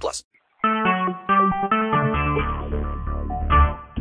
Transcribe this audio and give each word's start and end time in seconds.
plus. 0.00 0.24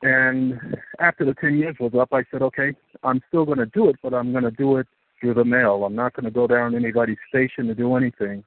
And 0.01 0.77
after 0.99 1.25
the 1.25 1.33
10 1.35 1.57
years 1.57 1.75
was 1.79 1.93
up, 1.99 2.09
I 2.13 2.23
said, 2.31 2.41
okay, 2.41 2.73
I'm 3.03 3.21
still 3.27 3.45
going 3.45 3.59
to 3.59 3.65
do 3.65 3.89
it, 3.89 3.95
but 4.03 4.13
I'm 4.13 4.31
going 4.31 4.43
to 4.43 4.51
do 4.51 4.77
it 4.77 4.87
through 5.19 5.35
the 5.35 5.45
mail. 5.45 5.83
I'm 5.85 5.95
not 5.95 6.13
going 6.13 6.25
to 6.25 6.31
go 6.31 6.47
down 6.47 6.75
anybody's 6.75 7.17
station 7.29 7.67
to 7.67 7.75
do 7.75 7.95
anything. 7.95 8.43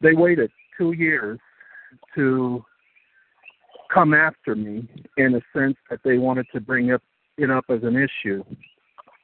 They 0.00 0.14
waited 0.14 0.50
two 0.76 0.92
years 0.92 1.38
to 2.14 2.64
come 3.92 4.14
after 4.14 4.54
me 4.54 4.88
in 5.16 5.34
a 5.34 5.40
sense 5.58 5.76
that 5.90 6.00
they 6.04 6.18
wanted 6.18 6.46
to 6.52 6.60
bring 6.60 6.92
up 6.92 7.02
it 7.38 7.50
up 7.50 7.64
as 7.68 7.82
an 7.84 7.96
issue 7.96 8.44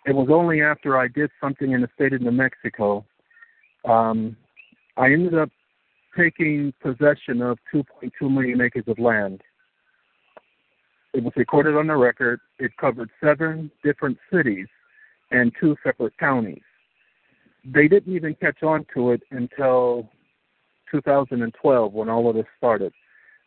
it 0.06 0.14
was 0.14 0.28
only 0.30 0.60
after 0.60 0.98
I 0.98 1.08
did 1.08 1.30
something 1.40 1.72
in 1.72 1.80
the 1.80 1.88
state 1.94 2.12
of 2.12 2.20
New 2.20 2.30
Mexico, 2.30 3.04
um, 3.84 4.36
I 4.96 5.06
ended 5.06 5.34
up 5.34 5.50
taking 6.16 6.72
possession 6.80 7.42
of 7.42 7.58
2.2 7.72 8.12
million 8.22 8.60
acres 8.60 8.84
of 8.86 8.98
land. 8.98 9.40
It 11.12 11.22
was 11.22 11.32
recorded 11.36 11.76
on 11.76 11.86
the 11.86 11.96
record. 11.96 12.40
It 12.58 12.76
covered 12.76 13.10
seven 13.22 13.70
different 13.82 14.18
cities 14.32 14.66
and 15.30 15.52
two 15.60 15.76
separate 15.84 16.16
counties. 16.18 16.62
They 17.64 17.88
didn't 17.88 18.14
even 18.14 18.34
catch 18.34 18.62
on 18.62 18.84
to 18.94 19.12
it 19.12 19.22
until 19.30 20.10
2012 20.90 21.92
when 21.92 22.08
all 22.08 22.28
of 22.28 22.36
this 22.36 22.46
started. 22.58 22.92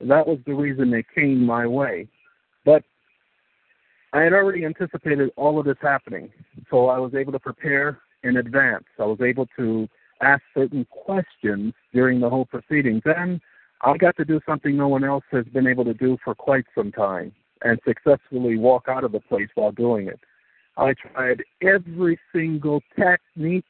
That 0.02 0.28
was 0.28 0.40
the 0.46 0.54
reason 0.54 0.92
they 0.92 1.06
came 1.16 1.46
my 1.46 1.68
way. 1.68 2.08
But 2.66 2.84
I 4.14 4.22
had 4.22 4.34
already 4.34 4.66
anticipated 4.66 5.32
all 5.36 5.60
of 5.60 5.66
this 5.66 5.78
happening, 5.82 6.32
so 6.70 6.88
I 6.88 6.98
was 6.98 7.14
able 7.14 7.34
to 7.34 7.40
prepare 7.40 8.00
in 8.24 8.38
advance. 8.38 8.86
I 9.00 9.04
was 9.04 9.20
able 9.22 9.48
to 9.58 9.88
ask 10.22 10.42
certain 10.54 10.86
questions 10.86 11.74
during 11.94 12.20
the 12.20 12.30
whole 12.30 12.46
proceedings, 12.46 13.04
and 13.06 13.42
I 13.82 13.98
got 13.98 14.16
to 14.18 14.26
do 14.26 14.40
something 14.46 14.76
no 14.76 14.88
one 14.88 15.04
else 15.04 15.26
has 15.32 15.46
been 15.46 15.68
able 15.68 15.86
to 15.86 15.94
do 15.94 16.18
for 16.24 16.34
quite 16.34 16.66
some 16.74 16.92
time, 16.92 17.34
and 17.64 17.80
successfully 17.86 18.58
walk 18.58 18.86
out 18.88 19.04
of 19.04 19.12
the 19.12 19.20
place 19.20 19.50
while 19.56 19.72
doing 19.72 20.08
it. 20.08 20.20
I 20.78 20.94
tried 20.94 21.44
every 21.62 22.20
single 22.34 22.82
technique, 22.96 23.66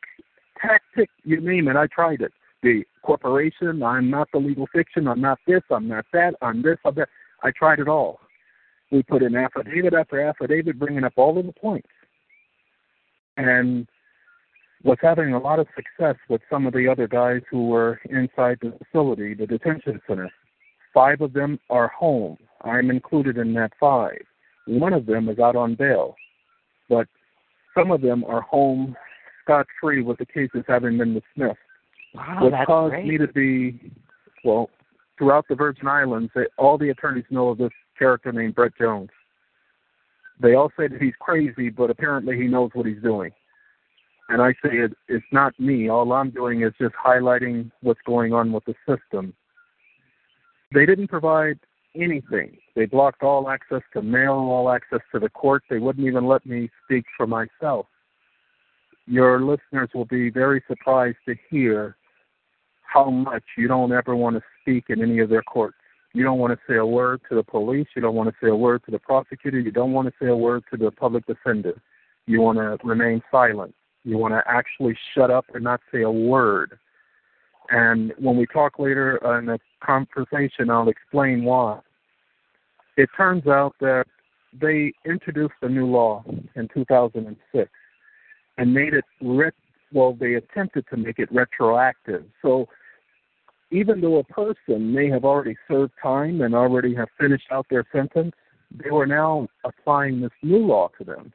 tactic, 0.61 1.09
you 1.23 1.41
name 1.41 1.67
it, 1.67 1.75
I 1.75 1.87
tried 1.87 2.21
it. 2.21 2.33
The 2.63 2.83
corporation, 3.01 3.81
I'm 3.83 4.09
not 4.09 4.29
the 4.31 4.39
legal 4.39 4.67
fiction, 4.67 5.07
I'm 5.07 5.21
not 5.21 5.39
this, 5.47 5.61
I'm 5.71 5.87
not 5.87 6.05
that, 6.13 6.35
I'm 6.41 6.61
this, 6.61 6.77
I'm 6.85 6.95
that. 6.95 7.09
I 7.43 7.51
tried 7.51 7.79
it 7.79 7.87
all. 7.87 8.19
We 8.91 9.03
put 9.03 9.23
in 9.23 9.35
affidavit 9.35 9.93
after 9.93 10.21
affidavit, 10.21 10.79
bringing 10.79 11.03
up 11.03 11.13
all 11.17 11.37
of 11.37 11.45
the 11.45 11.53
points, 11.53 11.89
and 13.35 13.87
was 14.83 14.97
having 15.01 15.33
a 15.33 15.39
lot 15.39 15.59
of 15.59 15.67
success 15.75 16.15
with 16.29 16.41
some 16.49 16.65
of 16.65 16.73
the 16.73 16.87
other 16.87 17.07
guys 17.07 17.41
who 17.49 17.67
were 17.67 17.99
inside 18.09 18.59
the 18.61 18.73
facility, 18.77 19.33
the 19.33 19.47
detention 19.47 19.99
center. 20.07 20.29
Five 20.93 21.21
of 21.21 21.33
them 21.33 21.59
are 21.69 21.89
home. 21.89 22.37
I'm 22.61 22.89
included 22.89 23.37
in 23.37 23.53
that 23.55 23.73
five. 23.79 24.21
One 24.67 24.93
of 24.93 25.05
them 25.05 25.29
is 25.29 25.39
out 25.39 25.55
on 25.55 25.75
bail, 25.75 26.15
but 26.89 27.07
some 27.77 27.91
of 27.91 28.01
them 28.01 28.23
are 28.23 28.41
home 28.41 28.95
scot 29.43 29.67
free 29.79 30.01
with 30.01 30.17
the 30.17 30.25
cases 30.25 30.63
having 30.67 30.97
been 30.97 31.13
dismissed. 31.13 31.59
Wow, 32.13 32.39
what 32.41 32.65
caused 32.65 32.91
great. 32.91 33.05
me 33.05 33.17
to 33.17 33.27
be, 33.27 33.91
well, 34.43 34.69
throughout 35.17 35.45
the 35.47 35.55
Virgin 35.55 35.87
Islands, 35.87 36.31
they, 36.35 36.45
all 36.57 36.77
the 36.77 36.89
attorneys 36.89 37.25
know 37.29 37.49
of 37.49 37.57
this 37.57 37.71
character 37.97 38.31
named 38.31 38.55
Brett 38.55 38.73
Jones. 38.79 39.09
They 40.39 40.53
all 40.53 40.71
say 40.77 40.87
that 40.87 41.01
he's 41.01 41.15
crazy, 41.19 41.69
but 41.69 41.89
apparently 41.89 42.37
he 42.37 42.47
knows 42.47 42.71
what 42.73 42.85
he's 42.85 43.01
doing. 43.01 43.31
And 44.29 44.41
I 44.41 44.51
say 44.63 44.77
it, 44.77 44.93
it's 45.07 45.25
not 45.31 45.57
me. 45.59 45.89
All 45.89 46.11
I'm 46.11 46.29
doing 46.29 46.61
is 46.61 46.73
just 46.79 46.93
highlighting 46.95 47.71
what's 47.81 48.01
going 48.05 48.33
on 48.33 48.51
with 48.51 48.65
the 48.65 48.75
system. 48.87 49.33
They 50.73 50.85
didn't 50.85 51.07
provide 51.07 51.59
anything. 51.95 52.57
They 52.75 52.85
blocked 52.85 53.23
all 53.23 53.49
access 53.49 53.81
to 53.93 54.01
mail, 54.01 54.33
all 54.33 54.69
access 54.69 54.99
to 55.13 55.19
the 55.19 55.29
court. 55.29 55.63
They 55.69 55.79
wouldn't 55.79 56.05
even 56.05 56.27
let 56.27 56.45
me 56.45 56.69
speak 56.85 57.05
for 57.15 57.25
myself. 57.25 57.87
Your 59.05 59.41
listeners 59.41 59.89
will 59.93 60.05
be 60.05 60.29
very 60.29 60.61
surprised 60.67 61.17
to 61.27 61.35
hear 61.49 61.95
how 62.81 63.09
much 63.09 63.43
you 63.57 63.67
don't 63.67 63.93
ever 63.93 64.15
want 64.15 64.35
to 64.35 64.43
speak 64.61 64.85
in 64.89 65.01
any 65.01 65.19
of 65.19 65.29
their 65.29 65.43
courts. 65.43 65.77
You 66.13 66.23
don't 66.23 66.39
want 66.39 66.53
to 66.53 66.59
say 66.67 66.77
a 66.77 66.85
word 66.85 67.21
to 67.29 67.35
the 67.35 67.43
police. 67.43 67.87
You 67.95 68.01
don't 68.01 68.15
want 68.15 68.29
to 68.29 68.35
say 68.41 68.49
a 68.49 68.55
word 68.55 68.83
to 68.85 68.91
the 68.91 68.99
prosecutor. 68.99 69.59
You 69.59 69.71
don't 69.71 69.93
want 69.93 70.07
to 70.07 70.13
say 70.19 70.29
a 70.29 70.35
word 70.35 70.63
to 70.71 70.77
the 70.77 70.91
public 70.91 71.25
defender. 71.25 71.79
You 72.25 72.41
want 72.41 72.57
to 72.57 72.77
remain 72.85 73.21
silent. 73.31 73.75
You 74.03 74.17
want 74.17 74.33
to 74.33 74.41
actually 74.47 74.97
shut 75.13 75.31
up 75.31 75.45
and 75.53 75.63
not 75.63 75.81
say 75.91 76.01
a 76.01 76.11
word. 76.11 76.77
And 77.69 78.13
when 78.17 78.37
we 78.37 78.45
talk 78.47 78.79
later 78.79 79.17
in 79.37 79.47
the 79.47 79.59
conversation, 79.83 80.69
I'll 80.69 80.89
explain 80.89 81.43
why. 81.43 81.79
It 82.95 83.09
turns 83.15 83.45
out 83.47 83.75
that 83.81 84.05
they 84.59 84.93
introduced 85.05 85.55
a 85.61 85.69
new 85.69 85.87
law 85.87 86.23
in 86.55 86.67
2006 86.73 87.69
and 88.57 88.73
made 88.73 88.93
it 88.93 89.05
ret- 89.21 89.53
well 89.93 90.13
they 90.13 90.35
attempted 90.35 90.85
to 90.89 90.97
make 90.97 91.19
it 91.19 91.29
retroactive 91.31 92.25
so 92.41 92.67
even 93.71 94.01
though 94.01 94.17
a 94.17 94.23
person 94.23 94.93
may 94.93 95.09
have 95.09 95.25
already 95.25 95.55
served 95.67 95.93
time 96.01 96.41
and 96.41 96.55
already 96.55 96.95
have 96.95 97.09
finished 97.19 97.47
out 97.51 97.65
their 97.69 97.85
sentence 97.91 98.33
they 98.83 98.91
were 98.91 99.07
now 99.07 99.47
applying 99.63 100.21
this 100.21 100.31
new 100.41 100.65
law 100.65 100.89
to 100.97 101.03
them 101.03 101.31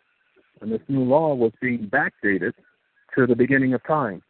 and 0.61 0.71
this 0.71 0.83
new 0.89 1.03
law 1.03 1.35
was 1.35 1.53
being 1.61 1.91
backdated 1.91 2.53
to 3.15 3.27
the 3.27 3.37
beginning 3.37 3.75
of 3.75 3.85
time 3.85 4.23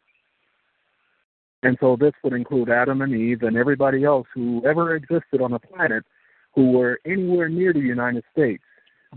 and 1.63 1.77
so 1.79 1.95
this 1.95 2.13
would 2.23 2.33
include 2.33 2.69
Adam 2.69 3.01
and 3.01 3.15
Eve 3.15 3.43
and 3.43 3.55
everybody 3.55 4.03
else 4.03 4.27
who 4.33 4.61
ever 4.65 4.95
existed 4.95 5.41
on 5.41 5.51
the 5.51 5.59
planet 5.59 6.03
who 6.53 6.71
were 6.71 6.99
anywhere 7.05 7.49
near 7.49 7.73
the 7.73 7.79
United 7.79 8.23
States. 8.31 8.63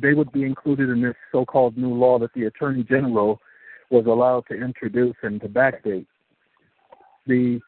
They 0.00 0.14
would 0.14 0.32
be 0.32 0.44
included 0.44 0.88
in 0.88 1.02
this 1.02 1.16
so 1.32 1.44
called 1.44 1.76
new 1.76 1.92
law 1.92 2.18
that 2.20 2.32
the 2.34 2.44
Attorney 2.44 2.84
General 2.84 3.40
was 3.90 4.06
allowed 4.06 4.44
to 4.48 4.54
introduce 4.54 5.16
and 5.22 5.40
to 5.40 5.48
backdate. 5.48 6.06
The 7.26 7.60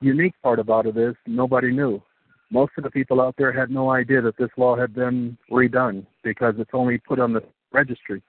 unique 0.00 0.34
part 0.42 0.58
about 0.58 0.86
it 0.86 0.96
is 0.96 1.14
nobody 1.26 1.72
knew. 1.72 2.02
Most 2.50 2.72
of 2.78 2.84
the 2.84 2.90
people 2.90 3.20
out 3.20 3.34
there 3.36 3.52
had 3.52 3.70
no 3.70 3.90
idea 3.90 4.22
that 4.22 4.36
this 4.38 4.50
law 4.56 4.76
had 4.76 4.94
been 4.94 5.36
redone 5.50 6.06
because 6.24 6.54
it's 6.58 6.70
only 6.72 6.98
put 6.98 7.18
on 7.18 7.32
the 7.32 7.42
registry. 7.72 8.22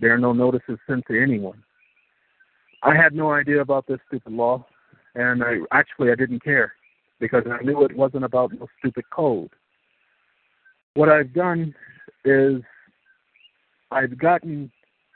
There 0.00 0.14
are 0.14 0.18
no 0.18 0.32
notices 0.32 0.78
sent 0.86 1.04
to 1.08 1.20
anyone. 1.20 1.62
I 2.82 2.94
had 2.94 3.12
no 3.12 3.32
idea 3.32 3.60
about 3.60 3.86
this 3.86 3.98
stupid 4.06 4.32
law 4.32 4.64
and 5.14 5.42
I 5.42 5.56
actually 5.72 6.10
I 6.10 6.14
didn't 6.14 6.42
care 6.42 6.72
because 7.20 7.44
I 7.50 7.62
knew 7.64 7.84
it 7.84 7.96
wasn't 7.96 8.24
about 8.24 8.52
no 8.52 8.68
stupid 8.78 9.04
code. 9.10 9.50
What 10.94 11.08
I've 11.08 11.34
done 11.34 11.74
is 12.24 12.62
I've 13.90 14.18
gotten 14.18 14.70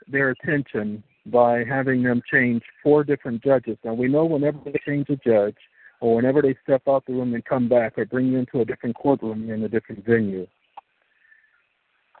their 0.07 0.29
attention 0.31 1.03
by 1.25 1.63
having 1.63 2.03
them 2.03 2.21
change 2.29 2.61
four 2.83 3.03
different 3.03 3.41
judges. 3.41 3.77
Now 3.83 3.93
we 3.93 4.09
know 4.09 4.25
whenever 4.25 4.59
they 4.65 4.79
change 4.85 5.09
a 5.09 5.15
judge 5.15 5.55
or 6.03 6.15
whenever 6.15 6.41
they 6.41 6.53
step 6.61 6.81
out 6.85 7.05
the 7.05 7.13
room 7.13 7.33
and 7.33 7.45
come 7.45 7.69
back 7.69 7.97
or 7.97 8.03
bring 8.03 8.27
you 8.27 8.37
into 8.37 8.59
a 8.59 8.65
different 8.65 8.93
courtroom 8.93 9.49
in 9.49 9.63
a 9.63 9.69
different 9.69 10.05
venue. 10.05 10.45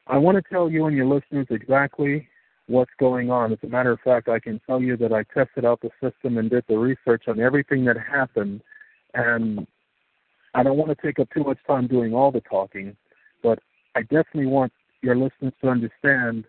I 0.07 0.17
want 0.17 0.37
to 0.37 0.41
tell 0.49 0.69
you 0.69 0.85
and 0.85 0.95
your 0.95 1.05
listeners 1.05 1.47
exactly 1.49 2.29
what's 2.67 2.91
going 2.97 3.29
on. 3.29 3.51
As 3.51 3.57
a 3.61 3.67
matter 3.67 3.91
of 3.91 3.99
fact, 3.99 4.29
I 4.29 4.39
can 4.39 4.61
tell 4.65 4.81
you 4.81 4.95
that 4.95 5.11
I 5.11 5.23
tested 5.23 5.65
out 5.65 5.81
the 5.81 5.89
system 6.01 6.37
and 6.37 6.49
did 6.49 6.63
the 6.69 6.77
research 6.77 7.23
on 7.27 7.41
everything 7.41 7.83
that 7.83 7.97
happened. 7.97 8.61
And 9.15 9.67
I 10.53 10.63
don't 10.63 10.77
want 10.77 10.97
to 10.97 11.05
take 11.05 11.19
up 11.19 11.27
too 11.33 11.43
much 11.43 11.57
time 11.67 11.87
doing 11.87 12.13
all 12.13 12.31
the 12.31 12.39
talking, 12.39 12.95
but 13.43 13.59
I 13.95 14.03
definitely 14.03 14.45
want 14.45 14.71
your 15.01 15.17
listeners 15.17 15.51
to 15.61 15.67
understand 15.67 16.45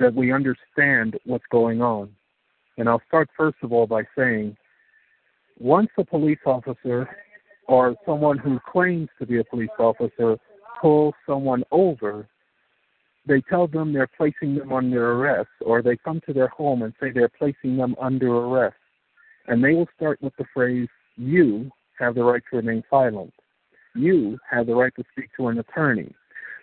that 0.00 0.12
we 0.12 0.32
understand 0.32 1.16
what's 1.26 1.46
going 1.48 1.80
on. 1.80 2.10
And 2.76 2.88
I'll 2.88 3.02
start 3.06 3.30
first 3.36 3.58
of 3.62 3.72
all 3.72 3.86
by 3.86 4.02
saying 4.18 4.56
once 5.58 5.88
a 5.98 6.04
police 6.04 6.38
officer 6.44 7.08
or 7.68 7.96
someone 8.04 8.38
who 8.38 8.60
claims 8.70 9.08
to 9.18 9.26
be 9.26 9.40
a 9.40 9.44
police 9.44 9.68
officer 9.78 10.36
pulls 10.80 11.14
someone 11.26 11.64
over, 11.70 12.28
they 13.26 13.40
tell 13.50 13.66
them 13.66 13.92
they're 13.92 14.10
placing 14.16 14.54
them 14.54 14.72
under 14.72 15.12
arrest, 15.12 15.48
or 15.60 15.82
they 15.82 15.96
come 15.96 16.20
to 16.26 16.32
their 16.32 16.48
home 16.48 16.82
and 16.82 16.92
say 17.00 17.10
they're 17.10 17.28
placing 17.28 17.76
them 17.76 17.96
under 18.00 18.36
arrest. 18.36 18.76
And 19.48 19.62
they 19.62 19.74
will 19.74 19.88
start 19.96 20.20
with 20.22 20.34
the 20.38 20.44
phrase, 20.54 20.88
You 21.16 21.70
have 21.98 22.14
the 22.14 22.22
right 22.22 22.42
to 22.50 22.56
remain 22.56 22.84
silent. 22.88 23.32
You 23.94 24.38
have 24.48 24.66
the 24.66 24.74
right 24.74 24.94
to 24.96 25.04
speak 25.12 25.30
to 25.36 25.48
an 25.48 25.58
attorney. 25.58 26.14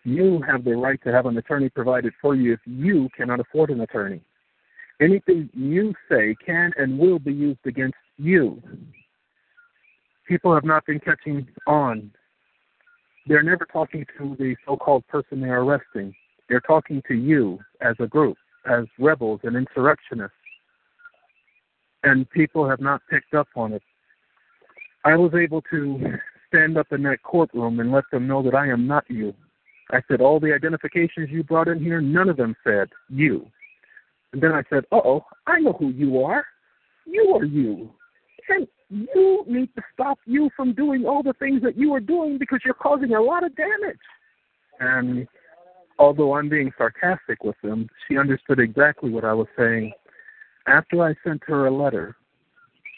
You 0.03 0.41
have 0.47 0.63
the 0.63 0.75
right 0.75 1.01
to 1.03 1.11
have 1.11 1.25
an 1.25 1.37
attorney 1.37 1.69
provided 1.69 2.13
for 2.21 2.35
you 2.35 2.53
if 2.53 2.59
you 2.65 3.09
cannot 3.15 3.39
afford 3.39 3.69
an 3.69 3.81
attorney. 3.81 4.21
Anything 5.03 5.49
you 5.53 5.93
say 6.09 6.33
can 6.45 6.71
and 6.77 6.97
will 6.97 7.19
be 7.19 7.33
used 7.33 7.65
against 7.65 7.97
you. 8.17 8.61
People 10.25 10.53
have 10.53 10.63
not 10.63 10.85
been 10.85 11.01
catching 11.01 11.45
on. 11.67 12.09
They're 13.27 13.43
never 13.43 13.65
talking 13.65 14.05
to 14.17 14.35
the 14.39 14.55
so 14.65 14.77
called 14.77 15.05
person 15.07 15.41
they're 15.41 15.61
arresting. 15.61 16.15
They're 16.47 16.61
talking 16.61 17.01
to 17.09 17.15
you 17.15 17.59
as 17.81 17.95
a 17.99 18.07
group, 18.07 18.37
as 18.65 18.85
rebels 18.97 19.41
and 19.43 19.57
insurrectionists. 19.57 20.37
And 22.03 22.29
people 22.29 22.69
have 22.69 22.79
not 22.79 23.01
picked 23.09 23.33
up 23.33 23.47
on 23.57 23.73
it. 23.73 23.83
I 25.03 25.17
was 25.17 25.33
able 25.33 25.61
to 25.63 26.17
stand 26.47 26.77
up 26.77 26.87
in 26.93 27.03
that 27.03 27.23
courtroom 27.23 27.81
and 27.81 27.91
let 27.91 28.05
them 28.09 28.25
know 28.25 28.41
that 28.43 28.55
I 28.55 28.69
am 28.69 28.87
not 28.87 29.03
you. 29.09 29.33
I 29.91 30.01
said, 30.07 30.21
all 30.21 30.39
the 30.39 30.53
identifications 30.53 31.29
you 31.29 31.43
brought 31.43 31.67
in 31.67 31.83
here, 31.83 31.99
none 31.99 32.29
of 32.29 32.37
them 32.37 32.55
said 32.63 32.87
you. 33.09 33.51
And 34.33 34.41
then 34.41 34.51
I 34.51 34.63
said, 34.69 34.83
uh 34.91 34.97
oh, 34.97 35.25
I 35.47 35.59
know 35.59 35.73
who 35.73 35.89
you 35.89 36.23
are. 36.23 36.45
You 37.05 37.35
are 37.35 37.45
you. 37.45 37.91
And 38.49 38.67
you 38.89 39.43
need 39.47 39.73
to 39.75 39.81
stop 39.93 40.19
you 40.25 40.49
from 40.55 40.73
doing 40.73 41.05
all 41.05 41.23
the 41.23 41.33
things 41.33 41.61
that 41.61 41.77
you 41.77 41.93
are 41.93 41.99
doing 41.99 42.37
because 42.37 42.59
you're 42.65 42.73
causing 42.73 43.13
a 43.13 43.21
lot 43.21 43.43
of 43.43 43.55
damage. 43.55 43.97
And 44.79 45.27
although 45.99 46.33
I'm 46.35 46.49
being 46.49 46.71
sarcastic 46.77 47.43
with 47.43 47.55
them, 47.63 47.87
she 48.07 48.17
understood 48.17 48.59
exactly 48.59 49.09
what 49.09 49.23
I 49.23 49.33
was 49.33 49.47
saying. 49.57 49.93
After 50.67 51.03
I 51.03 51.15
sent 51.23 51.43
her 51.45 51.67
a 51.67 51.71
letter, 51.71 52.15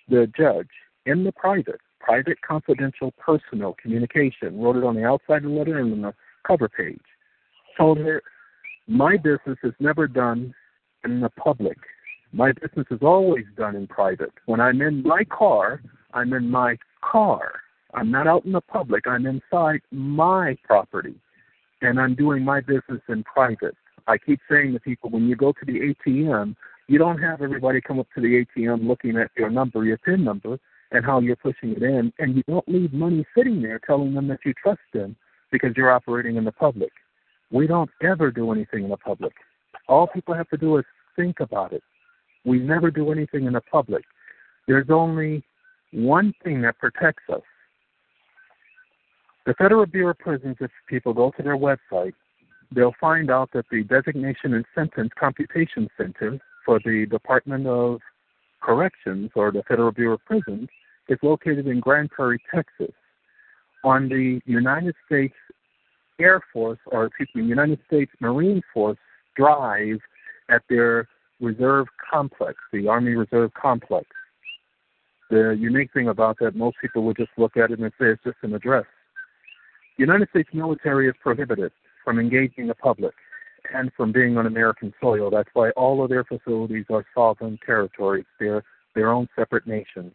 the 0.10 0.32
judge, 0.38 0.70
in 1.06 1.24
the 1.24 1.32
private, 1.32 1.82
private, 2.00 2.40
confidential, 2.42 3.12
personal 3.18 3.76
communication, 3.82 4.60
wrote 4.60 4.78
it 4.78 4.84
on 4.84 4.96
the 4.96 5.06
outside 5.06 5.44
of 5.44 5.52
the 5.52 5.58
letter 5.58 5.80
and 5.80 5.94
on 5.94 6.02
the 6.02 6.14
cover 6.46 6.70
page, 6.70 7.02
told 7.78 7.98
her, 7.98 8.22
My 8.88 9.18
business 9.18 9.58
is 9.64 9.74
never 9.80 10.08
done 10.08 10.54
in 11.06 11.22
the 11.22 11.30
public. 11.30 11.78
My 12.34 12.52
business 12.52 12.88
is 12.92 13.00
always 13.02 13.46
done 13.56 13.76
in 13.76 13.88
private. 13.88 14.34
When 14.46 14.60
I'm 14.60 14.82
in 14.82 15.04
my 15.04 15.24
car, 15.24 15.82
I'm 16.14 16.34
in 16.34 16.50
my 16.50 16.78
car. 17.02 17.62
I'm 17.94 18.12
not 18.12 18.28
out 18.28 18.46
in 18.46 18.52
the 18.52 18.62
public. 18.62 19.08
I'm 19.08 19.26
inside 19.26 19.82
my 19.92 20.58
property 20.64 21.16
and 21.82 22.00
I'm 22.00 22.16
doing 22.16 22.44
my 22.44 22.60
business 22.62 23.02
in 23.08 23.24
private. 23.24 23.76
I 24.08 24.18
keep 24.18 24.40
saying 24.50 24.74
to 24.74 24.80
people 24.80 25.10
when 25.10 25.28
you 25.28 25.36
go 25.36 25.52
to 25.52 25.66
the 25.66 25.96
ATM, 26.08 26.56
you 26.88 27.00
don't 27.00 27.20
have 27.20 27.42
everybody 27.42 27.82
come 27.82 28.00
up 28.00 28.08
to 28.16 28.22
the 28.22 28.46
ATM 28.46 28.88
looking 28.88 29.18
at 29.18 29.32
your 29.38 29.50
number, 29.50 29.84
your 29.84 29.98
PIN 29.98 30.24
number, 30.24 30.60
and 30.92 31.04
how 31.04 31.20
you're 31.20 31.36
pushing 31.36 31.72
it 31.72 31.82
in, 31.82 32.14
and 32.20 32.36
you 32.36 32.44
don't 32.48 32.68
leave 32.68 32.94
money 32.94 33.26
sitting 33.36 33.62
there 33.62 33.80
telling 33.80 34.14
them 34.14 34.28
that 34.28 34.40
you 34.46 34.54
trust 34.54 34.82
them 34.94 35.16
because 35.52 35.72
you're 35.76 35.92
operating 35.92 36.36
in 36.36 36.44
the 36.44 36.52
public. 36.52 36.92
We 37.52 37.66
don't 37.66 37.90
ever 38.04 38.32
do 38.32 38.52
anything 38.52 38.84
in 38.84 38.90
the 38.90 38.98
public. 38.98 39.34
All 39.88 40.08
people 40.08 40.36
have 40.36 40.50
to 40.50 40.58
do 40.58 40.78
is 40.78 40.86
think 41.16 41.40
about 41.40 41.74
it. 41.74 41.84
We 42.46 42.60
never 42.60 42.92
do 42.92 43.12
anything 43.12 43.46
in 43.46 43.54
the 43.54 43.62
public. 43.62 44.04
There's 44.68 44.90
only 44.90 45.44
one 45.92 46.34
thing 46.44 46.62
that 46.62 46.78
protects 46.78 47.24
us, 47.32 47.42
the 49.46 49.54
Federal 49.54 49.86
Bureau 49.86 50.12
of 50.12 50.18
Prisons, 50.20 50.58
if 50.60 50.72
people 50.88 51.14
go 51.14 51.32
to 51.38 51.44
their 51.44 51.58
website, 51.58 52.14
they'll 52.74 52.96
find 53.00 53.30
out 53.30 53.52
that 53.54 53.66
the 53.72 53.84
Designation 53.84 54.56
and 54.56 54.66
Sentence 54.74 55.12
Computation 55.20 55.88
Center 55.96 56.40
for 56.66 56.80
the 56.84 57.06
Department 57.06 57.68
of 57.68 58.00
Corrections 58.62 59.30
or 59.36 59.52
the 59.52 59.62
Federal 59.68 59.92
Bureau 59.92 60.16
of 60.16 60.26
Prisons 60.26 60.68
is 61.10 61.20
located 61.22 61.68
in 61.68 61.80
Grand 61.80 62.10
Prairie, 62.10 62.42
Texas, 62.54 62.94
on 63.84 64.10
the 64.10 64.42
United 64.48 64.96
States 65.06 65.36
Air 66.20 66.42
Force, 66.52 66.80
or 66.88 67.06
excuse 67.06 67.30
me, 67.36 67.44
United 67.44 67.80
States 67.86 68.12
Marine 68.20 68.64
Force 68.74 68.98
drive 69.36 70.00
at 70.50 70.64
their 70.70 71.08
reserve 71.40 71.88
complex, 72.12 72.58
the 72.72 72.88
Army 72.88 73.12
Reserve 73.16 73.52
Complex. 73.54 74.08
The 75.30 75.56
unique 75.60 75.92
thing 75.94 76.08
about 76.08 76.38
that, 76.40 76.56
most 76.56 76.78
people 76.82 77.04
would 77.04 77.18
just 77.18 77.32
look 77.38 77.58
at 77.58 77.72
it 77.72 77.80
and 77.80 77.92
say 78.00 78.08
it's 78.08 78.24
just 78.24 78.38
an 78.44 78.54
address. 78.54 78.86
The 79.98 80.04
United 80.04 80.30
States 80.30 80.50
military 80.54 81.08
is 81.08 81.16
prohibited 81.22 81.72
from 82.04 82.20
engaging 82.20 82.68
the 82.68 82.76
public 82.76 83.14
and 83.74 83.92
from 83.98 84.12
being 84.12 84.38
on 84.38 84.46
American 84.46 84.94
soil. 85.02 85.30
That's 85.32 85.50
why 85.54 85.72
all 85.72 86.04
of 86.04 86.10
their 86.10 86.24
facilities 86.24 86.86
are 86.90 87.06
sovereign 87.16 87.58
territories. 87.66 88.26
They're 88.40 88.64
their 88.94 89.12
own 89.12 89.28
separate 89.36 89.68
nations 89.68 90.14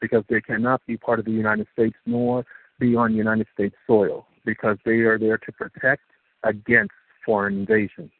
because 0.00 0.24
they 0.28 0.40
cannot 0.40 0.80
be 0.86 0.96
part 0.96 1.18
of 1.18 1.24
the 1.24 1.32
United 1.32 1.66
States 1.72 1.96
nor 2.06 2.44
be 2.78 2.94
on 2.94 3.14
United 3.14 3.46
States 3.52 3.74
soil 3.86 4.26
because 4.44 4.78
they 4.84 5.00
are 5.00 5.18
there 5.18 5.38
to 5.38 5.52
protect 5.52 6.02
against 6.42 6.92
foreign 7.24 7.58
invasion. 7.60 8.10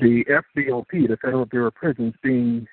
The 0.00 0.24
FBOP, 0.26 1.08
the 1.08 1.16
Federal 1.16 1.46
Bureau 1.46 1.68
of 1.68 1.74
Prisons, 1.74 2.14
being 2.22 2.66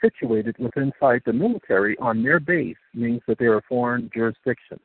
situated 0.00 0.56
within 0.58 0.92
inside 1.00 1.22
the 1.26 1.32
military 1.32 1.96
on 1.98 2.22
their 2.22 2.40
base 2.40 2.76
means 2.94 3.20
that 3.26 3.38
they're 3.38 3.58
a 3.58 3.62
foreign 3.68 4.10
jurisdiction. 4.14 4.80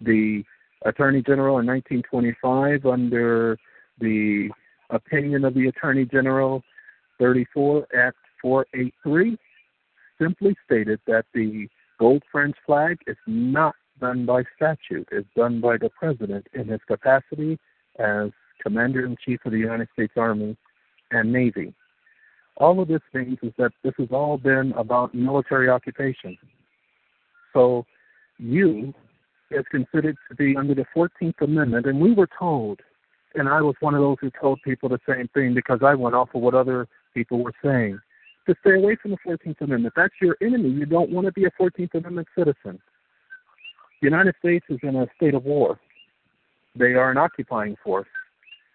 The 0.00 0.44
Attorney 0.84 1.22
General 1.22 1.58
in 1.58 1.66
1925 1.66 2.86
under 2.86 3.58
the 4.00 4.48
opinion 4.90 5.44
of 5.44 5.54
the 5.54 5.68
Attorney 5.68 6.04
General 6.04 6.62
34 7.18 7.86
Act 7.96 8.16
483 8.40 9.36
simply 10.20 10.56
stated 10.64 11.00
that 11.06 11.26
the 11.34 11.68
gold 11.98 12.22
fringe 12.30 12.54
flag 12.64 12.98
is 13.06 13.16
not 13.26 13.74
done 14.00 14.24
by 14.24 14.44
statute, 14.56 15.08
it's 15.10 15.28
done 15.36 15.60
by 15.60 15.76
the 15.76 15.90
President 15.90 16.46
in 16.54 16.68
his 16.68 16.80
capacity 16.86 17.58
as 17.98 18.30
Commander 18.62 19.04
in 19.04 19.16
Chief 19.24 19.40
of 19.44 19.52
the 19.52 19.58
United 19.58 19.88
States 19.94 20.12
Army 20.16 20.56
and 21.10 21.32
Navy. 21.32 21.74
All 22.56 22.80
of 22.80 22.88
this 22.88 23.00
means 23.14 23.38
is 23.42 23.52
that 23.58 23.72
this 23.84 23.94
has 23.98 24.08
all 24.10 24.36
been 24.36 24.72
about 24.72 25.14
military 25.14 25.68
occupation. 25.68 26.36
So 27.52 27.86
you 28.38 28.94
is 29.50 29.64
considered 29.70 30.16
to 30.28 30.34
be 30.34 30.56
under 30.56 30.74
the 30.74 30.84
14th 30.94 31.40
Amendment, 31.40 31.86
and 31.86 32.00
we 32.00 32.12
were 32.12 32.28
told, 32.38 32.80
and 33.34 33.48
I 33.48 33.62
was 33.62 33.74
one 33.80 33.94
of 33.94 34.00
those 34.00 34.16
who 34.20 34.30
told 34.40 34.60
people 34.62 34.88
the 34.88 35.00
same 35.08 35.28
thing 35.32 35.54
because 35.54 35.80
I 35.82 35.94
went 35.94 36.14
off 36.14 36.34
of 36.34 36.42
what 36.42 36.54
other 36.54 36.86
people 37.14 37.42
were 37.42 37.54
saying, 37.64 37.98
to 38.46 38.54
stay 38.60 38.74
away 38.74 38.96
from 39.00 39.12
the 39.12 39.18
14th 39.26 39.60
Amendment. 39.60 39.94
That's 39.96 40.14
your 40.20 40.36
enemy. 40.42 40.70
You 40.70 40.86
don't 40.86 41.10
want 41.10 41.26
to 41.26 41.32
be 41.32 41.44
a 41.44 41.50
14th 41.50 41.94
Amendment 41.94 42.28
citizen. 42.36 42.80
The 44.00 44.06
United 44.06 44.34
States 44.38 44.64
is 44.68 44.78
in 44.82 44.96
a 44.96 45.06
state 45.16 45.34
of 45.34 45.44
war. 45.44 45.78
They 46.76 46.94
are 46.94 47.10
an 47.10 47.18
occupying 47.18 47.76
force. 47.82 48.08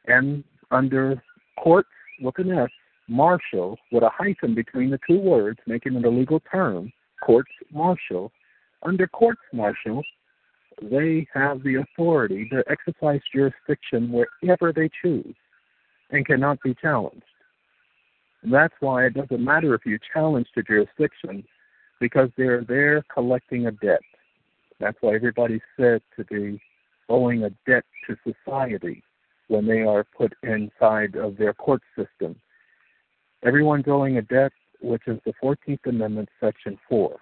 And 0.05 0.43
under 0.71 1.21
courts 1.57 1.89
with 2.23 2.39
an 2.39 2.51
S, 2.51 2.69
martial, 3.07 3.77
with 3.91 4.03
a 4.03 4.09
hyphen 4.09 4.55
between 4.55 4.89
the 4.89 4.99
two 5.07 5.19
words, 5.19 5.59
making 5.67 5.95
it 5.95 6.05
a 6.05 6.09
legal 6.09 6.39
term, 6.51 6.91
courts 7.23 7.51
martial, 7.71 8.31
under 8.81 9.07
courts 9.07 9.41
martial, 9.51 10.03
they 10.81 11.27
have 11.33 11.61
the 11.63 11.75
authority 11.75 12.49
to 12.49 12.63
exercise 12.69 13.21
jurisdiction 13.33 14.11
wherever 14.11 14.73
they 14.73 14.89
choose 15.01 15.35
and 16.09 16.25
cannot 16.25 16.59
be 16.63 16.75
challenged. 16.81 17.23
And 18.41 18.53
that's 18.53 18.73
why 18.79 19.05
it 19.05 19.13
doesn't 19.13 19.43
matter 19.43 19.73
if 19.73 19.85
you 19.85 19.99
challenge 20.13 20.47
the 20.55 20.63
jurisdiction 20.63 21.43
because 21.99 22.29
they're 22.37 22.63
there 22.63 23.03
collecting 23.13 23.67
a 23.67 23.71
debt. 23.71 24.01
That's 24.79 24.97
why 25.01 25.15
everybody's 25.15 25.61
said 25.77 26.01
to 26.17 26.25
be 26.25 26.59
owing 27.07 27.43
a 27.43 27.51
debt 27.65 27.85
to 28.07 28.15
society 28.23 29.03
when 29.53 29.67
they 29.67 29.81
are 29.81 30.03
put 30.03 30.33
inside 30.41 31.15
of 31.15 31.37
their 31.37 31.53
court 31.53 31.83
system. 31.95 32.35
Everyone's 33.45 33.85
owing 33.87 34.17
a 34.17 34.23
debt, 34.23 34.51
which 34.81 35.03
is 35.05 35.19
the 35.27 35.33
14th 35.43 35.85
Amendment, 35.85 36.29
Section 36.41 36.79
4. 36.89 37.15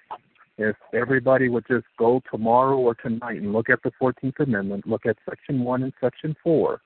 If 0.57 0.77
everybody 0.93 1.49
would 1.49 1.65
just 1.69 1.87
go 1.99 2.21
tomorrow 2.31 2.77
or 2.77 2.95
tonight 2.95 3.41
and 3.41 3.51
look 3.51 3.69
at 3.69 3.83
the 3.83 3.91
14th 4.01 4.39
Amendment, 4.39 4.87
look 4.87 5.05
at 5.05 5.17
Section 5.29 5.65
1 5.65 5.83
and 5.83 5.91
Section 5.99 6.33
4, 6.41 6.79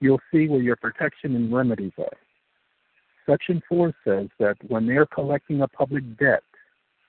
you'll 0.00 0.20
see 0.32 0.48
where 0.48 0.60
your 0.60 0.74
protection 0.74 1.36
and 1.36 1.54
remedies 1.54 1.92
are. 1.98 2.18
Section 3.24 3.62
4 3.68 3.94
says 4.04 4.28
that 4.40 4.56
when 4.66 4.88
they're 4.88 5.06
collecting 5.06 5.60
a 5.60 5.68
public 5.68 6.02
debt 6.18 6.42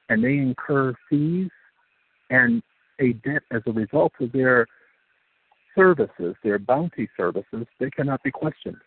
and 0.09 0.23
they 0.23 0.37
incur 0.37 0.93
fees 1.09 1.49
and 2.29 2.61
a 2.99 3.13
debt 3.13 3.41
as 3.49 3.63
a 3.65 3.71
result 3.71 4.11
of 4.19 4.31
their 4.31 4.67
services, 5.75 6.35
their 6.43 6.59
bounty 6.59 7.09
services, 7.15 7.65
they 7.79 7.89
cannot 7.89 8.21
be 8.23 8.31
questioned. 8.31 8.77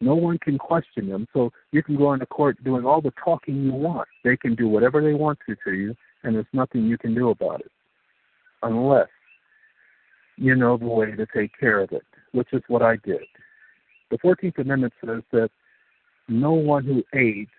No 0.00 0.14
one 0.14 0.38
can 0.38 0.58
question 0.58 1.08
them, 1.08 1.26
so 1.32 1.50
you 1.72 1.82
can 1.82 1.96
go 1.96 2.12
into 2.12 2.26
court 2.26 2.62
doing 2.62 2.84
all 2.84 3.00
the 3.00 3.12
talking 3.22 3.62
you 3.64 3.72
want. 3.72 4.06
They 4.22 4.36
can 4.36 4.54
do 4.54 4.68
whatever 4.68 5.02
they 5.02 5.14
want 5.14 5.38
to 5.48 5.56
to 5.64 5.74
you, 5.74 5.96
and 6.22 6.36
there's 6.36 6.46
nothing 6.52 6.86
you 6.86 6.98
can 6.98 7.14
do 7.14 7.30
about 7.30 7.60
it 7.60 7.72
unless 8.62 9.08
you 10.36 10.54
know 10.54 10.76
the 10.76 10.86
way 10.86 11.10
to 11.10 11.26
take 11.26 11.50
care 11.58 11.80
of 11.80 11.92
it, 11.92 12.04
which 12.32 12.48
is 12.52 12.62
what 12.68 12.82
I 12.82 12.96
did. 13.04 13.22
The 14.10 14.18
14th 14.18 14.58
Amendment 14.58 14.92
says 15.04 15.22
that 15.32 15.50
no 16.28 16.52
one 16.52 16.84
who 16.84 17.02
aids 17.18 17.50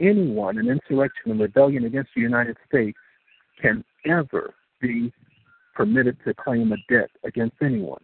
anyone 0.00 0.58
in 0.58 0.68
insurrection 0.68 1.30
and 1.30 1.40
rebellion 1.40 1.84
against 1.84 2.10
the 2.14 2.20
United 2.20 2.56
States 2.68 2.98
can 3.60 3.84
ever 4.04 4.54
be 4.80 5.12
permitted 5.78 6.16
to 6.24 6.34
claim 6.34 6.72
a 6.72 6.76
debt 6.92 7.08
against 7.22 7.54
anyone. 7.62 8.02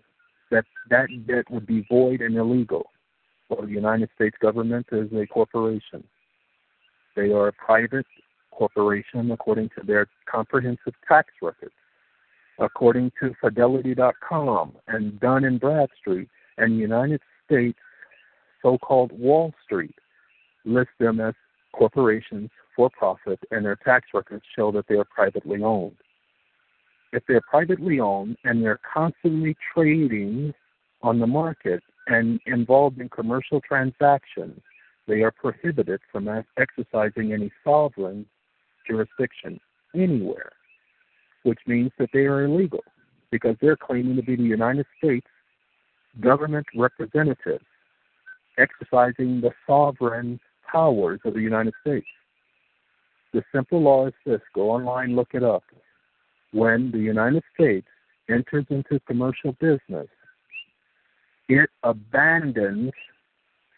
That 0.52 0.64
that 0.90 1.09
debt 1.26 1.50
would 1.50 1.66
be 1.66 1.85
void 1.90 2.21
and 2.21 2.37
illegal. 2.37 2.85
Well, 3.49 3.66
the 3.66 3.73
United 3.73 4.11
States 4.14 4.37
government 4.40 4.87
is 4.93 5.12
a 5.12 5.26
corporation. 5.26 6.04
They 7.16 7.33
are 7.33 7.49
a 7.49 7.52
private 7.52 8.07
corporation 8.52 9.33
according 9.33 9.71
to 9.71 9.85
their 9.85 10.07
comprehensive 10.31 10.95
tax 11.09 11.31
records. 11.43 11.75
According 12.61 13.11
to 13.21 13.35
Fidelity.com 13.40 14.76
and 14.87 15.19
Dun 15.19 15.45
and 15.45 15.59
Bradstreet 15.59 16.28
and 16.57 16.78
United 16.78 17.21
States 17.45 17.78
so-called 18.62 19.11
Wall 19.11 19.52
Street 19.64 19.97
list 20.64 20.90
them 21.00 21.19
as 21.21 21.35
corporations 21.73 22.50
for 22.76 22.88
profit 22.90 23.40
and 23.50 23.64
their 23.64 23.76
tax 23.76 24.07
records 24.14 24.45
show 24.57 24.71
that 24.71 24.87
they 24.88 24.95
are 24.95 25.04
privately 25.04 25.61
owned. 25.64 25.97
If 27.14 27.23
they're 27.28 27.40
privately 27.49 28.00
owned 28.00 28.37
and 28.42 28.61
they're 28.61 28.80
constantly 28.92 29.56
trading 29.73 30.52
on 31.00 31.21
the 31.21 31.28
market 31.28 31.80
and 32.09 32.40
involved 32.44 33.00
in 33.00 33.09
commercial 33.09 33.61
transactions, 33.61 34.61
they 35.06 35.23
are 35.23 35.30
prohibited 35.30 36.00
from 36.11 36.28
exercising 36.56 37.33
any 37.33 37.52
sovereign 37.62 38.26
jurisdiction 38.85 39.61
anywhere, 39.94 40.50
which 41.44 41.61
means 41.68 41.92
that 42.00 42.09
they 42.12 42.26
are 42.26 42.47
illegal 42.47 42.83
because 43.30 43.54
they're 43.61 43.76
claiming 43.76 44.16
to 44.16 44.23
be 44.23 44.35
the 44.35 44.42
United 44.42 44.87
States 44.99 45.26
government 46.21 46.66
representatives 46.75 47.64
exercising 48.59 49.40
the 49.40 49.52
sovereign 49.68 50.40
powers 50.71 51.21
of 51.25 51.35
the 51.35 51.40
United 51.40 51.75
States. 51.80 52.06
The 53.33 53.44
simple 53.54 53.80
law 53.80 54.09
is 54.09 54.14
this 54.26 54.40
go 54.52 54.73
online, 54.73 55.14
look 55.14 55.28
it 55.33 55.44
up. 55.44 55.62
When 56.54 56.92
the 56.92 56.99
United 56.99 57.42
States 57.52 57.88
enters 58.30 58.64
into 58.70 59.00
commercial 59.08 59.56
business, 59.61 60.06
it 61.49 61.68
abandons 61.82 62.92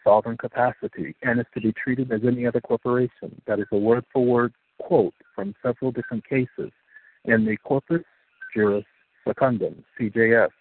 sovereign 0.03 0.37
capacity 0.37 1.15
and 1.23 1.39
is 1.39 1.47
to 1.55 1.59
be 1.59 1.73
treated 1.73 2.11
as 2.11 2.21
any 2.23 2.45
other 2.45 2.61
corporation. 2.61 3.41
That 3.47 3.59
is 3.59 3.65
a 3.71 3.77
word 3.77 4.05
for 4.13 4.23
word 4.23 4.53
quote 4.79 5.15
from 5.33 5.55
several 5.63 5.91
different 5.91 6.23
cases 6.29 6.71
in 7.25 7.45
the 7.45 7.57
Corpus 7.57 8.03
Juris 8.55 8.85
Secundum, 9.27 9.83
CJS. 9.99 10.51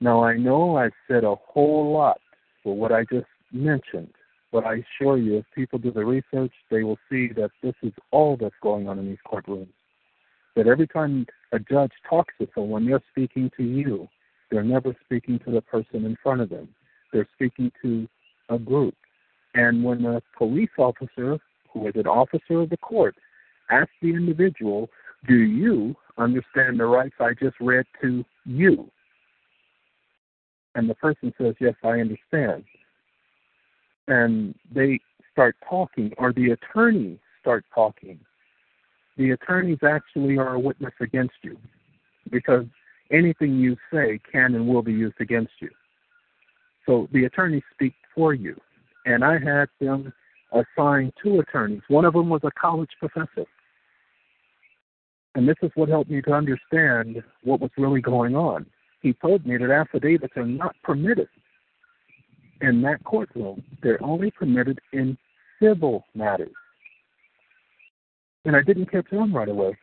Now, 0.00 0.24
I 0.24 0.38
know 0.38 0.78
I've 0.78 0.92
said 1.06 1.24
a 1.24 1.34
whole 1.34 1.92
lot 1.92 2.22
for 2.62 2.74
what 2.74 2.90
I 2.90 3.04
just 3.04 3.26
mentioned, 3.52 4.14
but 4.50 4.64
I 4.64 4.82
assure 4.82 5.18
you, 5.18 5.36
if 5.36 5.44
people 5.54 5.78
do 5.78 5.90
the 5.90 6.06
research, 6.06 6.52
they 6.70 6.84
will 6.84 6.98
see 7.10 7.28
that 7.36 7.50
this 7.62 7.74
is 7.82 7.92
all 8.12 8.38
that's 8.40 8.54
going 8.62 8.88
on 8.88 8.98
in 8.98 9.04
these 9.04 9.18
courtrooms. 9.30 9.68
That 10.58 10.66
every 10.66 10.88
time 10.88 11.24
a 11.52 11.60
judge 11.60 11.92
talks 12.10 12.34
to 12.40 12.48
someone, 12.52 12.84
they're 12.84 13.00
speaking 13.12 13.48
to 13.56 13.62
you. 13.62 14.08
They're 14.50 14.64
never 14.64 14.92
speaking 15.04 15.38
to 15.44 15.52
the 15.52 15.60
person 15.60 16.04
in 16.04 16.16
front 16.20 16.40
of 16.40 16.48
them. 16.48 16.68
They're 17.12 17.28
speaking 17.32 17.70
to 17.80 18.08
a 18.48 18.58
group. 18.58 18.96
And 19.54 19.84
when 19.84 20.04
a 20.04 20.20
police 20.36 20.72
officer, 20.76 21.38
who 21.72 21.86
is 21.86 21.94
an 21.94 22.08
officer 22.08 22.62
of 22.62 22.70
the 22.70 22.76
court, 22.76 23.14
asks 23.70 23.92
the 24.02 24.08
individual, 24.08 24.90
Do 25.28 25.36
you 25.36 25.94
understand 26.18 26.80
the 26.80 26.86
rights 26.86 27.14
I 27.20 27.34
just 27.34 27.54
read 27.60 27.86
to 28.02 28.24
you? 28.44 28.90
And 30.74 30.90
the 30.90 30.96
person 30.96 31.32
says, 31.38 31.54
Yes, 31.60 31.74
I 31.84 32.00
understand. 32.00 32.64
And 34.08 34.56
they 34.74 34.98
start 35.30 35.54
talking, 35.70 36.14
or 36.18 36.32
the 36.32 36.50
attorney 36.50 37.20
start 37.40 37.64
talking. 37.72 38.18
The 39.18 39.32
attorneys 39.32 39.78
actually 39.82 40.38
are 40.38 40.54
a 40.54 40.60
witness 40.60 40.94
against 41.00 41.34
you 41.42 41.58
because 42.30 42.64
anything 43.10 43.58
you 43.58 43.76
say 43.92 44.20
can 44.30 44.54
and 44.54 44.68
will 44.68 44.82
be 44.82 44.92
used 44.92 45.20
against 45.20 45.52
you. 45.60 45.70
So 46.86 47.08
the 47.12 47.24
attorneys 47.24 47.64
speak 47.74 47.94
for 48.14 48.32
you. 48.32 48.56
And 49.06 49.24
I 49.24 49.34
had 49.34 49.68
them 49.80 50.12
assigned 50.52 51.12
two 51.22 51.40
attorneys. 51.40 51.82
One 51.88 52.04
of 52.04 52.14
them 52.14 52.28
was 52.28 52.42
a 52.44 52.50
college 52.52 52.90
professor. 52.98 53.46
And 55.34 55.48
this 55.48 55.56
is 55.62 55.70
what 55.74 55.88
helped 55.88 56.10
me 56.10 56.22
to 56.22 56.32
understand 56.32 57.22
what 57.42 57.60
was 57.60 57.70
really 57.76 58.00
going 58.00 58.36
on. 58.36 58.66
He 59.02 59.12
told 59.14 59.44
me 59.46 59.56
that 59.56 59.70
affidavits 59.70 60.34
are 60.36 60.46
not 60.46 60.74
permitted 60.82 61.28
in 62.60 62.82
that 62.82 63.04
courtroom. 63.04 63.62
They're 63.82 64.02
only 64.02 64.30
permitted 64.30 64.80
in 64.92 65.18
civil 65.62 66.04
matters. 66.14 66.54
And 68.48 68.56
I 68.56 68.62
didn't 68.62 68.90
catch 68.90 69.12
on 69.12 69.30
right 69.30 69.50
away. 69.50 69.76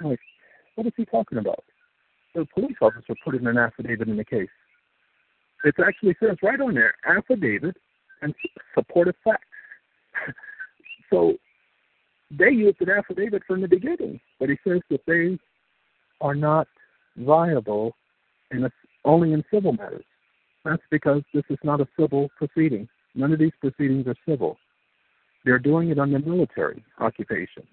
I'm 0.00 0.10
like, 0.10 0.18
what 0.74 0.84
is 0.84 0.92
he 0.96 1.04
talking 1.04 1.38
about? 1.38 1.62
The 2.34 2.44
police 2.52 2.74
officer 2.82 3.14
put 3.24 3.36
in 3.36 3.46
an 3.46 3.56
affidavit 3.56 4.08
in 4.08 4.16
the 4.16 4.24
case. 4.24 4.48
It 5.62 5.76
actually 5.78 6.16
says 6.18 6.36
right 6.42 6.60
on 6.60 6.74
there, 6.74 6.94
affidavit 7.06 7.76
and 8.20 8.34
supportive 8.74 9.14
facts. 9.22 9.44
so 11.10 11.34
they 12.36 12.50
used 12.50 12.80
an 12.80 12.90
affidavit 12.90 13.44
from 13.46 13.60
the 13.60 13.68
beginning, 13.68 14.18
but 14.40 14.48
he 14.48 14.58
says 14.66 14.80
that 14.90 15.02
they 15.06 15.38
are 16.20 16.34
not 16.34 16.66
viable 17.16 17.94
in 18.50 18.64
a, 18.64 18.70
only 19.04 19.34
in 19.34 19.44
civil 19.54 19.74
matters. 19.74 20.04
That's 20.64 20.82
because 20.90 21.22
this 21.32 21.44
is 21.48 21.58
not 21.62 21.80
a 21.80 21.86
civil 21.96 22.28
proceeding. 22.36 22.88
None 23.14 23.32
of 23.32 23.38
these 23.38 23.52
proceedings 23.60 24.08
are 24.08 24.16
civil. 24.28 24.56
They're 25.44 25.60
doing 25.60 25.90
it 25.90 26.00
under 26.00 26.18
military 26.18 26.82
occupation. 26.98 27.68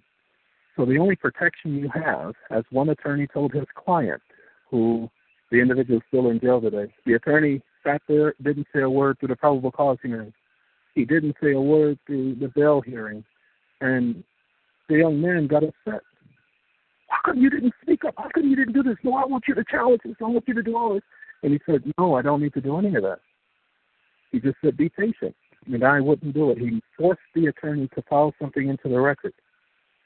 So 0.77 0.86
the 0.86 1.00
only 1.00 1.15
protection 1.15 1.75
you 1.75 1.89
have, 1.89 2.36
as 2.51 2.63
one 2.69 2.89
attorney 2.89 3.27
told 3.27 3.51
his 3.51 3.65
client, 3.75 4.22
who 4.69 5.10
the 5.51 5.57
individual 5.57 5.98
is 5.98 6.03
still 6.07 6.29
in 6.29 6.39
jail 6.39 6.62
today, 6.62 6.93
the 7.05 7.13
attorney 7.13 7.62
sat 7.84 8.01
there, 8.07 8.36
didn't 8.43 8.67
say 8.74 8.81
a 8.81 8.89
word 8.89 9.19
through 9.19 9.29
the 9.29 9.36
probable 9.36 9.72
cause 9.72 9.98
hearing. 10.03 10.31
He 10.93 11.03
didn't 11.03 11.36
say 11.41 11.53
a 11.53 11.60
word 11.60 11.98
through 12.05 12.36
the 12.36 12.50
bail 12.50 12.81
hearing. 12.81 13.24
And 13.81 14.24
the 14.88 14.98
young 14.98 15.19
man 15.19 15.48
got 15.48 15.63
upset. 15.63 16.01
How 17.10 17.19
come 17.25 17.39
you 17.39 17.50
didn't 17.50 17.74
speak 17.81 18.05
up? 18.05 18.13
How 18.17 18.29
come 18.34 18.48
you 18.48 18.55
didn't 18.55 18.74
do 18.74 18.84
this? 18.84 18.98
No, 19.03 19.15
I 19.15 19.25
want 19.25 19.46
you 19.48 19.55
to 19.55 19.63
challenge 19.69 20.01
this. 20.05 20.15
I 20.22 20.25
want 20.25 20.48
you 20.48 20.53
to 20.53 20.63
do 20.63 20.77
all 20.77 20.93
this. 20.93 21.03
And 21.43 21.53
he 21.53 21.60
said, 21.65 21.84
No, 21.98 22.15
I 22.15 22.22
don't 22.22 22.41
need 22.41 22.53
to 22.53 22.62
do 22.62 22.77
any 22.77 22.96
of 22.96 23.03
that. 23.03 23.19
He 24.31 24.39
just 24.39 24.57
said, 24.63 24.75
Be 24.77 24.89
patient. 24.89 25.36
The 25.69 25.77
guy 25.77 26.00
wouldn't 26.00 26.34
do 26.34 26.51
it. 26.51 26.57
He 26.57 26.81
forced 26.98 27.22
the 27.34 27.48
attorney 27.48 27.89
to 27.96 28.01
file 28.10 28.34
something 28.39 28.67
into 28.67 28.89
the 28.89 29.00
record. 29.00 29.34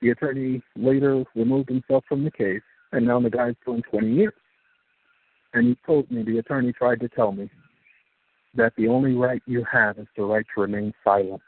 The 0.01 0.09
attorney 0.09 0.61
later 0.75 1.23
removed 1.35 1.69
himself 1.69 2.03
from 2.07 2.23
the 2.23 2.31
case, 2.31 2.61
and 2.91 3.05
now 3.05 3.19
the 3.19 3.29
guy's 3.29 3.55
doing 3.65 3.83
20 3.89 4.11
years. 4.11 4.33
And 5.53 5.67
he 5.67 5.77
told 5.85 6.09
me, 6.09 6.23
the 6.23 6.39
attorney 6.39 6.73
tried 6.73 6.99
to 7.01 7.09
tell 7.09 7.31
me, 7.31 7.49
that 8.55 8.73
the 8.77 8.87
only 8.87 9.13
right 9.13 9.41
you 9.45 9.65
have 9.71 9.97
is 9.97 10.07
the 10.17 10.23
right 10.23 10.45
to 10.53 10.61
remain 10.61 10.93
silent. 11.03 11.41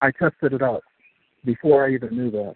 I 0.00 0.10
tested 0.12 0.52
it 0.52 0.62
out 0.62 0.82
before 1.44 1.84
I 1.84 1.92
even 1.92 2.16
knew 2.16 2.30
that 2.30 2.54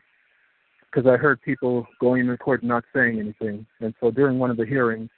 because 0.94 1.10
I 1.10 1.16
heard 1.16 1.42
people 1.42 1.86
going 2.00 2.28
in 2.28 2.36
court 2.36 2.62
not 2.62 2.84
saying 2.94 3.18
anything. 3.18 3.66
And 3.80 3.94
so 4.00 4.10
during 4.10 4.38
one 4.38 4.50
of 4.50 4.56
the 4.56 4.66
hearings, 4.66 5.10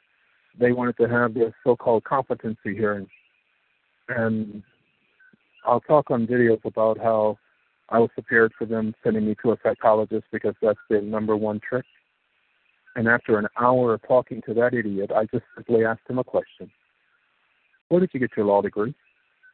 they 0.59 0.73
wanted 0.73 0.97
to 0.97 1.09
have 1.09 1.35
this 1.35 1.53
so 1.65 1.77
called 1.77 2.05
competency 2.05 2.75
hearing. 2.75 3.07
And 4.09 4.63
I'll 5.67 5.81
talk 5.81 6.11
on 6.11 6.27
videos 6.27 6.65
about 6.65 6.99
how 6.99 7.39
I 7.89 7.99
was 7.99 8.11
prepared 8.15 8.53
for 8.59 8.65
them 8.65 8.95
sending 9.05 9.27
me 9.27 9.37
to 9.43 9.53
a 9.53 9.57
psychologist 9.63 10.25
because 10.33 10.55
that's 10.61 10.79
their 10.91 11.03
number 11.03 11.37
one 11.37 11.61
trick. 11.61 11.85
And 12.97 13.09
after 13.09 13.39
an 13.39 13.47
hour 13.61 13.95
of 13.95 14.03
talking 14.09 14.43
to 14.47 14.55
that 14.55 14.75
idiot, 14.75 15.13
I 15.15 15.27
just 15.27 15.45
simply 15.55 15.85
asked 15.85 16.09
him 16.09 16.19
a 16.19 16.25
question. 16.25 16.71
Where 17.89 18.01
did 18.01 18.11
you 18.13 18.21
get 18.21 18.31
your 18.37 18.47
law 18.47 18.63
degree? 18.63 18.95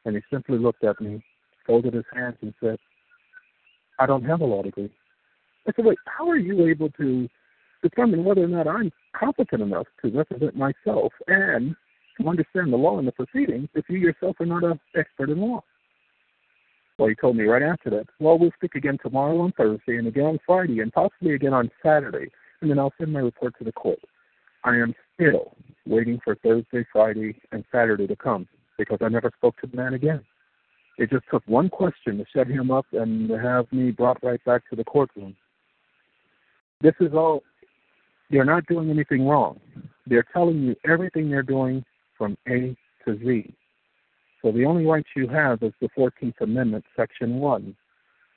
And 0.04 0.16
he 0.16 0.22
simply 0.32 0.58
looked 0.58 0.84
at 0.84 1.00
me, 1.00 1.22
folded 1.66 1.92
his 1.92 2.04
hands, 2.14 2.36
and 2.40 2.54
said, 2.60 2.78
I 3.98 4.06
don't 4.06 4.24
have 4.24 4.40
a 4.40 4.44
law 4.44 4.62
degree. 4.62 4.90
I 5.66 5.72
said, 5.76 5.84
wait, 5.84 5.98
how 6.06 6.28
are 6.28 6.36
you 6.36 6.66
able 6.66 6.90
to 6.90 7.28
determine 7.82 8.24
whether 8.24 8.44
or 8.44 8.48
not 8.48 8.66
I'm 8.66 8.90
competent 9.12 9.62
enough 9.62 9.86
to 10.02 10.10
represent 10.10 10.56
myself 10.56 11.12
and 11.26 11.76
to 12.20 12.28
understand 12.28 12.72
the 12.72 12.76
law 12.76 12.98
and 12.98 13.06
the 13.06 13.12
proceedings 13.12 13.68
if 13.74 13.84
you 13.88 13.98
yourself 13.98 14.36
are 14.40 14.46
not 14.46 14.64
an 14.64 14.80
expert 14.96 15.30
in 15.30 15.40
law? 15.40 15.62
Well, 17.02 17.08
he 17.08 17.16
told 17.16 17.36
me 17.36 17.42
right 17.46 17.64
after 17.64 17.90
that, 17.90 18.06
well, 18.20 18.38
we'll 18.38 18.52
speak 18.52 18.76
again 18.76 18.96
tomorrow 19.02 19.40
on 19.40 19.50
Thursday 19.58 19.96
and 19.96 20.06
again 20.06 20.24
on 20.24 20.38
Friday 20.46 20.78
and 20.78 20.92
possibly 20.92 21.34
again 21.34 21.52
on 21.52 21.68
Saturday, 21.82 22.30
and 22.60 22.70
then 22.70 22.78
I'll 22.78 22.92
send 22.96 23.12
my 23.12 23.18
report 23.18 23.58
to 23.58 23.64
the 23.64 23.72
court. 23.72 23.98
I 24.62 24.76
am 24.76 24.94
still 25.14 25.56
waiting 25.84 26.20
for 26.22 26.36
Thursday, 26.36 26.86
Friday, 26.92 27.34
and 27.50 27.64
Saturday 27.72 28.06
to 28.06 28.14
come 28.14 28.46
because 28.78 28.98
I 29.00 29.08
never 29.08 29.32
spoke 29.36 29.60
to 29.62 29.66
the 29.66 29.76
man 29.76 29.94
again. 29.94 30.22
It 30.96 31.10
just 31.10 31.24
took 31.28 31.42
one 31.46 31.68
question 31.70 32.18
to 32.18 32.24
shut 32.32 32.46
him 32.46 32.70
up 32.70 32.86
and 32.92 33.28
to 33.30 33.36
have 33.36 33.66
me 33.72 33.90
brought 33.90 34.22
right 34.22 34.44
back 34.44 34.62
to 34.70 34.76
the 34.76 34.84
courtroom. 34.84 35.34
This 36.82 36.94
is 37.00 37.14
all, 37.14 37.42
they're 38.30 38.44
not 38.44 38.66
doing 38.66 38.90
anything 38.90 39.26
wrong. 39.26 39.58
They're 40.06 40.26
telling 40.32 40.62
you 40.62 40.76
everything 40.88 41.30
they're 41.30 41.42
doing 41.42 41.84
from 42.16 42.38
A 42.46 42.76
to 43.04 43.18
Z. 43.18 43.52
So 44.42 44.50
the 44.50 44.64
only 44.64 44.84
rights 44.84 45.08
you 45.14 45.28
have 45.28 45.62
is 45.62 45.72
the 45.80 45.88
14th 45.96 46.40
Amendment, 46.40 46.84
Section 46.96 47.36
1, 47.36 47.76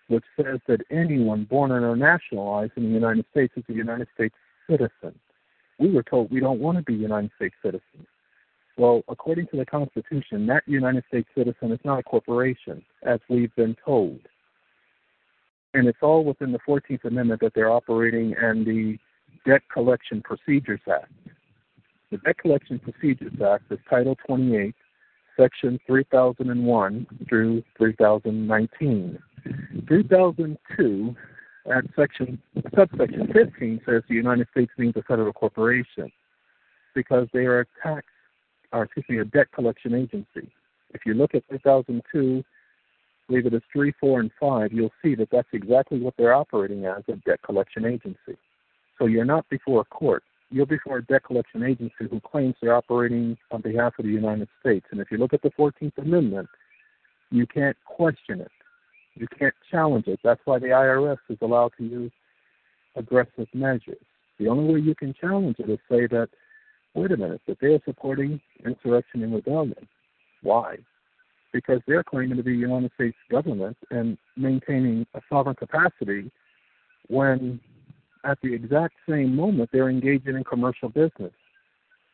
which 0.08 0.24
says 0.38 0.60
that 0.68 0.82
anyone 0.92 1.46
born 1.46 1.72
or 1.72 1.96
nationalized 1.96 2.74
in 2.76 2.84
the 2.84 2.90
United 2.90 3.26
States 3.32 3.54
is 3.58 3.64
a 3.70 3.74
United 3.74 4.08
States 4.14 4.36
citizen. 4.70 5.20
We 5.80 5.92
were 5.92 6.04
told 6.04 6.32
we 6.32 6.40
don't 6.40 6.60
want 6.60 6.78
to 6.78 6.84
be 6.84 6.94
United 6.94 7.32
States 7.36 7.56
citizens. 7.62 8.08
Well, 8.78 9.04
according 9.08 9.48
to 9.48 9.58
the 9.58 9.66
Constitution, 9.66 10.46
that 10.48 10.64
United 10.68 11.04
States 11.08 11.28
citizen 11.36 11.72
is 11.72 11.80
not 11.84 12.00
a 12.00 12.04
corporation, 12.04 12.84
as 13.04 13.20
we've 13.30 13.56
been 13.56 13.76
told. 13.84 14.20
And 15.74 15.88
it's 15.88 15.98
all 16.02 16.24
within 16.24 16.52
the 16.52 16.60
14th 16.68 17.04
Amendment 17.06 17.42
that 17.42 17.54
they're 17.56 17.72
operating 17.72 18.36
and 18.40 18.66
the 18.66 18.98
Debt 19.46 19.62
Collection 19.74 20.22
Procedures 20.22 20.82
Act. 20.92 21.12
The 22.12 22.18
Debt 22.18 22.38
Collection 22.38 22.80
Procedures 22.80 23.34
Act 23.42 23.72
is 23.72 23.80
Title 23.90 24.16
28, 24.26 24.76
Section 25.38 25.80
3001 25.88 27.08
through 27.28 27.64
3019. 27.78 29.20
3002 29.88 31.16
at 31.74 31.84
section 31.96 32.42
subsection 32.76 33.28
15 33.34 33.82
says 33.86 34.04
the 34.08 34.16
United 34.16 34.48
States 34.52 34.72
means 34.78 34.94
a 34.96 35.04
federal 35.04 35.34
corporation 35.34 36.12
because 36.94 37.28
they 37.34 37.46
are 37.46 37.62
a 37.62 37.66
tax, 37.84 38.06
or 38.72 38.84
excuse 38.84 39.06
me, 39.10 39.18
a 39.20 39.26
debt 39.26 39.48
collection 39.54 39.94
agency. 39.94 40.52
If 40.94 41.02
you 41.06 41.14
look 41.14 41.36
at 41.36 41.44
3002, 41.50 42.44
I 42.44 43.28
believe 43.28 43.46
it 43.48 43.54
is 43.54 43.62
3, 43.74 43.94
4, 44.00 44.20
and 44.22 44.32
5, 44.40 44.72
you'll 44.72 44.94
see 45.04 45.16
that 45.16 45.30
that's 45.32 45.48
exactly 45.52 46.00
what 46.00 46.14
they're 46.18 46.34
operating 46.34 46.86
as, 46.86 47.04
a 47.08 47.16
debt 47.28 47.42
collection 47.44 47.86
agency. 47.86 48.38
So 48.98 49.08
you're 49.08 49.26
not 49.26 49.48
before 49.50 49.82
a 49.82 49.86
court. 49.86 50.24
You're 50.56 50.66
before 50.66 51.00
a 51.00 51.04
debt 51.04 51.26
collection 51.26 51.64
agency 51.64 52.08
who 52.10 52.22
claims 52.22 52.56
they're 52.62 52.74
operating 52.74 53.38
on 53.52 53.60
behalf 53.60 53.92
of 54.00 54.06
the 54.06 54.12
United 54.12 54.48
States. 54.62 54.86
And 54.90 55.02
if 55.02 55.12
you 55.12 55.18
look 55.18 55.34
at 55.34 55.42
the 55.42 55.50
14th 55.50 55.98
Amendment, 55.98 56.48
you 57.30 57.46
can't 57.46 57.76
question 57.84 58.40
it. 58.40 58.52
You 59.16 59.28
can't 59.38 59.54
challenge 59.70 60.08
it. 60.08 60.22
That's 60.24 60.40
why 60.46 60.60
the 60.60 60.68
IRS 60.68 61.18
is 61.28 61.38
allowed 61.42 61.74
to 61.78 61.84
use 61.84 62.12
aggressive 62.96 63.50
measures. 63.54 63.98
The 64.40 64.48
only 64.48 64.76
way 64.76 64.80
you 64.80 64.96
can 64.96 65.14
challenge 65.20 65.58
it 65.60 65.70
is 65.70 65.80
say 65.92 66.08
that, 66.08 66.30
wait 66.94 67.12
a 67.12 67.18
minute, 67.18 67.42
that 67.50 67.58
they're 67.60 67.82
supporting 67.84 68.40
insurrection 68.66 69.24
and 69.24 69.36
rebellion. 69.36 69.90
Why? 70.42 70.78
Because 71.52 71.82
they're 71.86 72.02
claiming 72.06 72.38
to 72.38 72.44
be 72.44 72.54
the 72.54 72.60
United 72.60 72.92
States 72.96 73.18
government 73.30 73.76
and 73.92 74.18
maintaining 74.38 75.06
a 75.16 75.22
sovereign 75.30 75.58
capacity 75.58 76.32
when 77.10 77.60
at 78.26 78.40
the 78.42 78.54
exact 78.54 78.96
same 79.08 79.36
moment 79.36 79.70
they're 79.72 79.90
engaging 79.90 80.36
in 80.36 80.44
commercial 80.44 80.90
business, 80.90 81.34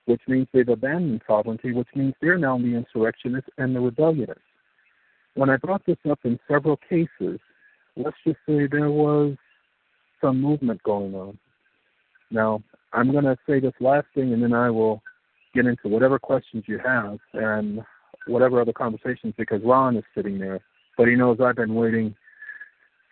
which 0.06 0.22
means 0.28 0.48
they've 0.54 0.68
abandoned 0.68 1.22
sovereignty, 1.26 1.72
which 1.74 1.88
means 1.96 2.14
they're 2.22 2.38
now 2.38 2.58
the 2.58 2.76
insurrectionists 2.76 3.50
and 3.58 3.76
the 3.76 3.80
rebellionists 3.80 4.44
when 5.36 5.50
I 5.50 5.58
brought 5.58 5.86
this 5.86 5.98
up 6.10 6.20
in 6.24 6.40
several 6.48 6.78
cases, 6.78 7.40
let's 7.96 8.18
just 8.26 8.38
say 8.48 8.68
there 8.68 8.92
was 8.92 9.36
some 10.20 10.42
movement 10.42 10.84
going 10.84 11.16
on. 11.16 11.38
Now, 12.30 12.64
I'm 12.94 13.12
going 13.12 13.24
to 13.24 13.38
say 13.48 13.60
this 13.60 13.74
last 13.80 14.08
thing 14.14 14.34
and 14.34 14.44
then 14.44 14.54
I 14.54 14.70
will 14.70 15.02
get 15.54 15.66
into 15.66 15.88
whatever 15.88 16.20
questions 16.20 16.66
you 16.68 16.80
have 16.80 17.20
and 17.34 17.82
whatever 18.28 18.62
other 18.62 18.74
conversations 18.74 19.34
because 19.38 19.62
Ron 19.64 19.98
is 19.98 20.04
sitting 20.16 20.38
there. 20.38 20.62
But 20.98 21.08
he 21.08 21.16
knows 21.16 21.40
I've 21.42 21.56
been 21.56 21.76
waiting 21.76 22.16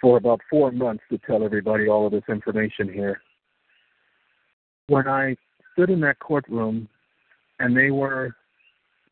for 0.02 0.18
about 0.18 0.42
four 0.50 0.72
months 0.72 1.04
to 1.10 1.18
tell 1.20 1.44
everybody 1.44 1.88
all 1.88 2.06
of 2.06 2.12
this 2.12 2.24
information 2.30 2.92
here. 2.92 3.22
When 4.88 5.08
I 5.08 5.36
stood 5.74 5.90
in 5.90 6.00
that 6.02 6.20
courtroom 6.20 6.88
and 7.60 7.76
they 7.76 7.92
were, 7.92 8.36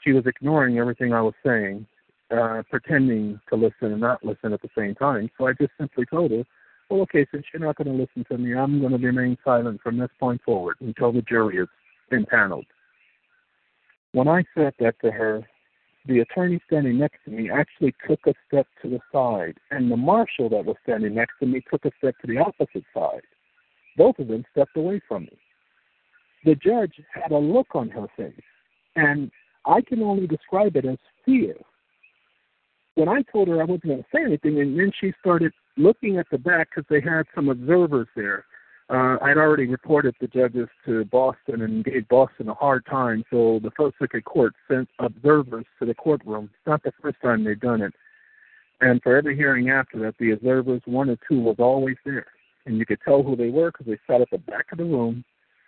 she 0.03 0.11
was 0.11 0.25
ignoring 0.25 0.77
everything 0.77 1.13
I 1.13 1.21
was 1.21 1.33
saying 1.45 1.85
uh, 2.31 2.61
pretending 2.69 3.39
to 3.49 3.55
listen 3.55 3.91
and 3.91 4.01
not 4.01 4.23
listen 4.23 4.53
at 4.53 4.61
the 4.61 4.69
same 4.77 4.95
time. 4.95 5.29
So 5.37 5.47
I 5.47 5.53
just 5.53 5.71
simply 5.77 6.05
told 6.05 6.31
her, 6.31 6.43
well, 6.89 7.01
okay, 7.01 7.25
since 7.31 7.45
you're 7.53 7.65
not 7.65 7.75
going 7.75 7.87
to 7.87 7.93
listen 7.93 8.25
to 8.31 8.37
me, 8.37 8.55
I'm 8.55 8.79
going 8.79 8.93
to 8.93 8.97
remain 8.97 9.37
silent 9.43 9.81
from 9.81 9.97
this 9.97 10.09
point 10.19 10.41
forward 10.43 10.77
until 10.79 11.11
the 11.11 11.21
jury 11.21 11.57
is 11.57 11.67
impaneled. 12.11 12.65
When 14.13 14.27
I 14.27 14.43
said 14.55 14.73
that 14.79 14.95
to 15.01 15.11
her, 15.11 15.47
the 16.07 16.19
attorney 16.19 16.59
standing 16.67 16.97
next 16.97 17.17
to 17.25 17.31
me 17.31 17.49
actually 17.49 17.93
took 18.07 18.19
a 18.27 18.33
step 18.47 18.67
to 18.81 18.89
the 18.89 18.99
side, 19.11 19.57
and 19.71 19.91
the 19.91 19.97
marshal 19.97 20.49
that 20.49 20.65
was 20.65 20.77
standing 20.83 21.15
next 21.15 21.33
to 21.39 21.45
me 21.45 21.61
took 21.69 21.85
a 21.85 21.91
step 21.97 22.15
to 22.19 22.27
the 22.27 22.37
opposite 22.37 22.85
side. 22.93 23.21
Both 23.97 24.19
of 24.19 24.27
them 24.27 24.45
stepped 24.51 24.77
away 24.77 25.01
from 25.07 25.23
me. 25.23 25.37
The 26.45 26.55
judge 26.55 26.93
had 27.13 27.31
a 27.31 27.37
look 27.37 27.67
on 27.73 27.89
her 27.89 28.07
face, 28.15 28.33
and 28.95 29.31
I 29.65 29.81
can 29.81 30.01
only 30.01 30.27
describe 30.27 30.75
it 30.75 30.85
as 30.85 30.97
fear 31.25 31.55
when 32.97 33.09
I 33.09 33.21
told 33.31 33.47
her 33.47 33.61
I 33.61 33.65
wasn't 33.65 33.83
going 33.83 33.97
to 33.99 34.05
say 34.13 34.23
anything, 34.23 34.59
and 34.59 34.77
then 34.77 34.91
she 34.99 35.13
started 35.19 35.51
looking 35.77 36.17
at 36.17 36.25
the 36.31 36.39
back 36.39 36.69
because 36.69 36.87
they 36.89 36.99
had 36.99 37.27
some 37.35 37.47
observers 37.47 38.07
there. 38.15 38.45
Uh, 38.89 39.17
I'd 39.21 39.37
already 39.37 39.67
reported 39.67 40.15
the 40.21 40.27
judges 40.27 40.69
to 40.85 41.03
Boston 41.05 41.61
and 41.61 41.83
gave 41.83 42.07
Boston 42.07 42.47
a 42.47 42.53
hard 42.53 42.85
time, 42.85 43.25
so 43.29 43.59
the 43.61 43.71
First 43.71 43.95
Circuit 43.99 44.23
Court 44.23 44.53
sent 44.69 44.87
observers 44.99 45.65
to 45.79 45.85
the 45.85 45.93
courtroom. 45.93 46.45
It's 46.45 46.67
not 46.67 46.83
the 46.83 46.93
first 47.01 47.17
time 47.21 47.43
they've 47.43 47.59
done 47.59 47.81
it. 47.81 47.93
And 48.79 49.01
for 49.01 49.17
every 49.17 49.35
hearing 49.35 49.69
after 49.69 49.99
that, 49.99 50.15
the 50.19 50.31
observers, 50.31 50.81
one 50.85 51.09
or 51.09 51.17
two, 51.27 51.41
was 51.41 51.57
always 51.59 51.97
there. 52.05 52.27
And 52.65 52.77
you 52.77 52.85
could 52.85 52.99
tell 53.03 53.23
who 53.23 53.35
they 53.35 53.49
were 53.49 53.71
because 53.71 53.87
they 53.87 53.99
sat 54.07 54.21
at 54.21 54.29
the 54.29 54.37
back 54.37 54.71
of 54.71 54.77
the 54.77 54.85
room 54.85 55.25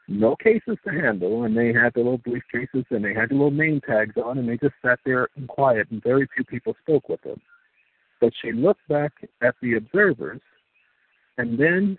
no 0.09 0.35
cases 0.35 0.77
to 0.83 0.91
handle, 0.91 1.43
and 1.43 1.55
they 1.55 1.71
had 1.71 1.93
the 1.93 1.99
little 1.99 2.19
briefcases 2.19 2.85
and 2.89 3.05
they 3.05 3.13
had 3.13 3.29
the 3.29 3.35
little 3.35 3.51
name 3.51 3.79
tags 3.87 4.17
on, 4.17 4.39
and 4.39 4.49
they 4.49 4.57
just 4.57 4.73
sat 4.83 4.99
there 5.05 5.29
in 5.37 5.45
quiet, 5.47 5.87
and 5.91 6.01
very 6.01 6.27
few 6.35 6.43
people 6.43 6.75
spoke 6.81 7.07
with 7.07 7.21
them. 7.21 7.39
But 8.19 8.33
she 8.41 8.51
looked 8.51 8.85
back 8.87 9.13
at 9.41 9.55
the 9.61 9.75
observers, 9.75 10.41
and 11.37 11.59
then 11.59 11.97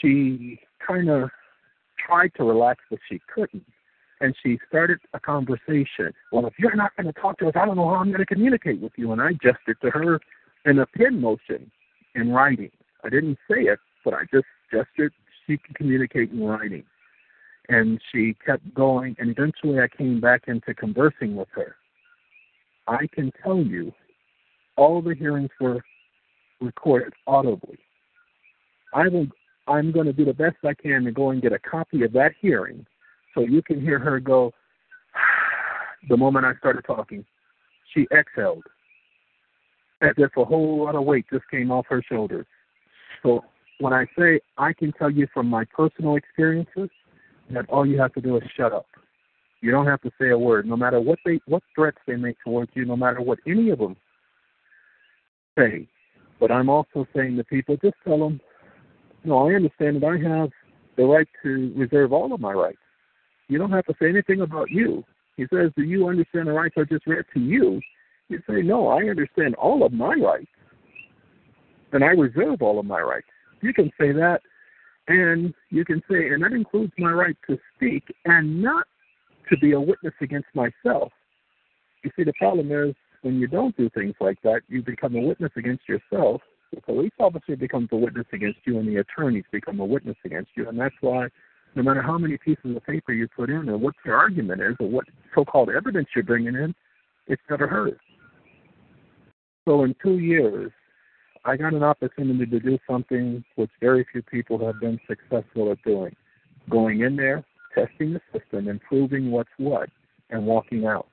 she 0.00 0.60
kind 0.86 1.08
of 1.08 1.30
tried 2.04 2.32
to 2.36 2.44
relax, 2.44 2.82
but 2.90 2.98
she 3.08 3.20
couldn't. 3.32 3.64
And 4.20 4.34
she 4.42 4.58
started 4.68 4.98
a 5.12 5.20
conversation. 5.20 6.12
Well, 6.32 6.46
if 6.46 6.54
you're 6.58 6.76
not 6.76 6.96
going 6.96 7.12
to 7.12 7.20
talk 7.20 7.38
to 7.38 7.48
us, 7.48 7.54
I 7.56 7.66
don't 7.66 7.76
know 7.76 7.88
how 7.88 7.96
I'm 7.96 8.08
going 8.08 8.20
to 8.20 8.26
communicate 8.26 8.80
with 8.80 8.92
you. 8.96 9.12
And 9.12 9.20
I 9.20 9.32
gestured 9.32 9.80
to 9.82 9.90
her 9.90 10.20
in 10.64 10.78
a 10.78 10.86
pen 10.86 11.20
motion 11.20 11.70
in 12.14 12.30
writing. 12.30 12.70
I 13.04 13.10
didn't 13.10 13.38
say 13.50 13.62
it, 13.62 13.78
but 14.04 14.14
I 14.14 14.22
just 14.32 14.46
gestured 14.72 15.12
she 15.46 15.58
can 15.58 15.74
communicate 15.74 16.30
in 16.30 16.42
writing. 16.42 16.84
And 17.68 18.00
she 18.12 18.34
kept 18.44 18.74
going, 18.74 19.16
and 19.18 19.30
eventually 19.30 19.78
I 19.80 19.88
came 19.88 20.20
back 20.20 20.44
into 20.48 20.74
conversing 20.74 21.34
with 21.34 21.48
her. 21.54 21.76
I 22.86 23.06
can 23.12 23.32
tell 23.42 23.58
you 23.58 23.92
all 24.76 25.00
the 25.00 25.14
hearings 25.14 25.50
were 25.60 25.82
recorded 26.60 27.14
audibly. 27.26 27.78
I 28.92 29.08
will 29.08 29.26
I'm 29.66 29.92
going 29.92 30.06
to 30.06 30.12
do 30.12 30.24
the 30.24 30.34
best 30.34 30.56
I 30.64 30.74
can 30.74 31.04
to 31.04 31.12
go 31.12 31.30
and 31.30 31.42
get 31.42 31.52
a 31.52 31.58
copy 31.58 32.04
of 32.04 32.12
that 32.12 32.32
hearing 32.40 32.86
so 33.34 33.40
you 33.40 33.62
can 33.62 33.80
hear 33.80 33.98
her 33.98 34.20
go 34.20 34.52
the 36.08 36.16
moment 36.16 36.46
I 36.46 36.54
started 36.56 36.84
talking. 36.84 37.24
She 37.92 38.06
exhaled 38.12 38.64
as 40.02 40.14
if 40.18 40.36
a 40.36 40.44
whole 40.44 40.84
lot 40.84 40.94
of 40.94 41.04
weight 41.04 41.26
just 41.32 41.44
came 41.50 41.70
off 41.70 41.86
her 41.88 42.02
shoulders. 42.02 42.46
So 43.22 43.44
when 43.78 43.92
I 43.92 44.06
say 44.18 44.40
I 44.58 44.72
can 44.72 44.92
tell 44.92 45.10
you 45.10 45.26
from 45.32 45.48
my 45.48 45.64
personal 45.64 46.16
experiences 46.16 46.90
that 47.50 47.68
all 47.68 47.86
you 47.86 47.98
have 48.00 48.12
to 48.14 48.20
do 48.20 48.36
is 48.36 48.42
shut 48.56 48.72
up. 48.72 48.86
You 49.60 49.70
don't 49.70 49.86
have 49.86 50.02
to 50.02 50.10
say 50.20 50.30
a 50.30 50.38
word, 50.38 50.66
no 50.66 50.76
matter 50.76 51.00
what 51.00 51.18
they 51.24 51.40
what 51.46 51.62
threats 51.74 51.96
they 52.06 52.16
make 52.16 52.36
towards 52.44 52.70
you, 52.74 52.84
no 52.84 52.96
matter 52.96 53.22
what 53.22 53.38
any 53.46 53.70
of 53.70 53.78
them 53.78 53.96
say. 55.58 55.88
But 56.38 56.50
I'm 56.50 56.68
also 56.68 57.06
saying 57.14 57.36
to 57.36 57.44
people, 57.44 57.76
just 57.82 57.94
tell 58.04 58.18
them, 58.18 58.40
no, 59.24 59.48
I 59.48 59.54
understand 59.54 60.02
that 60.02 60.06
I 60.06 60.18
have 60.28 60.50
the 60.96 61.04
right 61.04 61.28
to 61.42 61.72
reserve 61.74 62.12
all 62.12 62.32
of 62.32 62.40
my 62.40 62.52
rights. 62.52 62.78
You 63.48 63.58
don't 63.58 63.72
have 63.72 63.86
to 63.86 63.94
say 64.00 64.08
anything 64.08 64.40
about 64.42 64.70
you. 64.70 65.04
He 65.36 65.46
says, 65.52 65.70
do 65.76 65.82
you 65.82 66.08
understand 66.08 66.46
the 66.46 66.52
rights 66.52 66.76
I 66.78 66.84
just 66.84 67.06
read 67.06 67.24
to 67.34 67.40
you? 67.40 67.80
You 68.28 68.40
say, 68.48 68.62
no, 68.62 68.88
I 68.88 69.08
understand 69.08 69.54
all 69.56 69.84
of 69.84 69.92
my 69.92 70.14
rights, 70.14 70.50
and 71.92 72.04
I 72.04 72.08
reserve 72.08 72.62
all 72.62 72.78
of 72.78 72.86
my 72.86 73.00
rights. 73.00 73.26
You 73.60 73.74
can 73.74 73.90
say 74.00 74.12
that, 74.12 74.40
and 75.08 75.52
you 75.70 75.84
can 75.84 76.02
say, 76.10 76.28
and 76.28 76.42
that 76.42 76.52
includes 76.52 76.92
my 76.98 77.10
right 77.10 77.36
to 77.48 77.58
speak 77.76 78.04
and 78.24 78.62
not 78.62 78.86
to 79.50 79.58
be 79.58 79.72
a 79.72 79.80
witness 79.80 80.14
against 80.20 80.48
myself. 80.54 81.12
You 82.02 82.10
see, 82.16 82.24
the 82.24 82.32
problem 82.38 82.70
is 82.72 82.94
when 83.22 83.38
you 83.38 83.46
don't 83.46 83.76
do 83.76 83.90
things 83.90 84.14
like 84.20 84.40
that, 84.42 84.62
you 84.68 84.82
become 84.82 85.16
a 85.16 85.20
witness 85.20 85.52
against 85.56 85.88
yourself. 85.88 86.40
The 86.74 86.80
police 86.80 87.12
officer 87.20 87.56
becomes 87.56 87.88
a 87.92 87.96
witness 87.96 88.26
against 88.32 88.58
you, 88.64 88.78
and 88.78 88.88
the 88.88 88.96
attorneys 88.96 89.44
become 89.52 89.80
a 89.80 89.84
witness 89.84 90.16
against 90.24 90.50
you. 90.56 90.68
And 90.68 90.78
that's 90.78 90.94
why, 91.00 91.28
no 91.74 91.82
matter 91.82 92.02
how 92.02 92.18
many 92.18 92.36
pieces 92.36 92.76
of 92.76 92.84
paper 92.84 93.12
you 93.12 93.28
put 93.28 93.50
in, 93.50 93.68
or 93.68 93.76
what 93.76 93.94
your 94.04 94.16
argument 94.16 94.60
is, 94.60 94.74
or 94.80 94.88
what 94.88 95.04
so-called 95.34 95.70
evidence 95.70 96.08
you're 96.14 96.24
bringing 96.24 96.54
in, 96.54 96.74
it's 97.26 97.42
never 97.48 97.66
heard. 97.66 97.98
So 99.66 99.84
in 99.84 99.94
two 100.02 100.18
years, 100.18 100.72
I 101.44 101.56
got 101.56 101.74
an 101.74 101.82
opportunity 101.82 102.46
to 102.46 102.60
do 102.60 102.78
something 102.88 103.44
which 103.56 103.70
very 103.80 104.06
few 104.10 104.22
people 104.22 104.64
have 104.66 104.80
been 104.80 104.98
successful 105.06 105.70
at 105.70 105.82
doing: 105.84 106.14
going 106.70 107.00
in 107.00 107.16
there, 107.16 107.44
testing 107.74 108.14
the 108.14 108.20
system, 108.32 108.68
and 108.68 108.80
proving 108.80 109.30
what's 109.30 109.50
what, 109.58 109.90
and 110.30 110.46
walking 110.46 110.86
out. 110.86 111.08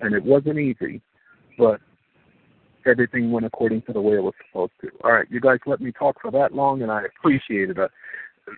And 0.00 0.14
it 0.14 0.24
wasn't 0.24 0.58
easy, 0.58 1.02
but 1.58 1.80
everything 2.86 3.30
went 3.30 3.46
according 3.46 3.82
to 3.82 3.92
the 3.92 4.00
way 4.00 4.16
it 4.16 4.22
was 4.22 4.34
supposed 4.48 4.72
to. 4.82 4.90
All 5.04 5.12
right, 5.12 5.26
you 5.30 5.40
guys 5.40 5.58
let 5.66 5.80
me 5.80 5.92
talk 5.92 6.20
for 6.20 6.30
that 6.30 6.54
long, 6.54 6.82
and 6.82 6.90
I 6.90 7.02
appreciate 7.04 7.70
it. 7.70 7.78
Uh, 7.78 7.88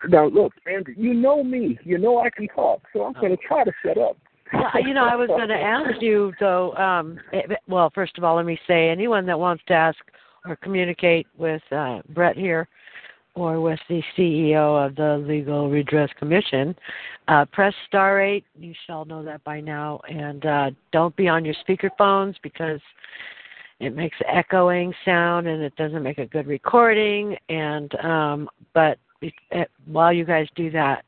now, 0.08 0.26
look, 0.26 0.52
Andy, 0.66 0.94
you 0.96 1.14
know 1.14 1.42
me. 1.42 1.78
You 1.84 1.98
know 1.98 2.20
I 2.20 2.30
can 2.30 2.48
talk, 2.48 2.82
so 2.92 3.04
I'm 3.04 3.14
going 3.14 3.36
to 3.36 3.42
try 3.46 3.64
to 3.64 3.72
shut 3.84 3.98
up. 3.98 4.16
Yeah, 4.52 4.78
you 4.86 4.94
know, 4.94 5.04
I 5.04 5.16
was 5.16 5.28
going 5.28 5.48
to 5.48 5.54
ask 5.54 6.00
you 6.00 6.32
though. 6.40 6.74
Um, 6.74 7.18
eh, 7.32 7.42
well, 7.66 7.90
first 7.94 8.18
of 8.18 8.24
all, 8.24 8.36
let 8.36 8.46
me 8.46 8.58
say 8.66 8.88
anyone 8.88 9.26
that 9.26 9.38
wants 9.38 9.62
to 9.68 9.74
ask 9.74 9.98
or 10.46 10.56
communicate 10.56 11.26
with 11.36 11.62
uh, 11.72 12.00
Brett 12.10 12.36
here, 12.36 12.68
or 13.34 13.60
with 13.60 13.78
the 13.88 14.02
CEO 14.16 14.86
of 14.86 14.96
the 14.96 15.24
Legal 15.26 15.70
Redress 15.70 16.10
Commission, 16.18 16.74
uh, 17.28 17.44
press 17.46 17.74
star 17.86 18.20
eight. 18.20 18.44
You 18.58 18.74
shall 18.86 19.04
know 19.04 19.22
that 19.24 19.44
by 19.44 19.60
now, 19.60 20.00
and 20.08 20.44
uh, 20.44 20.70
don't 20.92 21.14
be 21.16 21.28
on 21.28 21.44
your 21.44 21.54
speakerphones 21.66 22.34
because 22.42 22.80
it 23.80 23.94
makes 23.94 24.16
echoing 24.26 24.92
sound 25.04 25.46
and 25.46 25.62
it 25.62 25.74
doesn't 25.76 26.02
make 26.02 26.18
a 26.18 26.26
good 26.26 26.46
recording. 26.46 27.36
And 27.48 27.94
um, 28.04 28.48
but 28.74 28.98
it, 29.20 29.32
it, 29.50 29.70
while 29.86 30.12
you 30.12 30.24
guys 30.24 30.48
do 30.56 30.70
that, 30.72 31.04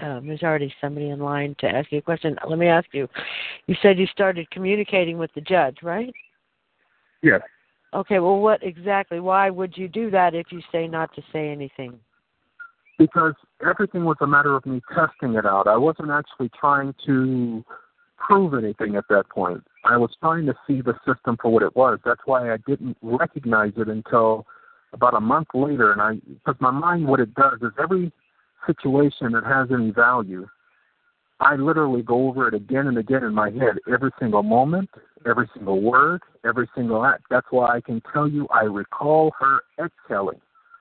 um, 0.00 0.26
there's 0.26 0.42
already 0.42 0.72
somebody 0.80 1.10
in 1.10 1.20
line 1.20 1.54
to 1.60 1.68
ask 1.68 1.92
you 1.92 1.98
a 1.98 2.02
question. 2.02 2.36
Let 2.48 2.58
me 2.58 2.66
ask 2.66 2.88
you. 2.92 3.08
You 3.66 3.76
said 3.82 3.98
you 3.98 4.06
started 4.06 4.50
communicating 4.50 5.18
with 5.18 5.30
the 5.34 5.40
judge, 5.40 5.78
right? 5.82 6.12
Yes. 7.22 7.42
Okay. 7.92 8.18
Well, 8.18 8.38
what 8.38 8.62
exactly? 8.62 9.20
Why 9.20 9.50
would 9.50 9.76
you 9.76 9.88
do 9.88 10.10
that 10.10 10.34
if 10.34 10.46
you 10.50 10.62
say 10.72 10.88
not 10.88 11.14
to 11.14 11.22
say 11.32 11.50
anything? 11.50 11.98
Because 12.98 13.34
everything 13.66 14.04
was 14.04 14.16
a 14.20 14.26
matter 14.26 14.54
of 14.54 14.64
me 14.66 14.80
testing 14.94 15.34
it 15.34 15.46
out. 15.46 15.66
I 15.66 15.76
wasn't 15.76 16.10
actually 16.10 16.50
trying 16.58 16.94
to 17.06 17.64
prove 18.20 18.54
anything 18.54 18.96
at 18.96 19.04
that 19.08 19.28
point. 19.28 19.64
I 19.84 19.96
was 19.96 20.10
trying 20.20 20.46
to 20.46 20.54
see 20.66 20.82
the 20.82 20.94
system 21.06 21.36
for 21.40 21.50
what 21.50 21.62
it 21.62 21.74
was. 21.74 21.98
That's 22.04 22.20
why 22.26 22.52
I 22.52 22.58
didn't 22.66 22.96
recognize 23.02 23.72
it 23.76 23.88
until 23.88 24.46
about 24.92 25.14
a 25.14 25.20
month 25.20 25.48
later. 25.54 25.92
And 25.92 26.00
I, 26.00 26.14
because 26.26 26.60
my 26.60 26.70
mind, 26.70 27.06
what 27.06 27.20
it 27.20 27.34
does 27.34 27.58
is 27.62 27.72
every 27.80 28.12
situation 28.66 29.32
that 29.32 29.44
has 29.44 29.68
any 29.72 29.90
value, 29.90 30.46
I 31.40 31.56
literally 31.56 32.02
go 32.02 32.28
over 32.28 32.48
it 32.48 32.54
again 32.54 32.86
and 32.86 32.98
again 32.98 33.24
in 33.24 33.34
my 33.34 33.50
head, 33.50 33.78
every 33.90 34.10
single 34.20 34.42
moment, 34.42 34.90
every 35.26 35.48
single 35.54 35.80
word, 35.80 36.20
every 36.44 36.68
single 36.74 37.04
act. 37.04 37.24
That's 37.30 37.46
why 37.50 37.76
I 37.76 37.80
can 37.80 38.02
tell 38.12 38.28
you 38.28 38.46
I 38.48 38.64
recall 38.64 39.32
her 39.40 39.60
exhaling 39.82 40.40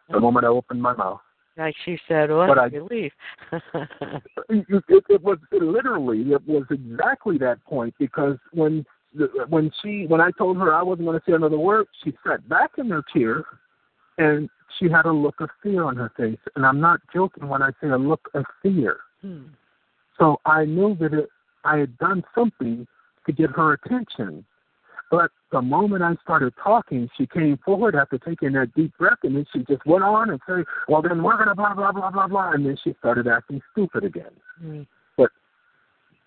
the 0.09 0.17
mm. 0.17 0.21
moment 0.21 0.45
I 0.45 0.49
opened 0.49 0.81
my 0.81 0.93
mouth. 0.93 1.21
Like 1.59 1.75
she 1.83 1.99
said, 2.07 2.31
what 2.31 2.47
But 2.47 2.57
a 2.57 2.61
I- 2.61 2.65
relief. 2.67 3.11
it, 3.51 4.65
it, 4.69 5.03
it 5.09 5.21
was 5.21 5.37
it 5.51 5.61
literally 5.61 6.21
it 6.31 6.47
was 6.47 6.63
exactly 6.71 7.37
that 7.39 7.63
point 7.65 7.93
because 7.99 8.37
when 8.53 8.85
when 9.49 9.69
she 9.81 10.05
when 10.07 10.21
I 10.21 10.31
told 10.31 10.57
her 10.57 10.73
I 10.73 10.81
wasn't 10.81 11.07
going 11.07 11.19
to 11.19 11.25
say 11.27 11.33
another 11.33 11.59
word, 11.59 11.87
she 12.03 12.13
sat 12.25 12.47
back 12.47 12.71
in 12.77 12.89
her 12.89 13.03
chair, 13.13 13.43
and 14.17 14.49
she 14.77 14.89
had 14.89 15.05
a 15.05 15.11
look 15.11 15.41
of 15.41 15.49
fear 15.61 15.83
on 15.83 15.97
her 15.97 16.11
face. 16.15 16.39
And 16.55 16.65
I'm 16.65 16.79
not 16.79 17.01
joking 17.13 17.47
when 17.49 17.61
I 17.61 17.71
say 17.81 17.89
a 17.89 17.97
look 17.97 18.29
of 18.33 18.45
fear. 18.63 18.97
Hmm. 19.21 19.47
So 20.17 20.39
I 20.45 20.63
knew 20.65 20.95
that 21.01 21.13
it, 21.13 21.29
I 21.65 21.77
had 21.77 21.97
done 21.97 22.23
something 22.33 22.87
to 23.25 23.31
get 23.33 23.49
her 23.51 23.73
attention. 23.73 24.45
But 25.11 25.31
the 25.51 25.61
moment 25.61 26.03
I 26.03 26.15
started 26.23 26.53
talking, 26.61 27.09
she 27.17 27.25
came 27.25 27.57
forward 27.65 27.95
after 27.95 28.17
taking 28.17 28.53
that 28.53 28.73
deep 28.75 28.95
breath, 28.97 29.17
and 29.23 29.35
then 29.35 29.45
she 29.51 29.59
just 29.59 29.85
went 29.85 30.03
on 30.03 30.29
and 30.29 30.39
said, 30.47 30.65
"Well, 30.87 31.01
then 31.01 31.23
we're 31.23 31.37
gonna 31.37 31.55
blah 31.55 31.73
blah 31.73 31.91
blah 31.91 32.11
blah 32.11 32.27
blah," 32.27 32.51
and 32.51 32.65
then 32.65 32.77
she 32.83 32.93
started 32.99 33.27
acting 33.27 33.61
stupid 33.71 34.03
again. 34.03 34.85
But 35.17 35.31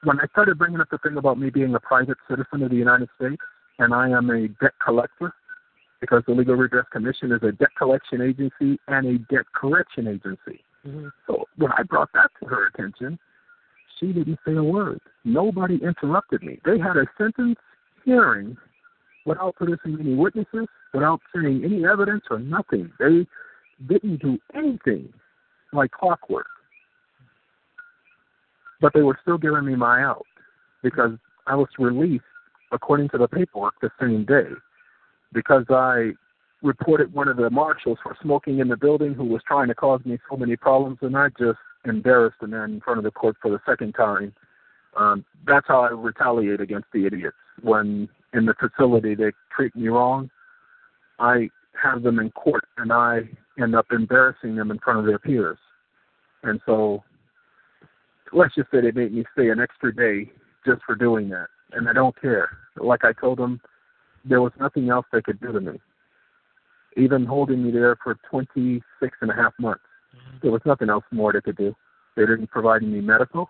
when 0.03 0.21
I 0.21 0.27
started 0.27 0.59
bringing 0.59 0.81
up 0.81 0.91
the 0.91 0.99
thing 0.99 1.17
about 1.17 1.39
me 1.39 1.51
being 1.51 1.75
a 1.75 1.81
private 1.81 2.19
citizen 2.29 2.63
of 2.63 2.71
the 2.71 2.77
United 2.77 3.09
States 3.17 3.43
and 3.79 3.95
I 3.95 4.09
am 4.09 4.31
a 4.31 4.49
debt 4.49 4.75
collector, 4.85 5.33
because 6.01 6.23
the 6.27 6.33
Legal 6.33 6.57
Redress 6.57 6.87
Commission 6.93 7.33
is 7.33 7.43
a 7.43 7.53
debt 7.53 7.75
collection 7.79 8.21
agency 8.21 8.79
and 8.89 9.07
a 9.07 9.19
debt 9.33 9.47
correction 9.55 10.09
agency. 10.09 10.63
hmm 10.85 11.09
So 11.27 11.47
when 11.57 11.73
I 11.73 11.85
brought 11.85 12.13
that 12.15 12.31
to 12.41 12.49
her 12.49 12.67
attention, 12.67 13.19
she 13.99 14.13
didn't 14.13 14.41
say 14.45 14.57
a 14.57 14.63
word. 14.63 15.01
Nobody 15.25 15.77
interrupted 15.83 16.43
me. 16.43 16.59
They 16.65 16.79
had 16.79 16.97
a 16.97 17.07
sentence 17.17 17.57
hearing 18.05 18.57
without 19.25 19.55
producing 19.57 19.99
any 20.01 20.15
witnesses, 20.15 20.67
without 20.93 21.21
saying 21.35 21.63
any 21.65 21.87
evidence 21.87 22.23
or 22.31 22.39
nothing. 22.39 22.91
They 22.99 23.27
didn't 23.89 24.21
do 24.21 24.39
anything 24.55 25.13
like 25.73 25.91
clockwork. 25.91 26.47
But 28.81 28.93
they 28.95 29.03
were 29.03 29.19
still 29.23 29.39
giving 29.39 29.65
me 29.65 29.77
my 29.77 30.03
out 30.03 30.27
because 30.83 31.13
I 31.47 31.55
was 31.55 31.69
released 31.79 32.25
according 32.73 33.11
to 33.11 33.19
the 33.19 33.29
paperwork 33.29 33.75
the 33.81 33.91
same 34.01 34.25
day 34.25 34.49
because 35.33 35.65
I 35.69 36.13
reported 36.63 37.13
one 37.13 37.29
of 37.29 37.37
the 37.37 37.51
marshals 37.51 37.99
for 38.03 38.17
smoking 38.23 38.61
in 38.61 38.69
the 38.69 38.77
building 38.77 39.15
who 39.15 39.25
was 39.25 39.43
trying 39.47 39.69
to 39.69 39.75
cause 39.75 40.01
me 40.05 40.19
so 40.31 40.37
many 40.37 40.57
problems 40.57 40.99
and 41.03 41.17
I 41.17 41.29
just 41.39 41.59
embarrassed 41.85 42.37
the 42.41 42.47
man 42.47 42.73
in 42.73 42.81
front 42.81 42.99
of 42.99 43.05
the 43.05 43.11
court 43.11 43.37
for 43.43 43.51
the 43.51 43.61
second 43.67 43.93
time. 43.93 44.33
Um, 44.97 45.25
that's 45.47 45.67
how 45.67 45.81
I 45.81 45.91
retaliate 45.91 46.61
against 46.61 46.87
the 46.93 47.07
idiots. 47.07 47.37
When 47.63 48.09
in 48.33 48.47
the 48.47 48.55
facility 48.55 49.15
they 49.15 49.33
treat 49.55 49.75
me 49.77 49.89
wrong, 49.89 50.31
I 51.19 51.51
have 51.81 52.03
them 52.03 52.19
in 52.19 52.31
court 52.31 52.65
and 52.79 52.93
I 52.93 53.29
end 53.61 53.75
up 53.75 53.87
embarrassing 53.91 54.57
them 54.57 54.71
in 54.71 54.79
front 54.79 55.01
of 55.01 55.07
their 55.07 55.19
peers. 55.19 55.59
And 56.43 56.61
so 56.67 57.03
let's 58.33 58.55
just 58.55 58.71
say 58.71 58.81
they 58.81 58.93
made 58.93 59.13
me 59.13 59.25
stay 59.33 59.51
an 59.51 59.61
extra 59.61 59.95
day 59.95 60.31
just 60.67 60.83
for 60.85 60.95
doing 60.95 61.29
that. 61.31 61.49
And 61.73 61.89
I 61.89 61.93
don't 61.93 62.19
care. 62.21 62.51
Like 62.77 63.05
I 63.05 63.13
told 63.13 63.39
them, 63.39 63.61
there 64.25 64.41
was 64.41 64.53
nothing 64.61 64.89
else 64.91 65.07
they 65.13 65.23
could 65.23 65.41
do 65.41 65.53
to 65.53 65.61
me. 65.61 65.81
Even 66.97 67.25
holding 67.25 67.65
me 67.65 67.71
there 67.71 67.97
for 68.03 68.17
26 68.31 69.17
and 69.21 69.31
a 69.31 69.35
half 69.35 69.53
months, 69.59 69.83
mm-hmm. 70.15 70.39
there 70.43 70.53
was 70.53 70.61
nothing 70.65 70.91
else 70.91 71.05
more 71.11 71.33
they 71.33 71.41
could 71.41 71.57
do. 71.57 71.75
They 72.17 72.23
didn't 72.23 72.51
provide 72.51 72.83
me 72.83 73.01
medical. 73.01 73.49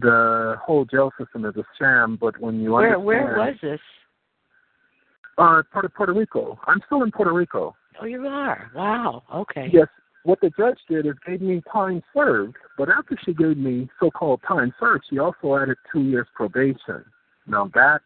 The 0.00 0.56
whole 0.62 0.84
jail 0.84 1.10
system 1.18 1.44
is 1.44 1.54
a 1.56 1.64
sham. 1.78 2.16
But 2.20 2.38
when 2.40 2.60
you 2.60 2.72
Where 2.72 2.96
understand, 2.96 3.04
where 3.04 3.36
was 3.36 3.54
this? 3.62 3.80
uh, 5.38 5.62
part 5.72 5.84
of 5.84 5.94
Puerto 5.94 6.12
Rico? 6.12 6.58
I'm 6.66 6.80
still 6.86 7.02
in 7.02 7.10
Puerto 7.10 7.32
Rico. 7.32 7.74
Oh, 8.00 8.06
you 8.06 8.26
are. 8.26 8.70
Wow. 8.74 9.22
Okay. 9.34 9.68
Yes. 9.72 9.88
What 10.24 10.40
the 10.40 10.50
judge 10.58 10.78
did 10.88 11.06
is 11.06 11.14
gave 11.24 11.40
me 11.40 11.62
time 11.72 12.02
served, 12.14 12.56
but 12.76 12.88
after 12.88 13.16
she 13.24 13.32
gave 13.32 13.56
me 13.56 13.88
so-called 14.00 14.40
time 14.46 14.74
served, 14.80 15.04
she 15.08 15.18
also 15.18 15.56
added 15.56 15.76
two 15.92 16.02
years 16.02 16.26
probation. 16.34 17.04
Now 17.46 17.70
that 17.74 18.00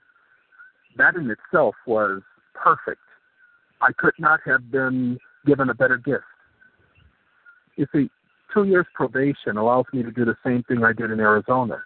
that 0.98 1.14
in 1.14 1.30
itself 1.30 1.74
was 1.86 2.20
perfect. 2.54 3.00
I 3.80 3.92
could 3.96 4.12
not 4.18 4.40
have 4.44 4.70
been 4.70 5.18
given 5.46 5.70
a 5.70 5.74
better 5.74 5.96
gift. 5.96 6.24
You 7.76 7.86
see, 7.94 8.10
two 8.52 8.64
years 8.64 8.86
probation 8.94 9.56
allows 9.56 9.84
me 9.92 10.02
to 10.02 10.10
do 10.10 10.24
the 10.24 10.36
same 10.44 10.62
thing 10.64 10.84
I 10.84 10.92
did 10.92 11.10
in 11.10 11.20
Arizona. 11.20 11.82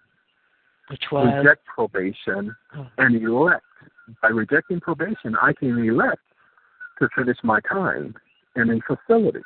Which 0.88 1.04
was 1.10 1.26
Reject 1.38 1.64
probation 1.66 2.54
Oh. 2.76 2.86
and 2.98 3.14
elect. 3.16 3.64
By 4.20 4.28
rejecting 4.28 4.80
probation, 4.80 5.34
I 5.40 5.52
can 5.54 5.78
elect 5.78 6.20
to 6.98 7.08
finish 7.16 7.38
my 7.42 7.60
time 7.60 8.14
in 8.54 8.70
a 8.70 8.80
facility. 8.82 9.40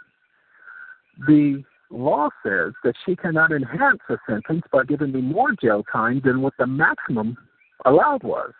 The 1.26 1.62
law 1.90 2.28
says 2.42 2.72
that 2.84 2.94
she 3.06 3.14
cannot 3.16 3.52
enhance 3.52 4.00
a 4.08 4.16
sentence 4.28 4.62
by 4.72 4.84
giving 4.84 5.12
me 5.12 5.20
more 5.20 5.52
jail 5.52 5.84
time 5.90 6.20
than 6.24 6.42
what 6.42 6.54
the 6.58 6.66
maximum 6.66 7.36
allowed 7.84 8.22
was, 8.24 8.52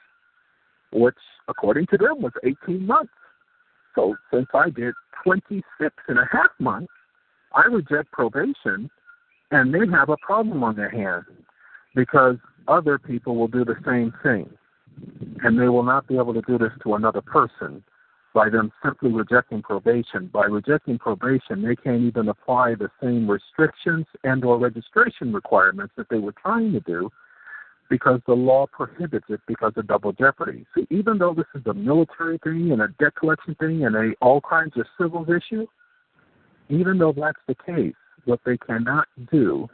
which, 0.92 1.18
according 1.49 1.87
to 1.88 1.99
them, 1.99 2.23
was 2.23 2.33
18 2.44 2.87
months. 2.87 3.12
So 3.94 4.16
since 4.33 4.47
I 4.55 4.71
did 4.71 4.94
26 5.25 5.64
and 6.09 6.18
a 6.18 6.29
half 6.31 6.51
months, 6.61 6.92
I 7.55 7.63
reject 7.67 8.13
probation, 8.13 8.91
and 9.51 9.75
they 9.75 9.87
have 9.91 10.09
a 10.09 10.17
problem 10.19 10.63
on 10.63 10.77
their 10.77 10.91
hands 10.91 11.25
because 11.95 12.37
other 12.67 12.99
people 12.99 13.37
will 13.37 13.49
do 13.49 13.65
the 13.65 13.77
same 13.87 14.13
thing, 14.23 14.49
and 15.43 15.59
they 15.59 15.69
will 15.69 15.83
not 15.83 16.07
be 16.07 16.17
able 16.17 16.35
to 16.35 16.43
do 16.43 16.59
this 16.59 16.73
to 16.83 16.95
another 16.95 17.23
person 17.23 17.83
by 18.35 18.49
them 18.49 18.71
simply 18.85 19.11
rejecting 19.11 19.63
probation. 19.63 20.31
By 20.33 20.45
rejecting 20.45 20.99
probation, 20.99 21.63
they 21.63 21.75
can't 21.75 22.03
even 22.03 22.29
apply 22.29 22.75
the 22.75 22.91
same 23.03 23.29
restrictions 23.29 24.07
and 24.23 24.45
or 24.45 24.59
registration 24.59 25.33
requirements 25.33 25.95
that 25.97 26.09
they 26.11 26.19
were 26.19 26.35
trying 26.41 26.73
to 26.73 26.81
do 26.81 27.11
because 27.89 28.21
the 28.27 28.35
law 28.35 28.67
prohibits 28.71 29.27
it 29.29 29.41
because 29.49 29.73
of 29.77 29.87
double 29.87 30.13
jeopardy. 30.13 30.67
See, 30.75 30.87
even 30.91 31.19
though 31.19 31.35
this 31.35 31.47
is 31.55 31.67
a 31.67 31.75
military 31.75 32.39
thing 32.39 32.71
and 32.71 32.83
a 32.83 32.89
debt 33.01 33.17
collection 33.17 33.55
thing 33.55 33.85
and 33.85 33.97
a 33.97 34.13
all 34.21 34.41
kinds 34.41 34.77
of 34.77 34.87
civil 35.01 35.25
issue, 35.25 35.67
even 36.68 36.98
though 36.98 37.12
that's 37.12 37.38
the 37.46 37.54
case, 37.54 37.94
what 38.24 38.40
they 38.44 38.57
cannot 38.57 39.07
do 39.31 39.68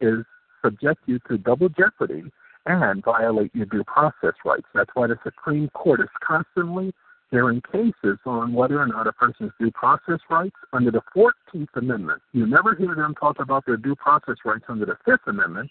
is 0.00 0.24
subject 0.62 1.00
you 1.06 1.18
to 1.28 1.38
double 1.38 1.68
jeopardy 1.68 2.24
and 2.66 3.02
violate 3.04 3.54
your 3.54 3.66
due 3.66 3.84
process 3.84 4.34
rights. 4.44 4.66
That's 4.74 4.90
why 4.94 5.06
the 5.06 5.18
Supreme 5.24 5.68
Court 5.70 6.00
is 6.00 6.08
constantly 6.26 6.92
hearing 7.30 7.62
cases 7.72 8.18
on 8.26 8.52
whether 8.52 8.80
or 8.80 8.86
not 8.86 9.06
a 9.06 9.12
person's 9.12 9.52
due 9.58 9.70
process 9.70 10.18
rights 10.28 10.56
under 10.72 10.90
the 10.90 11.02
14th 11.16 11.68
Amendment. 11.76 12.20
You 12.32 12.46
never 12.46 12.74
hear 12.74 12.94
them 12.94 13.14
talk 13.14 13.36
about 13.38 13.64
their 13.66 13.76
due 13.76 13.94
process 13.94 14.36
rights 14.44 14.64
under 14.68 14.84
the 14.84 14.96
Fifth 15.04 15.26
Amendment, 15.26 15.70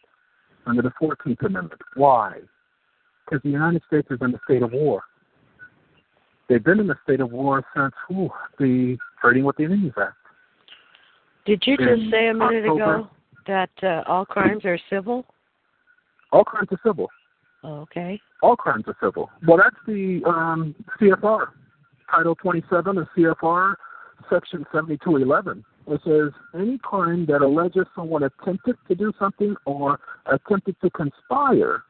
under 0.65 0.81
the 0.81 0.91
14th 1.01 1.45
Amendment. 1.45 1.81
Why? 1.95 2.39
Because 3.25 3.43
the 3.43 3.49
United 3.49 3.81
States 3.87 4.07
is 4.09 4.19
in 4.21 4.33
a 4.33 4.39
state 4.45 4.63
of 4.63 4.71
war. 4.71 5.03
They've 6.47 6.63
been 6.63 6.79
in 6.79 6.89
a 6.89 6.99
state 7.03 7.19
of 7.19 7.31
war 7.31 7.63
since 7.75 7.93
whew, 8.07 8.31
the 8.57 8.97
Trading 9.21 9.43
with 9.43 9.57
the 9.57 9.65
Enemies 9.65 9.91
Act. 10.01 10.15
Did 11.45 11.63
you 11.65 11.77
just 11.77 12.11
say 12.11 12.27
a 12.27 12.33
minute 12.33 12.65
October- 12.65 12.95
ago 12.95 13.09
that 13.47 13.69
uh, 13.81 14.03
all 14.07 14.25
crimes 14.25 14.65
are 14.65 14.79
civil? 14.89 15.25
All 16.31 16.43
crimes 16.43 16.69
are 16.71 16.79
civil. 16.85 17.09
Okay. 17.63 18.21
all 18.41 18.55
crimes 18.55 18.85
are 18.87 18.95
civil. 19.03 19.29
Well, 19.45 19.57
that's 19.57 19.75
the 19.85 20.21
um, 20.25 20.73
CFR, 20.99 21.47
Title 22.09 22.35
27 22.35 22.97
of 22.97 23.07
CFR, 23.17 23.75
Section 24.29 24.65
7211, 24.71 25.65
which 25.83 26.01
says 26.03 26.31
any 26.55 26.77
crime 26.77 27.25
that 27.25 27.41
alleges 27.41 27.85
someone 27.95 28.23
attempted 28.23 28.77
to 28.87 28.95
do 28.95 29.11
something 29.19 29.55
or 29.65 29.99
attempted 30.27 30.77
to 30.81 30.89
conspire 30.91 31.83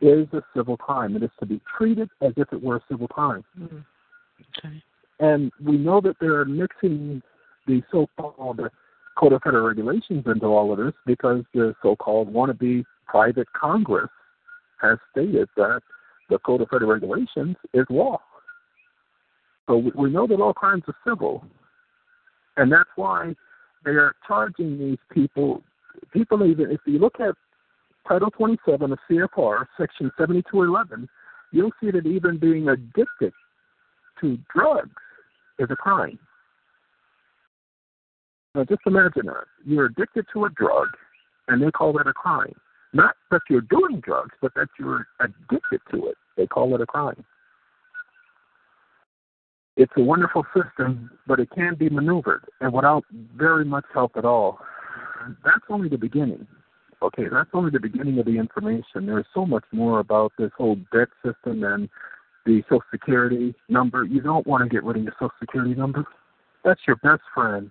is 0.00 0.26
a 0.32 0.42
civil 0.54 0.76
crime. 0.76 1.16
It 1.16 1.22
is 1.22 1.30
to 1.40 1.46
be 1.46 1.60
treated 1.76 2.08
as 2.20 2.32
if 2.36 2.52
it 2.52 2.62
were 2.62 2.76
a 2.76 2.82
civil 2.88 3.08
crime. 3.08 3.44
Mm. 3.58 3.84
Okay. 4.58 4.82
And 5.18 5.52
we 5.62 5.76
know 5.76 6.00
that 6.00 6.16
they're 6.20 6.44
mixing 6.44 7.22
the 7.70 7.82
so-called 7.92 8.60
Code 9.16 9.32
of 9.32 9.42
Federal 9.42 9.68
Regulations 9.68 10.24
into 10.26 10.46
all 10.46 10.72
of 10.72 10.78
this 10.78 10.94
because 11.06 11.44
the 11.54 11.74
so-called 11.82 12.32
wannabe 12.32 12.84
private 13.06 13.46
Congress 13.52 14.10
has 14.80 14.98
stated 15.12 15.48
that 15.56 15.80
the 16.30 16.38
Code 16.38 16.62
of 16.62 16.68
Federal 16.68 16.92
Regulations 16.92 17.56
is 17.72 17.86
law. 17.88 18.20
So 19.68 19.76
we, 19.94 20.10
know 20.10 20.26
that 20.26 20.40
all 20.40 20.52
crimes 20.52 20.82
are 20.88 20.96
civil, 21.06 21.44
and 22.56 22.72
that's 22.72 22.90
why 22.96 23.34
they 23.84 23.92
are 23.92 24.14
charging 24.26 24.78
these 24.78 24.98
people. 25.12 25.62
People 26.12 26.44
even 26.44 26.72
if 26.72 26.80
you 26.86 26.98
look 26.98 27.20
at 27.20 27.34
Title 28.08 28.30
27 28.32 28.92
of 28.92 28.98
CFR, 29.08 29.66
Section 29.78 30.10
7211, 30.18 31.08
you'll 31.52 31.70
see 31.80 31.92
that 31.92 32.06
even 32.06 32.38
being 32.38 32.68
addicted 32.68 33.32
to 34.20 34.38
drugs 34.52 34.90
is 35.60 35.68
a 35.70 35.76
crime. 35.76 36.18
Now, 38.54 38.64
just 38.64 38.80
imagine 38.86 39.26
that. 39.26 39.44
You're 39.64 39.86
addicted 39.86 40.26
to 40.32 40.44
a 40.46 40.50
drug, 40.50 40.88
and 41.48 41.62
they 41.62 41.70
call 41.70 41.92
that 41.94 42.06
a 42.06 42.12
crime. 42.12 42.54
Not 42.92 43.14
that 43.30 43.42
you're 43.48 43.60
doing 43.60 44.00
drugs, 44.00 44.34
but 44.42 44.52
that 44.54 44.68
you're 44.78 45.06
addicted 45.20 45.80
to 45.92 46.08
it. 46.08 46.16
They 46.36 46.46
call 46.46 46.74
it 46.74 46.80
a 46.80 46.86
crime. 46.86 47.24
It's 49.76 49.92
a 49.96 50.02
wonderful 50.02 50.44
system, 50.54 51.10
but 51.26 51.38
it 51.38 51.48
can 51.54 51.76
be 51.76 51.88
maneuvered, 51.88 52.44
and 52.60 52.72
without 52.72 53.04
very 53.36 53.64
much 53.64 53.84
help 53.94 54.12
at 54.16 54.24
all. 54.24 54.58
That's 55.44 55.64
only 55.68 55.88
the 55.88 55.96
beginning. 55.96 56.46
Okay, 57.02 57.24
that's 57.32 57.48
only 57.54 57.70
the 57.70 57.80
beginning 57.80 58.18
of 58.18 58.26
the 58.26 58.36
information. 58.36 59.06
There's 59.06 59.26
so 59.32 59.46
much 59.46 59.64
more 59.72 60.00
about 60.00 60.32
this 60.36 60.50
whole 60.58 60.76
debt 60.92 61.08
system 61.24 61.64
and 61.64 61.88
the 62.44 62.62
Social 62.64 62.82
Security 62.90 63.54
number. 63.68 64.04
You 64.04 64.20
don't 64.20 64.46
want 64.46 64.64
to 64.64 64.68
get 64.68 64.84
rid 64.84 64.96
of 64.96 65.04
your 65.04 65.14
Social 65.14 65.32
Security 65.38 65.74
number. 65.74 66.04
That's 66.64 66.80
your 66.86 66.96
best 66.96 67.22
friend. 67.32 67.70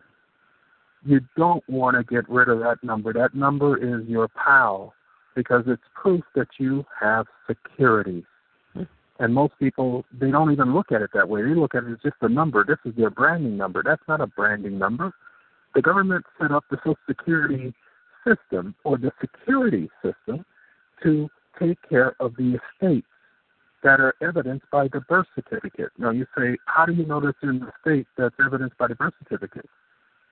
You 1.05 1.21
don't 1.37 1.63
want 1.69 1.95
to 1.97 2.03
get 2.03 2.29
rid 2.29 2.49
of 2.49 2.59
that 2.59 2.83
number. 2.83 3.13
That 3.13 3.33
number 3.33 3.77
is 3.77 4.07
your 4.07 4.27
pal 4.27 4.93
because 5.35 5.63
it's 5.67 5.81
proof 5.95 6.23
that 6.35 6.47
you 6.57 6.85
have 6.99 7.25
security. 7.47 8.25
And 9.19 9.33
most 9.33 9.53
people, 9.59 10.05
they 10.17 10.31
don't 10.31 10.51
even 10.51 10.73
look 10.73 10.91
at 10.93 11.01
it 11.01 11.09
that 11.13 11.27
way. 11.27 11.41
They 11.41 11.53
look 11.53 11.75
at 11.75 11.83
it 11.83 11.91
as 11.91 11.97
just 12.01 12.15
a 12.21 12.29
number. 12.29 12.63
This 12.63 12.77
is 12.85 12.97
their 12.97 13.09
branding 13.09 13.57
number. 13.57 13.83
That's 13.83 14.01
not 14.07 14.21
a 14.21 14.27
branding 14.27 14.77
number. 14.77 15.13
The 15.75 15.81
government 15.81 16.25
set 16.41 16.51
up 16.51 16.63
the 16.71 16.77
Social 16.77 16.95
Security 17.07 17.73
system 18.25 18.75
or 18.85 18.97
the 18.97 19.11
security 19.19 19.89
system 20.01 20.45
to 21.03 21.29
take 21.59 21.77
care 21.89 22.15
of 22.19 22.35
the 22.37 22.57
estates 22.57 23.07
that 23.83 23.99
are 23.99 24.15
evidenced 24.21 24.65
by 24.71 24.87
the 24.87 25.01
birth 25.01 25.27
certificate. 25.35 25.91
Now 25.97 26.11
you 26.11 26.25
say, 26.37 26.57
how 26.65 26.85
do 26.85 26.93
you 26.93 27.05
know 27.05 27.19
that's 27.19 27.37
in 27.43 27.59
the 27.59 27.71
state 27.81 28.07
that's 28.17 28.35
evidenced 28.43 28.77
by 28.77 28.87
the 28.87 28.95
birth 28.95 29.13
certificate? 29.23 29.69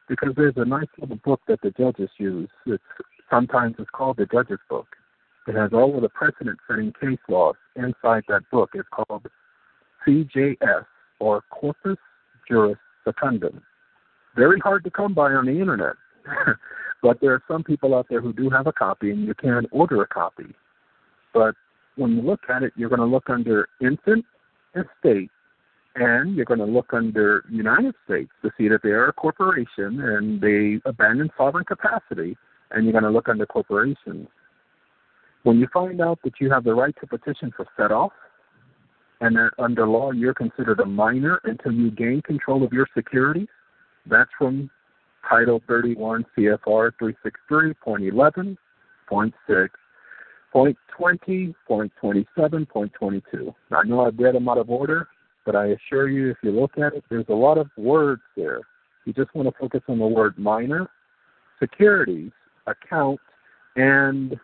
Because 0.08 0.34
there's 0.36 0.54
a 0.58 0.66
nice 0.66 0.88
little 1.00 1.18
book 1.18 1.42
that 1.48 1.62
the 1.62 1.72
judges 1.72 2.10
use. 2.18 2.50
It's 2.66 2.84
sometimes 3.30 3.76
it's 3.80 3.90
called 3.90 4.18
the 4.18 4.26
judges 4.26 4.60
book. 4.70 4.88
It 5.48 5.56
has 5.56 5.72
all 5.74 5.96
of 5.96 6.02
the 6.02 6.10
precedent 6.10 6.60
setting 6.68 6.94
case 7.00 7.20
laws 7.30 7.56
inside 7.76 8.24
that 8.28 8.42
book. 8.52 8.72
It's 8.74 8.88
called 8.92 9.28
CJS 10.06 10.86
or 11.20 11.44
Corpus 11.50 11.98
Juris 12.48 12.78
Secundum. 13.06 13.62
Very 14.36 14.60
hard 14.60 14.84
to 14.84 14.92
come 14.92 15.14
by 15.14 15.32
on 15.34 15.46
the 15.46 15.60
internet. 15.60 15.96
but 17.02 17.20
there 17.22 17.34
are 17.34 17.44
some 17.48 17.64
people 17.64 17.96
out 17.96 18.08
there 18.10 18.22
who 18.22 18.34
do 18.34 18.50
have 18.50 18.68
a 18.68 18.74
copy 18.74 19.12
and 19.12 19.26
you 19.26 19.34
can 19.34 19.66
order 19.72 20.02
a 20.02 20.08
copy. 20.08 20.54
But 21.34 21.56
when 21.96 22.12
you 22.12 22.22
look 22.22 22.42
at 22.50 22.64
it, 22.64 22.74
you're 22.76 22.90
going 22.90 23.00
to 23.00 23.06
look 23.06 23.30
under 23.30 23.68
infant 23.82 24.26
estate 24.76 25.32
and 25.98 26.36
you're 26.36 26.46
going 26.46 26.60
to 26.60 26.66
look 26.66 26.94
under 26.94 27.44
United 27.50 27.96
States 28.06 28.30
to 28.44 28.52
see 28.56 28.68
that 28.68 28.84
they 28.84 28.90
are 28.90 29.08
a 29.08 29.14
corporation 29.14 30.00
and 30.00 30.40
they 30.40 30.80
abandon 30.88 31.32
sovereign 31.36 31.66
capacity, 31.66 32.38
and 32.72 32.84
you're 32.84 32.94
going 32.94 33.04
to 33.04 33.10
look 33.10 33.28
under 33.28 33.48
corporations. 33.48 34.28
When 35.44 35.60
you 35.60 35.68
find 35.74 36.00
out 36.00 36.20
that 36.24 36.34
you 36.40 36.52
have 36.52 36.64
the 36.64 36.76
right 36.76 36.94
to 37.02 37.08
petition 37.08 37.52
for 37.56 37.66
set 37.76 37.92
off, 37.92 38.12
and 39.22 39.36
that 39.36 39.50
under 39.58 39.88
law 39.88 40.12
you're 40.12 40.36
considered 40.36 40.80
a 40.80 40.86
minor 40.86 41.42
until 41.46 41.72
you 41.72 41.90
gain 41.90 42.22
control 42.22 42.64
of 42.64 42.72
your 42.72 42.86
securities, 42.96 43.48
that's 44.06 44.30
from 44.38 44.70
Title 45.28 45.64
31 45.68 46.26
CFR 46.38 46.92
363.11.6 47.02 49.70
Point 50.54 50.78
20, 50.98 51.54
point 51.68 51.92
27, 52.00 52.66
point 52.68 52.94
22. 52.94 53.54
I 53.72 53.84
know 53.84 54.06
I've 54.06 54.18
read 54.18 54.34
them 54.34 54.48
out 54.48 54.58
of 54.58 54.70
order, 54.70 55.10
but 55.48 55.56
I 55.56 55.68
assure 55.68 56.10
you, 56.10 56.30
if 56.30 56.38
you 56.44 56.52
look 56.52 56.78
at 56.78 56.94
it, 56.94 57.06
there's 57.10 57.26
a 57.30 57.34
lot 57.34 57.58
of 57.58 57.70
words 57.78 58.22
there. 58.36 58.60
You 59.06 59.14
just 59.14 59.34
want 59.34 59.48
to 59.48 59.58
focus 59.58 59.80
on 59.88 59.98
the 59.98 60.06
word 60.06 60.38
minor, 60.38 60.90
securities, 61.58 62.32
account, 62.68 63.22
and 63.78 64.38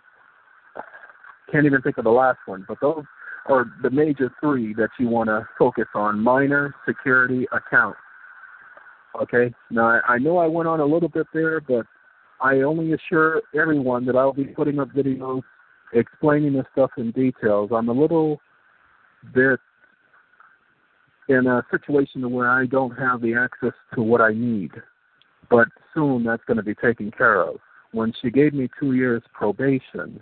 can't 1.51 1.65
even 1.65 1.81
think 1.81 1.97
of 1.97 2.05
the 2.05 2.09
last 2.09 2.39
one, 2.45 2.63
but 2.69 2.77
those 2.81 3.03
are 3.49 3.65
the 3.83 3.89
major 3.89 4.31
three 4.39 4.73
that 4.75 4.91
you 4.97 5.09
want 5.09 5.27
to 5.27 5.45
focus 5.59 5.87
on: 5.93 6.21
minor, 6.21 6.73
security, 6.87 7.47
account. 7.51 7.97
Okay. 9.21 9.53
Now 9.69 9.99
I, 10.07 10.17
know 10.19 10.37
I 10.37 10.47
went 10.47 10.69
on 10.69 10.79
a 10.79 10.85
little 10.85 11.09
bit 11.09 11.27
there, 11.33 11.59
but 11.59 11.85
I 12.39 12.61
only 12.61 12.93
assure 12.93 13.41
everyone 13.53 14.05
that 14.05 14.15
I'll 14.15 14.31
be 14.31 14.45
putting 14.45 14.79
up 14.79 14.87
videos 14.91 15.41
explaining 15.93 16.53
this 16.53 16.65
stuff 16.71 16.91
in 16.97 17.11
details. 17.11 17.71
I'm 17.73 17.89
a 17.89 17.93
little 17.93 18.39
bit 19.33 19.59
in 21.29 21.47
a 21.47 21.65
situation 21.71 22.29
where 22.31 22.49
I 22.49 22.65
don't 22.65 22.91
have 22.97 23.21
the 23.21 23.33
access 23.36 23.77
to 23.95 24.01
what 24.01 24.21
I 24.21 24.33
need, 24.33 24.71
but 25.49 25.67
soon 25.93 26.23
that's 26.23 26.43
going 26.45 26.57
to 26.57 26.63
be 26.63 26.75
taken 26.75 27.12
care 27.12 27.41
of. 27.41 27.57
When 27.91 28.13
she 28.21 28.29
gave 28.31 28.53
me 28.53 28.69
two 28.79 28.93
years 28.93 29.21
probation, 29.33 30.21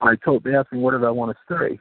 I 0.00 0.14
told 0.24 0.44
they 0.44 0.54
asked 0.54 0.72
me 0.72 0.78
what 0.78 0.92
did 0.92 1.04
I 1.04 1.10
want 1.10 1.36
to 1.36 1.54
stay 1.54 1.78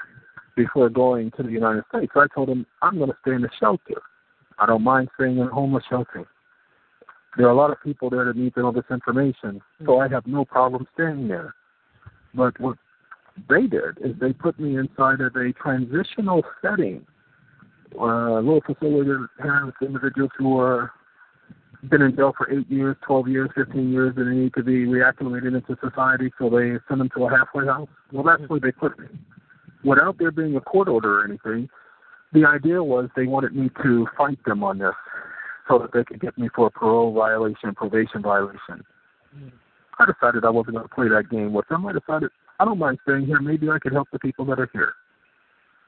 before 0.56 0.89
going 0.89 1.32
to 1.32 1.43
the 1.43 1.52
United 1.52 1.84
States. 1.89 2.12
I 2.15 2.26
told 2.34 2.50
them 2.50 2.65
I'm 2.82 2.98
going 2.98 3.10
to 3.10 3.17
stay 3.21 3.34
in 3.34 3.41
the 3.41 3.50
shelter. 3.60 4.02
I 4.58 4.65
don't 4.65 4.84
mind 4.84 5.10
staying 5.15 5.38
in 5.38 5.48
a 5.48 5.52
homeless 5.52 5.84
shelter. 5.89 6.26
There 7.38 7.48
are 7.48 7.52
a 7.52 7.56
lot 7.56 7.71
of 7.71 7.82
people 7.84 8.10
there 8.10 8.26
that 8.26 8.38
need 8.38 8.54
to 8.56 8.62
know 8.62 8.71
this 8.71 8.86
information, 8.89 9.62
so 9.86 10.00
I 10.00 10.08
have 10.08 10.26
no 10.26 10.45
problem 10.45 10.88
staying 10.93 11.28
there. 11.28 11.54
But 12.34 12.58
what 12.60 12.78
they 13.50 13.67
did 13.67 13.98
is 14.02 14.15
they 14.19 14.32
put 14.32 14.58
me 14.60 14.78
inside 14.78 15.19
of 15.19 15.36
a 15.36 15.52
transitional 15.54 16.43
setting, 16.62 17.06
uh, 18.00 18.40
little 18.40 18.62
facility 18.62 19.12
has 19.40 19.74
individuals 19.82 20.32
who 20.38 20.60
are 20.60 20.92
been 21.90 22.02
in 22.02 22.16
jail 22.16 22.34
for 22.36 22.52
eight 22.52 22.70
years, 22.70 22.96
twelve 23.06 23.28
years, 23.28 23.50
fifteen 23.56 23.92
years, 23.92 24.14
and 24.18 24.28
they 24.28 24.36
need 24.36 24.54
to 24.56 24.64
be 24.64 24.86
reacclimated 24.86 25.56
into 25.56 25.78
society, 25.82 26.32
so 26.40 26.50
they 26.50 26.78
send 26.88 27.02
them 27.02 27.10
to 27.16 27.26
a 27.26 27.30
halfway 27.30 27.66
house. 27.66 27.90
Well, 28.12 28.24
that's 28.24 28.50
where 28.50 28.60
they 28.60 28.72
put 28.72 28.98
me. 28.98 29.08
Without 29.84 30.18
there 30.18 30.32
being 30.32 30.56
a 30.56 30.62
court 30.62 30.88
order 30.88 31.22
or 31.22 31.26
anything, 31.26 31.70
the 32.34 32.46
idea 32.46 32.82
was 32.82 33.10
they 33.16 33.28
wanted 33.28 33.56
me 33.56 33.70
to 33.84 34.08
fight 34.18 34.40
them 34.46 34.64
on 34.64 34.80
this 34.80 34.96
so 35.68 35.78
that 35.80 35.94
they 35.94 36.04
could 36.04 36.20
get 36.20 36.38
me 36.38 36.50
for 36.56 36.68
a 36.68 36.72
parole 36.72 37.14
violation, 37.14 37.76
probation 37.76 38.22
violation. 38.22 38.84
I 40.00 40.06
decided 40.06 40.44
I 40.44 40.50
wasn't 40.50 40.76
going 40.76 40.88
to 40.88 40.94
play 40.94 41.08
that 41.08 41.30
game 41.30 41.54
with 41.54 41.68
them. 41.68 41.86
I 41.86 41.94
decided 41.94 42.30
I 42.60 42.66
don't 42.66 42.80
mind 42.80 43.00
staying 43.04 43.26
here. 43.26 43.40
Maybe 43.40 43.70
I 43.70 43.80
could 43.80 43.94
help 43.94 44.08
the 44.12 44.20
people 44.20 44.46
that 44.46 44.60
are 44.60 44.70
here. 44.74 44.94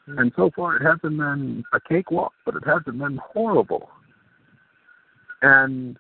Mm-hmm. 0.08 0.20
And 0.20 0.32
so 0.36 0.52
far, 0.56 0.78
it 0.78 0.84
hasn't 0.84 1.17
been 1.17 1.63
a 1.74 1.80
cakewalk, 1.80 2.34
but 2.46 2.56
it 2.56 2.63
hasn't 2.65 2.98
been 2.98 3.17
horrible. 3.17 3.89
And 5.41 5.98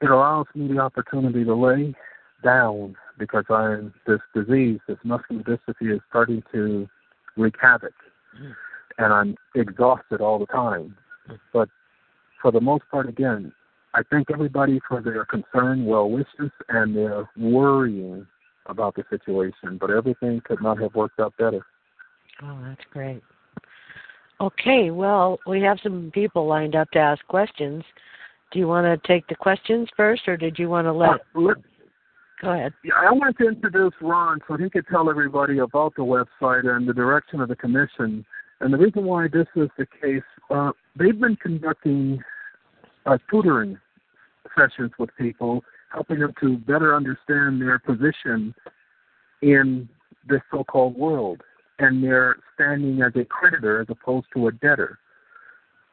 it 0.00 0.10
allows 0.10 0.46
me 0.54 0.68
the 0.68 0.78
opportunity 0.78 1.44
to 1.44 1.54
lay 1.54 1.94
down 2.42 2.96
because 3.18 3.44
I'm 3.50 3.92
this 4.06 4.20
disease, 4.34 4.80
this 4.88 4.96
muscular 5.04 5.42
dystrophy, 5.42 5.94
is 5.94 6.00
starting 6.08 6.42
to 6.52 6.88
wreak 7.36 7.54
havoc, 7.60 7.92
mm-hmm. 8.34 8.52
and 8.98 9.12
I'm 9.12 9.36
exhausted 9.54 10.20
all 10.20 10.38
the 10.38 10.46
time. 10.46 10.96
Mm-hmm. 11.28 11.34
But 11.52 11.68
for 12.40 12.50
the 12.50 12.60
most 12.60 12.84
part, 12.90 13.08
again, 13.08 13.52
I 13.92 14.02
thank 14.10 14.30
everybody 14.30 14.80
for 14.88 15.02
their 15.02 15.24
concern, 15.24 15.84
well 15.84 16.08
wishes, 16.08 16.50
and 16.68 16.96
their 16.96 17.28
worrying 17.36 18.26
about 18.66 18.94
the 18.94 19.04
situation. 19.10 19.78
But 19.78 19.90
everything 19.90 20.40
could 20.44 20.62
not 20.62 20.80
have 20.80 20.94
worked 20.94 21.20
out 21.20 21.34
better. 21.38 21.66
Oh, 22.42 22.58
that's 22.66 22.84
great. 22.92 23.22
Okay, 24.40 24.90
well, 24.90 25.38
we 25.46 25.60
have 25.60 25.78
some 25.82 26.10
people 26.14 26.46
lined 26.46 26.74
up 26.74 26.90
to 26.92 26.98
ask 26.98 27.24
questions. 27.26 27.84
Do 28.52 28.58
you 28.58 28.66
want 28.66 28.86
to 28.86 29.08
take 29.08 29.26
the 29.28 29.34
questions 29.34 29.88
first, 29.96 30.26
or 30.26 30.36
did 30.36 30.58
you 30.58 30.68
want 30.68 30.86
to 30.86 30.92
let? 30.92 31.10
Uh, 31.10 31.54
Go 32.40 32.52
ahead. 32.52 32.72
Yeah, 32.82 32.94
I 32.96 33.12
want 33.12 33.36
to 33.36 33.48
introduce 33.48 33.92
Ron 34.00 34.40
so 34.48 34.56
he 34.56 34.70
could 34.70 34.86
tell 34.90 35.10
everybody 35.10 35.58
about 35.58 35.94
the 35.94 36.02
website 36.02 36.66
and 36.66 36.88
the 36.88 36.94
direction 36.94 37.40
of 37.40 37.50
the 37.50 37.56
commission. 37.56 38.24
And 38.60 38.72
the 38.72 38.78
reason 38.78 39.04
why 39.04 39.28
this 39.28 39.46
is 39.56 39.68
the 39.76 39.86
case, 40.00 40.22
uh, 40.50 40.72
they've 40.96 41.18
been 41.18 41.36
conducting 41.36 42.22
uh, 43.04 43.18
tutoring 43.30 43.78
sessions 44.56 44.92
with 44.98 45.10
people, 45.18 45.62
helping 45.92 46.20
them 46.20 46.32
to 46.40 46.56
better 46.56 46.96
understand 46.96 47.60
their 47.60 47.78
position 47.78 48.54
in 49.42 49.86
this 50.26 50.40
so-called 50.50 50.96
world 50.96 51.42
and 51.80 52.04
their 52.04 52.36
standing 52.54 53.02
as 53.02 53.12
a 53.16 53.24
creditor 53.24 53.80
as 53.80 53.86
opposed 53.88 54.26
to 54.34 54.48
a 54.48 54.52
debtor, 54.52 54.98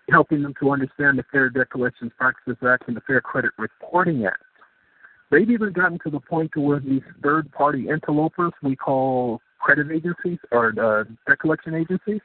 helping 0.09 0.43
them 0.43 0.53
to 0.59 0.71
understand 0.71 1.17
the 1.17 1.23
Fair 1.31 1.49
Debt 1.49 1.69
Collections 1.69 2.11
Practices 2.17 2.57
Act 2.67 2.83
and 2.87 2.97
the 2.97 3.01
Fair 3.01 3.21
Credit 3.21 3.51
Reporting 3.57 4.25
Act. 4.25 4.43
They've 5.31 5.49
even 5.49 5.73
gotten 5.73 5.99
to 5.99 6.09
the 6.09 6.19
point 6.19 6.51
to 6.53 6.61
where 6.61 6.79
these 6.79 7.01
third-party 7.23 7.89
interlopers 7.89 8.53
we 8.61 8.75
call 8.75 9.41
credit 9.59 9.91
agencies 9.91 10.39
or 10.51 10.73
uh, 10.79 11.03
debt 11.27 11.39
collection 11.39 11.73
agencies, 11.73 12.21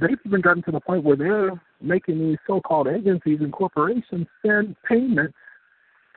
they've 0.00 0.18
even 0.26 0.40
gotten 0.40 0.62
to 0.64 0.70
the 0.70 0.80
point 0.80 1.04
where 1.04 1.16
they're 1.16 1.60
making 1.80 2.18
these 2.18 2.38
so-called 2.46 2.88
agencies 2.88 3.38
and 3.40 3.52
corporations 3.52 4.26
send 4.44 4.76
payments 4.86 5.34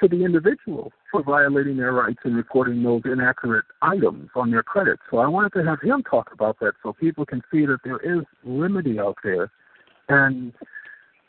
to 0.01 0.07
the 0.07 0.23
individual 0.23 0.91
for 1.11 1.23
violating 1.23 1.77
their 1.77 1.93
rights 1.93 2.19
and 2.23 2.35
recording 2.35 2.81
those 2.83 3.01
inaccurate 3.05 3.65
items 3.81 4.29
on 4.35 4.51
their 4.51 4.63
credit. 4.63 4.99
So 5.09 5.19
I 5.19 5.27
wanted 5.27 5.53
to 5.53 5.63
have 5.63 5.79
him 5.81 6.03
talk 6.03 6.31
about 6.33 6.59
that 6.59 6.73
so 6.83 6.93
people 6.93 7.25
can 7.25 7.41
see 7.51 7.65
that 7.65 7.79
there 7.83 7.99
is 7.99 8.25
remedy 8.43 8.99
out 8.99 9.17
there. 9.23 9.51
And 10.09 10.53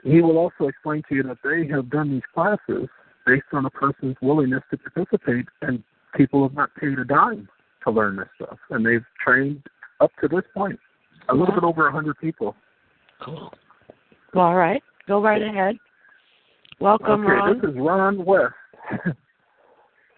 he 0.02 0.20
will 0.20 0.38
also 0.38 0.68
explain 0.68 1.02
to 1.08 1.14
you 1.14 1.22
that 1.24 1.38
they 1.44 1.66
have 1.72 1.90
done 1.90 2.10
these 2.10 2.22
classes 2.34 2.88
based 3.26 3.44
on 3.52 3.66
a 3.66 3.70
person's 3.70 4.16
willingness 4.20 4.62
to 4.70 4.78
participate, 4.78 5.46
and 5.60 5.82
people 6.16 6.42
have 6.42 6.54
not 6.54 6.74
paid 6.74 6.98
a 6.98 7.04
dime 7.04 7.48
to 7.84 7.90
learn 7.90 8.16
this 8.16 8.28
stuff. 8.36 8.58
And 8.70 8.84
they've 8.84 9.04
trained 9.24 9.62
up 10.00 10.10
to 10.20 10.28
this 10.28 10.42
point 10.54 10.78
a 11.28 11.34
little 11.34 11.54
bit 11.54 11.62
over 11.62 11.82
a 11.82 11.92
100 11.92 12.18
people. 12.18 12.56
Cool. 13.24 13.52
All 14.34 14.54
right, 14.54 14.82
go 15.06 15.22
right 15.22 15.42
ahead. 15.42 15.76
Welcome, 16.80 17.24
okay, 17.24 17.32
Ron. 17.32 17.60
this 17.60 17.70
is 17.70 17.76
Ron 17.76 18.24
West. 18.24 18.54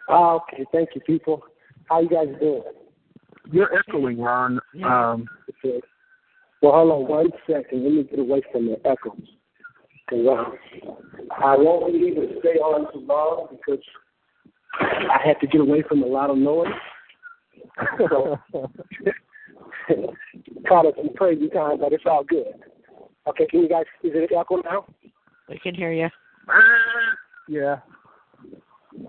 Ah, 0.08 0.34
okay, 0.36 0.64
thank 0.72 0.90
you, 0.94 1.00
people. 1.02 1.42
How 1.88 2.00
you 2.00 2.08
guys 2.08 2.28
doing? 2.40 2.62
You're 3.52 3.76
echoing, 3.78 4.18
Ron. 4.20 4.58
Yeah. 4.72 5.10
Um, 5.12 5.28
Okay. 5.64 5.80
Well, 6.62 6.72
hold 6.72 6.92
on 6.92 7.08
one 7.08 7.30
second. 7.46 7.84
Let 7.84 7.92
me 7.92 8.02
get 8.04 8.18
away 8.18 8.42
from 8.50 8.66
the 8.66 8.80
echoes. 8.86 9.28
'Cause, 10.08 10.26
I 11.42 11.56
won't 11.56 11.92
be 11.92 12.08
able 12.08 12.22
to 12.28 12.38
stay 12.40 12.58
on 12.58 12.90
too 12.92 13.00
long 13.00 13.48
because 13.50 13.82
I 14.80 15.18
had 15.24 15.38
to 15.40 15.46
get 15.46 15.60
away 15.60 15.82
from 15.82 16.02
a 16.02 16.06
lot 16.06 16.30
of 16.30 16.38
noise. 16.38 16.72
So, 17.98 18.38
caught 20.68 20.86
us 20.86 20.94
some 20.96 21.10
crazy 21.16 21.48
time, 21.48 21.78
but 21.80 21.92
it's 21.92 22.04
all 22.06 22.24
good. 22.24 22.54
Okay, 23.26 23.46
can 23.46 23.60
you 23.60 23.68
guys, 23.68 23.84
is 24.02 24.12
it 24.14 24.32
echo 24.32 24.56
now? 24.62 24.86
We 25.48 25.58
can 25.58 25.74
hear 25.74 25.92
you. 25.92 26.08
yeah. 27.48 27.80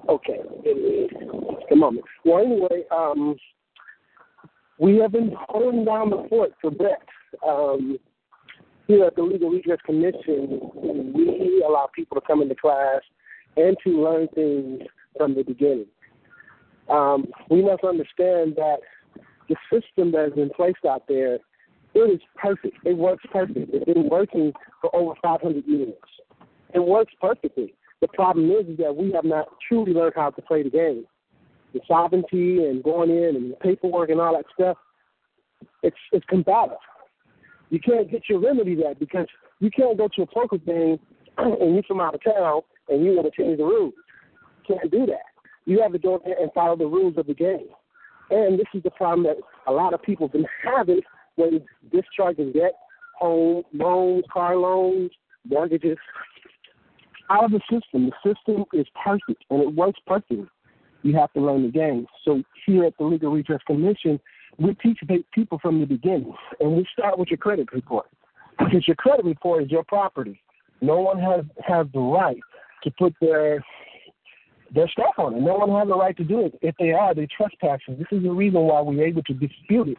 Okay. 0.09 0.39
Just 0.63 1.71
a 1.71 1.75
moment. 1.75 2.05
Well, 2.23 2.43
anyway, 2.43 2.83
um, 2.91 3.35
we 4.79 4.97
have 4.97 5.11
been 5.11 5.33
holding 5.47 5.85
down 5.85 6.09
the 6.09 6.25
fort 6.29 6.51
for 6.61 6.71
Brett. 6.71 7.01
Um, 7.45 7.97
here 8.87 9.05
at 9.05 9.15
the 9.15 9.23
Legal 9.23 9.49
Redress 9.49 9.79
Commission, 9.85 10.59
we 11.13 11.63
allow 11.67 11.89
people 11.95 12.19
to 12.19 12.25
come 12.25 12.41
into 12.41 12.55
class 12.55 13.01
and 13.57 13.75
to 13.83 14.03
learn 14.03 14.27
things 14.35 14.81
from 15.17 15.33
the 15.33 15.43
beginning. 15.43 15.87
Um, 16.89 17.25
we 17.49 17.63
must 17.63 17.83
understand 17.83 18.55
that 18.57 18.77
the 19.49 19.55
system 19.71 20.11
that 20.11 20.25
has 20.25 20.33
been 20.33 20.51
placed 20.55 20.85
out 20.87 21.03
there, 21.07 21.39
it 21.93 21.99
is 21.99 22.21
perfect. 22.35 22.77
It 22.83 22.97
works 22.97 23.23
perfect. 23.31 23.69
It's 23.73 23.85
been 23.85 24.09
working 24.09 24.53
for 24.81 24.95
over 24.95 25.13
500 25.21 25.65
years. 25.65 25.93
It 26.73 26.79
works 26.79 27.13
perfectly. 27.19 27.73
The 28.05 28.13
problem 28.13 28.51
is, 28.51 28.67
is 28.67 28.77
that 28.77 28.95
we 28.95 29.11
have 29.13 29.25
not 29.25 29.47
truly 29.67 29.91
learned 29.91 30.13
how 30.15 30.29
to 30.29 30.41
play 30.43 30.61
the 30.61 30.69
game. 30.69 31.05
The 31.73 31.79
sovereignty 31.87 32.63
and 32.63 32.83
going 32.83 33.09
in 33.09 33.35
and 33.35 33.51
the 33.51 33.55
paperwork 33.55 34.11
and 34.11 34.21
all 34.21 34.35
that 34.35 34.45
stuff, 34.53 34.77
it's 35.81 35.97
it's 36.11 36.25
combative. 36.27 36.77
You 37.71 37.79
can't 37.79 38.09
get 38.11 38.29
your 38.29 38.39
remedy 38.39 38.75
that 38.75 38.99
because 38.99 39.25
you 39.59 39.71
can't 39.71 39.97
go 39.97 40.07
to 40.15 40.21
a 40.21 40.27
poker 40.27 40.59
game 40.59 40.99
and 41.39 41.73
you're 41.73 41.83
from 41.83 41.99
out 41.99 42.13
of 42.13 42.23
town 42.23 42.61
and 42.89 43.03
you 43.03 43.13
want 43.15 43.33
to 43.33 43.41
change 43.41 43.57
the 43.57 43.63
rules. 43.63 43.95
You 44.67 44.75
can't 44.75 44.91
do 44.91 45.07
that. 45.07 45.25
You 45.65 45.81
have 45.81 45.93
to 45.93 45.99
go 45.99 46.21
there 46.23 46.35
and 46.39 46.53
follow 46.53 46.77
the 46.77 46.85
rules 46.85 47.17
of 47.17 47.25
the 47.25 47.33
game. 47.33 47.69
And 48.29 48.59
this 48.59 48.67
is 48.75 48.83
the 48.83 48.91
problem 48.91 49.23
that 49.23 49.37
a 49.65 49.71
lot 49.71 49.95
of 49.95 50.01
people 50.03 50.27
have 50.27 50.33
been 50.33 50.45
having 50.63 51.01
when 51.37 51.65
discharging 51.91 52.51
debt, 52.51 52.73
home 53.17 53.63
loans, 53.73 54.25
car 54.31 54.55
loans, 54.55 55.09
mortgages, 55.43 55.97
out 57.29 57.45
of 57.45 57.51
the 57.51 57.61
system. 57.71 58.09
The 58.09 58.33
system 58.33 58.65
is 58.73 58.85
perfect 59.03 59.43
and 59.49 59.61
it 59.61 59.73
works 59.73 59.99
perfectly. 60.05 60.45
You 61.03 61.15
have 61.17 61.31
to 61.33 61.39
learn 61.39 61.63
the 61.63 61.69
game. 61.71 62.07
So 62.23 62.41
here 62.65 62.85
at 62.85 62.97
the 62.97 63.03
Legal 63.05 63.31
Redress 63.31 63.61
Commission, 63.67 64.19
we 64.57 64.73
teach 64.75 64.99
people 65.33 65.59
from 65.61 65.79
the 65.79 65.85
beginning, 65.85 66.33
and 66.59 66.75
we 66.75 66.87
start 66.97 67.19
with 67.19 67.29
your 67.29 67.37
credit 67.37 67.71
report 67.73 68.07
because 68.57 68.87
your 68.87 68.95
credit 68.95 69.25
report 69.25 69.63
is 69.63 69.71
your 69.71 69.83
property. 69.83 70.41
No 70.81 70.99
one 71.01 71.19
has 71.19 71.45
has 71.65 71.87
the 71.93 71.99
right 71.99 72.39
to 72.83 72.91
put 72.91 73.13
their 73.19 73.63
their 74.73 74.87
stuff 74.89 75.13
on 75.17 75.35
it. 75.35 75.41
No 75.41 75.55
one 75.55 75.69
has 75.77 75.87
the 75.87 75.95
right 75.95 76.15
to 76.17 76.23
do 76.23 76.45
it. 76.45 76.57
If 76.61 76.75
they 76.79 76.91
are, 76.91 77.13
they're 77.13 77.27
trespassing. 77.35 77.97
This 77.97 78.07
is 78.11 78.23
the 78.23 78.31
reason 78.31 78.61
why 78.61 78.81
we're 78.81 79.05
able 79.05 79.23
to 79.23 79.33
dispute 79.33 79.89
it. 79.89 79.97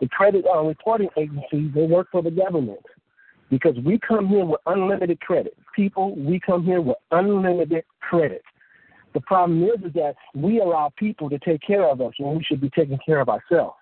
The 0.00 0.08
credit 0.08 0.44
uh, 0.46 0.62
reporting 0.62 1.08
agencies, 1.16 1.70
they 1.74 1.86
work 1.86 2.08
for 2.10 2.22
the 2.22 2.30
government 2.30 2.80
because 3.50 3.76
we 3.84 3.98
come 3.98 4.28
here 4.28 4.44
with 4.44 4.60
unlimited 4.66 5.20
credit. 5.20 5.56
People, 5.74 6.14
we 6.16 6.40
come 6.40 6.64
here 6.64 6.80
with 6.80 6.96
unlimited 7.10 7.84
credit. 8.00 8.42
The 9.12 9.20
problem 9.20 9.64
is, 9.64 9.84
is 9.84 9.92
that 9.94 10.14
we 10.34 10.60
allow 10.60 10.92
people 10.96 11.28
to 11.30 11.38
take 11.40 11.60
care 11.60 11.84
of 11.84 12.00
us 12.00 12.12
when 12.18 12.36
we 12.36 12.44
should 12.44 12.60
be 12.60 12.70
taking 12.70 12.98
care 13.04 13.20
of 13.20 13.28
ourselves. 13.28 13.74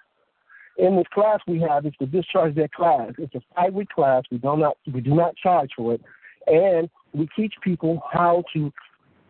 In 0.79 0.97
this 0.97 1.07
class 1.13 1.41
we 1.47 1.61
have 1.61 1.85
is 1.87 1.93
to 1.99 2.07
discharge 2.07 2.55
that 2.55 2.73
class. 2.73 3.13
It's 3.19 3.35
a 3.35 3.41
five 3.55 3.75
week 3.75 3.91
class. 3.91 4.23
We 4.31 4.39
do 4.39 4.57
not 4.57 4.79
we 4.93 5.01
do 5.01 5.15
not 5.15 5.37
charge 5.37 5.71
for 5.77 5.95
it. 5.95 6.01
And 6.47 6.89
we 7.13 7.29
teach 7.37 7.53
people 7.63 8.01
how 8.11 8.45
to 8.55 8.73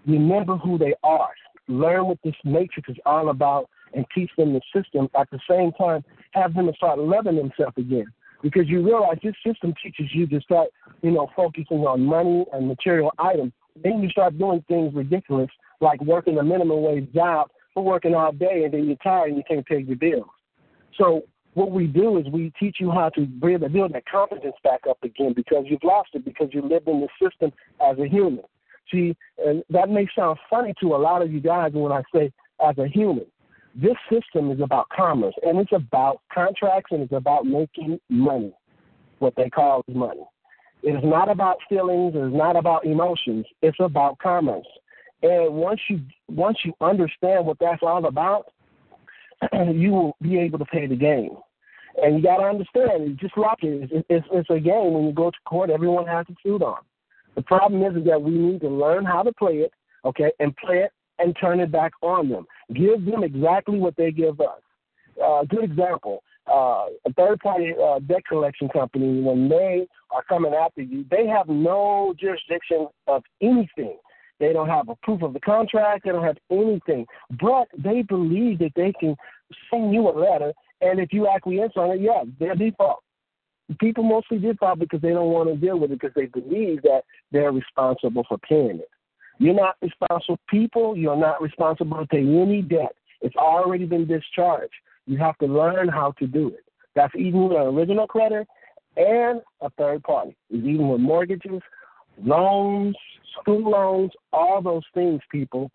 remember 0.06 0.56
who 0.56 0.78
they 0.78 0.94
are, 1.02 1.30
learn 1.66 2.06
what 2.06 2.18
this 2.22 2.34
matrix 2.44 2.90
is 2.90 2.96
all 3.06 3.30
about, 3.30 3.68
and 3.94 4.04
teach 4.14 4.30
them 4.36 4.52
the 4.52 4.60
system. 4.74 5.08
At 5.18 5.30
the 5.30 5.40
same 5.48 5.72
time, 5.72 6.04
have 6.32 6.54
them 6.54 6.70
start 6.76 6.98
loving 6.98 7.36
themselves 7.36 7.74
again. 7.78 8.06
Because 8.42 8.68
you 8.68 8.84
realize 8.84 9.18
this 9.22 9.34
system 9.44 9.74
teaches 9.82 10.06
you 10.14 10.26
to 10.28 10.40
start, 10.40 10.68
you 11.02 11.10
know, 11.10 11.28
focusing 11.34 11.78
on 11.78 12.04
money 12.04 12.44
and 12.52 12.68
material 12.68 13.12
items. 13.18 13.52
Then 13.82 14.02
you 14.02 14.08
start 14.10 14.38
doing 14.38 14.64
things 14.68 14.94
ridiculous 14.94 15.50
like 15.80 16.00
working 16.02 16.38
a 16.38 16.42
minimum 16.42 16.82
wage 16.82 17.12
job 17.12 17.48
for 17.74 17.82
working 17.82 18.14
all 18.14 18.32
day 18.32 18.64
and 18.64 18.74
then 18.74 18.86
you're 18.86 18.96
tired 18.96 19.28
and 19.28 19.36
you 19.36 19.42
can't 19.46 19.66
pay 19.66 19.80
your 19.80 19.96
bills. 19.96 20.26
So 20.96 21.22
what 21.54 21.70
we 21.70 21.86
do 21.86 22.18
is 22.18 22.26
we 22.32 22.52
teach 22.58 22.76
you 22.80 22.90
how 22.90 23.08
to 23.10 23.22
build, 23.22 23.72
build 23.72 23.92
that 23.92 24.06
confidence 24.06 24.54
back 24.62 24.80
up 24.88 24.98
again 25.02 25.32
because 25.34 25.64
you've 25.66 25.84
lost 25.84 26.10
it 26.14 26.24
because 26.24 26.48
you 26.52 26.62
lived 26.62 26.88
in 26.88 27.00
the 27.00 27.08
system 27.22 27.52
as 27.88 27.98
a 27.98 28.08
human. 28.08 28.44
See, 28.92 29.16
and 29.44 29.62
that 29.70 29.90
may 29.90 30.08
sound 30.16 30.38
funny 30.48 30.74
to 30.80 30.94
a 30.94 30.96
lot 30.96 31.22
of 31.22 31.32
you 31.32 31.40
guys 31.40 31.72
when 31.74 31.92
I 31.92 32.02
say 32.14 32.32
as 32.66 32.78
a 32.78 32.86
human. 32.86 33.26
This 33.80 33.94
system 34.10 34.50
is 34.50 34.60
about 34.60 34.88
commerce 34.88 35.36
and 35.42 35.56
it's 35.60 35.70
about 35.72 36.20
contracts 36.34 36.90
and 36.90 37.00
it's 37.00 37.12
about 37.12 37.46
making 37.46 38.00
money, 38.08 38.52
what 39.20 39.34
they 39.36 39.48
call 39.48 39.84
money. 39.86 40.24
It 40.82 40.96
is 40.96 41.04
not 41.04 41.30
about 41.30 41.58
feelings, 41.68 42.16
it 42.16 42.26
is 42.26 42.34
not 42.34 42.56
about 42.56 42.84
emotions, 42.84 43.46
it's 43.62 43.78
about 43.78 44.18
commerce. 44.18 44.66
And 45.22 45.54
once 45.54 45.80
you 45.88 46.00
once 46.28 46.58
you 46.64 46.72
understand 46.80 47.46
what 47.46 47.58
that's 47.60 47.82
all 47.82 48.04
about, 48.06 48.46
you 49.72 49.92
will 49.92 50.16
be 50.22 50.40
able 50.40 50.58
to 50.58 50.64
play 50.64 50.88
the 50.88 50.96
game. 50.96 51.36
And 52.02 52.16
you 52.16 52.22
got 52.22 52.38
to 52.38 52.44
understand, 52.44 53.18
just 53.20 53.36
like 53.36 53.62
it, 53.62 53.90
it's, 53.92 54.06
it's, 54.08 54.26
it's 54.32 54.50
a 54.50 54.58
game. 54.58 54.92
When 54.92 55.06
you 55.06 55.12
go 55.12 55.30
to 55.30 55.36
court, 55.46 55.70
everyone 55.70 56.06
has 56.06 56.26
a 56.28 56.34
suit 56.42 56.62
on. 56.62 56.78
The 57.36 57.42
problem 57.42 57.82
is, 57.84 57.96
is 58.00 58.06
that 58.08 58.22
we 58.22 58.32
need 58.32 58.60
to 58.62 58.68
learn 58.68 59.04
how 59.04 59.22
to 59.22 59.32
play 59.32 59.58
it, 59.58 59.72
okay, 60.04 60.32
and 60.40 60.56
play 60.56 60.78
it 60.78 60.92
and 61.18 61.36
turn 61.40 61.60
it 61.60 61.72
back 61.72 61.92
on 62.02 62.28
them. 62.28 62.46
Give 62.74 63.04
them 63.04 63.24
exactly 63.24 63.78
what 63.78 63.96
they 63.96 64.10
give 64.10 64.40
us. 64.40 64.60
Uh, 65.22 65.44
good 65.44 65.64
example: 65.64 66.22
uh, 66.46 66.86
a 67.06 67.12
third-party 67.16 67.74
uh, 67.82 67.98
debt 68.00 68.22
collection 68.28 68.68
company, 68.68 69.20
when 69.20 69.48
they 69.48 69.86
are 70.10 70.22
coming 70.22 70.54
after 70.54 70.82
you, 70.82 71.04
they 71.10 71.26
have 71.26 71.48
no 71.48 72.14
jurisdiction 72.18 72.88
of 73.06 73.22
anything. 73.42 73.96
They 74.40 74.52
don't 74.52 74.68
have 74.68 74.88
a 74.88 74.94
proof 75.02 75.22
of 75.22 75.32
the 75.32 75.40
contract. 75.40 76.04
They 76.04 76.12
don't 76.12 76.24
have 76.24 76.38
anything. 76.50 77.06
But 77.40 77.66
they 77.76 78.02
believe 78.02 78.60
that 78.60 78.72
they 78.76 78.92
can 78.98 79.16
send 79.70 79.92
you 79.92 80.08
a 80.08 80.14
letter, 80.16 80.52
and 80.80 81.00
if 81.00 81.12
you 81.12 81.26
acquiesce 81.28 81.72
on 81.76 81.90
it, 81.90 82.00
yeah, 82.00 82.22
they're 82.38 82.54
default. 82.54 83.02
People 83.80 84.04
mostly 84.04 84.38
default 84.38 84.78
because 84.78 85.00
they 85.02 85.10
don't 85.10 85.32
want 85.32 85.48
to 85.48 85.56
deal 85.56 85.78
with 85.78 85.90
it 85.90 86.00
because 86.00 86.14
they 86.14 86.26
believe 86.26 86.80
that 86.82 87.02
they're 87.32 87.52
responsible 87.52 88.24
for 88.28 88.38
paying 88.38 88.78
it. 88.78 88.88
You're 89.38 89.54
not 89.54 89.76
responsible. 89.80 90.38
People, 90.48 90.96
you're 90.96 91.16
not 91.16 91.40
responsible 91.40 92.06
to 92.06 92.16
any 92.16 92.62
debt. 92.62 92.94
It's 93.20 93.36
already 93.36 93.86
been 93.86 94.06
discharged. 94.06 94.74
You 95.06 95.18
have 95.18 95.38
to 95.38 95.46
learn 95.46 95.88
how 95.88 96.12
to 96.18 96.26
do 96.26 96.48
it. 96.48 96.64
That's 96.94 97.14
even 97.16 97.48
with 97.48 97.56
an 97.56 97.66
original 97.66 98.06
creditor 98.06 98.44
and 98.96 99.40
a 99.60 99.70
third 99.70 100.02
party. 100.02 100.36
It's 100.50 100.66
even 100.66 100.88
with 100.88 101.00
mortgages, 101.00 101.62
loans, 102.22 102.96
school 103.40 103.70
loans, 103.70 104.10
all 104.32 104.60
those 104.60 104.82
things, 104.94 105.20
people. 105.30 105.70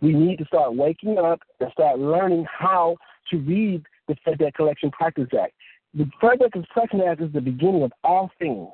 We 0.00 0.12
need 0.14 0.38
to 0.38 0.46
start 0.46 0.74
waking 0.74 1.18
up 1.18 1.40
and 1.60 1.70
start 1.72 1.98
learning 1.98 2.46
how 2.50 2.96
to 3.30 3.38
read 3.38 3.82
the 4.06 4.16
Fair 4.24 4.36
Debt 4.36 4.54
Collection 4.54 4.90
Practice 4.90 5.28
Act. 5.38 5.52
The 5.94 6.08
Fair 6.20 6.36
Debt 6.36 6.52
Collection 6.52 7.02
Act 7.02 7.20
is 7.20 7.32
the 7.32 7.40
beginning 7.40 7.82
of 7.82 7.92
all 8.04 8.30
things. 8.38 8.68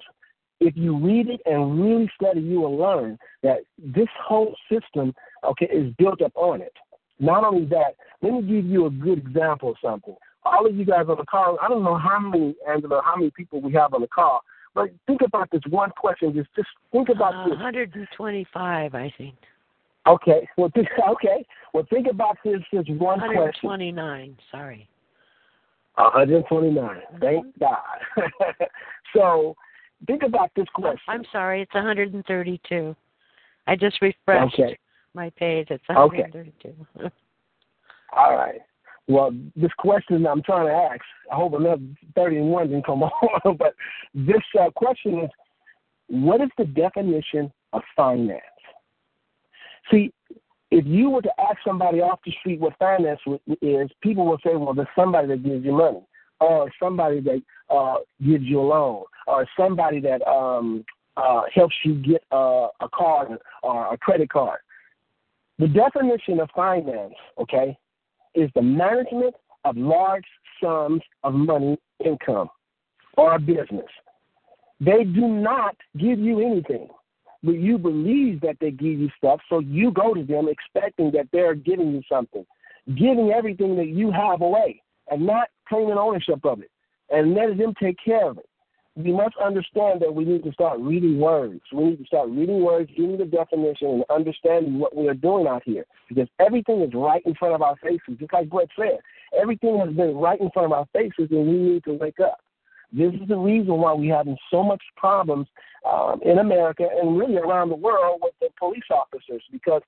If 0.60 0.76
you 0.76 0.96
read 0.96 1.28
it 1.28 1.40
and 1.46 1.80
really 1.80 2.10
study, 2.14 2.40
you 2.40 2.60
will 2.60 2.76
learn 2.76 3.18
that 3.42 3.58
this 3.78 4.08
whole 4.22 4.54
system, 4.70 5.14
okay, 5.44 5.66
is 5.66 5.92
built 5.98 6.22
up 6.22 6.32
on 6.36 6.60
it. 6.60 6.72
Not 7.18 7.44
only 7.44 7.66
that, 7.66 7.96
let 8.22 8.32
me 8.32 8.42
give 8.42 8.64
you 8.64 8.86
a 8.86 8.90
good 8.90 9.18
example 9.18 9.70
of 9.70 9.76
something. 9.82 10.16
All 10.44 10.66
of 10.66 10.74
you 10.74 10.84
guys 10.84 11.06
on 11.08 11.16
the 11.16 11.24
call, 11.24 11.58
I 11.62 11.68
don't 11.68 11.84
know 11.84 11.96
how 11.96 12.18
many, 12.18 12.54
Angela, 12.68 13.00
how 13.04 13.16
many 13.16 13.30
people 13.30 13.60
we 13.60 13.72
have 13.72 13.94
on 13.94 14.00
the 14.00 14.08
call, 14.08 14.42
but 14.74 14.90
think 15.06 15.20
about 15.22 15.50
this 15.50 15.62
one 15.70 15.90
question. 15.90 16.34
Just 16.34 16.48
just 16.56 16.68
think 16.92 17.08
about 17.08 17.34
uh, 17.34 17.44
this. 17.44 17.52
125, 17.52 18.94
I 18.94 19.14
think. 19.16 19.34
Okay. 20.06 20.48
Well, 20.56 20.70
think, 20.74 20.88
okay. 21.10 21.46
Well, 21.72 21.86
think 21.90 22.06
about 22.10 22.36
this. 22.44 22.60
This 22.72 22.84
one 22.88 23.20
question. 23.20 23.68
129. 23.68 24.36
Sorry. 24.50 24.88
129. 25.96 27.02
Thank 27.20 27.58
God. 27.58 27.78
so, 29.16 29.56
think 30.06 30.22
about 30.22 30.50
this 30.56 30.66
question. 30.74 31.00
I'm 31.08 31.24
sorry. 31.32 31.62
It's 31.62 31.74
132. 31.74 32.96
I 33.66 33.76
just 33.76 34.00
refreshed 34.02 34.54
Okay. 34.54 34.78
my 35.14 35.30
page. 35.30 35.68
It's 35.70 35.86
132. 35.88 36.68
Okay. 36.68 36.74
132. 36.98 37.10
All 38.16 38.36
right. 38.36 38.60
Well, 39.06 39.32
this 39.54 39.72
question 39.78 40.26
I'm 40.26 40.42
trying 40.42 40.66
to 40.66 40.72
ask, 40.72 41.00
I 41.30 41.36
hope 41.36 41.54
another 41.54 41.82
31 42.14 42.68
didn't 42.68 42.86
come 42.86 43.02
on, 43.44 43.56
but 43.56 43.74
this 44.14 44.42
uh, 44.58 44.70
question 44.70 45.20
is 45.20 45.30
what 46.08 46.40
is 46.40 46.48
the 46.58 46.64
definition 46.64 47.52
of 47.72 47.82
finance? 47.96 48.40
See, 49.90 50.12
if 50.70 50.86
you 50.86 51.10
were 51.10 51.22
to 51.22 51.40
ask 51.40 51.58
somebody 51.66 52.00
off 52.00 52.20
the 52.24 52.32
street 52.40 52.60
what 52.60 52.76
finance 52.78 53.20
is, 53.62 53.90
people 54.02 54.26
will 54.26 54.38
say, 54.44 54.54
well, 54.56 54.74
there's 54.74 54.88
somebody 54.96 55.28
that 55.28 55.42
gives 55.44 55.64
you 55.64 55.72
money, 55.72 56.00
or 56.40 56.70
somebody 56.82 57.20
that 57.20 57.42
uh, 57.70 57.96
gives 58.24 58.44
you 58.44 58.60
a 58.60 58.62
loan, 58.62 59.04
or 59.26 59.46
somebody 59.58 60.00
that 60.00 60.26
um, 60.28 60.84
uh, 61.16 61.42
helps 61.54 61.74
you 61.84 61.94
get 61.94 62.22
uh, 62.32 62.68
a 62.80 62.88
card 62.92 63.38
or 63.62 63.94
a 63.94 63.98
credit 63.98 64.28
card. 64.30 64.60
The 65.58 65.68
definition 65.68 66.40
of 66.40 66.50
finance, 66.54 67.14
okay, 67.38 67.78
is 68.34 68.50
the 68.54 68.62
management 68.62 69.34
of 69.64 69.76
large 69.76 70.24
sums 70.62 71.00
of 71.22 71.34
money 71.34 71.78
income 72.04 72.48
or 73.16 73.36
a 73.36 73.38
business. 73.38 73.86
They 74.80 75.04
do 75.04 75.28
not 75.28 75.76
give 75.96 76.18
you 76.18 76.40
anything, 76.40 76.88
but 77.42 77.54
you 77.54 77.78
believe 77.78 78.40
that 78.40 78.56
they 78.60 78.72
give 78.72 78.98
you 78.98 79.08
stuff, 79.16 79.40
so 79.48 79.60
you 79.60 79.92
go 79.92 80.12
to 80.12 80.24
them 80.24 80.48
expecting 80.48 81.12
that 81.12 81.28
they're 81.32 81.54
giving 81.54 81.92
you 81.92 82.02
something, 82.08 82.44
giving 82.96 83.30
everything 83.30 83.76
that 83.76 83.88
you 83.88 84.10
have 84.10 84.40
away 84.40 84.82
and 85.10 85.26
not 85.26 85.48
claiming 85.68 85.98
ownership 85.98 86.44
of 86.44 86.60
it 86.60 86.70
and 87.10 87.34
letting 87.34 87.58
them 87.58 87.74
take 87.80 87.96
care 88.04 88.30
of 88.30 88.38
it. 88.38 88.48
We 88.96 89.10
must 89.10 89.34
understand 89.44 90.00
that 90.02 90.14
we 90.14 90.24
need 90.24 90.44
to 90.44 90.52
start 90.52 90.78
reading 90.78 91.18
words. 91.18 91.62
We 91.72 91.84
need 91.84 91.98
to 91.98 92.06
start 92.06 92.28
reading 92.30 92.62
words, 92.62 92.88
getting 92.90 93.18
the 93.18 93.24
definition, 93.24 93.88
and 93.88 94.04
understanding 94.08 94.78
what 94.78 94.96
we 94.96 95.08
are 95.08 95.14
doing 95.14 95.48
out 95.48 95.62
here. 95.64 95.84
Because 96.08 96.28
everything 96.38 96.80
is 96.80 96.92
right 96.94 97.20
in 97.26 97.34
front 97.34 97.56
of 97.56 97.62
our 97.62 97.74
faces. 97.82 98.18
Just 98.20 98.32
like 98.32 98.48
Brett 98.48 98.68
said, 98.78 99.00
everything 99.36 99.78
has 99.80 99.88
been 99.88 100.14
right 100.14 100.40
in 100.40 100.48
front 100.50 100.66
of 100.66 100.72
our 100.72 100.86
faces, 100.92 101.28
and 101.32 101.48
we 101.48 101.56
need 101.56 101.84
to 101.84 101.94
wake 101.94 102.20
up. 102.20 102.38
This 102.92 103.12
is 103.14 103.26
the 103.26 103.36
reason 103.36 103.78
why 103.78 103.92
we're 103.94 104.14
having 104.14 104.36
so 104.48 104.62
much 104.62 104.82
problems 104.96 105.48
um, 105.84 106.20
in 106.24 106.38
America 106.38 106.86
and 107.00 107.18
really 107.18 107.36
around 107.36 107.70
the 107.70 107.74
world 107.74 108.20
with 108.22 108.34
the 108.40 108.48
police 108.56 108.84
officers. 108.92 109.42
Because 109.50 109.82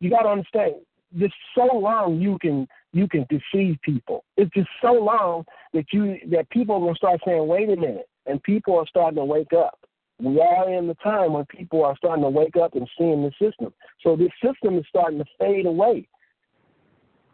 you 0.00 0.08
got 0.08 0.22
to 0.22 0.30
understand, 0.30 0.76
just 1.18 1.34
so 1.54 1.66
long 1.76 2.20
you 2.20 2.38
can 2.40 2.66
you 2.92 3.08
can 3.08 3.26
deceive 3.28 3.78
people. 3.82 4.24
It's 4.36 4.50
just 4.54 4.68
so 4.80 4.92
long 4.92 5.44
that 5.74 5.86
you 5.92 6.18
that 6.30 6.48
people 6.50 6.76
are 6.76 6.80
gonna 6.80 6.94
start 6.94 7.20
saying, 7.24 7.46
"Wait 7.46 7.68
a 7.68 7.76
minute," 7.76 8.08
and 8.26 8.42
people 8.42 8.78
are 8.78 8.86
starting 8.86 9.16
to 9.16 9.24
wake 9.24 9.52
up. 9.52 9.78
We 10.18 10.40
are 10.40 10.70
in 10.70 10.86
the 10.86 10.94
time 10.94 11.34
when 11.34 11.44
people 11.46 11.84
are 11.84 11.96
starting 11.96 12.24
to 12.24 12.30
wake 12.30 12.56
up 12.56 12.74
and 12.74 12.88
seeing 12.96 13.22
the 13.22 13.32
system. 13.32 13.72
So 14.02 14.16
this 14.16 14.32
system 14.42 14.78
is 14.78 14.86
starting 14.88 15.18
to 15.18 15.26
fade 15.38 15.66
away. 15.66 16.08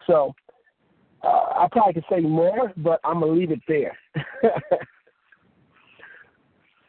So 0.06 0.34
uh, 1.22 1.26
I 1.54 1.68
probably 1.70 1.94
could 1.94 2.04
say 2.10 2.20
more, 2.20 2.72
but 2.76 3.00
I'm 3.04 3.20
gonna 3.20 3.32
leave 3.32 3.52
it 3.52 3.62
there. 3.68 3.96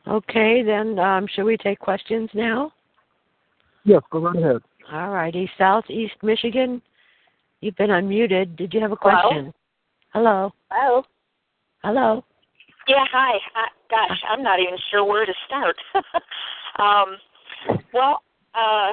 Okay, 0.08 0.64
then 0.64 1.00
um, 1.00 1.28
should 1.28 1.46
we 1.46 1.58
take 1.58 1.80
questions 1.80 2.30
now? 2.34 2.72
yes, 3.86 4.02
go 4.12 4.20
right 4.20 4.36
ahead. 4.36 4.62
All 4.92 5.10
righty. 5.10 5.50
Southeast 5.58 6.16
Michigan, 6.22 6.82
you've 7.64 7.76
been 7.76 7.90
unmuted. 7.90 8.56
Did 8.58 8.74
you 8.74 8.82
have 8.82 8.92
a 8.92 8.98
question? 8.98 9.54
Hello. 10.10 10.52
Oh, 10.72 11.04
Hello. 11.84 12.24
yeah, 12.88 13.06
hi. 13.12 13.36
Uh, 13.56 13.70
gosh, 13.90 14.22
I'm 14.30 14.44
not 14.44 14.60
even 14.60 14.78
sure 14.92 15.04
where 15.04 15.26
to 15.26 15.34
start. 15.48 15.76
um, 16.80 17.18
well, 17.94 18.22
uh, 18.54 18.92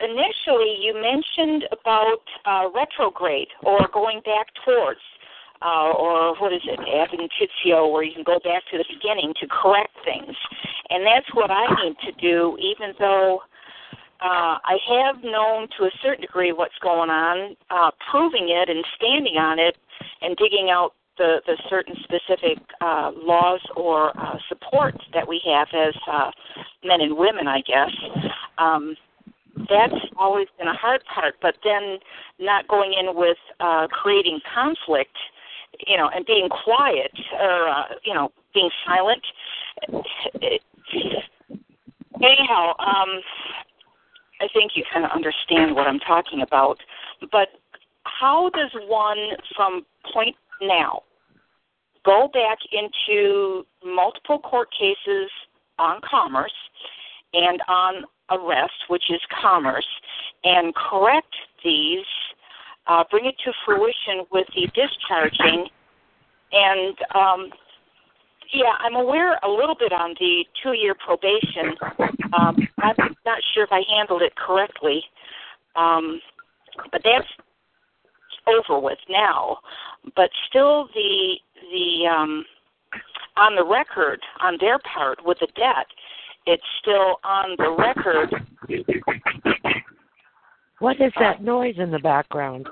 initially 0.00 0.76
you 0.80 0.94
mentioned 0.94 1.64
about 1.72 2.20
uh, 2.44 2.68
retrograde 2.74 3.48
or 3.62 3.88
going 3.92 4.20
back 4.24 4.46
towards, 4.64 5.00
uh, 5.62 5.92
or 5.92 6.36
what 6.38 6.52
is 6.52 6.60
it, 6.64 6.78
ab 6.78 7.08
initio, 7.12 7.88
where 7.88 8.02
you 8.02 8.12
can 8.12 8.24
go 8.24 8.38
back 8.44 8.62
to 8.70 8.78
the 8.78 8.84
beginning 8.92 9.32
to 9.40 9.46
correct 9.48 9.96
things. 10.04 10.36
And 10.90 11.06
that's 11.06 11.26
what 11.32 11.50
I 11.50 11.66
need 11.82 11.96
to 12.04 12.12
do, 12.20 12.58
even 12.60 12.94
though 12.98 13.40
uh, 14.20 14.58
I 14.64 14.78
have 14.88 15.22
known 15.22 15.68
to 15.78 15.84
a 15.84 15.90
certain 16.02 16.22
degree 16.22 16.52
what's 16.52 16.78
going 16.82 17.10
on, 17.10 17.56
uh, 17.70 17.90
proving 18.10 18.48
it 18.48 18.68
and 18.68 18.84
standing 18.96 19.36
on 19.36 19.58
it 19.58 19.76
and 20.22 20.36
digging 20.36 20.70
out 20.70 20.92
the, 21.18 21.40
the 21.46 21.56
certain 21.68 21.94
specific 22.02 22.58
uh, 22.80 23.10
laws 23.14 23.60
or 23.74 24.16
uh, 24.18 24.38
that 25.14 25.26
we 25.28 25.40
have 25.46 25.68
as 25.74 25.94
uh, 26.10 26.30
men 26.84 27.00
and 27.00 27.16
women, 27.16 27.48
I 27.48 27.60
guess. 27.60 27.90
Um, 28.58 28.96
that's 29.70 29.94
always 30.18 30.48
been 30.58 30.68
a 30.68 30.74
hard 30.74 31.02
part, 31.12 31.36
but 31.40 31.56
then 31.64 31.98
not 32.38 32.68
going 32.68 32.94
in 32.98 33.16
with 33.16 33.38
uh, 33.60 33.86
creating 33.88 34.40
conflict, 34.54 35.16
you 35.86 35.96
know, 35.96 36.10
and 36.14 36.26
being 36.26 36.48
quiet 36.48 37.12
or, 37.40 37.68
uh, 37.68 37.84
you 38.04 38.12
know, 38.12 38.30
being 38.54 38.70
silent. 38.86 39.22
Anyhow, 42.22 42.74
um, 42.78 43.20
I 44.40 44.48
think 44.52 44.72
you 44.74 44.84
kind 44.92 45.04
of 45.04 45.10
understand 45.12 45.74
what 45.74 45.86
I'm 45.86 46.00
talking 46.00 46.42
about. 46.42 46.78
But 47.32 47.48
how 48.04 48.50
does 48.50 48.70
one, 48.86 49.18
from 49.54 49.84
point 50.12 50.36
now, 50.60 51.02
go 52.04 52.28
back 52.32 52.58
into 52.72 53.66
multiple 53.84 54.38
court 54.38 54.68
cases 54.72 55.30
on 55.78 56.00
commerce 56.08 56.52
and 57.32 57.60
on 57.68 58.04
arrest, 58.30 58.72
which 58.88 59.10
is 59.10 59.20
commerce, 59.40 59.86
and 60.44 60.74
correct 60.74 61.34
these, 61.64 62.04
uh, 62.86 63.04
bring 63.10 63.26
it 63.26 63.34
to 63.44 63.52
fruition 63.64 64.24
with 64.30 64.46
the 64.54 64.68
discharging, 64.74 65.68
and 66.52 66.96
um, 67.14 67.50
yeah, 68.52 68.74
I'm 68.80 68.94
aware 68.94 69.38
a 69.42 69.48
little 69.48 69.74
bit 69.78 69.92
on 69.92 70.14
the 70.18 70.44
two 70.62 70.72
year 70.72 70.94
probation. 70.94 71.76
Um, 72.38 72.56
I'm 72.78 73.16
not 73.24 73.40
sure 73.54 73.64
if 73.64 73.72
I 73.72 73.82
handled 73.88 74.22
it 74.22 74.34
correctly, 74.36 75.02
um, 75.74 76.20
but 76.92 77.02
that's 77.04 77.26
over 78.46 78.80
with 78.80 78.98
now. 79.08 79.58
But 80.14 80.30
still, 80.48 80.88
the 80.94 81.36
the 81.72 82.06
um, 82.08 82.44
on 83.36 83.56
the 83.56 83.64
record 83.64 84.20
on 84.40 84.56
their 84.60 84.78
part 84.78 85.24
with 85.24 85.38
the 85.40 85.48
debt, 85.56 85.86
it's 86.46 86.62
still 86.80 87.16
on 87.24 87.56
the 87.58 87.74
record. 87.78 88.34
What 90.78 91.00
is 91.00 91.12
that 91.18 91.42
noise 91.42 91.76
in 91.78 91.90
the 91.90 91.98
background? 91.98 92.68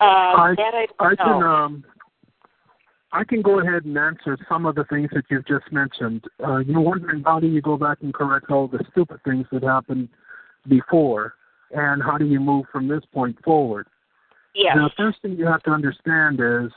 Uh, 0.00 0.04
I, 0.04 0.54
that 0.56 0.74
I 0.74 0.86
I 0.98 1.14
don't 1.14 1.16
can 1.16 1.40
know. 1.40 1.46
um 1.46 1.84
I 3.12 3.24
can 3.24 3.42
go 3.42 3.60
ahead 3.60 3.84
and 3.84 3.96
answer 3.98 4.38
some 4.48 4.64
of 4.64 4.74
the 4.74 4.84
things 4.84 5.10
that 5.12 5.24
you've 5.30 5.46
just 5.46 5.70
mentioned. 5.70 6.24
Uh, 6.44 6.58
you're 6.58 6.80
wondering 6.80 7.22
how 7.24 7.40
do 7.40 7.46
you 7.46 7.60
go 7.60 7.76
back 7.76 7.98
and 8.00 8.12
correct 8.12 8.50
all 8.50 8.68
the 8.68 8.82
stupid 8.90 9.20
things 9.24 9.46
that 9.52 9.62
happened 9.62 10.08
before, 10.66 11.34
and 11.72 12.02
how 12.02 12.16
do 12.16 12.24
you 12.24 12.40
move 12.40 12.64
from 12.72 12.88
this 12.88 13.02
point 13.12 13.36
forward? 13.44 13.86
yes. 14.54 14.74
Now, 14.76 14.88
the 14.88 14.94
first 14.96 15.22
thing 15.22 15.36
you 15.36 15.46
have 15.46 15.62
to 15.64 15.70
understand 15.70 16.40
is 16.40 16.72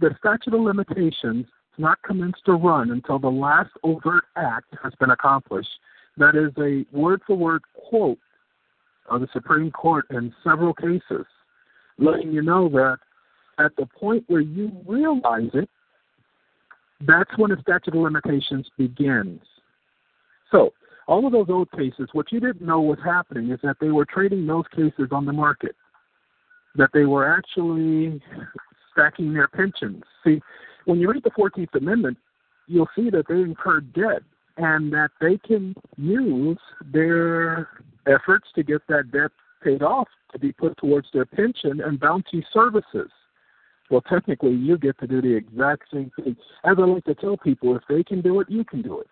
the 0.00 0.14
statute 0.18 0.54
of 0.54 0.60
limitations 0.60 1.46
does 1.46 1.78
not 1.78 2.02
commence 2.02 2.36
to 2.46 2.52
run 2.52 2.90
until 2.90 3.18
the 3.18 3.28
last 3.28 3.70
overt 3.82 4.24
act 4.36 4.74
has 4.82 4.92
been 4.98 5.10
accomplished. 5.10 5.68
That 6.16 6.34
is 6.34 6.52
a 6.58 6.86
word 6.96 7.20
for 7.26 7.36
word 7.36 7.62
quote 7.88 8.18
of 9.10 9.20
the 9.20 9.28
Supreme 9.32 9.70
Court 9.70 10.06
in 10.10 10.34
several 10.42 10.74
cases, 10.74 11.26
letting 11.98 12.32
you 12.32 12.42
know 12.42 12.68
that 12.70 12.98
at 13.58 13.74
the 13.76 13.86
point 13.86 14.24
where 14.28 14.40
you 14.40 14.70
realize 14.86 15.50
it, 15.54 15.68
that's 17.00 17.30
when 17.36 17.50
the 17.50 17.58
statute 17.60 17.94
of 17.94 18.00
limitations 18.00 18.68
begins. 18.78 19.40
So, 20.50 20.72
all 21.06 21.26
of 21.26 21.32
those 21.32 21.46
old 21.48 21.70
cases, 21.72 22.08
what 22.12 22.32
you 22.32 22.40
didn't 22.40 22.66
know 22.66 22.80
was 22.80 22.98
happening 23.04 23.50
is 23.50 23.60
that 23.62 23.76
they 23.80 23.90
were 23.90 24.04
trading 24.04 24.46
those 24.46 24.64
cases 24.74 25.08
on 25.12 25.24
the 25.24 25.32
market, 25.32 25.76
that 26.74 26.90
they 26.92 27.04
were 27.04 27.30
actually 27.32 28.20
stacking 28.92 29.32
their 29.32 29.48
pensions. 29.48 30.02
See, 30.24 30.40
when 30.84 30.98
you 30.98 31.10
read 31.10 31.22
the 31.22 31.30
14th 31.30 31.74
Amendment, 31.74 32.16
you'll 32.66 32.88
see 32.96 33.10
that 33.10 33.26
they 33.28 33.36
incurred 33.36 33.92
debt 33.92 34.22
and 34.56 34.92
that 34.92 35.10
they 35.20 35.38
can 35.38 35.74
use 35.96 36.58
their 36.92 37.68
efforts 38.06 38.48
to 38.54 38.62
get 38.62 38.80
that 38.88 39.12
debt 39.12 39.30
paid 39.62 39.82
off 39.82 40.08
to 40.32 40.38
be 40.38 40.52
put 40.52 40.76
towards 40.78 41.08
their 41.12 41.26
pension 41.26 41.80
and 41.80 42.00
bounty 42.00 42.44
services. 42.52 43.10
Well, 43.90 44.00
technically, 44.02 44.52
you 44.52 44.78
get 44.78 44.98
to 44.98 45.06
do 45.06 45.22
the 45.22 45.34
exact 45.34 45.84
same 45.92 46.10
thing. 46.16 46.36
As 46.64 46.76
I 46.78 46.82
like 46.82 47.04
to 47.04 47.14
tell 47.14 47.36
people, 47.36 47.76
if 47.76 47.82
they 47.88 48.02
can 48.02 48.20
do 48.20 48.40
it, 48.40 48.50
you 48.50 48.64
can 48.64 48.82
do 48.82 49.00
it. 49.00 49.06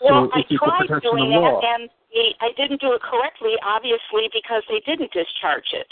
Well, 0.00 0.30
so 0.32 0.38
I 0.38 0.86
tried 0.86 1.02
doing 1.02 1.30
that, 1.30 1.60
and 1.64 1.90
they, 2.14 2.34
I 2.40 2.50
didn't 2.56 2.80
do 2.80 2.92
it 2.92 3.02
correctly, 3.02 3.54
obviously, 3.64 4.30
because 4.32 4.62
they 4.68 4.80
didn't 4.86 5.12
discharge 5.12 5.72
it. 5.72 5.86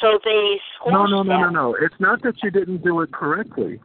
So 0.00 0.18
they 0.24 0.58
No, 0.86 1.06
squashed 1.06 1.10
no, 1.10 1.22
no, 1.22 1.36
no, 1.36 1.46
that. 1.46 1.52
no. 1.52 1.74
It's 1.74 1.94
not 2.00 2.22
that 2.22 2.42
you 2.42 2.50
didn't 2.50 2.82
do 2.82 3.02
it 3.02 3.12
correctly. 3.12 3.78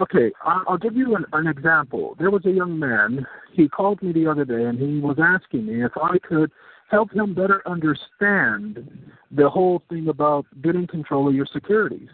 Okay, 0.00 0.30
I'll, 0.44 0.62
I'll 0.68 0.78
give 0.78 0.94
you 0.94 1.16
an, 1.16 1.24
an 1.32 1.48
example. 1.48 2.16
There 2.18 2.30
was 2.30 2.44
a 2.46 2.50
young 2.50 2.78
man. 2.78 3.26
He 3.52 3.68
called 3.68 4.00
me 4.02 4.12
the 4.12 4.30
other 4.30 4.44
day, 4.44 4.64
and 4.64 4.78
he 4.78 5.00
was 5.00 5.16
asking 5.18 5.66
me 5.66 5.84
if 5.84 5.92
I 6.00 6.18
could 6.18 6.52
help 6.90 7.12
him 7.12 7.34
better 7.34 7.62
understand 7.66 8.88
the 9.30 9.48
whole 9.48 9.82
thing 9.88 10.08
about 10.08 10.46
getting 10.62 10.86
control 10.86 11.28
of 11.28 11.34
your 11.34 11.46
securities. 11.52 12.08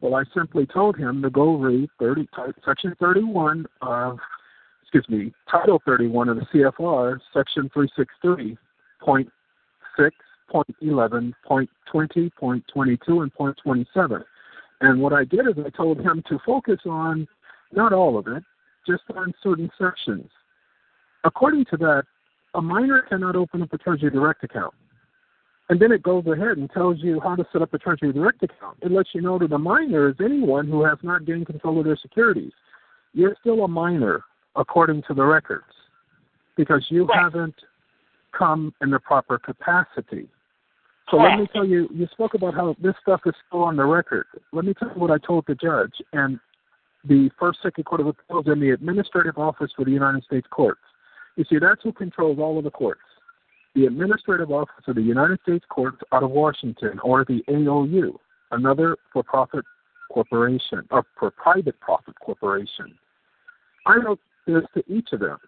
Well, 0.00 0.14
I 0.14 0.24
simply 0.34 0.66
told 0.66 0.96
him 0.96 1.20
to 1.22 1.30
go 1.30 1.56
read 1.56 1.90
30, 1.98 2.28
Section 2.64 2.94
31 2.98 3.66
of, 3.82 4.18
excuse 4.82 5.06
me, 5.08 5.32
Title 5.50 5.82
31 5.84 6.30
of 6.30 6.36
the 6.36 6.46
CFR, 6.54 7.18
Section 7.34 7.70
363, 7.72 8.56
point 9.00 9.28
6, 9.98 10.16
point 10.50 10.74
11, 10.80 11.34
point 11.44 11.68
20, 11.92 12.30
point 12.30 12.64
22, 12.72 13.20
and 13.20 13.34
point 13.34 13.56
27. 13.62 14.24
And 14.80 15.00
what 15.02 15.12
I 15.12 15.24
did 15.24 15.40
is 15.40 15.54
I 15.64 15.68
told 15.68 16.00
him 16.00 16.22
to 16.30 16.38
focus 16.46 16.80
on 16.86 17.28
not 17.72 17.92
all 17.92 18.18
of 18.18 18.26
it, 18.26 18.42
just 18.86 19.02
on 19.14 19.34
certain 19.42 19.70
sections. 19.78 20.30
According 21.24 21.66
to 21.66 21.76
that, 21.76 22.04
a 22.54 22.62
minor 22.62 23.02
cannot 23.02 23.36
open 23.36 23.62
up 23.62 23.72
a 23.74 23.78
Treasury 23.78 24.10
Direct 24.10 24.42
account. 24.42 24.74
And 25.70 25.78
then 25.78 25.92
it 25.92 26.02
goes 26.02 26.26
ahead 26.26 26.58
and 26.58 26.68
tells 26.68 26.98
you 26.98 27.20
how 27.20 27.36
to 27.36 27.46
set 27.52 27.62
up 27.62 27.72
a 27.72 27.78
Treasury 27.78 28.12
Direct 28.12 28.42
account. 28.42 28.76
It 28.82 28.90
lets 28.90 29.10
you 29.14 29.20
know 29.20 29.38
that 29.38 29.52
a 29.52 29.58
minor 29.58 30.08
is 30.08 30.16
anyone 30.18 30.66
who 30.66 30.84
has 30.84 30.98
not 31.04 31.24
gained 31.24 31.46
control 31.46 31.78
of 31.78 31.84
their 31.84 31.96
securities. 31.96 32.50
You're 33.14 33.36
still 33.40 33.62
a 33.62 33.68
minor 33.68 34.24
according 34.56 35.02
to 35.06 35.14
the 35.14 35.22
records 35.22 35.72
because 36.56 36.84
you 36.90 37.06
Right. 37.06 37.20
haven't 37.20 37.54
come 38.32 38.74
in 38.80 38.90
the 38.90 38.98
proper 38.98 39.38
capacity. 39.38 40.28
So 41.08 41.18
let 41.18 41.38
me 41.38 41.46
tell 41.52 41.64
you, 41.64 41.88
you 41.92 42.08
spoke 42.08 42.34
about 42.34 42.54
how 42.54 42.74
this 42.80 42.94
stuff 43.00 43.20
is 43.24 43.34
still 43.46 43.62
on 43.62 43.76
the 43.76 43.84
record. 43.84 44.26
Let 44.52 44.64
me 44.64 44.74
tell 44.74 44.88
you 44.88 44.94
what 44.94 45.12
I 45.12 45.18
told 45.18 45.46
the 45.46 45.54
judge 45.54 45.94
and 46.12 46.40
the 47.04 47.30
First 47.38 47.62
Circuit 47.62 47.86
Court 47.86 48.00
of 48.00 48.08
Appeals 48.08 48.46
and 48.48 48.60
the 48.60 48.70
Administrative 48.70 49.38
Office 49.38 49.70
for 49.76 49.84
the 49.84 49.92
United 49.92 50.24
States 50.24 50.46
Courts. 50.50 50.82
You 51.36 51.44
see, 51.44 51.58
that's 51.58 51.82
who 51.82 51.92
controls 51.92 52.38
all 52.40 52.58
of 52.58 52.64
the 52.64 52.70
courts. 52.70 53.00
The 53.74 53.86
Administrative 53.86 54.50
Office 54.50 54.84
of 54.86 54.96
the 54.96 55.02
United 55.02 55.40
States 55.42 55.64
Courts 55.68 55.98
out 56.12 56.22
of 56.22 56.30
Washington, 56.30 56.98
or 57.04 57.24
the 57.24 57.42
AOU, 57.48 58.16
another 58.50 58.96
for-profit 59.12 59.64
corporation, 60.12 60.82
or 60.90 61.04
for 61.18 61.30
private 61.30 61.78
profit 61.80 62.14
corporation. 62.20 62.94
I 63.86 63.96
wrote 63.96 64.20
this 64.46 64.64
to 64.74 64.82
each 64.92 65.08
of 65.12 65.20
them. 65.20 65.38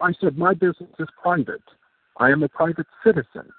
I 0.00 0.12
said, 0.20 0.38
my 0.38 0.54
business 0.54 0.90
is 0.98 1.08
private. 1.20 1.62
I 2.18 2.30
am 2.30 2.42
a 2.42 2.48
private 2.48 2.86
citizen 3.04 3.52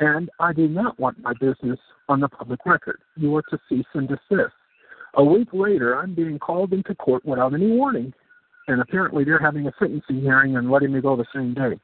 and 0.00 0.30
I 0.40 0.52
do 0.52 0.66
not 0.66 0.98
want 0.98 1.20
my 1.20 1.34
business 1.34 1.78
on 2.08 2.20
the 2.20 2.28
public 2.28 2.64
record. 2.66 2.98
You 3.16 3.36
are 3.36 3.42
to 3.42 3.58
cease 3.68 3.86
and 3.94 4.08
desist. 4.08 4.54
A 5.14 5.24
week 5.24 5.48
later, 5.52 5.98
I'm 5.98 6.14
being 6.14 6.38
called 6.38 6.72
into 6.72 6.94
court 6.94 7.24
without 7.24 7.54
any 7.54 7.66
warning, 7.66 8.12
and 8.66 8.80
apparently 8.80 9.24
they're 9.24 9.38
having 9.38 9.66
a 9.66 9.72
sentencing 9.78 10.20
hearing 10.20 10.56
and 10.56 10.70
letting 10.70 10.92
me 10.92 11.00
go 11.00 11.16
the 11.16 11.26
same 11.34 11.54
day. 11.54 11.78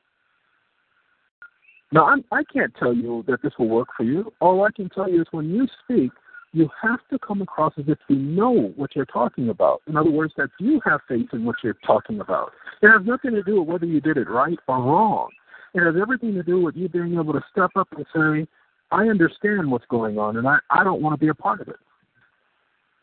Now, 1.92 2.06
I'm, 2.06 2.24
I 2.32 2.42
can't 2.44 2.74
tell 2.78 2.94
you 2.94 3.24
that 3.28 3.42
this 3.42 3.52
will 3.58 3.68
work 3.68 3.88
for 3.96 4.02
you. 4.02 4.32
All 4.40 4.64
I 4.64 4.70
can 4.70 4.88
tell 4.88 5.08
you 5.08 5.20
is 5.20 5.26
when 5.30 5.50
you 5.50 5.66
speak, 5.84 6.10
you 6.52 6.68
have 6.82 7.00
to 7.10 7.18
come 7.18 7.42
across 7.42 7.74
as 7.78 7.84
if 7.86 7.98
you 8.08 8.16
know 8.16 8.72
what 8.76 8.96
you're 8.96 9.04
talking 9.04 9.50
about. 9.50 9.82
In 9.86 9.96
other 9.96 10.10
words, 10.10 10.32
that 10.36 10.48
you 10.58 10.80
have 10.84 11.00
faith 11.08 11.28
in 11.32 11.44
what 11.44 11.56
you're 11.62 11.76
talking 11.86 12.20
about. 12.20 12.52
It 12.82 12.88
has 12.88 13.02
nothing 13.04 13.32
to 13.32 13.42
do 13.42 13.60
with 13.60 13.68
whether 13.68 13.86
you 13.86 14.00
did 14.00 14.16
it 14.16 14.28
right 14.28 14.58
or 14.66 14.78
wrong. 14.78 15.28
It 15.74 15.84
has 15.84 15.94
everything 16.00 16.34
to 16.34 16.42
do 16.42 16.60
with 16.62 16.74
you 16.74 16.88
being 16.88 17.14
able 17.14 17.34
to 17.34 17.44
step 17.52 17.70
up 17.76 17.88
and 17.94 18.06
say, 18.14 18.48
I 18.90 19.02
understand 19.08 19.70
what's 19.70 19.84
going 19.86 20.18
on 20.18 20.36
and 20.36 20.48
I, 20.48 20.58
I 20.70 20.82
don't 20.82 21.02
want 21.02 21.14
to 21.14 21.24
be 21.24 21.28
a 21.28 21.34
part 21.34 21.60
of 21.60 21.68
it. 21.68 21.76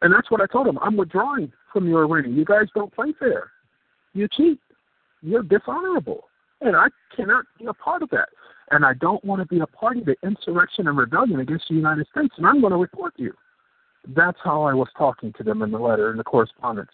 And 0.01 0.13
that's 0.13 0.29
what 0.31 0.41
I 0.41 0.47
told 0.47 0.67
him. 0.67 0.79
I'm 0.81 0.97
withdrawing 0.97 1.51
from 1.71 1.87
your 1.87 2.05
arena. 2.07 2.29
You 2.29 2.45
guys 2.45 2.67
don't 2.73 2.93
play 2.93 3.13
fair. 3.17 3.51
You 4.13 4.27
cheat. 4.27 4.59
You're 5.21 5.43
dishonorable. 5.43 6.25
And 6.61 6.75
I 6.75 6.87
cannot 7.15 7.45
be 7.59 7.65
a 7.65 7.73
part 7.73 8.01
of 8.01 8.09
that. 8.09 8.29
And 8.71 8.85
I 8.85 8.93
don't 8.93 9.23
want 9.23 9.41
to 9.41 9.47
be 9.47 9.59
a 9.59 9.67
party 9.67 10.01
to 10.01 10.15
insurrection 10.23 10.87
and 10.87 10.97
rebellion 10.97 11.39
against 11.39 11.65
the 11.69 11.75
United 11.75 12.07
States, 12.11 12.33
and 12.37 12.47
I'm 12.47 12.61
going 12.61 12.71
to 12.71 12.77
report 12.77 13.13
you. 13.17 13.33
That's 14.15 14.37
how 14.43 14.63
I 14.63 14.73
was 14.73 14.89
talking 14.97 15.33
to 15.37 15.43
them 15.43 15.61
in 15.61 15.71
the 15.71 15.79
letter, 15.79 16.11
in 16.11 16.17
the 16.17 16.23
correspondence. 16.23 16.91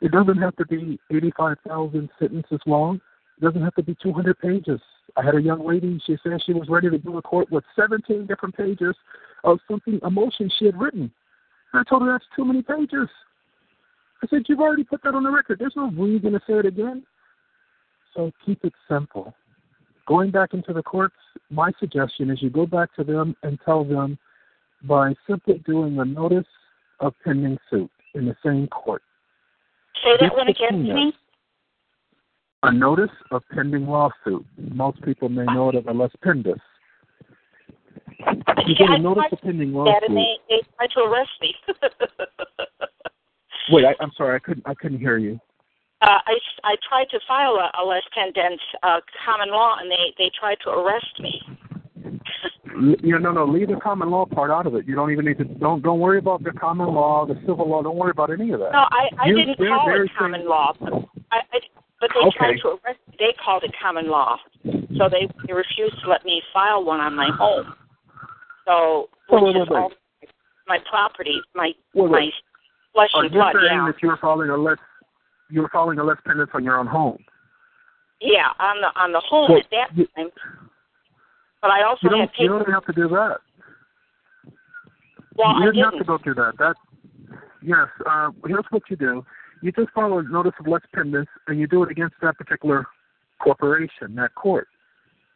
It 0.00 0.12
doesn't 0.12 0.38
have 0.38 0.56
to 0.56 0.66
be 0.66 0.98
85,000 1.10 2.08
sentences 2.18 2.60
long. 2.66 3.00
It 3.40 3.44
doesn't 3.44 3.62
have 3.62 3.74
to 3.74 3.82
be 3.82 3.96
200 4.02 4.38
pages. 4.38 4.80
I 5.16 5.24
had 5.24 5.34
a 5.34 5.42
young 5.42 5.66
lady, 5.66 6.00
she 6.06 6.16
said 6.22 6.40
she 6.44 6.52
was 6.52 6.68
ready 6.68 6.88
to 6.90 6.98
do 6.98 7.18
a 7.18 7.22
court 7.22 7.50
with 7.50 7.64
17 7.76 8.26
different 8.26 8.56
pages 8.56 8.94
of 9.44 9.58
something, 9.68 9.98
a 10.02 10.10
motion 10.10 10.50
she 10.58 10.66
had 10.66 10.80
written. 10.80 11.12
And 11.72 11.80
I 11.80 11.88
told 11.88 12.02
her 12.02 12.12
that's 12.12 12.24
too 12.36 12.44
many 12.44 12.62
pages. 12.62 13.08
I 14.22 14.28
said, 14.28 14.42
You've 14.48 14.60
already 14.60 14.84
put 14.84 15.02
that 15.02 15.14
on 15.14 15.24
the 15.24 15.30
record. 15.30 15.58
There's 15.58 15.74
no 15.76 15.90
reason 15.90 16.32
to 16.32 16.40
say 16.46 16.54
it 16.54 16.66
again. 16.66 17.02
So 18.14 18.30
keep 18.44 18.64
it 18.64 18.72
simple. 18.88 19.34
Going 20.06 20.30
back 20.30 20.52
into 20.52 20.72
the 20.72 20.82
courts, 20.82 21.14
my 21.50 21.70
suggestion 21.78 22.30
is 22.30 22.42
you 22.42 22.50
go 22.50 22.66
back 22.66 22.94
to 22.96 23.04
them 23.04 23.36
and 23.42 23.58
tell 23.64 23.84
them 23.84 24.18
by 24.84 25.14
simply 25.28 25.62
doing 25.64 25.98
a 25.98 26.04
notice 26.04 26.46
of 27.00 27.14
pending 27.24 27.58
suit 27.70 27.90
in 28.14 28.26
the 28.26 28.36
same 28.44 28.66
court. 28.68 29.02
Say 30.02 30.16
that 30.20 30.34
one 30.34 30.48
again 30.48 30.84
to 30.84 30.94
me. 30.94 31.12
A 32.64 32.72
notice 32.72 33.10
of 33.30 33.42
pending 33.52 33.86
lawsuit. 33.86 34.44
Most 34.56 35.02
people 35.02 35.28
may 35.28 35.44
know 35.44 35.70
it 35.70 35.76
as 35.76 35.84
a 35.86 35.92
lis 35.92 36.10
pendens. 36.24 36.60
You 38.66 38.74
get 38.76 38.90
a 38.90 38.98
notice 38.98 39.24
of 39.32 39.40
pending 39.40 39.72
lawsuit. 39.72 39.94
That 40.00 40.08
and 40.08 40.16
they, 40.16 40.36
they 40.48 40.60
tried 40.76 40.90
to 40.94 41.00
arrest 41.00 41.30
me. 41.40 41.54
Wait, 43.70 43.84
I, 43.84 43.94
I'm 44.00 44.12
sorry, 44.16 44.36
I 44.36 44.38
couldn't. 44.38 44.66
I 44.66 44.74
couldn't 44.74 44.98
hear 44.98 45.18
you. 45.18 45.40
Uh, 46.02 46.18
I, 46.26 46.34
I 46.64 46.74
tried 46.88 47.08
to 47.10 47.20
file 47.28 47.54
a, 47.56 47.70
a 47.80 47.82
lis 47.86 48.02
pendens 48.16 48.58
uh, 48.82 49.00
common 49.24 49.50
law, 49.50 49.76
and 49.80 49.88
they, 49.90 50.12
they 50.18 50.30
tried 50.38 50.58
to 50.64 50.70
arrest 50.70 51.20
me. 51.20 51.40
You 53.02 53.18
know, 53.20 53.30
no, 53.30 53.32
no. 53.32 53.52
Leave 53.52 53.68
the 53.68 53.76
common 53.76 54.10
law 54.10 54.24
part 54.26 54.50
out 54.50 54.66
of 54.66 54.74
it. 54.74 54.86
You 54.86 54.96
don't 54.96 55.12
even 55.12 55.26
need 55.26 55.38
to. 55.38 55.44
Don't 55.44 55.82
don't 55.82 56.00
worry 56.00 56.18
about 56.18 56.42
the 56.42 56.50
common 56.52 56.88
law, 56.92 57.26
the 57.26 57.34
civil 57.46 57.68
law. 57.68 57.82
Don't 57.82 57.96
worry 57.96 58.10
about 58.10 58.32
any 58.32 58.50
of 58.50 58.60
that. 58.60 58.72
No, 58.72 58.86
I, 58.90 59.08
I 59.20 59.26
You- 59.26 59.36
didn't 59.36 59.58
call 59.58 59.94
it 59.94 60.10
common 60.18 60.48
law. 60.48 60.72
But, 60.80 60.92
I, 61.30 61.38
I, 61.52 61.58
but 62.00 62.10
they 62.14 62.30
tried 62.36 62.56
to 62.62 62.68
arrest 62.82 62.98
me. 63.08 63.16
They 63.18 63.34
called 63.44 63.62
it 63.62 63.72
common 63.80 64.08
law. 64.08 64.38
So 64.96 65.08
they, 65.08 65.28
they 65.46 65.52
refused 65.52 65.96
to 66.02 66.10
let 66.10 66.24
me 66.24 66.42
file 66.52 66.82
one 66.84 67.00
on 67.00 67.14
my 67.14 67.30
home. 67.38 67.74
So, 68.66 69.08
Wait, 69.30 69.42
which 69.42 69.54
wait, 69.54 69.62
is 69.62 69.68
wait, 69.68 69.78
all 69.78 69.92
my 70.66 70.78
property, 70.90 71.40
my 71.54 71.72
Wait, 71.94 72.10
my 72.10 72.18
wait. 72.20 72.32
flesh 72.94 73.10
Are 73.14 73.24
and 73.24 73.32
you 73.34 73.38
blood. 73.38 73.54
saying 73.54 73.66
Yeah, 73.70 73.86
that 73.86 74.02
you're 74.02 74.16
filing 74.18 74.50
a 74.50 74.56
less 74.56 74.78
you're 75.52 75.68
filing 75.68 75.98
a 75.98 76.04
lis 76.04 76.16
pendens 76.26 76.48
on 76.54 76.64
your 76.64 76.78
own 76.78 76.86
home? 76.86 77.18
yeah, 78.20 78.48
on 78.58 78.80
the 78.80 78.88
on 79.00 79.12
the 79.12 79.20
home 79.20 79.50
Well, 79.50 79.58
at 79.60 79.66
that 79.70 79.96
you- 79.96 80.06
time. 80.16 80.30
But 81.60 81.70
I 81.70 81.82
also 81.84 82.00
You 82.04 82.10
don't. 82.10 82.30
You 82.38 82.48
don't 82.48 82.70
have 82.72 82.84
to 82.86 82.92
do 82.92 83.08
that. 83.08 83.38
Well, 85.36 85.54
you 85.60 85.62
I 85.62 85.66
didn't 85.66 85.84
have 85.84 85.98
to 85.98 86.04
go 86.04 86.18
through 86.18 86.34
that. 86.34 86.54
That 86.58 86.74
yes. 87.62 87.86
Uh, 88.04 88.30
here's 88.46 88.64
what 88.70 88.82
you 88.90 88.96
do. 88.96 89.24
You 89.62 89.70
just 89.72 89.90
file 89.90 90.18
a 90.18 90.22
notice 90.24 90.52
of 90.58 90.66
lis 90.66 90.82
pendens, 90.94 91.26
and 91.46 91.58
you 91.60 91.66
do 91.68 91.82
it 91.84 91.90
against 91.90 92.16
that 92.22 92.36
particular 92.36 92.86
corporation, 93.40 94.14
that 94.16 94.34
court. 94.34 94.66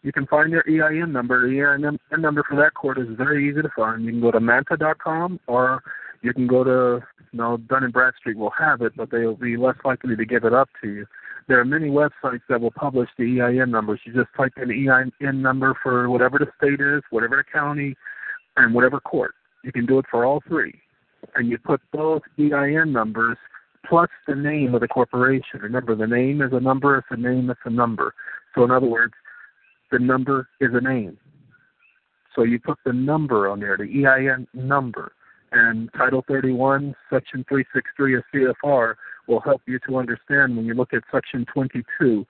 You 0.03 0.13
can 0.13 0.27
find 0.27 0.53
their 0.53 0.65
EIN 0.69 1.13
number. 1.13 1.49
The 1.49 1.61
EIN 1.61 1.99
number 2.21 2.45
for 2.49 2.57
that 2.57 2.75
court 2.75 2.99
is 2.99 3.07
very 3.17 3.49
easy 3.49 3.63
to 3.63 3.71
find. 3.77 4.05
You 4.05 4.13
can 4.13 4.21
go 4.21 4.31
to 4.33 4.41
manta.com 4.41 5.41
or 5.47 5.83
you 6.23 6.33
can 6.33 6.47
go 6.47 6.65
to, 6.65 7.05
you 7.33 7.39
know, 7.39 7.57
Dun 7.57 7.85
and 7.85 7.93
Bradstreet 7.93 8.37
will 8.37 8.53
have 8.59 8.83
it, 8.83 8.93
but 8.97 9.11
they'll 9.11 9.35
be 9.35 9.57
less 9.57 9.77
likely 9.85 10.17
to 10.17 10.25
give 10.25 10.45
it 10.45 10.53
up 10.53 10.69
to 10.83 10.89
you. 10.89 11.07
There 11.49 11.61
are 11.61 11.65
many 11.65 11.89
websites 11.89 12.43
that 12.49 12.61
will 12.61 12.73
publish 12.73 13.09
the 13.17 13.41
EIN 13.41 13.71
numbers. 13.71 14.01
You 14.05 14.13
just 14.13 14.29
type 14.37 14.53
in 14.61 14.69
the 14.69 15.11
EIN 15.21 15.43
number 15.43 15.79
for 15.83 16.09
whatever 16.11 16.39
the 16.39 16.49
state 16.57 16.81
is, 16.81 17.03
whatever 17.11 17.37
the 17.37 17.45
county, 17.45 17.97
and 18.57 18.75
whatever 18.75 19.01
court. 19.01 19.35
You 19.63 19.73
can 19.73 19.87
do 19.87 19.99
it 19.99 20.07
for 20.11 20.25
all 20.25 20.43
three. 20.49 20.81
And 21.35 21.49
you 21.49 21.59
put 21.59 21.81
those 21.93 22.21
EIN 22.39 22.93
numbers 22.93 23.37
plus 23.89 24.11
the 24.27 24.35
name 24.35 24.75
of 24.75 24.81
the 24.81 24.89
corporation. 24.89 25.61
Remember, 25.61 25.95
the 25.95 26.07
name 26.07 26.43
is 26.43 26.53
a 26.53 26.61
number, 26.61 26.99
it's 26.99 27.07
a 27.11 27.17
name, 27.17 27.51
it's 27.51 27.61
a 27.65 27.71
number. 27.71 28.15
So, 28.55 28.65
in 28.65 28.71
other 28.71 28.87
words, 28.87 29.15
the 29.93 29.99
number 29.99 30.49
is 30.61 30.71
a 30.73 30.81
name. 30.81 31.19
So 32.35 32.43
you 32.43 32.61
put 32.61 32.79
the 32.85 32.93
number 32.93 33.49
on 33.49 33.61
there, 33.61 33.77
the 33.77 34.05
EIN 34.05 34.47
number. 34.53 35.13
And 35.57 35.89
Title 35.97 36.23
31, 36.29 36.95
Section 37.09 37.43
363 37.49 38.17
of 38.17 38.23
CFR 38.35 38.95
will 39.27 39.41
help 39.41 39.63
you 39.65 39.79
to 39.89 39.97
understand 39.97 40.55
when 40.55 40.67
you 40.67 40.75
look 40.75 40.93
at 40.93 41.03
Section 41.11 41.47
22 41.53 42.27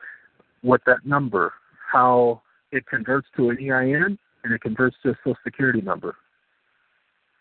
what 0.62 0.80
that 0.86 1.04
number, 1.04 1.52
how 1.92 2.40
it 2.70 2.86
converts 2.86 3.26
to 3.36 3.50
an 3.50 3.58
EIN 3.58 4.16
and 4.44 4.52
it 4.54 4.60
converts 4.60 4.94
to 5.02 5.10
a 5.10 5.14
Social 5.24 5.36
Security 5.42 5.80
number. 5.80 6.14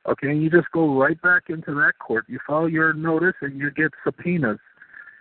Okay, 0.07 0.31
and 0.31 0.41
you 0.41 0.49
just 0.49 0.71
go 0.71 0.99
right 0.99 1.21
back 1.21 1.43
into 1.49 1.75
that 1.75 1.93
court. 1.99 2.25
You 2.27 2.39
file 2.47 2.67
your 2.67 2.93
notice 2.93 3.35
and 3.41 3.59
you 3.59 3.69
get 3.69 3.91
subpoenas 4.03 4.57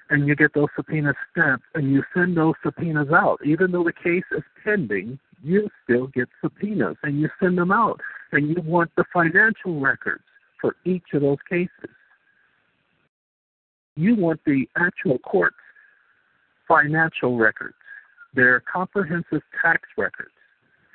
and 0.09 0.27
you 0.27 0.35
get 0.35 0.55
those 0.55 0.69
subpoenas 0.75 1.17
stamped 1.31 1.67
and 1.75 1.93
you 1.93 2.03
send 2.15 2.39
those 2.39 2.55
subpoenas 2.63 3.09
out. 3.13 3.39
Even 3.45 3.71
though 3.71 3.85
the 3.85 3.93
case 3.93 4.25
is 4.35 4.43
pending, 4.65 5.19
you 5.43 5.69
still 5.83 6.07
get 6.07 6.29
subpoenas 6.41 6.97
and 7.03 7.21
you 7.21 7.29
send 7.39 7.59
them 7.59 7.71
out. 7.71 8.01
And 8.33 8.49
you 8.49 8.57
want 8.63 8.91
the 8.97 9.05
financial 9.13 9.79
records 9.79 10.25
for 10.65 10.77
each 10.87 11.05
of 11.13 11.21
those 11.21 11.37
cases. 11.47 11.91
You 13.97 14.17
want 14.17 14.41
the 14.47 14.67
actual 14.79 15.19
court's 15.19 15.57
financial 16.67 17.37
records, 17.37 17.75
their 18.33 18.61
comprehensive 18.61 19.43
tax 19.63 19.83
records 19.99 20.31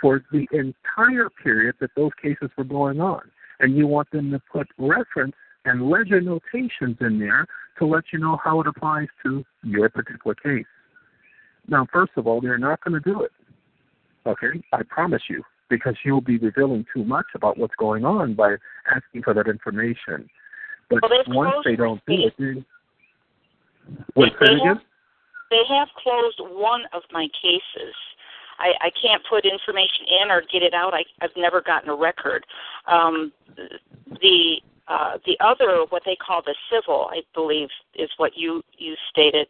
for 0.01 0.23
the 0.31 0.47
entire 0.51 1.29
period 1.43 1.75
that 1.81 1.91
those 1.95 2.09
cases 2.19 2.49
were 2.57 2.63
going 2.63 2.99
on. 2.99 3.21
And 3.59 3.77
you 3.77 3.85
want 3.85 4.09
them 4.09 4.31
to 4.31 4.41
put 4.51 4.67
reference 4.79 5.35
and 5.65 5.87
ledger 5.87 6.19
notations 6.19 6.97
in 6.99 7.19
there 7.19 7.45
to 7.77 7.85
let 7.85 8.05
you 8.11 8.17
know 8.17 8.39
how 8.43 8.61
it 8.61 8.67
applies 8.67 9.07
to 9.23 9.45
your 9.63 9.87
particular 9.89 10.33
case. 10.33 10.65
Now, 11.67 11.85
first 11.93 12.13
of 12.17 12.25
all, 12.25 12.41
they're 12.41 12.57
not 12.57 12.83
going 12.83 12.99
to 12.99 13.07
do 13.07 13.21
it. 13.21 13.31
Okay, 14.25 14.63
I 14.73 14.81
promise 14.81 15.21
you, 15.29 15.43
because 15.69 15.95
you'll 16.03 16.21
be 16.21 16.37
revealing 16.37 16.85
too 16.93 17.03
much 17.03 17.27
about 17.35 17.57
what's 17.57 17.75
going 17.75 18.05
on 18.05 18.33
by 18.33 18.55
asking 18.93 19.23
for 19.23 19.33
that 19.33 19.47
information. 19.47 20.29
But 20.89 21.01
Well, 21.03 21.23
once 21.27 21.65
they 21.65 21.75
don't 21.75 22.01
do 22.05 22.13
it, 22.13 22.33
then 22.37 22.65
wait, 24.15 24.37
They- 24.39 24.45
they 24.47 24.53
have- 24.53 24.61
again. 24.77 24.81
They 25.51 25.63
have 25.65 25.89
closed 25.95 26.39
one 26.39 26.85
of 26.93 27.03
my 27.11 27.27
cases. 27.29 27.95
I, 28.59 28.73
I 28.81 28.89
can't 28.91 29.23
put 29.27 29.45
information 29.45 30.05
in 30.21 30.29
or 30.29 30.41
get 30.41 30.61
it 30.61 30.73
out. 30.73 30.93
I, 30.93 31.05
I've 31.21 31.35
never 31.35 31.61
gotten 31.61 31.89
a 31.89 31.95
record. 31.95 32.45
Um, 32.85 33.31
the 34.21 34.61
uh, 34.87 35.19
the 35.25 35.37
other, 35.39 35.85
what 35.89 36.01
they 36.03 36.15
call 36.15 36.41
the 36.41 36.55
civil, 36.71 37.09
I 37.11 37.21
believe, 37.33 37.69
is 37.95 38.09
what 38.17 38.35
you 38.35 38.63
you 38.77 38.95
stated. 39.09 39.47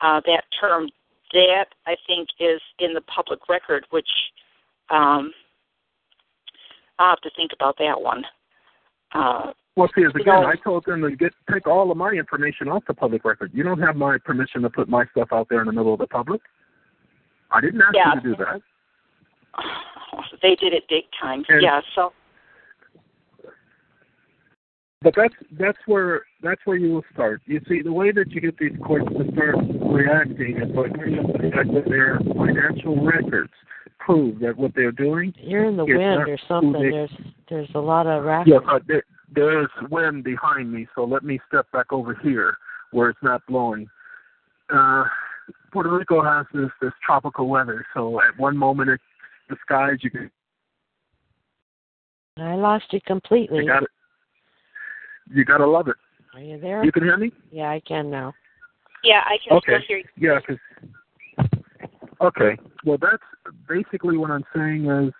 Uh, 0.00 0.20
that 0.26 0.44
term, 0.60 0.90
that 1.32 1.66
I 1.86 1.96
think 2.06 2.28
is 2.38 2.60
in 2.78 2.92
the 2.94 3.00
public 3.02 3.48
record, 3.48 3.86
which 3.90 4.08
um, 4.90 5.32
I'll 7.00 7.10
have 7.10 7.20
to 7.22 7.30
think 7.34 7.52
about 7.54 7.76
that 7.78 8.00
one. 8.00 8.24
Uh, 9.12 9.52
Well, 9.76 9.88
see, 9.96 10.04
as 10.04 10.12
again, 10.14 10.44
I 10.44 10.54
told 10.62 10.84
them 10.84 11.00
to 11.02 11.16
get 11.16 11.32
take 11.50 11.66
all 11.66 11.90
of 11.90 11.96
my 11.96 12.10
information 12.10 12.68
off 12.68 12.84
the 12.86 12.94
public 12.94 13.24
record. 13.24 13.50
You 13.54 13.62
don't 13.64 13.80
have 13.80 13.96
my 13.96 14.18
permission 14.18 14.62
to 14.62 14.70
put 14.70 14.88
my 14.88 15.06
stuff 15.12 15.28
out 15.32 15.48
there 15.48 15.60
in 15.62 15.66
the 15.66 15.72
middle 15.72 15.94
of 15.94 15.98
the 15.98 16.06
public. 16.06 16.42
I 17.50 17.60
didn't 17.62 17.80
ask 17.80 17.94
Yeah. 17.94 18.14
you 18.14 18.20
to 18.20 18.28
do 18.28 18.36
that. 18.44 18.60
they 20.42 20.54
did 20.56 20.74
it 20.74 20.84
big 20.88 21.04
time. 21.18 21.42
And- 21.48 21.62
yeah. 21.62 21.80
So 21.94 22.12
But 25.02 25.14
that's 25.16 25.34
that's 25.52 25.78
where 25.86 26.24
that's 26.42 26.60
where 26.66 26.76
you 26.76 26.92
will 26.92 27.04
start. 27.14 27.40
You 27.46 27.60
see, 27.66 27.80
the 27.80 27.92
way 27.92 28.12
that 28.12 28.30
you 28.32 28.42
get 28.42 28.58
these 28.58 28.76
courts 28.84 29.06
to 29.16 29.32
start 29.32 29.56
reacting 29.80 30.58
is 30.60 30.70
by 30.76 30.88
bringing 30.88 31.20
up 31.20 31.32
the 31.32 31.50
fact 31.50 31.72
that 31.72 31.86
their 31.88 32.20
financial 32.36 33.02
records 33.02 33.52
prove 34.00 34.40
that 34.40 34.56
what 34.56 34.72
they're 34.74 34.92
doing. 34.92 35.32
You're 35.38 35.64
in 35.64 35.76
the 35.76 35.84
wind 35.84 36.28
or 36.28 36.38
something. 36.48 36.72
They- 36.72 36.90
There's 36.90 37.10
there's 37.48 37.70
a 37.74 37.80
lot 37.80 38.06
of 38.06 38.24
racket. 38.24 38.52
Yeah, 38.64 38.70
uh, 38.72 38.78
there, 38.86 39.02
there's 39.34 39.68
wind 39.90 40.24
behind 40.24 40.72
me, 40.72 40.86
so 40.94 41.04
let 41.04 41.22
me 41.24 41.40
step 41.48 41.70
back 41.72 41.92
over 41.92 42.14
here 42.22 42.56
where 42.92 43.08
it's 43.10 43.22
not 43.22 43.44
blowing. 43.46 43.88
Uh, 44.72 45.04
Puerto 45.72 45.90
Rico 45.90 46.22
has 46.22 46.46
this 46.54 46.70
this 46.80 46.92
tropical 47.04 47.48
weather, 47.48 47.84
so 47.94 48.20
at 48.20 48.38
one 48.38 48.56
moment 48.56 48.90
it's 48.90 49.02
the 49.48 49.56
skies 49.64 49.98
you 50.02 50.10
can 50.10 50.30
I 52.38 52.54
lost 52.54 52.84
you 52.92 53.00
completely. 53.06 53.58
you 53.58 53.66
got 53.66 53.82
it. 53.82 53.90
You 55.32 55.44
gotta 55.44 55.66
love 55.66 55.88
it. 55.88 55.96
Are 56.34 56.40
you 56.40 56.58
there? 56.58 56.84
You 56.84 56.92
can 56.92 57.02
hear 57.02 57.16
me? 57.16 57.32
Yeah, 57.50 57.70
I 57.70 57.80
can 57.80 58.10
now. 58.10 58.32
yeah, 59.02 59.22
I 59.26 59.36
can 59.46 59.56
Okay. 59.58 59.72
still 59.78 59.86
hear 59.88 59.98
you. 59.98 60.04
Yeah, 60.16 60.40
'cause 60.40 60.58
okay. 62.20 62.56
Well, 62.84 62.98
that's 62.98 63.22
basically 63.70 64.16
what 64.16 64.30
I'm 64.30 64.44
saying 64.54 64.90
is 64.90 65.12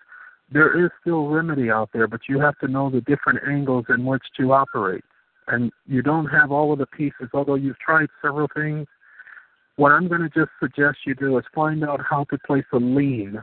there 0.51 0.83
is 0.83 0.91
still 0.99 1.27
remedy 1.27 1.71
out 1.71 1.89
there, 1.93 2.07
but 2.07 2.21
you 2.27 2.39
have 2.39 2.57
to 2.59 2.67
know 2.67 2.89
the 2.89 3.01
different 3.01 3.39
angles 3.47 3.85
in 3.89 4.05
which 4.05 4.23
to 4.37 4.51
operate, 4.51 5.05
and 5.47 5.71
you 5.87 6.01
don't 6.01 6.27
have 6.27 6.51
all 6.51 6.73
of 6.73 6.79
the 6.79 6.85
pieces. 6.85 7.29
Although 7.33 7.55
you've 7.55 7.79
tried 7.79 8.09
several 8.21 8.49
things, 8.53 8.87
what 9.77 9.91
I'm 9.93 10.07
going 10.07 10.21
to 10.21 10.29
just 10.29 10.51
suggest 10.59 10.99
you 11.05 11.15
do 11.15 11.37
is 11.37 11.45
find 11.55 11.83
out 11.83 12.01
how 12.07 12.25
to 12.25 12.37
place 12.45 12.65
a 12.73 12.77
lien 12.77 13.41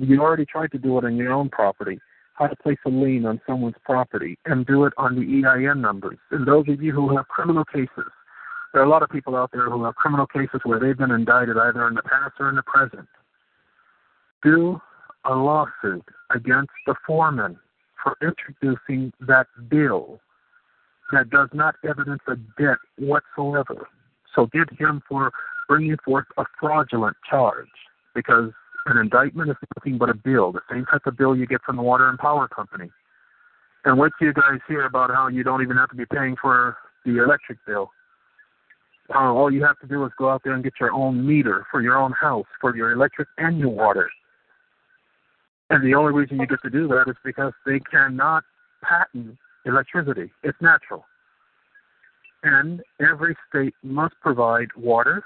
you 0.00 0.20
already 0.20 0.46
tried 0.46 0.72
to 0.72 0.78
do 0.78 0.98
it 0.98 1.04
on 1.04 1.16
your 1.16 1.32
own 1.32 1.48
property, 1.48 1.98
how 2.34 2.46
to 2.46 2.56
place 2.56 2.78
a 2.86 2.88
lien 2.88 3.26
on 3.26 3.40
someone's 3.46 3.76
property 3.84 4.38
and 4.46 4.66
do 4.66 4.84
it 4.84 4.92
on 4.96 5.14
the 5.14 5.46
EIN 5.46 5.80
numbers. 5.80 6.18
And 6.30 6.46
those 6.46 6.68
of 6.68 6.82
you 6.82 6.92
who 6.92 7.14
have 7.16 7.28
criminal 7.28 7.64
cases, 7.64 8.10
there 8.72 8.82
are 8.82 8.86
a 8.86 8.88
lot 8.88 9.02
of 9.02 9.10
people 9.10 9.36
out 9.36 9.50
there 9.52 9.68
who 9.68 9.84
have 9.84 9.96
criminal 9.96 10.26
cases 10.26 10.60
where 10.64 10.78
they've 10.78 10.96
been 10.96 11.10
indicted 11.10 11.56
either 11.56 11.86
in 11.88 11.94
the 11.94 12.02
past 12.02 12.34
or 12.38 12.48
in 12.48 12.56
the 12.56 12.62
present. 12.62 13.08
Do 14.42 14.80
a 15.24 15.34
lawsuit 15.34 16.04
against 16.34 16.72
the 16.86 16.94
foreman 17.06 17.58
for 18.02 18.16
introducing 18.22 19.12
that 19.20 19.46
bill 19.68 20.20
that 21.12 21.30
does 21.30 21.48
not 21.52 21.74
evidence 21.88 22.22
a 22.28 22.36
debt 22.60 22.78
whatsoever. 22.98 23.88
So 24.34 24.46
get 24.46 24.70
him 24.78 25.02
for 25.08 25.32
bringing 25.68 25.96
forth 26.04 26.26
a 26.38 26.44
fraudulent 26.58 27.16
charge 27.28 27.68
because 28.14 28.52
an 28.86 28.96
indictment 28.96 29.50
is 29.50 29.56
nothing 29.76 29.98
but 29.98 30.08
a 30.08 30.14
bill, 30.14 30.52
the 30.52 30.60
same 30.70 30.86
type 30.86 31.06
of 31.06 31.16
bill 31.16 31.36
you 31.36 31.46
get 31.46 31.60
from 31.62 31.76
the 31.76 31.82
water 31.82 32.08
and 32.08 32.18
power 32.18 32.48
company. 32.48 32.90
And 33.84 33.98
wait 33.98 34.12
till 34.18 34.28
you 34.28 34.34
guys 34.34 34.60
hear 34.68 34.84
about 34.84 35.10
how 35.10 35.28
you 35.28 35.42
don't 35.42 35.62
even 35.62 35.76
have 35.76 35.90
to 35.90 35.96
be 35.96 36.06
paying 36.06 36.36
for 36.40 36.76
the 37.04 37.22
electric 37.22 37.58
bill. 37.66 37.90
Uh, 39.14 39.32
all 39.32 39.50
you 39.50 39.64
have 39.64 39.78
to 39.80 39.86
do 39.86 40.04
is 40.04 40.12
go 40.18 40.28
out 40.28 40.42
there 40.44 40.52
and 40.52 40.62
get 40.62 40.74
your 40.78 40.92
own 40.92 41.26
meter 41.26 41.66
for 41.70 41.82
your 41.82 41.96
own 41.96 42.12
house, 42.12 42.46
for 42.60 42.76
your 42.76 42.92
electric 42.92 43.26
and 43.38 43.58
your 43.58 43.70
water. 43.70 44.08
And 45.70 45.84
the 45.84 45.94
only 45.94 46.12
reason 46.12 46.38
you 46.40 46.46
get 46.46 46.60
to 46.62 46.70
do 46.70 46.88
that 46.88 47.04
is 47.08 47.16
because 47.24 47.52
they 47.64 47.78
cannot 47.90 48.42
patent 48.82 49.36
electricity. 49.64 50.30
It's 50.42 50.58
natural. 50.60 51.04
And 52.42 52.82
every 53.00 53.36
state 53.48 53.74
must 53.82 54.14
provide 54.20 54.68
water 54.76 55.22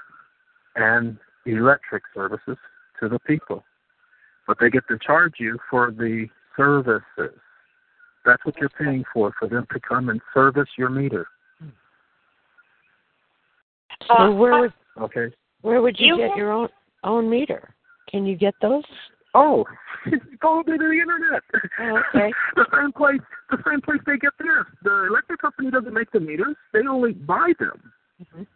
and 0.75 1.17
electric 1.45 2.03
services 2.13 2.57
to 2.99 3.09
the 3.09 3.19
people. 3.19 3.63
But 4.47 4.57
they 4.59 4.69
get 4.69 4.87
to 4.89 4.99
charge 4.99 5.35
you 5.39 5.57
for 5.69 5.91
the 5.91 6.27
services. 6.55 7.39
That's 8.25 8.43
what 8.45 8.55
you're 8.57 8.69
paying 8.69 9.03
for, 9.13 9.33
for 9.39 9.47
them 9.47 9.65
to 9.73 9.79
come 9.79 10.09
and 10.09 10.21
service 10.33 10.69
your 10.77 10.89
meter. 10.89 11.27
So 14.07 14.13
uh, 14.13 14.31
where 14.31 14.59
would 14.59 14.73
Okay? 14.99 15.33
where 15.61 15.81
would 15.81 15.95
you, 15.99 16.17
You- 16.17 16.27
get 16.27 16.37
your 16.37 16.51
own 16.51 16.69
own 17.03 17.29
meter? 17.29 17.73
Can 18.09 18.25
you 18.25 18.35
get 18.35 18.53
those? 18.61 18.83
Oh, 19.35 19.65
go 20.39 20.63
to 20.63 20.77
the 20.77 20.91
internet. 20.91 21.43
Oh, 21.79 21.99
okay. 22.09 22.31
the 22.55 22.65
same 22.73 22.93
place, 22.93 23.19
the 23.51 23.57
same 23.69 23.81
place 23.81 23.99
they 24.05 24.17
get 24.17 24.31
theirs. 24.39 24.65
The 24.83 25.07
electric 25.09 25.41
company 25.41 25.69
doesn't 25.69 25.93
make 25.93 26.09
the 26.11 26.21
meters; 26.21 26.55
they 26.73 26.87
only 26.89 27.11
buy 27.11 27.51
them, 27.59 27.91
Mhm. 28.23 28.47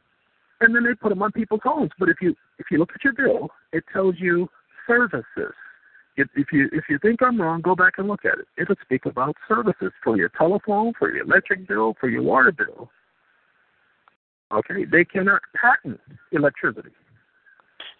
and 0.61 0.73
then 0.73 0.83
they 0.85 0.95
put 0.95 1.09
them 1.09 1.21
on 1.21 1.33
people's 1.33 1.59
homes. 1.63 1.91
But 1.99 2.07
if 2.07 2.21
you 2.21 2.33
if 2.59 2.67
you 2.71 2.77
look 2.77 2.91
at 2.95 3.03
your 3.03 3.13
bill, 3.13 3.49
it 3.73 3.83
tells 3.91 4.15
you 4.19 4.49
services. 4.87 5.53
If, 6.15 6.27
if 6.35 6.47
you 6.53 6.69
if 6.71 6.85
you 6.89 6.97
think 6.99 7.21
I'm 7.21 7.41
wrong, 7.41 7.61
go 7.61 7.75
back 7.75 7.93
and 7.97 8.07
look 8.07 8.23
at 8.23 8.39
it. 8.39 8.47
It'll 8.57 8.75
speak 8.81 9.05
about 9.05 9.35
services 9.47 9.91
for 10.03 10.15
your 10.17 10.29
telephone, 10.29 10.93
for 10.97 11.13
your 11.13 11.25
electric 11.25 11.67
bill, 11.67 11.95
for 11.99 12.07
your 12.09 12.23
water 12.23 12.53
bill. 12.53 12.89
Okay, 14.51 14.85
they 14.85 15.03
cannot 15.05 15.41
patent 15.61 15.99
electricity. 16.31 16.89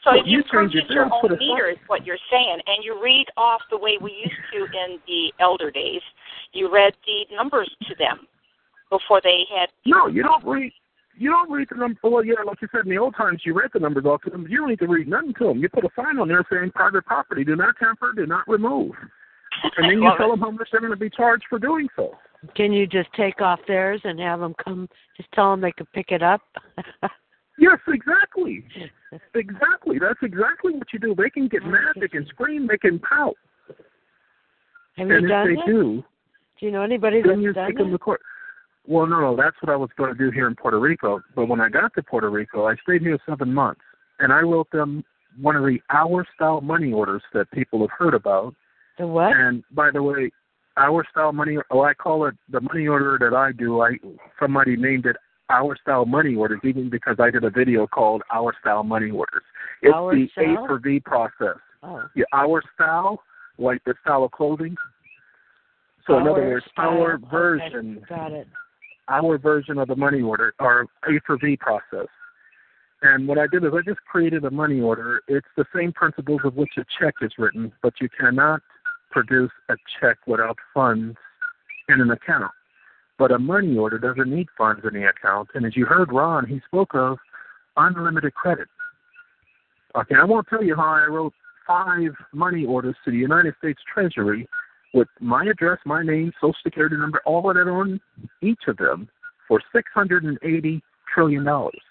So 0.04 0.12
Well, 0.12 0.22
if 0.22 0.28
you 0.28 0.38
you 0.38 0.44
purchase 0.44 0.82
your 0.90 1.06
your 1.06 1.14
own 1.14 1.38
meter, 1.38 1.70
is 1.70 1.78
what 1.88 2.06
you're 2.06 2.22
saying, 2.32 2.60
and 2.66 2.84
you 2.84 3.02
read 3.04 3.26
off 3.36 3.62
the 3.70 3.78
way 3.78 3.98
we 4.02 4.12
used 4.12 4.42
to 4.54 4.64
in 4.64 5.00
the 5.08 5.34
elder 5.40 5.72
days. 5.72 6.02
You 6.54 6.72
read 6.74 6.94
the 7.06 7.36
numbers 7.36 7.70
to 7.88 7.96
them 7.96 8.28
before 8.90 9.20
they 9.22 9.44
had. 9.54 9.70
No, 9.86 10.08
you 10.08 10.24
don't 10.24 10.46
read. 10.46 10.72
You 11.18 11.32
don't 11.32 11.52
read 11.52 11.68
the 11.70 11.78
number. 11.78 12.00
Well, 12.02 12.24
yeah, 12.24 12.36
like 12.46 12.62
you 12.62 12.70
said 12.72 12.86
in 12.86 12.90
the 12.90 12.98
old 12.98 13.14
times, 13.16 13.42
you 13.46 13.54
read 13.54 13.72
the 13.74 13.80
numbers 13.80 14.06
off 14.06 14.22
to 14.22 14.30
them. 14.30 14.48
You 14.50 14.60
don't 14.60 14.70
need 14.70 14.80
to 14.80 14.88
read 14.88 15.10
nothing 15.10 15.34
to 15.40 15.48
them. 15.48 15.58
You 15.60 15.68
put 15.68 15.84
a 15.84 15.90
sign 15.94 16.18
on 16.18 16.30
there 16.30 16.46
saying 16.50 16.72
private 16.72 17.06
property, 17.06 17.44
do 17.44 17.58
not 17.58 17.76
tamper, 17.78 18.14
do 18.16 18.26
not 18.26 18.48
remove, 18.48 18.94
and 19.76 19.90
then 19.90 19.90
you 20.02 20.10
tell 20.18 20.28
it. 20.28 20.30
them 20.32 20.40
how 20.40 20.52
much 20.52 20.70
they're 20.72 20.80
going 20.80 20.94
to 20.94 20.98
be 20.98 21.10
charged 21.10 21.44
for 21.50 21.60
doing 21.60 21.90
so. 21.98 22.18
Can 22.56 22.72
you 22.72 22.88
just 22.88 23.12
take 23.18 23.42
off 23.42 23.60
theirs 23.68 24.00
and 24.06 24.18
have 24.22 24.40
them 24.40 24.56
come? 24.64 24.88
Just 25.18 25.30
tell 25.34 25.52
them 25.52 25.60
they 25.60 25.74
can 25.74 25.88
pick 25.88 26.12
it 26.12 26.24
up. 26.24 26.42
Yes, 27.60 27.80
exactly, 27.88 28.64
exactly. 29.36 30.00
That's 30.00 30.20
exactly 30.22 30.74
what 30.74 30.88
you 30.94 31.00
do. 31.00 31.14
They 31.16 31.30
can 31.30 31.48
get 31.48 31.64
mad, 31.64 31.96
they 32.00 32.08
can 32.08 32.26
scream, 32.28 32.68
they 32.68 32.78
can 32.78 33.00
pout, 33.00 33.36
have 34.96 35.10
and 35.10 35.10
you 35.10 35.16
if 35.26 35.30
done 35.30 35.48
they 35.48 35.54
it? 35.54 35.66
do, 35.66 36.04
Do 36.60 36.66
you 36.66 36.72
know 36.72 36.84
anybody 36.84 37.18
you 37.18 37.54
that's 37.54 37.68
take 37.68 37.78
done 37.78 37.94
it? 37.94 38.00
court. 38.00 38.22
Well, 38.88 39.06
no, 39.06 39.20
no, 39.20 39.36
that's 39.36 39.56
what 39.62 39.72
I 39.72 39.76
was 39.76 39.90
going 39.98 40.12
to 40.12 40.18
do 40.18 40.32
here 40.32 40.48
in 40.48 40.56
Puerto 40.56 40.80
Rico. 40.80 41.22
But 41.36 41.48
when 41.48 41.62
I 41.62 41.70
got 41.70 41.94
to 41.96 42.04
Puerto 42.04 42.30
Rico, 42.30 42.66
I 42.66 42.76
stayed 42.84 43.02
here 43.02 43.20
seven 43.28 43.54
months, 43.54 43.82
and 44.20 44.34
I 44.34 44.40
wrote 44.40 44.72
them 44.72 45.04
one 45.40 45.56
of 45.56 45.64
the 45.64 45.80
hour-style 45.92 46.62
money 46.62 46.92
orders 46.92 47.22
that 47.34 47.52
people 47.52 47.82
have 47.82 47.92
heard 47.98 48.14
about. 48.14 48.56
The 48.98 49.06
what? 49.06 49.36
And 49.36 49.64
by 49.72 49.92
the 49.92 50.02
way, 50.02 50.32
our 50.78 51.06
style 51.12 51.34
money 51.34 51.58
oh 51.72 51.82
I 51.82 51.94
call 51.94 52.26
it 52.26 52.36
the 52.50 52.62
money 52.62 52.88
order 52.88 53.18
that 53.20 53.36
I 53.36 53.52
do. 53.52 53.82
I 53.82 53.98
somebody 54.40 54.76
named 54.76 55.06
it 55.06 55.18
our 55.50 55.76
style 55.82 56.06
money 56.06 56.36
orders 56.36 56.60
even 56.64 56.90
because 56.90 57.18
I 57.20 57.30
did 57.32 57.44
a 57.44 57.50
video 57.50 57.88
called 57.88 58.22
Our 58.34 58.54
Style 58.62 58.84
Money 58.84 59.12
Orders. 59.12 59.44
It's 59.82 59.94
Our 59.96 60.16
the 60.16 60.28
Style? 60.32 60.64
A 60.64 60.68
for 60.68 60.80
V 60.80 61.00
process. 61.00 61.58
Oh, 61.84 62.04
Yeah, 62.16 62.26
our 62.34 62.62
style, 62.76 63.22
like 63.58 63.84
the 63.86 63.96
style 64.02 64.24
of 64.24 64.32
clothing. 64.32 64.76
So 66.06 66.18
in 66.18 66.28
other 66.28 66.42
Our 66.44 66.50
words, 66.50 66.66
Style. 66.72 66.90
our 66.90 67.14
Okay, 67.16 67.26
version 67.32 68.04
got 68.08 68.32
it. 68.32 68.48
our 69.08 69.38
version 69.38 69.78
of 69.78 69.88
the 69.88 69.96
money 69.96 70.22
order 70.22 70.54
our 70.60 70.82
A 71.08 71.20
for 71.26 71.38
V 71.38 71.58
process. 71.58 72.08
And 73.02 73.28
what 73.28 73.38
I 73.38 73.48
did 73.48 73.64
is 73.64 73.72
I 73.74 73.82
just 73.86 74.02
created 74.12 74.44
a 74.44 74.52
money 74.52 74.82
order. 74.82 75.22
It's 75.30 75.48
the 75.56 75.66
same 75.74 75.94
principles 75.94 76.42
of 76.44 76.56
which 76.58 76.72
a 76.78 76.84
check 77.00 77.14
is 77.22 77.32
written, 77.38 77.72
but 77.82 77.94
you 78.02 78.10
cannot 78.20 78.62
produce 79.10 79.52
a 79.70 79.76
check 80.00 80.18
without 80.28 80.58
funds 80.74 81.16
in 81.88 82.02
an 82.02 82.12
account. 82.12 82.52
But 83.20 83.32
a 83.32 83.38
money 83.38 83.78
order 83.78 84.00
doesn't 84.00 84.34
need 84.34 84.48
funds 84.58 84.82
in 84.86 85.00
the 85.00 85.08
account. 85.08 85.50
And 85.54 85.66
as 85.66 85.76
you 85.76 85.86
heard 85.86 86.12
Ron, 86.12 86.48
he 86.48 86.62
spoke 86.66 86.96
of 86.96 87.18
unlimited 87.76 88.34
credit. 88.34 88.70
Okay, 89.96 90.16
I 90.16 90.24
won't 90.24 90.48
tell 90.48 90.64
you 90.64 90.76
how 90.76 90.88
I 90.88 91.06
wrote 91.06 91.34
five 91.68 92.16
money 92.34 92.66
orders 92.66 92.96
to 93.06 93.12
the 93.12 93.18
United 93.18 93.56
States 93.58 93.82
Treasury 93.94 94.48
with 94.94 95.08
my 95.20 95.44
address, 95.46 95.80
my 95.86 96.02
name, 96.02 96.32
social 96.40 96.56
security 96.64 96.96
number, 96.96 97.22
all 97.26 97.50
of 97.50 97.56
that 97.56 97.70
on 97.70 98.00
each 98.42 98.62
of 98.68 98.78
them 98.78 99.10
for 99.48 99.62
six 99.76 99.92
hundred 99.94 100.24
and 100.24 100.38
eighty 100.44 100.82
trillion 101.14 101.44
dollars. 101.44 101.82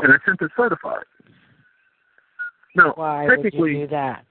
And 0.00 0.12
I 0.12 0.16
sent 0.24 0.40
it 0.42 0.50
certified. 0.56 1.04
Now, 2.76 2.92
Why 2.94 3.26
would 3.26 3.52
you 3.52 3.80
do 3.80 3.86
that? 3.88 4.24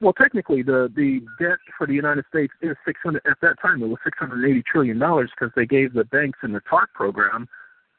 Well, 0.00 0.12
technically, 0.12 0.62
the 0.62 0.92
the 0.94 1.20
debt 1.38 1.58
for 1.78 1.86
the 1.86 1.94
United 1.94 2.24
States 2.28 2.52
is 2.60 2.76
six 2.84 3.00
hundred. 3.02 3.22
At 3.26 3.38
that 3.42 3.60
time, 3.60 3.82
it 3.82 3.86
was 3.86 3.98
six 4.04 4.18
hundred 4.18 4.48
eighty 4.48 4.62
trillion 4.70 4.98
dollars 4.98 5.30
because 5.34 5.52
they 5.56 5.66
gave 5.66 5.92
the 5.92 6.04
banks 6.04 6.38
in 6.42 6.52
the 6.52 6.60
TARP 6.60 6.92
program 6.94 7.48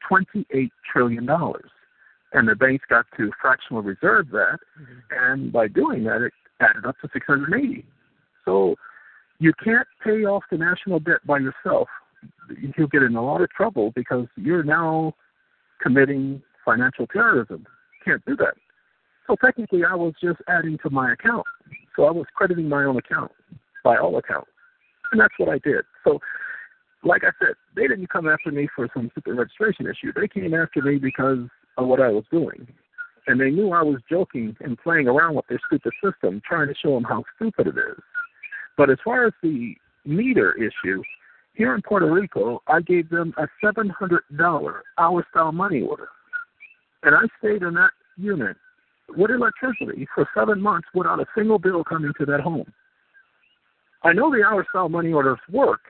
twenty 0.06 0.46
eight 0.52 0.72
trillion 0.90 1.26
dollars, 1.26 1.70
and 2.32 2.48
the 2.48 2.54
banks 2.54 2.84
got 2.88 3.06
to 3.16 3.32
fractional 3.40 3.82
reserve 3.82 4.28
that, 4.30 4.58
mm-hmm. 4.80 5.32
and 5.32 5.52
by 5.52 5.68
doing 5.68 6.04
that, 6.04 6.22
it 6.22 6.32
added 6.60 6.84
up 6.84 6.96
to 7.00 7.08
six 7.12 7.26
hundred 7.26 7.54
eighty. 7.54 7.84
So 8.44 8.76
you 9.38 9.52
can't 9.62 9.86
pay 10.04 10.24
off 10.24 10.44
the 10.50 10.58
national 10.58 11.00
debt 11.00 11.26
by 11.26 11.38
yourself. 11.38 11.88
You'll 12.76 12.88
get 12.88 13.02
in 13.02 13.16
a 13.16 13.24
lot 13.24 13.40
of 13.40 13.50
trouble 13.50 13.92
because 13.94 14.26
you're 14.36 14.62
now 14.62 15.14
committing 15.80 16.42
financial 16.64 17.06
terrorism. 17.06 17.66
You 17.66 18.12
can't 18.12 18.24
do 18.26 18.36
that. 18.36 18.54
So 19.26 19.36
technically, 19.44 19.82
I 19.84 19.94
was 19.94 20.14
just 20.22 20.40
adding 20.48 20.78
to 20.82 20.90
my 20.90 21.12
account. 21.12 21.44
So 21.96 22.04
I 22.04 22.10
was 22.10 22.26
crediting 22.34 22.68
my 22.68 22.84
own 22.84 22.96
account 22.96 23.32
by 23.82 23.96
all 23.96 24.16
accounts. 24.18 24.50
And 25.12 25.20
that's 25.20 25.34
what 25.38 25.48
I 25.48 25.58
did. 25.58 25.84
So, 26.04 26.20
like 27.02 27.22
I 27.24 27.30
said, 27.38 27.54
they 27.74 27.86
didn't 27.86 28.10
come 28.10 28.28
after 28.28 28.50
me 28.50 28.68
for 28.74 28.88
some 28.94 29.08
stupid 29.12 29.34
registration 29.34 29.86
issue. 29.86 30.12
They 30.14 30.28
came 30.28 30.54
after 30.54 30.82
me 30.82 30.98
because 30.98 31.48
of 31.78 31.86
what 31.86 32.00
I 32.00 32.08
was 32.08 32.24
doing. 32.30 32.66
And 33.26 33.40
they 33.40 33.50
knew 33.50 33.72
I 33.72 33.82
was 33.82 34.00
joking 34.10 34.56
and 34.60 34.78
playing 34.78 35.08
around 35.08 35.34
with 35.36 35.46
their 35.48 35.60
stupid 35.66 35.92
system, 36.04 36.42
trying 36.46 36.68
to 36.68 36.74
show 36.74 36.94
them 36.94 37.04
how 37.04 37.24
stupid 37.36 37.68
it 37.68 37.76
is. 37.76 38.02
But 38.76 38.90
as 38.90 38.98
far 39.04 39.26
as 39.26 39.32
the 39.42 39.74
meter 40.04 40.54
issue, 40.54 41.02
here 41.54 41.74
in 41.74 41.82
Puerto 41.82 42.10
Rico, 42.10 42.62
I 42.68 42.80
gave 42.82 43.08
them 43.08 43.34
a 43.38 43.48
$700 43.64 43.90
hour 44.98 45.26
style 45.30 45.52
money 45.52 45.82
order. 45.82 46.08
And 47.02 47.14
I 47.14 47.22
stayed 47.38 47.62
in 47.62 47.74
that 47.74 47.92
unit 48.16 48.56
with 49.08 49.30
electricity 49.30 50.06
for 50.14 50.28
seven 50.36 50.60
months 50.60 50.88
without 50.94 51.20
a 51.20 51.26
single 51.36 51.58
bill 51.58 51.84
coming 51.84 52.12
to 52.18 52.26
that 52.26 52.40
home. 52.40 52.72
I 54.02 54.12
know 54.12 54.30
the 54.30 54.44
hour 54.44 54.64
style 54.70 54.88
money 54.88 55.12
orders 55.12 55.38
work 55.50 55.80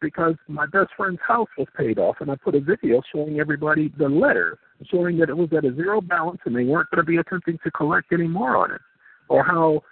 because 0.00 0.34
my 0.48 0.66
best 0.66 0.90
friend's 0.96 1.20
house 1.26 1.48
was 1.56 1.66
paid 1.76 1.98
off, 1.98 2.16
and 2.20 2.30
I 2.30 2.36
put 2.36 2.54
a 2.54 2.60
video 2.60 3.00
showing 3.12 3.40
everybody 3.40 3.92
the 3.98 4.08
letter, 4.08 4.58
showing 4.90 5.18
that 5.18 5.30
it 5.30 5.36
was 5.36 5.48
at 5.56 5.64
a 5.64 5.74
zero 5.74 6.00
balance 6.00 6.40
and 6.44 6.54
they 6.54 6.64
weren't 6.64 6.90
going 6.90 7.04
to 7.04 7.10
be 7.10 7.16
attempting 7.16 7.58
to 7.64 7.70
collect 7.70 8.12
any 8.12 8.28
more 8.28 8.56
on 8.56 8.70
it, 8.70 8.80
or 9.28 9.42
how 9.42 9.82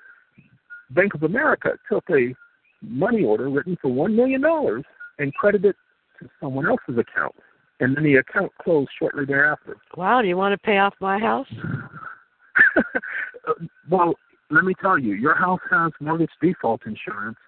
Bank 0.90 1.14
of 1.14 1.22
America 1.22 1.70
took 1.90 2.04
a 2.10 2.34
money 2.82 3.24
order 3.24 3.48
written 3.48 3.76
for 3.80 3.90
one 3.90 4.14
million 4.14 4.42
dollars 4.42 4.84
and 5.18 5.32
credited 5.34 5.70
it 5.70 5.76
to 6.20 6.30
someone 6.40 6.68
else's 6.68 6.98
account, 6.98 7.34
and 7.80 7.96
then 7.96 8.04
the 8.04 8.16
account 8.16 8.52
closed 8.62 8.90
shortly 8.98 9.24
thereafter. 9.24 9.76
Wow, 9.96 10.20
do 10.20 10.28
you 10.28 10.36
want 10.36 10.52
to 10.52 10.58
pay 10.58 10.78
off 10.78 10.94
my 11.00 11.18
house? 11.18 11.48
well, 13.90 14.14
let 14.50 14.64
me 14.64 14.74
tell 14.80 14.98
you, 14.98 15.14
your 15.14 15.34
house 15.34 15.60
has 15.70 15.92
mortgage 16.00 16.30
default 16.40 16.82
insurance, 16.86 17.38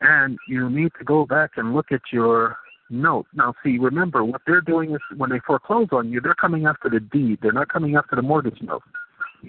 and 0.00 0.38
you 0.48 0.68
need 0.70 0.92
to 0.98 1.04
go 1.04 1.26
back 1.26 1.52
and 1.56 1.74
look 1.74 1.86
at 1.90 2.02
your 2.12 2.56
note. 2.90 3.26
Now, 3.34 3.54
see, 3.64 3.78
remember 3.78 4.24
what 4.24 4.42
they're 4.46 4.60
doing 4.60 4.92
is 4.92 5.00
when 5.16 5.30
they 5.30 5.40
foreclose 5.46 5.88
on 5.92 6.10
you, 6.10 6.20
they're 6.20 6.34
coming 6.34 6.66
after 6.66 6.90
the 6.90 7.00
deed. 7.00 7.38
They're 7.42 7.52
not 7.52 7.68
coming 7.68 7.96
after 7.96 8.16
the 8.16 8.22
mortgage 8.22 8.60
note. 8.60 8.82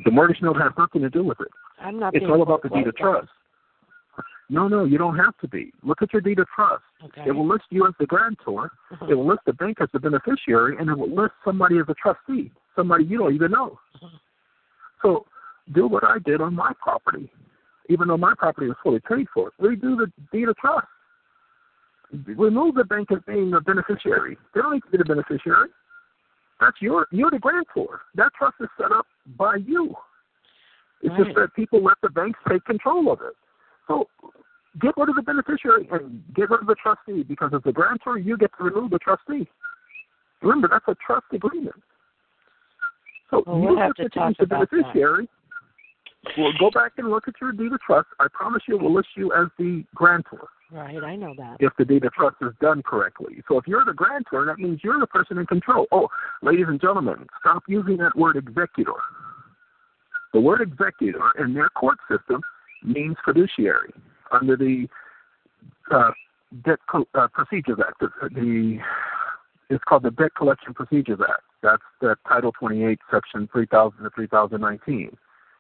The 0.05 0.11
mortgage 0.11 0.41
note 0.41 0.57
has 0.57 0.71
nothing 0.77 1.01
to 1.01 1.09
do 1.09 1.23
with 1.23 1.39
it. 1.41 1.49
I'm 1.79 1.99
not. 1.99 2.15
It's 2.15 2.25
all 2.29 2.41
about 2.41 2.63
the 2.63 2.69
deed 2.69 2.87
of 2.87 2.95
trust. 2.95 3.27
No, 4.49 4.67
no, 4.67 4.83
you 4.83 4.97
don't 4.97 5.17
have 5.17 5.37
to 5.39 5.47
be. 5.47 5.71
Look 5.81 6.01
at 6.01 6.11
your 6.11 6.21
deed 6.21 6.39
of 6.39 6.47
trust. 6.53 6.83
Okay. 7.03 7.23
It 7.27 7.31
will 7.31 7.47
list 7.47 7.63
you 7.69 7.87
as 7.87 7.93
the 7.99 8.05
grantor. 8.05 8.71
Uh-huh. 8.91 9.07
It 9.09 9.15
will 9.15 9.27
list 9.27 9.41
the 9.45 9.53
bank 9.53 9.77
as 9.81 9.87
the 9.93 9.99
beneficiary, 9.99 10.75
and 10.77 10.89
it 10.89 10.97
will 10.97 11.09
list 11.09 11.33
somebody 11.43 11.77
as 11.77 11.85
a 11.87 11.93
trustee, 11.93 12.51
somebody 12.75 13.05
you 13.05 13.17
don't 13.17 13.33
even 13.33 13.51
know. 13.51 13.79
Uh-huh. 13.95 14.07
So 15.01 15.25
do 15.73 15.87
what 15.87 16.03
I 16.03 16.17
did 16.19 16.41
on 16.41 16.55
my 16.55 16.73
property, 16.81 17.31
even 17.89 18.07
though 18.07 18.17
my 18.17 18.33
property 18.37 18.67
was 18.67 18.77
fully 18.83 18.99
paid 18.99 19.27
for. 19.33 19.51
Redo 19.61 19.97
the 19.97 20.11
deed 20.31 20.49
of 20.49 20.57
trust. 20.57 20.87
Remove 22.25 22.75
the 22.75 22.83
bank 22.83 23.09
as 23.11 23.19
being 23.25 23.53
a 23.53 23.61
beneficiary. 23.61 24.37
They 24.53 24.61
don't 24.61 24.73
need 24.73 24.83
to 24.83 24.91
be 24.91 24.97
the 24.97 25.05
beneficiary. 25.05 25.69
That's 26.59 26.77
your 26.81 27.07
you're 27.11 27.31
the 27.31 27.39
grantor. 27.39 28.01
That 28.15 28.31
trust 28.37 28.55
is 28.59 28.67
set 28.77 28.91
up 28.91 29.07
by 29.37 29.55
you. 29.55 29.95
It's 31.01 31.11
Right. 31.11 31.23
just 31.23 31.35
that 31.35 31.53
people 31.55 31.81
let 31.81 31.97
the 32.01 32.09
banks 32.09 32.39
take 32.47 32.63
control 32.65 33.11
of 33.11 33.21
it. 33.21 33.35
So 33.87 34.07
get 34.79 34.95
rid 34.97 35.09
of 35.09 35.15
the 35.15 35.23
beneficiary 35.23 35.87
and 35.91 36.23
get 36.35 36.49
rid 36.49 36.61
of 36.61 36.67
the 36.67 36.75
trustee 36.75 37.23
because 37.23 37.53
as 37.53 37.63
the 37.63 37.71
grantor 37.71 38.17
you 38.17 38.37
get 38.37 38.51
to 38.57 38.63
remove 38.63 38.91
the 38.91 38.99
trustee. 38.99 39.49
Remember 40.41 40.67
that's 40.67 40.87
a 40.87 40.95
trust 40.95 41.25
agreement. 41.31 41.81
So 43.31 43.43
Well, 43.47 43.59
you 43.59 43.67
we'll 43.69 43.77
have 43.77 43.95
to 43.95 44.09
talk 44.09 44.37
the 44.37 44.43
about 44.43 44.69
that. 44.69 44.71
beneficiary. 44.71 45.27
Well, 46.37 46.51
go 46.59 46.69
back 46.69 46.91
and 46.97 47.09
look 47.09 47.27
at 47.27 47.33
your 47.41 47.51
deed 47.51 47.73
of 47.73 47.81
trust. 47.81 48.07
I 48.19 48.27
promise 48.31 48.61
you, 48.67 48.77
we'll 48.77 48.93
list 48.93 49.07
you 49.15 49.33
as 49.33 49.47
the 49.57 49.83
grantor 49.95 50.47
Right, 50.71 51.03
I 51.03 51.15
know 51.15 51.33
that. 51.35 51.57
if 51.59 51.73
the 51.79 51.83
deed 51.85 52.05
of 52.05 52.13
trust 52.13 52.35
is 52.41 52.51
done 52.61 52.83
correctly. 52.83 53.41
So 53.47 53.57
if 53.57 53.67
you're 53.67 53.83
the 53.83 53.93
grantor, 53.93 54.45
that 54.45 54.59
means 54.59 54.81
you're 54.83 54.99
the 54.99 55.07
person 55.07 55.37
in 55.39 55.45
control. 55.47 55.87
Oh, 55.91 56.09
ladies 56.43 56.67
and 56.67 56.79
gentlemen, 56.79 57.25
stop 57.39 57.63
using 57.67 57.97
that 57.97 58.15
word 58.15 58.37
executor. 58.37 58.93
The 60.33 60.39
word 60.39 60.61
executor 60.61 61.23
in 61.39 61.53
their 61.53 61.69
court 61.69 61.97
system 62.09 62.41
means 62.83 63.15
fiduciary 63.25 63.91
under 64.31 64.55
the 64.55 64.87
uh, 65.93 66.11
Debt 66.63 66.79
Co- 66.89 67.07
uh, 67.15 67.27
Procedures 67.33 67.79
Act. 67.85 67.99
The 68.33 68.77
it's 69.71 69.83
called 69.85 70.03
the 70.03 70.11
Debt 70.11 70.35
Collection 70.35 70.73
Procedures 70.73 71.19
Act. 71.21 71.41
That's 71.63 71.81
the 72.01 72.15
Title 72.27 72.51
28, 72.59 72.99
Section 73.11 73.49
3000 73.51 74.03
to 74.03 74.09
3019. 74.09 75.15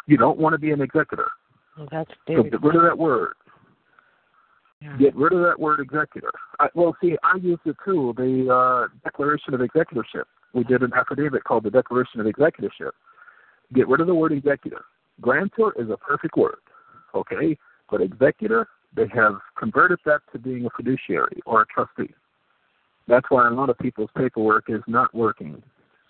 You 0.07 0.17
don't 0.17 0.37
want 0.37 0.53
to 0.53 0.59
be 0.59 0.71
an 0.71 0.81
executor. 0.81 1.31
Well, 1.77 1.87
that's 1.89 2.11
So 2.27 2.43
get 2.43 2.61
rid 2.61 2.75
of 2.75 2.83
that 2.83 2.97
word. 2.97 3.33
Yeah. 4.81 4.97
Get 4.97 5.15
rid 5.15 5.31
of 5.31 5.41
that 5.43 5.59
word 5.59 5.79
executor. 5.79 6.31
I, 6.59 6.67
well, 6.73 6.95
see, 7.01 7.15
I 7.23 7.37
used 7.37 7.61
it 7.65 7.77
too. 7.85 8.13
The 8.17 8.53
uh, 8.53 8.87
Declaration 9.03 9.53
of 9.53 9.61
Executorship. 9.61 10.25
We 10.53 10.63
did 10.65 10.81
an 10.81 10.91
affidavit 10.93 11.43
called 11.45 11.63
the 11.63 11.69
Declaration 11.69 12.19
of 12.19 12.25
Executorship. 12.25 12.91
Get 13.73 13.87
rid 13.87 14.01
of 14.01 14.07
the 14.07 14.15
word 14.15 14.33
executor. 14.33 14.83
Grantor 15.21 15.73
is 15.79 15.89
a 15.89 15.97
perfect 15.97 16.35
word, 16.35 16.57
okay? 17.15 17.57
But 17.89 18.01
executor, 18.01 18.67
they 18.93 19.07
have 19.13 19.35
converted 19.57 19.99
that 20.05 20.21
to 20.33 20.39
being 20.39 20.65
a 20.65 20.69
fiduciary 20.75 21.39
or 21.45 21.61
a 21.61 21.65
trustee. 21.67 22.13
That's 23.07 23.25
why 23.29 23.47
a 23.47 23.51
lot 23.51 23.69
of 23.69 23.77
people's 23.77 24.09
paperwork 24.15 24.65
is 24.69 24.81
not 24.87 25.13
working. 25.13 25.61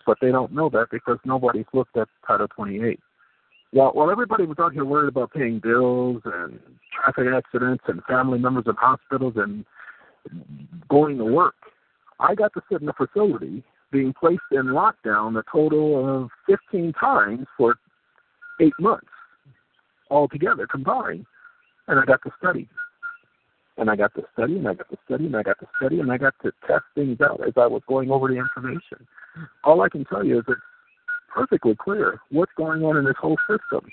But 0.06 0.18
they 0.22 0.32
don't 0.32 0.52
know 0.52 0.70
that 0.70 0.88
because 0.92 1.18
nobody's 1.26 1.66
looked 1.74 1.98
at 1.98 2.08
Title 2.28 2.48
28. 2.48 3.00
While, 3.72 3.92
while 3.92 4.12
everybody 4.12 4.46
was 4.46 4.58
out 4.60 4.74
here 4.74 4.84
worried 4.84 5.10
about 5.10 5.32
paying 5.32 5.60
bills 5.60 6.22
and 6.26 6.60
traffic 6.94 7.28
accidents 7.34 7.84
and 7.88 8.04
family 8.04 8.40
members 8.40 8.66
in 8.68 8.76
hospitals 8.76 9.34
and 9.38 9.66
going 10.90 11.18
to 11.18 11.26
work, 11.26 11.56
I 12.20 12.36
got 12.36 12.54
to 12.54 12.62
sit 12.70 12.82
in 12.82 12.90
a 12.90 12.94
facility 12.94 13.64
being 13.92 14.14
placed 14.14 14.42
in 14.52 14.68
lockdown 14.68 15.40
a 15.40 15.44
total 15.52 16.24
of 16.24 16.30
15 16.48 16.94
times 16.94 17.48
for 17.58 17.76
eight 18.62 18.74
months 18.80 19.08
altogether 20.10 20.68
combined. 20.68 21.26
And 21.88 22.00
I 22.00 22.06
got 22.06 22.22
to 22.24 22.32
study. 22.38 22.70
And 23.78 23.90
I 23.90 23.96
got 23.96 24.14
to 24.16 24.24
study 24.34 24.58
and 24.58 24.68
I 24.68 24.74
got 24.74 24.90
to 24.90 24.98
study 25.06 25.26
and 25.26 25.36
I 25.36 25.44
got 25.44 25.60
to 25.60 25.68
study 25.78 26.00
and 26.00 26.12
I 26.12 26.18
got 26.18 26.34
to 26.44 26.52
test 26.68 26.84
things 26.94 27.20
out 27.22 27.42
as 27.48 27.54
I 27.58 27.68
was 27.68 27.82
going 27.88 28.12
over 28.12 28.28
the 28.28 28.36
information. 28.36 29.08
All 29.64 29.82
I 29.82 29.90
can 29.90 30.06
tell 30.06 30.26
you 30.26 30.40
is 30.40 30.46
it's 30.48 30.60
perfectly 31.34 31.76
clear 31.76 32.20
what's 32.30 32.52
going 32.58 32.84
on 32.84 32.98
in 32.98 33.06
this 33.06 33.16
whole 33.20 33.38
system. 33.50 33.90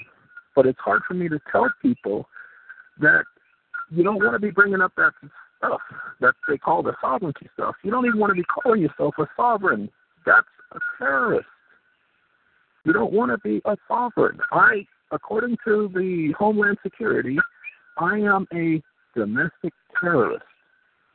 But 0.56 0.66
it's 0.66 0.78
hard 0.80 1.02
for 1.06 1.14
me 1.14 1.28
to 1.28 1.38
tell 1.50 1.68
people 1.80 2.26
that 3.00 3.22
you 3.90 4.02
don't 4.02 4.22
want 4.22 4.34
to 4.34 4.40
be 4.40 4.50
bringing 4.50 4.80
up 4.80 4.92
that 4.96 5.12
stuff 5.58 5.80
that 6.20 6.34
they 6.48 6.58
call 6.58 6.82
the 6.82 6.94
sovereignty 7.00 7.48
stuff. 7.54 7.76
You 7.82 7.90
don't 7.90 8.06
even 8.06 8.18
want 8.18 8.30
to 8.30 8.34
be 8.34 8.44
calling 8.44 8.82
yourself 8.82 9.14
a 9.18 9.26
sovereign. 9.36 9.88
That's 10.26 10.46
a 10.72 10.78
terrorist. 10.98 11.46
You 12.84 12.92
don't 12.92 13.12
want 13.12 13.30
to 13.30 13.38
be 13.38 13.60
a 13.64 13.76
sovereign. 13.86 14.38
I, 14.50 14.86
according 15.12 15.56
to 15.64 15.90
the 15.94 16.32
Homeland 16.38 16.78
Security, 16.82 17.36
I 17.98 18.18
am 18.18 18.46
a 18.52 18.82
domestic 19.18 19.72
terrorist, 20.00 20.44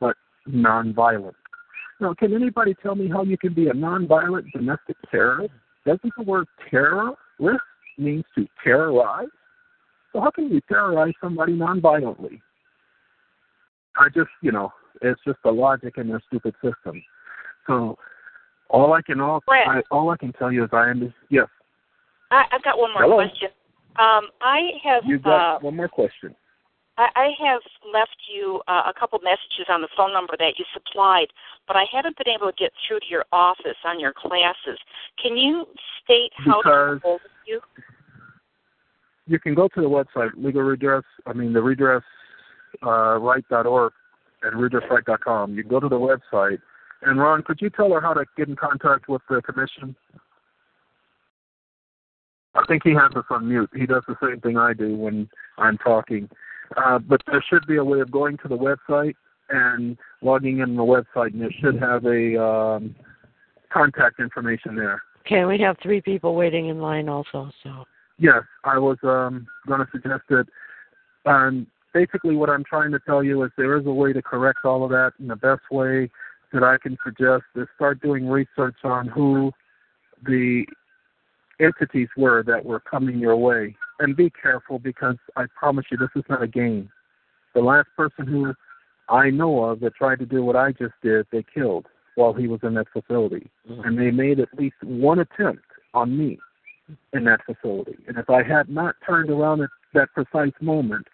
but 0.00 0.16
nonviolent. 0.48 1.34
Now, 2.00 2.12
can 2.12 2.34
anybody 2.34 2.74
tell 2.82 2.94
me 2.94 3.08
how 3.08 3.22
you 3.22 3.38
can 3.38 3.54
be 3.54 3.68
a 3.68 3.72
nonviolent 3.72 4.52
domestic 4.52 4.96
terrorist? 5.10 5.54
Doesn't 5.86 6.12
the 6.16 6.24
word 6.24 6.46
terrorist 6.70 7.16
means 7.96 8.24
to 8.36 8.46
terrorize? 8.62 9.28
So 10.12 10.20
how 10.20 10.30
can 10.30 10.50
you 10.50 10.60
terrorize 10.68 11.14
somebody 11.20 11.54
nonviolently? 11.54 12.40
I 13.96 14.08
just, 14.08 14.30
you 14.42 14.52
know, 14.52 14.72
it's 15.00 15.20
just 15.26 15.38
the 15.44 15.50
logic 15.50 15.94
in 15.96 16.08
their 16.08 16.22
stupid 16.26 16.54
system. 16.62 17.02
So 17.66 17.96
all 18.68 18.92
I 18.92 19.02
can 19.02 19.20
all 19.20 19.40
I, 19.48 19.80
all 19.90 20.10
I 20.10 20.16
can 20.16 20.32
tell 20.32 20.52
you 20.52 20.64
is 20.64 20.70
I 20.72 20.90
understand. 20.90 21.14
Yes, 21.30 21.48
I, 22.30 22.44
I've 22.52 22.62
got 22.62 22.78
one 22.78 22.92
more 22.92 23.02
Hello. 23.02 23.16
question. 23.16 23.48
Um, 23.96 24.28
I 24.40 24.70
have 24.82 25.04
you 25.06 25.18
got 25.18 25.56
uh, 25.56 25.58
one 25.60 25.76
more 25.76 25.88
question. 25.88 26.34
I, 26.96 27.08
I 27.16 27.28
have 27.44 27.62
left 27.92 28.16
you 28.32 28.60
uh, 28.68 28.82
a 28.86 28.92
couple 28.98 29.18
messages 29.22 29.66
on 29.68 29.82
the 29.82 29.88
phone 29.96 30.12
number 30.12 30.34
that 30.38 30.58
you 30.58 30.64
supplied, 30.72 31.28
but 31.66 31.76
I 31.76 31.84
haven't 31.92 32.16
been 32.16 32.28
able 32.28 32.46
to 32.50 32.56
get 32.56 32.72
through 32.86 33.00
to 33.00 33.06
your 33.08 33.24
office 33.32 33.76
on 33.84 33.98
your 33.98 34.12
classes. 34.12 34.78
Can 35.20 35.36
you 35.36 35.66
state 36.02 36.30
how 36.36 36.60
to 36.62 36.62
Because- 36.62 36.94
get 36.98 37.02
hold 37.02 37.20
you? 37.46 37.60
You 39.26 39.38
can 39.38 39.54
go 39.54 39.68
to 39.68 39.80
the 39.80 39.88
website 39.88 40.30
legal 40.36 40.62
redress. 40.62 41.04
I 41.26 41.32
mean 41.32 41.54
the 41.54 41.62
redress 41.62 42.02
uh, 42.82 43.16
right.org 43.18 43.92
and 44.42 44.54
redressright.com. 44.54 45.54
You 45.54 45.62
can 45.62 45.70
go 45.70 45.80
to 45.80 45.88
the 45.88 45.96
website. 45.98 46.58
And 47.02 47.18
Ron, 47.18 47.42
could 47.42 47.60
you 47.62 47.70
tell 47.70 47.90
her 47.92 48.00
how 48.02 48.12
to 48.12 48.24
get 48.36 48.48
in 48.48 48.56
contact 48.56 49.08
with 49.08 49.22
the 49.30 49.40
commission? 49.40 49.96
I 52.54 52.62
think 52.68 52.82
he 52.84 52.90
has 52.90 53.12
us 53.16 53.24
on 53.30 53.48
mute. 53.48 53.70
He 53.74 53.86
does 53.86 54.02
the 54.06 54.16
same 54.22 54.40
thing 54.40 54.56
I 54.58 54.74
do 54.74 54.94
when 54.94 55.28
I'm 55.58 55.78
talking. 55.78 56.28
Uh, 56.76 56.98
but 56.98 57.20
there 57.26 57.44
should 57.48 57.66
be 57.66 57.76
a 57.76 57.84
way 57.84 58.00
of 58.00 58.10
going 58.10 58.36
to 58.38 58.48
the 58.48 58.56
website 58.56 59.14
and 59.50 59.96
logging 60.22 60.60
in 60.60 60.76
the 60.76 60.82
website, 60.82 61.32
and 61.32 61.42
it 61.42 61.52
should 61.60 61.78
have 61.80 62.04
a 62.06 62.42
um, 62.42 62.94
contact 63.72 64.20
information 64.20 64.74
there. 64.74 65.02
Okay, 65.26 65.44
we 65.44 65.58
have 65.58 65.76
three 65.82 66.00
people 66.00 66.34
waiting 66.34 66.68
in 66.68 66.80
line 66.80 67.08
also, 67.08 67.50
so. 67.62 67.84
Yes, 68.18 68.42
I 68.64 68.78
was 68.78 68.98
um, 69.02 69.46
going 69.66 69.80
to 69.80 69.88
suggest 69.90 70.22
it. 70.30 70.46
Um, 71.26 71.66
basically, 71.92 72.36
what 72.36 72.50
I'm 72.50 72.64
trying 72.64 72.92
to 72.92 73.00
tell 73.00 73.24
you 73.24 73.42
is 73.42 73.50
there 73.56 73.76
is 73.78 73.86
a 73.86 73.92
way 73.92 74.12
to 74.12 74.22
correct 74.22 74.60
all 74.64 74.84
of 74.84 74.90
that, 74.90 75.12
and 75.18 75.28
the 75.28 75.36
best 75.36 75.62
way 75.70 76.10
that 76.52 76.62
I 76.62 76.76
can 76.78 76.96
suggest 77.04 77.44
is 77.56 77.66
start 77.74 78.00
doing 78.00 78.28
research 78.28 78.76
on 78.84 79.08
who 79.08 79.52
the 80.24 80.64
entities 81.60 82.08
were 82.16 82.42
that 82.44 82.64
were 82.64 82.80
coming 82.80 83.18
your 83.18 83.36
way. 83.36 83.76
And 84.00 84.16
be 84.16 84.30
careful 84.30 84.78
because 84.78 85.16
I 85.36 85.44
promise 85.56 85.86
you, 85.90 85.96
this 85.98 86.08
is 86.16 86.24
not 86.28 86.42
a 86.42 86.48
game. 86.48 86.90
The 87.54 87.60
last 87.60 87.88
person 87.96 88.26
who 88.26 88.54
I 89.08 89.30
know 89.30 89.64
of 89.64 89.80
that 89.80 89.94
tried 89.94 90.18
to 90.20 90.26
do 90.26 90.42
what 90.42 90.56
I 90.56 90.72
just 90.72 90.94
did, 91.02 91.26
they 91.30 91.44
killed 91.54 91.86
while 92.16 92.32
he 92.32 92.46
was 92.46 92.60
in 92.62 92.74
that 92.74 92.86
facility. 92.92 93.50
And 93.84 93.98
they 93.98 94.10
made 94.10 94.40
at 94.40 94.48
least 94.58 94.76
one 94.82 95.18
attempt 95.20 95.64
on 95.94 96.16
me 96.16 96.38
in 97.12 97.24
that 97.24 97.40
facility. 97.46 97.96
And 98.08 98.18
if 98.18 98.28
I 98.28 98.42
had 98.42 98.68
not 98.68 98.96
turned 99.06 99.30
around 99.30 99.62
at 99.62 99.70
that 99.94 100.08
precise 100.14 100.52
moment, 100.60 101.06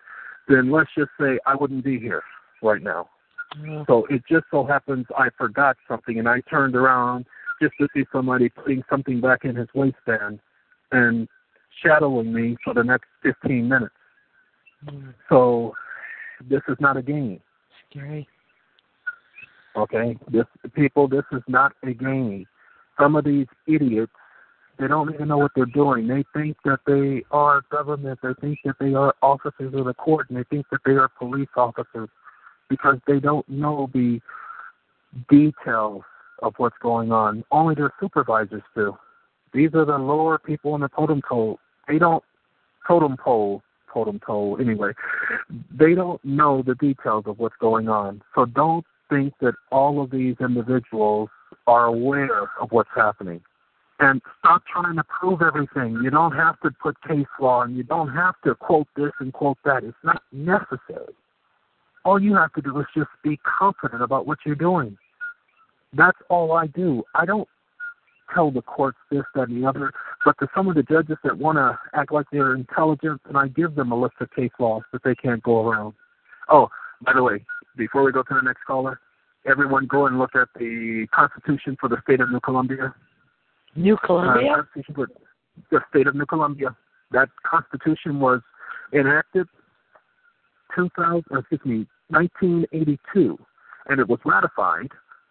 then 0.48 0.70
let's 0.70 0.90
just 0.96 1.10
say 1.20 1.38
I 1.46 1.54
wouldn't 1.54 1.84
be 1.84 1.98
here 1.98 2.22
right 2.62 2.82
now. 2.82 3.08
uh, 3.52 3.84
So 3.86 4.06
it 4.06 4.22
just 4.28 4.44
so 4.50 4.64
happens 4.64 5.06
I 5.16 5.28
forgot 5.36 5.76
something 5.86 6.18
and 6.18 6.28
I 6.28 6.40
turned 6.50 6.74
around 6.74 7.26
just 7.62 7.74
to 7.80 7.88
see 7.94 8.04
somebody 8.10 8.48
putting 8.48 8.82
something 8.88 9.20
back 9.20 9.44
in 9.44 9.54
his 9.54 9.68
waistband 9.74 10.40
and 10.92 11.28
shadowing 11.82 12.32
me 12.32 12.56
for 12.64 12.74
the 12.74 12.82
next 12.82 13.06
15 13.22 13.68
minutes. 13.68 13.94
mm, 14.86 15.14
So 15.28 15.74
this 16.48 16.62
is 16.68 16.76
not 16.80 16.96
a 16.96 17.02
game, 17.02 17.40
scary. 17.88 18.28
okay? 19.76 20.16
This 20.30 20.46
people, 20.74 21.08
this 21.08 21.24
is 21.32 21.42
not 21.48 21.72
a 21.82 21.92
game. 21.92 22.46
Some 22.98 23.16
of 23.16 23.24
these 23.24 23.46
idiots 23.66 24.12
They 24.78 24.88
don't 24.88 25.12
even 25.12 25.28
know 25.28 25.38
what 25.38 25.52
they're 25.54 25.66
doing. 25.66 26.06
They 26.08 26.24
think 26.34 26.56
that 26.64 26.80
they 26.86 27.22
are 27.30 27.60
government. 27.70 28.18
They 28.22 28.32
think 28.40 28.60
that 28.64 28.76
they 28.80 28.94
are 28.94 29.14
officers 29.22 29.74
of 29.74 29.84
the 29.84 29.94
court, 29.94 30.30
and 30.30 30.38
they 30.38 30.44
think 30.44 30.66
that 30.70 30.80
they 30.86 30.92
are 30.92 31.08
police 31.08 31.48
officers 31.56 32.08
because 32.70 32.96
they 33.06 33.20
don't 33.20 33.46
know 33.48 33.90
the 33.92 34.20
details 35.28 36.02
of 36.42 36.54
what's 36.56 36.76
going 36.80 37.12
on. 37.12 37.44
Only 37.50 37.74
their 37.74 37.92
supervisors 38.00 38.62
do. 38.74 38.96
These 39.52 39.70
are 39.74 39.84
the 39.84 39.98
lower 39.98 40.38
people 40.38 40.74
in 40.74 40.80
the 40.80 40.88
totem 40.88 41.22
pole. 41.26 41.58
They 41.88 41.98
don't 41.98 42.22
totem 42.86 43.16
pole, 43.16 43.62
totem 43.92 44.20
pole. 44.20 44.58
Anyway, 44.60 44.92
they 45.70 45.94
don't 45.94 46.24
know 46.24 46.62
the 46.62 46.74
details 46.74 47.24
of 47.26 47.38
what's 47.38 47.56
going 47.60 47.88
on. 47.88 48.22
So 48.34 48.44
don't 48.44 48.84
think 49.08 49.34
that 49.40 49.54
all 49.72 50.02
of 50.02 50.10
these 50.10 50.36
individuals 50.40 51.28
are 51.66 51.86
aware 51.86 52.48
of 52.60 52.70
what's 52.70 52.90
happening. 52.94 53.40
And 53.98 54.22
stop 54.38 54.62
trying 54.72 54.96
to 54.96 55.04
prove 55.04 55.42
everything. 55.42 56.00
You 56.02 56.10
don't 56.10 56.32
have 56.32 56.58
to 56.60 56.70
put 56.70 56.96
case 57.02 57.26
law 57.38 57.62
and 57.62 57.76
you 57.76 57.82
don't 57.82 58.08
have 58.08 58.34
to 58.44 58.54
quote 58.54 58.86
this 58.96 59.12
and 59.18 59.32
quote 59.32 59.58
that. 59.64 59.84
It's 59.84 59.96
not 60.02 60.22
necessary. 60.32 61.12
All 62.04 62.18
you 62.18 62.34
have 62.34 62.52
to 62.54 62.62
do 62.62 62.78
is 62.80 62.86
just 62.96 63.10
be 63.22 63.38
confident 63.58 64.02
about 64.02 64.26
what 64.26 64.38
you're 64.46 64.54
doing. 64.54 64.96
That's 65.92 66.16
all 66.30 66.52
I 66.52 66.66
do. 66.68 67.02
I 67.14 67.26
don't 67.26 67.48
tell 68.34 68.50
the 68.50 68.62
courts 68.62 68.98
this, 69.10 69.22
that, 69.34 69.48
and 69.48 69.62
the 69.62 69.68
other, 69.68 69.92
but 70.24 70.36
to 70.38 70.48
some 70.54 70.68
of 70.68 70.74
the 70.74 70.82
judges 70.82 71.16
that 71.24 71.36
want 71.36 71.56
to 71.56 71.78
act 71.94 72.12
like 72.12 72.26
they're 72.32 72.54
intelligent, 72.54 73.20
and 73.26 73.36
I 73.36 73.48
give 73.48 73.74
them 73.74 73.92
a 73.92 74.00
list 74.00 74.14
of 74.20 74.30
case 74.32 74.50
laws 74.58 74.82
that 74.92 75.02
they 75.04 75.14
can't 75.14 75.42
go 75.42 75.68
around. 75.68 75.94
Oh, 76.48 76.68
by 77.02 77.12
the 77.14 77.22
way, 77.22 77.44
before 77.76 78.02
we 78.04 78.12
go 78.12 78.22
to 78.22 78.34
the 78.34 78.42
next 78.42 78.64
caller, 78.66 79.00
everyone 79.46 79.86
go 79.86 80.06
and 80.06 80.18
look 80.18 80.34
at 80.34 80.48
the 80.58 81.06
Constitution 81.14 81.76
for 81.80 81.88
the 81.88 81.96
state 82.02 82.20
of 82.20 82.30
New 82.30 82.40
Columbia. 82.40 82.94
New 83.76 83.96
Columbia? 84.04 84.52
Uh, 84.52 84.56
Constitution 84.56 84.94
for 84.94 85.08
the 85.70 85.80
state 85.90 86.06
of 86.06 86.14
New 86.14 86.26
Columbia. 86.26 86.76
That 87.12 87.28
Constitution 87.44 88.20
was 88.20 88.40
enacted 88.92 89.46
2000, 90.74 91.24
excuse 91.32 91.60
me, 91.64 91.86
1982, 92.08 93.38
and 93.86 94.00
it 94.00 94.08
was 94.08 94.18
ratified 94.24 94.88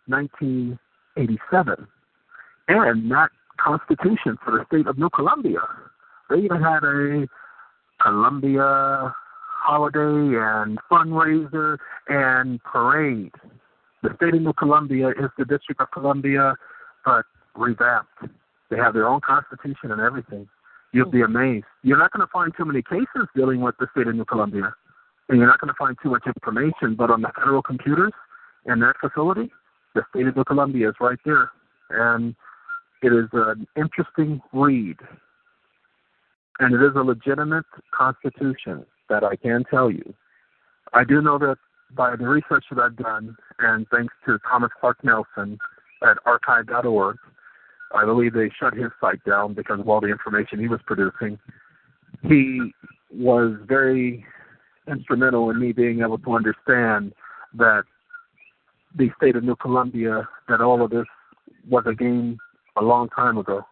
1987. 0.08 1.88
And 2.70 3.12
that 3.12 3.30
Constitution 3.58 4.38
for 4.46 4.52
the 4.52 4.64
state 4.68 4.88
of 4.88 4.98
New 4.98 5.10
Columbia, 5.10 5.60
they 6.30 6.38
even 6.38 6.62
had 6.62 6.84
a 6.84 7.28
Columbia 8.00 9.14
holiday 9.60 10.38
and 10.38 10.78
fundraiser 10.90 11.78
and 12.08 12.64
parade. 12.64 13.32
The 14.04 14.16
state 14.16 14.36
of 14.36 14.42
New 14.42 14.54
Columbia 14.54 15.10
is 15.10 15.32
the 15.38 15.46
District 15.46 15.82
of 15.82 15.90
Columbia, 15.92 16.54
but 17.04 17.26
revamped. 17.56 18.38
They 18.70 18.78
have 18.78 18.94
their 18.94 19.08
own 19.08 19.20
constitution 19.22 19.92
and 19.92 20.00
everything. 20.00 20.48
You'll 20.94 21.10
be 21.10 21.22
amazed. 21.22 21.66
You're 21.84 21.98
not 21.98 22.12
going 22.12 22.26
to 22.26 22.32
find 22.32 22.54
too 22.56 22.66
many 22.66 22.84
cases 22.84 23.28
dealing 23.36 23.62
with 23.62 23.76
the 23.80 23.88
state 23.92 24.08
of 24.08 24.16
New 24.16 24.26
Columbia, 24.26 24.74
and 25.28 25.40
you're 25.40 25.48
not 25.48 25.60
going 25.60 25.74
to 25.74 25.78
find 25.78 25.98
too 26.04 26.12
much 26.12 26.24
information. 26.28 26.96
But 26.96 27.10
on 27.10 27.22
the 27.22 27.32
federal 27.36 27.64
computers 27.64 28.14
in 28.68 28.80
that 28.82 28.94
facility, 29.02 29.52
the 29.96 30.04
state 30.12 30.28
of 30.28 30.36
New 30.36 30.44
Columbia 30.44 30.90
is 30.90 30.96
right 31.02 31.20
there, 31.26 31.50
and 31.90 32.36
it 33.02 33.14
is 33.14 33.30
an 33.34 33.68
interesting 33.76 34.42
read, 34.54 34.98
and 36.60 36.74
it 36.74 36.82
is 36.82 36.92
a 36.96 37.02
legitimate 37.02 37.66
constitution 37.98 38.86
that 39.10 39.24
I 39.24 39.36
can 39.36 39.64
tell 39.70 39.90
you. 39.90 40.14
I 40.94 41.04
do 41.04 41.22
know 41.22 41.38
that 41.40 41.58
by 41.96 42.16
the 42.16 42.28
research 42.28 42.66
that 42.72 42.80
I've 42.80 42.98
done, 42.98 43.36
and 43.60 43.88
thanks 43.90 44.14
to 44.26 44.38
Thomas 44.50 44.72
Clark 44.80 45.04
Nelson 45.04 45.58
at 46.04 46.18
archive.org, 46.26 47.18
I 47.96 48.06
believe 48.06 48.34
they 48.34 48.52
shut 48.60 48.74
his 48.74 48.92
site 49.02 49.24
down 49.24 49.54
because 49.54 49.80
of 49.80 49.90
all 49.90 50.02
the 50.02 50.08
information 50.08 50.60
he 50.60 50.68
was 50.68 50.80
producing. 50.86 51.40
He 52.22 52.74
was 53.12 53.56
very 53.66 54.26
instrumental 54.88 55.50
in 55.50 55.60
me 55.60 55.72
being 55.72 56.02
able 56.02 56.20
to 56.20 56.36
understand 56.36 57.14
that 57.56 57.84
the 58.96 59.10
state 59.18 59.36
of 59.36 59.44
New 59.44 59.56
Columbia, 59.56 60.28
that 60.48 60.62
all 60.62 60.84
of 60.84 60.92
this 60.92 61.06
was 61.68 61.84
a 61.88 61.94
game 61.94 62.38
a 62.78 62.82
long 62.82 63.10
time 63.10 63.38
ago. 63.38 63.66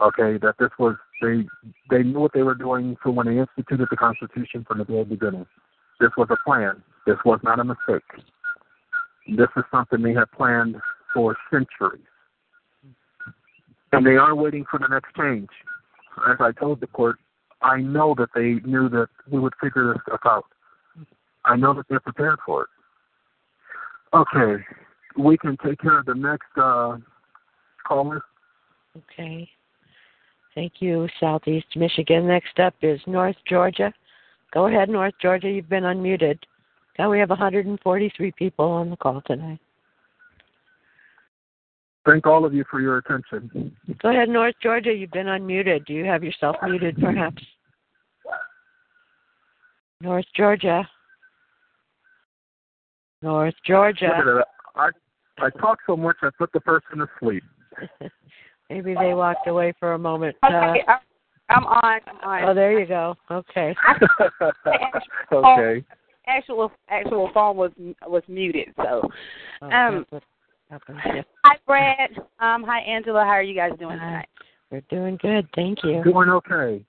Okay, 0.00 0.38
that 0.38 0.54
this 0.58 0.70
was 0.78 0.94
they 1.20 1.44
they 1.90 2.02
knew 2.04 2.20
what 2.20 2.32
they 2.32 2.42
were 2.42 2.54
doing 2.54 2.96
from 3.02 3.16
when 3.16 3.26
they 3.26 3.38
instituted 3.38 3.88
the 3.90 3.96
Constitution 3.96 4.64
from 4.66 4.78
the 4.78 4.84
very 4.84 5.04
beginning. 5.04 5.46
This 6.00 6.10
was 6.16 6.28
a 6.30 6.36
plan. 6.44 6.82
This 7.06 7.16
was 7.24 7.40
not 7.42 7.58
a 7.58 7.64
mistake. 7.64 8.04
This 9.26 9.48
is 9.56 9.64
something 9.70 10.02
they 10.02 10.14
have 10.14 10.30
planned 10.32 10.76
for 11.12 11.36
centuries. 11.50 12.04
And 13.92 14.06
they 14.06 14.16
are 14.16 14.34
waiting 14.34 14.64
for 14.70 14.78
the 14.78 14.86
next 14.88 15.14
change. 15.16 15.48
As 16.28 16.36
I 16.40 16.52
told 16.52 16.80
the 16.80 16.86
court, 16.86 17.16
I 17.62 17.80
know 17.80 18.14
that 18.18 18.28
they 18.34 18.60
knew 18.68 18.88
that 18.90 19.08
we 19.30 19.40
would 19.40 19.54
figure 19.60 19.92
this 19.92 20.02
stuff 20.06 20.20
out. 20.24 20.44
I 21.44 21.56
know 21.56 21.74
that 21.74 21.86
they're 21.88 22.00
prepared 22.00 22.38
for 22.44 22.62
it. 22.62 22.68
Okay, 24.14 24.62
we 25.16 25.36
can 25.36 25.56
take 25.64 25.80
care 25.80 25.98
of 25.98 26.06
the 26.06 26.14
next 26.14 26.46
uh, 26.56 26.96
caller. 27.88 28.22
Okay. 28.96 29.48
Thank 30.54 30.74
you, 30.80 31.08
Southeast 31.20 31.68
Michigan. 31.76 32.26
Next 32.26 32.58
up 32.58 32.74
is 32.82 33.00
North 33.06 33.36
Georgia. 33.48 33.92
Go 34.52 34.66
ahead, 34.66 34.88
North 34.88 35.14
Georgia. 35.20 35.48
You've 35.48 35.68
been 35.68 35.84
unmuted. 35.84 36.38
Now 36.98 37.10
we 37.10 37.18
have 37.20 37.30
143 37.30 38.32
people 38.32 38.66
on 38.66 38.90
the 38.90 38.96
call 38.96 39.22
tonight. 39.26 39.60
Thank 42.04 42.26
all 42.26 42.44
of 42.44 42.54
you 42.54 42.64
for 42.70 42.80
your 42.80 42.98
attention. 42.98 43.76
Go 44.02 44.10
ahead, 44.10 44.28
North 44.28 44.54
Georgia. 44.62 44.92
You've 44.92 45.10
been 45.10 45.26
unmuted. 45.26 45.86
Do 45.86 45.92
you 45.92 46.04
have 46.04 46.24
yourself 46.24 46.56
muted, 46.62 46.98
perhaps? 46.98 47.42
North 50.00 50.24
Georgia. 50.34 50.88
North 53.20 53.54
Georgia. 53.66 54.06
Look 54.06 54.26
at 54.26 54.40
it. 54.40 54.44
I 54.76 54.90
I 55.40 55.50
talk 55.60 55.78
so 55.86 55.96
much 55.96 56.16
I 56.22 56.30
put 56.36 56.52
the 56.52 56.60
person 56.60 56.98
to 56.98 57.06
sleep. 57.20 57.44
Maybe 58.70 58.94
they 58.94 59.14
walked 59.14 59.46
away 59.46 59.72
for 59.80 59.94
a 59.94 59.98
moment. 59.98 60.36
Uh, 60.42 60.46
Okay, 60.46 60.82
I'm- 60.86 61.00
I'm 61.50 61.64
on. 61.66 62.00
I'm 62.06 62.18
on. 62.28 62.44
oh, 62.44 62.54
there 62.54 62.78
you 62.78 62.84
go. 62.86 63.16
Okay. 63.30 63.74
okay. 65.32 65.84
Actual 66.26 66.70
actual 66.90 67.30
phone 67.32 67.56
was 67.56 67.72
was 68.06 68.22
muted. 68.28 68.68
So, 68.76 69.08
Oh, 69.62 69.70
Um, 69.70 70.04
that's 70.10 70.12
what 70.12 70.22
happens. 70.70 71.00
Yeah. 71.06 71.22
hi 71.46 71.56
Brad. 71.66 72.10
Um, 72.38 72.62
hi 72.64 72.80
Angela. 72.80 73.24
How 73.24 73.30
are 73.30 73.42
you 73.42 73.54
guys 73.54 73.72
doing 73.78 73.98
Hi. 73.98 74.04
tonight? 74.06 74.28
We're 74.70 74.82
doing 74.90 75.16
good. 75.22 75.48
Thank 75.54 75.82
you. 75.84 76.02
Doing 76.04 76.28
okay. 76.28 76.84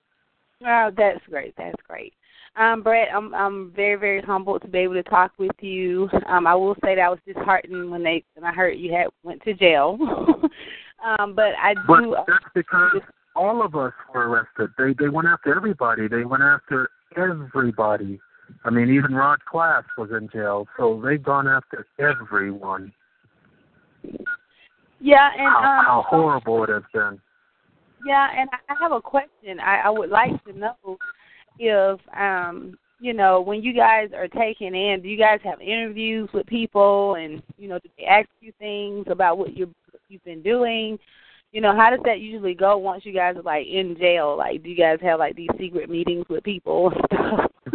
Oh, 0.66 0.90
that's 0.94 1.24
great. 1.30 1.54
That's 1.56 1.80
great. 1.88 2.12
Um, 2.56 2.82
Brett, 2.82 3.08
I'm 3.14 3.32
I'm 3.34 3.72
very 3.74 3.96
very 3.96 4.20
humbled 4.22 4.62
to 4.62 4.68
be 4.68 4.78
able 4.78 4.94
to 4.94 5.02
talk 5.04 5.32
with 5.38 5.52
you. 5.60 6.08
Um, 6.26 6.46
I 6.46 6.54
will 6.54 6.74
say 6.84 6.96
that 6.96 7.02
I 7.02 7.08
was 7.08 7.20
disheartened 7.26 7.90
when 7.90 8.02
they 8.02 8.24
when 8.34 8.44
I 8.44 8.52
heard 8.52 8.72
you 8.72 8.92
had 8.92 9.06
went 9.22 9.42
to 9.44 9.54
jail. 9.54 9.96
um, 11.04 11.34
but 11.34 11.52
I 11.62 11.74
But 11.86 12.00
do. 12.00 12.16
that's 12.26 12.44
because 12.54 13.00
all 13.36 13.64
of 13.64 13.76
us 13.76 13.92
were 14.12 14.28
arrested. 14.28 14.70
They 14.76 14.94
they 14.98 15.08
went 15.08 15.28
after 15.28 15.54
everybody. 15.54 16.08
They 16.08 16.24
went 16.24 16.42
after 16.42 16.90
everybody. 17.16 18.20
I 18.64 18.70
mean, 18.70 18.92
even 18.92 19.14
Rod 19.14 19.38
Class 19.44 19.84
was 19.96 20.10
in 20.10 20.28
jail, 20.32 20.66
so 20.76 21.00
they've 21.04 21.22
gone 21.22 21.46
after 21.46 21.86
everyone. 22.00 22.92
Yeah, 25.00 25.30
and 25.36 25.48
How, 25.48 25.78
um, 25.78 25.84
how 25.84 26.04
horrible 26.08 26.64
it 26.64 26.70
has 26.70 26.82
been. 26.92 27.20
Yeah, 28.04 28.28
and 28.36 28.50
I 28.52 28.74
have 28.80 28.92
a 28.92 29.00
question. 29.00 29.60
I, 29.60 29.82
I 29.84 29.90
would 29.90 30.10
like 30.10 30.42
to 30.44 30.52
know 30.52 30.74
if 31.60 32.00
um 32.18 32.76
you 33.00 33.12
know 33.12 33.40
when 33.40 33.62
you 33.62 33.74
guys 33.74 34.08
are 34.14 34.28
taken 34.28 34.74
in, 34.74 35.00
do 35.02 35.08
you 35.08 35.18
guys 35.18 35.38
have 35.44 35.60
interviews 35.60 36.28
with 36.32 36.46
people, 36.46 37.14
and 37.16 37.42
you 37.58 37.68
know 37.68 37.78
do 37.78 37.88
they 37.98 38.04
ask 38.04 38.28
you 38.40 38.52
things 38.58 39.06
about 39.08 39.38
what 39.38 39.56
you 39.56 39.72
you've 40.08 40.24
been 40.24 40.42
doing? 40.42 40.98
You 41.52 41.60
know, 41.60 41.74
how 41.76 41.90
does 41.90 42.00
that 42.04 42.20
usually 42.20 42.54
go 42.54 42.78
once 42.78 43.04
you 43.04 43.12
guys 43.12 43.36
are 43.36 43.42
like 43.42 43.66
in 43.66 43.96
jail? 43.98 44.36
Like, 44.36 44.62
do 44.62 44.70
you 44.70 44.76
guys 44.76 44.98
have 45.02 45.18
like 45.18 45.34
these 45.34 45.48
secret 45.58 45.90
meetings 45.90 46.24
with 46.28 46.44
people 46.44 46.92
and 46.92 47.00
stuff? 47.06 47.50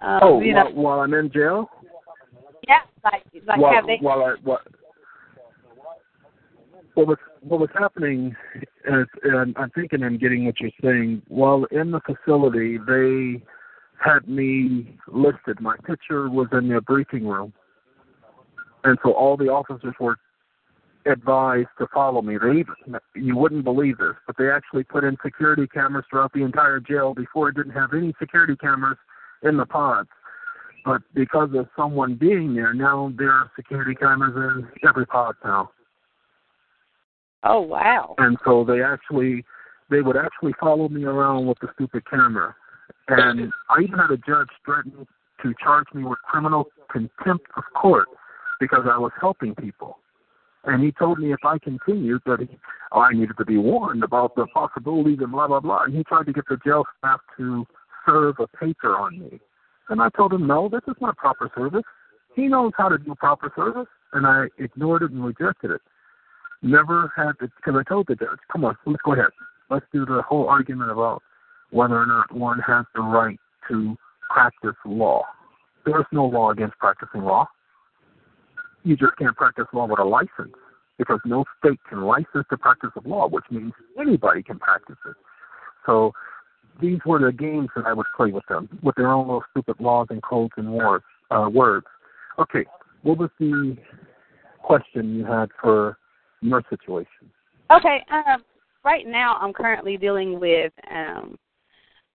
um, 0.00 0.20
oh, 0.22 0.40
you 0.40 0.54
know, 0.54 0.64
while, 0.64 0.74
while 0.74 1.00
I'm 1.00 1.14
in 1.14 1.32
jail? 1.32 1.68
yeah, 2.68 2.80
like 3.04 3.22
like 3.46 3.58
while, 3.58 3.74
have 3.74 3.86
they? 3.86 3.98
while 4.00 4.22
I 4.22 4.34
what 4.44 4.60
what 7.42 7.60
was 7.60 7.70
happening 7.74 8.34
is, 8.86 9.06
and 9.24 9.56
I'm 9.56 9.70
thinking 9.70 10.02
I'm 10.02 10.18
getting 10.18 10.46
what 10.46 10.60
you're 10.60 10.70
saying. 10.82 11.22
While 11.28 11.64
in 11.70 11.90
the 11.90 12.00
facility, 12.00 12.78
they 12.86 13.42
had 14.02 14.28
me 14.28 14.96
listed. 15.08 15.60
My 15.60 15.76
picture 15.84 16.28
was 16.30 16.48
in 16.52 16.68
their 16.68 16.80
briefing 16.80 17.26
room, 17.26 17.52
and 18.84 18.98
so 19.04 19.12
all 19.12 19.36
the 19.36 19.48
officers 19.48 19.94
were 20.00 20.16
advised 21.04 21.68
to 21.78 21.86
follow 21.92 22.22
me. 22.22 22.36
They 22.38 22.60
even, 22.60 22.98
you 23.16 23.36
wouldn't 23.36 23.64
believe 23.64 23.98
this, 23.98 24.14
but 24.26 24.36
they 24.38 24.48
actually 24.48 24.84
put 24.84 25.02
in 25.02 25.16
security 25.24 25.66
cameras 25.66 26.04
throughout 26.08 26.32
the 26.32 26.44
entire 26.44 26.78
jail 26.78 27.12
before 27.12 27.48
it 27.48 27.56
didn't 27.56 27.72
have 27.72 27.92
any 27.92 28.14
security 28.20 28.54
cameras 28.56 28.98
in 29.42 29.56
the 29.56 29.66
pods. 29.66 30.08
But 30.84 31.02
because 31.14 31.50
of 31.54 31.68
someone 31.76 32.14
being 32.14 32.54
there, 32.54 32.72
now 32.72 33.12
there 33.16 33.30
are 33.30 33.50
security 33.56 33.94
cameras 33.94 34.34
in 34.36 34.88
every 34.88 35.06
pod 35.06 35.34
now. 35.44 35.70
Oh 37.44 37.60
wow! 37.60 38.14
And 38.18 38.38
so 38.44 38.64
they 38.64 38.82
actually 38.82 39.44
they 39.90 40.00
would 40.00 40.16
actually 40.16 40.54
follow 40.60 40.88
me 40.88 41.04
around 41.04 41.46
with 41.46 41.58
the 41.60 41.68
stupid 41.74 42.08
camera. 42.08 42.54
And 43.08 43.52
I 43.68 43.82
even 43.82 43.98
had 43.98 44.10
a 44.10 44.16
judge 44.16 44.48
threaten 44.64 45.06
to 45.42 45.54
charge 45.62 45.86
me 45.92 46.04
with 46.04 46.18
criminal 46.20 46.68
contempt 46.90 47.46
of 47.56 47.64
court 47.74 48.08
because 48.60 48.84
I 48.90 48.96
was 48.96 49.12
helping 49.20 49.54
people. 49.54 49.98
And 50.64 50.82
he 50.82 50.92
told 50.92 51.18
me 51.18 51.32
if 51.32 51.40
I 51.44 51.58
continued 51.58 52.22
that 52.26 52.40
he, 52.40 52.48
oh, 52.92 53.00
I 53.00 53.12
needed 53.12 53.36
to 53.38 53.44
be 53.44 53.58
warned 53.58 54.04
about 54.04 54.36
the 54.36 54.46
possibilities 54.46 55.18
and 55.20 55.32
blah 55.32 55.48
blah 55.48 55.60
blah. 55.60 55.84
And 55.84 55.94
he 55.94 56.04
tried 56.04 56.26
to 56.26 56.32
get 56.32 56.44
the 56.48 56.58
jail 56.64 56.84
staff 56.98 57.20
to 57.38 57.66
serve 58.06 58.36
a 58.38 58.46
paper 58.56 58.96
on 58.96 59.18
me. 59.18 59.40
And 59.88 60.00
I 60.00 60.08
told 60.16 60.32
him, 60.32 60.46
no, 60.46 60.68
this 60.68 60.82
is 60.86 60.94
not 61.00 61.16
proper 61.16 61.50
service. 61.56 61.82
He 62.34 62.46
knows 62.46 62.72
how 62.78 62.88
to 62.88 62.98
do 62.98 63.14
proper 63.16 63.52
service, 63.54 63.88
and 64.12 64.26
I 64.26 64.46
ignored 64.58 65.02
it 65.02 65.10
and 65.10 65.24
rejected 65.24 65.72
it. 65.72 65.80
Never 66.62 67.12
had 67.16 67.32
to, 67.40 67.48
because 67.56 67.74
I 67.78 67.88
told 67.88 68.06
the 68.06 68.14
judge, 68.14 68.38
come 68.50 68.64
on, 68.64 68.76
let's 68.86 69.02
go 69.02 69.14
ahead. 69.14 69.30
Let's 69.70 69.86
do 69.92 70.06
the 70.06 70.22
whole 70.22 70.48
argument 70.48 70.90
about 70.90 71.22
whether 71.70 72.00
or 72.00 72.06
not 72.06 72.32
one 72.32 72.60
has 72.60 72.84
the 72.94 73.00
right 73.00 73.38
to 73.68 73.96
practice 74.30 74.76
law. 74.84 75.24
There 75.84 75.98
is 75.98 76.06
no 76.12 76.26
law 76.26 76.50
against 76.50 76.78
practicing 76.78 77.22
law. 77.22 77.46
You 78.84 78.96
just 78.96 79.16
can't 79.18 79.36
practice 79.36 79.66
law 79.72 79.86
with 79.86 79.98
a 79.98 80.04
license 80.04 80.54
because 80.98 81.18
no 81.24 81.44
state 81.58 81.80
can 81.88 82.02
license 82.02 82.46
the 82.50 82.56
practice 82.56 82.90
of 82.96 83.06
law, 83.06 83.28
which 83.28 83.44
means 83.50 83.72
anybody 83.98 84.42
can 84.42 84.58
practice 84.58 84.96
it. 85.06 85.16
So 85.86 86.12
these 86.80 86.98
were 87.04 87.18
the 87.18 87.32
games 87.32 87.70
that 87.74 87.86
I 87.86 87.92
would 87.92 88.06
play 88.16 88.30
with 88.30 88.44
them, 88.48 88.68
with 88.82 88.94
their 88.96 89.08
own 89.08 89.26
little 89.26 89.44
stupid 89.50 89.76
laws 89.80 90.08
and 90.10 90.22
codes 90.22 90.52
and 90.56 90.72
words. 90.72 91.04
Uh, 91.30 91.48
words. 91.52 91.86
Okay, 92.38 92.66
what 93.02 93.18
was 93.18 93.30
the 93.40 93.76
question 94.62 95.14
you 95.14 95.24
had 95.24 95.48
for 95.60 95.96
your 96.42 96.62
situation? 96.68 97.30
Okay, 97.70 98.04
um, 98.10 98.42
right 98.84 99.06
now 99.06 99.36
I'm 99.40 99.52
currently 99.52 99.96
dealing 99.96 100.38
with 100.38 100.72
um, 100.90 101.38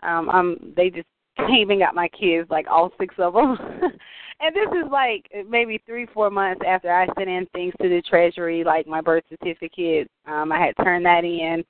um, 0.03 0.29
I'm 0.29 0.73
they 0.75 0.89
just 0.89 1.07
came 1.47 1.69
and 1.69 1.79
got 1.79 1.95
my 1.95 2.07
kids, 2.09 2.49
like 2.49 2.67
all 2.69 2.91
six 2.99 3.15
of 3.17 3.33
them. 3.33 3.57
and 4.39 4.55
this 4.55 4.69
is 4.71 4.91
like 4.91 5.29
maybe 5.49 5.81
three, 5.85 6.07
four 6.13 6.29
months 6.29 6.61
after 6.67 6.91
I 6.91 7.07
sent 7.17 7.29
in 7.29 7.47
things 7.53 7.73
to 7.81 7.89
the 7.89 8.01
Treasury, 8.07 8.63
like 8.63 8.87
my 8.87 9.01
birth 9.01 9.23
certificate. 9.29 10.09
Um, 10.25 10.51
I 10.51 10.59
had 10.59 10.83
turned 10.83 11.05
that 11.05 11.23
in 11.23 11.63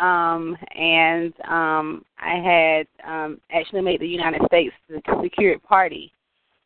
um, 0.00 0.56
and 0.74 1.32
um, 1.48 2.04
I 2.18 2.36
had 2.36 2.86
um, 3.06 3.40
actually 3.52 3.82
made 3.82 4.00
the 4.00 4.08
United 4.08 4.40
States 4.46 4.74
the 4.88 5.00
secured 5.22 5.62
party 5.62 6.12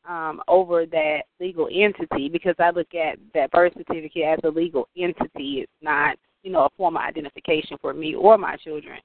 um, 0.09 0.43
over 0.49 0.87
that 0.87 1.23
legal 1.41 1.69
entity 1.73 2.29
because 2.29 2.55
I 2.59 2.71
look 2.71 2.95
at 2.95 3.19
that 3.35 3.51
birth 3.51 3.73
certificate 3.77 4.25
as 4.25 4.39
a 4.45 4.49
legal 4.49 4.89
entity. 4.97 5.61
It's 5.61 5.73
not, 5.83 6.17
you 6.43 6.53
know, 6.53 6.65
a 6.65 6.71
form 6.77 6.97
of 6.97 7.03
identification 7.03 7.77
for 7.81 7.95
me 7.95 8.15
or 8.15 8.37
my 8.39 8.57
children. 8.57 8.99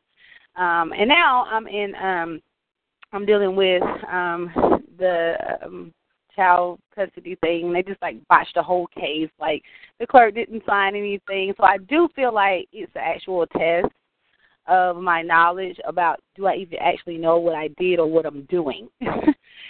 Um, 0.56 0.94
and 0.94 1.08
now 1.08 1.46
I'm 1.46 1.68
in, 1.68 1.96
um, 1.96 2.42
I'm 3.14 3.26
dealing 3.26 3.56
with 3.56 3.82
um, 4.12 4.52
the 4.98 5.36
um, 5.64 5.94
child 6.36 6.80
custody 6.94 7.38
thing. 7.42 7.72
They 7.72 7.84
just 7.84 8.02
like 8.02 8.16
botched 8.28 8.56
the 8.56 8.64
whole 8.64 8.88
case. 8.88 9.30
Like 9.40 9.64
the 10.00 10.08
clerk 10.08 10.36
didn't 10.36 10.64
sign 10.66 10.96
anything. 10.96 11.54
So 11.58 11.64
I 11.64 11.78
do 11.78 12.10
feel 12.16 12.34
like 12.34 12.68
it's 12.72 12.92
an 12.96 13.02
actual 13.04 13.46
test 13.48 13.88
of 14.68 14.98
my 14.98 15.22
knowledge 15.22 15.78
about 15.88 16.20
do 16.36 16.46
I 16.46 16.56
even 16.56 16.78
actually 16.80 17.18
know 17.18 17.40
what 17.40 17.56
I 17.56 17.70
did 17.80 18.00
or 18.00 18.08
what 18.08 18.26
I'm 18.26 18.44
doing. 18.44 18.88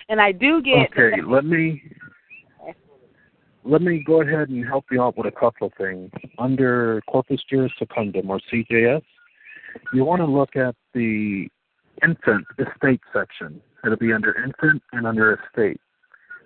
and 0.10 0.20
I 0.20 0.32
do 0.32 0.62
get 0.62 0.92
Okay, 0.92 1.22
let 1.26 1.46
me 1.46 1.82
let 3.64 3.82
me 3.82 4.04
go 4.06 4.22
ahead 4.22 4.50
and 4.50 4.66
help 4.66 4.86
you 4.92 5.02
out 5.02 5.18
with 5.18 5.28
a 5.28 5.32
couple 5.32 5.68
of 5.68 5.74
things. 5.78 6.12
Under 6.38 7.02
Corpus 7.08 7.42
Juris 7.50 7.72
Secundum 7.78 8.30
or 8.30 8.40
CJS, 8.52 9.04
you 9.94 10.04
want 10.04 10.22
to 10.22 10.26
look 10.26 10.56
at 10.56 10.76
the 10.94 11.48
infant 12.04 12.46
estate 12.58 13.02
section. 13.14 13.62
It'll 13.86 13.98
be 13.98 14.12
under 14.12 14.44
infant 14.44 14.82
and 14.92 15.06
under 15.06 15.34
estate. 15.34 15.80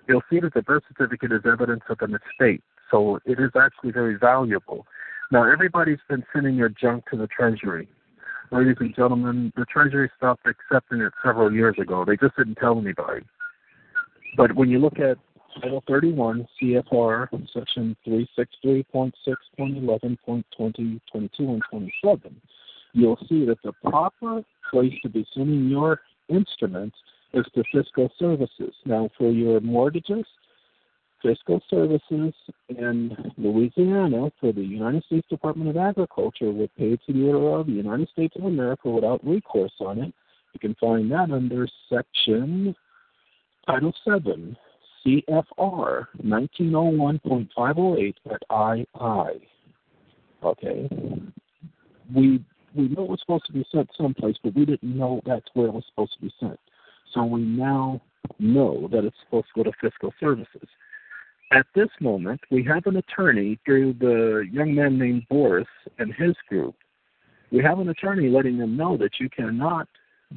You'll 0.07 0.23
see 0.29 0.39
that 0.41 0.53
the 0.53 0.61
birth 0.61 0.83
certificate 0.89 1.31
is 1.31 1.41
evidence 1.45 1.83
of 1.89 1.97
an 2.01 2.15
estate, 2.15 2.61
so 2.91 3.19
it 3.25 3.39
is 3.39 3.51
actually 3.57 3.91
very 3.91 4.17
valuable. 4.17 4.85
Now, 5.31 5.49
everybody's 5.49 5.99
been 6.09 6.25
sending 6.33 6.55
your 6.55 6.69
junk 6.69 7.05
to 7.11 7.17
the 7.17 7.27
Treasury 7.27 7.87
ladies 8.53 8.75
and 8.79 8.95
gentlemen, 8.95 9.51
the 9.55 9.65
Treasury 9.65 10.09
stopped 10.15 10.45
accepting 10.45 11.01
it 11.01 11.11
several 11.23 11.51
years 11.51 11.75
ago. 11.79 12.05
They 12.05 12.15
just 12.15 12.35
didn't 12.37 12.55
tell 12.55 12.77
anybody. 12.77 13.25
But 14.35 14.55
when 14.55 14.69
you 14.69 14.79
look 14.79 14.99
at 14.99 15.17
Title 15.61 15.83
31 15.87 16.47
CFR 16.61 17.27
Section 17.53 17.95
363.6.11.20, 18.07 20.43
22, 20.57 20.99
and 21.39 21.61
27, 21.69 22.41
you'll 22.93 23.19
see 23.29 23.45
that 23.45 23.61
the 23.63 23.71
proper 23.87 24.43
place 24.71 24.93
to 25.03 25.09
be 25.09 25.23
sending 25.33 25.69
your 25.69 26.01
instruments 26.29 26.97
is 27.33 27.45
to 27.53 27.63
fiscal 27.71 28.11
services. 28.17 28.73
Now, 28.85 29.11
for 29.17 29.29
your 29.31 29.61
mortgages, 29.61 30.25
Fiscal 31.23 31.61
Services 31.69 32.33
in 32.67 33.15
Louisiana 33.37 34.29
for 34.41 34.51
the 34.51 34.61
United 34.61 35.05
States 35.05 35.25
Department 35.29 35.69
of 35.69 35.77
Agriculture 35.77 36.51
were 36.51 36.67
paid 36.77 36.99
to 37.07 37.13
the 37.13 37.27
order 37.27 37.61
of 37.61 37.67
the 37.67 37.73
United 37.73 38.09
States 38.09 38.35
of 38.35 38.43
America 38.43 38.89
without 38.89 39.25
recourse 39.25 39.71
on 39.79 39.99
it. 39.99 40.13
You 40.53 40.59
can 40.59 40.75
find 40.75 41.09
that 41.11 41.31
under 41.31 41.65
Section 41.89 42.75
Title 43.65 43.93
7, 44.03 44.57
CFR 45.05 46.07
1901.508 46.21 48.15
at 48.31 48.41
II. 48.51 49.47
Okay. 50.43 50.89
We 52.13 52.43
we 52.75 52.87
know 52.89 53.03
it 53.03 53.09
was 53.09 53.19
supposed 53.21 53.45
to 53.45 53.53
be 53.53 53.65
sent 53.71 53.89
someplace, 53.95 54.35
but 54.43 54.55
we 54.55 54.65
didn't 54.65 54.97
know 54.97 55.21
that's 55.25 55.45
where 55.53 55.67
it 55.67 55.73
was 55.73 55.85
supposed 55.89 56.13
to 56.15 56.21
be 56.21 56.33
sent. 56.39 56.59
So 57.13 57.23
we 57.23 57.41
now 57.41 58.01
know 58.39 58.89
that 58.91 59.05
it's 59.05 59.15
supposed 59.23 59.47
to 59.53 59.63
go 59.63 59.69
to 59.69 59.77
fiscal 59.79 60.11
services. 60.19 60.67
At 61.51 61.67
this 61.75 61.89
moment, 62.01 62.41
we 62.49 62.63
have 62.63 62.87
an 62.87 62.97
attorney 62.97 63.59
through 63.63 63.93
the 63.99 64.47
young 64.51 64.73
man 64.73 64.97
named 64.97 65.27
Boris 65.29 65.67
and 65.99 66.11
his 66.15 66.35
group. 66.49 66.73
We 67.51 67.59
have 67.59 67.77
an 67.77 67.89
attorney 67.89 68.29
letting 68.29 68.57
them 68.57 68.75
know 68.75 68.97
that 68.97 69.19
you 69.19 69.29
cannot 69.29 69.87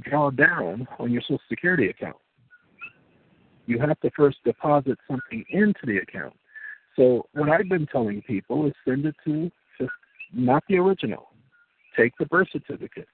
draw 0.01 0.31
down 0.31 0.87
on 0.99 1.11
your 1.11 1.22
Social 1.22 1.41
Security 1.49 1.89
account. 1.89 2.16
You 3.67 3.79
have 3.81 4.01
to 4.01 4.11
first 4.17 4.39
deposit 4.45 4.99
something 5.09 5.45
into 5.51 5.81
the 5.85 5.99
account. 5.99 6.35
So, 6.97 7.27
what 7.33 7.51
I've 7.51 7.69
been 7.69 7.87
telling 7.87 8.23
people 8.23 8.67
is 8.67 8.73
send 8.87 9.05
it 9.05 9.17
to 9.25 9.51
just 9.79 9.93
not 10.33 10.62
the 10.69 10.79
original. 10.79 11.29
Take 11.97 12.13
the 12.18 12.26
birth 12.26 12.49
certificate, 12.53 13.09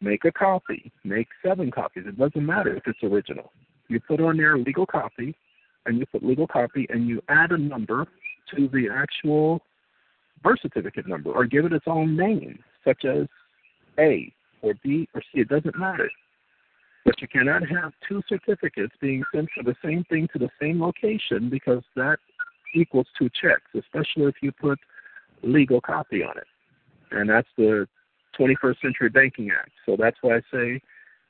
make 0.00 0.24
a 0.24 0.32
copy, 0.32 0.92
make 1.04 1.28
seven 1.44 1.70
copies. 1.70 2.04
It 2.06 2.18
doesn't 2.18 2.44
matter 2.44 2.76
if 2.76 2.82
it's 2.86 3.02
original. 3.02 3.52
You 3.88 4.00
put 4.00 4.20
on 4.20 4.36
there 4.36 4.58
legal 4.58 4.86
copy, 4.86 5.34
and 5.86 5.98
you 5.98 6.06
put 6.06 6.22
legal 6.22 6.46
copy 6.46 6.86
and 6.90 7.08
you 7.08 7.22
add 7.28 7.52
a 7.52 7.58
number 7.58 8.06
to 8.54 8.68
the 8.68 8.88
actual 8.92 9.62
birth 10.42 10.58
certificate 10.60 11.06
number 11.06 11.32
or 11.32 11.46
give 11.46 11.64
it 11.64 11.72
its 11.72 11.86
own 11.86 12.16
name, 12.16 12.58
such 12.84 13.04
as 13.04 13.26
A 13.98 14.32
or 14.62 14.74
B 14.82 15.08
or 15.14 15.22
C. 15.22 15.40
It 15.40 15.48
doesn't 15.48 15.78
matter. 15.78 16.10
But 17.06 17.22
you 17.22 17.28
cannot 17.28 17.62
have 17.68 17.92
two 18.06 18.20
certificates 18.28 18.92
being 19.00 19.22
sent 19.32 19.48
for 19.56 19.62
the 19.62 19.76
same 19.82 20.04
thing 20.10 20.28
to 20.32 20.40
the 20.40 20.50
same 20.60 20.82
location 20.82 21.48
because 21.48 21.84
that 21.94 22.18
equals 22.74 23.06
two 23.16 23.30
checks, 23.40 23.70
especially 23.78 24.24
if 24.24 24.34
you 24.42 24.50
put 24.50 24.78
legal 25.44 25.80
copy 25.80 26.24
on 26.24 26.36
it. 26.36 26.48
And 27.12 27.30
that's 27.30 27.48
the 27.56 27.86
21st 28.38 28.80
Century 28.82 29.08
Banking 29.08 29.52
Act. 29.52 29.70
So 29.86 29.96
that's 29.96 30.16
why 30.20 30.38
I 30.38 30.40
say 30.52 30.80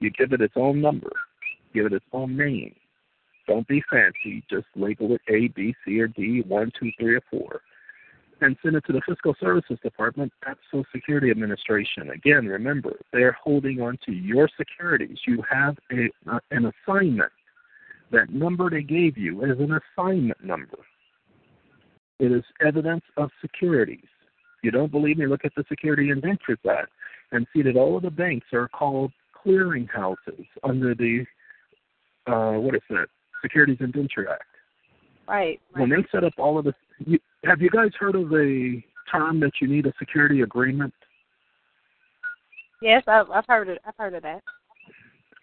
you 0.01 0.11
give 0.11 0.32
it 0.32 0.40
its 0.40 0.55
own 0.57 0.81
number, 0.81 1.12
give 1.74 1.85
it 1.85 1.93
its 1.93 2.07
own 2.11 2.39
name, 2.39 2.74
don't 3.47 3.69
be 3.69 3.82
fancy. 3.90 4.43
Just 4.51 4.66
label 4.74 5.12
it 5.15 5.20
A, 5.28 5.48
B, 5.48 5.74
C, 5.85 6.01
or 6.01 6.09
D, 6.09 6.43
one, 6.48 6.73
two, 6.78 6.90
three, 6.98 7.16
or 7.16 7.23
four, 7.31 7.61
and 8.41 8.57
send 8.63 8.77
it 8.77 8.85
to 8.87 8.93
the 8.93 9.01
Fiscal 9.09 9.35
Services 9.41 9.79
Department 9.83 10.33
at 10.47 10.59
Social 10.71 10.85
Security 10.95 11.31
Administration. 11.31 12.11
Again, 12.11 12.47
remember, 12.47 12.93
they're 13.13 13.37
holding 13.43 13.81
on 13.81 13.99
to 14.07 14.13
your 14.13 14.49
securities. 14.59 15.19
You 15.27 15.43
have 15.51 15.77
a, 15.91 16.11
uh, 16.31 16.39
an 16.51 16.71
assignment. 16.87 17.33
That 18.13 18.31
number 18.31 18.71
they 18.71 18.83
gave 18.83 19.17
you 19.17 19.43
is 19.45 19.59
an 19.59 19.79
assignment 19.99 20.45
number. 20.45 20.79
It 22.19 22.31
is 22.31 22.45
evidence 22.65 23.03
of 23.17 23.31
securities. 23.41 24.05
If 24.59 24.65
you 24.65 24.71
don't 24.71 24.93
believe 24.93 25.19
me, 25.19 25.27
look 25.27 25.45
at 25.45 25.55
the 25.57 25.65
Security 25.69 26.11
Indentures 26.11 26.59
Act 26.71 26.91
and 27.33 27.47
see 27.53 27.63
that 27.63 27.77
all 27.77 27.97
of 27.97 28.03
the 28.03 28.11
banks 28.11 28.47
are 28.53 28.69
called 28.69 29.13
clearinghouses 29.45 30.47
under 30.63 30.95
the 30.95 31.25
uh, 32.27 32.59
what 32.59 32.75
is 32.75 32.83
that? 32.91 33.07
Securities 33.43 33.79
Indenture 33.81 34.29
Act. 34.29 34.43
Right, 35.29 35.61
right. 35.75 35.81
When 35.81 35.91
they 35.91 36.05
set 36.11 36.25
up 36.25 36.33
all 36.39 36.59
of 36.59 36.65
this, 36.65 36.75
you, 36.98 37.18
have 37.44 37.60
you 37.60 37.70
guys 37.70 37.90
heard 37.98 38.14
of 38.14 38.28
the 38.28 38.82
term 39.10 39.40
that 39.40 39.52
you 39.60 39.68
need 39.68 39.86
a 39.86 39.93
security 39.98 40.43
agreement? 40.43 40.94
Yes, 42.82 43.02
I've, 43.06 43.31
I've 43.31 43.47
heard 43.47 43.68
it. 43.68 43.81
I've 43.86 43.97
heard 43.97 44.14
of 44.14 44.23
that. 44.23 44.43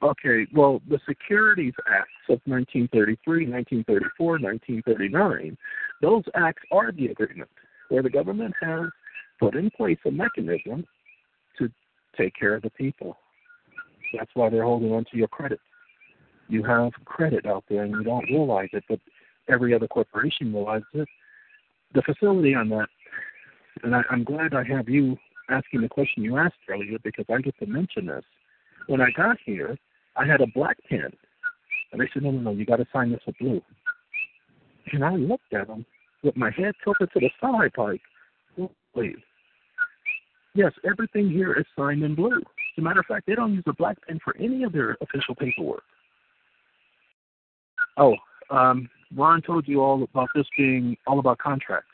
Okay, 0.01 0.45
well, 0.53 0.81
the 0.89 0.99
Securities 1.07 1.73
Acts 1.89 2.09
of 2.27 2.41
1933, 2.45 3.47
1934, 3.47 4.31
1939, 4.39 5.57
those 6.01 6.23
acts 6.35 6.61
are 6.73 6.91
the 6.91 7.07
agreement 7.07 7.49
where 7.87 8.03
the 8.03 8.09
government 8.09 8.53
has 8.61 8.87
put 9.39 9.55
in 9.55 9.69
place 9.71 9.97
a 10.05 10.11
mechanism 10.11 10.85
to 11.57 11.69
take 12.17 12.33
care 12.35 12.55
of 12.55 12.63
the 12.63 12.69
people. 12.71 13.15
That's 14.13 14.31
why 14.33 14.49
they're 14.49 14.63
holding 14.63 14.91
on 14.91 15.05
to 15.11 15.17
your 15.17 15.29
credit. 15.29 15.59
You 16.49 16.63
have 16.63 16.91
credit 17.05 17.45
out 17.45 17.63
there 17.69 17.83
and 17.83 17.93
you 17.93 18.03
don't 18.03 18.25
realize 18.25 18.69
it, 18.73 18.83
but 18.89 18.99
every 19.47 19.73
other 19.73 19.87
corporation 19.87 20.53
realizes 20.53 20.85
it. 20.93 21.07
The 21.93 22.01
facility 22.01 22.55
on 22.55 22.69
that, 22.69 22.87
and 23.83 23.95
I, 23.95 24.01
I'm 24.09 24.23
glad 24.23 24.53
I 24.53 24.63
have 24.63 24.89
you 24.89 25.17
asking 25.49 25.81
the 25.81 25.89
question 25.89 26.23
you 26.23 26.37
asked 26.37 26.55
earlier 26.69 26.97
because 27.03 27.25
I 27.29 27.39
get 27.41 27.57
to 27.59 27.65
mention 27.65 28.07
this. 28.07 28.23
When 28.87 29.01
I 29.01 29.11
got 29.15 29.37
here, 29.45 29.77
I 30.15 30.25
had 30.25 30.41
a 30.41 30.47
black 30.47 30.77
pen, 30.89 31.11
and 31.91 32.01
they 32.01 32.09
said, 32.13 32.23
"No, 32.23 32.31
no, 32.31 32.39
no, 32.39 32.51
you 32.51 32.65
got 32.65 32.77
to 32.77 32.87
sign 32.91 33.11
this 33.11 33.21
with 33.25 33.37
blue." 33.39 33.61
And 34.91 35.03
I 35.03 35.15
looked 35.15 35.53
at 35.53 35.67
them 35.67 35.85
with 36.23 36.35
my 36.35 36.49
head 36.49 36.73
tilted 36.83 37.11
to 37.13 37.19
the 37.19 37.29
side, 37.39 37.71
like, 37.77 38.01
"Please, 38.93 39.17
yes, 40.55 40.71
everything 40.83 41.29
here 41.29 41.53
is 41.53 41.65
signed 41.77 42.03
in 42.03 42.15
blue." 42.15 42.37
As 42.39 42.79
a 42.79 42.81
matter 42.81 43.01
of 43.01 43.05
fact, 43.05 43.27
they 43.27 43.35
don't 43.35 43.53
use 43.53 43.63
a 43.67 43.73
black 43.73 43.97
pen 44.07 44.19
for 44.23 44.35
any 44.37 44.63
of 44.63 44.71
their 44.71 44.97
official 45.01 45.35
paperwork. 45.35 45.83
Oh, 47.97 48.15
um, 48.49 48.89
Ron 49.15 49.41
told 49.41 49.67
you 49.67 49.81
all 49.81 50.03
about 50.03 50.29
this 50.35 50.45
being 50.57 50.97
all 51.07 51.19
about 51.19 51.37
contracts. 51.37 51.87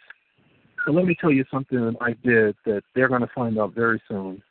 So 0.86 0.92
let 0.92 1.06
me 1.06 1.16
tell 1.20 1.32
you 1.32 1.44
something 1.52 1.96
I 2.00 2.14
did 2.24 2.56
that 2.66 2.84
they're 2.96 3.10
going 3.10 3.22
to 3.22 3.30
find 3.34 3.60
out 3.60 3.74
very 3.74 4.02
soon. 4.08 4.42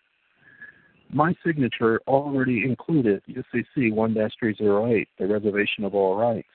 My 1.11 1.35
signature 1.45 2.01
already 2.07 2.65
included 2.65 3.23
UCC 3.28 3.93
1 3.93 4.15
308, 4.15 5.09
the 5.19 5.27
reservation 5.27 5.85
of 5.85 5.95
all 5.95 6.16
rights. 6.16 6.49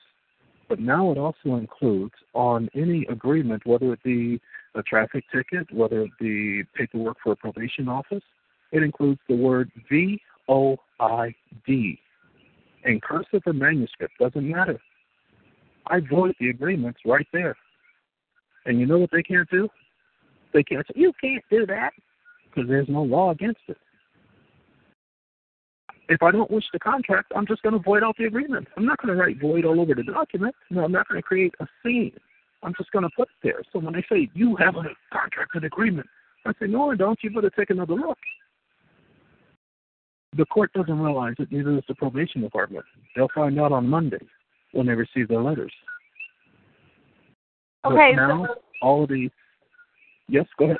But 0.68 0.78
now 0.78 1.10
it 1.10 1.18
also 1.18 1.56
includes 1.56 2.14
on 2.34 2.68
any 2.74 3.04
agreement, 3.10 3.66
whether 3.66 3.92
it 3.92 4.02
be 4.04 4.40
a 4.76 4.82
traffic 4.82 5.24
ticket, 5.32 5.72
whether 5.72 6.02
it 6.02 6.10
be 6.20 6.62
paperwork 6.74 7.16
for 7.22 7.32
a 7.32 7.36
probation 7.36 7.88
office, 7.88 8.22
it 8.72 8.82
includes 8.82 9.20
the 9.28 9.36
word 9.36 9.70
V 9.90 10.20
O 10.48 10.76
I 11.00 11.34
D. 11.66 11.98
In 12.84 13.00
cursive 13.00 13.42
or 13.46 13.52
manuscript, 13.52 14.14
doesn't 14.18 14.48
matter. 14.48 14.80
I 15.86 16.00
void 16.00 16.34
the 16.40 16.50
agreements 16.50 17.00
right 17.04 17.26
there. 17.32 17.56
And 18.66 18.80
you 18.80 18.86
know 18.86 18.98
what 18.98 19.10
they 19.10 19.22
can't 19.22 19.48
do? 19.50 19.68
They 20.52 20.62
can't 20.62 20.86
say, 20.86 21.00
you 21.00 21.12
can't 21.20 21.44
do 21.50 21.66
that 21.66 21.92
because 22.44 22.68
there's 22.68 22.88
no 22.88 23.02
law 23.02 23.30
against 23.30 23.60
it. 23.68 23.76
If 26.08 26.22
I 26.22 26.30
don't 26.30 26.50
wish 26.50 26.64
the 26.72 26.78
contract, 26.78 27.32
I'm 27.34 27.46
just 27.46 27.62
going 27.62 27.72
to 27.72 27.78
void 27.78 28.02
out 28.02 28.16
the 28.18 28.24
agreement. 28.24 28.68
I'm 28.76 28.84
not 28.84 28.98
going 28.98 29.14
to 29.14 29.20
write 29.20 29.40
void 29.40 29.64
all 29.64 29.80
over 29.80 29.94
the 29.94 30.02
document. 30.02 30.54
No, 30.70 30.84
I'm 30.84 30.92
not 30.92 31.08
going 31.08 31.20
to 31.20 31.26
create 31.26 31.54
a 31.60 31.66
scene. 31.82 32.12
I'm 32.62 32.74
just 32.78 32.90
going 32.92 33.04
to 33.04 33.10
put 33.16 33.28
it 33.28 33.34
there. 33.42 33.62
So 33.72 33.78
when 33.78 33.94
they 33.94 34.04
say, 34.10 34.30
you 34.34 34.56
have 34.56 34.76
a 34.76 34.84
contract 35.12 35.54
and 35.54 35.64
agreement, 35.64 36.06
I 36.46 36.52
say, 36.60 36.66
no, 36.66 36.90
I 36.90 36.96
don't. 36.96 37.18
You 37.22 37.30
better 37.30 37.50
take 37.50 37.70
another 37.70 37.94
look. 37.94 38.18
The 40.36 40.44
court 40.46 40.72
doesn't 40.72 40.98
realize 40.98 41.34
it, 41.38 41.50
neither 41.50 41.74
does 41.74 41.84
the 41.88 41.94
probation 41.94 42.42
department. 42.42 42.84
They'll 43.16 43.28
find 43.34 43.58
out 43.58 43.72
on 43.72 43.88
Monday 43.88 44.18
when 44.74 44.86
they 44.86 44.92
receive 44.92 45.28
their 45.28 45.42
letters. 45.42 45.72
Okay. 47.84 48.12
But 48.14 48.16
now, 48.16 48.46
so, 48.46 48.54
all 48.82 49.04
of 49.04 49.10
these. 49.10 49.30
Yes, 50.28 50.46
go 50.58 50.66
ahead. 50.66 50.76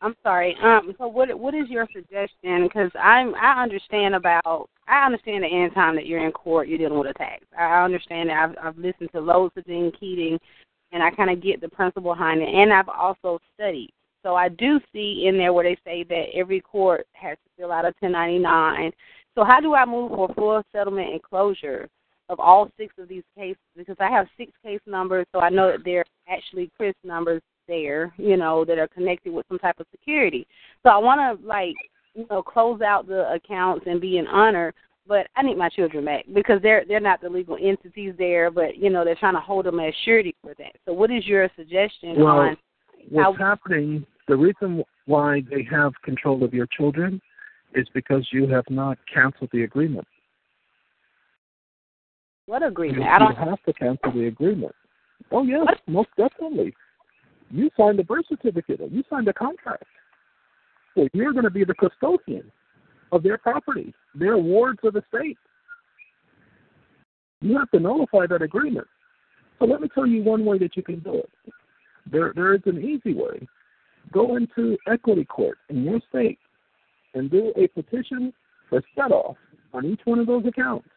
I'm 0.00 0.14
sorry. 0.22 0.56
Um. 0.62 0.94
So 0.98 1.06
what 1.08 1.38
what 1.38 1.54
is 1.54 1.68
your 1.68 1.88
suggestion? 1.94 2.64
Because 2.64 2.90
I'm 3.00 3.34
I 3.34 3.62
understand 3.62 4.14
about 4.14 4.68
I 4.86 5.06
understand 5.06 5.44
the 5.44 5.48
end 5.48 5.72
time 5.74 5.96
that 5.96 6.06
you're 6.06 6.24
in 6.24 6.32
court, 6.32 6.68
you're 6.68 6.78
dealing 6.78 6.98
with 6.98 7.10
a 7.10 7.14
tax. 7.14 7.44
I 7.58 7.82
understand 7.82 8.28
that. 8.28 8.36
I've 8.36 8.56
I've 8.62 8.78
listened 8.78 9.10
to 9.12 9.20
loads 9.20 9.54
of 9.56 9.64
Dean 9.64 9.90
Keating, 9.98 10.38
and 10.92 11.02
I 11.02 11.10
kind 11.10 11.30
of 11.30 11.42
get 11.42 11.60
the 11.60 11.68
principle 11.68 12.12
behind 12.12 12.42
it. 12.42 12.48
And 12.48 12.72
I've 12.72 12.88
also 12.88 13.38
studied. 13.54 13.90
So 14.22 14.34
I 14.34 14.48
do 14.48 14.80
see 14.92 15.26
in 15.26 15.38
there 15.38 15.52
where 15.52 15.64
they 15.64 15.76
say 15.84 16.04
that 16.04 16.24
every 16.34 16.60
court 16.60 17.06
has 17.12 17.36
to 17.44 17.50
fill 17.62 17.72
out 17.72 17.84
a 17.84 17.92
1099. 18.00 18.90
So 19.34 19.44
how 19.44 19.60
do 19.60 19.74
I 19.74 19.84
move 19.84 20.12
for 20.12 20.32
full 20.34 20.62
settlement 20.72 21.12
and 21.12 21.22
closure 21.22 21.88
of 22.28 22.40
all 22.40 22.70
six 22.78 22.94
of 22.98 23.08
these 23.08 23.22
cases? 23.36 23.60
Because 23.76 23.96
I 24.00 24.10
have 24.10 24.26
six 24.36 24.52
case 24.62 24.80
numbers, 24.86 25.26
so 25.32 25.40
I 25.40 25.50
know 25.50 25.72
that 25.72 25.84
they're 25.84 26.04
actually 26.28 26.70
Chris 26.76 26.94
numbers 27.04 27.42
there, 27.68 28.12
you 28.16 28.36
know, 28.36 28.64
that 28.64 28.78
are 28.78 28.88
connected 28.88 29.32
with 29.32 29.46
some 29.48 29.58
type 29.58 29.80
of 29.80 29.86
security. 29.90 30.46
So 30.82 30.90
I 30.90 30.98
want 30.98 31.40
to 31.40 31.46
like, 31.46 31.74
you 32.14 32.26
know, 32.30 32.42
close 32.42 32.80
out 32.80 33.06
the 33.06 33.30
accounts 33.32 33.86
and 33.86 34.00
be 34.00 34.18
an 34.18 34.26
honor. 34.26 34.72
But 35.06 35.26
I 35.36 35.42
need 35.42 35.58
my 35.58 35.68
children 35.68 36.06
back 36.06 36.24
because 36.32 36.62
they're 36.62 36.84
they're 36.88 36.98
not 36.98 37.20
the 37.20 37.28
legal 37.28 37.58
entities 37.60 38.14
there, 38.16 38.50
but 38.50 38.78
you 38.78 38.88
know 38.88 39.04
they're 39.04 39.14
trying 39.16 39.34
to 39.34 39.40
hold 39.40 39.66
them 39.66 39.78
as 39.78 39.92
surety 40.06 40.34
for 40.40 40.54
that. 40.58 40.72
So 40.86 40.94
what 40.94 41.10
is 41.10 41.26
your 41.26 41.50
suggestion 41.56 42.16
well, 42.16 42.38
on 42.38 42.56
what's 43.10 43.38
how- 43.38 43.44
happening? 43.44 44.06
The 44.28 44.36
reason 44.36 44.82
why 45.04 45.42
they 45.50 45.62
have 45.70 45.92
control 46.02 46.42
of 46.42 46.54
your 46.54 46.66
children 46.66 47.20
is 47.74 47.86
because 47.92 48.26
you 48.32 48.48
have 48.48 48.64
not 48.70 48.96
canceled 49.12 49.50
the 49.52 49.64
agreement. 49.64 50.06
What 52.46 52.62
You, 52.62 52.68
agreement? 52.68 53.04
I 53.04 53.18
don't 53.18 53.30
you 53.38 53.50
have 53.50 53.62
to 53.64 53.72
cancel 53.72 54.12
the 54.12 54.26
agreement. 54.26 54.74
Oh 55.32 55.42
yes, 55.44 55.64
What? 55.64 55.80
most 55.86 56.08
definitely. 56.16 56.74
You 57.50 57.70
signed 57.76 58.00
a 58.00 58.04
birth 58.04 58.26
certificate. 58.28 58.80
You 58.90 59.02
signed 59.08 59.28
a 59.28 59.32
contract. 59.32 59.84
So 60.94 61.08
you're 61.12 61.32
going 61.32 61.44
to 61.44 61.50
be 61.50 61.64
the 61.64 61.74
custodian 61.74 62.50
of 63.12 63.22
their 63.22 63.38
property. 63.38 63.94
They're 64.14 64.38
wards 64.38 64.80
of 64.84 64.94
the 64.94 65.02
state. 65.14 65.38
You 67.40 67.58
have 67.58 67.70
to 67.72 67.80
nullify 67.80 68.26
that 68.28 68.42
agreement. 68.42 68.86
So 69.58 69.66
let 69.66 69.80
me 69.80 69.88
tell 69.94 70.06
you 70.06 70.22
one 70.22 70.44
way 70.44 70.58
that 70.58 70.76
you 70.76 70.82
can 70.82 71.00
do 71.00 71.14
it. 71.14 71.30
There, 72.10 72.32
there 72.34 72.54
is 72.54 72.62
an 72.66 72.82
easy 72.82 73.14
way. 73.14 73.46
Go 74.12 74.36
into 74.36 74.76
equity 74.86 75.24
court 75.24 75.58
in 75.68 75.84
your 75.84 76.00
state 76.08 76.38
and 77.14 77.30
do 77.30 77.52
a 77.56 77.68
petition 77.68 78.32
for 78.68 78.82
set 78.94 79.12
off 79.12 79.36
on 79.72 79.84
each 79.86 80.00
one 80.04 80.18
of 80.18 80.26
those 80.26 80.44
accounts. 80.46 80.88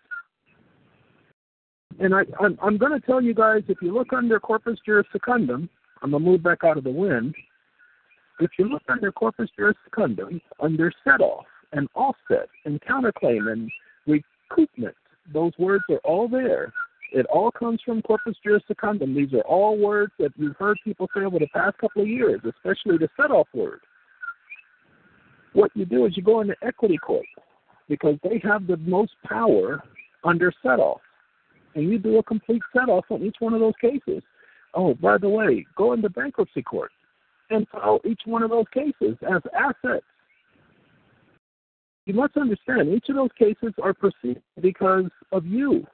And 1.99 2.13
I, 2.13 2.21
I'm, 2.39 2.57
I'm 2.61 2.77
going 2.77 2.99
to 2.99 3.05
tell 3.05 3.21
you 3.21 3.33
guys 3.33 3.63
if 3.67 3.77
you 3.81 3.93
look 3.93 4.13
under 4.13 4.39
corpus 4.39 4.77
juris 4.85 5.07
secundum, 5.11 5.69
I'm 6.01 6.11
going 6.11 6.23
to 6.23 6.29
move 6.29 6.43
back 6.43 6.63
out 6.63 6.77
of 6.77 6.83
the 6.83 6.91
wind. 6.91 7.35
If 8.39 8.51
you 8.59 8.65
look 8.65 8.83
under 8.87 9.11
corpus 9.11 9.49
juris 9.57 9.75
secundum, 9.83 10.39
under 10.59 10.91
set 11.03 11.21
off 11.21 11.45
and 11.71 11.87
offset 11.95 12.49
and 12.65 12.79
counterclaim 12.81 13.51
and 13.51 13.71
recoupment, 14.07 14.93
those 15.33 15.53
words 15.57 15.83
are 15.89 15.99
all 16.03 16.27
there. 16.27 16.71
It 17.13 17.25
all 17.27 17.51
comes 17.51 17.79
from 17.83 18.01
corpus 18.01 18.35
juris 18.43 18.63
secundum. 18.67 19.15
These 19.15 19.33
are 19.33 19.41
all 19.41 19.77
words 19.77 20.11
that 20.19 20.31
you've 20.37 20.57
heard 20.57 20.77
people 20.83 21.07
say 21.15 21.23
over 21.23 21.39
the 21.39 21.47
past 21.47 21.77
couple 21.79 22.03
of 22.03 22.07
years, 22.07 22.41
especially 22.43 22.97
the 22.97 23.09
set 23.17 23.31
off 23.31 23.47
word. 23.53 23.79
What 25.53 25.71
you 25.73 25.85
do 25.85 26.05
is 26.05 26.15
you 26.15 26.21
go 26.21 26.41
into 26.41 26.55
equity 26.61 26.97
court 26.97 27.25
because 27.89 28.17
they 28.23 28.39
have 28.43 28.67
the 28.67 28.77
most 28.77 29.13
power 29.25 29.81
under 30.23 30.53
set 30.61 30.79
off. 30.79 31.01
And 31.77 31.87
you 31.91 31.99
do 31.99 32.17
a 32.17 32.23
complete 32.23 32.63
set 32.75 32.89
off 32.89 33.05
on 33.11 33.21
each 33.21 33.35
one 33.37 33.53
of 33.53 33.59
those 33.59 33.75
cases. 33.79 34.23
Oh, 34.73 34.95
by 34.95 35.19
the 35.19 35.29
way, 35.29 35.63
go 35.75 35.93
into 35.93 36.09
bankruptcy 36.09 36.63
court 36.63 36.89
and 37.51 37.67
file 37.69 37.99
each 38.03 38.21
one 38.25 38.41
of 38.41 38.49
those 38.49 38.65
cases 38.73 39.15
as 39.31 39.43
assets. 39.55 40.03
You 42.07 42.15
must 42.15 42.35
understand, 42.35 42.89
each 42.89 43.09
of 43.09 43.15
those 43.15 43.29
cases 43.37 43.73
are 43.83 43.93
proceeded 43.93 44.41
because 44.59 45.05
of 45.31 45.45
you 45.45 45.85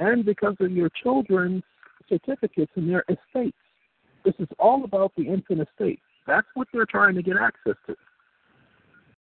and 0.00 0.24
because 0.24 0.56
of 0.58 0.72
your 0.72 0.90
children's 1.04 1.62
certificates 2.08 2.72
and 2.74 2.90
their 2.90 3.04
estates. 3.08 3.56
This 4.24 4.34
is 4.40 4.48
all 4.58 4.82
about 4.82 5.12
the 5.16 5.28
infant 5.28 5.60
estate. 5.60 6.00
That's 6.26 6.48
what 6.54 6.66
they're 6.72 6.84
trying 6.84 7.14
to 7.14 7.22
get 7.22 7.36
access 7.40 7.76
to. 7.86 7.94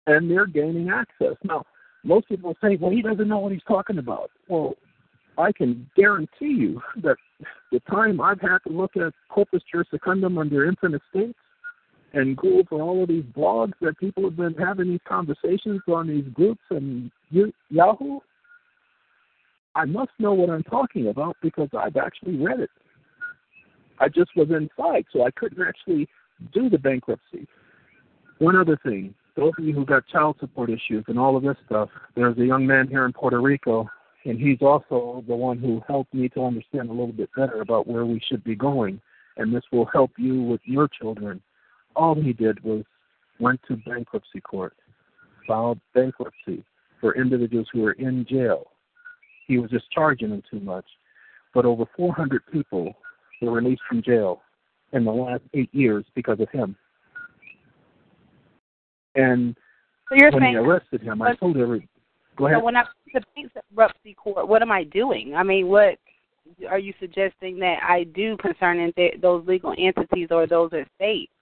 And 0.07 0.31
they're 0.31 0.47
gaining 0.47 0.89
access. 0.89 1.37
Now, 1.45 1.67
most 2.05 2.27
people 2.27 2.57
say, 2.63 2.77
well, 2.77 2.91
he 2.91 3.03
doesn't 3.03 3.29
know 3.29 3.41
what 3.41 3.53
he's 3.53 3.61
talking 3.69 3.99
about. 3.99 4.31
Well, 4.49 4.77
I 5.39 5.53
can 5.53 5.89
guarantee 5.97 6.29
you 6.41 6.83
that 7.03 7.17
the 7.71 7.81
time 7.89 8.21
I've 8.21 8.41
had 8.41 8.59
to 8.67 8.73
look 8.73 8.97
at 8.97 9.13
corpus 9.29 9.63
juris 9.71 9.87
secundum 9.91 10.37
under 10.37 10.67
infant 10.67 11.01
states 11.11 11.39
and 12.13 12.37
go 12.37 12.59
over 12.59 12.83
all 12.83 13.03
of 13.03 13.09
these 13.09 13.25
blogs 13.25 13.75
that 13.81 13.99
people 13.99 14.25
have 14.25 14.37
been 14.37 14.55
having 14.55 14.89
these 14.89 15.01
conversations 15.07 15.81
on 15.87 16.09
these 16.09 16.25
groups 16.33 16.63
and 16.71 17.11
Yahoo, 17.71 18.19
I 19.75 19.85
must 19.85 20.11
know 20.19 20.33
what 20.33 20.51
I'm 20.51 20.65
talking 20.65 21.09
about 21.09 21.37
because 21.41 21.69
I've 21.79 21.97
actually 21.97 22.37
read 22.37 22.61
it. 22.61 22.71
I 24.01 24.09
just 24.09 24.31
was 24.35 24.49
inside, 24.51 25.05
so 25.13 25.25
I 25.25 25.31
couldn't 25.31 25.65
actually 25.65 26.09
do 26.53 26.69
the 26.69 26.79
bankruptcy. 26.79 27.47
One 28.39 28.57
other 28.57 28.79
thing, 28.83 29.15
those 29.37 29.53
of 29.59 29.65
you 29.65 29.75
who 29.75 29.85
got 29.85 30.07
child 30.09 30.37
support 30.41 30.71
issues 30.71 31.05
and 31.07 31.19
all 31.19 31.37
of 31.37 31.43
this 31.43 31.57
stuff, 31.67 31.91
there's 32.17 32.39
a 32.39 32.45
young 32.45 32.67
man 32.67 32.89
here 32.89 33.05
in 33.05 33.13
Puerto 33.13 33.41
Rico, 33.41 33.89
and 34.25 34.39
he's 34.39 34.61
also 34.61 35.25
the 35.27 35.35
one 35.35 35.59
who 35.59 35.83
helped 35.87 36.13
me 36.13 36.29
to 36.31 36.45
understand 36.45 36.89
a 36.89 36.93
little 36.93 37.13
bit 37.13 37.31
better 37.37 37.61
about 37.61 37.87
where 37.87 38.05
we 38.05 38.21
should 38.29 38.43
be 38.45 38.55
going, 38.55 39.01
and 39.37 39.55
this 39.55 39.65
will 39.73 39.87
help 39.87 40.11
you 40.19 40.43
with 40.43 40.61
your 40.65 40.89
children. 40.89 41.41
All 41.97 42.15
he 42.15 42.33
did 42.33 42.63
was 42.63 42.85
went 43.41 43.61
to 43.69 43.77
bankruptcy 43.77 44.41
court, 44.41 44.75
filed 45.47 45.81
bankruptcy 45.95 46.65
for 47.01 47.15
individuals 47.15 47.69
who 47.73 47.83
were 47.83 47.93
in 47.93 48.27
jail. 48.29 48.67
He 49.47 49.59
was 49.59 49.71
just 49.71 49.91
charging 49.91 50.31
them 50.31 50.43
too 50.51 50.61
much. 50.61 50.85
But 51.55 51.65
over 51.65 51.85
400 51.97 52.43
people 52.53 52.95
were 53.41 53.53
released 53.53 53.83
from 53.89 54.03
jail 54.03 54.43
in 54.93 55.05
the 55.05 55.13
last 55.13 55.43
eight 55.55 55.73
years 55.73 56.05
because 56.15 56.41
of 56.41 56.49
him. 56.51 56.77
And 59.15 59.57
So 60.09 60.17
when 60.17 60.33
saying 60.33 60.55
they 60.55 60.61
arrested 60.61 61.03
him, 61.03 61.23
I 61.23 61.35
told 61.35 61.57
every. 61.57 61.89
Go 62.37 62.47
ahead. 62.47 62.59
So 62.59 62.65
when 62.65 62.77
I 62.77 62.85
to 63.15 63.21
bankruptcy 63.35 64.15
court, 64.15 64.49
what 64.49 64.63
am 64.63 64.73
I 64.73 64.85
doing? 64.85 65.35
I 65.35 65.43
mean, 65.43 65.69
what 65.69 65.99
are 66.69 66.79
you 66.79 66.93
suggesting 67.01 67.59
that 67.61 67.79
I 67.87 68.05
do 68.05 68.37
concerning 68.39 68.93
th- 68.95 69.21
those 69.21 69.47
legal 69.47 69.75
entities 69.79 70.29
or 70.31 70.47
those 70.47 70.71
estates? 70.73 71.33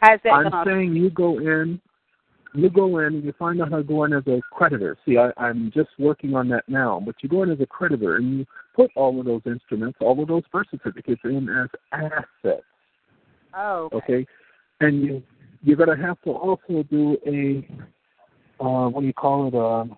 How's 0.00 0.20
that 0.24 0.32
I'm 0.32 0.50
gonna? 0.50 0.70
saying 0.70 0.94
you 0.94 1.10
go 1.10 1.38
in, 1.38 1.80
you 2.54 2.70
go 2.70 2.98
in 2.98 3.06
and 3.06 3.24
you 3.24 3.32
find 3.38 3.60
out 3.60 3.70
how 3.70 3.78
to 3.78 3.82
go 3.82 4.04
in 4.04 4.12
as 4.12 4.26
a 4.26 4.40
creditor. 4.50 4.96
See, 5.06 5.18
I, 5.18 5.30
I'm 5.36 5.70
just 5.74 5.90
working 5.98 6.34
on 6.34 6.48
that 6.48 6.64
now, 6.68 7.00
but 7.04 7.14
you 7.22 7.28
go 7.28 7.42
in 7.42 7.50
as 7.50 7.60
a 7.60 7.66
creditor 7.66 8.16
and 8.16 8.38
you 8.38 8.46
put 8.74 8.90
all 8.96 9.18
of 9.20 9.26
those 9.26 9.42
instruments, 9.46 9.98
all 10.00 10.20
of 10.20 10.28
those 10.28 10.42
birth 10.50 10.66
certificates 10.70 11.20
in 11.24 11.48
as 11.48 11.68
assets. 11.92 12.64
oh, 13.54 13.88
okay. 13.92 13.96
Okay, 13.96 14.26
and 14.80 15.02
you 15.02 15.22
you're 15.64 15.76
going 15.76 15.96
to 15.96 16.04
have 16.04 16.20
to 16.22 16.30
also 16.30 16.82
do 16.90 17.16
a 17.26 17.64
uh, 18.62 18.88
what 18.88 19.00
do 19.00 19.06
you 19.06 19.12
call 19.12 19.48
it? 19.48 19.54
Uh, 19.54 19.94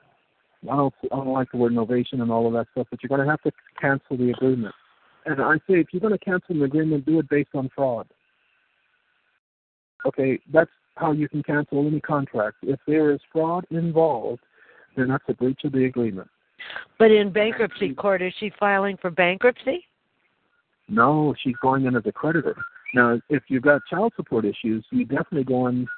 I 0.70 0.76
don't 0.76 0.94
I 1.12 1.16
don't 1.16 1.28
like 1.28 1.50
the 1.50 1.58
word 1.58 1.72
novation 1.72 2.22
and 2.22 2.30
all 2.30 2.46
of 2.46 2.52
that 2.54 2.66
stuff, 2.72 2.86
but 2.90 3.02
you're 3.02 3.08
going 3.08 3.24
to 3.24 3.30
have 3.30 3.42
to 3.42 3.52
cancel 3.80 4.16
the 4.16 4.30
agreement. 4.30 4.74
And 5.26 5.40
I 5.40 5.56
say 5.68 5.80
if 5.80 5.88
you're 5.92 6.00
going 6.00 6.16
to 6.16 6.24
cancel 6.24 6.56
an 6.56 6.62
agreement, 6.62 7.06
do 7.06 7.18
it 7.18 7.28
based 7.28 7.50
on 7.54 7.70
fraud. 7.74 8.06
Okay, 10.06 10.38
that's 10.52 10.70
how 10.96 11.12
you 11.12 11.28
can 11.28 11.42
cancel 11.42 11.86
any 11.86 12.00
contract. 12.00 12.58
If 12.62 12.78
there 12.86 13.12
is 13.12 13.20
fraud 13.32 13.66
involved, 13.70 14.42
then 14.96 15.08
that's 15.08 15.24
a 15.28 15.34
breach 15.34 15.60
of 15.64 15.72
the 15.72 15.86
agreement. 15.86 16.28
But 16.98 17.10
in 17.10 17.32
bankruptcy 17.32 17.94
court, 17.94 18.22
is 18.22 18.32
she 18.38 18.52
filing 18.58 18.96
for 18.96 19.10
bankruptcy? 19.10 19.84
No, 20.88 21.34
she's 21.42 21.56
going 21.62 21.86
in 21.86 21.96
as 21.96 22.04
a 22.06 22.12
creditor. 22.12 22.56
Now, 22.94 23.20
if 23.28 23.42
you've 23.48 23.62
got 23.62 23.82
child 23.90 24.12
support 24.16 24.44
issues, 24.44 24.84
you 24.90 25.04
definitely 25.04 25.44
go 25.44 25.66
in 25.66 25.88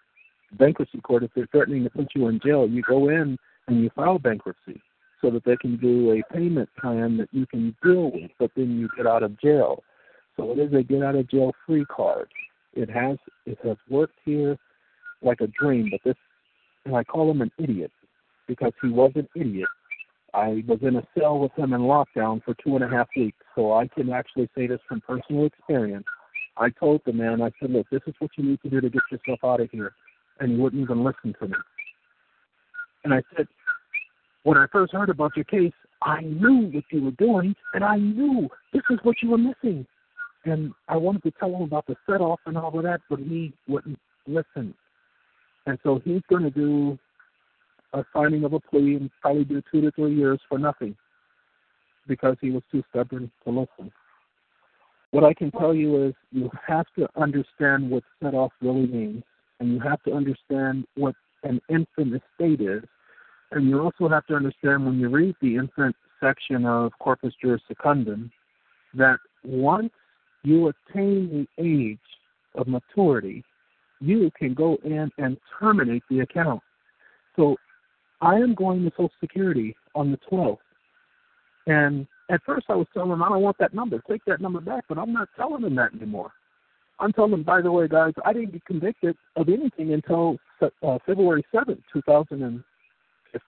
bankruptcy 0.53 1.01
court. 1.01 1.25
If 1.25 1.33
they're 1.35 1.49
threatening 1.51 1.85
to 1.85 1.91
put 1.91 2.09
you 2.15 2.29
in 2.29 2.41
jail, 2.41 2.69
you 2.69 2.83
go 2.83 3.09
in 3.09 3.37
and 3.69 3.83
you 3.83 3.91
file 3.95 4.19
bankruptcy 4.19 4.81
so 5.21 5.31
that 5.31 5.45
they 5.45 5.57
can 5.57 5.77
do 5.77 6.13
a 6.13 6.35
payment 6.35 6.69
plan 6.81 7.17
that 7.17 7.29
you 7.33 7.47
can 7.47 7.75
deal 7.83 8.11
with, 8.13 8.31
but 8.39 8.51
then 8.57 8.79
you 8.79 8.89
get 8.97 9.07
out 9.07 9.23
of 9.23 9.39
jail. 9.41 9.83
So 10.37 10.53
it 10.53 10.59
is 10.59 10.73
a 10.75 10.83
get 10.83 11.03
out 11.03 11.15
of 11.15 11.29
jail 11.29 11.53
free 11.67 11.85
card. 11.87 12.29
It 12.75 12.91
has 12.91 13.17
it 13.47 13.59
has 13.65 13.77
worked 13.89 14.19
here 14.25 14.59
like 15.23 15.41
a 15.41 15.47
dream, 15.47 15.89
but 15.91 16.01
this 16.05 16.17
and 16.85 16.95
I 16.95 17.05
call 17.05 17.31
him 17.31 17.41
an 17.41 17.51
idiot 17.59 17.91
because 18.47 18.73
he 18.83 18.89
was 18.89 19.13
an 19.15 19.29
idiot. 19.35 19.69
I 20.35 20.63
was 20.69 20.79
in 20.83 20.97
a 20.97 21.07
cell 21.19 21.39
with 21.39 21.53
him 21.57 21.73
in 21.73 21.81
lockdown 21.81 22.45
for 22.45 22.55
two 22.63 22.77
and 22.77 22.85
a 22.85 22.89
half 22.89 23.09
weeks, 23.17 23.39
so 23.55 23.73
I 23.73 23.89
can 23.89 24.11
actually 24.11 24.51
say 24.55 24.67
this 24.67 24.81
from 24.87 25.01
personal 25.01 25.47
experience. 25.47 26.05
I 26.59 26.69
told 26.71 27.01
the 27.07 27.13
man, 27.13 27.43
I 27.43 27.51
said, 27.61 27.71
look, 27.71 27.87
this 27.91 28.03
is 28.07 28.15
what 28.19 28.31
you 28.37 28.45
need 28.45 28.63
to 28.63 28.71
do 28.71 28.81
to 28.81 28.91
get 28.91 29.03
yourself 29.11 29.41
out 29.45 29.61
of 29.61 29.71
here. 29.71 29.95
And 30.41 30.53
he 30.53 30.57
wouldn't 30.59 30.83
even 30.83 31.05
listen 31.05 31.35
to 31.41 31.49
me. 31.49 31.55
And 33.07 33.15
I 33.15 33.23
said, 33.37 33.47
when 34.43 34.59
I 34.59 34.67
first 34.73 34.93
heard 34.93 35.11
about 35.11 35.37
your 35.37 35.45
case, 35.45 35.73
I 36.03 36.23
knew 36.23 36.69
what 36.73 36.83
you 36.91 37.05
were 37.05 37.13
doing, 37.13 37.55
and 37.73 37.85
I 37.85 37.99
knew 37.99 38.49
this 38.73 38.83
is 38.91 38.99
what 39.05 39.23
you 39.23 39.31
were 39.31 39.39
missing. 39.39 39.87
And 40.45 40.73
I 40.89 40.97
wanted 40.97 41.23
to 41.23 41.31
tell 41.39 41.55
him 41.55 41.63
about 41.63 41.87
the 41.87 41.95
set 42.05 42.21
off 42.21 42.41
and 42.47 42.59
all 42.59 42.77
of 42.77 42.83
that, 42.83 43.03
but 43.09 43.21
he 43.21 43.53
wouldn't 43.69 44.01
listen. 44.27 44.75
And 45.67 45.79
so 45.85 46.01
he's 46.05 46.21
going 46.29 46.43
to 46.43 46.51
do 46.51 46.99
a 47.93 48.05
signing 48.13 48.43
of 48.43 48.55
a 48.55 48.59
plea 48.59 48.97
and 48.97 49.09
probably 49.23 49.45
do 49.45 49.63
two 49.71 49.83
to 49.83 49.93
three 49.93 50.17
years 50.17 50.41
for 50.49 50.59
nothing 50.59 50.97
because 52.09 52.37
he 52.41 52.51
was 52.51 52.65
too 52.73 52.83
stubborn 52.91 53.31
to 53.45 53.51
listen. 53.51 53.93
What 55.13 55.23
I 55.23 55.33
can 55.33 55.53
tell 55.53 55.77
you 55.77 56.09
is 56.09 56.15
you 56.33 56.51
have 56.67 56.87
to 56.99 57.09
understand 57.15 57.89
what 57.89 58.03
set 58.21 58.35
off 58.35 58.51
really 58.61 58.89
means, 58.89 59.23
and 59.61 59.75
you 59.75 59.79
have 59.79 60.03
to 60.03 60.13
understand 60.13 60.87
what 60.97 61.15
an 61.45 61.61
infant 61.69 62.21
estate 62.21 62.61
is, 62.61 62.83
and 63.53 63.69
you 63.69 63.81
also 63.81 64.09
have 64.09 64.27
to 64.27 64.35
understand 64.35 64.85
when 64.85 64.99
you 64.99 65.09
read 65.09 65.35
the 65.41 65.57
infant 65.57 65.95
section 66.21 66.67
of 66.67 66.93
Corpus 66.99 67.33
Juris 67.41 67.63
Secundum 67.69 68.31
that 68.95 69.19
once 69.45 69.93
you 70.43 70.69
attain 70.69 71.47
the 71.57 71.63
age 71.63 71.99
of 72.55 72.67
maturity, 72.67 73.45
you 74.01 74.31
can 74.39 74.55
go 74.55 74.79
in 74.85 75.11
and 75.19 75.37
terminate 75.59 76.03
the 76.11 76.21
account. 76.21 76.61
So 77.37 77.57
I 78.21 78.37
am 78.37 78.55
going 78.55 78.83
to 78.85 78.91
Social 78.91 79.11
Security 79.21 79.77
on 79.95 80.11
the 80.11 80.19
12th. 80.31 80.59
And 81.67 82.07
at 82.31 82.41
first 82.45 82.67
I 82.69 82.75
was 82.75 82.87
telling 82.95 83.11
them, 83.11 83.23
I 83.23 83.29
don't 83.29 83.43
want 83.43 83.59
that 83.59 83.75
number. 83.75 84.03
Take 84.09 84.25
that 84.27 84.41
number 84.41 84.61
back. 84.61 84.85
But 84.89 84.99
I'm 84.99 85.13
not 85.13 85.29
telling 85.37 85.63
them 85.63 85.75
that 85.77 85.95
anymore. 85.95 86.33
I'm 86.99 87.13
telling 87.13 87.33
them, 87.33 87.43
by 87.43 87.61
the 87.61 87.71
way, 87.71 87.89
guys, 87.89 88.15
I 88.25 88.33
didn't 88.33 88.53
get 88.53 88.65
convicted 88.65 89.17
of 89.37 89.49
anything 89.49 89.93
until 89.93 90.39
uh, 90.63 90.99
February 91.05 91.45
7th, 91.55 91.83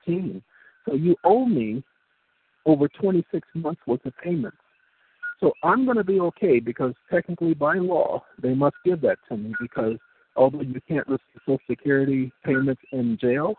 2015. 0.07 0.43
So 0.87 0.95
you 0.95 1.17
owe 1.25 1.47
me 1.47 1.83
over 2.67 2.89
26 2.89 3.47
months 3.55 3.81
worth 3.87 4.05
of 4.05 4.13
payments. 4.23 4.57
So 5.41 5.53
I'm 5.63 5.85
going 5.85 5.97
to 5.97 6.05
be 6.05 6.21
okay 6.21 6.59
because 6.59 6.95
technically 7.11 7.55
by 7.55 7.77
law 7.77 8.25
they 8.43 8.55
must 8.55 8.77
give 8.85 9.01
that 9.03 9.19
to 9.29 9.37
me 9.37 9.55
because 9.61 9.97
although 10.37 10.63
you 10.63 10.81
can't 10.89 11.07
receive 11.07 11.21
Social 11.47 11.59
Security 11.69 12.33
payments 12.45 12.83
in 12.93 13.19
jail, 13.21 13.55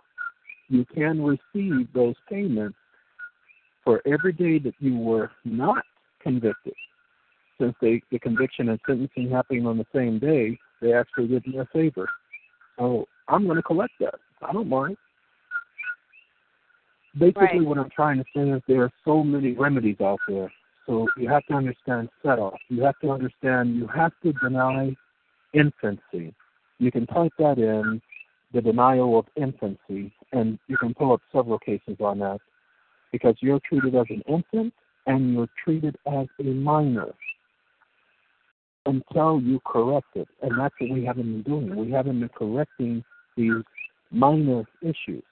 you 0.68 0.86
can 0.94 1.22
receive 1.24 1.92
those 1.94 2.16
payments 2.30 2.78
for 3.84 4.02
every 4.06 4.34
day 4.34 4.60
that 4.60 4.76
you 4.80 4.98
were 4.98 5.32
not 5.46 5.84
convicted. 6.22 6.74
Since 7.60 7.76
they, 7.82 8.02
the 8.12 8.20
conviction 8.20 8.70
and 8.70 8.80
sentencing 8.88 9.30
happening 9.32 9.66
on 9.66 9.78
the 9.78 9.86
same 9.94 10.20
day, 10.20 10.58
they 10.82 10.94
actually 10.94 11.28
did 11.28 11.48
me 11.48 11.60
a 11.60 11.66
favor. 11.74 12.08
So 12.78 13.08
I'm 13.28 13.46
going 13.46 13.58
to 13.58 13.64
collect 13.64 13.94
that. 14.00 14.16
I 14.42 14.54
don't 14.54 14.70
mind. 14.70 14.98
Basically, 17.18 17.60
Right. 17.60 17.68
what 17.68 17.78
I'm 17.78 17.90
trying 17.90 18.18
to 18.18 18.26
say 18.36 18.50
is 18.50 18.62
there 18.68 18.84
are 18.84 18.92
so 19.04 19.24
many 19.24 19.54
remedies 19.54 20.00
out 20.00 20.20
there. 20.28 20.52
So 20.86 21.08
you 21.18 21.28
have 21.30 21.46
to 21.48 21.54
understand 21.54 22.10
set 22.24 22.40
off. 22.40 22.60
You 22.70 22.82
have 22.84 23.00
to 23.00 23.12
understand 23.12 23.76
you 23.76 23.88
have 23.88 24.12
to 24.24 24.34
deny 24.34 24.96
infancy. 25.54 26.34
You 26.80 26.92
can 26.92 27.06
type 27.08 27.34
that 27.38 27.58
in, 27.58 28.02
the 28.54 28.62
denial 28.62 29.20
of 29.20 29.28
infancy, 29.36 30.12
and 30.32 30.58
you 30.68 30.78
can 30.78 30.94
pull 30.94 31.14
up 31.14 31.22
several 31.32 31.60
cases 31.60 31.98
on 32.00 32.20
that 32.20 32.42
because 33.12 33.36
you're 33.40 33.60
treated 33.60 33.96
as 33.96 34.06
an 34.10 34.24
infant 34.28 34.74
and 35.06 35.34
you're 35.34 35.50
treated 35.64 35.96
as 36.08 36.28
a 36.40 36.44
minor 36.44 37.14
until 38.86 39.40
you 39.42 39.60
correct 39.66 40.16
it. 40.16 40.28
And 40.42 40.60
that's 40.60 40.74
what 40.80 40.90
we 40.90 41.06
haven't 41.06 41.24
been 41.24 41.44
doing. 41.44 41.76
We 41.76 41.92
haven't 41.92 42.20
been 42.20 42.30
correcting 42.30 43.04
these 43.36 43.64
minor 44.12 44.64
issues 44.82 45.24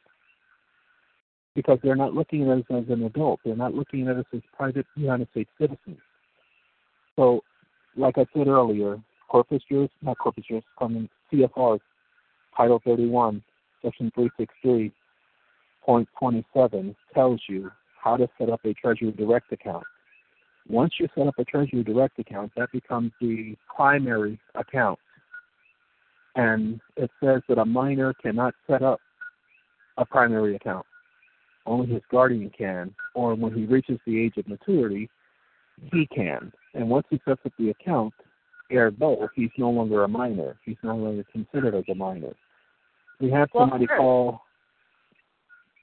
because 1.58 1.80
they're 1.82 1.96
not 1.96 2.14
looking 2.14 2.44
at 2.44 2.60
us 2.60 2.64
as 2.70 2.84
an 2.88 3.04
adult. 3.04 3.40
They're 3.44 3.56
not 3.56 3.74
looking 3.74 4.08
at 4.08 4.16
us 4.16 4.26
as 4.32 4.42
private 4.56 4.86
United 4.96 5.28
States 5.32 5.50
citizens. 5.60 5.98
So, 7.16 7.42
like 7.96 8.20
I 8.20 8.28
said 8.32 8.48
earlier, 8.48 9.02
Corpus 9.28 9.64
Juris, 9.68 9.90
not 10.04 10.20
Corpus 10.20 10.44
Juris, 10.48 10.64
mean 10.80 11.10
CFR, 11.34 11.80
Title 12.56 12.80
31, 12.86 13.44
Section 13.84 14.12
363.27 14.16 16.96
tells 17.12 17.42
you 17.50 17.72
how 18.04 18.18
to 18.18 18.30
set 18.38 18.52
up 18.52 18.64
a 18.64 18.76
Treasury 18.76 19.12
Direct 19.14 19.52
account. 19.52 19.84
Once 20.70 20.94
you 21.00 21.08
set 21.18 21.26
up 21.26 21.40
a 21.40 21.44
Treasury 21.44 21.84
Direct 21.84 22.20
account, 22.20 22.52
that 22.56 22.72
becomes 22.72 23.12
the 23.20 23.56
primary 23.76 24.40
account. 24.54 25.00
And 26.36 26.80
it 26.98 27.10
says 27.20 27.42
that 27.50 27.58
a 27.58 27.66
minor 27.66 28.14
cannot 28.14 28.54
set 28.70 28.84
up 28.84 29.00
a 29.98 30.06
primary 30.06 30.56
account. 30.56 30.86
Only 31.68 31.88
his 31.94 32.02
guardian 32.10 32.50
can, 32.58 32.96
or 33.14 33.36
when 33.36 33.54
he 33.54 33.66
reaches 33.66 34.00
the 34.08 34.20
age 34.20 34.38
of 34.38 34.48
maturity, 34.48 35.10
he 35.92 36.08
can. 36.08 36.52
And 36.74 36.90
once 36.90 37.06
he 37.10 37.20
sets 37.28 37.42
up 37.46 37.52
the 37.60 37.70
account, 37.70 38.14
ergo, 38.72 39.28
he's 39.36 39.50
no 39.58 39.70
longer 39.70 40.04
a 40.06 40.08
minor. 40.08 40.58
He's 40.64 40.78
no 40.82 40.96
longer 40.96 41.26
considered 41.32 41.76
as 41.76 41.84
a 41.92 41.96
minor. 41.96 42.34
We 43.20 43.30
had 43.30 43.50
Well, 43.54 43.64
somebody 43.64 43.86
sure. 43.88 43.98
call. 43.98 44.42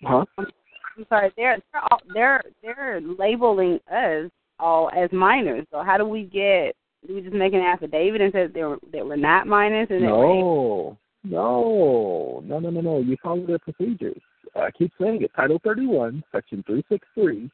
Huh? 0.03 0.25
I'm 0.39 1.07
sorry. 1.09 1.33
They're 1.37 1.59
they're 1.73 1.83
all, 1.91 2.01
they're 2.15 2.43
they're 2.63 3.01
labeling 3.01 3.81
us 3.93 4.31
all 4.59 4.91
as 4.97 5.11
minors. 5.13 5.67
So 5.71 5.83
how 5.83 5.99
do 5.99 6.07
we 6.07 6.25
get? 6.25 6.77
Do 7.07 7.15
we 7.15 7.21
just 7.21 7.35
make 7.35 7.53
an 7.53 7.61
affidavit 7.61 8.21
and 8.21 8.33
say 8.33 8.45
that 8.45 8.55
they 8.55 8.63
were 8.63 8.79
that 8.93 9.05
we're 9.05 9.17
not 9.17 9.47
minors 9.47 9.89
and 9.91 10.03
No, 10.03 10.97
no, 11.25 12.43
no, 12.45 12.59
no, 12.59 12.71
no, 12.71 12.81
no. 12.81 12.99
You 13.01 13.17
follow 13.23 13.47
their 13.47 13.59
procedures. 13.59 14.21
I 14.57 14.71
keep 14.71 14.93
saying 15.01 15.23
it. 15.23 15.33
Title 15.35 15.61
31, 15.65 16.23
Section 16.33 16.63
363, 16.67 17.51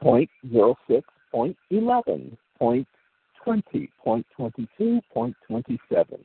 point 0.00 0.30
zero 0.50 0.76
six, 0.88 1.06
point 1.32 1.56
eleven, 1.70 2.36
point 2.58 2.86
twenty, 3.42 3.90
point 4.02 4.26
twenty-two, 4.36 5.00
point 5.12 5.34
twenty-seven. 5.46 6.18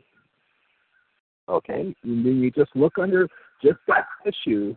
Okay, 1.48 1.95
and 2.03 2.26
then 2.26 2.41
you 2.41 2.52
just 2.52 2.76
look 2.76 2.98
under 2.99 3.28
just 3.64 3.80
that 3.88 4.06
issue. 4.26 4.76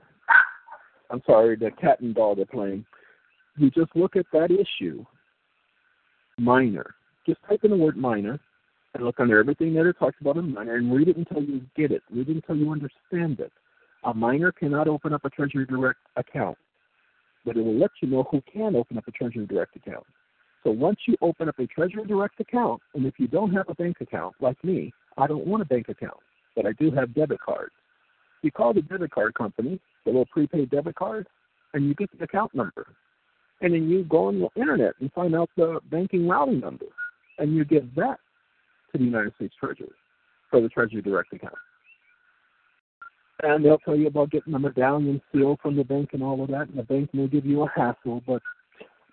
I'm 1.10 1.22
sorry, 1.26 1.56
the 1.56 1.70
cat 1.78 2.00
and 2.00 2.14
dog 2.14 2.38
are 2.38 2.46
playing. 2.46 2.86
You 3.58 3.70
just 3.70 3.94
look 3.94 4.16
at 4.16 4.24
that 4.32 4.50
issue, 4.50 5.04
minor. 6.38 6.94
Just 7.26 7.40
type 7.46 7.60
in 7.64 7.70
the 7.70 7.76
word 7.76 7.96
minor, 7.96 8.40
and 8.94 9.04
look 9.04 9.20
under 9.20 9.38
everything 9.38 9.74
that 9.74 9.86
it 9.86 9.98
talks 9.98 10.16
about 10.20 10.38
a 10.38 10.42
minor 10.42 10.76
and 10.76 10.92
read 10.92 11.08
it 11.08 11.16
until 11.18 11.42
you 11.42 11.60
get 11.76 11.92
it. 11.92 12.02
Read 12.10 12.30
it 12.30 12.36
until 12.36 12.56
you 12.56 12.70
understand 12.70 13.40
it. 13.40 13.52
A 14.04 14.12
minor 14.12 14.50
cannot 14.50 14.88
open 14.88 15.12
up 15.12 15.24
a 15.24 15.30
Treasury 15.30 15.64
Direct 15.64 16.00
account, 16.16 16.58
but 17.44 17.56
it 17.56 17.64
will 17.64 17.78
let 17.78 17.90
you 18.00 18.08
know 18.08 18.24
who 18.30 18.42
can 18.52 18.74
open 18.74 18.98
up 18.98 19.06
a 19.06 19.12
Treasury 19.12 19.46
Direct 19.46 19.76
account. 19.76 20.04
So 20.64 20.70
once 20.70 20.98
you 21.06 21.16
open 21.22 21.48
up 21.48 21.58
a 21.58 21.66
Treasury 21.66 22.04
Direct 22.06 22.40
account, 22.40 22.82
and 22.94 23.06
if 23.06 23.14
you 23.18 23.28
don't 23.28 23.52
have 23.52 23.68
a 23.68 23.74
bank 23.74 23.98
account, 24.00 24.34
like 24.40 24.62
me, 24.64 24.92
I 25.16 25.26
don't 25.26 25.46
want 25.46 25.62
a 25.62 25.66
bank 25.66 25.88
account, 25.88 26.18
but 26.56 26.66
I 26.66 26.72
do 26.72 26.90
have 26.90 27.14
debit 27.14 27.40
cards. 27.40 27.72
You 28.42 28.50
call 28.50 28.74
the 28.74 28.82
debit 28.82 29.12
card 29.12 29.34
company, 29.34 29.80
the 30.04 30.10
little 30.10 30.26
prepaid 30.26 30.70
debit 30.70 30.96
card, 30.96 31.28
and 31.74 31.86
you 31.86 31.94
get 31.94 32.10
the 32.16 32.24
account 32.24 32.54
number. 32.54 32.88
And 33.60 33.72
then 33.72 33.88
you 33.88 34.02
go 34.04 34.26
on 34.26 34.40
the 34.40 34.48
internet 34.60 34.94
and 35.00 35.12
find 35.12 35.36
out 35.36 35.48
the 35.56 35.80
banking 35.90 36.26
routing 36.26 36.58
number, 36.58 36.86
and 37.38 37.54
you 37.54 37.64
give 37.64 37.94
that 37.94 38.18
to 38.90 38.98
the 38.98 39.04
United 39.04 39.34
States 39.36 39.54
Treasury 39.58 39.90
for 40.50 40.60
the 40.60 40.68
Treasury 40.68 41.02
Direct 41.02 41.32
account. 41.32 41.54
And 43.42 43.64
they'll 43.64 43.78
tell 43.78 43.96
you 43.96 44.06
about 44.06 44.30
getting 44.30 44.54
a 44.54 44.58
medallion 44.58 45.20
seal 45.32 45.58
from 45.60 45.76
the 45.76 45.84
bank 45.84 46.10
and 46.12 46.22
all 46.22 46.42
of 46.42 46.50
that, 46.50 46.68
and 46.68 46.78
the 46.78 46.84
bank 46.84 47.12
may 47.12 47.26
give 47.26 47.44
you 47.44 47.62
a 47.62 47.68
hassle, 47.68 48.22
but 48.26 48.40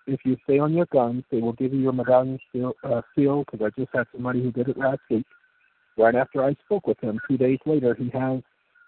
if 0.06 0.20
you 0.24 0.36
stay 0.44 0.58
on 0.58 0.72
your 0.72 0.86
guns, 0.86 1.24
they 1.30 1.40
will 1.40 1.52
give 1.52 1.72
you 1.72 1.80
your 1.80 1.92
medallion 1.92 2.38
seal 2.52 2.72
uh, 2.84 3.02
seal 3.14 3.44
because 3.44 3.64
I 3.64 3.80
just 3.80 3.92
had 3.94 4.06
somebody 4.12 4.42
who 4.42 4.50
did 4.52 4.68
it 4.68 4.78
last 4.78 5.00
week. 5.10 5.26
Right 5.96 6.14
after 6.14 6.44
I 6.44 6.54
spoke 6.64 6.86
with 6.86 7.00
him, 7.00 7.20
two 7.28 7.36
days 7.36 7.58
later, 7.66 7.94
he 7.94 8.08
has 8.10 8.40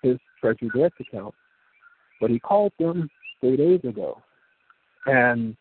his 0.02 0.16
Treasury 0.40 0.70
Direct 0.73 1.01
account. 1.01 1.35
But 2.20 2.31
he 2.31 2.39
called 2.39 2.73
them 2.78 3.10
three 3.40 3.56
days 3.56 3.81
ago, 3.82 4.23
and 5.06 5.56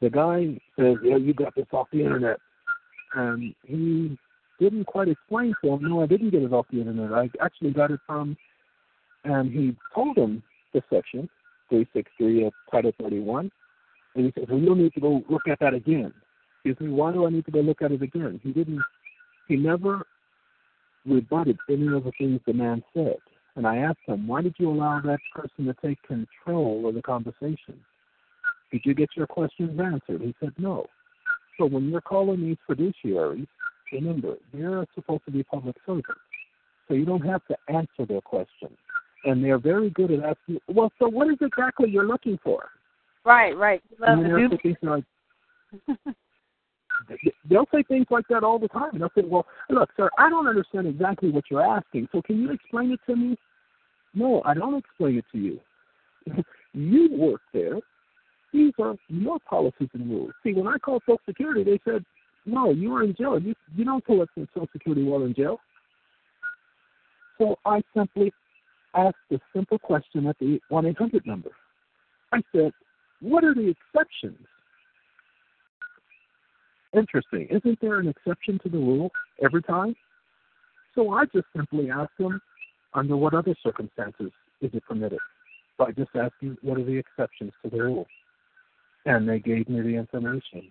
the 0.00 0.10
guy 0.10 0.60
says, 0.78 0.96
"Yeah, 1.02 1.16
you 1.16 1.32
got 1.32 1.54
this 1.54 1.66
off 1.72 1.88
the 1.90 2.02
internet," 2.02 2.38
and 3.14 3.54
he 3.64 4.18
didn't 4.60 4.84
quite 4.84 5.08
explain 5.08 5.54
to 5.62 5.70
him. 5.72 5.88
No, 5.88 6.02
I 6.02 6.06
didn't 6.06 6.30
get 6.30 6.42
it 6.42 6.52
off 6.52 6.66
the 6.70 6.80
internet. 6.80 7.12
I 7.12 7.30
actually 7.42 7.70
got 7.70 7.90
it 7.90 8.00
from, 8.06 8.36
and 9.24 9.50
he 9.50 9.76
told 9.94 10.16
him 10.16 10.42
the 10.72 10.82
section 10.90 11.28
363 11.68 12.46
of 12.46 12.52
Title 12.70 12.92
31 13.00 13.50
and 14.14 14.26
he 14.26 14.32
says, 14.32 14.48
well, 14.48 14.60
you'll 14.60 14.74
need 14.76 14.92
to 14.94 15.00
go 15.00 15.22
look 15.28 15.48
at 15.48 15.58
that 15.60 15.74
again. 15.74 16.12
He 16.62 16.70
says, 16.70 16.88
why 16.88 17.12
do 17.12 17.26
I 17.26 17.30
need 17.30 17.44
to 17.46 17.50
go 17.50 17.60
look 17.60 17.82
at 17.82 17.92
it 17.92 18.02
again? 18.02 18.40
He 18.42 18.52
didn't, 18.52 18.82
he 19.48 19.56
never 19.56 20.06
rebutted 21.04 21.58
any 21.68 21.86
of 21.88 22.04
the 22.04 22.12
things 22.18 22.40
the 22.46 22.52
man 22.52 22.82
said. 22.94 23.16
And 23.56 23.66
I 23.66 23.78
asked 23.78 23.98
him, 24.06 24.26
why 24.26 24.42
did 24.42 24.54
you 24.58 24.70
allow 24.70 25.00
that 25.00 25.18
person 25.34 25.66
to 25.66 25.74
take 25.84 26.02
control 26.02 26.88
of 26.88 26.94
the 26.94 27.02
conversation? 27.02 27.80
Did 28.72 28.82
you 28.84 28.94
get 28.94 29.10
your 29.16 29.26
questions 29.26 29.78
answered? 29.78 30.22
He 30.22 30.34
said, 30.40 30.52
no. 30.58 30.86
So 31.58 31.66
when 31.66 31.88
you're 31.88 32.00
calling 32.00 32.40
these 32.40 32.56
fiduciaries, 32.68 33.46
remember, 33.92 34.36
they're 34.52 34.86
supposed 34.94 35.24
to 35.26 35.30
be 35.30 35.44
public 35.44 35.76
servants. 35.86 36.08
So 36.88 36.94
you 36.94 37.04
don't 37.04 37.24
have 37.24 37.46
to 37.46 37.56
answer 37.68 38.06
their 38.08 38.20
questions. 38.20 38.76
And 39.24 39.42
they're 39.42 39.58
very 39.58 39.90
good 39.90 40.10
at 40.10 40.20
asking, 40.20 40.60
well, 40.68 40.92
so 40.98 41.08
what 41.08 41.28
is 41.28 41.38
exactly 41.40 41.88
you're 41.90 42.06
looking 42.06 42.38
for? 42.42 42.68
Right, 43.24 43.56
right. 43.56 43.82
Love 43.98 44.18
And 44.18 44.26
they'll 44.26 44.50
say 44.50 44.58
things 44.62 44.76
like, 44.82 45.04
they'll 47.48 47.68
say 47.72 47.82
things 47.84 48.06
like 48.10 48.26
that 48.28 48.44
all 48.44 48.58
the 48.58 48.68
time. 48.68 48.98
They'll 48.98 49.10
say, 49.16 49.26
"Well, 49.26 49.46
look, 49.70 49.90
sir, 49.96 50.10
I 50.18 50.28
don't 50.28 50.46
understand 50.46 50.86
exactly 50.86 51.30
what 51.30 51.44
you're 51.50 51.62
asking. 51.62 52.08
So 52.12 52.22
can 52.22 52.40
you 52.40 52.50
explain 52.50 52.92
it 52.92 53.00
to 53.06 53.16
me?" 53.16 53.36
No, 54.14 54.42
I 54.44 54.54
don't 54.54 54.76
explain 54.76 55.18
it 55.18 55.24
to 55.32 55.38
you. 55.38 55.60
you 56.72 57.08
work 57.16 57.40
there. 57.52 57.78
These 58.52 58.72
are 58.78 58.94
your 59.08 59.38
policies 59.40 59.88
and 59.94 60.08
rules. 60.08 60.30
See, 60.44 60.52
when 60.52 60.68
I 60.68 60.78
called 60.78 61.02
Social 61.04 61.20
Security, 61.26 61.64
they 61.64 61.80
said, 61.84 62.04
"No, 62.46 62.70
you 62.70 62.90
were 62.90 63.02
in 63.02 63.14
jail. 63.14 63.38
You 63.38 63.54
you 63.74 63.84
don't 63.84 64.04
collect 64.04 64.32
from 64.34 64.48
Social 64.54 64.68
Security 64.72 65.02
while 65.02 65.24
in 65.24 65.34
jail." 65.34 65.60
So 67.38 67.58
I 67.64 67.82
simply 67.96 68.32
asked 68.94 69.16
a 69.32 69.38
simple 69.54 69.78
question 69.78 70.26
at 70.26 70.38
the 70.38 70.60
one 70.68 70.86
eight 70.86 70.98
hundred 70.98 71.26
number. 71.26 71.50
I 72.32 72.42
said, 72.54 72.72
"What 73.20 73.44
are 73.44 73.54
the 73.54 73.74
exceptions?" 73.74 74.46
Interesting. 76.96 77.48
Isn't 77.50 77.80
there 77.80 77.98
an 77.98 78.08
exception 78.08 78.60
to 78.62 78.68
the 78.68 78.78
rule 78.78 79.10
every 79.44 79.62
time? 79.62 79.96
So 80.94 81.10
I 81.10 81.24
just 81.24 81.46
simply 81.54 81.90
asked 81.90 82.16
them, 82.18 82.40
under 82.94 83.16
what 83.16 83.34
other 83.34 83.54
circumstances 83.62 84.30
is 84.60 84.70
it 84.72 84.84
permitted? 84.84 85.18
By 85.76 85.90
just 85.90 86.10
asking, 86.14 86.56
what 86.62 86.78
are 86.78 86.84
the 86.84 86.96
exceptions 86.96 87.52
to 87.64 87.70
the 87.70 87.82
rule? 87.82 88.06
And 89.06 89.28
they 89.28 89.40
gave 89.40 89.68
me 89.68 89.80
the 89.80 89.96
information. 89.96 90.70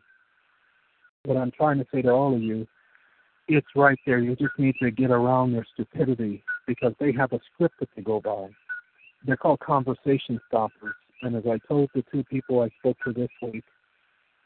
What 1.25 1.37
I'm 1.37 1.51
trying 1.51 1.79
to 1.79 1.85
say 1.93 2.01
to 2.03 2.09
all 2.09 2.33
of 2.33 2.41
you, 2.41 2.65
it's 3.49 3.67
right 3.75 3.99
there. 4.05 4.19
You 4.19 4.37
just 4.37 4.57
need 4.57 4.75
to 4.81 4.91
get 4.91 5.11
around 5.11 5.51
their 5.51 5.65
stupidity 5.73 6.41
because 6.67 6.93
they 6.99 7.11
have 7.11 7.33
a 7.33 7.39
script 7.53 7.75
that 7.79 7.89
they 7.95 8.01
go 8.01 8.19
by. 8.21 8.47
They're 9.25 9.37
called 9.37 9.59
conversation 9.59 10.39
stoppers. 10.47 10.95
And 11.21 11.35
as 11.35 11.43
I 11.49 11.57
told 11.67 11.89
the 11.95 12.03
two 12.11 12.23
people 12.25 12.61
I 12.61 12.69
spoke 12.79 12.97
to 13.05 13.13
this 13.13 13.29
week, 13.41 13.63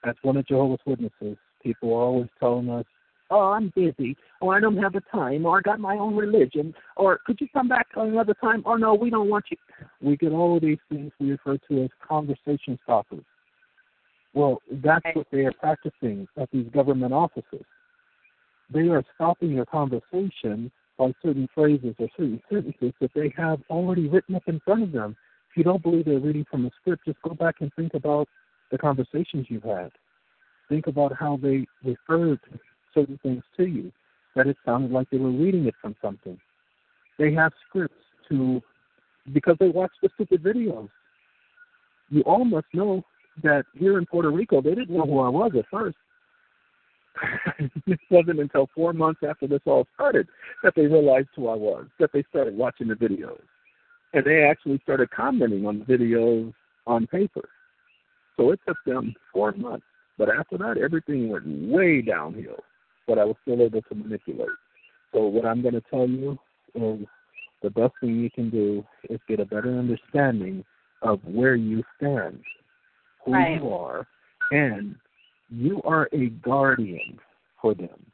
as 0.03 0.15
one 0.22 0.38
of 0.38 0.48
Jehovah's 0.48 0.80
Witnesses, 0.85 1.38
people 1.64 1.89
are 1.94 2.03
always 2.03 2.30
telling 2.39 2.69
us, 2.69 2.85
oh, 3.30 3.52
I'm 3.52 3.73
busy, 3.76 4.15
or 4.41 4.56
I 4.56 4.60
don't 4.60 4.77
have 4.77 4.94
the 4.94 5.02
time, 5.11 5.45
or 5.45 5.57
I 5.57 5.61
got 5.61 5.80
my 5.80 5.95
own 5.95 6.15
religion, 6.15 6.73
or 6.95 7.19
could 7.26 7.41
you 7.41 7.48
come 7.52 7.68
back 7.68 7.88
another 7.95 8.35
time? 8.35 8.64
Or 8.65 8.77
no, 8.77 8.94
we 8.94 9.10
don't 9.10 9.30
want 9.30 9.45
you. 9.52 9.57
We 10.02 10.15
get 10.18 10.31
all 10.31 10.56
of 10.56 10.61
these 10.61 10.77
things 10.89 11.11
we 11.19 11.31
refer 11.31 11.57
to 11.69 11.84
as 11.84 11.89
conversation 12.07 12.80
stoppers. 12.84 13.26
Well, 14.34 14.61
that's 14.72 15.06
what 15.14 15.27
they 15.31 15.45
are 15.45 15.53
practicing 15.53 16.27
at 16.39 16.49
these 16.52 16.68
government 16.73 17.11
offices. 17.11 17.65
They 18.72 18.88
are 18.89 19.03
stopping 19.15 19.52
your 19.52 19.65
conversation 19.65 20.72
by 20.98 21.14
certain 21.24 21.48
phrases 21.53 21.95
or 21.99 22.07
certain 22.18 22.41
sentences 22.52 22.94
that 22.99 23.11
they 23.14 23.34
have 23.38 23.60
already 23.69 24.07
written 24.07 24.36
up 24.36 24.48
in 24.48 24.60
front 24.61 24.84
of 24.84 24.91
them. 24.91 25.15
If 25.52 25.57
you 25.57 25.64
don't 25.64 25.82
believe 25.82 26.06
they're 26.06 26.19
reading 26.19 26.45
from 26.49 26.65
a 26.65 26.72
script, 26.82 27.06
just 27.06 27.22
go 27.22 27.34
back 27.34 27.56
and 27.61 27.72
think 27.76 27.94
about 27.94 28.28
the 28.72 28.78
conversations 28.78 29.48
you've 29.49 29.64
had. 29.64 29.91
Think 30.69 30.88
about 30.88 31.14
how 31.18 31.40
they 31.41 31.65
referred 31.84 32.40
certain 32.94 33.19
things 33.24 33.44
to 33.57 33.65
you, 33.65 33.91
that 34.36 34.48
it 34.48 34.57
sounded 34.65 34.91
like 34.91 35.10
they 35.10 35.18
were 35.18 35.32
reading 35.32 35.65
it 35.68 35.76
from 35.82 35.95
something. 36.02 36.38
They 37.18 37.34
have 37.34 37.53
scripts 37.68 37.95
to, 38.30 38.61
because 39.34 39.56
they 39.60 39.69
watch 39.69 39.91
the 40.02 40.10
stupid 40.15 40.44
videos. 40.44 40.90
You 42.10 42.22
all 42.22 42.45
must 42.45 42.68
know 42.74 43.03
that 43.44 43.65
here 43.74 43.98
in 43.98 44.06
Puerto 44.06 44.32
Rico, 44.32 44.61
they 44.61 44.76
didn't 44.76 44.95
know 44.95 45.06
who 45.06 45.19
I 45.19 45.30
was 45.30 45.52
at 45.57 45.65
first. 45.72 45.98
it 47.88 47.99
wasn't 48.10 48.39
until 48.39 48.69
four 48.76 48.94
months 48.94 49.22
after 49.27 49.48
this 49.48 49.61
all 49.65 49.88
started 49.95 50.27
that 50.64 50.73
they 50.76 50.88
realized 50.88 51.30
who 51.35 51.48
I 51.48 51.56
was, 51.56 51.85
that 51.99 52.11
they 52.14 52.23
started 52.30 52.56
watching 52.56 52.88
the 52.88 52.95
videos. 52.95 53.41
And 54.14 54.26
they 54.26 54.44
actually 54.44 54.80
started 54.84 55.10
commenting 55.11 55.65
on 55.65 55.80
the 55.80 55.85
videos 55.85 56.53
on 56.85 57.07
paper. 57.07 57.49
So 58.38 58.52
it 58.52 58.60
took 58.68 58.77
them 58.85 59.15
four 59.34 59.52
months. 59.53 59.85
But 60.18 60.30
after 60.30 60.57
that, 60.60 60.77
everything 60.77 61.30
went 61.30 61.45
way 61.48 62.02
downhill. 62.02 62.64
But 63.07 63.19
I 63.19 63.26
was 63.26 63.35
still 63.44 63.61
able 63.61 63.81
to 63.81 63.95
manipulate. 63.95 64.49
So 65.14 65.26
what 65.27 65.45
I'm 65.45 65.61
going 65.61 65.73
to 65.73 65.84
tell 65.89 66.07
you 66.07 66.38
is 66.76 67.06
the 67.61 67.69
best 67.69 67.94
thing 68.02 68.19
you 68.19 68.30
can 68.30 68.49
do 68.49 68.85
is 69.10 69.19
get 69.27 69.39
a 69.39 69.45
better 69.45 69.77
understanding 69.77 70.64
of 71.02 71.19
where 71.23 71.56
you 71.56 71.84
stand, 71.98 72.39
who 73.26 73.34
Right. 73.34 73.61
you 73.61 73.69
are, 73.69 74.07
and 74.52 74.95
you 75.49 75.82
are 75.84 76.10
a 76.14 76.30
guardian 76.30 77.19
for 77.61 77.74
them. 77.74 78.11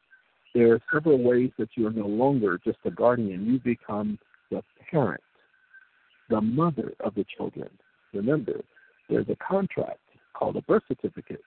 There 0.54 0.74
are 0.74 0.82
several 0.92 1.22
ways 1.22 1.52
that 1.58 1.70
you 1.76 1.88
are 1.88 1.92
no 1.92 2.06
longer 2.06 2.60
just 2.64 2.78
a 2.86 2.92
guardian. 2.92 3.46
You 3.46 3.60
become 3.60 4.20
the 4.52 4.62
parent, 4.92 5.24
the 6.30 6.42
mother 6.42 6.94
of 7.00 7.16
the 7.16 7.26
children. 7.36 7.70
Remember, 8.14 8.62
there's 9.10 9.30
a 9.30 9.36
contract 9.36 10.00
called 10.34 10.58
a 10.58 10.62
birth 10.62 10.84
certificate 10.88 11.42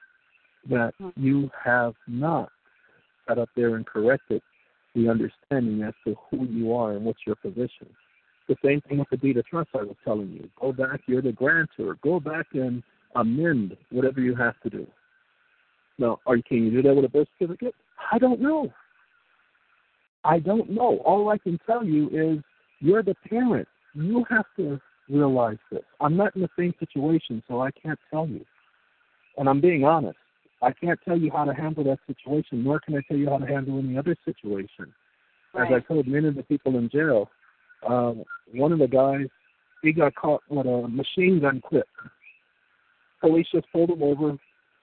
that 0.68 0.94
hmm. 0.98 1.10
you 1.16 1.50
have 1.64 1.94
not 2.08 2.50
set 3.28 3.38
up 3.38 3.48
there 3.56 3.76
and 3.76 3.86
corrected 3.86 4.42
the 4.94 5.08
understanding 5.08 5.82
as 5.82 5.94
to 6.04 6.16
who 6.30 6.46
you 6.46 6.72
are 6.74 6.92
and 6.92 7.04
what's 7.04 7.20
your 7.26 7.36
position. 7.36 7.86
The 8.48 8.56
same 8.64 8.80
thing 8.82 8.98
with 8.98 9.10
the 9.10 9.16
deed 9.16 9.36
of 9.36 9.46
trust 9.46 9.70
I 9.74 9.82
was 9.82 9.96
telling 10.04 10.30
you. 10.30 10.48
Go 10.60 10.72
back, 10.72 11.00
you're 11.06 11.22
the 11.22 11.32
grantor. 11.32 11.98
Go 12.02 12.20
back 12.20 12.46
and 12.54 12.82
amend 13.14 13.76
whatever 13.90 14.20
you 14.20 14.34
have 14.36 14.58
to 14.62 14.70
do. 14.70 14.86
Now, 15.98 16.20
are 16.26 16.36
you 16.36 16.42
can 16.42 16.64
you 16.64 16.70
do 16.70 16.82
that 16.82 16.94
with 16.94 17.04
a 17.04 17.08
birth 17.08 17.28
certificate? 17.38 17.74
I 18.12 18.18
don't 18.18 18.40
know. 18.40 18.72
I 20.24 20.38
don't 20.38 20.70
know. 20.70 20.98
All 21.04 21.28
I 21.28 21.38
can 21.38 21.58
tell 21.66 21.84
you 21.84 22.08
is 22.08 22.42
you're 22.80 23.02
the 23.02 23.14
parent. 23.28 23.68
You 23.94 24.24
have 24.28 24.46
to 24.56 24.80
realize 25.08 25.58
this. 25.70 25.82
I'm 26.00 26.16
not 26.16 26.34
in 26.36 26.42
the 26.42 26.50
same 26.58 26.74
situation, 26.78 27.42
so 27.48 27.62
I 27.62 27.70
can't 27.70 27.98
tell 28.10 28.26
you. 28.26 28.44
And 29.38 29.48
I'm 29.48 29.60
being 29.60 29.84
honest. 29.84 30.18
I 30.62 30.72
can't 30.72 30.98
tell 31.04 31.16
you 31.16 31.30
how 31.30 31.44
to 31.44 31.54
handle 31.54 31.84
that 31.84 31.98
situation, 32.06 32.64
nor 32.64 32.80
can 32.80 32.96
I 32.96 33.00
tell 33.06 33.16
you 33.16 33.28
how 33.28 33.38
to 33.38 33.46
handle 33.46 33.78
any 33.78 33.96
other 33.96 34.16
situation. 34.24 34.92
As 35.54 35.68
I 35.74 35.80
told 35.80 36.06
many 36.06 36.28
of 36.28 36.34
the 36.34 36.42
people 36.42 36.76
in 36.76 36.90
jail, 36.90 37.30
uh, 37.88 38.12
one 38.52 38.72
of 38.72 38.78
the 38.78 38.88
guys, 38.88 39.26
he 39.82 39.92
got 39.92 40.14
caught 40.14 40.42
with 40.50 40.66
a 40.66 40.88
machine 40.88 41.40
gun 41.40 41.62
clip. 41.66 41.88
Police 43.20 43.46
just 43.52 43.66
pulled 43.72 43.90
him 43.90 44.02
over. 44.02 44.36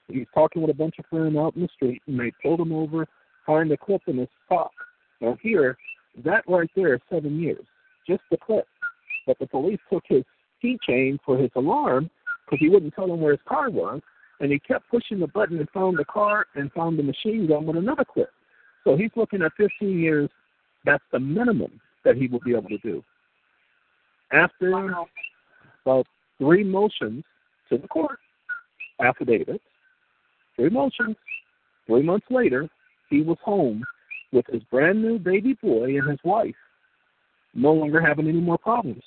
He's 0.09 0.27
talking 0.34 0.61
with 0.61 0.71
a 0.71 0.75
bunch 0.75 0.95
of 0.99 1.05
friends 1.05 1.38
out 1.38 1.55
in 1.55 1.63
the 1.63 1.69
street, 1.73 2.01
and 2.07 2.19
they 2.19 2.31
pulled 2.41 2.59
him 2.59 2.73
over, 2.73 3.07
find 3.45 3.71
a 3.71 3.77
clip 3.77 4.01
in 4.07 4.17
his 4.17 4.27
sock, 4.49 4.71
Now 5.21 5.38
here, 5.41 5.77
that 6.23 6.43
right 6.47 6.69
there 6.75 6.93
is 6.93 7.01
seven 7.09 7.39
years, 7.39 7.65
just 8.07 8.21
the 8.30 8.38
clip. 8.38 8.67
But 9.25 9.39
the 9.39 9.47
police 9.47 9.80
took 9.91 10.03
his 10.07 10.23
keychain 10.63 11.19
for 11.25 11.38
his 11.38 11.49
alarm 11.55 12.09
because 12.45 12.59
he 12.59 12.69
wouldn't 12.69 12.93
tell 12.93 13.07
them 13.07 13.21
where 13.21 13.31
his 13.31 13.41
car 13.47 13.69
was, 13.69 14.01
and 14.39 14.51
he 14.51 14.59
kept 14.59 14.89
pushing 14.89 15.19
the 15.19 15.27
button 15.27 15.59
and 15.59 15.69
found 15.69 15.97
the 15.97 16.05
car 16.05 16.45
and 16.55 16.71
found 16.73 16.99
the 16.99 17.03
machine 17.03 17.47
gun 17.47 17.65
with 17.65 17.77
another 17.77 18.05
clip. 18.05 18.30
So 18.84 18.97
he's 18.97 19.11
looking 19.15 19.41
at 19.41 19.53
15 19.57 19.99
years. 19.99 20.30
That's 20.85 21.03
the 21.11 21.19
minimum 21.19 21.80
that 22.03 22.17
he 22.17 22.27
will 22.27 22.41
be 22.41 22.51
able 22.51 22.69
to 22.69 22.77
do. 22.80 23.03
After 24.34 24.73
about 25.85 26.07
three 26.38 26.63
motions 26.63 27.23
to 27.69 27.77
the 27.77 27.88
court, 27.88 28.19
affidavits, 28.99 29.63
three 30.55 30.69
motions, 30.69 31.15
three 31.88 32.03
months 32.03 32.25
later, 32.30 32.69
he 33.09 33.21
was 33.21 33.38
home 33.43 33.84
with 34.31 34.45
his 34.51 34.63
brand 34.63 35.01
new 35.01 35.19
baby 35.19 35.55
boy 35.61 35.97
and 35.97 36.09
his 36.09 36.19
wife, 36.23 36.55
no 37.53 37.73
longer 37.73 38.01
having 38.01 38.27
any 38.27 38.39
more 38.39 38.57
problems. 38.57 39.03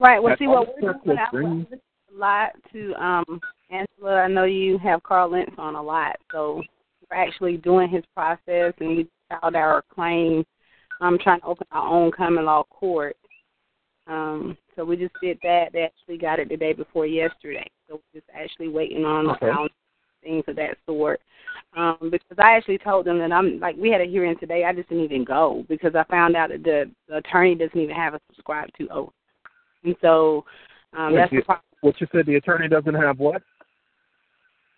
Right. 0.00 0.22
Well, 0.22 0.32
That's 0.32 0.38
see 0.40 0.46
what 0.46 0.68
we're 0.80 0.92
doing. 0.92 1.18
I 1.18 1.36
listen 1.36 1.80
a 2.14 2.18
lot 2.18 2.50
to 2.72 2.94
um 3.02 3.40
Angela. 3.70 4.22
I 4.22 4.28
know 4.28 4.44
you 4.44 4.78
have 4.78 5.02
Karl 5.02 5.30
Lentz 5.30 5.54
on 5.58 5.74
a 5.74 5.82
lot, 5.82 6.16
so 6.30 6.62
we're 7.10 7.16
actually 7.16 7.56
doing 7.56 7.88
his 7.88 8.04
process, 8.14 8.74
and 8.80 8.96
we 8.96 9.08
filed 9.28 9.56
our 9.56 9.82
claim. 9.92 10.44
I'm 11.00 11.18
trying 11.18 11.40
to 11.40 11.46
open 11.46 11.66
our 11.72 11.86
own 11.86 12.10
common 12.12 12.44
law 12.44 12.64
court. 12.64 13.16
Um, 14.08 14.56
so 14.74 14.84
we 14.84 14.96
just 14.96 15.14
did 15.22 15.38
that. 15.42 15.66
They 15.72 15.82
actually 15.82 16.18
got 16.18 16.38
it 16.38 16.48
the 16.48 16.56
day 16.56 16.72
before 16.72 17.06
yesterday. 17.06 17.66
So 17.88 17.94
we're 17.94 18.20
just 18.20 18.30
actually 18.34 18.68
waiting 18.68 19.04
on 19.04 19.30
Okay. 19.30 19.52
things 20.22 20.44
of 20.48 20.56
that 20.56 20.76
sort. 20.86 21.20
Um, 21.76 21.96
because 22.10 22.38
I 22.38 22.56
actually 22.56 22.78
told 22.78 23.06
them 23.06 23.18
that 23.18 23.30
I'm 23.30 23.60
like 23.60 23.76
we 23.76 23.90
had 23.90 24.00
a 24.00 24.06
hearing 24.06 24.36
today. 24.38 24.64
I 24.64 24.72
just 24.72 24.88
didn't 24.88 25.04
even 25.04 25.24
go 25.24 25.64
because 25.68 25.94
I 25.94 26.04
found 26.04 26.34
out 26.34 26.48
that 26.48 26.64
the, 26.64 26.90
the 27.08 27.18
attorney 27.18 27.54
doesn't 27.54 27.78
even 27.78 27.94
have 27.94 28.14
a 28.14 28.20
subscribed 28.26 28.72
to 28.78 28.88
oath, 28.88 29.12
and 29.84 29.94
so 30.00 30.44
um, 30.96 31.12
Wait, 31.12 31.20
that's 31.20 31.30
the 31.30 31.42
problem. 31.42 31.62
What 31.82 32.00
you 32.00 32.06
said, 32.10 32.26
the 32.26 32.36
attorney 32.36 32.68
doesn't 32.68 32.94
have 32.94 33.18
what? 33.18 33.42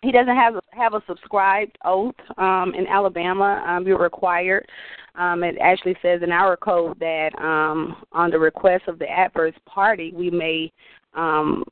He 0.01 0.11
doesn't 0.11 0.35
have 0.35 0.55
have 0.71 0.93
a 0.93 1.03
subscribed 1.07 1.77
oath 1.85 2.15
um 2.37 2.73
in 2.73 2.87
Alabama 2.87 3.63
um 3.67 3.85
you're 3.85 3.99
required. 3.99 4.67
Um 5.15 5.43
it 5.43 5.57
actually 5.61 5.95
says 6.01 6.21
in 6.23 6.31
our 6.31 6.57
code 6.57 6.99
that 6.99 7.31
um 7.39 8.03
on 8.11 8.31
the 8.31 8.39
request 8.39 8.83
of 8.87 8.99
the 8.99 9.09
adverse 9.09 9.55
party 9.65 10.11
we 10.15 10.29
may 10.29 10.71
um 11.13 11.63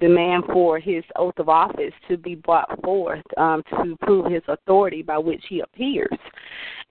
demand 0.00 0.44
for 0.52 0.78
his 0.78 1.02
oath 1.16 1.38
of 1.38 1.48
office 1.48 1.94
to 2.08 2.16
be 2.16 2.34
brought 2.34 2.68
forth 2.82 3.24
um 3.38 3.62
to 3.70 3.96
prove 4.02 4.30
his 4.30 4.42
authority 4.48 5.02
by 5.02 5.16
which 5.16 5.42
he 5.48 5.60
appears 5.60 6.18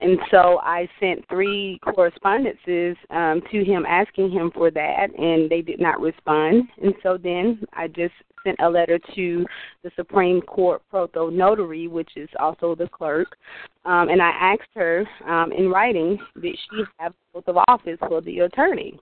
and 0.00 0.18
so 0.30 0.60
I 0.62 0.88
sent 1.00 1.28
three 1.28 1.80
correspondences 1.82 2.96
um, 3.10 3.42
to 3.50 3.64
him 3.64 3.84
asking 3.84 4.30
him 4.30 4.52
for 4.54 4.70
that, 4.70 5.06
and 5.18 5.50
they 5.50 5.60
did 5.60 5.80
not 5.80 6.00
respond. 6.00 6.68
And 6.80 6.94
so 7.02 7.18
then 7.20 7.60
I 7.72 7.88
just 7.88 8.14
sent 8.44 8.58
a 8.60 8.70
letter 8.70 9.00
to 9.16 9.46
the 9.82 9.90
Supreme 9.96 10.40
Court 10.42 10.82
prothonotary, 10.92 11.90
which 11.90 12.10
is 12.14 12.28
also 12.38 12.76
the 12.76 12.88
clerk, 12.88 13.36
um, 13.84 14.08
and 14.08 14.22
I 14.22 14.30
asked 14.30 14.70
her 14.74 15.04
um, 15.26 15.50
in 15.50 15.68
writing 15.68 16.18
that 16.36 16.56
she 16.70 16.84
have 16.98 17.12
oath 17.34 17.48
of 17.48 17.58
office 17.66 17.98
for 18.06 18.20
the 18.20 18.40
attorney, 18.40 19.00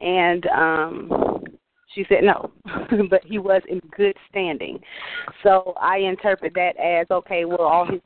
and 0.00 0.46
um, 0.46 1.44
she 1.94 2.04
said 2.08 2.24
no, 2.24 2.50
but 3.10 3.24
he 3.24 3.38
was 3.38 3.62
in 3.68 3.80
good 3.96 4.16
standing. 4.28 4.80
So 5.42 5.74
I 5.80 5.98
interpret 5.98 6.54
that 6.54 6.76
as 6.76 7.06
okay. 7.10 7.44
Well, 7.44 7.62
all 7.62 7.86
his 7.86 8.00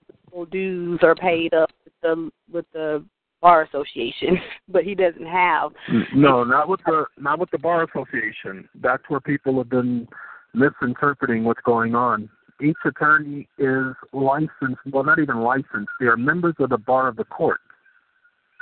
dues 0.51 1.01
are 1.03 1.15
paid 1.15 1.55
up 1.55 1.71
with 1.85 1.95
the 2.03 2.31
with 2.53 2.67
the 2.73 3.05
bar 3.41 3.63
association, 3.65 4.39
but 4.69 4.85
he 4.85 4.95
doesn't 4.95 5.27
have. 5.27 5.73
No, 6.15 6.45
not 6.45 6.69
with 6.69 6.81
the 6.87 7.07
not 7.19 7.39
with 7.39 7.51
the 7.51 7.59
bar 7.59 7.85
association. 7.85 8.69
That's 8.75 9.03
where 9.09 9.21
people 9.21 9.59
have 9.59 9.69
been 9.69 10.09
misinterpreting 10.55 11.45
what's 11.45 11.61
going 11.65 11.95
on. 11.95 12.31
Each 12.63 12.77
attorney 12.85 13.49
is 13.59 13.95
licensed. 14.13 14.81
Well, 14.91 15.05
not 15.05 15.19
even 15.19 15.41
licensed. 15.41 15.91
They 15.99 16.07
are 16.07 16.17
members 16.17 16.55
of 16.61 16.71
the 16.71 16.79
bar 16.79 17.09
of 17.09 17.17
the 17.17 17.25
court. 17.25 17.61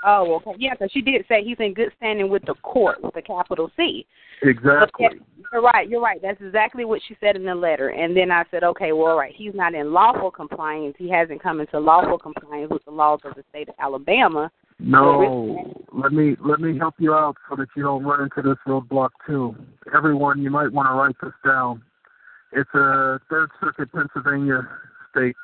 Oh, 0.04 0.40
okay. 0.46 0.56
Yeah, 0.58 0.74
because 0.74 0.90
she 0.92 1.02
did 1.02 1.24
say 1.28 1.44
he's 1.44 1.58
in 1.60 1.74
good 1.74 1.92
standing 1.96 2.30
with 2.30 2.42
the 2.46 2.54
court 2.62 3.02
with 3.02 3.16
a 3.16 3.22
capital 3.22 3.70
C. 3.76 4.06
Exactly. 4.42 4.88
yeah, 5.00 5.08
you're 5.52 5.62
right. 5.62 5.88
You're 5.88 6.00
right. 6.00 6.20
That's 6.22 6.40
exactly 6.40 6.84
what 6.84 7.00
she 7.06 7.16
said 7.20 7.36
in 7.36 7.44
the 7.44 7.54
letter. 7.54 7.90
And 7.90 8.16
then 8.16 8.30
I 8.30 8.44
said, 8.50 8.64
okay, 8.64 8.92
well, 8.92 9.12
all 9.12 9.18
right. 9.18 9.34
He's 9.36 9.54
not 9.54 9.74
in 9.74 9.92
lawful 9.92 10.30
compliance. 10.30 10.94
He 10.98 11.10
hasn't 11.10 11.42
come 11.42 11.60
into 11.60 11.78
lawful 11.78 12.18
compliance 12.18 12.70
with 12.70 12.84
the 12.84 12.90
laws 12.90 13.20
of 13.24 13.34
the 13.34 13.44
state 13.50 13.68
of 13.68 13.74
Alabama. 13.78 14.50
No, 14.82 15.74
let 15.92 16.12
me 16.12 16.36
let 16.42 16.58
me 16.58 16.78
help 16.78 16.94
you 16.98 17.12
out 17.12 17.36
so 17.50 17.56
that 17.56 17.68
you 17.76 17.82
don't 17.82 18.02
run 18.02 18.22
into 18.22 18.48
this 18.48 18.56
roadblock 18.66 19.10
too. 19.26 19.54
Everyone, 19.94 20.40
you 20.40 20.50
might 20.50 20.72
want 20.72 20.88
to 20.88 20.94
write 20.94 21.16
this 21.22 21.34
down. 21.44 21.82
It's 22.52 22.70
a 22.72 23.20
Third 23.28 23.50
Circuit 23.60 23.92
Pennsylvania 23.92 24.66
State 25.10 25.36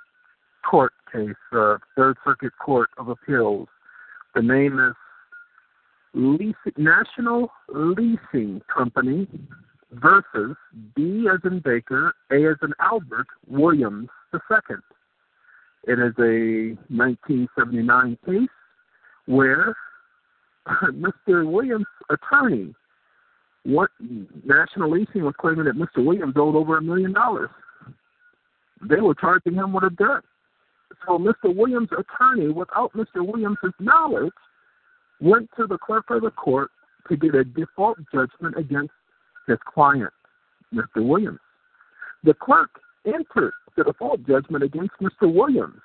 Court 0.68 0.92
case, 1.12 1.34
uh, 1.52 1.76
Third 1.96 2.16
Circuit 2.24 2.52
Court 2.58 2.88
of 2.96 3.08
Appeals. 3.08 3.68
The 4.36 4.42
name 4.42 4.78
is 4.78 4.94
Leasing, 6.12 6.54
National 6.76 7.48
Leasing 7.70 8.60
Company 8.68 9.26
versus 9.92 10.54
B 10.94 11.26
as 11.32 11.40
in 11.50 11.60
Baker, 11.60 12.12
A 12.30 12.44
as 12.50 12.56
in 12.60 12.74
Albert 12.78 13.28
Williams 13.48 14.10
II. 14.34 14.76
It 15.84 15.98
is 15.98 16.12
a 16.18 16.76
1979 16.94 18.18
case 18.26 18.48
where 19.24 19.74
Mr. 20.84 21.50
Williams' 21.50 21.86
attorney, 22.10 22.74
what 23.64 23.88
National 24.44 24.90
Leasing 24.90 25.24
was 25.24 25.34
claiming 25.40 25.64
that 25.64 25.76
Mr. 25.76 26.04
Williams 26.04 26.34
owed 26.36 26.56
over 26.56 26.76
a 26.76 26.82
million 26.82 27.14
dollars. 27.14 27.48
They 28.86 29.00
were 29.00 29.14
charging 29.14 29.54
him 29.54 29.72
with 29.72 29.84
a 29.84 29.90
debt. 29.90 30.24
Mr. 31.08 31.54
Williams' 31.54 31.88
attorney, 31.92 32.48
without 32.48 32.92
Mr. 32.92 33.26
Williams' 33.26 33.58
knowledge, 33.78 34.32
went 35.20 35.48
to 35.56 35.66
the 35.66 35.78
clerk 35.78 36.04
of 36.10 36.22
the 36.22 36.30
court 36.30 36.70
to 37.08 37.16
get 37.16 37.34
a 37.34 37.44
default 37.44 37.98
judgment 38.12 38.56
against 38.56 38.92
his 39.46 39.58
client, 39.72 40.12
Mr. 40.74 41.06
Williams. 41.06 41.38
The 42.24 42.34
clerk 42.34 42.70
entered 43.06 43.52
the 43.76 43.84
default 43.84 44.26
judgment 44.26 44.64
against 44.64 44.92
Mr. 45.00 45.32
Williams. 45.32 45.80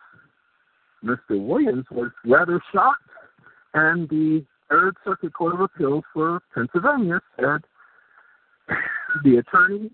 Mr. 1.03 1.45
Williams 1.45 1.85
was 1.91 2.11
rather 2.26 2.61
shocked, 2.73 3.10
and 3.73 4.10
the 4.10 4.45
Third 4.69 4.95
Circuit 5.03 5.34
Court 5.34 5.53
of 5.53 5.61
Appeals 5.61 6.03
for 6.14 6.41
Pennsylvania 6.53 7.19
said 7.35 7.61
the 9.23 9.38
attorney 9.38 9.91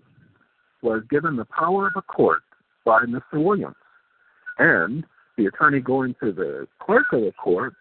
was 0.82 1.02
given 1.10 1.36
the 1.36 1.46
power 1.46 1.88
of 1.88 1.94
a 1.96 2.02
court 2.02 2.42
by 2.84 3.02
Mr. 3.04 3.42
Williams. 3.44 3.74
And 4.58 5.04
the 5.38 5.46
attorney 5.46 5.80
going 5.80 6.14
to 6.20 6.32
the 6.32 6.66
clerk 6.80 7.06
of 7.12 7.20
the 7.22 7.32
court, 7.32 7.72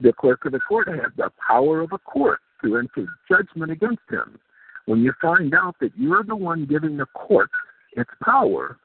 the 0.00 0.12
clerk 0.12 0.44
of 0.44 0.52
the 0.52 0.60
court 0.60 0.86
has 0.86 1.10
the 1.16 1.30
power 1.44 1.80
of 1.80 1.92
a 1.92 1.98
court 1.98 2.40
to 2.62 2.76
enter 2.76 3.08
judgment 3.28 3.72
against 3.72 4.02
him. 4.08 4.38
When 4.84 5.02
you 5.02 5.12
find 5.20 5.54
out 5.54 5.76
that 5.80 5.90
you're 5.96 6.22
the 6.22 6.36
one 6.36 6.66
giving 6.66 6.96
the 6.96 7.06
court 7.06 7.50
its 7.96 8.10
power, 8.22 8.76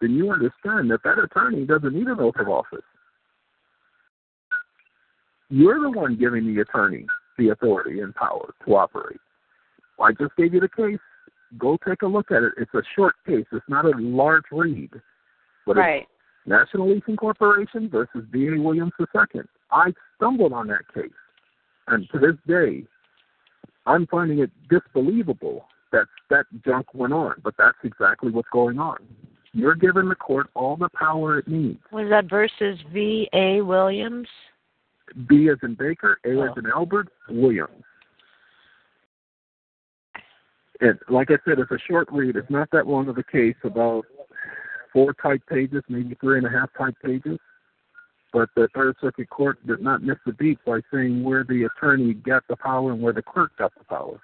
then 0.00 0.12
you 0.12 0.30
understand 0.30 0.90
that 0.90 1.02
that 1.04 1.18
attorney 1.18 1.66
doesn't 1.66 1.92
need 1.94 2.06
an 2.06 2.20
oath 2.20 2.36
of 2.38 2.48
office. 2.48 2.80
You're 5.50 5.80
the 5.80 5.90
one 5.90 6.16
giving 6.16 6.46
the 6.54 6.62
attorney 6.62 7.06
the 7.38 7.50
authority 7.50 8.00
and 8.00 8.14
power 8.14 8.54
to 8.64 8.74
operate. 8.76 9.20
I 10.00 10.12
just 10.12 10.34
gave 10.36 10.54
you 10.54 10.60
the 10.60 10.68
case. 10.68 10.98
Go 11.58 11.76
take 11.86 12.02
a 12.02 12.06
look 12.06 12.30
at 12.30 12.42
it. 12.42 12.52
It's 12.56 12.72
a 12.74 12.82
short 12.96 13.14
case. 13.26 13.44
It's 13.52 13.68
not 13.68 13.84
a 13.84 13.92
large 13.98 14.44
read. 14.50 14.90
But 15.66 15.76
Right. 15.76 16.08
National 16.46 16.92
Leasing 16.92 17.16
Corporation 17.16 17.88
versus 17.88 18.24
B.A. 18.30 18.60
Williams 18.60 18.92
II. 19.00 19.42
I 19.70 19.92
stumbled 20.16 20.52
on 20.52 20.66
that 20.68 20.92
case. 20.92 21.10
And 21.88 22.08
to 22.12 22.18
this 22.18 22.36
day, 22.46 22.84
I'm 23.86 24.06
finding 24.06 24.40
it 24.40 24.50
disbelievable 24.68 25.66
that 25.92 26.06
that 26.30 26.46
junk 26.64 26.94
went 26.94 27.12
on. 27.12 27.34
But 27.42 27.54
that's 27.58 27.78
exactly 27.84 28.30
what's 28.30 28.48
going 28.52 28.78
on. 28.78 28.96
You're 29.52 29.74
giving 29.74 30.08
the 30.08 30.14
court 30.14 30.48
all 30.54 30.76
the 30.76 30.88
power 30.94 31.38
it 31.38 31.46
needs. 31.48 31.80
Was 31.92 32.08
that 32.08 32.28
versus 32.28 32.78
V. 32.92 33.28
A. 33.34 33.60
Williams? 33.60 34.28
B 35.28 35.48
as 35.50 35.58
in 35.62 35.74
Baker, 35.74 36.18
A 36.24 36.30
as 36.30 36.50
Oh. 36.56 36.58
in 36.58 36.66
Albert, 36.66 37.08
Williams. 37.28 37.84
And 40.80 40.98
like 41.08 41.30
I 41.30 41.38
said, 41.44 41.58
it's 41.58 41.70
a 41.70 41.78
short 41.86 42.08
read. 42.10 42.36
It's 42.36 42.50
not 42.50 42.70
that 42.72 42.86
long 42.86 43.08
of 43.08 43.18
a 43.18 43.22
case, 43.22 43.54
about 43.62 44.06
four 44.92 45.14
type 45.14 45.42
pages, 45.48 45.82
maybe 45.88 46.16
three 46.20 46.38
and 46.38 46.46
a 46.46 46.50
half 46.50 46.70
type 46.76 46.94
pages. 47.04 47.38
But 48.32 48.48
the 48.56 48.68
Third 48.74 48.96
Circuit 49.00 49.28
Court 49.28 49.58
did 49.66 49.80
not 49.82 50.02
miss 50.02 50.16
a 50.26 50.32
beat 50.32 50.58
by 50.64 50.80
saying 50.92 51.22
where 51.22 51.44
the 51.44 51.64
attorney 51.64 52.14
got 52.14 52.42
the 52.48 52.56
power 52.56 52.92
and 52.92 53.02
where 53.02 53.12
the 53.12 53.22
clerk 53.22 53.52
got 53.58 53.72
the 53.76 53.84
power. 53.84 54.20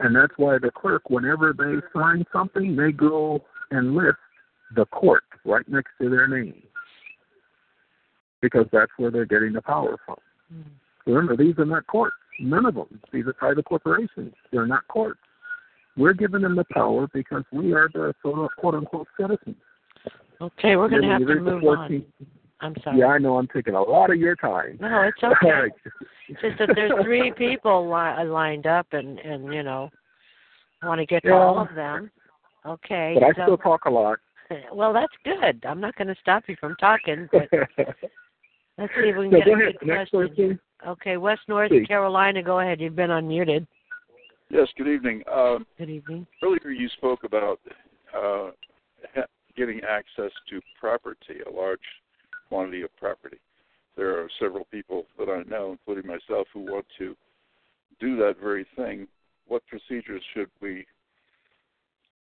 And 0.00 0.14
that's 0.14 0.32
why 0.36 0.58
the 0.58 0.70
clerk, 0.70 1.08
whenever 1.08 1.52
they 1.52 1.80
sign 1.98 2.24
something, 2.32 2.76
they 2.76 2.92
go 2.92 3.40
and 3.70 3.94
list 3.94 4.18
the 4.76 4.84
court 4.86 5.24
right 5.44 5.66
next 5.68 5.90
to 6.00 6.10
their 6.10 6.28
name. 6.28 6.62
because 8.40 8.66
that's 8.72 8.92
where 8.96 9.10
they're 9.10 9.24
getting 9.24 9.52
the 9.52 9.62
power 9.62 9.96
from. 10.04 10.16
Hmm. 10.52 11.10
Remember, 11.10 11.36
these 11.36 11.58
are 11.58 11.64
not 11.64 11.86
courts. 11.86 12.16
None 12.40 12.66
of 12.66 12.74
them. 12.74 13.00
These 13.12 13.26
are 13.26 13.32
private 13.32 13.64
corporations. 13.64 14.34
They're 14.52 14.66
not 14.66 14.86
courts. 14.88 15.18
We're 15.98 16.14
giving 16.14 16.42
them 16.42 16.54
the 16.56 16.64
power 16.72 17.08
because 17.12 17.42
we 17.52 17.72
are 17.72 17.90
the 17.92 18.14
sort 18.22 18.38
of 18.38 18.50
quote 18.56 18.74
unquote 18.74 19.08
citizens. 19.20 19.56
Okay, 20.40 20.76
we're 20.76 20.88
going 20.88 21.02
to 21.02 21.08
have 21.08 21.26
to 21.26 21.40
move 21.40 21.62
14 21.62 21.66
on. 21.66 22.26
I'm 22.60 22.74
sorry. 22.82 22.98
Yeah, 23.00 23.06
I 23.06 23.18
know. 23.18 23.36
I'm 23.36 23.48
taking 23.48 23.74
a 23.74 23.82
lot 23.82 24.10
of 24.10 24.16
your 24.16 24.36
time. 24.36 24.78
No, 24.80 25.02
it's 25.02 25.22
okay. 25.22 25.68
It's 26.30 26.42
just 26.42 26.58
that 26.58 26.68
there's 26.74 26.92
three 27.04 27.32
people 27.32 27.84
li- 27.86 28.22
lined 28.24 28.66
up, 28.66 28.86
and 28.92 29.18
and 29.20 29.52
you 29.52 29.62
know, 29.62 29.88
want 30.82 30.98
to 31.00 31.06
get 31.06 31.22
to 31.22 31.30
Yeah. 31.30 31.36
all 31.38 31.58
of 31.58 31.74
them. 31.74 32.10
Okay. 32.66 33.12
But 33.14 33.22
I 33.24 33.28
so, 33.32 33.42
still 33.44 33.56
talk 33.56 33.86
a 33.86 33.90
lot. 33.90 34.18
well, 34.72 34.92
that's 34.92 35.12
good. 35.24 35.64
I'm 35.66 35.80
not 35.80 35.96
going 35.96 36.08
to 36.08 36.16
stop 36.20 36.44
you 36.46 36.56
from 36.60 36.76
talking, 36.76 37.28
but 37.32 37.48
let's 38.78 38.92
see 38.94 39.08
if 39.08 39.16
we 39.16 39.30
can 39.30 39.32
So 39.32 39.38
get 39.38 39.48
a 39.48 39.52
ahead. 39.52 39.76
good 39.80 39.86
Next 39.88 40.10
question. 40.10 40.28
person. 40.28 40.60
Okay, 40.86 41.16
West 41.16 41.40
North 41.48 41.70
Please. 41.70 41.86
Carolina. 41.86 42.42
Go 42.42 42.60
ahead. 42.60 42.78
You've 42.78 42.94
been 42.94 43.10
unmuted. 43.10 43.66
Yes, 44.50 44.68
good 44.78 44.88
evening. 44.88 45.22
Um, 45.30 45.66
Good 45.76 45.90
evening. 45.90 46.26
earlier 46.42 46.70
you 46.70 46.88
spoke 46.96 47.24
about 47.24 47.60
uh, 48.16 48.50
getting 49.56 49.80
access 49.88 50.30
to 50.48 50.60
property, 50.80 51.40
a 51.46 51.50
large 51.54 51.80
quantity 52.48 52.82
of 52.82 52.94
property. 52.96 53.36
There 53.96 54.18
are 54.18 54.28
several 54.40 54.64
people 54.70 55.04
that 55.18 55.28
I 55.28 55.42
know, 55.50 55.72
including 55.72 56.06
myself, 56.10 56.46
who 56.54 56.60
want 56.60 56.86
to 56.98 57.14
do 58.00 58.16
that 58.16 58.36
very 58.40 58.66
thing. 58.76 59.06
What 59.48 59.62
procedures 59.66 60.22
should 60.32 60.48
we 60.62 60.86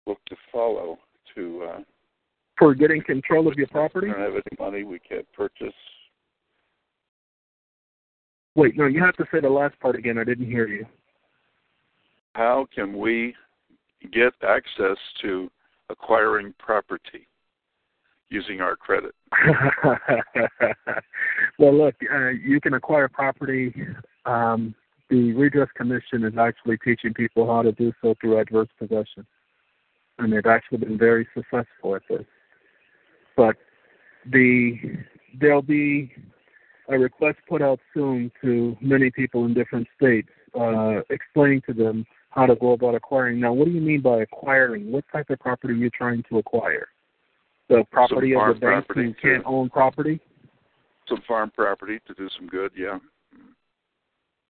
look 0.06 0.20
to 0.26 0.36
follow 0.52 0.98
to 1.36 1.64
uh, 1.64 1.80
For 2.58 2.74
getting 2.76 3.04
control 3.04 3.48
of 3.48 3.56
your 3.56 3.68
property? 3.68 4.08
we 4.08 4.14
don't 4.14 4.22
have 4.22 4.34
any 4.34 4.58
money, 4.60 4.84
we 4.84 5.00
can't 5.00 5.28
purchase. 5.34 5.74
Wait, 8.56 8.76
no, 8.76 8.86
you 8.88 9.02
have 9.02 9.16
to 9.16 9.26
say 9.32 9.40
the 9.40 9.48
last 9.50 9.80
part 9.80 9.96
again. 9.96 10.18
I 10.18 10.24
didn't 10.26 10.48
hear 10.48 10.68
you. 10.68 10.86
How 12.38 12.68
can 12.72 12.96
we 12.96 13.34
get 14.14 14.32
access 14.48 14.98
to 15.24 15.50
acquiring 15.90 16.54
property 16.60 17.28
using 18.30 18.62
our 18.62 18.76
credit? 18.76 19.16
well, 21.58 21.76
look, 21.76 21.96
uh, 22.14 22.28
you 22.28 22.62
can 22.62 22.76
acquire 22.76 23.08
property. 23.08 23.74
Um, 24.28 24.76
the 25.10 25.34
Redress 25.34 25.70
Commission 25.76 26.26
is 26.26 26.34
actually 26.40 26.78
teaching 26.86 27.12
people 27.12 27.48
how 27.48 27.64
to 27.64 27.72
do 27.72 27.92
so 28.04 28.14
through 28.22 28.38
adverse 28.40 28.70
possession, 28.78 29.26
and 30.20 30.32
they've 30.32 30.46
actually 30.46 30.78
been 30.78 30.96
very 31.00 31.28
successful 31.34 31.96
at 31.96 32.04
this. 32.08 32.26
But 33.36 33.56
the 34.32 34.76
there'll 35.40 35.64
be 35.64 36.12
a 36.88 37.00
request 37.00 37.40
put 37.50 37.64
out 37.64 37.80
soon 37.96 38.32
to 38.44 38.78
many 38.80 39.10
people 39.10 39.46
in 39.46 39.56
different 39.56 39.88
states, 39.98 40.30
uh, 40.54 41.02
explaining 41.10 41.62
to 41.62 41.74
them 41.74 42.06
how 42.38 42.46
to 42.46 42.56
go 42.56 42.74
about 42.74 42.94
acquiring. 42.94 43.40
Now, 43.40 43.52
what 43.52 43.66
do 43.66 43.72
you 43.72 43.82
mean 43.82 44.02
by 44.02 44.22
acquiring? 44.22 44.92
What 44.92 45.04
type 45.12 45.32
of 45.32 45.40
property 45.40 45.74
are 45.74 45.78
you 45.78 45.90
trying 45.90 46.24
to 46.30 46.38
acquire? 46.38 46.88
The 47.68 47.84
property 47.92 48.36
of 48.36 48.54
the 48.54 48.62
property, 48.62 49.06
who 49.06 49.14
can't 49.14 49.44
too. 49.44 49.50
own 49.50 49.70
property? 49.72 50.22
Some 51.10 51.24
farm 51.28 51.52
property 51.54 52.00
to 52.08 52.14
do 52.14 52.30
some 52.38 52.48
good, 52.48 52.72
yeah. 52.78 53.00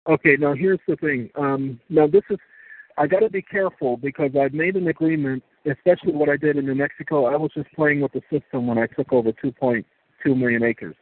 Okay, 0.10 0.36
now 0.38 0.54
here's 0.54 0.80
the 0.88 0.98
thing. 0.98 1.30
Um, 1.36 1.80
now 1.90 2.06
this 2.06 2.24
is, 2.30 2.38
I 2.98 3.08
got 3.08 3.20
to 3.20 3.30
be 3.30 3.42
careful 3.42 3.96
because 3.96 4.32
I've 4.40 4.54
made 4.54 4.76
an 4.76 4.88
agreement, 4.90 5.42
especially 5.66 6.12
what 6.12 6.28
I 6.28 6.36
did 6.36 6.58
in 6.58 6.66
New 6.66 6.76
Mexico. 6.76 7.28
I 7.28 7.38
was 7.38 7.52
just 7.56 7.72
playing 7.74 8.02
with 8.02 8.12
the 8.12 8.22
system 8.30 8.68
when 8.68 8.78
I 8.78 8.88
took 8.88 9.14
over 9.14 9.32
2.2 9.32 9.86
million 10.26 10.64
acres, 10.64 10.96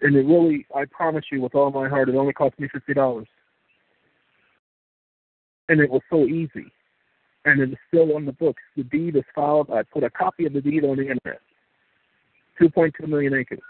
and 0.00 0.16
it 0.16 0.24
really, 0.24 0.66
I 0.74 0.86
promise 0.86 1.26
you, 1.30 1.42
with 1.42 1.54
all 1.54 1.70
my 1.70 1.88
heart, 1.88 2.08
it 2.08 2.14
only 2.14 2.32
cost 2.32 2.58
me 2.58 2.68
fifty 2.72 2.94
dollars, 2.94 3.26
and 5.72 5.80
it 5.80 5.90
was 5.90 6.02
so 6.10 6.26
easy, 6.26 6.70
and 7.46 7.62
it 7.62 7.70
is 7.70 7.78
still 7.88 8.14
on 8.14 8.26
the 8.26 8.32
books. 8.32 8.62
The 8.76 8.84
deed 8.84 9.16
is 9.16 9.24
filed. 9.34 9.70
I 9.70 9.82
put 9.82 10.04
a 10.04 10.10
copy 10.10 10.44
of 10.44 10.52
the 10.52 10.60
deed 10.60 10.84
on 10.84 10.96
the 10.96 11.08
internet. 11.08 11.40
2.2 12.60 13.08
million 13.08 13.32
acres, 13.32 13.62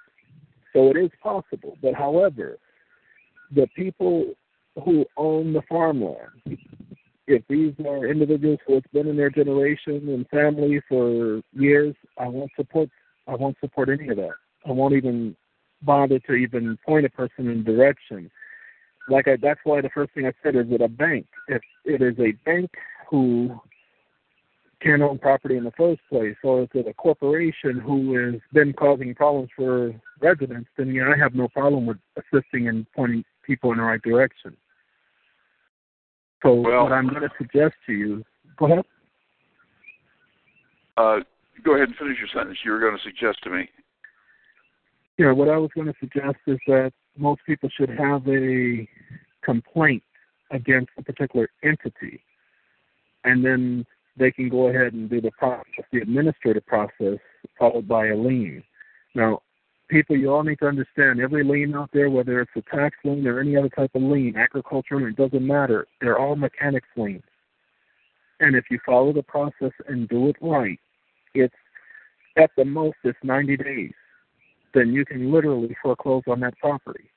so 0.72 0.90
it 0.90 0.96
is 0.96 1.10
possible. 1.22 1.78
But 1.80 1.94
however, 1.94 2.58
the 3.54 3.68
people 3.76 4.34
who 4.84 5.06
own 5.16 5.52
the 5.52 5.62
farmland, 5.68 6.58
if 7.28 7.42
these 7.48 7.74
are 7.86 8.08
individuals 8.08 8.58
who 8.66 8.74
have 8.74 8.92
been 8.92 9.06
in 9.06 9.16
their 9.16 9.30
generation 9.30 10.08
and 10.08 10.28
family 10.28 10.80
for 10.88 11.40
years, 11.52 11.94
I 12.18 12.26
won't 12.26 12.50
support. 12.56 12.90
I 13.28 13.36
won't 13.36 13.56
support 13.60 13.88
any 13.88 14.08
of 14.08 14.16
that. 14.16 14.34
I 14.66 14.72
won't 14.72 14.94
even 14.94 15.36
bother 15.82 16.18
to 16.18 16.32
even 16.32 16.76
point 16.84 17.06
a 17.06 17.10
person 17.10 17.48
in 17.48 17.62
direction. 17.62 18.28
Like 19.08 19.28
I, 19.28 19.36
that's 19.40 19.60
why 19.64 19.80
the 19.80 19.90
first 19.90 20.12
thing 20.14 20.26
I 20.26 20.32
said 20.42 20.56
is 20.56 20.66
it 20.70 20.80
a 20.80 20.88
bank. 20.88 21.26
If 21.48 21.62
it 21.84 22.02
is 22.02 22.18
a 22.18 22.32
bank 22.44 22.70
who 23.10 23.60
can't 24.80 25.02
own 25.02 25.18
property 25.18 25.56
in 25.56 25.64
the 25.64 25.72
first 25.72 26.00
place, 26.08 26.36
or 26.42 26.62
is 26.62 26.68
it 26.74 26.88
a 26.88 26.94
corporation 26.94 27.78
who 27.78 28.14
has 28.16 28.40
been 28.52 28.72
causing 28.72 29.14
problems 29.14 29.50
for 29.56 29.94
residents, 30.20 30.68
then 30.76 30.92
yeah, 30.92 31.12
I 31.14 31.18
have 31.18 31.34
no 31.34 31.48
problem 31.48 31.86
with 31.86 31.98
assisting 32.16 32.68
and 32.68 32.86
pointing 32.94 33.24
people 33.44 33.72
in 33.72 33.78
the 33.78 33.84
right 33.84 34.02
direction. 34.02 34.56
So 36.42 36.54
Well- 36.54 36.84
what 36.84 36.92
I'm 36.92 37.08
going 37.08 37.22
to 37.22 37.30
suggest 37.38 37.74
to 37.86 37.92
you, 37.92 38.24
go 38.56 38.66
ahead. 38.66 38.84
Uh, 40.96 41.20
go 41.64 41.74
ahead 41.74 41.88
and 41.88 41.96
finish 41.96 42.18
your 42.18 42.28
sentence. 42.28 42.58
You 42.64 42.72
were 42.72 42.80
going 42.80 42.96
to 42.96 43.02
suggest 43.02 43.42
to 43.44 43.50
me. 43.50 43.68
Yeah, 45.18 45.32
what 45.32 45.48
I 45.48 45.56
was 45.56 45.70
going 45.74 45.86
to 45.86 45.94
suggest 46.00 46.36
is 46.46 46.58
that 46.66 46.92
most 47.16 47.42
people 47.46 47.68
should 47.76 47.90
have 47.90 48.26
a 48.28 48.88
complaint 49.42 50.02
against 50.50 50.90
a 50.98 51.02
particular 51.02 51.48
entity, 51.62 52.22
and 53.24 53.44
then 53.44 53.86
they 54.16 54.30
can 54.30 54.48
go 54.48 54.68
ahead 54.68 54.92
and 54.92 55.08
do 55.08 55.20
the 55.20 55.30
process, 55.32 55.84
the 55.92 56.00
administrative 56.00 56.66
process, 56.66 57.18
followed 57.58 57.88
by 57.88 58.08
a 58.08 58.16
lien. 58.16 58.62
Now, 59.14 59.40
people, 59.88 60.16
you 60.16 60.32
all 60.32 60.42
need 60.42 60.58
to 60.58 60.68
understand 60.68 61.20
every 61.20 61.44
lien 61.44 61.74
out 61.74 61.90
there, 61.92 62.10
whether 62.10 62.40
it's 62.40 62.50
a 62.56 62.62
tax 62.74 62.96
lien 63.04 63.26
or 63.26 63.40
any 63.40 63.56
other 63.56 63.68
type 63.68 63.90
of 63.94 64.02
lien, 64.02 64.36
agricultural, 64.36 65.06
it 65.06 65.16
doesn't 65.16 65.46
matter. 65.46 65.86
They're 66.00 66.18
all 66.18 66.36
mechanics 66.36 66.88
liens. 66.96 67.22
And 68.40 68.56
if 68.56 68.64
you 68.70 68.78
follow 68.84 69.12
the 69.12 69.22
process 69.22 69.72
and 69.86 70.08
do 70.08 70.28
it 70.28 70.36
right, 70.40 70.78
it's 71.34 71.54
at 72.36 72.50
the 72.56 72.64
most 72.64 72.96
it's 73.04 73.18
90 73.22 73.56
days 73.58 73.92
then 74.74 74.92
you 74.92 75.04
can 75.04 75.32
literally 75.32 75.76
foreclose 75.82 76.22
on 76.26 76.40
that 76.40 76.56
property. 76.58 77.10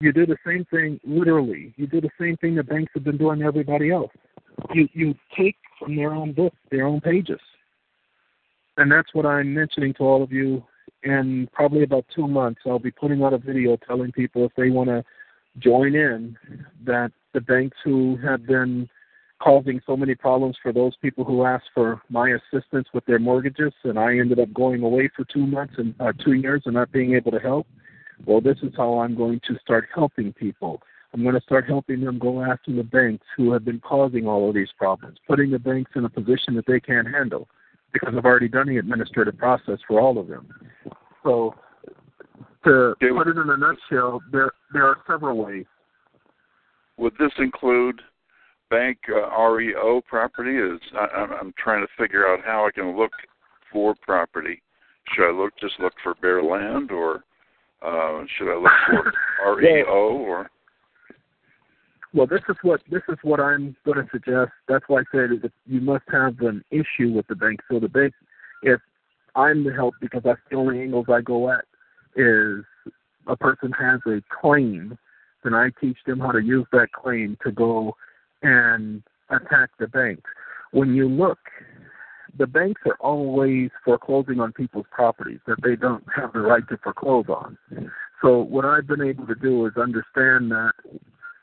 You 0.00 0.12
do 0.12 0.24
the 0.24 0.38
same 0.46 0.64
thing 0.70 0.98
literally. 1.04 1.74
You 1.76 1.86
do 1.86 2.00
the 2.00 2.10
same 2.18 2.36
thing 2.38 2.54
the 2.54 2.62
banks 2.62 2.92
have 2.94 3.04
been 3.04 3.18
doing 3.18 3.40
to 3.40 3.44
everybody 3.44 3.90
else. 3.90 4.12
You 4.72 4.88
you 4.92 5.14
take 5.36 5.56
from 5.78 5.96
their 5.96 6.12
own 6.12 6.32
books, 6.32 6.56
their 6.70 6.86
own 6.86 7.00
pages. 7.00 7.40
And 8.76 8.90
that's 8.90 9.12
what 9.12 9.26
I'm 9.26 9.52
mentioning 9.52 9.92
to 9.94 10.04
all 10.04 10.22
of 10.22 10.32
you. 10.32 10.64
In 11.02 11.48
probably 11.52 11.82
about 11.82 12.04
two 12.14 12.28
months, 12.28 12.60
I'll 12.66 12.78
be 12.78 12.90
putting 12.90 13.22
out 13.22 13.32
a 13.32 13.38
video 13.38 13.76
telling 13.76 14.12
people 14.12 14.44
if 14.44 14.52
they 14.54 14.68
want 14.68 14.88
to 14.88 15.02
join 15.58 15.94
in 15.94 16.36
that 16.84 17.10
the 17.32 17.40
banks 17.40 17.76
who 17.82 18.18
have 18.22 18.46
been 18.46 18.88
causing 19.40 19.80
so 19.86 19.96
many 19.96 20.14
problems 20.14 20.56
for 20.62 20.72
those 20.72 20.94
people 21.02 21.24
who 21.24 21.44
asked 21.44 21.70
for 21.74 22.02
my 22.08 22.30
assistance 22.30 22.88
with 22.92 23.04
their 23.06 23.18
mortgages, 23.18 23.72
and 23.84 23.98
I 23.98 24.18
ended 24.18 24.38
up 24.38 24.52
going 24.52 24.82
away 24.82 25.10
for 25.16 25.24
two 25.24 25.46
months 25.46 25.74
and 25.78 25.94
uh, 25.98 26.12
two 26.24 26.34
years 26.34 26.62
and 26.66 26.74
not 26.74 26.92
being 26.92 27.14
able 27.14 27.30
to 27.32 27.38
help. 27.38 27.66
Well, 28.26 28.40
this 28.40 28.58
is 28.62 28.72
how 28.76 28.98
I'm 28.98 29.16
going 29.16 29.40
to 29.48 29.58
start 29.62 29.88
helping 29.94 30.32
people. 30.34 30.82
I'm 31.12 31.22
going 31.22 31.34
to 31.34 31.40
start 31.40 31.66
helping 31.66 32.02
them 32.02 32.18
go 32.18 32.44
after 32.44 32.72
the 32.72 32.84
banks 32.84 33.24
who 33.36 33.52
have 33.52 33.64
been 33.64 33.80
causing 33.80 34.28
all 34.28 34.48
of 34.48 34.54
these 34.54 34.68
problems, 34.78 35.18
putting 35.26 35.50
the 35.50 35.58
banks 35.58 35.90
in 35.96 36.04
a 36.04 36.08
position 36.08 36.54
that 36.56 36.66
they 36.66 36.78
can't 36.78 37.08
handle, 37.08 37.48
because 37.92 38.14
I've 38.16 38.24
already 38.24 38.48
done 38.48 38.68
the 38.68 38.76
administrative 38.76 39.38
process 39.38 39.78
for 39.88 40.00
all 40.00 40.18
of 40.18 40.28
them. 40.28 40.48
So, 41.24 41.54
to 42.64 42.94
put 43.00 43.26
it 43.26 43.38
in 43.38 43.50
a 43.50 43.56
nutshell, 43.56 44.20
there 44.30 44.52
there 44.72 44.86
are 44.86 44.98
several 45.08 45.38
ways. 45.38 45.64
Would 46.98 47.14
this 47.18 47.32
include 47.38 48.02
bank 48.70 48.98
uh, 49.08 49.36
REO 49.42 50.00
property? 50.08 50.56
Is 50.56 50.80
I, 50.94 51.06
I'm- 51.16 51.52
trying 51.58 51.84
to 51.86 52.02
figure 52.02 52.26
out 52.26 52.40
how 52.44 52.66
I 52.66 52.70
can 52.70 52.96
look 52.96 53.12
for 53.72 53.94
property. 54.00 54.62
Should 55.12 55.28
I 55.28 55.32
look 55.32 55.52
just 55.60 55.78
look 55.80 55.92
for 56.02 56.14
bare 56.22 56.42
land, 56.42 56.90
or 56.90 57.24
uh, 57.82 58.24
should 58.36 58.52
I 58.52 58.58
look 58.58 58.72
for 58.88 59.56
REO? 59.56 59.84
Or 59.86 60.50
Well, 62.14 62.26
this 62.26 62.42
is 62.48 62.56
what 62.62 62.80
this 62.90 63.02
is 63.08 63.18
what 63.22 63.40
I'm 63.40 63.76
going 63.84 63.98
to 63.98 64.08
suggest. 64.10 64.52
That's 64.68 64.84
why 64.88 65.00
I 65.00 65.04
said 65.12 65.30
that 65.42 65.52
you 65.66 65.80
must 65.80 66.04
have 66.12 66.40
an 66.40 66.64
issue 66.70 67.12
with 67.12 67.26
the 67.28 67.36
bank. 67.36 67.60
So 67.70 67.80
the 67.80 67.88
bank, 67.88 68.14
if 68.62 68.80
I'm 69.34 69.64
the 69.64 69.72
help, 69.72 69.94
because 70.00 70.22
that's 70.24 70.40
the 70.50 70.56
only 70.56 70.80
angles 70.80 71.06
I 71.08 71.20
go 71.20 71.50
at, 71.50 71.64
is 72.16 72.64
a 73.26 73.36
person 73.36 73.72
has 73.72 74.00
a 74.06 74.20
claim, 74.40 74.98
then 75.44 75.54
I 75.54 75.70
teach 75.80 75.98
them 76.06 76.20
how 76.20 76.32
to 76.32 76.42
use 76.42 76.66
that 76.72 76.92
claim 76.92 77.36
to 77.44 77.52
go 77.52 77.94
and 78.42 79.02
attack 79.30 79.70
the 79.78 79.86
banks. 79.86 80.30
When 80.72 80.94
you 80.94 81.08
look, 81.08 81.38
the 82.38 82.46
banks 82.46 82.80
are 82.86 82.96
always 83.00 83.70
foreclosing 83.84 84.40
on 84.40 84.52
people's 84.52 84.86
properties 84.90 85.40
that 85.46 85.62
they 85.62 85.76
don't 85.76 86.04
have 86.14 86.32
the 86.32 86.40
right 86.40 86.66
to 86.68 86.78
foreclose 86.78 87.26
on. 87.28 87.58
So 88.22 88.38
what 88.38 88.64
I've 88.64 88.86
been 88.86 89.02
able 89.02 89.26
to 89.26 89.34
do 89.34 89.66
is 89.66 89.72
understand 89.76 90.50
that 90.50 90.72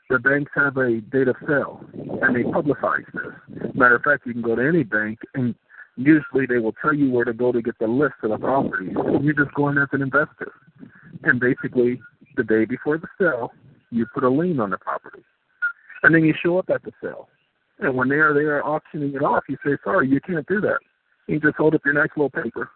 the 0.08 0.18
banks 0.18 0.52
have 0.54 0.76
a 0.78 1.00
date 1.00 1.28
of 1.28 1.36
sale 1.46 1.84
and 2.22 2.34
they 2.34 2.42
publicize 2.42 3.04
this. 3.12 3.72
Matter 3.74 3.96
of 3.96 4.02
fact, 4.02 4.26
you 4.26 4.32
can 4.32 4.42
go 4.42 4.56
to 4.56 4.66
any 4.66 4.82
bank 4.82 5.18
and 5.34 5.54
usually 5.96 6.46
they 6.46 6.58
will 6.58 6.74
tell 6.80 6.94
you 6.94 7.10
where 7.10 7.24
to 7.24 7.32
go 7.32 7.52
to 7.52 7.60
get 7.60 7.78
the 7.78 7.86
list 7.86 8.14
of 8.22 8.30
the 8.30 8.38
properties. 8.38 8.96
You 9.20 9.34
just 9.34 9.52
go 9.54 9.68
in 9.68 9.76
as 9.76 9.88
an 9.92 10.00
investor. 10.00 10.52
And 11.24 11.40
basically, 11.40 12.00
the 12.36 12.44
day 12.44 12.64
before 12.64 12.98
the 12.98 13.08
sale, 13.20 13.52
you 13.90 14.06
put 14.14 14.24
a 14.24 14.30
lien 14.30 14.60
on 14.60 14.70
the 14.70 14.78
property. 14.78 15.22
And 16.02 16.14
then 16.14 16.24
you 16.24 16.34
show 16.42 16.58
up 16.58 16.70
at 16.70 16.82
the 16.82 16.92
sale. 17.02 17.28
And 17.80 17.94
when 17.94 18.08
they 18.08 18.16
are 18.16 18.34
there 18.34 18.64
auctioning 18.64 19.14
it 19.14 19.22
off, 19.22 19.44
you 19.48 19.56
say, 19.64 19.72
sorry, 19.84 20.08
you 20.08 20.20
can't 20.20 20.46
do 20.46 20.60
that. 20.60 20.78
You 21.26 21.38
just 21.40 21.56
hold 21.56 21.74
up 21.74 21.82
your 21.84 21.94
nice 21.94 22.08
little 22.16 22.30
paper 22.30 22.70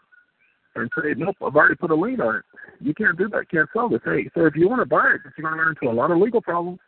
and 0.74 0.90
say, 0.96 1.14
nope, 1.16 1.36
I've 1.44 1.56
already 1.56 1.74
put 1.74 1.90
a 1.90 1.94
lien 1.94 2.20
on 2.20 2.36
it. 2.36 2.42
You 2.80 2.94
can't 2.94 3.18
do 3.18 3.28
that. 3.28 3.50
Can't 3.50 3.68
sell 3.72 3.88
this. 3.88 4.00
Hey, 4.04 4.30
so 4.34 4.46
if 4.46 4.54
you 4.56 4.68
want 4.68 4.80
to 4.80 4.86
buy 4.86 5.14
it, 5.14 5.20
you're 5.36 5.50
going 5.50 5.54
to 5.54 5.62
run 5.62 5.76
into 5.76 5.92
a 5.92 5.94
lot 5.94 6.10
of 6.10 6.18
legal 6.18 6.40
problems, 6.40 6.78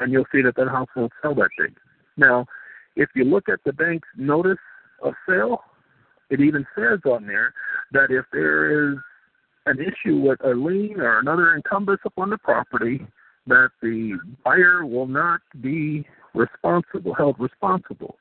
and 0.00 0.12
you'll 0.12 0.26
see 0.32 0.42
that 0.42 0.56
that 0.56 0.68
house 0.68 0.88
won't 0.94 1.12
sell 1.22 1.34
that 1.34 1.50
thing. 1.58 1.74
Now, 2.16 2.46
if 2.96 3.08
you 3.14 3.24
look 3.24 3.48
at 3.48 3.60
the 3.64 3.72
bank's 3.72 4.08
notice 4.16 4.58
of 5.02 5.14
sale, 5.28 5.60
it 6.30 6.40
even 6.40 6.66
says 6.76 7.00
on 7.04 7.26
there 7.26 7.52
that 7.92 8.10
if 8.10 8.24
there 8.32 8.92
is 8.92 8.98
an 9.66 9.78
issue 9.80 10.16
with 10.16 10.38
a 10.44 10.50
lien 10.50 11.00
or 11.00 11.18
another 11.18 11.54
encumbrance 11.54 12.02
upon 12.04 12.30
the 12.30 12.38
property, 12.38 13.06
that 13.46 13.70
the 13.80 14.18
buyer 14.44 14.84
will 14.84 15.06
not 15.06 15.40
be 15.60 16.06
responsible, 16.34 17.14
held 17.14 17.36
responsible. 17.38 18.16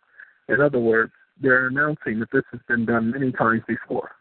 In 0.48 0.62
other 0.62 0.80
words, 0.80 1.12
they're 1.42 1.68
announcing 1.68 2.20
that 2.20 2.32
this 2.32 2.44
has 2.52 2.62
been 2.68 2.86
done 2.86 3.12
many 3.12 3.32
times 3.32 3.64
before. 3.68 4.12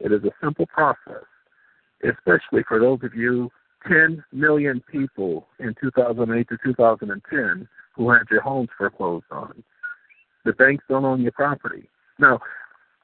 It 0.00 0.12
is 0.12 0.22
a 0.24 0.30
simple 0.42 0.66
process, 0.66 1.24
especially 2.02 2.62
for 2.66 2.80
those 2.80 3.00
of 3.02 3.14
you 3.14 3.50
10 3.88 4.24
million 4.32 4.82
people 4.90 5.46
in 5.58 5.74
2008 5.80 6.48
to 6.48 6.56
2010 6.64 7.68
who 7.94 8.10
had 8.10 8.22
your 8.30 8.40
homes 8.40 8.68
foreclosed 8.76 9.26
on. 9.30 9.62
The 10.44 10.52
banks 10.52 10.84
don't 10.88 11.04
own 11.04 11.22
your 11.22 11.32
property. 11.32 11.88
Now, 12.18 12.40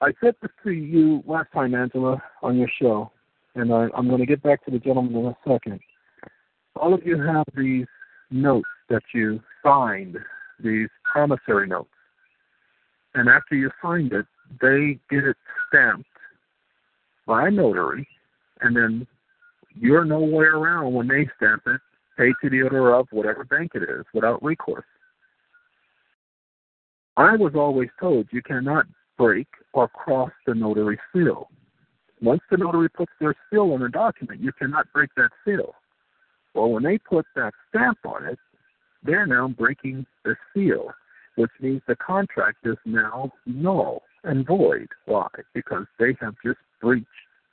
I 0.01 0.13
said 0.23 0.35
this 0.41 0.51
to 0.65 0.71
you 0.71 1.23
last 1.27 1.53
time, 1.53 1.75
Angela, 1.75 2.23
on 2.43 2.57
your 2.57 2.71
show, 2.81 3.11
and 3.55 3.73
I, 3.73 3.89
I'm 3.97 4.09
going 4.09 4.21
to 4.21 4.27
get 4.27 4.43
back 4.43 4.65
to 4.65 4.71
the 4.71 4.79
gentleman 4.79 5.17
in 5.17 5.27
a 5.27 5.37
second. 5.47 5.81
All 6.81 6.95
of 6.95 7.05
you 7.05 7.21
have 7.21 7.45
these 7.57 7.87
notes 8.31 8.69
that 8.89 9.03
you 9.13 9.41
signed, 9.65 10.17
these 10.63 10.89
promissory 11.05 11.67
notes. 11.67 11.91
And 13.15 13.29
after 13.29 13.57
you 13.57 13.71
signed 13.83 14.13
it, 14.13 14.27
they 14.61 14.99
get 15.11 15.25
it 15.25 15.37
stamped 15.69 16.07
by 17.27 17.49
a 17.49 17.51
notary, 17.51 18.07
and 18.61 18.77
then 18.77 19.07
you're 19.75 20.05
nowhere 20.05 20.57
around 20.57 20.93
when 20.93 21.09
they 21.09 21.29
stamp 21.37 21.63
it, 21.67 21.81
pay 22.17 22.33
to 22.43 22.51
the 22.51 22.63
owner 22.63 22.95
of 22.95 23.07
whatever 23.11 23.45
bank 23.45 23.73
it 23.75 23.83
is 23.83 24.05
without 24.15 24.43
recourse. 24.43 24.85
I 27.17 27.35
was 27.37 27.53
always 27.55 27.89
told 27.99 28.29
you 28.31 28.43
cannot 28.43 28.87
break 29.17 29.49
or 29.73 29.89
cross 29.89 30.31
the 30.47 30.55
notary 30.55 30.99
seal. 31.13 31.51
Once 32.23 32.41
the 32.51 32.57
notary 32.57 32.89
puts 32.89 33.13
their 33.21 33.35
seal 33.51 33.73
on 33.73 33.83
a 33.83 33.89
document, 33.89 34.41
you 34.41 34.53
cannot 34.53 34.87
break 34.93 35.11
that 35.17 35.31
seal. 35.45 35.75
Well, 36.55 36.71
when 36.71 36.83
they 36.83 36.99
put 36.99 37.27
that 37.37 37.53
stamp 37.69 37.99
on 38.05 38.27
it, 38.27 38.39
they're 39.03 39.27
now 39.27 39.49
breaking 39.49 40.07
the 40.25 40.37
seal, 40.53 40.91
which 41.37 41.51
means 41.61 41.83
the 41.87 41.97
contract 41.97 42.59
is 42.65 42.77
now 42.85 43.33
null 43.47 44.03
and 44.25 44.47
void. 44.47 44.89
Why? 45.07 45.29
Because 45.55 45.87
they 45.99 46.17
have 46.21 46.35
just 46.45 46.59
breached 46.81 47.07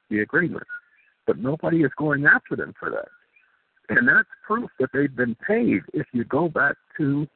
the 0.10 0.20
agreement. 0.20 0.66
But 1.28 1.38
nobody 1.38 1.84
is 1.84 1.92
going 1.98 2.26
after 2.26 2.56
them 2.56 2.74
for 2.80 2.90
that. 2.90 3.10
And 3.90 4.08
that's 4.08 4.28
proof 4.46 4.70
that 4.80 4.90
they've 4.94 5.16
been 5.16 5.36
paid 5.48 5.82
if 5.94 6.08
you 6.14 6.24
go 6.24 6.50
back 6.50 6.76
to 6.98 7.28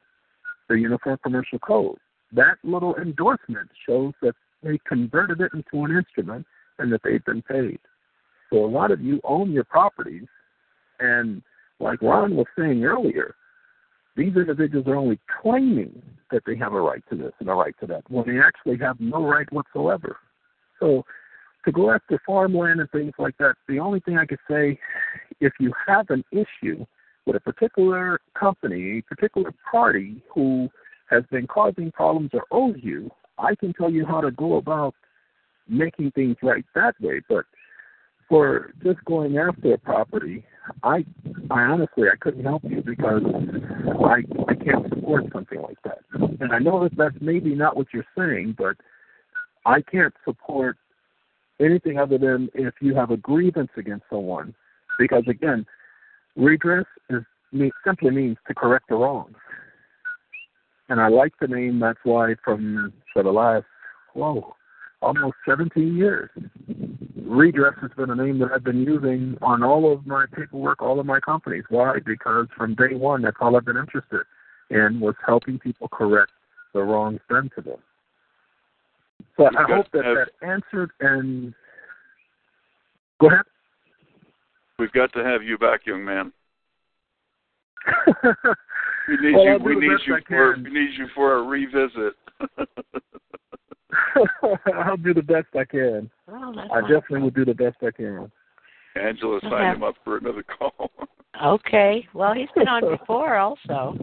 the 0.68 0.76
Uniform 0.76 1.18
Commercial 1.22 1.58
Code. 1.58 1.98
That 2.32 2.56
little 2.62 2.96
endorsement 2.96 3.68
shows 3.86 4.12
that 4.22 4.34
they 4.62 4.78
converted 4.86 5.40
it 5.40 5.52
into 5.54 5.84
an 5.84 5.96
instrument 5.96 6.46
and 6.78 6.92
that 6.92 7.00
they've 7.04 7.24
been 7.24 7.42
paid. 7.42 7.78
So 8.50 8.64
a 8.64 8.66
lot 8.66 8.90
of 8.90 9.00
you 9.00 9.20
own 9.24 9.52
your 9.52 9.64
properties, 9.64 10.26
and 11.00 11.42
like 11.78 12.02
Ron 12.02 12.36
was 12.36 12.46
saying 12.58 12.84
earlier, 12.84 13.34
these 14.16 14.36
individuals 14.36 14.86
are 14.86 14.96
only 14.96 15.18
claiming 15.42 16.02
that 16.30 16.42
they 16.46 16.56
have 16.56 16.72
a 16.74 16.80
right 16.80 17.02
to 17.10 17.16
this 17.16 17.32
and 17.40 17.48
a 17.48 17.54
right 17.54 17.74
to 17.80 17.86
that 17.86 18.02
when 18.10 18.26
they 18.26 18.40
actually 18.40 18.78
have 18.78 19.00
no 19.00 19.24
right 19.24 19.50
whatsoever. 19.52 20.16
So 20.78 21.04
to 21.64 21.72
go 21.72 21.90
after 21.90 22.20
farmland 22.26 22.80
and 22.80 22.90
things 22.90 23.12
like 23.18 23.36
that, 23.38 23.54
the 23.68 23.78
only 23.78 24.00
thing 24.00 24.18
I 24.18 24.26
could 24.26 24.38
say, 24.48 24.78
if 25.40 25.52
you 25.58 25.72
have 25.86 26.06
an 26.10 26.24
issue 26.32 26.84
with 27.26 27.36
a 27.36 27.40
particular 27.40 28.20
company, 28.38 28.98
a 28.98 29.02
particular 29.14 29.52
party 29.70 30.22
who 30.32 30.68
has 31.10 31.22
been 31.30 31.46
causing 31.46 31.90
problems 31.92 32.30
or 32.32 32.44
owes 32.50 32.76
you, 32.82 33.10
I 33.38 33.54
can 33.54 33.72
tell 33.72 33.90
you 33.90 34.06
how 34.06 34.20
to 34.20 34.30
go 34.30 34.56
about 34.56 34.94
making 35.68 36.12
things 36.12 36.36
right 36.42 36.64
that 36.74 36.94
way. 37.00 37.20
But 37.28 37.44
for 38.28 38.72
just 38.82 39.04
going 39.04 39.38
after 39.38 39.74
a 39.74 39.78
property, 39.78 40.44
I 40.82 41.04
I 41.50 41.60
honestly 41.62 42.08
I 42.12 42.16
couldn't 42.20 42.44
help 42.44 42.62
you 42.64 42.82
because 42.82 43.22
I 44.04 44.22
I 44.48 44.54
can't 44.54 44.88
support 44.88 45.24
something 45.32 45.60
like 45.60 45.78
that. 45.84 45.98
And 46.40 46.52
I 46.52 46.58
know 46.58 46.82
that 46.82 46.96
that's 46.96 47.16
maybe 47.20 47.54
not 47.54 47.76
what 47.76 47.88
you're 47.92 48.04
saying, 48.16 48.56
but 48.58 48.76
I 49.66 49.82
can't 49.82 50.14
support 50.24 50.76
anything 51.60 51.98
other 51.98 52.18
than 52.18 52.48
if 52.54 52.74
you 52.80 52.94
have 52.94 53.10
a 53.10 53.16
grievance 53.16 53.70
against 53.76 54.04
someone, 54.10 54.54
because 54.98 55.24
again, 55.28 55.66
redress 56.36 56.86
is 57.10 57.22
simply 57.84 58.10
means 58.10 58.38
to 58.46 58.54
correct 58.54 58.86
the 58.88 58.94
wrongs. 58.94 59.36
And 60.88 61.00
I 61.00 61.08
like 61.08 61.32
the 61.40 61.48
name. 61.48 61.78
That's 61.78 61.98
why 62.04 62.34
from 62.44 62.92
for 63.12 63.22
the 63.22 63.30
last 63.30 63.66
whoa 64.14 64.54
almost 65.02 65.36
17 65.48 65.96
years. 65.96 66.30
Redress 67.30 67.74
has 67.80 67.92
been 67.96 68.10
a 68.10 68.14
name 68.16 68.40
that 68.40 68.50
I've 68.52 68.64
been 68.64 68.82
using 68.82 69.38
on 69.40 69.62
all 69.62 69.92
of 69.92 70.04
my 70.04 70.26
paperwork, 70.36 70.82
all 70.82 70.98
of 70.98 71.06
my 71.06 71.20
companies. 71.20 71.62
Why? 71.68 71.98
Because 72.04 72.48
from 72.56 72.74
day 72.74 72.94
one, 72.94 73.22
that's 73.22 73.36
all 73.40 73.56
I've 73.56 73.64
been 73.64 73.76
interested 73.76 74.22
in 74.70 74.98
was 74.98 75.14
helping 75.24 75.56
people 75.58 75.86
correct 75.88 76.32
the 76.74 76.80
wrongs 76.80 77.20
done 77.28 77.48
to 77.54 77.62
them. 77.62 77.78
So 79.36 79.46
I 79.46 79.62
hope 79.72 79.86
that 79.92 80.04
have, 80.04 80.16
that 80.16 80.46
answered 80.46 80.90
and 80.98 81.54
go 83.20 83.28
ahead. 83.28 83.44
We've 84.80 84.92
got 84.92 85.12
to 85.12 85.22
have 85.22 85.44
you 85.44 85.56
back, 85.56 85.86
young 85.86 86.04
man. 86.04 86.32
we 89.08 89.16
need 89.22 89.34
well, 89.34 89.44
you. 89.44 89.58
We 89.64 89.74
need 89.76 89.98
you 90.04 90.16
for. 90.28 90.56
We 90.56 90.70
need 90.70 90.90
you 90.98 91.06
for 91.14 91.38
a 91.38 91.42
revisit. 91.42 92.14
I'll 94.74 94.96
do 94.96 95.14
the 95.14 95.22
best 95.22 95.48
I 95.58 95.64
can. 95.64 96.10
Oh, 96.28 96.52
that's 96.54 96.70
I 96.72 96.80
definitely 96.82 97.20
will 97.22 97.30
do 97.30 97.44
the 97.44 97.54
best 97.54 97.76
I 97.82 97.90
can. 97.90 98.30
Angela 98.96 99.40
signed 99.42 99.54
Okay. 99.54 99.64
him 99.76 99.82
up 99.82 99.94
for 100.04 100.18
another 100.18 100.42
call. 100.42 100.90
Okay. 101.42 102.06
Well, 102.12 102.34
he's 102.34 102.48
been 102.54 102.68
on 102.68 102.82
before 102.98 103.36
also. 103.36 103.96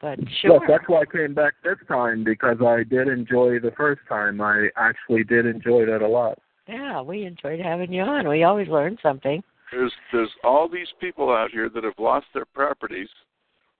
But 0.00 0.18
sure. 0.42 0.52
Yes, 0.52 0.60
that's 0.68 0.84
why 0.86 1.00
I 1.00 1.04
came 1.06 1.32
back 1.32 1.54
this 1.64 1.78
time 1.88 2.24
because 2.24 2.58
I 2.60 2.82
did 2.84 3.08
enjoy 3.08 3.58
the 3.58 3.72
first 3.76 4.02
time. 4.08 4.40
I 4.40 4.68
actually 4.76 5.24
did 5.24 5.46
enjoy 5.46 5.86
that 5.86 6.02
a 6.02 6.06
lot. 6.08 6.38
Yeah, 6.68 7.00
we 7.00 7.24
enjoyed 7.24 7.60
having 7.60 7.92
you 7.92 8.02
on. 8.02 8.28
We 8.28 8.44
always 8.44 8.68
learn 8.68 8.98
something. 9.02 9.42
There's 9.72 9.92
there's 10.12 10.30
all 10.44 10.68
these 10.68 10.88
people 11.00 11.32
out 11.32 11.50
here 11.50 11.68
that 11.70 11.84
have 11.84 11.98
lost 11.98 12.26
their 12.34 12.44
properties 12.44 13.08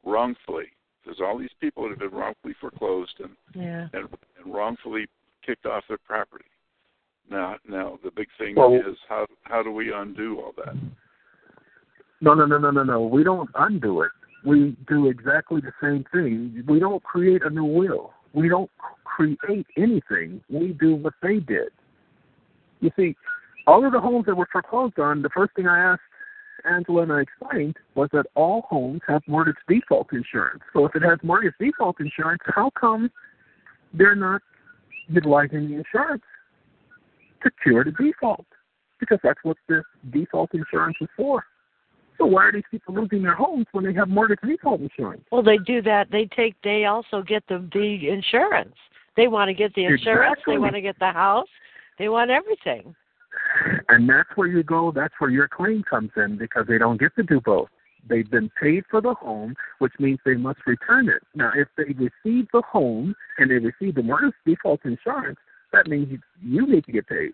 wrongfully. 0.05 0.67
There's 1.05 1.21
all 1.21 1.39
these 1.39 1.51
people 1.61 1.83
that 1.85 1.91
have 1.91 1.99
been 1.99 2.19
wrongfully 2.19 2.55
foreclosed 2.61 3.15
and 3.21 3.37
Yeah. 3.55 3.89
and, 3.93 4.09
and 4.43 4.55
wrongfully 4.55 5.07
kicked 5.45 5.67
off 5.67 5.85
their 5.89 5.99
property. 5.99 6.47
Now, 7.31 7.57
now 7.69 7.99
the 8.03 8.11
big 8.11 8.29
thing 8.39 8.55
Well- 8.57 8.75
is 8.75 8.97
how 9.09 9.27
how 9.43 9.63
do 9.63 9.71
we 9.71 9.93
undo 9.93 10.41
all 10.41 10.53
that? 10.65 10.77
No, 12.21 12.35
no, 12.35 12.47
no, 12.47 12.59
no, 12.59 12.71
no, 12.71 12.83
no. 12.83 13.03
We 13.07 13.23
don't 13.23 13.51
undo 13.55 14.03
it. 14.03 14.11
We 14.45 14.77
do 14.89 15.09
exactly 15.09 15.61
the 15.61 15.73
same 15.83 16.05
thing. 16.13 16.65
We 16.67 16.79
don't 16.79 17.03
create 17.03 17.43
a 17.43 17.51
new 17.51 17.65
will. 17.65 18.13
We 18.33 18.49
don't 18.49 18.71
create 19.05 19.67
anything. 19.77 20.43
We 20.49 20.73
do 20.73 20.97
what 20.97 21.15
they 21.23 21.39
did. 21.39 21.71
You 22.81 22.91
see, 22.97 23.17
all 23.67 23.85
of 23.85 23.93
the 23.93 24.01
homes 24.01 24.27
that 24.27 24.35
were 24.37 24.49
foreclosed 24.51 24.99
on, 24.99 25.23
the 25.23 25.31
first 25.31 25.55
thing 25.55 25.67
I 25.67 25.79
asked 25.93 26.03
Angela 26.65 27.03
and 27.03 27.13
I 27.13 27.21
explained 27.21 27.77
was 27.95 28.09
that 28.13 28.27
all 28.35 28.63
homes 28.63 29.01
have 29.07 29.23
mortgage 29.27 29.57
default 29.69 30.13
insurance. 30.13 30.63
So 30.73 30.87
if 30.87 30.95
it 30.95 31.03
has 31.03 31.19
mortgage 31.23 31.55
default 31.61 32.01
insurance, 32.01 32.43
how 32.47 32.71
come 32.79 33.11
they're 33.93 34.15
not 34.15 34.43
utilizing 35.09 35.69
the 35.69 35.75
insurance 35.77 36.23
to 37.43 37.51
cure 37.63 37.85
the 37.85 37.93
default? 37.93 38.47
Because 38.99 39.19
that's 39.23 39.41
what 39.43 39.57
this 39.69 39.85
default 40.13 40.55
insurance 40.55 40.97
is 41.01 41.09
for. 41.17 41.45
So 42.19 42.27
why 42.27 42.45
are 42.45 42.53
these 42.53 42.63
people 42.71 42.95
losing 42.95 43.23
their 43.23 43.35
homes 43.35 43.67
when 43.73 43.85
they 43.85 43.93
have 43.95 44.09
mortgage 44.09 44.39
default 44.47 44.81
insurance? 44.81 45.25
Well, 45.33 45.43
they 45.43 45.59
do 45.59 45.83
that. 45.83 46.11
They 46.11 46.27
take. 46.27 46.55
They 46.63 46.85
also 46.85 47.23
get 47.23 47.43
the 47.49 47.69
the 47.73 48.09
insurance. 48.09 48.77
They 49.17 49.27
want 49.27 49.49
to 49.49 49.55
get 49.55 49.75
the 49.75 49.85
insurance. 49.85 50.37
Exactly. 50.39 50.55
They 50.55 50.59
want 50.59 50.75
to 50.75 50.81
get 50.81 50.99
the 51.01 51.11
house. 51.11 51.49
They 51.99 52.09
want 52.09 52.31
everything. 52.31 52.95
And 53.89 54.09
that's 54.09 54.29
where 54.35 54.49
you 54.49 54.63
go, 54.63 54.93
that's 54.93 55.15
where 55.19 55.31
your 55.31 55.49
claim 55.49 55.83
comes 55.83 56.11
in 56.17 56.37
because 56.37 56.67
they 56.69 56.79
don't 56.79 57.01
get 57.01 57.15
to 57.17 57.23
do 57.23 57.41
both. 57.41 57.69
They've 58.09 58.31
been 58.31 58.51
paid 58.61 58.85
for 58.91 59.01
the 59.01 59.15
home, 59.15 59.55
which 59.79 59.93
means 59.99 60.19
they 60.25 60.35
must 60.35 60.61
return 60.67 61.09
it. 61.09 61.23
Now, 61.35 61.53
if 61.55 61.69
they 61.77 61.95
receive 61.95 62.49
the 62.53 62.63
home 62.63 63.15
and 63.39 63.51
they 63.51 63.55
receive 63.55 63.95
the 63.95 64.03
mortgage 64.03 64.35
default 64.45 64.81
insurance, 64.85 65.39
that 65.73 65.87
means 65.87 66.11
you, 66.11 66.19
you 66.43 66.67
need 66.67 66.85
to 66.85 66.93
get 66.93 67.07
paid 67.09 67.33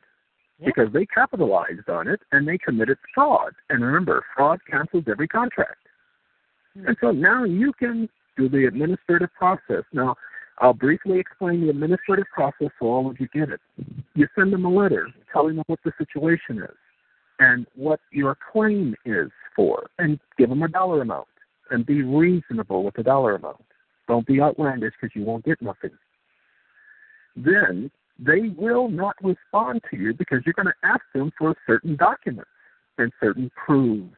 Yeah. 0.59 0.67
because 0.67 0.93
they 0.93 1.07
capitalized 1.07 1.89
on 1.89 2.07
it 2.09 2.21
and 2.31 2.47
they 2.47 2.57
committed 2.59 2.99
fraud. 3.15 3.55
And 3.69 3.85
remember, 3.85 4.25
fraud 4.37 4.61
cancels 4.71 5.05
every 5.09 5.29
contract. 5.29 5.87
Hmm. 6.75 6.87
And 6.87 6.97
so 7.01 7.11
now 7.11 7.45
you 7.45 7.73
can 7.73 8.09
do 8.37 8.49
the 8.49 8.67
administrative 8.67 9.33
process. 9.35 9.83
Now, 9.93 10.17
I'll 10.61 10.75
briefly 10.75 11.19
explain 11.19 11.63
the 11.63 11.71
administrative 11.71 12.27
process 12.35 12.69
so 12.79 12.87
all 12.87 13.11
of 13.11 13.19
you 13.19 13.29
get 13.33 13.49
it. 13.49 13.61
You 14.15 14.29
send 14.39 14.53
them 14.53 14.67
a 14.67 14.71
letter 14.71 15.09
telling 15.33 15.57
them 15.57 15.65
what 15.67 15.79
the 15.85 15.93
situation 15.97 16.59
is 16.63 16.77
and 17.39 17.67
what 17.75 18.01
your 18.13 18.37
claim 18.53 18.95
is 19.07 19.31
for, 19.57 19.89
and 19.99 20.21
give 20.37 20.51
them 20.51 20.63
a 20.63 20.69
dollar 20.69 21.01
amount, 21.01 21.27
and 21.71 21.87
be 21.87 22.03
reasonable 22.03 22.85
with 22.85 22.95
the 22.95 23.03
dollar 23.03 23.37
amount. 23.37 23.65
Don't 24.07 24.27
be 24.27 24.43
outlandish 24.43 24.93
because 25.01 25.17
you 25.17 25.25
won't 25.25 25.47
get 25.47 25.63
nothing. 25.63 25.93
Then 27.35 27.91
they 28.19 28.51
will 28.59 28.91
not 28.91 29.17
respond 29.23 29.81
to 29.91 29.97
you 29.97 30.13
because 30.13 30.41
you're 30.45 30.53
going 30.53 30.67
to 30.67 30.87
ask 30.87 31.01
them 31.15 31.33
for 31.39 31.57
certain 31.67 31.97
documents 31.97 32.51
and 32.99 33.11
certain 33.21 33.51
proofs. 33.57 34.15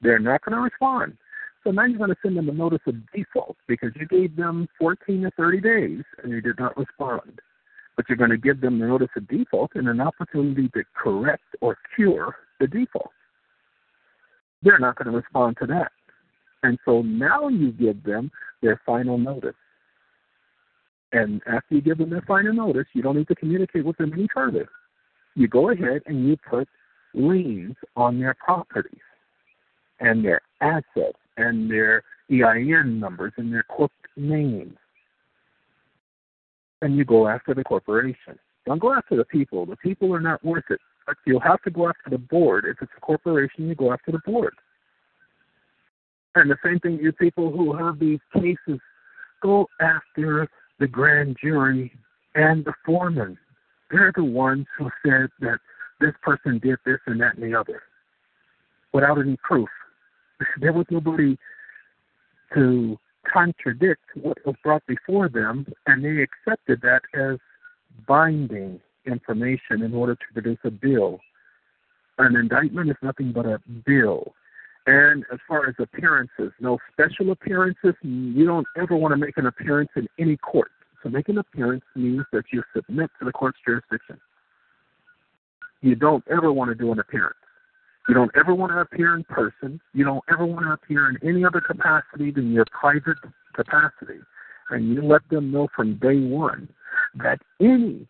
They're 0.00 0.18
not 0.18 0.42
going 0.42 0.56
to 0.56 0.62
respond. 0.62 1.18
So 1.64 1.70
now 1.70 1.84
you're 1.84 1.98
going 1.98 2.10
to 2.10 2.16
send 2.22 2.36
them 2.36 2.48
a 2.48 2.52
notice 2.52 2.80
of 2.86 2.94
default 3.12 3.56
because 3.68 3.90
you 3.94 4.06
gave 4.06 4.34
them 4.36 4.68
14 4.78 5.22
to 5.22 5.30
30 5.36 5.60
days 5.60 6.02
and 6.22 6.32
they 6.32 6.40
did 6.40 6.58
not 6.58 6.76
respond. 6.76 7.40
But 7.96 8.08
you're 8.08 8.16
going 8.16 8.30
to 8.30 8.38
give 8.38 8.60
them 8.60 8.78
the 8.78 8.86
notice 8.86 9.10
of 9.16 9.28
default 9.28 9.72
and 9.74 9.88
an 9.88 10.00
opportunity 10.00 10.68
to 10.68 10.84
correct 10.94 11.44
or 11.60 11.76
cure 11.94 12.34
the 12.60 12.66
default. 12.66 13.10
They're 14.62 14.78
not 14.78 14.96
going 14.96 15.10
to 15.10 15.16
respond 15.16 15.58
to 15.60 15.66
that. 15.66 15.92
And 16.62 16.78
so 16.84 17.02
now 17.02 17.48
you 17.48 17.72
give 17.72 18.02
them 18.04 18.30
their 18.62 18.80
final 18.86 19.18
notice. 19.18 19.54
And 21.12 21.42
after 21.46 21.74
you 21.74 21.80
give 21.80 21.98
them 21.98 22.10
their 22.10 22.22
final 22.22 22.52
notice, 22.52 22.86
you 22.94 23.02
don't 23.02 23.16
need 23.16 23.28
to 23.28 23.34
communicate 23.34 23.84
with 23.84 23.96
them 23.98 24.12
any 24.12 24.28
further. 24.32 24.68
You 25.34 25.48
go 25.48 25.70
ahead 25.70 26.02
and 26.06 26.26
you 26.26 26.36
put 26.48 26.68
liens 27.14 27.76
on 27.96 28.20
their 28.20 28.34
properties 28.34 29.00
and 29.98 30.24
their 30.24 30.40
assets 30.60 31.18
and 31.40 31.70
their 31.70 32.02
EIN 32.30 33.00
numbers 33.00 33.32
and 33.36 33.52
their 33.52 33.64
corporate 33.64 34.16
names. 34.16 34.76
And 36.82 36.96
you 36.96 37.04
go 37.04 37.28
after 37.28 37.54
the 37.54 37.64
corporation. 37.64 38.38
Don't 38.66 38.80
go 38.80 38.92
after 38.92 39.16
the 39.16 39.24
people. 39.24 39.66
The 39.66 39.76
people 39.76 40.14
are 40.14 40.20
not 40.20 40.44
worth 40.44 40.64
it. 40.70 40.80
But 41.06 41.16
you'll 41.26 41.40
have 41.40 41.62
to 41.62 41.70
go 41.70 41.88
after 41.88 42.10
the 42.10 42.18
board. 42.18 42.64
If 42.66 42.76
it's 42.80 42.92
a 42.96 43.00
corporation, 43.00 43.68
you 43.68 43.74
go 43.74 43.92
after 43.92 44.12
the 44.12 44.20
board. 44.24 44.54
And 46.34 46.50
the 46.50 46.56
same 46.64 46.78
thing, 46.78 46.98
you 47.02 47.12
people 47.12 47.50
who 47.50 47.74
have 47.74 47.98
these 47.98 48.20
cases, 48.32 48.80
go 49.42 49.66
after 49.80 50.48
the 50.78 50.86
grand 50.86 51.36
jury 51.42 51.92
and 52.34 52.64
the 52.64 52.74
foreman. 52.86 53.36
They're 53.90 54.12
the 54.14 54.24
ones 54.24 54.66
who 54.78 54.90
said 55.04 55.28
that 55.40 55.58
this 56.00 56.14
person 56.22 56.58
did 56.58 56.78
this 56.86 56.98
and 57.06 57.20
that 57.20 57.34
and 57.34 57.42
the 57.42 57.58
other 57.58 57.82
without 58.92 59.18
any 59.18 59.36
proof. 59.42 59.68
There 60.60 60.72
was 60.72 60.86
nobody 60.90 61.38
to 62.54 62.98
contradict 63.30 64.02
what 64.14 64.38
was 64.46 64.56
brought 64.62 64.84
before 64.86 65.28
them, 65.28 65.66
and 65.86 66.04
they 66.04 66.22
accepted 66.22 66.80
that 66.82 67.02
as 67.14 67.38
binding 68.06 68.80
information 69.06 69.82
in 69.82 69.94
order 69.94 70.14
to 70.14 70.24
produce 70.32 70.58
a 70.64 70.70
bill. 70.70 71.20
An 72.18 72.36
indictment 72.36 72.90
is 72.90 72.96
nothing 73.02 73.32
but 73.32 73.46
a 73.46 73.60
bill. 73.86 74.34
And 74.86 75.24
as 75.32 75.38
far 75.46 75.68
as 75.68 75.74
appearances, 75.78 76.52
no 76.60 76.78
special 76.92 77.32
appearances. 77.32 77.94
You 78.02 78.46
don't 78.46 78.66
ever 78.76 78.96
want 78.96 79.12
to 79.12 79.16
make 79.16 79.36
an 79.36 79.46
appearance 79.46 79.90
in 79.96 80.08
any 80.18 80.36
court. 80.36 80.70
So 81.02 81.08
make 81.08 81.28
an 81.28 81.38
appearance 81.38 81.84
means 81.94 82.24
that 82.32 82.44
you 82.52 82.62
submit 82.74 83.10
to 83.18 83.24
the 83.24 83.32
court's 83.32 83.58
jurisdiction. 83.64 84.18
You 85.82 85.94
don't 85.94 86.24
ever 86.30 86.52
want 86.52 86.70
to 86.70 86.74
do 86.74 86.92
an 86.92 86.98
appearance. 86.98 87.36
You 88.08 88.14
don't 88.14 88.30
ever 88.36 88.54
want 88.54 88.72
to 88.72 88.78
appear 88.78 89.14
in 89.14 89.24
person. 89.24 89.80
You 89.92 90.04
don't 90.04 90.24
ever 90.30 90.44
want 90.44 90.64
to 90.64 90.72
appear 90.72 91.10
in 91.10 91.18
any 91.26 91.44
other 91.44 91.60
capacity 91.60 92.30
than 92.30 92.52
your 92.52 92.64
private 92.72 93.18
capacity. 93.54 94.20
And 94.70 94.88
you 94.88 95.02
let 95.02 95.28
them 95.30 95.52
know 95.52 95.68
from 95.74 95.96
day 95.96 96.18
one 96.18 96.68
that 97.16 97.40
any 97.60 98.06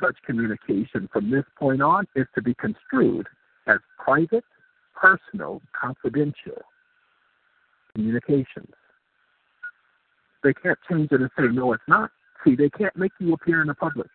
such 0.00 0.16
communication 0.24 1.08
from 1.12 1.30
this 1.30 1.44
point 1.58 1.82
on 1.82 2.06
is 2.14 2.26
to 2.34 2.42
be 2.42 2.54
construed 2.54 3.26
as 3.66 3.78
private, 3.98 4.44
personal, 4.94 5.60
confidential 5.78 6.62
communications. 7.94 8.72
They 10.44 10.52
can't 10.52 10.78
change 10.88 11.10
it 11.12 11.20
and 11.20 11.30
say, 11.36 11.44
no, 11.52 11.72
it's 11.72 11.82
not. 11.88 12.10
See, 12.44 12.54
they 12.54 12.70
can't 12.70 12.96
make 12.96 13.12
you 13.18 13.32
appear 13.32 13.62
in 13.62 13.66
the 13.66 13.74
public. 13.74 14.10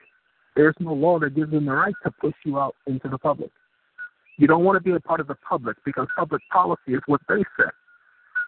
There's 0.56 0.76
no 0.80 0.94
law 0.94 1.20
that 1.20 1.36
gives 1.36 1.52
them 1.52 1.66
the 1.66 1.74
right 1.74 1.94
to 2.04 2.12
push 2.12 2.36
you 2.46 2.60
out 2.60 2.76
into 2.86 3.10
the 3.10 3.18
public. 3.18 3.52
You 4.42 4.48
don't 4.48 4.64
want 4.64 4.76
to 4.76 4.84
be 4.84 4.90
a 4.90 5.00
part 5.00 5.20
of 5.20 5.28
the 5.28 5.36
public 5.36 5.78
because 5.86 6.08
public 6.18 6.42
policy 6.52 6.96
is 6.96 7.02
what 7.06 7.22
they 7.30 7.44
set. 7.58 7.76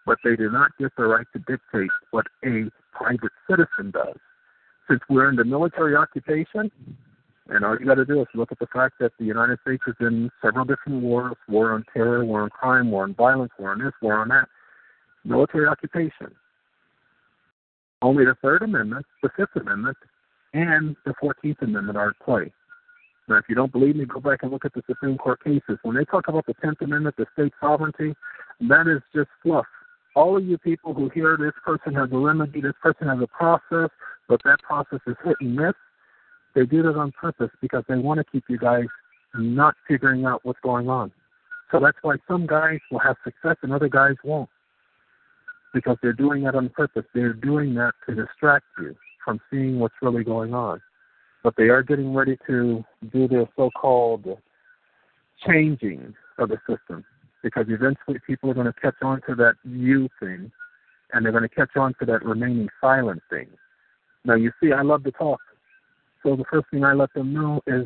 But 0.07 0.17
they 0.23 0.35
do 0.35 0.49
not 0.49 0.71
get 0.79 0.91
the 0.97 1.03
right 1.03 1.27
to 1.33 1.39
dictate 1.39 1.91
what 2.09 2.25
a 2.43 2.71
private 2.93 3.31
citizen 3.47 3.91
does. 3.91 4.15
Since 4.89 5.01
we're 5.07 5.29
in 5.29 5.35
the 5.35 5.45
military 5.45 5.95
occupation, 5.95 6.71
and 7.47 7.63
all 7.63 7.77
you 7.79 7.85
got 7.85 7.95
to 7.95 8.05
do 8.05 8.19
is 8.21 8.27
look 8.33 8.51
at 8.51 8.57
the 8.57 8.65
fact 8.73 8.95
that 9.01 9.11
the 9.19 9.25
United 9.25 9.59
States 9.61 9.83
is 9.85 9.93
in 9.99 10.31
several 10.43 10.65
different 10.65 11.03
wars 11.03 11.35
war 11.47 11.73
on 11.73 11.85
terror, 11.93 12.25
war 12.25 12.41
on 12.41 12.49
crime, 12.49 12.89
war 12.89 13.03
on 13.03 13.13
violence, 13.13 13.51
war 13.59 13.69
on 13.69 13.77
this, 13.77 13.93
war 14.01 14.15
on 14.15 14.29
that. 14.29 14.49
Military 15.23 15.67
occupation. 15.67 16.33
Only 18.01 18.25
the 18.25 18.35
Third 18.41 18.63
Amendment, 18.63 19.05
the 19.21 19.29
Fifth 19.37 19.55
Amendment, 19.61 19.97
and 20.55 20.95
the 21.05 21.13
Fourteenth 21.19 21.61
Amendment 21.61 21.99
are 21.99 22.09
at 22.09 22.19
play. 22.25 22.51
Now, 23.27 23.37
if 23.37 23.45
you 23.47 23.55
don't 23.55 23.71
believe 23.71 23.95
me, 23.95 24.05
go 24.05 24.19
back 24.19 24.39
and 24.43 24.51
look 24.51 24.65
at 24.65 24.73
the 24.73 24.81
Supreme 24.85 25.17
Court 25.17 25.43
cases. 25.43 25.77
When 25.83 25.95
they 25.95 26.03
talk 26.03 26.27
about 26.27 26.45
the 26.45 26.53
Tenth 26.55 26.81
Amendment, 26.81 27.15
the 27.17 27.25
state 27.33 27.53
sovereignty, 27.59 28.13
that 28.61 28.87
is 28.87 29.01
just 29.15 29.29
fluff. 29.41 29.65
All 30.15 30.37
of 30.37 30.45
you 30.45 30.57
people 30.57 30.93
who 30.93 31.09
hear 31.09 31.37
this 31.37 31.53
person 31.65 31.93
has 31.95 32.09
a 32.11 32.17
remedy, 32.17 32.61
this 32.61 32.73
person 32.81 33.07
has 33.07 33.19
a 33.21 33.27
process, 33.27 33.89
but 34.27 34.41
that 34.43 34.61
process 34.61 34.99
is 35.07 35.15
hit 35.23 35.35
and 35.39 35.55
miss, 35.55 35.73
they 36.53 36.65
do 36.65 36.83
that 36.83 36.95
on 36.95 37.11
purpose 37.11 37.49
because 37.61 37.83
they 37.87 37.95
want 37.95 38.19
to 38.19 38.25
keep 38.31 38.43
you 38.47 38.57
guys 38.57 38.85
not 39.33 39.75
figuring 39.87 40.25
out 40.25 40.41
what's 40.43 40.59
going 40.61 40.89
on. 40.89 41.11
So 41.71 41.79
that's 41.79 41.97
why 42.03 42.17
some 42.27 42.45
guys 42.45 42.79
will 42.91 42.99
have 42.99 43.15
success 43.23 43.55
and 43.63 43.73
other 43.73 43.89
guys 43.89 44.15
won't. 44.23 44.49
Because 45.73 45.97
they're 46.03 46.13
doing 46.13 46.43
that 46.43 46.53
on 46.53 46.69
purpose. 46.69 47.05
They're 47.15 47.33
doing 47.33 47.73
that 47.75 47.93
to 48.07 48.13
distract 48.13 48.65
you 48.79 48.95
from 49.25 49.39
seeing 49.49 49.79
what's 49.79 49.95
really 50.01 50.23
going 50.23 50.53
on. 50.53 50.79
But 51.43 51.55
they 51.57 51.69
are 51.69 51.83
getting 51.83 52.13
ready 52.13 52.37
to 52.47 52.83
do 53.11 53.27
their 53.27 53.47
so 53.55 53.69
called 53.71 54.25
changing 55.45 56.15
of 56.37 56.49
the 56.49 56.57
system. 56.67 57.03
Because 57.43 57.65
eventually 57.67 58.19
people 58.25 58.49
are 58.49 58.53
going 58.53 58.67
to 58.67 58.73
catch 58.73 58.95
on 59.01 59.21
to 59.27 59.35
that 59.35 59.55
you 59.65 60.07
thing 60.19 60.51
and 61.11 61.23
they're 61.23 61.31
going 61.31 61.47
to 61.47 61.49
catch 61.49 61.75
on 61.75 61.93
to 61.99 62.05
that 62.05 62.23
remaining 62.25 62.69
silent 62.81 63.21
thing. 63.29 63.47
Now 64.25 64.35
you 64.35 64.51
see 64.61 64.71
I 64.71 64.81
love 64.81 65.03
to 65.03 65.11
talk. 65.11 65.39
So 66.23 66.35
the 66.35 66.45
first 66.49 66.67
thing 66.71 66.83
I 66.83 66.93
let 66.93 67.13
them 67.13 67.33
know 67.33 67.61
is 67.67 67.85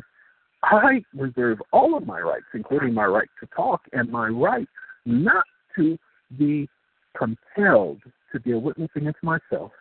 I 0.62 1.02
reserve 1.14 1.60
all 1.72 1.96
of 1.96 2.06
my 2.06 2.20
rights, 2.20 2.46
including 2.54 2.94
my 2.94 3.04
right 3.04 3.28
to 3.40 3.46
talk 3.54 3.82
and 3.92 4.10
my 4.10 4.28
right 4.28 4.68
not 5.04 5.44
to 5.76 5.98
be 6.38 6.68
compelled 7.16 8.00
to 8.32 8.40
be 8.40 8.52
a 8.52 8.58
witness 8.58 8.90
against 8.94 9.22
myself. 9.22 9.72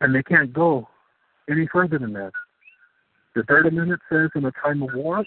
And 0.00 0.14
they 0.14 0.22
can't 0.22 0.52
go 0.52 0.88
any 1.50 1.68
further 1.72 1.98
than 1.98 2.12
that. 2.14 2.32
The 3.34 3.42
Third 3.44 3.66
Amendment 3.66 4.00
says 4.10 4.30
in 4.34 4.44
a 4.44 4.52
time 4.52 4.82
of 4.82 4.90
war, 4.94 5.24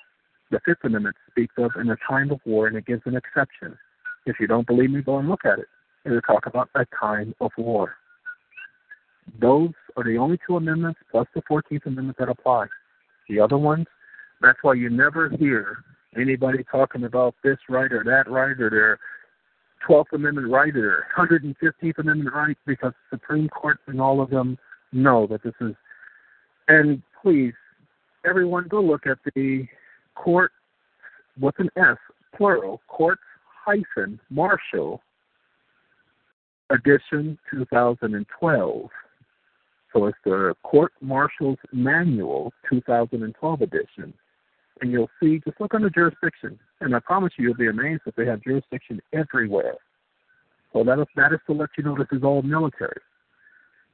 the 0.51 0.59
Fifth 0.65 0.83
Amendment 0.83 1.15
speaks 1.29 1.53
of 1.57 1.71
in 1.79 1.89
a 1.89 1.97
time 2.07 2.31
of 2.31 2.39
war, 2.45 2.67
and 2.67 2.75
it 2.75 2.85
gives 2.85 3.03
an 3.05 3.15
exception. 3.15 3.77
If 4.25 4.37
you 4.39 4.47
don't 4.47 4.65
believe 4.65 4.91
me, 4.91 5.01
go 5.01 5.19
and 5.19 5.29
look 5.29 5.45
at 5.45 5.59
it. 5.59 5.67
It'll 6.05 6.21
talk 6.21 6.45
about 6.45 6.69
a 6.75 6.85
time 6.99 7.35
of 7.39 7.51
war. 7.57 7.95
Those 9.39 9.71
are 9.95 10.03
the 10.03 10.17
only 10.17 10.39
two 10.45 10.57
amendments 10.57 10.99
plus 11.11 11.27
the 11.35 11.41
14th 11.41 11.85
Amendment 11.85 12.17
that 12.17 12.29
apply. 12.29 12.65
The 13.27 13.39
other 13.39 13.57
ones, 13.57 13.85
that's 14.41 14.57
why 14.61 14.73
you 14.73 14.89
never 14.89 15.29
hear 15.29 15.83
anybody 16.15 16.63
talking 16.71 17.03
about 17.03 17.35
this 17.43 17.57
right 17.69 17.91
or 17.91 18.03
that 18.03 18.29
right 18.29 18.59
or 18.59 18.69
their 18.69 18.99
12th 19.87 20.13
Amendment 20.13 20.49
right 20.49 20.75
or 20.75 21.05
their 21.15 21.25
115th 21.27 21.99
Amendment 21.99 22.33
right 22.33 22.57
because 22.65 22.93
the 23.11 23.17
Supreme 23.17 23.49
Court 23.49 23.77
and 23.87 24.01
all 24.01 24.21
of 24.21 24.29
them 24.29 24.57
know 24.91 25.27
that 25.27 25.43
this 25.43 25.53
is. 25.61 25.75
And 26.69 27.01
please, 27.21 27.53
everyone, 28.25 28.67
go 28.67 28.79
look 28.79 29.07
at 29.07 29.17
the 29.35 29.67
court, 30.13 30.51
what's 31.39 31.59
an 31.59 31.69
S, 31.75 31.97
plural, 32.37 32.79
courts 32.87 33.21
hyphen 33.65 34.19
Martial 34.29 35.01
edition 36.69 37.37
2012 37.49 38.89
So 39.91 40.05
it's 40.05 40.17
the 40.23 40.53
Court 40.61 40.93
Martial's 41.01 41.57
Manual 41.73 42.53
2012 42.69 43.61
edition. 43.61 44.13
And 44.81 44.91
you'll 44.91 45.09
see, 45.21 45.41
just 45.43 45.59
look 45.59 45.73
under 45.73 45.89
jurisdiction. 45.89 46.59
And 46.81 46.95
I 46.95 46.99
promise 46.99 47.33
you, 47.37 47.45
you'll 47.45 47.55
be 47.55 47.67
amazed 47.67 48.03
that 48.05 48.15
they 48.15 48.27
have 48.27 48.43
jurisdiction 48.43 49.01
everywhere. 49.11 49.75
So 50.71 50.83
that 50.83 50.99
is, 50.99 51.07
that 51.15 51.33
is 51.33 51.39
to 51.47 51.53
let 51.53 51.69
you 51.79 51.83
know 51.83 51.97
this 51.97 52.07
is 52.11 52.23
all 52.23 52.43
military. 52.43 53.01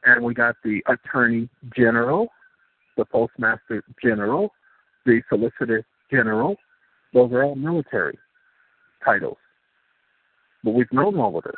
And 0.03 0.23
we 0.23 0.33
got 0.33 0.55
the 0.63 0.83
Attorney 0.87 1.49
General, 1.75 2.27
the 2.97 3.05
Postmaster 3.05 3.83
General, 4.01 4.51
the 5.05 5.21
Solicitor 5.29 5.85
General. 6.11 6.55
Those 7.13 7.31
are 7.31 7.43
all 7.43 7.55
military 7.55 8.17
titles. 9.03 9.37
But 10.63 10.73
we've 10.73 10.91
known 10.91 11.17
all 11.19 11.37
of 11.37 11.43
this. 11.43 11.53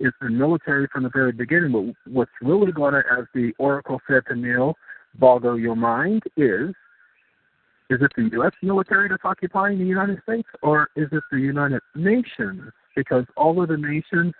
It's 0.00 0.16
been 0.20 0.36
military 0.36 0.88
from 0.92 1.04
the 1.04 1.10
very 1.10 1.32
beginning. 1.32 1.72
But 1.72 2.12
what's 2.12 2.30
really 2.42 2.72
going 2.72 2.94
to, 2.94 3.02
as 3.18 3.26
the 3.34 3.52
Oracle 3.58 4.00
said 4.08 4.22
to 4.28 4.34
Neo, 4.34 4.74
boggle 5.18 5.58
your 5.58 5.76
mind 5.76 6.22
is 6.36 6.74
is 7.90 7.98
it 8.00 8.12
the 8.16 8.30
U.S. 8.32 8.52
military 8.62 9.08
that's 9.10 9.24
occupying 9.24 9.78
the 9.78 9.84
United 9.84 10.22
States, 10.22 10.48
or 10.62 10.88
is 10.96 11.08
it 11.12 11.22
the 11.30 11.38
United 11.38 11.82
Nations? 11.94 12.72
Because 12.96 13.24
all 13.36 13.62
of 13.62 13.68
the 13.68 13.76
nations 13.76 14.32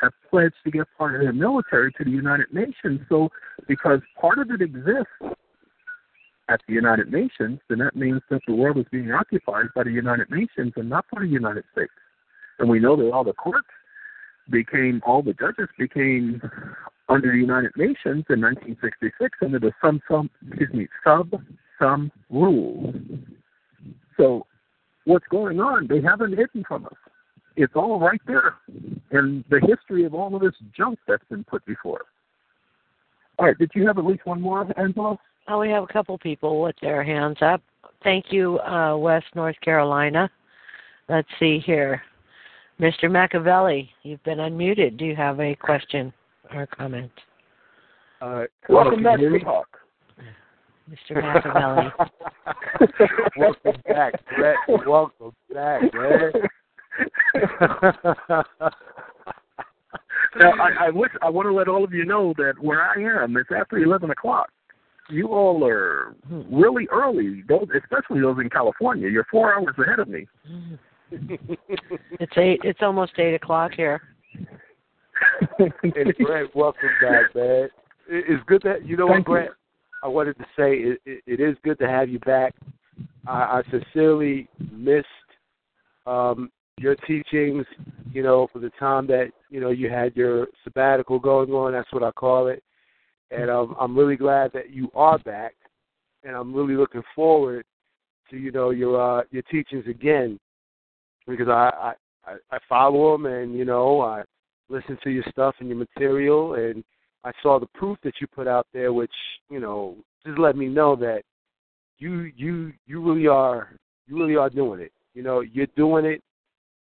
have 0.00 0.12
pledged 0.30 0.54
to 0.64 0.70
get 0.70 0.86
part 0.96 1.16
of 1.16 1.22
their 1.22 1.32
military 1.32 1.92
to 1.94 2.04
the 2.04 2.10
United 2.10 2.46
Nations. 2.52 3.00
So, 3.08 3.28
because 3.66 4.00
part 4.20 4.38
of 4.38 4.50
it 4.52 4.62
exists 4.62 5.36
at 6.52 6.60
the 6.66 6.74
United 6.74 7.10
Nations, 7.10 7.60
then 7.68 7.78
that 7.78 7.96
means 7.96 8.20
that 8.30 8.42
the 8.46 8.54
world 8.54 8.78
is 8.78 8.86
being 8.90 9.10
occupied 9.12 9.66
by 9.74 9.84
the 9.84 9.90
United 9.90 10.30
Nations 10.30 10.72
and 10.76 10.88
not 10.88 11.06
by 11.12 11.20
the 11.20 11.26
United 11.26 11.64
States. 11.72 11.92
And 12.58 12.68
we 12.68 12.78
know 12.78 12.96
that 12.96 13.10
all 13.10 13.24
the 13.24 13.32
courts 13.32 13.68
became, 14.50 15.00
all 15.06 15.22
the 15.22 15.34
judges 15.34 15.68
became 15.78 16.40
under 17.08 17.32
the 17.32 17.38
United 17.38 17.72
Nations 17.76 18.24
in 18.28 18.40
1966 18.40 19.38
under 19.42 19.58
the 19.58 19.72
sum 19.82 20.00
sum 20.08 20.30
excuse 20.46 20.72
me 20.72 20.88
sub 21.04 21.32
sum 21.78 22.12
rules. 22.30 22.94
So 24.16 24.46
what's 25.04 25.26
going 25.30 25.60
on? 25.60 25.86
They 25.88 26.00
haven't 26.00 26.36
hidden 26.36 26.64
from 26.66 26.86
us. 26.86 26.98
It's 27.56 27.74
all 27.74 27.98
right 27.98 28.20
there 28.26 28.56
in 29.10 29.44
the 29.50 29.60
history 29.60 30.04
of 30.04 30.14
all 30.14 30.34
of 30.34 30.42
this 30.42 30.54
junk 30.76 30.98
that's 31.06 31.24
been 31.28 31.44
put 31.44 31.64
before. 31.66 32.02
All 33.38 33.46
right, 33.46 33.58
did 33.58 33.70
you 33.74 33.86
have 33.86 33.98
at 33.98 34.04
least 34.04 34.24
one 34.24 34.40
more, 34.40 34.66
Angela? 34.78 35.18
Oh, 35.48 35.58
we 35.58 35.70
have 35.70 35.82
a 35.82 35.92
couple 35.92 36.16
people 36.18 36.62
with 36.62 36.76
their 36.80 37.02
hands 37.02 37.38
up. 37.40 37.60
Thank 38.04 38.26
you, 38.30 38.58
uh, 38.60 38.96
West 38.96 39.26
North 39.34 39.60
Carolina. 39.60 40.30
Let's 41.08 41.28
see 41.40 41.58
here. 41.64 42.00
Mr. 42.80 43.10
Machiavelli, 43.10 43.90
you've 44.02 44.22
been 44.24 44.38
unmuted. 44.38 44.96
Do 44.96 45.04
you 45.04 45.16
have 45.16 45.40
a 45.40 45.54
question 45.56 46.12
or 46.54 46.66
comment? 46.66 47.10
Uh, 48.20 48.44
Welcome 48.68 49.02
back 49.02 49.18
to 49.18 49.30
to 49.30 49.38
talk. 49.40 49.66
Mr. 50.90 51.22
Machiavelli. 51.22 51.92
Welcome 53.36 53.82
back, 53.86 54.14
Brett. 54.36 54.56
Welcome 54.86 55.32
back, 55.52 55.82
man. 55.94 56.32
Now, 60.36 60.52
I, 60.52 60.86
I 60.86 60.90
wish 60.90 61.10
I 61.20 61.28
want 61.28 61.46
to 61.46 61.52
let 61.52 61.68
all 61.68 61.84
of 61.84 61.92
you 61.92 62.04
know 62.04 62.32
that 62.38 62.54
where 62.58 62.82
I 62.82 63.22
am, 63.22 63.36
it's 63.36 63.50
after 63.54 63.78
eleven 63.78 64.10
o'clock. 64.10 64.48
You 65.10 65.28
all 65.28 65.64
are 65.66 66.14
really 66.50 66.86
early, 66.90 67.42
those, 67.48 67.66
especially 67.76 68.20
those 68.20 68.38
in 68.40 68.48
California. 68.48 69.08
You're 69.08 69.26
four 69.30 69.54
hours 69.54 69.74
ahead 69.78 69.98
of 69.98 70.08
me. 70.08 70.26
It's 71.10 72.32
eight. 72.36 72.60
It's 72.64 72.80
almost 72.82 73.18
eight 73.18 73.34
o'clock 73.34 73.72
here. 73.74 74.00
and 75.58 76.14
Brett, 76.18 76.54
welcome 76.54 76.88
back, 77.00 77.34
man. 77.34 77.68
It- 78.08 78.24
It's 78.28 78.42
good 78.46 78.62
that 78.62 78.84
you 78.86 78.96
know 78.96 79.08
Thank 79.08 79.28
what, 79.28 79.34
Brett. 79.34 79.50
I 80.02 80.08
wanted 80.08 80.36
to 80.38 80.44
say 80.56 80.74
it, 80.74 81.00
it, 81.04 81.22
it 81.26 81.40
is 81.40 81.56
good 81.62 81.78
to 81.78 81.88
have 81.88 82.08
you 82.08 82.18
back. 82.20 82.54
I, 83.26 83.60
I 83.60 83.62
sincerely 83.70 84.48
missed 84.72 85.06
um, 86.06 86.50
your 86.78 86.96
teachings. 87.06 87.64
You 88.12 88.22
know, 88.22 88.46
for 88.52 88.58
the 88.58 88.70
time 88.78 89.06
that 89.08 89.30
you 89.50 89.60
know 89.60 89.70
you 89.70 89.88
had 89.90 90.16
your 90.16 90.48
sabbatical 90.64 91.18
going 91.18 91.50
on. 91.50 91.72
That's 91.72 91.92
what 91.92 92.02
I 92.02 92.10
call 92.12 92.48
it. 92.48 92.62
And 93.32 93.50
um, 93.50 93.74
I'm 93.80 93.96
really 93.96 94.16
glad 94.16 94.52
that 94.52 94.70
you 94.70 94.90
are 94.94 95.18
back. 95.18 95.54
And 96.24 96.36
I'm 96.36 96.54
really 96.54 96.74
looking 96.74 97.02
forward 97.14 97.64
to 98.30 98.36
you 98.36 98.50
know 98.50 98.70
your 98.70 99.20
uh, 99.20 99.22
your 99.30 99.42
teachings 99.42 99.84
again 99.88 100.38
because 101.26 101.48
I, 101.48 101.94
I 102.24 102.32
I 102.50 102.58
follow 102.68 103.12
them 103.12 103.26
and 103.26 103.54
you 103.56 103.64
know 103.64 104.00
I 104.00 104.22
listen 104.68 104.98
to 105.04 105.10
your 105.10 105.24
stuff 105.30 105.54
and 105.60 105.68
your 105.68 105.78
material 105.78 106.54
and 106.54 106.82
I 107.24 107.32
saw 107.42 107.60
the 107.60 107.66
proof 107.74 107.98
that 108.02 108.14
you 108.20 108.26
put 108.26 108.48
out 108.48 108.66
there 108.72 108.92
which 108.92 109.12
you 109.50 109.60
know 109.60 109.96
just 110.26 110.38
let 110.38 110.56
me 110.56 110.66
know 110.66 110.96
that 110.96 111.22
you 111.98 112.30
you 112.36 112.72
you 112.86 113.02
really 113.02 113.26
are 113.26 113.76
you 114.06 114.18
really 114.18 114.36
are 114.36 114.50
doing 114.50 114.80
it 114.80 114.92
you 115.14 115.22
know 115.22 115.40
you're 115.40 115.66
doing 115.76 116.04
it 116.04 116.22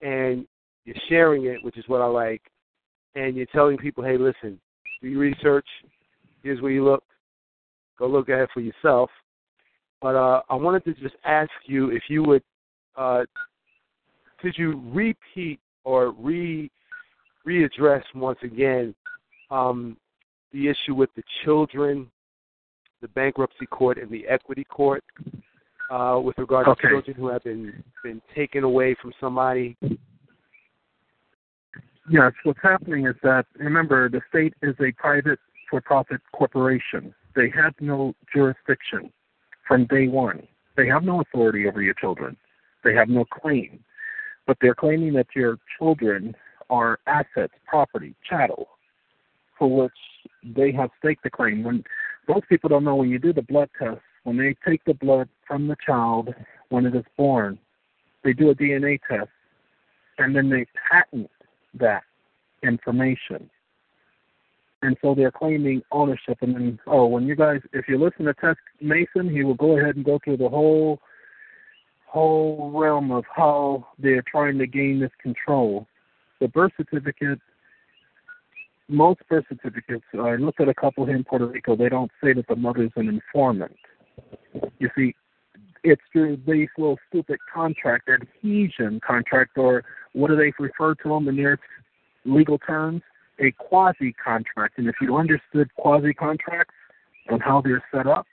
and 0.02 0.48
you're 0.86 0.96
sharing 1.10 1.46
it 1.46 1.64
which 1.64 1.78
is 1.78 1.86
what 1.88 2.02
I 2.02 2.06
like 2.06 2.42
and 3.16 3.36
you're 3.36 3.46
telling 3.48 3.78
people 3.78 4.04
hey 4.04 4.18
listen 4.18 4.60
do 5.02 5.08
your 5.08 5.20
research 5.20 5.68
here's 6.44 6.62
where 6.62 6.72
you 6.72 6.84
look 6.84 7.04
go 7.98 8.08
look 8.08 8.30
at 8.30 8.40
it 8.40 8.50
for 8.54 8.62
yourself 8.62 9.10
but 10.02 10.16
uh 10.16 10.42
I 10.50 10.56
wanted 10.56 10.84
to 10.86 10.94
just 10.96 11.16
ask 11.26 11.52
you 11.66 11.92
if 11.92 12.04
you 12.08 12.24
would 12.24 12.44
uh 12.96 13.24
could 14.40 14.58
you 14.58 14.82
repeat 14.94 15.60
or 15.84 16.12
re 16.12 16.70
readdress 17.48 18.04
once 18.16 18.40
again 18.44 18.94
um, 19.50 19.98
the 20.52 20.68
issue 20.68 20.96
with 20.96 21.10
the 21.16 21.24
children, 21.44 22.10
the 23.02 23.08
bankruptcy 23.10 23.66
court, 23.66 23.98
and 23.98 24.10
the 24.10 24.28
equity 24.28 24.64
court 24.64 25.04
uh, 25.90 26.20
with 26.24 26.38
regard 26.38 26.68
Okay. 26.68 26.88
to 26.88 26.90
children 26.90 27.16
who 27.18 27.28
have 27.28 27.44
been 27.44 27.84
been 28.04 28.22
taken 28.34 28.64
away 28.64 28.96
from 29.02 29.14
somebody? 29.20 29.78
Yes, 32.10 32.34
what's 32.44 32.60
happening 32.62 33.06
is 33.06 33.16
that 33.24 33.46
remember 33.56 34.10
the 34.10 34.22
state 34.30 34.54
is 34.62 34.76
a 34.80 34.92
private 34.94 35.40
for-profit 35.72 36.22
corporation. 36.34 37.16
They 37.36 37.50
have 37.56 37.74
no 37.80 38.14
jurisdiction 38.34 39.12
from 39.68 39.86
day 39.86 40.08
one. 40.08 40.48
They 40.78 40.88
have 40.88 41.04
no 41.04 41.22
authority 41.22 41.68
over 41.68 41.82
your 41.82 41.96
children. 41.96 42.38
They 42.84 42.94
have 42.94 43.10
no 43.10 43.26
claim. 43.26 43.80
But 44.46 44.58
they're 44.62 44.76
claiming 44.76 45.14
that 45.14 45.28
your 45.36 45.58
children 45.78 46.36
are 46.70 47.00
assets, 47.08 47.54
property, 47.66 48.14
chattel, 48.28 48.68
for 49.58 49.84
which 49.84 49.92
they 50.44 50.72
have 50.74 50.90
staked 51.00 51.24
the 51.24 51.30
claim. 51.30 51.64
When 51.64 51.84
most 52.28 52.48
people 52.50 52.70
don't 52.70 52.84
know 52.84 52.96
when 52.96 53.10
you 53.10 53.20
do 53.20 53.34
the 53.34 53.42
blood 53.42 53.70
test, 53.80 54.02
when 54.24 54.38
they 54.38 54.56
take 54.68 54.84
the 54.86 54.94
blood 54.94 55.30
from 55.48 55.68
the 55.68 55.78
child 55.86 56.34
when 56.70 56.86
it 56.86 56.96
is 56.96 57.06
born, 57.18 57.58
they 58.24 58.34
do 58.34 58.50
a 58.50 58.56
DNA 58.56 59.00
test 59.10 59.30
and 60.18 60.36
then 60.36 60.50
they 60.50 60.66
patent 60.92 61.30
that 61.74 62.04
information. 62.64 63.50
And 64.82 64.98
so 65.02 65.14
they're 65.14 65.32
claiming 65.32 65.84
ownership. 65.92 66.40
And 66.42 66.56
then, 66.56 66.80
oh, 66.88 67.06
when 67.06 67.26
you 67.26 67.36
guys, 67.36 67.62
if 67.74 67.88
you 67.88 68.00
listen 68.00 68.26
to 68.26 68.34
Tess 68.34 68.56
Mason, 68.82 69.30
he 69.30 69.44
will 69.44 69.54
go 69.54 69.78
ahead 69.78 69.96
and 69.96 70.04
go 70.04 70.20
through 70.24 70.38
the 70.38 70.50
whole, 70.50 71.00
whole 72.08 72.72
realm 72.74 73.12
of 73.12 73.24
how 73.34 73.88
they're 74.00 74.24
trying 74.24 74.58
to 74.58 74.68
gain 74.68 75.00
this 75.00 75.12
control. 75.22 75.88
The 76.40 76.48
birth 76.48 76.72
certificate, 76.78 77.40
most 78.88 79.20
birth 79.30 79.46
certificates, 79.50 80.04
I 80.14 80.36
looked 80.36 80.60
at 80.60 80.68
a 80.68 80.74
couple 80.74 81.06
here 81.06 81.16
in 81.16 81.24
Puerto 81.24 81.46
Rico, 81.46 81.76
they 81.76 81.90
don't 81.90 82.12
say 82.24 82.34
that 82.34 82.48
the 82.48 82.56
mother's 82.56 82.92
an 82.96 83.08
informant. 83.08 83.78
You 84.80 84.90
see, 84.98 85.14
it's 85.84 86.02
through 86.12 86.40
these 86.48 86.68
little 86.78 86.98
stupid 87.10 87.38
contract, 87.54 88.10
adhesion 88.10 89.00
contract, 89.06 89.58
or 89.58 89.84
what 90.14 90.30
do 90.30 90.36
they 90.36 90.52
refer 90.60 90.96
to 90.96 91.10
them 91.10 91.28
in 91.28 91.38
their 91.38 91.60
legal 92.26 92.58
terms? 92.58 93.02
A 93.42 93.52
quasi 93.52 94.14
contract. 94.14 94.78
And 94.78 94.88
if 94.88 94.96
you 95.02 95.18
understood 95.18 95.74
quasi 95.76 96.14
contracts 96.14 96.76
and 97.28 97.42
how 97.42 97.62
they're 97.62 97.84
set 97.94 98.08
up, 98.08 98.28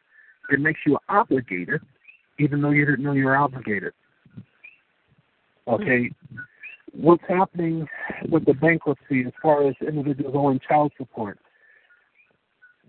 it 0.51 0.61
makes 0.61 0.81
you 0.87 0.99
obligated, 1.09 1.81
even 2.39 2.63
though 2.63 2.71
you 2.71 2.85
didn't 2.85 3.05
know 3.05 3.13
you 3.13 3.25
were 3.25 3.37
obligated. 3.37 3.93
Okay. 5.67 6.11
What's 6.93 7.23
happening 7.29 7.87
with 8.31 8.45
the 8.47 8.55
bankruptcy 8.55 9.25
as 9.27 9.33
far 9.43 9.69
as 9.69 9.75
individuals 9.87 10.35
owing 10.37 10.61
child 10.67 10.93
support? 10.97 11.39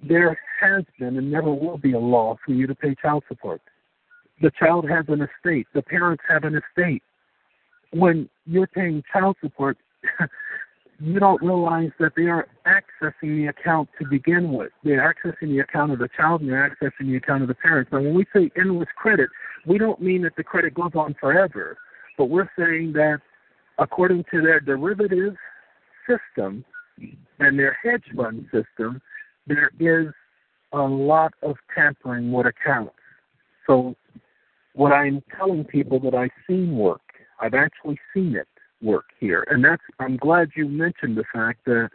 There 0.01 0.39
has 0.61 0.85
been 0.97 1.17
and 1.17 1.29
never 1.29 1.53
will 1.53 1.77
be 1.77 1.93
a 1.93 1.99
law 1.99 2.37
for 2.45 2.53
you 2.53 2.67
to 2.67 2.75
pay 2.75 2.95
child 3.01 3.23
support 3.27 3.61
the 4.41 4.51
child 4.51 4.89
has 4.89 5.05
an 5.07 5.21
estate, 5.21 5.67
the 5.73 5.81
parents 5.81 6.23
have 6.27 6.43
an 6.43 6.55
estate. 6.55 7.03
When 7.91 8.29
you're 8.45 8.67
paying 8.67 9.03
child 9.11 9.35
support, 9.41 9.77
you 10.99 11.19
don't 11.19 11.41
realize 11.41 11.91
that 11.99 12.11
they 12.15 12.25
are 12.25 12.47
accessing 12.65 13.13
the 13.21 13.47
account 13.47 13.89
to 13.99 14.07
begin 14.07 14.51
with. 14.51 14.71
They're 14.83 15.13
accessing 15.13 15.49
the 15.49 15.59
account 15.59 15.93
of 15.93 15.99
the 15.99 16.09
child 16.15 16.41
and 16.41 16.49
they're 16.49 16.69
accessing 16.69 17.07
the 17.07 17.15
account 17.15 17.41
of 17.41 17.47
the 17.47 17.55
parents. 17.55 17.91
Now, 17.91 18.01
when 18.01 18.13
we 18.13 18.25
say 18.35 18.51
endless 18.57 18.89
credit, 18.97 19.29
we 19.65 19.77
don't 19.77 20.01
mean 20.01 20.23
that 20.23 20.35
the 20.35 20.43
credit 20.43 20.73
goes 20.73 20.91
on 20.95 21.15
forever, 21.19 21.77
but 22.17 22.25
we're 22.25 22.49
saying 22.57 22.93
that 22.93 23.21
according 23.77 24.25
to 24.31 24.41
their 24.41 24.59
derivative 24.59 25.35
system 26.05 26.65
and 27.39 27.57
their 27.57 27.77
hedge 27.81 28.03
fund 28.15 28.45
system, 28.51 29.01
there 29.47 29.71
is 29.79 30.13
a 30.73 30.81
lot 30.81 31.33
of 31.41 31.55
tampering 31.73 32.31
with 32.33 32.45
accounts. 32.45 32.93
So 33.65 33.95
what 34.73 34.91
I'm 34.91 35.23
telling 35.37 35.63
people 35.63 35.99
that 36.01 36.13
I've 36.13 36.29
seen 36.45 36.77
work, 36.77 37.01
I've 37.39 37.53
actually 37.53 37.97
seen 38.13 38.35
it 38.35 38.48
work 38.81 39.05
here. 39.19 39.45
And 39.49 39.63
that's 39.63 39.81
I'm 39.99 40.17
glad 40.17 40.49
you 40.55 40.67
mentioned 40.67 41.17
the 41.17 41.23
fact 41.33 41.65
that 41.65 41.89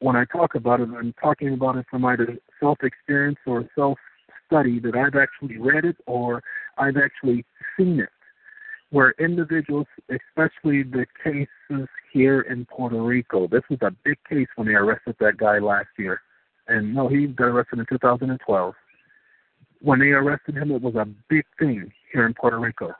when 0.00 0.16
I 0.16 0.24
talk 0.24 0.54
about 0.54 0.80
it, 0.80 0.88
I'm 0.96 1.14
talking 1.20 1.54
about 1.54 1.76
it 1.76 1.86
from 1.90 2.04
either 2.04 2.36
self 2.60 2.78
experience 2.82 3.38
or 3.46 3.68
self 3.74 3.98
study 4.46 4.78
that 4.80 4.94
I've 4.94 5.16
actually 5.16 5.58
read 5.58 5.84
it 5.84 5.96
or 6.06 6.42
I've 6.78 6.96
actually 6.96 7.44
seen 7.76 8.00
it. 8.00 8.10
Where 8.90 9.14
individuals, 9.18 9.86
especially 10.08 10.84
the 10.84 11.06
cases 11.22 11.88
here 12.12 12.42
in 12.42 12.64
Puerto 12.66 13.02
Rico, 13.02 13.48
this 13.48 13.62
was 13.68 13.80
a 13.82 13.90
big 14.04 14.18
case 14.28 14.46
when 14.54 14.68
they 14.68 14.74
arrested 14.74 15.16
that 15.18 15.36
guy 15.36 15.58
last 15.58 15.88
year. 15.98 16.20
And 16.68 16.94
no, 16.94 17.08
he 17.08 17.26
got 17.26 17.46
arrested 17.46 17.80
in 17.80 17.86
2012. 17.86 18.74
When 19.80 19.98
they 19.98 20.10
arrested 20.10 20.56
him, 20.56 20.70
it 20.70 20.80
was 20.80 20.94
a 20.94 21.08
big 21.28 21.44
thing 21.58 21.92
here 22.12 22.24
in 22.24 22.34
Puerto 22.34 22.58
Rico 22.58 22.94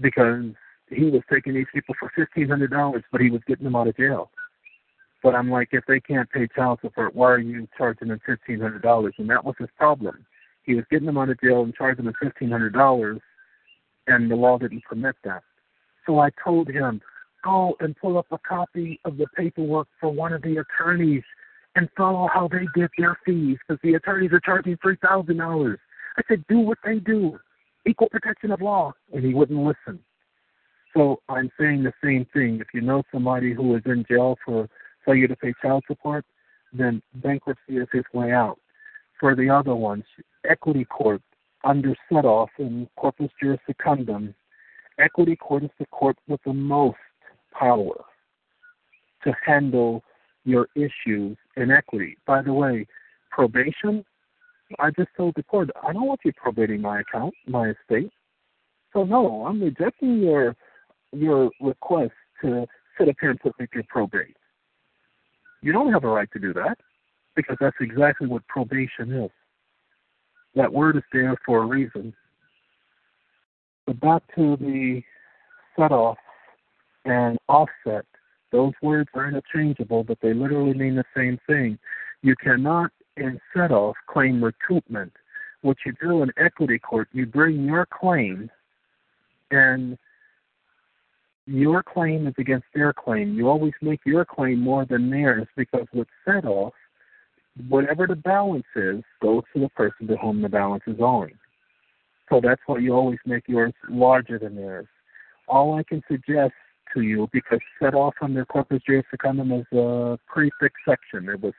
because 0.00 0.54
he 0.90 1.04
was 1.04 1.22
taking 1.32 1.54
these 1.54 1.66
people 1.72 1.94
for 1.98 2.10
fifteen 2.14 2.48
hundred 2.48 2.70
dollars, 2.70 3.04
but 3.10 3.20
he 3.20 3.30
was 3.30 3.40
getting 3.46 3.64
them 3.64 3.76
out 3.76 3.88
of 3.88 3.96
jail. 3.96 4.30
But 5.22 5.34
I'm 5.34 5.50
like, 5.50 5.68
if 5.72 5.84
they 5.86 6.00
can't 6.00 6.30
pay 6.30 6.48
child 6.54 6.78
support, 6.82 7.14
why 7.14 7.30
are 7.30 7.38
you 7.38 7.68
charging 7.76 8.08
them 8.08 8.20
fifteen 8.24 8.60
hundred 8.60 8.82
dollars? 8.82 9.14
And 9.18 9.28
that 9.30 9.44
was 9.44 9.54
his 9.58 9.68
problem. 9.76 10.26
He 10.62 10.74
was 10.74 10.84
getting 10.90 11.06
them 11.06 11.18
out 11.18 11.30
of 11.30 11.40
jail 11.40 11.62
and 11.62 11.74
charging 11.74 12.04
them 12.04 12.14
fifteen 12.20 12.50
hundred 12.50 12.72
dollars, 12.72 13.20
and 14.06 14.30
the 14.30 14.36
law 14.36 14.58
didn't 14.58 14.84
permit 14.84 15.16
that. 15.24 15.42
So 16.06 16.18
I 16.18 16.30
told 16.42 16.68
him, 16.68 17.00
go 17.44 17.76
and 17.80 17.96
pull 17.96 18.18
up 18.18 18.26
a 18.30 18.38
copy 18.38 19.00
of 19.04 19.16
the 19.16 19.26
paperwork 19.36 19.88
for 20.00 20.10
one 20.10 20.32
of 20.32 20.42
the 20.42 20.58
attorneys 20.58 21.22
and 21.76 21.88
follow 21.96 22.28
how 22.32 22.48
they 22.48 22.66
get 22.74 22.90
their 22.98 23.18
fees 23.24 23.56
because 23.66 23.80
the 23.82 23.94
attorneys 23.94 24.32
are 24.32 24.40
charging 24.40 24.76
three 24.82 24.96
thousand 25.02 25.38
dollars. 25.38 25.78
I 26.16 26.22
said, 26.28 26.44
do 26.48 26.58
what 26.58 26.78
they 26.84 26.98
do, 26.98 27.38
equal 27.86 28.08
protection 28.08 28.50
of 28.50 28.60
law, 28.60 28.92
and 29.12 29.24
he 29.24 29.32
wouldn't 29.32 29.58
listen. 29.58 30.00
So 30.94 31.20
I'm 31.28 31.50
saying 31.58 31.84
the 31.84 31.92
same 32.02 32.26
thing. 32.32 32.60
If 32.60 32.68
you 32.74 32.80
know 32.80 33.02
somebody 33.12 33.54
who 33.54 33.76
is 33.76 33.82
in 33.86 34.04
jail 34.08 34.36
for 34.44 34.68
failure 35.04 35.28
to 35.28 35.36
pay 35.36 35.54
child 35.62 35.84
support, 35.86 36.24
then 36.72 37.02
bankruptcy 37.14 37.76
is 37.76 37.88
his 37.92 38.04
way 38.12 38.32
out. 38.32 38.58
For 39.18 39.34
the 39.36 39.50
other 39.50 39.74
ones, 39.74 40.04
equity 40.48 40.84
court 40.84 41.22
under 41.64 41.94
set 42.12 42.24
off 42.24 42.50
in 42.58 42.88
corpus 42.96 43.30
juris 43.40 43.60
secundum, 43.66 44.34
equity 44.98 45.36
court 45.36 45.64
is 45.64 45.70
the 45.78 45.86
court 45.86 46.16
with 46.26 46.40
the 46.44 46.52
most 46.52 46.96
power 47.52 48.04
to 49.24 49.32
handle 49.44 50.02
your 50.44 50.68
issues 50.74 51.36
in 51.56 51.70
equity. 51.70 52.16
By 52.26 52.42
the 52.42 52.52
way, 52.52 52.86
probation, 53.30 54.04
I 54.78 54.90
just 54.90 55.10
told 55.16 55.34
the 55.36 55.42
court, 55.42 55.70
I 55.82 55.92
don't 55.92 56.06
want 56.06 56.20
you 56.24 56.32
probating 56.32 56.80
my 56.80 57.00
account, 57.00 57.34
my 57.46 57.70
estate. 57.70 58.10
So 58.92 59.04
no, 59.04 59.44
I'm 59.46 59.62
rejecting 59.62 60.20
your 60.20 60.56
your 61.12 61.50
request 61.60 62.12
to 62.42 62.66
sit 62.98 63.08
up 63.08 63.16
here 63.20 63.30
and 63.30 63.40
put 63.40 63.58
me 63.58 63.66
through 63.72 63.84
probate. 63.84 64.36
You 65.62 65.72
don't 65.72 65.92
have 65.92 66.04
a 66.04 66.08
right 66.08 66.30
to 66.32 66.38
do 66.38 66.52
that 66.54 66.78
because 67.36 67.56
that's 67.60 67.76
exactly 67.80 68.26
what 68.26 68.46
probation 68.48 69.12
is. 69.12 69.30
That 70.54 70.72
word 70.72 70.96
is 70.96 71.02
there 71.12 71.36
for 71.44 71.62
a 71.62 71.66
reason. 71.66 72.14
But 73.86 74.00
back 74.00 74.22
to 74.36 74.56
the 74.56 75.02
set 75.76 75.92
off 75.92 76.18
and 77.04 77.38
offset. 77.48 78.04
Those 78.52 78.72
words 78.82 79.08
are 79.14 79.28
interchangeable, 79.28 80.04
but 80.04 80.18
they 80.20 80.34
literally 80.34 80.74
mean 80.74 80.96
the 80.96 81.04
same 81.16 81.38
thing. 81.46 81.78
You 82.22 82.34
cannot, 82.36 82.90
in 83.16 83.40
set 83.54 83.70
off, 83.70 83.96
claim 84.08 84.40
recoupment. 84.40 85.12
What 85.62 85.76
you 85.86 85.92
do 86.00 86.22
in 86.22 86.30
equity 86.36 86.78
court, 86.78 87.08
you 87.12 87.26
bring 87.26 87.64
your 87.64 87.86
claim, 87.86 88.50
and 89.50 89.96
your 91.50 91.82
claim 91.82 92.28
is 92.28 92.34
against 92.38 92.66
their 92.74 92.92
claim. 92.92 93.34
You 93.34 93.48
always 93.48 93.72
make 93.82 94.00
your 94.04 94.24
claim 94.24 94.60
more 94.60 94.84
than 94.84 95.10
theirs 95.10 95.48
because 95.56 95.86
with 95.92 96.06
set 96.24 96.44
off, 96.44 96.74
whatever 97.68 98.06
the 98.06 98.14
balance 98.14 98.66
is 98.76 99.02
goes 99.20 99.42
to 99.52 99.60
the 99.60 99.68
person 99.70 100.06
to 100.06 100.16
whom 100.16 100.42
the 100.42 100.48
balance 100.48 100.84
is 100.86 100.96
owing. 101.00 101.36
So 102.28 102.40
that's 102.40 102.60
why 102.66 102.78
you 102.78 102.94
always 102.94 103.18
make 103.26 103.48
yours 103.48 103.72
larger 103.88 104.38
than 104.38 104.54
theirs. 104.54 104.86
All 105.48 105.76
I 105.76 105.82
can 105.82 106.02
suggest 106.08 106.52
to 106.94 107.00
you, 107.00 107.28
because 107.32 107.58
set 107.82 107.94
off 107.94 108.14
under 108.22 108.44
corpus 108.44 108.82
juris 108.86 109.04
secundum 109.10 109.50
is 109.50 109.66
a 109.72 110.18
thick 110.60 110.72
section. 110.88 111.28
It 111.28 111.40
was 111.40 111.54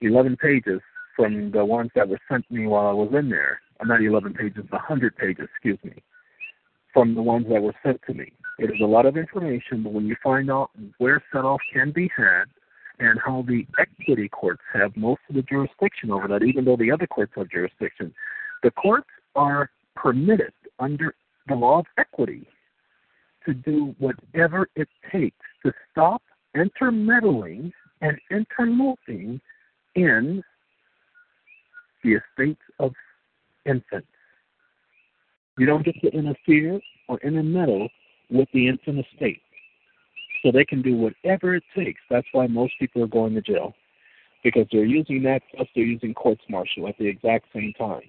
11 0.00 0.38
pages 0.38 0.80
from 1.14 1.50
the 1.50 1.64
ones 1.64 1.90
that 1.94 2.08
were 2.08 2.20
sent 2.30 2.50
me 2.50 2.66
while 2.66 2.86
I 2.86 2.92
was 2.92 3.10
in 3.12 3.28
there. 3.28 3.60
Uh, 3.80 3.84
not 3.84 4.02
11 4.02 4.32
pages, 4.34 4.64
100 4.70 5.16
pages, 5.16 5.48
excuse 5.52 5.78
me, 5.84 6.02
from 6.94 7.14
the 7.14 7.22
ones 7.22 7.46
that 7.50 7.62
were 7.62 7.74
sent 7.84 8.00
to 8.06 8.14
me. 8.14 8.32
It 8.58 8.70
is 8.70 8.80
a 8.82 8.86
lot 8.86 9.06
of 9.06 9.16
information, 9.16 9.82
but 9.84 9.92
when 9.92 10.06
you 10.06 10.16
find 10.22 10.50
out 10.50 10.70
where 10.98 11.22
set 11.32 11.44
off 11.44 11.60
can 11.72 11.92
be 11.92 12.10
had 12.16 12.44
and 12.98 13.20
how 13.24 13.44
the 13.46 13.64
equity 13.78 14.28
courts 14.28 14.62
have 14.72 14.96
most 14.96 15.20
of 15.28 15.36
the 15.36 15.42
jurisdiction 15.42 16.10
over 16.10 16.26
that, 16.26 16.42
even 16.42 16.64
though 16.64 16.76
the 16.76 16.90
other 16.90 17.06
courts 17.06 17.32
have 17.36 17.48
jurisdiction, 17.50 18.12
the 18.64 18.72
courts 18.72 19.08
are 19.36 19.70
permitted 19.94 20.52
under 20.80 21.14
the 21.46 21.54
law 21.54 21.78
of 21.78 21.86
equity 21.98 22.46
to 23.46 23.54
do 23.54 23.94
whatever 23.98 24.68
it 24.74 24.88
takes 25.12 25.36
to 25.64 25.72
stop 25.92 26.22
intermeddling 26.54 27.72
and 28.00 28.18
interloping 28.30 29.40
in 29.94 30.42
the 32.02 32.14
estates 32.14 32.60
of 32.80 32.92
infants. 33.66 34.08
You 35.58 35.66
don't 35.66 35.84
get 35.84 36.00
to 36.02 36.08
interfere 36.08 36.80
or 37.08 37.18
intermeddle 37.20 37.88
with 38.30 38.48
the 38.52 38.68
infant 38.68 39.04
state. 39.16 39.42
So 40.42 40.52
they 40.52 40.64
can 40.64 40.82
do 40.82 40.94
whatever 40.94 41.56
it 41.56 41.64
takes. 41.76 42.00
That's 42.10 42.26
why 42.32 42.46
most 42.46 42.74
people 42.78 43.02
are 43.02 43.08
going 43.08 43.34
to 43.34 43.40
jail. 43.40 43.74
Because 44.44 44.66
they're 44.70 44.84
using 44.84 45.22
that 45.24 45.42
plus 45.54 45.66
they're 45.74 45.84
using 45.84 46.14
courts 46.14 46.42
martial 46.48 46.86
at 46.88 46.96
the 46.98 47.06
exact 47.06 47.46
same 47.52 47.72
time. 47.76 48.02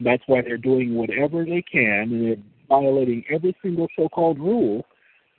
That's 0.00 0.22
why 0.26 0.42
they're 0.42 0.58
doing 0.58 0.94
whatever 0.94 1.44
they 1.44 1.62
can 1.62 2.10
and 2.12 2.26
they're 2.26 2.44
violating 2.68 3.24
every 3.30 3.56
single 3.62 3.86
so 3.96 4.08
called 4.08 4.38
rule 4.38 4.84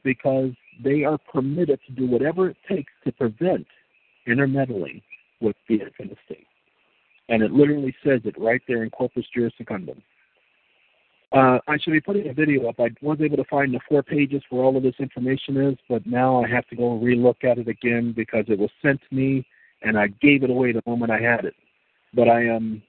because 0.04 0.52
they 0.84 1.04
are 1.04 1.18
permitted 1.18 1.80
to 1.88 1.94
do 1.94 2.08
whatever 2.08 2.50
it 2.50 2.58
takes 2.70 2.92
to 3.04 3.12
prevent 3.12 3.68
intermeddling 4.26 5.02
with 5.42 5.56
the 5.68 5.76
infant 5.76 6.18
state. 6.26 6.48
And 7.30 7.44
it 7.44 7.52
literally 7.52 7.94
says 8.04 8.22
it 8.24 8.36
right 8.38 8.62
there 8.68 8.84
in 8.84 8.90
Corpus 8.90 9.26
Juris 9.34 9.54
Secundum. 9.58 10.02
Uh, 11.34 11.60
I 11.68 11.78
should 11.78 11.92
be 11.92 12.00
putting 12.00 12.30
a 12.30 12.34
video 12.34 12.70
up. 12.70 12.80
I 12.80 12.90
was 13.02 13.20
able 13.20 13.38
to 13.38 13.44
find 13.46 13.74
the 13.74 13.82
four 13.88 14.02
pages 14.02 14.42
where 14.50 14.64
all 14.64 14.78
of 14.78 14.84
this 14.84 14.96
information 15.00 15.58
is, 15.58 15.78
but 15.90 16.06
now 16.06 16.44
I 16.44 16.48
have 16.48 16.66
to 16.68 16.76
go 16.76 16.98
relook 16.98 17.44
at 17.44 17.58
it 17.58 17.68
again 17.68 18.14
because 18.16 18.46
it 18.48 18.58
was 18.58 18.70
sent 18.82 19.02
to 19.10 19.16
me 19.16 19.46
and 19.82 19.98
I 19.98 20.08
gave 20.08 20.44
it 20.44 20.50
away 20.50 20.72
the 20.72 20.82
moment 20.88 21.12
I 21.12 21.20
had 21.20 21.44
it. 21.44 21.54
But 22.14 22.30
I 22.30 22.44
am, 22.44 22.82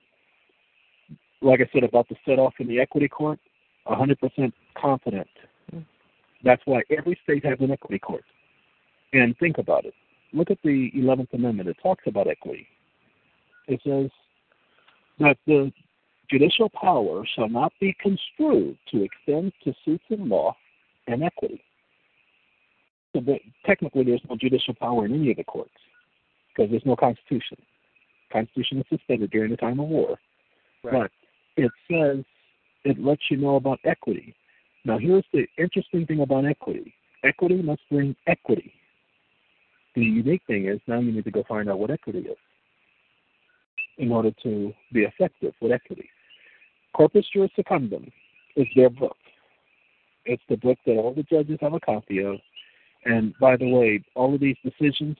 like 1.43 1.60
I 1.60 1.69
said, 1.73 1.82
about 1.82 2.09
to 2.10 2.15
set 2.24 2.39
off 2.39 2.55
in 2.60 2.69
the 2.69 2.81
equity 2.81 3.09
court, 3.09 3.40
100% 3.89 4.52
confident. 4.77 5.28
That's 6.44 6.62
why 6.65 6.82
every 6.97 7.19
state 7.24 7.44
has 7.44 7.59
an 7.60 7.73
equity 7.73 7.98
court. 7.98 8.24
And 9.12 9.36
think 9.39 9.59
about 9.59 9.85
it. 9.85 9.94
Look 10.32 10.51
at 10.52 10.59
the 10.62 10.93
11th 10.94 11.32
Amendment. 11.32 11.69
It 11.69 11.77
talks 11.82 12.05
about 12.06 12.28
equity. 12.28 12.69
It 13.66 13.81
says 13.85 14.10
that 15.19 15.39
the 15.47 15.73
Judicial 16.31 16.69
power 16.71 17.25
shall 17.35 17.49
not 17.49 17.73
be 17.81 17.97
construed 18.01 18.77
to 18.91 19.03
extend 19.03 19.53
to 19.65 19.75
suits 19.85 20.05
in 20.11 20.29
law 20.29 20.55
and 21.07 21.23
equity. 21.23 21.63
So 23.15 23.23
technically, 23.65 24.05
there's 24.05 24.21
no 24.29 24.37
judicial 24.37 24.75
power 24.75 25.07
in 25.07 25.15
any 25.15 25.31
of 25.31 25.39
the 25.39 25.45
courts 25.45 25.71
because 26.49 26.71
there's 26.71 26.85
no 26.85 26.97
constitution. 26.97 27.57
Constitution 28.31 28.79
is 28.79 28.85
suspended 28.91 29.31
during 29.31 29.51
the 29.51 29.57
time 29.57 29.81
of 29.81 29.89
war. 29.89 30.19
Right. 30.85 31.11
But 31.57 31.65
it 31.65 31.73
says 31.91 32.25
it 32.85 33.03
lets 33.03 33.23
you 33.31 33.39
know 33.39 33.57
about 33.57 33.81
equity. 33.85 34.35
Now, 34.85 34.99
here's 34.99 35.25
the 35.33 35.47
interesting 35.57 36.07
thing 36.07 36.21
about 36.21 36.45
equity. 36.45 36.95
Equity 37.25 37.63
must 37.63 37.81
bring 37.91 38.15
equity. 38.27 38.73
The 39.95 40.03
unique 40.03 40.43
thing 40.47 40.67
is 40.67 40.81
now 40.87 41.01
you 41.01 41.11
need 41.11 41.25
to 41.25 41.31
go 41.31 41.45
find 41.49 41.69
out 41.69 41.79
what 41.79 41.91
equity 41.91 42.21
is 42.21 42.37
in 43.97 44.13
order 44.13 44.31
to 44.43 44.73
be 44.93 45.01
effective 45.01 45.55
with 45.61 45.73
equity. 45.73 46.09
Corpus 46.94 47.27
Juris 47.32 47.51
Secundum 47.56 48.10
is 48.56 48.66
their 48.74 48.90
book. 48.90 49.16
It's 50.24 50.43
the 50.48 50.56
book 50.56 50.78
that 50.86 50.97
all 50.97 51.15
the 51.15 51.23
judges 51.23 51.59
have 51.60 51.74
a 51.74 51.81
copy 51.81 52.23
of. 52.23 52.36
And 53.05 53.35
by 53.39 53.56
the 53.56 53.69
way, 53.69 54.02
all 54.15 54.35
of 54.35 54.40
these 54.40 54.56
decisions, 54.65 55.16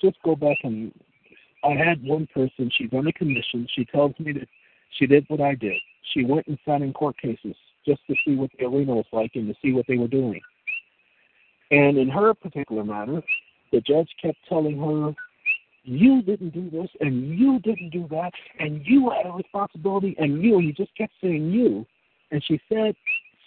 just 0.00 0.16
go 0.22 0.36
back 0.36 0.58
and 0.62 0.92
I 1.64 1.74
had 1.74 2.02
one 2.02 2.28
person, 2.32 2.70
she's 2.76 2.92
on 2.92 3.06
a 3.06 3.12
commission, 3.12 3.66
she 3.74 3.84
tells 3.84 4.12
me 4.20 4.32
that 4.32 4.48
she 4.90 5.06
did 5.06 5.24
what 5.28 5.40
I 5.40 5.54
did. 5.54 5.76
She 6.12 6.24
went 6.24 6.46
and 6.46 6.58
sat 6.64 6.82
in 6.82 6.92
court 6.92 7.16
cases 7.18 7.56
just 7.84 8.00
to 8.06 8.14
see 8.24 8.36
what 8.36 8.50
the 8.58 8.66
arena 8.66 8.94
was 8.94 9.06
like 9.12 9.32
and 9.34 9.48
to 9.48 9.54
see 9.60 9.72
what 9.72 9.86
they 9.88 9.96
were 9.96 10.08
doing. 10.08 10.40
And 11.70 11.98
in 11.98 12.08
her 12.08 12.34
particular 12.34 12.84
matter, 12.84 13.22
the 13.72 13.80
judge 13.80 14.08
kept 14.22 14.38
telling 14.48 14.78
her 14.78 15.14
you 15.86 16.20
didn't 16.20 16.50
do 16.50 16.68
this 16.68 16.88
and 17.00 17.38
you 17.38 17.60
didn't 17.60 17.90
do 17.90 18.08
that 18.10 18.32
and 18.58 18.84
you 18.84 19.08
had 19.10 19.26
a 19.26 19.32
responsibility 19.32 20.16
and 20.18 20.42
you 20.42 20.56
and 20.56 20.64
he 20.64 20.72
just 20.72 20.94
kept 20.96 21.12
saying 21.22 21.50
you. 21.50 21.86
And 22.32 22.42
she 22.44 22.60
said 22.68 22.96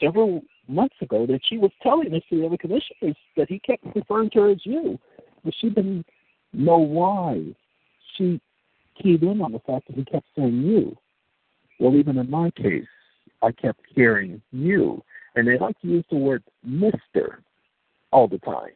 several 0.01 0.41
months 0.69 0.95
ago 1.01 1.25
that 1.25 1.41
she 1.43 1.57
was 1.57 1.71
telling 1.83 2.11
this 2.11 2.23
to 2.29 2.39
the 2.39 2.45
other 2.45 2.57
commissioners 2.57 3.17
that 3.35 3.49
he 3.49 3.59
kept 3.59 3.83
referring 3.93 4.29
to 4.31 4.39
her 4.39 4.51
as 4.51 4.65
you. 4.65 4.97
But 5.43 5.53
she 5.59 5.69
didn't 5.69 6.05
know 6.53 6.77
why. 6.77 7.43
She 8.17 8.39
keyed 9.01 9.23
in 9.23 9.41
on 9.41 9.51
the 9.51 9.59
fact 9.59 9.87
that 9.87 9.97
he 9.97 10.05
kept 10.05 10.25
saying 10.37 10.61
you. 10.61 10.95
Well, 11.79 11.95
even 11.95 12.17
in 12.17 12.29
my 12.29 12.51
case, 12.51 12.87
I 13.41 13.51
kept 13.51 13.81
hearing 13.93 14.41
you. 14.51 15.03
And 15.35 15.45
they 15.45 15.57
like 15.57 15.79
to 15.81 15.87
use 15.87 16.05
the 16.09 16.17
word 16.17 16.43
Mr. 16.65 17.37
all 18.11 18.27
the 18.29 18.39
time. 18.39 18.71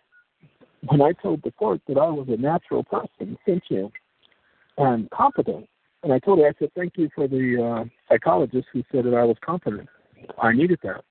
When 0.87 1.01
I 1.01 1.13
told 1.13 1.41
the 1.43 1.51
court 1.51 1.81
that 1.87 1.97
I 1.97 2.09
was 2.09 2.27
a 2.29 2.37
natural 2.37 2.83
person, 2.83 3.37
sentient, 3.45 3.93
and 4.77 5.09
competent, 5.11 5.69
and 6.03 6.11
I 6.11 6.19
told 6.19 6.39
her, 6.39 6.47
I 6.47 6.53
said, 6.59 6.71
thank 6.75 6.97
you 6.97 7.09
for 7.15 7.27
the 7.27 7.63
uh, 7.63 7.85
psychologist 8.09 8.67
who 8.73 8.83
said 8.91 9.05
that 9.05 9.13
I 9.13 9.23
was 9.23 9.37
competent. 9.43 9.87
I 10.41 10.51
needed 10.51 10.79
that. 10.83 11.03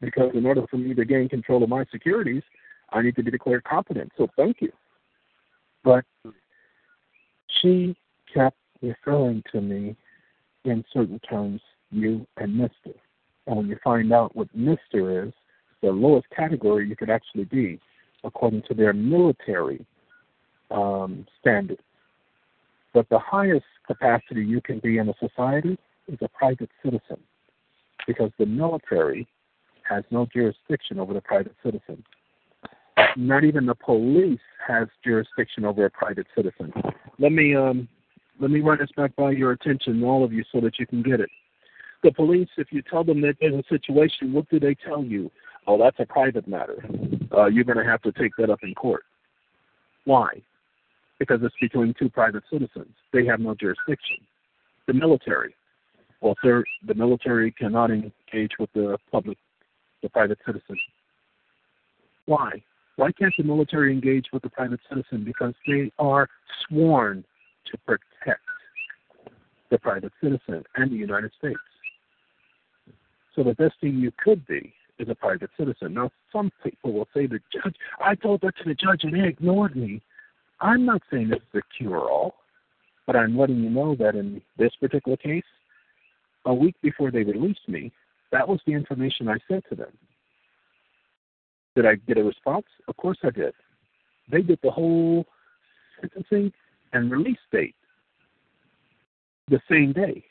Because 0.00 0.32
in 0.34 0.44
order 0.44 0.66
for 0.70 0.76
me 0.76 0.94
to 0.94 1.04
gain 1.04 1.28
control 1.28 1.62
of 1.62 1.68
my 1.68 1.84
securities, 1.90 2.42
I 2.90 3.00
need 3.00 3.16
to 3.16 3.22
be 3.22 3.30
declared 3.30 3.64
competent. 3.64 4.12
So 4.18 4.28
thank 4.36 4.60
you. 4.60 4.72
But 5.84 6.04
she 7.60 7.96
kept 8.32 8.56
referring 8.82 9.42
to 9.52 9.60
me 9.60 9.96
in 10.64 10.84
certain 10.92 11.18
terms, 11.20 11.60
you 11.90 12.26
and 12.36 12.60
Mr. 12.60 12.94
And 13.46 13.56
when 13.56 13.68
you 13.68 13.78
find 13.82 14.12
out 14.12 14.36
what 14.36 14.48
Mr. 14.56 15.26
is, 15.26 15.32
the 15.82 15.90
lowest 15.90 16.26
category 16.36 16.88
you 16.88 16.96
could 16.96 17.10
actually 17.10 17.44
be, 17.44 17.80
according 18.24 18.62
to 18.68 18.74
their 18.74 18.92
military 18.92 19.84
um, 20.70 21.26
standards. 21.40 21.82
But 22.94 23.08
the 23.08 23.18
highest 23.18 23.64
capacity 23.86 24.44
you 24.44 24.60
can 24.60 24.78
be 24.78 24.98
in 24.98 25.08
a 25.08 25.14
society 25.18 25.78
is 26.08 26.18
a 26.20 26.28
private 26.28 26.70
citizen, 26.84 27.18
because 28.06 28.30
the 28.38 28.46
military 28.46 29.26
has 29.88 30.04
no 30.10 30.26
jurisdiction 30.32 30.98
over 30.98 31.14
the 31.14 31.20
private 31.20 31.54
citizen. 31.64 32.04
Not 33.16 33.44
even 33.44 33.66
the 33.66 33.74
police 33.74 34.40
has 34.66 34.88
jurisdiction 35.04 35.64
over 35.64 35.86
a 35.86 35.90
private 35.90 36.26
citizen. 36.36 36.72
Let 37.18 37.32
me 37.32 37.54
um, 37.54 37.88
let 38.40 38.50
me 38.50 38.60
run 38.60 38.78
this 38.78 38.90
back 38.96 39.14
by 39.16 39.30
your 39.30 39.52
attention, 39.52 40.02
all 40.04 40.24
of 40.24 40.32
you, 40.32 40.44
so 40.52 40.60
that 40.60 40.78
you 40.78 40.86
can 40.86 41.02
get 41.02 41.20
it. 41.20 41.30
The 42.02 42.12
police, 42.12 42.48
if 42.56 42.72
you 42.72 42.82
tell 42.82 43.04
them 43.04 43.20
that 43.20 43.36
there's 43.40 43.54
a 43.54 43.62
situation, 43.68 44.32
what 44.32 44.48
do 44.50 44.58
they 44.58 44.74
tell 44.74 45.04
you? 45.04 45.30
Oh, 45.66 45.78
that's 45.78 45.98
a 46.00 46.06
private 46.06 46.48
matter. 46.48 46.84
Uh, 47.36 47.46
you're 47.46 47.64
going 47.64 47.78
to 47.78 47.84
have 47.84 48.02
to 48.02 48.12
take 48.12 48.32
that 48.38 48.50
up 48.50 48.60
in 48.62 48.74
court. 48.74 49.04
Why? 50.04 50.42
Because 51.18 51.40
it's 51.42 51.54
between 51.60 51.94
two 51.98 52.08
private 52.08 52.42
citizens. 52.50 52.94
They 53.12 53.24
have 53.26 53.40
no 53.40 53.54
jurisdiction. 53.54 54.16
The 54.86 54.94
military. 54.94 55.54
Well, 56.20 56.34
sir, 56.42 56.64
the 56.86 56.94
military 56.94 57.52
cannot 57.52 57.90
engage 57.90 58.52
with 58.58 58.70
the 58.74 58.98
public, 59.10 59.38
the 60.02 60.08
private 60.08 60.38
citizen. 60.44 60.76
Why? 62.26 62.62
Why 62.96 63.10
can't 63.12 63.34
the 63.36 63.44
military 63.44 63.92
engage 63.92 64.26
with 64.32 64.42
the 64.42 64.50
private 64.50 64.80
citizen? 64.88 65.24
Because 65.24 65.54
they 65.66 65.92
are 65.98 66.28
sworn 66.66 67.24
to 67.70 67.78
protect 67.78 68.42
the 69.70 69.78
private 69.78 70.12
citizen 70.22 70.64
and 70.76 70.90
the 70.90 70.96
United 70.96 71.32
States. 71.38 71.58
So 73.34 73.42
the 73.42 73.54
best 73.54 73.74
thing 73.80 73.96
you 73.96 74.12
could 74.22 74.46
be 74.46 74.74
is 75.02 75.08
a 75.08 75.14
private 75.14 75.50
citizen. 75.58 75.94
Now, 75.94 76.10
some 76.32 76.50
people 76.62 76.92
will 76.92 77.08
say, 77.14 77.26
the 77.26 77.40
judge, 77.52 77.74
I 78.00 78.14
told 78.14 78.40
that 78.42 78.56
to 78.58 78.64
the 78.64 78.74
judge 78.74 79.00
and 79.02 79.14
they 79.14 79.26
ignored 79.26 79.76
me. 79.76 80.00
I'm 80.60 80.86
not 80.86 81.02
saying 81.10 81.28
this 81.28 81.40
is 81.52 81.60
a 81.60 81.76
cure 81.76 81.98
all, 81.98 82.34
but 83.06 83.16
I'm 83.16 83.36
letting 83.36 83.62
you 83.62 83.70
know 83.70 83.96
that 83.96 84.14
in 84.14 84.40
this 84.56 84.72
particular 84.80 85.16
case, 85.16 85.44
a 86.46 86.54
week 86.54 86.76
before 86.82 87.10
they 87.10 87.24
released 87.24 87.68
me, 87.68 87.92
that 88.30 88.48
was 88.48 88.60
the 88.66 88.72
information 88.72 89.28
I 89.28 89.36
sent 89.48 89.64
to 89.68 89.74
them. 89.74 89.92
Did 91.74 91.86
I 91.86 91.96
get 92.06 92.18
a 92.18 92.24
response? 92.24 92.66
Of 92.88 92.96
course 92.96 93.18
I 93.22 93.30
did. 93.30 93.54
They 94.30 94.42
did 94.42 94.58
the 94.62 94.70
whole 94.70 95.26
sentencing 96.00 96.52
and 96.92 97.10
release 97.10 97.38
date 97.50 97.74
the 99.48 99.60
same 99.70 99.92
day. 99.92 100.24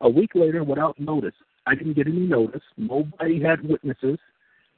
A 0.00 0.08
week 0.08 0.30
later, 0.34 0.64
without 0.64 0.98
notice, 0.98 1.34
I 1.66 1.74
didn't 1.74 1.94
get 1.94 2.06
any 2.06 2.18
notice. 2.18 2.62
Nobody 2.76 3.42
had 3.42 3.66
witnesses. 3.66 4.18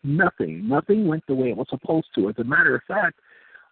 Nothing. 0.05 0.69
Nothing 0.69 1.07
went 1.07 1.27
the 1.27 1.35
way 1.35 1.51
it 1.51 1.57
was 1.57 1.67
supposed 1.69 2.09
to. 2.15 2.29
As 2.29 2.37
a 2.39 2.45
matter 2.45 2.77
of 2.77 2.83
fact, 2.87 3.19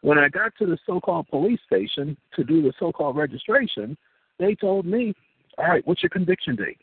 when 0.01 0.19
I 0.19 0.29
got 0.29 0.53
to 0.59 0.67
the 0.67 0.79
so 0.87 1.01
called 1.01 1.29
police 1.29 1.61
station 1.67 2.17
to 2.37 2.45
do 2.45 2.63
the 2.63 2.73
so 2.79 2.93
called 2.93 3.17
registration, 3.17 3.97
they 4.39 4.55
told 4.55 4.85
me, 4.85 5.15
All 5.59 5.67
right, 5.67 5.87
what's 5.87 6.03
your 6.03 6.11
conviction 6.11 6.57
date? 6.57 6.79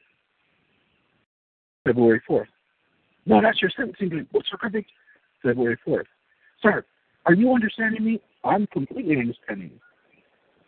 February 1.83 2.21
4th. 2.29 2.45
No, 3.25 3.41
that's 3.41 3.61
your 3.61 3.71
sentencing 3.75 4.09
date. 4.09 4.27
What's 4.31 4.49
your 4.51 4.57
conviction? 4.57 4.93
February 5.43 5.77
4th. 5.85 6.05
Sir, 6.61 6.85
are 7.25 7.33
you 7.33 7.53
understanding 7.53 8.03
me? 8.03 8.21
I'm 8.43 8.67
completely 8.67 9.17
understanding 9.17 9.71
you. 9.73 9.79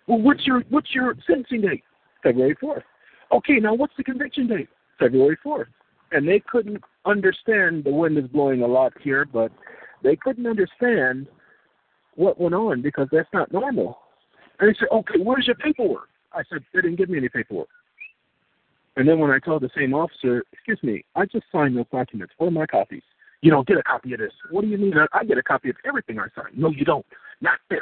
Well, 0.08 0.22
what's 0.22 0.46
your 0.46 0.64
what's 0.70 0.94
your 0.94 1.16
sentencing 1.26 1.62
date? 1.62 1.84
February 2.22 2.56
4th. 2.62 2.84
Okay, 3.32 3.60
now 3.60 3.74
what's 3.74 3.94
the 3.98 4.04
conviction 4.04 4.48
date? 4.48 4.70
February 5.00 5.38
4th. 5.46 5.66
And 6.12 6.28
they 6.28 6.40
couldn't 6.40 6.84
understand, 7.06 7.84
the 7.84 7.92
wind 7.92 8.18
is 8.18 8.28
blowing 8.28 8.62
a 8.62 8.68
lot 8.68 8.94
here, 9.02 9.26
but 9.26 9.52
they 10.04 10.16
couldn't 10.16 10.46
understand 10.46 11.28
what 12.16 12.40
went 12.40 12.54
on 12.54 12.82
because 12.82 13.08
that's 13.12 13.30
not 13.34 13.52
normal. 13.52 13.98
And 14.60 14.70
they 14.70 14.78
said, 14.80 14.90
okay, 14.92 15.20
where's 15.20 15.48
your 15.48 15.56
paperwork? 15.56 16.10
I 16.32 16.44
said, 16.50 16.64
they 16.74 16.82
didn't 16.82 16.98
give 16.98 17.10
me 17.10 17.18
any 17.18 17.30
paperwork. 17.30 17.70
And 18.96 19.08
then 19.08 19.20
when 19.20 19.32
I 19.32 19.40
told 19.40 19.64
the 19.64 19.72
same 19.76 19.94
officer, 19.94 20.44
excuse 20.52 20.80
me, 20.84 21.04
I 21.16 21.26
just 21.26 21.46
signed 21.52 21.76
those 21.76 21.86
documents. 21.92 22.34
Where 22.38 22.50
are 22.50 22.52
my 22.52 22.68
copies? 22.68 23.02
You 23.42 23.52
don't 23.52 23.68
get 23.68 23.78
a 23.78 23.84
copy 23.84 24.14
of 24.14 24.20
this. 24.20 24.32
What 24.52 24.62
do 24.62 24.68
you 24.68 24.78
mean? 24.78 24.94
I 25.14 25.24
get 25.24 25.38
a 25.38 25.44
copy 25.44 25.70
of 25.70 25.76
everything 25.86 26.20
I 26.20 26.28
signed. 26.36 26.58
No, 26.58 26.70
you 26.70 26.86
don't. 26.86 27.06
Not 27.42 27.58
this. 27.70 27.82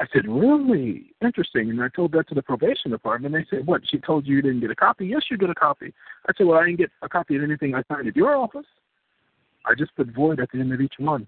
I 0.00 0.06
said, 0.12 0.26
really? 0.26 1.12
Interesting. 1.22 1.70
And 1.70 1.80
I 1.82 1.88
told 1.88 2.12
that 2.12 2.28
to 2.28 2.34
the 2.34 2.42
probation 2.42 2.90
department. 2.90 3.34
They 3.34 3.46
said, 3.48 3.66
what? 3.66 3.82
She 3.88 3.98
told 3.98 4.26
you 4.26 4.36
you 4.36 4.42
didn't 4.42 4.60
get 4.60 4.70
a 4.70 4.74
copy? 4.74 5.06
Yes, 5.06 5.22
you 5.30 5.38
get 5.38 5.50
a 5.50 5.54
copy. 5.54 5.94
I 6.28 6.32
said, 6.36 6.46
well, 6.46 6.58
I 6.58 6.64
didn't 6.64 6.78
get 6.78 6.90
a 7.02 7.08
copy 7.08 7.36
of 7.36 7.42
anything 7.42 7.74
I 7.74 7.82
signed 7.88 8.08
at 8.08 8.16
your 8.16 8.34
office. 8.34 8.66
I 9.66 9.74
just 9.74 9.94
put 9.96 10.08
void 10.08 10.40
at 10.40 10.50
the 10.52 10.60
end 10.60 10.72
of 10.72 10.80
each 10.80 10.94
one. 10.98 11.26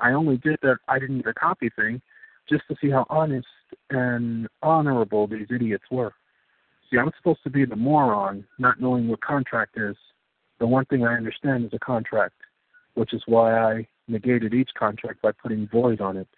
I 0.00 0.12
only 0.12 0.36
did 0.36 0.58
that 0.62 0.76
I 0.88 0.98
didn't 0.98 1.18
get 1.18 1.28
a 1.28 1.34
copy 1.34 1.70
thing 1.76 2.00
just 2.48 2.62
to 2.68 2.76
see 2.80 2.90
how 2.90 3.06
honest 3.10 3.46
and 3.90 4.48
honorable 4.62 5.26
these 5.26 5.46
idiots 5.54 5.84
were. 5.90 6.14
See, 6.90 6.98
I'm 6.98 7.10
supposed 7.16 7.42
to 7.44 7.50
be 7.50 7.64
the 7.64 7.76
moron, 7.76 8.44
not 8.58 8.80
knowing 8.80 9.08
what 9.08 9.20
contract 9.22 9.76
is. 9.76 9.96
The 10.60 10.66
one 10.66 10.84
thing 10.86 11.04
I 11.04 11.14
understand 11.14 11.64
is 11.64 11.70
a 11.72 11.78
contract, 11.78 12.34
which 12.94 13.12
is 13.12 13.22
why 13.26 13.58
I 13.58 13.86
negated 14.06 14.54
each 14.54 14.70
contract 14.78 15.22
by 15.22 15.32
putting 15.32 15.68
void 15.68 16.00
on 16.00 16.16
it 16.16 16.28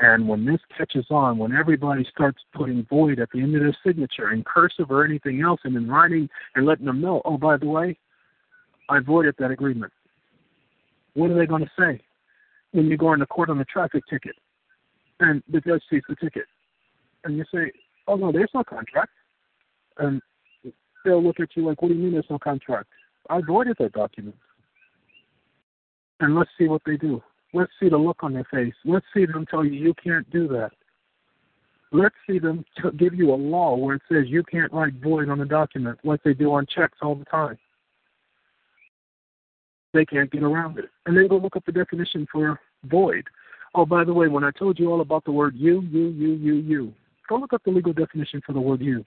and 0.00 0.26
when 0.26 0.46
this 0.46 0.60
catches 0.76 1.06
on, 1.10 1.36
when 1.36 1.54
everybody 1.54 2.06
starts 2.10 2.38
putting 2.54 2.86
void 2.88 3.18
at 3.18 3.28
the 3.32 3.40
end 3.40 3.54
of 3.54 3.60
their 3.60 3.76
signature 3.86 4.32
in 4.32 4.42
cursive 4.44 4.90
or 4.90 5.04
anything 5.04 5.42
else 5.42 5.60
and 5.64 5.76
in 5.76 5.88
writing 5.88 6.28
and 6.54 6.64
letting 6.64 6.86
them 6.86 7.02
know, 7.02 7.20
oh, 7.26 7.36
by 7.36 7.58
the 7.58 7.66
way, 7.66 7.98
I 8.88 9.00
voided 9.00 9.34
that 9.38 9.50
agreement. 9.50 9.92
What 11.12 11.30
are 11.30 11.38
they 11.38 11.46
going 11.46 11.64
to 11.64 11.70
say 11.78 12.00
when 12.72 12.86
you 12.86 12.96
go 12.96 13.12
into 13.12 13.26
court 13.26 13.50
on 13.50 13.60
a 13.60 13.64
traffic 13.66 14.02
ticket 14.08 14.36
and 15.20 15.42
the 15.52 15.60
judge 15.60 15.82
sees 15.90 16.02
the 16.08 16.16
ticket? 16.16 16.46
And 17.24 17.36
you 17.36 17.44
say, 17.52 17.70
oh, 18.08 18.16
no, 18.16 18.32
there's 18.32 18.50
no 18.54 18.64
contract. 18.64 19.12
And 19.98 20.22
they'll 21.04 21.22
look 21.22 21.40
at 21.40 21.50
you 21.54 21.66
like, 21.66 21.82
what 21.82 21.88
do 21.88 21.94
you 21.94 22.00
mean 22.00 22.12
there's 22.12 22.24
no 22.30 22.38
contract? 22.38 22.88
I 23.28 23.42
voided 23.46 23.76
that 23.80 23.92
document. 23.92 24.36
And 26.20 26.34
let's 26.34 26.50
see 26.58 26.68
what 26.68 26.80
they 26.86 26.96
do. 26.96 27.22
Let's 27.52 27.72
see 27.80 27.88
the 27.88 27.98
look 27.98 28.22
on 28.22 28.32
their 28.32 28.46
face. 28.50 28.74
Let's 28.84 29.06
see 29.12 29.26
them 29.26 29.46
tell 29.46 29.64
you 29.64 29.72
you 29.72 29.94
can't 29.94 30.28
do 30.30 30.46
that. 30.48 30.70
Let's 31.92 32.14
see 32.28 32.38
them 32.38 32.64
t- 32.76 32.96
give 32.96 33.14
you 33.14 33.32
a 33.32 33.34
law 33.34 33.74
where 33.74 33.96
it 33.96 34.02
says 34.10 34.26
you 34.28 34.44
can't 34.44 34.72
write 34.72 34.94
void 34.94 35.28
on 35.28 35.40
a 35.40 35.44
document 35.44 35.98
like 36.04 36.22
they 36.22 36.34
do 36.34 36.52
on 36.52 36.66
checks 36.66 36.98
all 37.02 37.16
the 37.16 37.24
time. 37.24 37.58
They 39.92 40.04
can't 40.04 40.30
get 40.30 40.44
around 40.44 40.78
it. 40.78 40.88
And 41.06 41.16
then 41.16 41.26
go 41.26 41.36
look 41.38 41.56
up 41.56 41.66
the 41.66 41.72
definition 41.72 42.28
for 42.30 42.60
void. 42.84 43.24
Oh, 43.74 43.84
by 43.84 44.04
the 44.04 44.14
way, 44.14 44.28
when 44.28 44.44
I 44.44 44.52
told 44.52 44.78
you 44.78 44.90
all 44.92 45.00
about 45.00 45.24
the 45.24 45.32
word 45.32 45.56
you, 45.56 45.80
you, 45.82 46.08
you, 46.10 46.32
you, 46.34 46.54
you, 46.54 46.94
go 47.28 47.36
look 47.36 47.52
up 47.52 47.62
the 47.64 47.72
legal 47.72 47.92
definition 47.92 48.40
for 48.46 48.52
the 48.52 48.60
word 48.60 48.80
you. 48.80 49.04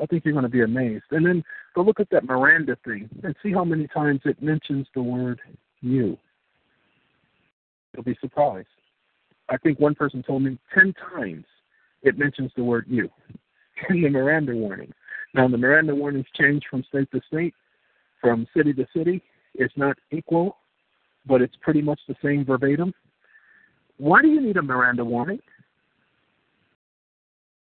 I 0.00 0.06
think 0.06 0.24
you're 0.24 0.32
going 0.32 0.44
to 0.44 0.50
be 0.50 0.62
amazed. 0.62 1.04
And 1.10 1.24
then 1.24 1.42
go 1.74 1.82
look 1.82 2.00
at 2.00 2.10
that 2.10 2.24
Miranda 2.24 2.76
thing 2.84 3.08
and 3.24 3.34
see 3.42 3.52
how 3.52 3.64
many 3.64 3.86
times 3.88 4.20
it 4.24 4.42
mentions 4.42 4.86
the 4.94 5.02
word 5.02 5.40
you. 5.80 6.18
You'll 7.98 8.04
be 8.04 8.18
surprised. 8.20 8.68
I 9.48 9.56
think 9.56 9.80
one 9.80 9.96
person 9.96 10.22
told 10.22 10.44
me 10.44 10.56
10 10.72 10.94
times 11.12 11.44
it 12.02 12.16
mentions 12.16 12.52
the 12.54 12.62
word 12.62 12.84
you 12.86 13.10
in 13.90 14.02
the 14.02 14.08
Miranda 14.08 14.54
warning. 14.54 14.92
Now, 15.34 15.48
the 15.48 15.58
Miranda 15.58 15.96
warnings 15.96 16.26
change 16.38 16.62
from 16.70 16.84
state 16.84 17.10
to 17.10 17.20
state, 17.26 17.54
from 18.20 18.46
city 18.56 18.72
to 18.74 18.86
city. 18.96 19.20
It's 19.54 19.76
not 19.76 19.98
equal, 20.12 20.58
but 21.26 21.42
it's 21.42 21.56
pretty 21.60 21.82
much 21.82 21.98
the 22.06 22.14
same 22.22 22.44
verbatim. 22.44 22.94
Why 23.96 24.22
do 24.22 24.28
you 24.28 24.40
need 24.40 24.58
a 24.58 24.62
Miranda 24.62 25.04
warning? 25.04 25.40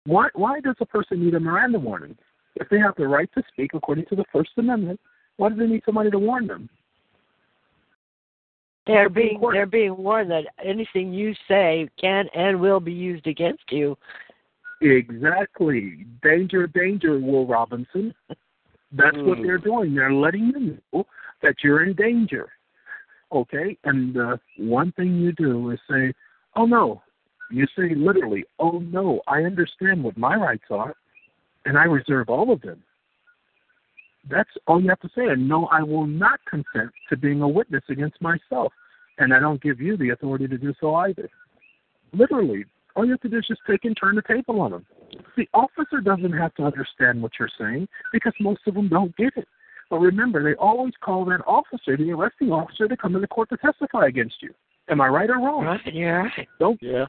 Why 0.05 0.29
why 0.35 0.61
does 0.61 0.77
a 0.81 0.87
person 0.87 1.25
need 1.25 1.35
a 1.35 1.41
Miranda 1.41 1.79
warning? 1.79 2.19
If 2.57 2.69
they 2.69 2.79
have 2.79 2.95
the 2.99 3.09
right 3.09 3.31
to 3.35 3.43
speak 3.51 3.71
according 3.73 4.05
to 4.11 4.17
the 4.17 4.25
First 4.31 4.51
Amendment, 4.59 5.01
why 5.39 5.49
do 5.49 5.55
they 5.55 5.67
need 5.67 5.83
somebody 5.87 6.11
to 6.11 6.19
warn 6.19 6.47
them? 6.47 6.69
They're 8.91 9.09
being 9.09 9.41
they're 9.53 9.67
being 9.67 9.97
warned 9.97 10.31
that 10.31 10.47
anything 10.63 11.13
you 11.13 11.35
say 11.47 11.89
can 12.01 12.27
and 12.35 12.61
will 12.61 12.81
be 12.81 12.93
used 12.93 13.27
against 13.27 13.71
you. 13.71 13.97
Exactly. 14.81 16.07
Danger, 16.23 16.67
danger, 16.67 17.19
Will 17.21 17.47
Robinson. 17.47 18.15
That's 18.93 19.17
mm. 19.17 19.27
what 19.27 19.39
they're 19.43 19.59
doing. 19.59 19.95
They're 19.95 20.13
letting 20.13 20.53
you 20.55 20.79
know 20.93 21.07
that 21.43 21.57
you're 21.63 21.85
in 21.85 21.95
danger. 21.95 22.49
Okay? 23.31 23.77
And 23.85 24.17
uh, 24.17 24.37
one 24.57 24.91
thing 24.93 25.17
you 25.17 25.33
do 25.33 25.71
is 25.71 25.79
say, 25.89 26.13
oh 26.57 26.67
no. 26.67 27.03
You 27.53 27.67
say 27.77 27.95
literally, 27.95 28.45
oh 28.59 28.79
no, 28.79 29.21
I 29.27 29.43
understand 29.43 30.03
what 30.05 30.17
my 30.17 30.37
rights 30.37 30.67
are, 30.71 30.95
and 31.65 31.77
I 31.77 31.85
reserve 31.85 32.29
all 32.29 32.53
of 32.53 32.61
them. 32.63 32.83
That's 34.29 34.51
all 34.67 34.81
you 34.81 34.89
have 34.89 35.01
to 35.01 35.11
say. 35.17 35.27
And 35.29 35.49
no, 35.49 35.67
I 35.67 35.83
will 35.83 36.07
not 36.07 36.41
consent 36.49 36.91
to 37.09 37.17
being 37.17 37.43
a 37.43 37.49
witness 37.49 37.83
against 37.89 38.21
myself. 38.23 38.73
And 39.21 39.33
I 39.35 39.39
don't 39.39 39.63
give 39.63 39.81
you 39.81 39.97
the 39.97 40.11
authority 40.11 40.49
to 40.49 40.59
do 40.59 40.75
so 40.81 40.95
either. 40.95 41.29
Literally, 42.13 42.65
all 42.97 43.05
you 43.05 43.13
have 43.13 43.21
to 43.21 43.29
do 43.29 43.39
is 43.39 43.47
just 43.47 43.61
take 43.69 43.85
and 43.85 43.97
turn 43.97 44.17
the 44.17 44.23
table 44.23 44.61
on 44.61 44.73
them. 44.73 44.87
The 45.37 45.49
officer 45.55 46.01
doesn't 46.03 46.33
have 46.33 46.55
to 46.55 46.65
understand 46.65 47.23
what 47.23 47.33
you're 47.39 47.51
saying 47.59 47.87
because 48.13 48.33
most 48.41 48.63
of 48.67 48.75
them 48.75 48.89
don't 48.89 49.17
get 49.17 49.37
it. 49.37 49.47
But 49.91 49.99
remember, 49.99 50.43
they 50.43 50.55
always 50.55 50.95
call 51.01 51.25
that 51.27 51.41
officer, 51.47 51.97
the 51.97 52.11
arresting 52.13 52.51
officer, 52.51 52.89
to 52.89 52.97
come 52.97 53.15
into 53.15 53.29
court 53.29 53.51
to 53.51 53.57
testify 53.59 54.07
against 54.07 54.37
you. 54.41 54.55
Am 54.89 55.01
I 55.01 55.09
right 55.09 55.29
or 55.29 55.37
wrong? 55.37 55.65
Right, 55.65 55.95
you're 55.95 56.23
right. 56.23 56.49
Don't. 56.59 56.83
Yeah. 56.83 57.07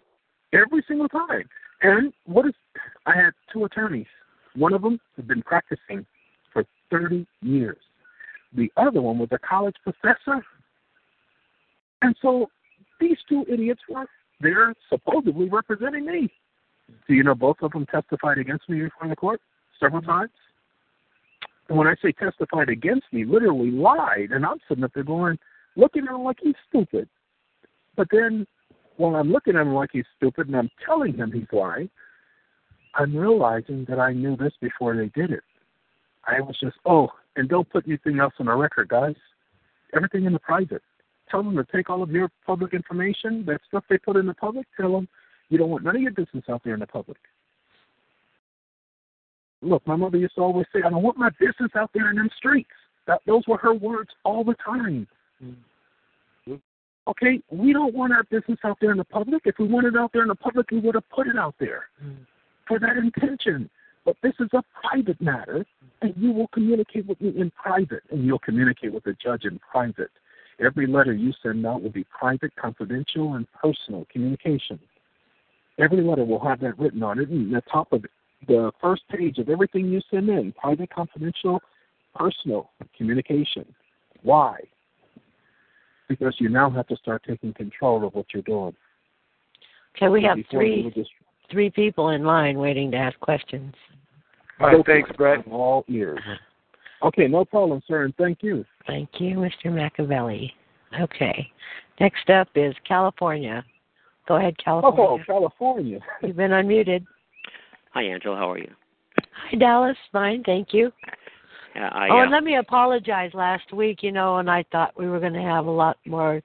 Every 0.53 0.83
single 0.87 1.07
time. 1.07 1.47
And 1.81 2.11
what 2.25 2.45
is? 2.45 2.53
I 3.05 3.15
had 3.15 3.31
two 3.53 3.63
attorneys. 3.63 4.07
One 4.55 4.73
of 4.73 4.81
them 4.81 4.99
had 5.15 5.27
been 5.27 5.41
practicing 5.41 6.05
for 6.51 6.65
30 6.91 7.25
years. 7.41 7.77
The 8.53 8.71
other 8.75 9.01
one 9.01 9.17
was 9.17 9.29
a 9.31 9.39
college 9.39 9.75
professor. 9.81 10.45
And 12.01 12.15
so 12.21 12.47
these 12.99 13.17
two 13.27 13.45
idiots 13.51 13.81
were 13.89 14.05
they're 14.41 14.73
supposedly 14.89 15.49
representing 15.49 16.05
me. 16.05 16.29
Do 17.07 17.13
you 17.13 17.23
know 17.23 17.35
both 17.35 17.57
of 17.61 17.71
them 17.71 17.85
testified 17.85 18.37
against 18.37 18.67
me 18.69 18.81
before 18.81 19.07
the 19.07 19.15
court 19.15 19.39
several 19.79 20.01
times? 20.01 20.31
And 21.69 21.77
when 21.77 21.87
I 21.87 21.95
say 22.01 22.11
testified 22.11 22.69
against 22.69 23.05
me, 23.13 23.23
literally 23.23 23.71
lied, 23.71 24.31
and 24.31 24.45
I'm 24.45 24.57
sitting 24.67 24.83
up 24.83 24.91
there 24.93 25.03
going, 25.03 25.37
looking 25.75 26.03
at 26.03 26.13
him 26.13 26.23
like 26.23 26.37
he's 26.41 26.55
stupid. 26.67 27.07
But 27.95 28.07
then, 28.11 28.45
while 28.97 29.15
I'm 29.15 29.31
looking 29.31 29.55
at 29.55 29.61
him 29.61 29.73
like 29.73 29.91
he's 29.93 30.05
stupid 30.17 30.47
and 30.47 30.55
I'm 30.55 30.69
telling 30.85 31.13
him 31.13 31.31
he's 31.31 31.47
lying, 31.51 31.89
I'm 32.95 33.15
realizing 33.15 33.85
that 33.87 33.99
I 33.99 34.11
knew 34.11 34.35
this 34.35 34.53
before 34.59 34.95
they 34.95 35.09
did 35.19 35.31
it. 35.31 35.43
I 36.27 36.41
was 36.41 36.57
just, 36.59 36.75
oh, 36.85 37.09
and 37.35 37.47
don't 37.47 37.69
put 37.69 37.87
anything 37.87 38.19
else 38.19 38.33
on 38.39 38.47
the 38.47 38.53
record, 38.53 38.89
guys. 38.89 39.15
Everything 39.93 40.25
in 40.25 40.33
the 40.33 40.39
private 40.39 40.81
tell 41.31 41.41
them 41.41 41.55
to 41.55 41.65
take 41.73 41.89
all 41.89 42.03
of 42.03 42.11
your 42.11 42.29
public 42.45 42.73
information, 42.73 43.45
that 43.45 43.61
stuff 43.67 43.85
they 43.89 43.97
put 43.97 44.17
in 44.17 44.27
the 44.27 44.33
public, 44.33 44.67
tell 44.77 44.91
them 44.91 45.07
you 45.49 45.57
don't 45.57 45.69
want 45.69 45.83
none 45.83 45.95
of 45.95 46.01
your 46.01 46.11
business 46.11 46.43
out 46.49 46.61
there 46.63 46.73
in 46.73 46.79
the 46.81 46.87
public. 46.87 47.17
Look, 49.61 49.85
my 49.87 49.95
mother 49.95 50.17
used 50.17 50.35
to 50.35 50.41
always 50.41 50.65
say, 50.73 50.81
I 50.85 50.89
don't 50.89 51.03
want 51.03 51.17
my 51.17 51.29
business 51.39 51.71
out 51.75 51.91
there 51.93 52.09
in 52.09 52.17
them 52.17 52.29
streets. 52.37 52.69
That, 53.07 53.21
those 53.25 53.43
were 53.47 53.57
her 53.57 53.73
words 53.73 54.09
all 54.23 54.43
the 54.43 54.55
time. 54.55 55.07
Mm-hmm. 55.43 56.55
Okay, 57.07 57.41
we 57.49 57.73
don't 57.73 57.95
want 57.95 58.13
our 58.13 58.23
business 58.23 58.59
out 58.63 58.77
there 58.79 58.91
in 58.91 58.97
the 58.97 59.03
public. 59.03 59.41
If 59.45 59.55
we 59.57 59.67
wanted 59.67 59.95
it 59.95 59.99
out 59.99 60.13
there 60.13 60.21
in 60.21 60.27
the 60.27 60.35
public, 60.35 60.69
we 60.69 60.79
would 60.79 60.93
have 60.95 61.09
put 61.09 61.27
it 61.27 61.35
out 61.35 61.55
there 61.59 61.85
mm-hmm. 62.03 62.23
for 62.67 62.79
that 62.79 62.97
intention. 62.97 63.69
But 64.05 64.17
this 64.21 64.33
is 64.39 64.49
a 64.53 64.63
private 64.87 65.19
matter, 65.19 65.65
and 66.01 66.13
you 66.15 66.31
will 66.31 66.47
communicate 66.49 67.07
with 67.07 67.19
me 67.19 67.33
in 67.35 67.51
private, 67.51 68.03
and 68.11 68.23
you'll 68.23 68.39
communicate 68.39 68.93
with 68.93 69.03
the 69.03 69.15
judge 69.21 69.45
in 69.45 69.59
private. 69.59 70.11
Every 70.59 70.87
letter 70.87 71.13
you 71.13 71.33
send 71.41 71.65
out 71.65 71.81
will 71.81 71.91
be 71.91 72.05
private, 72.05 72.55
confidential, 72.55 73.35
and 73.35 73.47
personal 73.53 74.05
communication. 74.11 74.79
Every 75.79 76.01
letter 76.01 76.25
will 76.25 76.43
have 76.43 76.59
that 76.61 76.77
written 76.77 77.01
on 77.01 77.19
it, 77.19 77.29
and 77.29 77.53
the 77.53 77.61
top 77.71 77.91
of 77.93 78.03
it, 78.05 78.11
the 78.47 78.71
first 78.81 79.03
page 79.09 79.37
of 79.37 79.49
everything 79.49 79.85
you 79.87 80.01
send 80.11 80.29
in, 80.29 80.51
private, 80.53 80.89
confidential, 80.93 81.61
personal 82.15 82.69
communication. 82.97 83.65
Why? 84.23 84.57
Because 86.07 86.35
you 86.39 86.49
now 86.49 86.69
have 86.69 86.87
to 86.87 86.95
start 86.97 87.23
taking 87.27 87.53
control 87.53 88.05
of 88.05 88.13
what 88.13 88.25
you're 88.33 88.43
doing. 88.43 88.75
Okay, 89.95 90.09
we 90.09 90.23
have 90.23 90.37
three 90.49 90.91
just... 90.95 91.09
three 91.49 91.69
people 91.69 92.09
in 92.09 92.23
line 92.23 92.57
waiting 92.57 92.91
to 92.91 92.97
ask 92.97 93.19
questions. 93.19 93.73
All 94.59 94.67
right, 94.67 94.85
thanks, 94.85 95.09
Brett. 95.17 95.47
All 95.49 95.85
ears. 95.87 96.19
Okay, 97.03 97.27
no 97.27 97.45
problem, 97.45 97.81
sir, 97.87 98.03
and 98.03 98.15
thank 98.15 98.39
you. 98.41 98.63
Thank 98.85 99.09
you, 99.19 99.37
Mr. 99.37 99.73
Machiavelli. 99.73 100.53
Okay. 100.99 101.51
Next 101.99 102.29
up 102.29 102.49
is 102.55 102.75
California. 102.87 103.63
Go 104.27 104.35
ahead, 104.35 104.55
California. 104.63 105.03
Oh, 105.03 105.19
California. 105.25 105.99
You've 106.21 106.35
been 106.35 106.51
unmuted. 106.51 107.05
Hi, 107.93 108.03
Angela. 108.03 108.37
How 108.37 108.51
are 108.51 108.57
you? 108.57 108.71
Hi, 109.17 109.57
Dallas. 109.57 109.97
Fine, 110.11 110.43
thank 110.43 110.73
you. 110.73 110.91
Yeah, 111.75 111.89
I, 111.93 112.09
oh, 112.09 112.19
uh, 112.19 112.23
and 112.23 112.31
let 112.31 112.43
me 112.43 112.57
apologize. 112.57 113.31
Last 113.33 113.71
week, 113.73 114.03
you 114.03 114.11
know, 114.11 114.37
and 114.37 114.49
I 114.49 114.63
thought 114.71 114.97
we 114.97 115.07
were 115.07 115.19
going 115.19 115.33
to 115.33 115.41
have 115.41 115.65
a 115.65 115.71
lot 115.71 115.97
more 116.05 116.41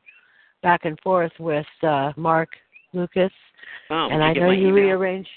back 0.63 0.85
and 0.85 0.99
forth 1.01 1.33
with 1.39 1.67
uh 1.83 2.13
Mark 2.17 2.51
Lucas. 2.93 3.33
Oh, 3.91 4.09
and 4.11 4.23
I 4.23 4.33
know 4.33 4.51
you 4.51 4.69
email? 4.69 4.85
rearranged 4.85 5.29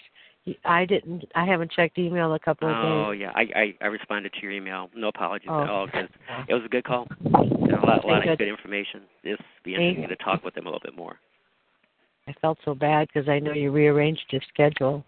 I 0.66 0.86
didn't. 0.86 1.26
I 1.36 1.46
haven't 1.46 1.72
checked 1.72 1.98
email 1.98 2.34
a 2.34 2.40
couple 2.40 2.68
of 2.68 2.76
days. 2.76 2.84
Oh 2.84 3.12
yeah, 3.12 3.32
I, 3.36 3.42
I 3.56 3.76
I 3.82 3.88
responded 3.88 4.34
to 4.34 4.42
your 4.42 4.52
email. 4.52 4.90
No 4.96 5.10
apologies 5.10 5.50
oh. 5.52 5.64
at 5.64 5.70
all 5.70 5.86
because 5.86 6.10
it 6.48 6.54
was 6.54 6.64
a 6.66 6.70
good 6.70 6.84
call. 6.84 7.08
Know, 7.22 7.80
a 7.82 7.86
lot, 7.86 8.04
a 8.04 8.08
lot 8.08 8.28
of 8.28 8.38
good 8.38 8.48
information. 8.48 9.02
This 9.24 9.38
be 9.64 9.76
interesting 9.76 10.08
to 10.10 10.16
talk 10.18 10.44
with 10.44 10.56
them 10.56 10.66
a 10.66 10.70
little 10.70 10.82
bit 10.84 10.96
more. 10.96 11.18
I 12.28 12.34
felt 12.42 12.58
so 12.64 12.76
bad 12.76 13.08
because 13.08 13.28
I 13.28 13.40
know 13.40 13.54
you 13.54 13.72
rearranged 13.72 14.26
your 14.32 14.42
schedule. 14.54 15.04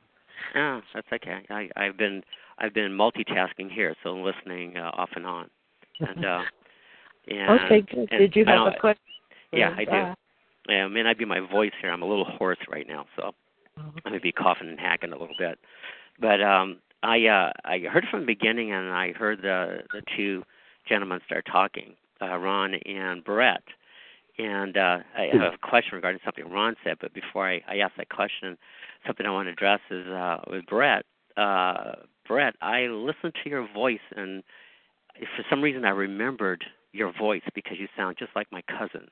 Oh, 0.55 0.81
that's 0.93 1.07
okay. 1.13 1.39
I 1.49 1.69
I've 1.76 1.97
been 1.97 2.23
I've 2.57 2.73
been 2.73 2.91
multitasking 2.91 3.72
here, 3.72 3.95
so 4.03 4.15
I'm 4.15 4.23
listening 4.23 4.77
uh, 4.77 4.91
off 4.93 5.09
and 5.15 5.26
on. 5.26 5.49
And 5.99 6.26
uh 6.26 6.41
and 7.27 7.61
Okay, 7.61 7.81
good. 7.81 8.07
And 8.11 8.19
Did 8.19 8.35
you 8.35 8.45
have 8.45 8.68
a 8.68 8.80
question? 8.80 9.01
Yeah, 9.53 9.73
I 9.77 9.85
do. 9.85 9.91
Uh, 9.91 10.15
Yeah, 10.69 10.88
may 10.88 11.03
not 11.03 11.18
be 11.18 11.26
my 11.26 11.39
voice 11.39 11.72
here. 11.81 11.91
I'm 11.91 12.01
a 12.01 12.07
little 12.07 12.26
hoarse 12.26 12.59
right 12.69 12.88
now, 12.88 13.05
so 13.15 13.31
I 13.77 14.10
may 14.10 14.18
be 14.19 14.31
coughing 14.31 14.69
and 14.69 14.80
hacking 14.80 15.14
a 15.14 15.18
little 15.18 15.35
bit. 15.38 15.60
But 16.19 16.41
um 16.41 16.77
I 17.03 17.26
uh 17.27 17.52
I 17.65 17.80
heard 17.80 18.06
from 18.10 18.22
the 18.22 18.26
beginning 18.26 18.72
and 18.72 18.89
I 18.91 19.14
heard 19.14 19.41
the 19.41 19.84
the 19.93 20.02
two 20.15 20.43
gentlemen 20.88 21.19
start 21.26 21.45
talking, 21.52 21.95
uh 22.22 22.38
Ron 22.38 22.76
and 22.85 23.23
Brett. 23.23 23.64
And 24.38 24.77
uh 24.77 24.99
I 25.18 25.30
have 25.34 25.53
a 25.53 25.57
question 25.57 25.95
regarding 25.95 26.22
something 26.23 26.49
Ron 26.49 26.76
said, 26.84 26.98
but 26.99 27.14
before 27.14 27.48
I, 27.48 27.61
I 27.68 27.77
ask 27.77 27.95
that 27.98 28.10
question, 28.10 28.57
something 29.06 29.26
I 29.26 29.31
want 29.31 29.48
to 29.48 29.52
address 29.53 29.80
is 29.89 30.07
uh 30.07 30.38
with 30.49 30.65
Brett. 30.65 31.06
Uh 31.38 31.93
Brett, 32.27 32.56
I 32.61 32.81
listened 32.88 33.34
to 33.43 33.49
your 33.49 33.68
voice 33.73 33.99
and 34.15 34.43
for 35.35 35.43
some 35.49 35.61
reason 35.61 35.85
I 35.85 35.89
remembered 35.89 36.64
your 36.93 37.11
voice 37.18 37.41
because 37.56 37.77
you 37.80 37.88
sound 37.95 38.18
just 38.19 38.35
like 38.35 38.48
my 38.52 38.61
cousin. 38.64 39.07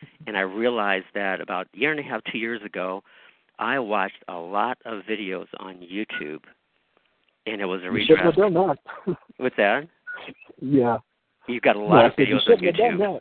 And 0.28 0.36
I 0.36 0.42
realized 0.42 1.06
that 1.14 1.40
about 1.40 1.66
a 1.74 1.78
year 1.78 1.90
and 1.90 1.98
a 1.98 2.04
half, 2.04 2.20
two 2.30 2.38
years 2.38 2.62
ago, 2.64 3.02
I 3.58 3.78
watched 3.78 4.22
a 4.28 4.34
lot 4.36 4.78
of 4.84 5.02
videos 5.02 5.46
on 5.58 5.76
YouTube, 5.76 6.40
and 7.46 7.60
it 7.60 7.64
was 7.64 7.80
a 7.80 7.84
You 7.84 7.90
redress. 7.90 8.22
have 8.22 8.36
done 8.36 8.54
that. 8.54 8.78
What's 9.38 9.56
that? 9.56 9.88
yeah. 10.60 10.98
You've 11.46 11.62
got 11.62 11.76
a 11.76 11.80
lot 11.80 12.00
yeah, 12.00 12.06
of 12.06 12.12
said 12.16 12.28
you 12.28 12.36
videos 12.36 12.48
on 12.48 12.58
YouTube. 12.58 13.20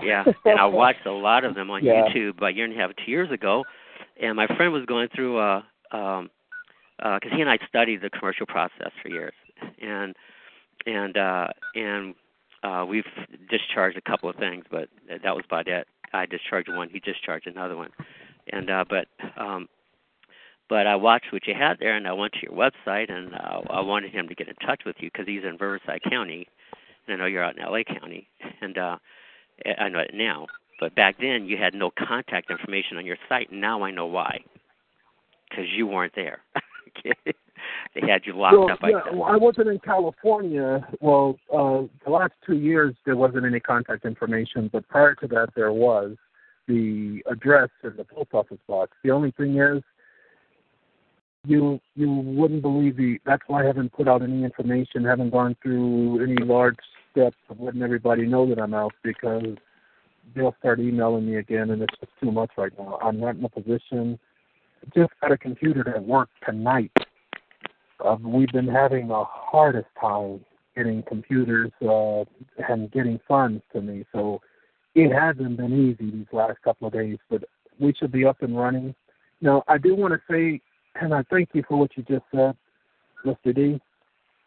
Yeah, 0.00 0.24
and 0.44 0.58
I 0.60 0.64
watched 0.82 1.06
a 1.06 1.12
lot 1.12 1.44
of 1.44 1.54
them 1.54 1.70
on 1.70 1.84
Yeah. 1.84 2.04
YouTube 2.08 2.36
about 2.38 2.50
a 2.50 2.52
year 2.54 2.64
and 2.66 2.74
a 2.74 2.76
half, 2.76 2.90
two 3.04 3.10
years 3.10 3.30
ago. 3.30 3.64
And 4.20 4.36
my 4.36 4.46
friend 4.56 4.72
was 4.72 4.84
going 4.86 5.08
through 5.14 5.38
uh 5.38 5.62
um 5.90 6.30
because 6.98 7.32
he 7.34 7.40
and 7.40 7.50
I 7.50 7.58
studied 7.68 8.00
the 8.02 8.10
commercial 8.10 8.46
process 8.46 8.92
for 9.02 9.08
years, 9.08 9.34
and 9.80 10.14
and 10.86 11.16
uh 11.16 11.48
and 11.74 12.14
uh 12.62 12.84
we've 12.88 13.04
discharged 13.50 13.96
a 13.96 14.02
couple 14.02 14.28
of 14.30 14.36
things, 14.36 14.64
but 14.70 14.88
that 15.08 15.34
was 15.34 15.44
about 15.46 15.66
it. 15.66 15.88
I 16.12 16.26
discharged 16.26 16.68
one, 16.68 16.88
he 16.90 17.00
discharged 17.00 17.46
another 17.48 17.76
one, 17.76 17.90
and 18.50 18.70
uh 18.70 18.84
but 18.88 19.06
um 19.36 19.68
but 20.72 20.86
I 20.86 20.96
watched 20.96 21.34
what 21.34 21.46
you 21.46 21.52
had 21.52 21.78
there, 21.80 21.96
and 21.96 22.08
I 22.08 22.14
went 22.14 22.32
to 22.32 22.38
your 22.42 22.52
website, 22.52 23.12
and 23.12 23.34
uh, 23.34 23.60
I 23.68 23.82
wanted 23.82 24.10
him 24.10 24.26
to 24.28 24.34
get 24.34 24.48
in 24.48 24.54
touch 24.66 24.80
with 24.86 24.96
you 25.00 25.10
because 25.12 25.26
he's 25.26 25.42
in 25.44 25.58
Riverside 25.60 26.00
County, 26.08 26.48
and 27.06 27.14
I 27.14 27.18
know 27.18 27.26
you're 27.26 27.44
out 27.44 27.58
in 27.58 27.62
LA 27.62 27.82
County, 27.82 28.26
and 28.62 28.78
uh, 28.78 28.96
I 29.78 29.90
know 29.90 29.98
it 29.98 30.12
now. 30.14 30.46
But 30.80 30.94
back 30.94 31.16
then, 31.20 31.44
you 31.44 31.58
had 31.58 31.74
no 31.74 31.90
contact 31.90 32.50
information 32.50 32.96
on 32.96 33.04
your 33.04 33.18
site, 33.28 33.50
and 33.50 33.60
now 33.60 33.82
I 33.82 33.90
know 33.90 34.06
why. 34.06 34.40
Because 35.50 35.66
you 35.76 35.86
weren't 35.86 36.14
there. 36.14 36.40
they 37.04 38.00
had 38.00 38.22
you 38.24 38.34
locked 38.34 38.56
well, 38.56 38.72
up. 38.72 38.78
I 38.82 38.88
yeah, 38.88 39.00
well, 39.12 39.24
I 39.24 39.36
wasn't 39.36 39.68
in 39.68 39.78
California. 39.80 40.88
Well, 41.00 41.38
uh, 41.52 41.82
the 42.06 42.10
last 42.10 42.32
two 42.46 42.56
years 42.56 42.94
there 43.04 43.16
wasn't 43.16 43.44
any 43.44 43.60
contact 43.60 44.06
information, 44.06 44.70
but 44.72 44.88
prior 44.88 45.14
to 45.16 45.26
that 45.28 45.48
there 45.54 45.72
was 45.72 46.16
the 46.68 47.22
address 47.30 47.70
in 47.82 47.96
the 47.96 48.04
post 48.04 48.30
office 48.32 48.58
box. 48.68 48.92
The 49.02 49.10
only 49.10 49.32
thing 49.32 49.58
is, 49.58 49.82
you 51.44 51.80
you 51.96 52.10
wouldn't 52.10 52.62
believe 52.62 52.96
the. 52.96 53.18
That's 53.26 53.42
why 53.46 53.62
I 53.62 53.66
haven't 53.66 53.92
put 53.92 54.08
out 54.08 54.22
any 54.22 54.44
information. 54.44 55.04
Haven't 55.04 55.30
gone 55.30 55.56
through 55.62 56.22
any 56.22 56.36
large 56.44 56.76
steps 57.10 57.36
of 57.48 57.60
letting 57.60 57.82
everybody 57.82 58.26
know 58.26 58.48
that 58.48 58.60
I'm 58.60 58.74
out 58.74 58.92
because 59.02 59.56
they'll 60.34 60.54
start 60.60 60.80
emailing 60.80 61.26
me 61.26 61.36
again, 61.36 61.70
and 61.70 61.82
it's 61.82 61.94
just 62.00 62.12
too 62.22 62.30
much 62.30 62.50
right 62.56 62.72
now. 62.78 62.98
I'm 63.02 63.18
not 63.18 63.36
in 63.36 63.44
a 63.44 63.48
position. 63.48 64.18
Just 64.94 65.10
got 65.20 65.32
a 65.32 65.38
computer 65.38 65.84
that 65.84 66.04
work 66.04 66.28
tonight. 66.44 66.92
Uh, 68.04 68.16
we've 68.20 68.48
been 68.48 68.68
having 68.68 69.08
the 69.08 69.24
hardest 69.24 69.88
time 70.00 70.40
getting 70.74 71.02
computers 71.02 71.70
uh, 71.82 72.24
and 72.68 72.90
getting 72.90 73.20
funds 73.28 73.62
to 73.72 73.80
me, 73.80 74.04
so 74.12 74.40
it 74.94 75.12
hasn't 75.12 75.56
been 75.56 75.72
easy 75.72 76.10
these 76.10 76.26
last 76.32 76.60
couple 76.62 76.88
of 76.88 76.92
days. 76.92 77.18
But 77.30 77.44
we 77.78 77.94
should 77.94 78.12
be 78.12 78.24
up 78.24 78.42
and 78.42 78.56
running. 78.56 78.94
Now, 79.40 79.64
I 79.68 79.78
do 79.78 79.94
want 79.94 80.14
to 80.14 80.20
say, 80.30 80.60
and 81.00 81.14
I 81.14 81.22
thank 81.30 81.50
you 81.52 81.64
for 81.68 81.78
what 81.78 81.90
you 81.96 82.02
just 82.04 82.24
said, 82.34 82.56
Mr. 83.24 83.54
D. 83.54 83.80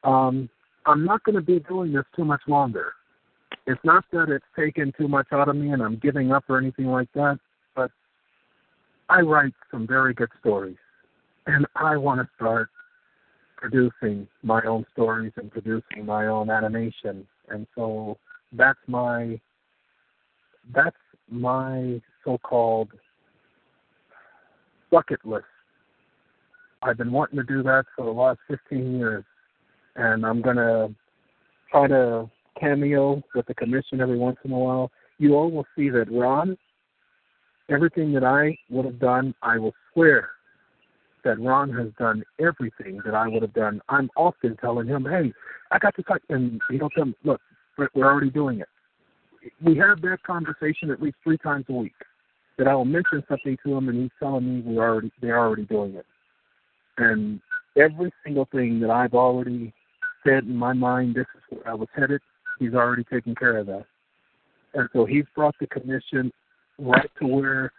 Um, 0.04 0.50
I'm 0.86 1.04
not 1.04 1.24
going 1.24 1.36
to 1.36 1.42
be 1.42 1.60
doing 1.60 1.94
this 1.94 2.06
too 2.16 2.24
much 2.24 2.42
longer. 2.48 2.94
It's 3.68 3.84
not 3.84 4.06
that 4.12 4.30
it's 4.30 4.46
taken 4.56 4.94
too 4.98 5.08
much 5.08 5.28
out 5.32 5.50
of 5.50 5.56
me 5.56 5.72
and 5.72 5.82
I'm 5.82 5.98
giving 5.98 6.32
up 6.32 6.44
or 6.48 6.60
anything 6.60 6.86
like 6.86 7.12
that, 7.16 7.40
but 7.76 7.90
I 9.10 9.22
write 9.22 9.54
some 9.72 9.88
very 9.88 10.14
good 10.14 10.30
stories. 10.40 10.78
And 11.48 11.66
I 11.76 11.98
want 11.98 12.22
to 12.22 12.30
start 12.36 12.70
producing 13.58 14.28
my 14.44 14.62
own 14.64 14.86
stories 14.94 15.32
and 15.38 15.52
producing 15.52 16.06
my 16.06 16.28
own 16.28 16.50
animation. 16.52 17.26
And 17.50 17.66
so 17.76 18.18
that's 18.54 18.80
my 18.88 19.40
that's 20.74 20.96
my 21.30 22.02
so-called 22.24 22.90
bucket 24.92 25.26
list. 25.26 25.46
I've 26.82 26.98
been 26.98 27.12
wanting 27.12 27.38
to 27.38 27.44
do 27.44 27.64
that 27.64 27.86
for 27.96 28.06
the 28.06 28.12
last 28.12 28.40
15 28.48 28.98
years, 28.98 29.24
and 29.96 30.26
I'm 30.26 30.42
gonna 30.42 30.94
try 31.72 31.88
to 31.88 32.30
cameo 32.60 33.22
with 33.34 33.46
the 33.48 33.56
commission 33.56 34.02
every 34.02 34.18
once 34.18 34.38
in 34.44 34.52
a 34.52 34.58
while. 34.58 34.92
You 35.18 35.36
all 35.36 35.52
will 35.52 35.66
see 35.76 35.90
that 35.90 36.12
Ron, 36.12 36.58
everything 37.70 38.14
that 38.14 38.24
I 38.24 38.58
would 38.70 38.86
have 38.86 39.00
done, 39.00 39.34
I 39.42 39.58
will 39.58 39.74
swear 39.94 40.30
that 41.24 41.40
Ron 41.40 41.72
has 41.74 41.88
done 41.98 42.24
everything 42.40 43.02
that 43.04 43.16
I 43.16 43.28
would 43.28 43.42
have 43.42 43.54
done. 43.54 43.82
I'm 43.90 44.12
often 44.16 44.56
telling 44.58 44.88
him, 44.88 45.06
"Hey, 45.06 45.34
I 45.72 45.80
got 45.80 45.96
to 45.96 46.04
talk," 46.04 46.22
and 46.30 46.62
he'll 46.70 46.90
tell 46.92 47.06
me, 47.06 47.16
"Look, 47.24 47.42
we're 47.78 47.90
already 47.96 48.30
doing 48.30 48.60
it." 48.60 48.70
We 49.64 49.78
have 49.78 50.02
that 50.02 50.24
conversation 50.24 50.92
at 50.92 51.02
least 51.02 51.18
three 51.24 51.38
times 51.38 51.66
a 51.70 51.74
week. 51.74 51.94
That 52.58 52.68
I 52.70 52.76
will 52.76 52.86
mention 52.86 53.22
something 53.28 53.58
to 53.66 53.76
him, 53.76 53.90
and 53.90 54.04
he's 54.04 54.12
telling 54.18 54.46
me 54.46 54.62
we're 54.62 54.88
already 54.88 55.12
they're 55.22 55.38
already 55.38 55.66
doing 55.66 55.96
it. 55.96 56.06
And 56.98 57.42
every 57.76 58.14
single 58.24 58.48
thing 58.52 58.80
that 58.80 58.90
I've 58.90 59.14
already 59.14 59.74
said 60.26 60.46
in 60.46 60.56
my 60.56 60.72
mind, 60.72 61.16
this 61.16 61.28
is 61.36 61.42
where 61.50 61.70
I 61.70 61.74
was 61.74 61.90
headed. 61.94 62.22
He's 62.60 62.74
already 62.74 63.04
taken 63.04 63.36
care 63.36 63.58
of 63.58 63.68
that. 63.68 63.86
And 64.74 64.88
so 64.94 65.06
he's 65.06 65.26
brought 65.36 65.56
the 65.60 65.68
commission 65.68 66.32
right 66.80 67.10
to 67.20 67.28
where 67.28 67.72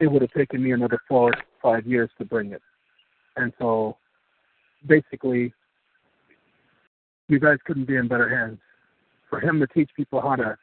it 0.00 0.06
would 0.06 0.22
have 0.22 0.32
taken 0.32 0.62
me 0.62 0.72
another 0.72 1.00
four, 1.08 1.30
or 1.30 1.34
five 1.60 1.86
years 1.86 2.10
to 2.18 2.24
bring 2.24 2.52
it. 2.52 2.62
And 3.36 3.52
so 3.58 3.96
basically, 4.86 5.52
you 7.28 7.38
guys 7.38 7.58
couldn't 7.64 7.86
be 7.86 7.96
in 7.96 8.08
better 8.08 8.28
hands. 8.28 8.58
For 9.28 9.40
him 9.40 9.60
to 9.60 9.66
teach 9.66 9.90
people 9.96 10.20
how 10.20 10.36
to 10.36 10.56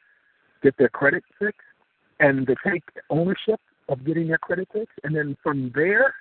get 0.62 0.76
their 0.78 0.88
credit 0.88 1.22
fixed 1.38 1.60
and 2.20 2.46
to 2.46 2.54
take 2.66 2.82
ownership 3.10 3.60
of 3.88 4.04
getting 4.04 4.28
their 4.28 4.38
credit 4.38 4.68
fixed, 4.72 4.98
and 5.04 5.14
then 5.14 5.36
from 5.42 5.70
there, 5.74 6.14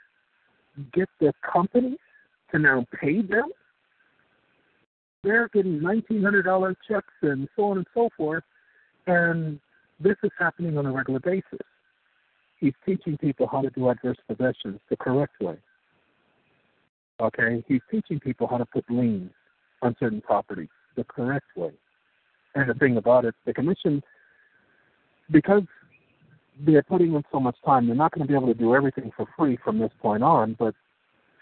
get 0.94 1.10
the 1.20 1.34
companies 1.52 1.98
to 2.52 2.60
now 2.60 2.86
pay 3.00 3.22
them. 3.22 3.50
They're 5.24 5.50
getting 5.54 5.80
$1,900 5.80 6.76
checks 6.88 7.14
and 7.22 7.48
so 7.56 7.64
on 7.72 7.78
and 7.78 7.88
so 7.94 8.10
forth, 8.16 8.44
and 9.08 9.60
this 10.00 10.18
is 10.24 10.32
happening 10.38 10.78
on 10.78 10.86
a 10.86 10.92
regular 10.92 11.20
basis. 11.20 11.66
He's 12.60 12.74
teaching 12.86 13.18
people 13.18 13.48
how 13.48 13.62
to 13.62 13.70
do 13.70 13.90
adverse 13.90 14.18
possessions 14.28 14.80
the 14.90 14.98
correct 14.98 15.42
way. 15.42 15.58
Okay, 17.20 17.64
he's 17.68 17.82
teaching 17.90 18.20
people 18.20 18.48
how 18.48 18.58
to 18.58 18.66
put 18.66 18.84
liens 18.90 19.32
on 19.82 19.96
certain 20.00 20.22
properties 20.22 20.70
the 20.96 21.04
correct 21.06 21.48
way. 21.56 21.72
And 22.56 22.70
the 22.70 22.74
thing 22.74 22.98
about 22.98 23.26
it, 23.26 23.36
the 23.46 23.54
commission, 23.54 24.04
because 25.32 25.64
they're 26.66 26.84
putting 26.84 27.14
in 27.14 27.24
so 27.32 27.40
much 27.40 27.58
time, 27.66 27.88
they're 27.88 27.96
not 27.96 28.12
going 28.12 28.26
to 28.26 28.32
be 28.32 28.36
able 28.36 28.48
to 28.48 28.60
do 28.60 28.76
everything 28.76 29.12
for 29.16 29.26
free 29.38 29.58
from 29.64 29.80
this 29.80 29.92
point 30.02 30.24
on. 30.24 30.56
But 30.58 30.74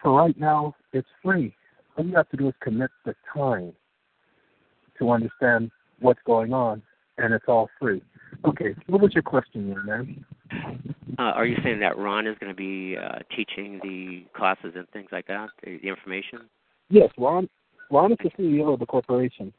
for 0.01 0.17
right 0.17 0.37
now, 0.39 0.75
it's 0.91 1.07
free. 1.23 1.55
All 1.97 2.05
you 2.05 2.15
have 2.15 2.29
to 2.29 2.37
do 2.37 2.47
is 2.47 2.53
commit 2.61 2.89
the 3.05 3.13
time 3.33 3.73
to 4.97 5.11
understand 5.11 5.71
what's 5.99 6.19
going 6.25 6.53
on, 6.53 6.81
and 7.17 7.33
it's 7.33 7.45
all 7.47 7.69
free. 7.79 8.01
Okay, 8.45 8.75
what 8.87 9.01
was 9.01 9.13
your 9.13 9.23
question, 9.23 9.69
young 9.69 9.85
man? 9.85 10.25
Uh, 11.19 11.21
are 11.21 11.45
you 11.45 11.57
saying 11.63 11.79
that 11.79 11.97
Ron 11.97 12.25
is 12.25 12.35
going 12.39 12.51
to 12.51 12.55
be 12.55 12.97
uh, 12.97 13.19
teaching 13.35 13.79
the 13.83 14.25
classes 14.35 14.73
and 14.75 14.89
things 14.89 15.09
like 15.11 15.27
that, 15.27 15.49
the, 15.63 15.77
the 15.81 15.87
information? 15.87 16.39
Yes, 16.89 17.09
Ron. 17.17 17.47
Ron 17.91 18.11
is 18.11 18.17
the 18.23 18.31
CEO 18.31 18.73
of 18.73 18.79
the 18.79 18.85
corporation. 18.85 19.53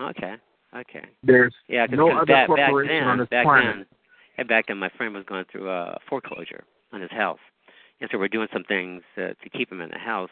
Okay. 0.00 0.34
Okay. 0.76 1.04
There's 1.22 1.54
yeah, 1.68 1.86
cause, 1.86 1.96
no 1.96 2.08
cause 2.08 2.16
other 2.22 2.26
back, 2.26 2.48
back 2.48 2.72
then, 2.86 3.04
on 3.04 3.18
this 3.18 3.28
back 3.28 3.46
planet. 3.46 3.86
then, 4.36 4.46
back 4.46 4.66
then, 4.68 4.78
my 4.78 4.90
friend 4.90 5.14
was 5.14 5.24
going 5.24 5.44
through 5.50 5.70
a 5.70 5.98
foreclosure 6.08 6.64
on 6.92 7.00
his 7.00 7.10
house, 7.10 7.38
and 8.00 8.08
so 8.12 8.18
we're 8.18 8.28
doing 8.28 8.48
some 8.52 8.64
things 8.64 9.02
uh, 9.16 9.28
to 9.42 9.50
keep 9.52 9.70
him 9.72 9.80
in 9.80 9.90
the 9.90 9.98
house, 9.98 10.30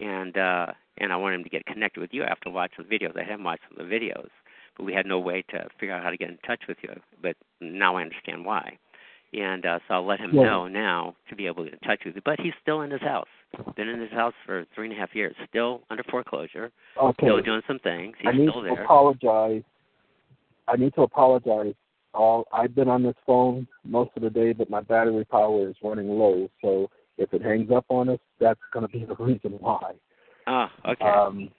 and 0.00 0.36
uh, 0.36 0.66
and 0.98 1.12
I 1.12 1.16
wanted 1.16 1.36
him 1.36 1.44
to 1.44 1.50
get 1.50 1.66
connected 1.66 2.00
with 2.00 2.10
you 2.12 2.24
after 2.24 2.50
watching 2.50 2.84
the 2.88 2.98
videos. 2.98 3.16
I 3.16 3.22
had 3.22 3.34
him 3.34 3.44
watch 3.44 3.60
some 3.68 3.80
of 3.80 3.88
the 3.88 3.94
videos, 3.94 4.28
but 4.76 4.84
we 4.84 4.92
had 4.92 5.06
no 5.06 5.18
way 5.20 5.42
to 5.50 5.68
figure 5.78 5.94
out 5.94 6.02
how 6.02 6.10
to 6.10 6.16
get 6.16 6.30
in 6.30 6.38
touch 6.46 6.62
with 6.68 6.78
you. 6.82 6.92
But 7.22 7.36
now 7.60 7.96
I 7.96 8.02
understand 8.02 8.44
why, 8.44 8.76
and 9.32 9.64
uh, 9.64 9.78
so 9.86 9.94
I'll 9.94 10.06
let 10.06 10.18
him 10.20 10.34
Yeah. 10.34 10.42
know 10.44 10.68
now 10.68 11.14
to 11.28 11.36
be 11.36 11.46
able 11.46 11.64
to 11.64 11.70
get 11.70 11.80
in 11.82 11.88
touch 11.88 12.00
with 12.04 12.16
you. 12.16 12.22
But 12.24 12.40
he's 12.40 12.54
still 12.60 12.82
in 12.82 12.90
his 12.90 13.02
house. 13.02 13.28
Been 13.76 13.88
in 13.88 14.00
his 14.00 14.10
house 14.10 14.34
for 14.46 14.64
three 14.74 14.88
and 14.88 14.96
a 14.96 15.00
half 15.00 15.14
years. 15.14 15.34
Still 15.48 15.82
under 15.90 16.04
foreclosure. 16.04 16.70
Okay. 17.00 17.26
Still 17.26 17.42
doing 17.42 17.62
some 17.66 17.78
things. 17.80 18.14
He's 18.20 18.28
I 18.28 18.32
need 18.32 18.50
still 18.50 18.62
to 18.62 18.82
apologize. 18.82 19.62
I 20.68 20.76
need 20.76 20.94
to 20.94 21.02
apologize. 21.02 21.74
All 22.14 22.46
I've 22.52 22.74
been 22.74 22.88
on 22.88 23.02
this 23.02 23.16
phone 23.26 23.66
most 23.84 24.10
of 24.16 24.22
the 24.22 24.30
day, 24.30 24.52
but 24.52 24.70
my 24.70 24.80
battery 24.80 25.24
power 25.24 25.68
is 25.68 25.74
running 25.82 26.08
low. 26.08 26.48
So 26.62 26.90
if 27.18 27.32
it 27.34 27.42
hangs 27.42 27.70
up 27.70 27.86
on 27.88 28.08
us, 28.08 28.18
that's 28.38 28.60
going 28.72 28.86
to 28.86 28.92
be 28.92 29.04
the 29.04 29.14
reason 29.22 29.52
why. 29.60 29.92
Ah, 30.46 30.70
okay. 30.88 31.04
Um, 31.04 31.50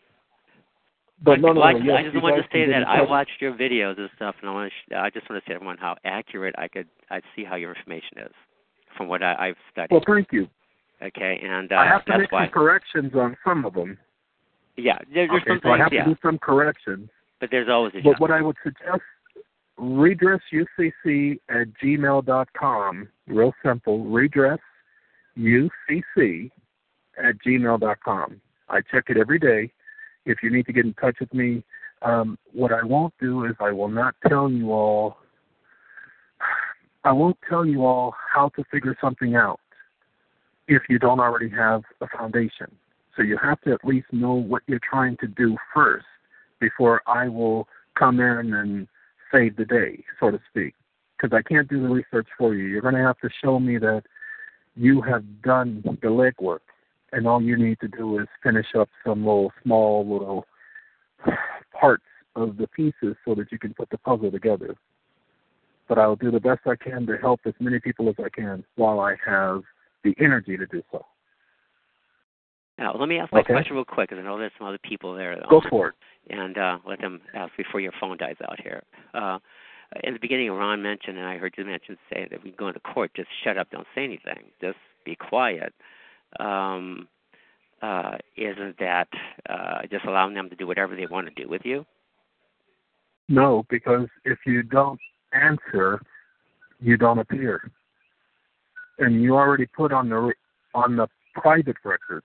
but 1.23 1.39
no, 1.39 1.49
no, 1.49 1.53
no. 1.53 1.61
I, 1.61 1.71
yes, 1.73 1.97
I 1.99 2.03
just 2.11 2.23
want 2.23 2.43
to 2.43 2.49
say 2.51 2.65
that 2.67 2.87
I 2.87 3.01
watched 3.01 3.39
your 3.39 3.53
videos 3.53 3.97
and 3.99 4.09
stuff, 4.15 4.35
and 4.41 4.49
I 4.49 4.53
want 4.53 4.71
to. 4.71 4.75
Sh- 4.75 4.97
I 4.97 5.09
just 5.09 5.29
want 5.29 5.43
to 5.43 5.47
say 5.47 5.53
to 5.53 5.55
everyone 5.55 5.77
how 5.77 5.95
accurate 6.03 6.55
I 6.57 6.67
could. 6.67 6.87
I 7.09 7.21
see 7.35 7.43
how 7.43 7.55
your 7.55 7.73
information 7.75 8.17
is 8.19 8.31
from 8.97 9.07
what 9.07 9.21
I, 9.21 9.49
I've 9.49 9.55
studied. 9.71 9.91
Well, 9.91 10.03
thank 10.05 10.29
you. 10.31 10.47
Okay, 11.03 11.41
and 11.43 11.71
uh, 11.71 11.75
I 11.75 11.85
have 11.87 12.05
to 12.05 12.17
make 12.17 12.31
why. 12.31 12.45
some 12.45 12.53
corrections 12.53 13.13
on 13.15 13.35
some 13.43 13.65
of 13.65 13.73
them. 13.73 13.97
Yeah, 14.77 14.99
there, 15.13 15.27
there's 15.27 15.41
okay, 15.41 15.49
some 15.51 15.59
so 15.63 15.69
I 15.71 15.77
have 15.77 15.91
Yeah, 15.91 16.03
to 16.05 16.11
do 16.11 16.17
some 16.21 16.37
corrections. 16.37 17.09
but 17.39 17.49
there's 17.49 17.69
always 17.69 17.93
a 17.95 18.01
But 18.01 18.11
job. 18.13 18.19
what 18.19 18.31
I 18.31 18.41
would 18.41 18.55
suggest, 18.63 19.01
redressucc 19.79 21.39
at 21.49 21.67
gmail 21.83 22.25
dot 22.25 22.49
com. 22.57 23.07
Real 23.27 23.53
simple. 23.63 24.05
Redress 24.05 24.59
UCC 25.37 26.51
at 27.17 27.35
gmail 27.45 27.79
dot 27.79 27.97
com. 28.03 28.39
I 28.69 28.81
check 28.81 29.05
it 29.09 29.17
every 29.17 29.39
day. 29.39 29.71
If 30.25 30.43
you 30.43 30.51
need 30.51 30.67
to 30.67 30.73
get 30.73 30.85
in 30.85 30.93
touch 30.93 31.17
with 31.19 31.33
me, 31.33 31.63
um, 32.03 32.37
what 32.53 32.71
I 32.71 32.83
won't 32.83 33.13
do 33.19 33.45
is 33.45 33.53
I 33.59 33.71
will 33.71 33.89
not 33.89 34.13
tell 34.27 34.51
you 34.51 34.71
all. 34.71 35.17
I 37.03 37.11
won't 37.11 37.37
tell 37.49 37.65
you 37.65 37.83
all 37.85 38.13
how 38.33 38.49
to 38.49 38.63
figure 38.71 38.95
something 39.01 39.35
out 39.35 39.59
if 40.67 40.83
you 40.89 40.99
don't 40.99 41.19
already 41.19 41.49
have 41.49 41.83
a 42.01 42.07
foundation. 42.07 42.67
So 43.15 43.23
you 43.23 43.37
have 43.41 43.59
to 43.61 43.73
at 43.73 43.83
least 43.83 44.07
know 44.11 44.33
what 44.33 44.63
you're 44.67 44.79
trying 44.79 45.17
to 45.17 45.27
do 45.27 45.57
first 45.73 46.05
before 46.59 47.01
I 47.07 47.27
will 47.27 47.67
come 47.97 48.19
in 48.19 48.53
and 48.53 48.87
save 49.31 49.57
the 49.57 49.65
day, 49.65 50.03
so 50.19 50.31
to 50.31 50.39
speak. 50.49 50.75
Because 51.17 51.37
I 51.37 51.41
can't 51.41 51.67
do 51.67 51.81
the 51.81 51.89
research 51.89 52.27
for 52.37 52.55
you. 52.55 52.65
You're 52.65 52.81
going 52.81 52.95
to 52.95 53.01
have 53.01 53.19
to 53.19 53.29
show 53.43 53.59
me 53.59 53.77
that 53.79 54.03
you 54.75 55.01
have 55.01 55.23
done 55.41 55.83
the 55.85 56.07
legwork, 56.07 56.59
and 57.11 57.27
all 57.27 57.41
you 57.41 57.57
need 57.57 57.79
to 57.81 57.87
do 57.87 58.19
is 58.19 58.27
finish 58.41 58.67
up 58.77 58.89
some 59.05 59.25
little 59.25 59.51
small 59.61 60.07
little 60.07 60.45
parts 61.79 62.03
of 62.35 62.57
the 62.57 62.67
pieces 62.67 63.15
so 63.25 63.35
that 63.35 63.51
you 63.51 63.59
can 63.59 63.73
put 63.73 63.89
the 63.89 63.97
puzzle 63.97 64.31
together. 64.31 64.75
But 65.89 65.97
I'll 65.97 66.15
do 66.15 66.31
the 66.31 66.39
best 66.39 66.61
I 66.65 66.75
can 66.77 67.05
to 67.07 67.17
help 67.17 67.41
as 67.45 67.53
many 67.59 67.79
people 67.79 68.07
as 68.07 68.15
I 68.23 68.29
can 68.29 68.63
while 68.75 69.01
I 69.01 69.15
have 69.25 69.63
the 70.03 70.15
energy 70.19 70.57
to 70.57 70.65
do 70.67 70.81
so. 70.91 71.05
Now, 72.77 72.95
let 72.97 73.07
me 73.07 73.19
ask 73.19 73.31
my 73.31 73.41
Okay. 73.41 73.53
question 73.53 73.75
real 73.75 73.85
quick, 73.85 74.09
because 74.09 74.21
I 74.21 74.25
know 74.25 74.37
there's 74.39 74.51
some 74.57 74.67
other 74.67 74.79
people 74.79 75.13
there. 75.13 75.35
Go 75.49 75.57
on, 75.57 75.69
for 75.69 75.89
it. 75.89 75.95
And 76.29 76.57
uh, 76.57 76.79
let 76.85 76.99
them 76.99 77.21
ask 77.33 77.55
before 77.55 77.79
your 77.79 77.91
phone 77.99 78.17
dies 78.17 78.37
out 78.49 78.59
here. 78.59 78.81
Uh, 79.13 79.39
in 80.03 80.13
the 80.13 80.19
beginning, 80.19 80.49
Ron 80.51 80.81
mentioned, 80.81 81.17
and 81.17 81.27
I 81.27 81.37
heard 81.37 81.53
you 81.57 81.65
mention, 81.65 81.97
say 82.11 82.27
that 82.31 82.43
we 82.43 82.51
go 82.51 82.67
into 82.67 82.79
court, 82.79 83.11
just 83.13 83.29
shut 83.43 83.57
up, 83.57 83.69
don't 83.71 83.87
say 83.93 84.03
anything, 84.03 84.51
just 84.61 84.77
be 85.05 85.15
quiet. 85.15 85.73
Um, 86.39 87.07
uh, 87.81 88.17
isn't 88.37 88.77
that 88.79 89.09
uh, 89.49 89.81
just 89.91 90.05
allowing 90.05 90.33
them 90.33 90.49
to 90.49 90.55
do 90.55 90.65
whatever 90.65 90.95
they 90.95 91.07
want 91.07 91.27
to 91.27 91.43
do 91.43 91.49
with 91.49 91.61
you? 91.65 91.85
No, 93.27 93.65
because 93.69 94.07
if 94.23 94.39
you 94.45 94.63
don't 94.63 94.99
answer, 95.33 96.01
you 96.79 96.97
don't 96.97 97.19
appear, 97.19 97.71
and 99.01 99.21
you 99.21 99.35
already 99.35 99.65
put 99.65 99.91
on 99.91 100.09
the 100.09 100.33
on 100.73 100.95
the 100.95 101.07
private 101.33 101.77
record 101.83 102.23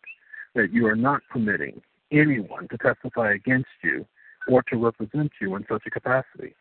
that 0.54 0.72
you 0.72 0.86
are 0.86 0.96
not 0.96 1.20
permitting 1.30 1.80
anyone 2.12 2.68
to 2.68 2.78
testify 2.78 3.32
against 3.32 3.68
you 3.82 4.06
or 4.48 4.62
to 4.62 4.76
represent 4.76 5.30
you 5.40 5.56
in 5.56 5.64
such 5.68 5.82
a 5.86 5.90
capacity. 5.90 6.54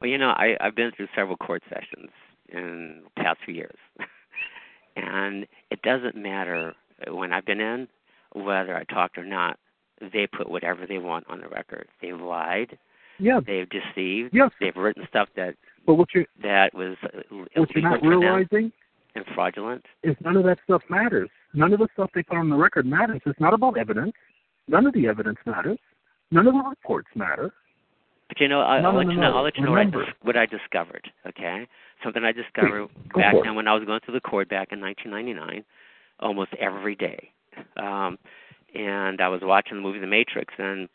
Well, 0.00 0.10
you 0.10 0.18
know, 0.18 0.30
I, 0.30 0.56
I've 0.60 0.74
been 0.74 0.90
through 0.96 1.08
several 1.14 1.36
court 1.36 1.62
sessions 1.68 2.10
in 2.48 3.02
the 3.04 3.22
past 3.22 3.38
few 3.44 3.54
years, 3.54 3.78
and 4.96 5.46
it 5.70 5.80
doesn't 5.82 6.16
matter 6.16 6.74
when 7.08 7.32
I've 7.32 7.46
been 7.46 7.60
in 7.60 7.88
whether 8.32 8.76
I 8.76 8.84
talked 8.84 9.18
or 9.18 9.24
not. 9.24 9.58
They 10.00 10.26
put 10.26 10.50
whatever 10.50 10.86
they 10.86 10.98
want 10.98 11.24
on 11.28 11.40
the 11.40 11.48
record. 11.48 11.88
They've 12.02 12.20
lied. 12.20 12.76
Yeah. 13.18 13.40
They've 13.44 13.68
deceived. 13.68 14.34
Yes. 14.34 14.50
They've 14.60 14.76
written 14.76 15.06
stuff 15.08 15.28
that 15.36 15.54
But 15.86 15.94
what 15.94 16.08
you 16.14 16.26
that 16.42 16.74
was 16.74 16.96
uh, 17.02 17.20
what 17.54 17.70
you're 17.74 17.82
not 17.82 18.02
realizing 18.02 18.72
and 19.16 19.24
fraudulent. 19.34 19.84
is 20.02 20.14
none 20.22 20.36
of 20.36 20.44
that 20.44 20.58
stuff 20.64 20.82
matters. 20.88 21.28
None 21.54 21.72
of 21.72 21.78
the 21.78 21.88
stuff 21.94 22.10
they 22.14 22.22
put 22.22 22.36
on 22.36 22.50
the 22.50 22.56
record 22.56 22.86
matters. 22.86 23.20
It's 23.26 23.40
not 23.40 23.54
about 23.54 23.78
evidence. 23.78 24.12
None 24.68 24.86
of 24.86 24.94
the 24.94 25.06
evidence 25.06 25.38
matters. 25.46 25.78
None 26.30 26.46
of 26.46 26.54
the 26.54 26.62
reports 26.68 27.08
matter. 27.14 27.52
But 28.28 28.40
you 28.40 28.48
know, 28.48 28.60
I, 28.60 28.76
I'll, 28.78 28.92
no, 28.92 28.98
let 28.98 29.06
you 29.06 29.16
know. 29.16 29.36
I'll 29.36 29.44
let 29.44 29.56
you 29.56 29.64
know 29.64 29.70
what 29.70 29.80
I, 29.80 30.12
what 30.22 30.36
I 30.36 30.46
discovered. 30.46 31.10
Okay, 31.26 31.66
something 32.02 32.24
I 32.24 32.32
discovered 32.32 32.88
Go 33.08 33.20
back 33.20 33.34
then 33.42 33.54
when 33.54 33.68
I 33.68 33.74
was 33.74 33.84
going 33.84 34.00
through 34.04 34.14
the 34.14 34.20
court 34.20 34.48
back 34.48 34.68
in 34.72 34.80
1999, 34.80 35.64
almost 36.20 36.50
every 36.60 36.96
day. 36.96 37.30
Um, 37.76 38.18
and 38.74 39.20
I 39.20 39.28
was 39.28 39.40
watching 39.42 39.76
the 39.76 39.82
movie 39.82 40.00
The 40.00 40.08
Matrix, 40.08 40.54
and 40.58 40.88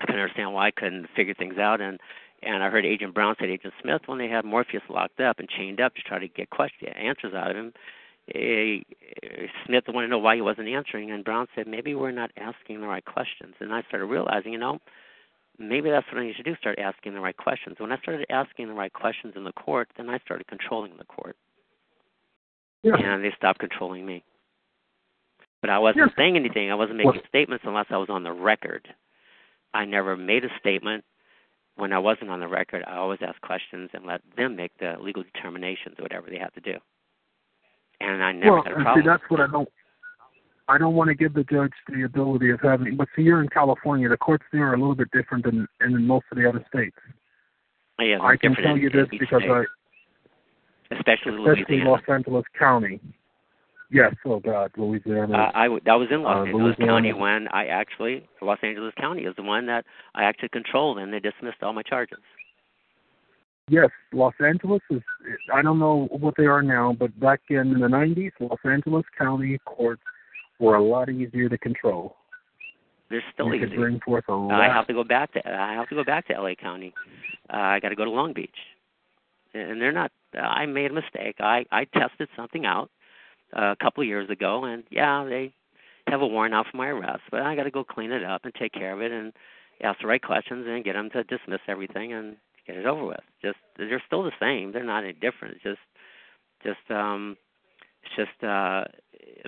I 0.00 0.06
couldn't 0.06 0.20
understand 0.20 0.52
why 0.52 0.66
I 0.66 0.70
couldn't 0.72 1.06
figure 1.14 1.34
things 1.34 1.56
out. 1.56 1.80
And 1.80 2.00
and 2.42 2.62
I 2.62 2.68
heard 2.70 2.84
Agent 2.84 3.14
Brown 3.14 3.34
say 3.38 3.46
to 3.46 3.52
Agent 3.52 3.74
Smith 3.82 4.02
when 4.06 4.18
they 4.18 4.28
had 4.28 4.44
Morpheus 4.44 4.82
locked 4.88 5.20
up 5.20 5.38
and 5.38 5.48
chained 5.48 5.80
up 5.80 5.94
to 5.94 6.02
try 6.02 6.18
to 6.18 6.28
get 6.28 6.50
question 6.50 6.88
answers 6.88 7.34
out 7.34 7.50
of 7.50 7.56
him. 7.56 7.72
eh, 8.34 8.78
Smith 9.66 9.84
wanted 9.88 10.06
to 10.06 10.10
know 10.10 10.18
why 10.18 10.34
he 10.36 10.40
wasn't 10.42 10.68
answering, 10.68 11.10
and 11.10 11.24
Brown 11.24 11.46
said 11.54 11.66
maybe 11.66 11.94
we're 11.94 12.10
not 12.12 12.30
asking 12.36 12.80
the 12.80 12.86
right 12.86 13.04
questions. 13.04 13.54
And 13.60 13.72
I 13.72 13.82
started 13.82 14.06
realizing, 14.06 14.52
you 14.52 14.58
know, 14.58 14.78
maybe 15.58 15.90
that's 15.90 16.06
what 16.12 16.20
I 16.20 16.26
need 16.26 16.36
to 16.36 16.42
do: 16.42 16.54
start 16.56 16.78
asking 16.78 17.14
the 17.14 17.20
right 17.20 17.36
questions. 17.36 17.76
When 17.78 17.92
I 17.92 17.98
started 17.98 18.26
asking 18.30 18.68
the 18.68 18.74
right 18.74 18.92
questions 18.92 19.34
in 19.36 19.44
the 19.44 19.52
court, 19.52 19.88
then 19.96 20.08
I 20.08 20.18
started 20.20 20.46
controlling 20.46 20.96
the 20.96 21.04
court, 21.04 21.36
Yeah. 22.82 22.96
and 22.96 23.24
they 23.24 23.32
stopped 23.32 23.58
controlling 23.60 24.06
me. 24.06 24.22
But 25.60 25.70
I 25.70 25.78
wasn't 25.78 26.06
Yes. 26.06 26.16
saying 26.16 26.36
anything. 26.36 26.70
I 26.70 26.74
wasn't 26.74 26.98
making 26.98 27.12
Well- 27.12 27.26
statements 27.28 27.64
unless 27.64 27.90
I 27.90 27.96
was 27.96 28.10
on 28.10 28.22
the 28.24 28.32
record. 28.32 28.92
I 29.74 29.84
never 29.84 30.16
made 30.16 30.44
a 30.44 30.58
statement 30.58 31.04
when 31.76 31.92
I 31.92 31.98
wasn't 31.98 32.30
on 32.30 32.40
the 32.40 32.48
record. 32.48 32.84
I 32.86 32.96
always 32.96 33.20
asked 33.22 33.40
questions 33.40 33.90
and 33.92 34.04
let 34.04 34.20
them 34.36 34.56
make 34.56 34.72
the 34.78 34.96
legal 35.00 35.22
determinations, 35.22 35.96
whatever 35.98 36.28
they 36.28 36.38
have 36.38 36.52
to 36.54 36.60
do. 36.60 36.78
And 38.00 38.22
I 38.22 38.32
never 38.32 38.52
well, 38.52 38.62
had 38.64 38.72
a 38.72 38.76
problem. 38.76 39.02
see, 39.02 39.08
that's 39.08 39.22
what 39.28 39.40
I 39.40 39.46
don't. 39.46 39.68
I 40.68 40.78
don't 40.78 40.94
want 40.94 41.08
to 41.08 41.14
give 41.14 41.34
the 41.34 41.44
judge 41.44 41.72
the 41.88 42.04
ability 42.04 42.50
of 42.50 42.60
having. 42.60 42.96
But 42.96 43.08
see, 43.14 43.22
you're 43.22 43.42
in 43.42 43.48
California. 43.48 44.08
The 44.08 44.16
courts 44.16 44.44
there 44.52 44.68
are 44.70 44.74
a 44.74 44.78
little 44.78 44.94
bit 44.94 45.10
different 45.12 45.44
than 45.44 45.66
in 45.80 46.06
most 46.06 46.26
of 46.30 46.38
the 46.38 46.48
other 46.48 46.64
states. 46.72 46.96
Oh, 47.98 48.04
yeah, 48.04 48.20
I 48.20 48.36
can 48.36 48.54
tell 48.54 48.76
you 48.76 48.88
this 48.88 49.06
because 49.10 49.42
state, 49.42 49.50
I, 49.50 49.64
especially 50.96 51.36
especially 51.38 51.82
Los 51.84 52.00
Angeles 52.08 52.44
County. 52.58 53.00
Yes, 53.92 54.14
oh 54.24 54.40
God, 54.40 54.72
Louisiana. 54.78 55.36
Uh, 55.36 55.50
I, 55.54 55.64
w- 55.64 55.82
I 55.86 55.96
was 55.96 56.08
in 56.10 56.22
Los 56.22 56.36
Uh, 56.38 56.44
Angeles 56.44 56.62
Louisiana. 56.78 56.92
County 56.92 57.12
when 57.12 57.48
I 57.48 57.66
actually 57.66 58.26
Los 58.40 58.58
Angeles 58.62 58.94
County 58.98 59.24
is 59.24 59.36
the 59.36 59.42
one 59.42 59.66
that 59.66 59.84
I 60.14 60.24
actually 60.24 60.48
controlled, 60.48 60.98
and 60.98 61.12
they 61.12 61.20
dismissed 61.20 61.62
all 61.62 61.74
my 61.74 61.82
charges. 61.82 62.18
Yes, 63.68 63.90
Los 64.14 64.32
Angeles 64.40 64.80
is. 64.90 65.02
I 65.52 65.60
don't 65.60 65.78
know 65.78 66.08
what 66.10 66.34
they 66.38 66.46
are 66.46 66.62
now, 66.62 66.96
but 66.98 67.18
back 67.20 67.40
in 67.50 67.78
the 67.78 67.86
'90s, 67.86 68.32
Los 68.40 68.58
Angeles 68.64 69.04
County 69.16 69.58
courts 69.66 70.02
were 70.58 70.76
a 70.76 70.82
lot 70.82 71.10
easier 71.10 71.50
to 71.50 71.58
control. 71.58 72.16
They're 73.10 73.22
still 73.34 73.54
you 73.54 73.66
easy. 73.66 73.76
bring 73.76 74.00
forth 74.00 74.24
a 74.28 74.32
lot. 74.32 74.58
I 74.58 74.72
have 74.72 74.86
to 74.86 74.94
go 74.94 75.04
back 75.04 75.34
to 75.34 75.46
I 75.46 75.74
have 75.74 75.88
to 75.90 75.94
go 75.94 76.02
back 76.02 76.26
to 76.28 76.40
LA 76.40 76.54
County. 76.54 76.94
Uh, 77.52 77.56
I 77.58 77.80
got 77.80 77.90
to 77.90 77.94
go 77.96 78.06
to 78.06 78.10
Long 78.10 78.32
Beach, 78.32 78.56
and 79.52 79.78
they're 79.82 79.92
not. 79.92 80.12
I 80.34 80.64
made 80.64 80.90
a 80.90 80.94
mistake. 80.94 81.36
I 81.40 81.66
I 81.70 81.84
tested 81.84 82.30
something 82.34 82.64
out 82.64 82.90
a 83.52 83.76
couple 83.80 84.04
years 84.04 84.30
ago, 84.30 84.64
and 84.64 84.84
yeah, 84.90 85.24
they 85.28 85.52
have 86.06 86.22
a 86.22 86.26
warrant 86.26 86.54
out 86.54 86.66
for 86.70 86.76
my 86.76 86.88
arrest, 86.88 87.22
but 87.30 87.42
I 87.42 87.54
got 87.54 87.64
to 87.64 87.70
go 87.70 87.84
clean 87.84 88.12
it 88.12 88.24
up 88.24 88.44
and 88.44 88.54
take 88.54 88.72
care 88.72 88.92
of 88.92 89.00
it 89.00 89.12
and 89.12 89.32
ask 89.82 90.00
the 90.00 90.06
right 90.06 90.22
questions 90.22 90.66
and 90.68 90.84
get 90.84 90.94
them 90.94 91.10
to 91.10 91.24
dismiss 91.24 91.60
everything 91.68 92.12
and 92.12 92.36
get 92.66 92.76
it 92.76 92.86
over 92.86 93.04
with. 93.04 93.20
Just 93.42 93.58
they're 93.76 94.02
still 94.06 94.22
the 94.22 94.32
same. 94.40 94.72
They're 94.72 94.84
not 94.84 95.04
any 95.04 95.12
different. 95.12 95.56
It's 95.56 95.62
just 95.62 95.78
just 96.62 96.90
um 96.90 97.36
it's 98.02 98.16
just 98.16 98.44
uh 98.44 98.84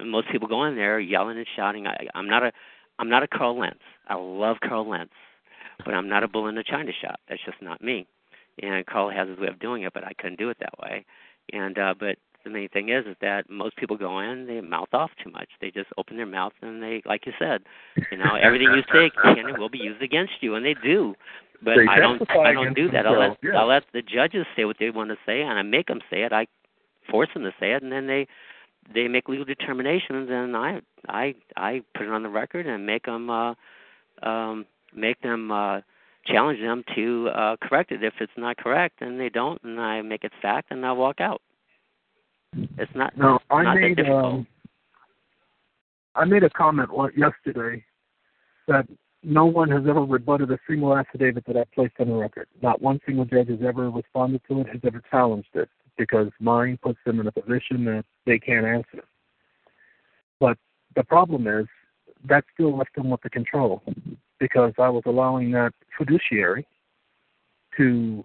most 0.05 0.29
people 0.31 0.49
go 0.49 0.65
in 0.65 0.77
there 0.77 0.99
yelling 0.99 1.39
and 1.39 1.47
shouting. 1.57 1.87
I 1.87 2.07
I'm 2.15 2.29
not 2.29 2.43
a 2.43 2.53
I'm 2.99 3.09
not 3.09 3.23
a 3.23 3.29
Karl 3.29 3.59
Lentz. 3.59 3.81
I 4.09 4.15
love 4.15 4.57
Karl 4.67 4.89
Lentz, 4.89 5.13
but 5.85 5.95
I'm 5.95 6.09
not 6.09 6.23
a 6.25 6.29
bull 6.29 6.49
in 6.49 6.59
a 6.59 6.65
china 6.65 6.93
shop. 7.01 7.21
That's 7.29 7.45
just 7.45 7.61
not 7.63 7.83
me. 7.83 8.07
And 8.63 8.87
Karl 8.87 9.11
has 9.11 9.29
his 9.29 9.39
way 9.39 9.49
of 9.49 9.59
doing 9.59 9.83
it, 9.83 9.93
but 9.93 10.05
I 10.05 10.13
couldn't 10.15 10.39
do 10.39 10.51
it 10.51 10.59
that 10.61 10.79
way. 10.81 11.05
And 11.53 11.79
uh 11.79 11.95
but 11.99 12.17
the 12.45 12.51
main 12.51 12.69
thing 12.69 12.89
is 12.91 13.07
is 13.07 13.17
that 13.21 13.49
most 13.51 13.77
people 13.77 13.97
go 13.97 14.21
in, 14.21 14.47
they 14.47 14.61
mouth 14.61 14.89
off 14.93 15.11
too 15.23 15.31
much. 15.31 15.49
They 15.61 15.71
just 15.71 15.89
open 15.99 16.17
their 16.17 16.27
mouth 16.27 16.53
and 16.63 16.83
they 16.83 17.03
like 17.05 17.27
you 17.27 17.33
said, 17.39 17.63
you 18.11 18.19
know, 18.19 18.35
everything 18.41 18.69
you 18.75 18.83
say 18.93 19.11
can 19.23 19.39
and 19.49 19.59
will 19.59 19.69
be 19.69 19.79
used 19.79 20.03
against 20.03 20.35
you 20.41 20.55
and 20.55 20.65
they 20.65 20.75
do. 20.83 21.15
But 21.63 21.77
They 21.77 21.87
I 21.89 21.99
don't 21.99 22.23
I 22.31 22.53
don't 22.53 22.75
do 22.75 22.91
that. 22.91 23.07
I'll 23.07 23.19
let 23.19 23.39
yeah. 23.43 23.59
I'll 23.59 23.67
let 23.67 23.85
the 23.93 24.03
judges 24.03 24.47
say 24.57 24.65
what 24.65 24.77
they 24.79 24.91
want 24.91 25.11
to 25.11 25.17
say 25.27 25.43
and 25.43 25.59
I 25.59 25.63
make 25.63 25.87
them 25.87 26.01
say 26.11 26.23
it. 26.23 26.33
I 26.33 26.47
force 27.11 27.29
them 27.35 27.43
to 27.45 27.53
say 27.59 27.73
it 27.73 27.83
and 27.83 27.91
then 27.91 28.07
they 28.07 28.27
they 28.93 29.09
make 29.09 29.29
legal 29.29 29.45
determinations 29.45 30.29
and 30.31 30.57
I 30.57 30.81
I 31.09 31.35
I 31.57 31.83
put 31.95 32.07
it 32.07 32.13
on 32.13 32.23
the 32.23 32.29
record 32.29 32.67
and 32.67 32.87
make 32.87 33.05
them 33.07 33.31
uh 33.31 33.55
um 34.23 34.67
make 34.95 35.21
them 35.23 35.51
uh 35.51 35.81
challenge 36.27 36.61
them 36.61 36.85
to 36.95 37.29
uh 37.35 37.57
correct 37.63 37.93
it 37.93 38.03
if 38.03 38.15
it's 38.21 38.33
not 38.37 38.57
correct 38.57 39.01
and 39.01 39.19
they 39.19 39.29
don't 39.29 39.63
and 39.63 39.81
I 39.81 40.03
make 40.03 40.25
it 40.25 40.33
fact 40.43 40.69
and 40.71 40.85
I 40.85 40.93
walk 40.93 41.21
out. 41.21 41.41
It's 42.79 42.95
not 42.95 43.17
No, 43.17 43.39
I 43.51 43.63
not 43.63 43.81
made 43.81 44.01
um, 44.09 44.47
I 46.15 46.25
made 46.25 46.45
a 46.45 46.51
comment 46.51 46.91
yesterday 47.17 47.85
that 48.69 48.87
no 49.23 49.47
one 49.47 49.71
has 49.71 49.83
ever 49.89 50.03
rebutted 50.03 50.51
a 50.51 50.59
single 50.69 50.97
affidavit 50.97 51.45
that 51.47 51.57
I 51.57 51.65
placed 51.75 51.95
on 51.99 52.09
the 52.09 52.15
record. 52.15 52.47
Not 52.63 52.81
one 52.81 53.01
single 53.07 53.25
judge 53.25 53.49
has 53.49 53.61
ever 53.67 53.91
responded 53.91 54.43
to 54.49 54.61
it, 54.61 54.69
has 54.69 54.81
ever 54.85 55.03
challenged 55.11 55.49
it, 55.55 55.69
because 55.97 56.29
mine 56.41 56.79
puts 56.83 56.99
them 57.05 57.21
in 57.21 57.27
a 57.27 57.33
position 57.33 57.85
that 57.87 58.05
they 58.27 58.39
can't 58.39 58.67
answer. 58.67 59.05
But 60.39 60.59
the 60.95 61.05
problem 61.05 61.47
is 61.47 61.67
that 62.27 62.45
still 62.53 62.77
left 62.77 62.95
them 62.95 63.11
with 63.11 63.23
the 63.23 63.31
control, 63.31 63.83
because 64.39 64.73
I 64.79 64.89
was 64.89 65.03
allowing 65.07 65.51
that 65.53 65.73
fiduciary 65.97 66.67
to 67.77 68.25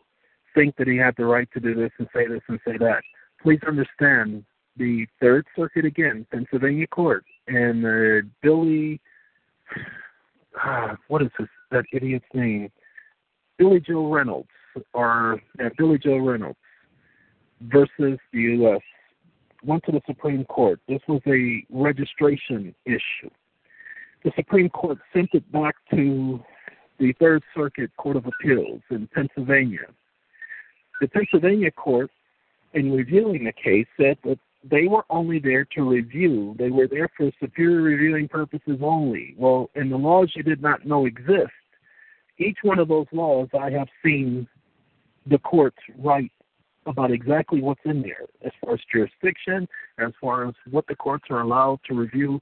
think 0.53 0.75
that 0.77 0.87
he 0.87 0.97
had 0.97 1.15
the 1.17 1.25
right 1.25 1.47
to 1.53 1.59
do 1.59 1.73
this 1.73 1.91
and 1.97 2.07
say 2.13 2.27
this 2.27 2.41
and 2.47 2.59
say 2.65 2.77
that 2.77 3.01
please 3.41 3.59
understand 3.67 4.43
the 4.77 5.05
Third 5.19 5.45
Circuit 5.55 5.85
again, 5.85 6.25
Pennsylvania 6.31 6.87
Court, 6.87 7.25
and 7.47 7.85
uh, 7.85 8.27
Billy, 8.41 9.01
ah, 10.61 10.95
what 11.07 11.21
is 11.21 11.29
this, 11.37 11.47
that 11.71 11.85
idiot's 11.91 12.25
name? 12.33 12.71
Billy 13.57 13.79
Joe 13.79 14.11
Reynolds, 14.11 14.49
or 14.93 15.41
uh, 15.63 15.69
Billy 15.77 15.97
Joe 15.97 16.17
Reynolds 16.17 16.57
versus 17.61 18.17
the 18.31 18.41
U.S. 18.41 18.81
went 19.63 19.83
to 19.83 19.91
the 19.91 20.01
Supreme 20.07 20.45
Court. 20.45 20.79
This 20.87 21.01
was 21.07 21.21
a 21.27 21.65
registration 21.69 22.73
issue. 22.85 23.29
The 24.23 24.31
Supreme 24.35 24.69
Court 24.69 24.97
sent 25.13 25.29
it 25.33 25.49
back 25.51 25.75
to 25.91 26.41
the 26.99 27.13
Third 27.19 27.43
Circuit 27.55 27.91
Court 27.97 28.17
of 28.17 28.25
Appeals 28.25 28.81
in 28.89 29.07
Pennsylvania. 29.13 29.87
The 31.01 31.07
Pennsylvania 31.07 31.71
court 31.71 32.11
in 32.73 32.91
reviewing 32.91 33.45
the 33.45 33.51
case 33.51 33.87
said 33.97 34.17
that 34.23 34.39
they 34.63 34.87
were 34.87 35.05
only 35.09 35.39
there 35.39 35.65
to 35.75 35.89
review. 35.89 36.55
They 36.57 36.69
were 36.69 36.87
there 36.87 37.09
for 37.15 37.31
superior 37.39 37.81
reviewing 37.81 38.27
purposes 38.27 38.79
only. 38.81 39.35
Well, 39.37 39.69
in 39.75 39.89
the 39.89 39.97
laws 39.97 40.33
you 40.35 40.43
did 40.43 40.61
not 40.61 40.85
know 40.85 41.05
exist, 41.05 41.51
each 42.37 42.57
one 42.61 42.79
of 42.79 42.87
those 42.87 43.07
laws 43.11 43.47
I 43.59 43.69
have 43.71 43.87
seen 44.03 44.47
the 45.25 45.39
courts 45.39 45.77
write 45.97 46.31
about 46.85 47.11
exactly 47.11 47.61
what's 47.61 47.81
in 47.85 48.01
there 48.01 48.25
as 48.43 48.51
far 48.61 48.73
as 48.73 48.79
jurisdiction, 48.91 49.67
as 49.97 50.11
far 50.19 50.47
as 50.47 50.55
what 50.71 50.87
the 50.87 50.95
courts 50.95 51.25
are 51.29 51.41
allowed 51.41 51.79
to 51.87 51.93
review. 51.93 52.41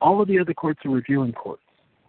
All 0.00 0.20
of 0.20 0.28
the 0.28 0.38
other 0.38 0.54
courts 0.54 0.80
are 0.84 0.90
reviewing 0.90 1.32
courts. 1.32 1.62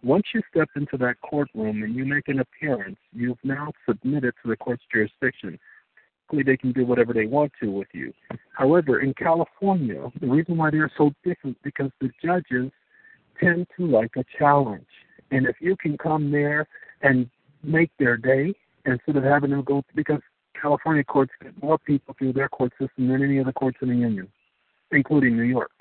Once 0.04 0.26
you 0.34 0.42
step 0.50 0.70
into 0.76 0.98
that 0.98 1.20
courtroom 1.22 1.84
and 1.84 1.96
you 1.96 2.06
make 2.06 2.28
an 2.28 2.40
appearance, 2.40 2.98
you've 3.14 3.38
now 3.44 3.72
submitted 3.88 4.34
to 4.42 4.50
the 4.50 4.58
court's 4.58 4.84
jurisdiction 4.92 5.60
they 6.32 6.58
can 6.58 6.72
do 6.72 6.86
whatever 6.86 7.14
they 7.14 7.26
want 7.26 7.52
to 7.62 7.72
with 7.72 7.88
you. 7.94 8.14
However, 8.54 9.00
in 9.00 9.14
California, 9.14 10.12
the 10.20 10.28
reason 10.28 10.58
why 10.58 10.72
they're 10.72 10.92
so 10.98 11.12
different 11.24 11.58
because 11.64 11.92
the 12.02 12.10
judges 12.24 12.72
tend 13.40 13.68
to 13.78 13.88
like 13.88 14.12
a 14.18 14.24
challenge. 14.38 14.88
And 15.32 15.46
if 15.46 15.58
you 15.60 15.76
can 15.76 15.98
come 15.98 16.32
there 16.32 16.68
and 17.02 17.30
make 17.64 17.92
their 18.00 18.18
day 18.18 18.56
instead 18.86 19.16
of 19.16 19.24
having 19.24 19.52
them 19.52 19.64
go 19.64 19.84
because 19.96 20.22
California 20.60 21.04
courts 21.04 21.32
get 21.42 21.62
more 21.62 21.78
people 21.78 22.16
through 22.18 22.34
their 22.34 22.50
court 22.50 22.72
system 22.80 23.08
than 23.08 23.24
any 23.24 23.40
other 23.40 23.52
courts 23.52 23.78
in 23.82 23.90
the 23.90 23.96
union, 23.96 24.28
including 24.92 25.36
New 25.36 25.44
York. 25.44 25.72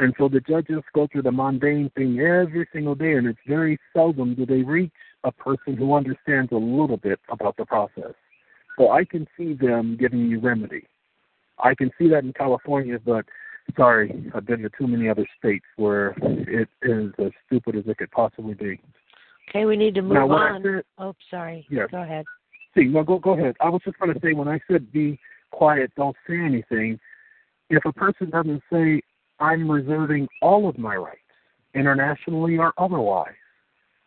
And 0.00 0.14
so 0.16 0.28
the 0.28 0.40
judges 0.40 0.82
go 0.94 1.08
through 1.10 1.22
the 1.22 1.32
mundane 1.32 1.90
thing 1.96 2.20
every 2.20 2.68
single 2.72 2.94
day, 2.94 3.14
and 3.14 3.26
it's 3.26 3.38
very 3.46 3.78
seldom 3.92 4.34
do 4.34 4.46
they 4.46 4.62
reach 4.62 4.92
a 5.24 5.32
person 5.32 5.76
who 5.76 5.94
understands 5.94 6.52
a 6.52 6.56
little 6.56 6.96
bit 6.96 7.18
about 7.30 7.56
the 7.56 7.64
process. 7.64 8.14
So 8.78 8.90
I 8.92 9.04
can 9.04 9.26
see 9.36 9.54
them 9.54 9.96
giving 9.98 10.20
you 10.28 10.38
remedy. 10.40 10.84
I 11.62 11.74
can 11.74 11.90
see 11.98 12.08
that 12.08 12.22
in 12.22 12.32
California, 12.32 12.98
but 13.04 13.26
sorry, 13.76 14.30
I've 14.34 14.46
been 14.46 14.62
to 14.62 14.70
too 14.70 14.86
many 14.86 15.08
other 15.08 15.26
states 15.38 15.64
where 15.76 16.14
it 16.22 16.68
is 16.82 17.12
as 17.18 17.32
stupid 17.46 17.76
as 17.76 17.84
it 17.88 17.98
could 17.98 18.10
possibly 18.12 18.54
be. 18.54 18.80
Okay, 19.50 19.64
we 19.64 19.76
need 19.76 19.94
to 19.96 20.02
move 20.02 20.12
Now, 20.12 20.30
on. 20.30 20.62
said- 20.62 20.84
oh, 20.98 21.14
sorry. 21.28 21.66
Yes. 21.68 21.88
Go 21.90 22.02
ahead. 22.02 22.24
See, 22.76 22.84
no, 22.84 23.02
go 23.02 23.18
go 23.18 23.32
ahead. 23.32 23.56
I 23.60 23.68
was 23.68 23.80
just 23.84 23.98
going 23.98 24.14
to 24.14 24.20
say 24.20 24.32
when 24.34 24.46
I 24.46 24.60
said 24.70 24.92
be 24.92 25.18
quiet, 25.50 25.90
don't 25.96 26.16
say 26.28 26.38
anything. 26.38 27.00
If 27.70 27.84
a 27.84 27.92
person 27.92 28.30
doesn't 28.30 28.62
say 28.72 29.00
I'm 29.40 29.68
reserving 29.70 30.28
all 30.42 30.68
of 30.68 30.78
my 30.78 30.94
rights, 30.96 31.18
internationally 31.74 32.58
or 32.58 32.72
otherwise, 32.78 33.34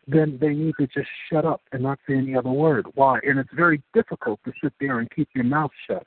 then 0.08 0.38
they 0.42 0.50
need 0.50 0.74
to 0.80 0.88
just 0.88 1.10
shut 1.30 1.46
up 1.46 1.62
and 1.72 1.84
not 1.84 2.00
say 2.08 2.16
any 2.16 2.36
other 2.36 2.50
word. 2.50 2.88
Why? 2.96 3.20
And 3.24 3.40
it's 3.40 3.54
very 3.54 3.82
difficult 3.94 4.40
to 4.46 4.54
sit 4.64 4.74
there 4.80 5.00
and 5.00 5.10
keep 5.12 5.30
your 5.34 5.44
mouth 5.44 5.72
shut 5.88 6.06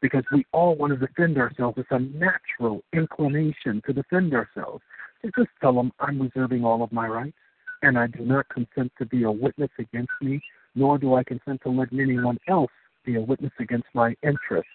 because 0.00 0.24
we 0.32 0.46
all 0.52 0.74
want 0.76 0.92
to 0.92 1.06
defend 1.06 1.38
ourselves. 1.38 1.78
It's 1.78 1.88
a 1.90 1.98
natural 1.98 2.82
inclination 2.92 3.82
to 3.86 3.92
defend 3.92 4.34
ourselves. 4.34 4.82
So 5.22 5.30
just 5.36 5.50
tell 5.60 5.74
them 5.74 5.92
I'm 6.00 6.20
reserving 6.20 6.64
all 6.64 6.82
of 6.82 6.92
my 6.92 7.06
rights 7.06 7.36
and 7.82 7.98
I 7.98 8.06
do 8.06 8.24
not 8.24 8.48
consent 8.48 8.92
to 8.98 9.06
be 9.06 9.24
a 9.24 9.30
witness 9.30 9.70
against 9.78 10.12
me, 10.20 10.40
nor 10.74 10.98
do 10.98 11.14
I 11.14 11.24
consent 11.24 11.60
to 11.62 11.70
let 11.70 11.92
anyone 11.92 12.38
else 12.48 12.70
be 13.04 13.16
a 13.16 13.20
witness 13.20 13.52
against 13.58 13.86
my 13.94 14.14
interests. 14.22 14.70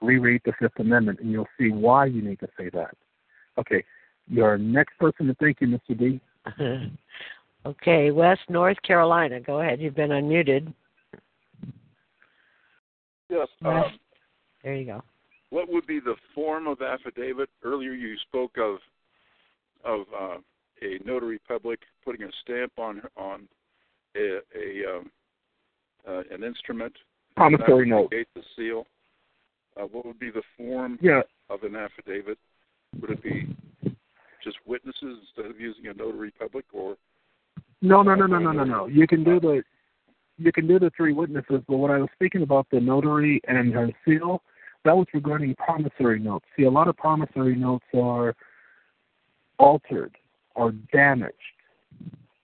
Reread 0.00 0.42
the 0.44 0.52
Fifth 0.58 0.78
Amendment 0.78 1.20
and 1.20 1.30
you'll 1.30 1.48
see 1.58 1.70
why 1.70 2.06
you 2.06 2.22
need 2.22 2.40
to 2.40 2.48
say 2.58 2.68
that. 2.70 2.94
Okay, 3.58 3.84
your 4.28 4.58
next 4.58 4.98
person 4.98 5.26
to 5.26 5.34
thank 5.34 5.60
you, 5.60 5.68
Mr. 5.68 5.98
D. 5.98 6.20
okay, 7.66 8.10
West 8.10 8.42
North 8.48 8.80
Carolina. 8.82 9.40
Go 9.40 9.60
ahead. 9.60 9.80
You've 9.80 9.94
been 9.96 10.10
unmuted. 10.10 10.72
Yes. 13.28 13.48
West. 13.62 13.86
Um, 13.86 13.98
There 14.62 14.74
you 14.74 14.84
go. 14.86 15.02
what 15.50 15.68
would 15.68 15.86
be 15.86 16.00
the 16.00 16.16
form 16.34 16.66
of 16.66 16.82
affidavit? 16.82 17.48
Earlier, 17.62 17.92
you 17.92 18.16
spoke 18.28 18.56
of 18.58 18.78
of 19.84 20.00
uh, 20.18 20.36
a 20.82 20.98
notary 21.04 21.40
public 21.48 21.80
putting 22.04 22.22
a 22.24 22.30
stamp 22.42 22.72
on 22.78 23.02
on 23.16 23.48
a, 24.16 24.38
a 24.54 24.96
um, 24.98 25.10
uh, 26.08 26.22
an 26.34 26.42
instrument. 26.44 26.92
Promissory 27.36 27.88
that 27.88 27.96
would 27.96 28.10
note. 28.12 28.12
the 28.34 28.42
seal. 28.56 28.86
Uh, 29.80 29.84
what 29.86 30.04
would 30.04 30.18
be 30.18 30.30
the 30.30 30.42
form 30.56 30.98
Yeah. 31.00 31.22
of 31.48 31.62
an 31.62 31.74
affidavit? 31.74 32.38
Would 33.00 33.10
it 33.10 33.22
be 33.22 33.56
just 34.44 34.58
witnesses 34.66 35.18
instead 35.22 35.50
of 35.50 35.58
using 35.58 35.86
a 35.86 35.94
notary 35.94 36.30
public, 36.38 36.66
or 36.74 36.96
No, 37.82 38.00
no, 38.00 38.14
no, 38.14 38.26
no, 38.26 38.38
no, 38.38 38.52
no, 38.52 38.64
no. 38.64 38.86
You 38.86 39.08
can 39.08 39.24
do 39.24 39.40
the 39.40 39.62
you 40.38 40.52
can 40.52 40.66
do 40.66 40.78
the 40.78 40.90
three 40.96 41.12
witnesses, 41.12 41.62
but 41.68 41.76
what 41.76 41.90
I 41.90 41.98
was 41.98 42.08
speaking 42.14 42.42
about 42.42 42.66
the 42.70 42.80
notary 42.80 43.40
and 43.46 43.72
her 43.74 43.90
seal, 44.04 44.42
that 44.84 44.96
was 44.96 45.06
regarding 45.12 45.54
promissory 45.56 46.18
notes. 46.18 46.46
See, 46.56 46.64
a 46.64 46.70
lot 46.70 46.88
of 46.88 46.96
promissory 46.96 47.54
notes 47.54 47.84
are 47.94 48.34
altered 49.58 50.16
or 50.54 50.72
damaged. 50.92 51.34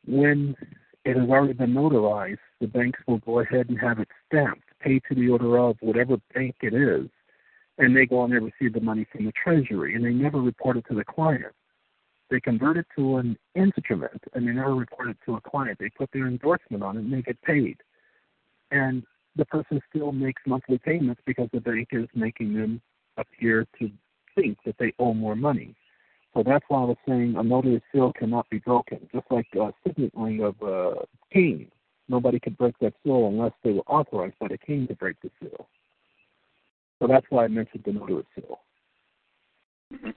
When 0.06 0.56
it 1.04 1.16
has 1.16 1.28
already 1.28 1.54
been 1.54 1.72
notarized, 1.72 2.38
the 2.60 2.66
banks 2.66 3.00
will 3.06 3.18
go 3.18 3.40
ahead 3.40 3.68
and 3.68 3.78
have 3.80 4.00
it 4.00 4.08
stamped, 4.26 4.64
paid 4.80 5.02
to 5.08 5.14
the 5.14 5.28
order 5.28 5.58
of 5.58 5.76
whatever 5.80 6.18
bank 6.34 6.56
it 6.62 6.74
is, 6.74 7.08
and 7.78 7.96
they 7.96 8.06
go 8.06 8.20
on 8.20 8.32
and 8.32 8.42
they 8.42 8.52
receive 8.58 8.74
the 8.74 8.80
money 8.80 9.06
from 9.10 9.24
the 9.24 9.32
treasury, 9.32 9.94
and 9.94 10.04
they 10.04 10.12
never 10.12 10.40
report 10.40 10.76
it 10.76 10.84
to 10.88 10.94
the 10.94 11.04
client. 11.04 11.54
They 12.30 12.40
convert 12.40 12.76
it 12.76 12.86
to 12.96 13.16
an 13.16 13.38
instrument, 13.54 14.22
and 14.34 14.46
they 14.46 14.52
never 14.52 14.74
report 14.74 15.08
it 15.08 15.16
to 15.24 15.36
a 15.36 15.40
client. 15.40 15.78
They 15.78 15.88
put 15.88 16.10
their 16.12 16.26
endorsement 16.26 16.82
on 16.82 16.96
it, 16.96 17.00
and 17.00 17.12
they 17.12 17.22
get 17.22 17.40
paid. 17.42 17.78
And 18.70 19.02
the 19.36 19.46
person 19.46 19.80
still 19.88 20.12
makes 20.12 20.42
monthly 20.46 20.78
payments 20.78 21.22
because 21.24 21.48
the 21.52 21.60
bank 21.60 21.88
is 21.92 22.08
making 22.14 22.54
them 22.54 22.82
appear 23.16 23.66
to 23.78 23.90
think 24.34 24.58
that 24.66 24.76
they 24.78 24.92
owe 24.98 25.14
more 25.14 25.36
money. 25.36 25.74
So 26.34 26.42
that's 26.44 26.64
why 26.68 26.82
I 26.82 26.84
was 26.84 26.96
saying 27.06 27.36
a 27.36 27.42
notary 27.42 27.82
seal 27.90 28.12
cannot 28.12 28.48
be 28.50 28.58
broken, 28.58 29.08
just 29.12 29.26
like 29.30 29.46
a 29.54 29.72
signet 29.82 30.12
ring 30.14 30.42
of 30.42 30.60
a 30.62 31.06
king. 31.32 31.70
Nobody 32.08 32.38
could 32.38 32.56
break 32.58 32.78
that 32.80 32.94
seal 33.02 33.28
unless 33.28 33.52
they 33.64 33.72
were 33.72 33.82
authorized 33.82 34.38
by 34.38 34.48
the 34.48 34.58
king 34.58 34.86
to 34.88 34.94
break 34.94 35.16
the 35.22 35.30
seal. 35.40 35.68
So 36.98 37.06
that's 37.06 37.26
why 37.30 37.44
I 37.44 37.48
mentioned 37.48 37.84
the 37.84 37.92
notary 37.92 38.24
seal. 38.34 38.60
Mm-hmm. 39.92 40.10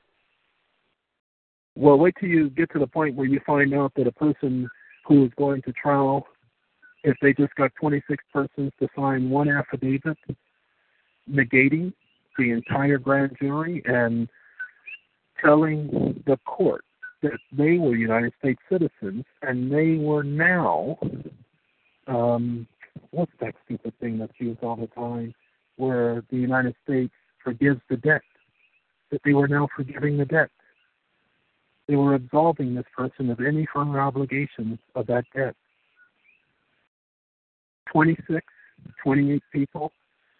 Well, 1.75 1.97
wait 1.97 2.15
till 2.19 2.29
you 2.29 2.49
get 2.49 2.71
to 2.73 2.79
the 2.79 2.87
point 2.87 3.15
where 3.15 3.27
you 3.27 3.39
find 3.45 3.73
out 3.73 3.93
that 3.95 4.07
a 4.07 4.11
person 4.11 4.69
who 5.05 5.25
is 5.25 5.31
going 5.37 5.61
to 5.63 5.73
trial, 5.73 6.27
if 7.03 7.15
they 7.21 7.33
just 7.33 7.55
got 7.55 7.71
26 7.79 8.23
persons 8.31 8.71
to 8.79 8.87
sign 8.95 9.29
one 9.29 9.49
affidavit 9.49 10.17
negating 11.29 11.93
the 12.37 12.51
entire 12.51 12.97
grand 12.97 13.35
jury 13.39 13.81
and 13.85 14.27
telling 15.43 16.21
the 16.25 16.37
court 16.45 16.83
that 17.21 17.39
they 17.51 17.77
were 17.77 17.95
United 17.95 18.33
States 18.39 18.61
citizens 18.69 19.23
and 19.41 19.71
they 19.71 19.95
were 19.95 20.23
now, 20.23 20.97
um, 22.07 22.67
what's 23.11 23.31
that 23.39 23.55
stupid 23.65 23.93
thing 23.99 24.17
that's 24.17 24.33
used 24.39 24.61
all 24.63 24.75
the 24.75 24.87
time, 24.87 25.33
where 25.77 26.23
the 26.31 26.37
United 26.37 26.75
States 26.83 27.13
forgives 27.43 27.79
the 27.89 27.97
debt, 27.97 28.21
that 29.11 29.21
they 29.23 29.33
were 29.33 29.47
now 29.47 29.67
forgiving 29.75 30.17
the 30.17 30.25
debt. 30.25 30.49
They 31.87 31.95
were 31.95 32.15
absolving 32.15 32.75
this 32.75 32.85
person 32.95 33.29
of 33.29 33.39
any 33.39 33.67
further 33.73 33.99
obligations 33.99 34.79
of 34.95 35.07
that 35.07 35.25
debt. 35.35 35.55
26, 37.91 38.45
28 39.03 39.43
people, 39.51 39.91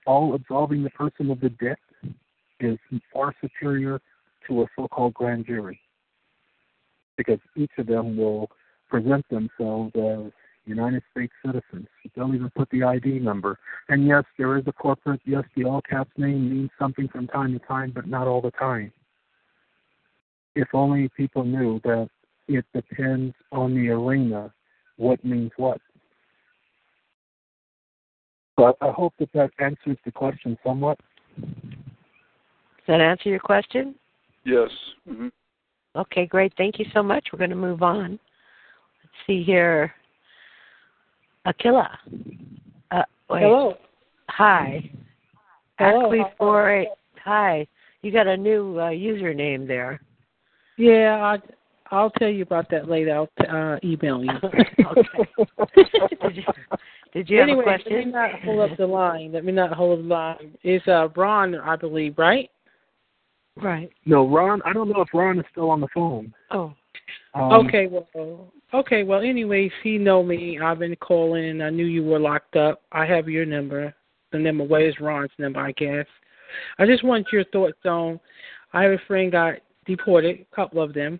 all 0.06 0.34
absolving 0.34 0.84
the 0.84 0.90
person 0.92 1.30
of 1.30 1.40
the 1.42 1.50
debt 1.50 1.80
is 2.60 2.78
far 3.11 3.36
superior 3.42 4.00
to 4.48 4.61
a 4.61 4.66
so-called 4.76 5.14
grand 5.14 5.45
jury 5.45 5.80
because 7.18 7.40
each 7.56 7.72
of 7.78 7.88
them 7.88 8.18
will 8.18 8.50
present 8.90 9.28
themselves 9.30 9.92
as 9.95 10.32
United 10.66 11.03
States 11.11 11.34
citizens. 11.45 11.88
They'll 12.16 12.34
even 12.34 12.50
put 12.56 12.70
the 12.70 12.84
ID 12.84 13.20
number. 13.20 13.60
And 13.90 14.08
yes, 14.08 14.24
there 14.38 14.58
is 14.58 14.64
a 14.68 14.72
corporate, 14.72 15.22
yes, 15.26 15.44
the 15.56 15.66
all 15.66 15.82
caps 15.82 16.11
name 16.18 16.50
means 16.50 16.70
something 16.80 17.08
from 17.08 17.28
time 17.28 17.53
to 17.53 17.60
time, 17.66 17.92
but 17.94 18.08
not 18.08 18.28
all 18.28 18.42
the 18.42 18.52
time. 18.52 18.92
If 20.56 20.68
only 20.74 21.10
people 21.16 21.44
knew 21.44 21.80
that 21.84 22.10
it 22.48 22.66
depends 22.74 23.34
on 23.52 23.74
the 23.74 23.90
arena 23.90 24.54
what 24.98 25.24
means 25.24 25.52
what. 25.58 25.80
So 28.58 28.66
I 28.82 28.88
I 28.88 28.92
hope 28.92 29.14
that 29.20 29.32
that 29.34 29.52
answers 29.60 29.98
the 30.06 30.12
question 30.12 30.58
somewhat. 30.64 31.00
Does 31.38 32.88
that 32.88 33.02
answer 33.02 33.30
your 33.30 33.40
question? 33.40 33.96
yes? 34.44 34.70
hmm 35.08 35.28
Okay, 35.96 36.26
great. 36.26 36.54
Thank 36.58 36.80
you 36.80 36.86
so 36.94 37.04
much. 37.04 37.28
We're 37.32 37.40
going 37.40 37.50
to 37.50 37.56
move 37.56 37.84
on. 37.84 38.12
Let's 38.12 39.28
see 39.28 39.44
here. 39.44 39.94
Aquila. 41.46 41.90
Uh. 42.92 43.04
Hello. 43.30 43.74
Hi. 44.30 44.90
Hello. 45.78 46.06
Ackley 46.06 46.22
four 46.38 46.72
eight. 46.72 46.88
Hi. 47.24 47.68
You 48.04 48.12
got 48.12 48.28
a 48.28 48.38
new 48.38 48.78
uh, 48.78 48.90
username 48.90 49.68
there. 49.68 50.00
Yeah, 50.77 51.19
I, 51.22 51.95
I'll 51.95 52.11
tell 52.11 52.30
you 52.30 52.43
about 52.43 52.69
that 52.72 52.90
later. 52.90 53.16
I'll 53.16 53.30
t- 53.40 53.48
uh, 53.48 53.77
email 53.83 54.24
you. 54.24 54.32
did 56.22 56.38
you, 56.38 56.43
did 57.14 57.30
you 57.30 57.41
anyway, 57.41 57.66
have 57.67 57.80
a 57.80 57.83
question? 57.83 57.93
let 57.93 58.06
me 58.06 58.11
not 58.11 58.32
hold 58.43 58.72
up 58.72 58.77
the 58.77 58.88
line. 58.88 59.32
Let 59.33 59.45
me 59.45 59.51
not 59.51 59.74
hold 59.74 60.00
up 60.00 60.03
the 60.03 60.14
line. 60.14 60.58
It's 60.64 60.88
uh, 60.88 61.09
Ron, 61.16 61.56
I 61.56 61.75
believe, 61.75 62.17
right? 62.17 62.50
Right. 63.58 63.91
No, 64.06 64.27
Ron, 64.27 64.61
I 64.66 64.74
don't 64.74 64.90
know 64.90 65.01
if 65.01 65.09
Ron 65.14 65.40
is 65.40 65.45
still 65.51 65.69
on 65.69 65.82
the 65.82 65.90
phone. 65.93 66.33
Oh. 66.51 66.74
Um, 67.33 67.66
okay, 67.66 67.88
well, 67.88 68.51
okay, 68.74 69.03
well, 69.03 69.22
anyways, 69.22 69.72
he 69.83 69.98
know 69.98 70.24
me. 70.24 70.59
I've 70.59 70.80
been 70.80 70.95
calling, 70.98 71.50
and 71.50 71.64
I 71.64 71.69
knew 71.69 71.85
you 71.85 72.03
were 72.03 72.19
locked 72.19 72.56
up. 72.56 72.82
I 72.91 73.06
have 73.06 73.30
your 73.30 73.45
number. 73.45 73.93
The 74.32 74.40
number, 74.40 74.64
what 74.64 74.82
is 74.82 75.00
Ron's 75.00 75.32
number, 75.38 75.59
I 75.59 75.72
guess. 75.74 76.06
I 76.77 76.85
just 76.85 77.03
want 77.03 77.27
your 77.32 77.45
thoughts 77.45 77.85
on. 77.85 78.19
I 78.74 78.83
have 78.83 78.91
a 78.91 79.01
friend 79.08 79.32
got 79.32 79.56
deported, 79.85 80.45
a 80.51 80.56
couple 80.56 80.82
of 80.82 80.93
them. 80.93 81.19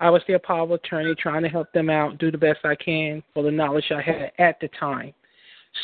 I 0.00 0.10
was 0.10 0.22
their 0.26 0.38
power 0.38 0.74
attorney, 0.74 1.14
trying 1.14 1.42
to 1.42 1.48
help 1.48 1.72
them 1.72 1.88
out, 1.88 2.18
do 2.18 2.30
the 2.30 2.38
best 2.38 2.60
I 2.64 2.74
can 2.74 3.22
for 3.32 3.42
the 3.42 3.50
knowledge 3.50 3.90
I 3.90 4.02
had 4.02 4.32
at 4.38 4.58
the 4.60 4.68
time. 4.78 5.14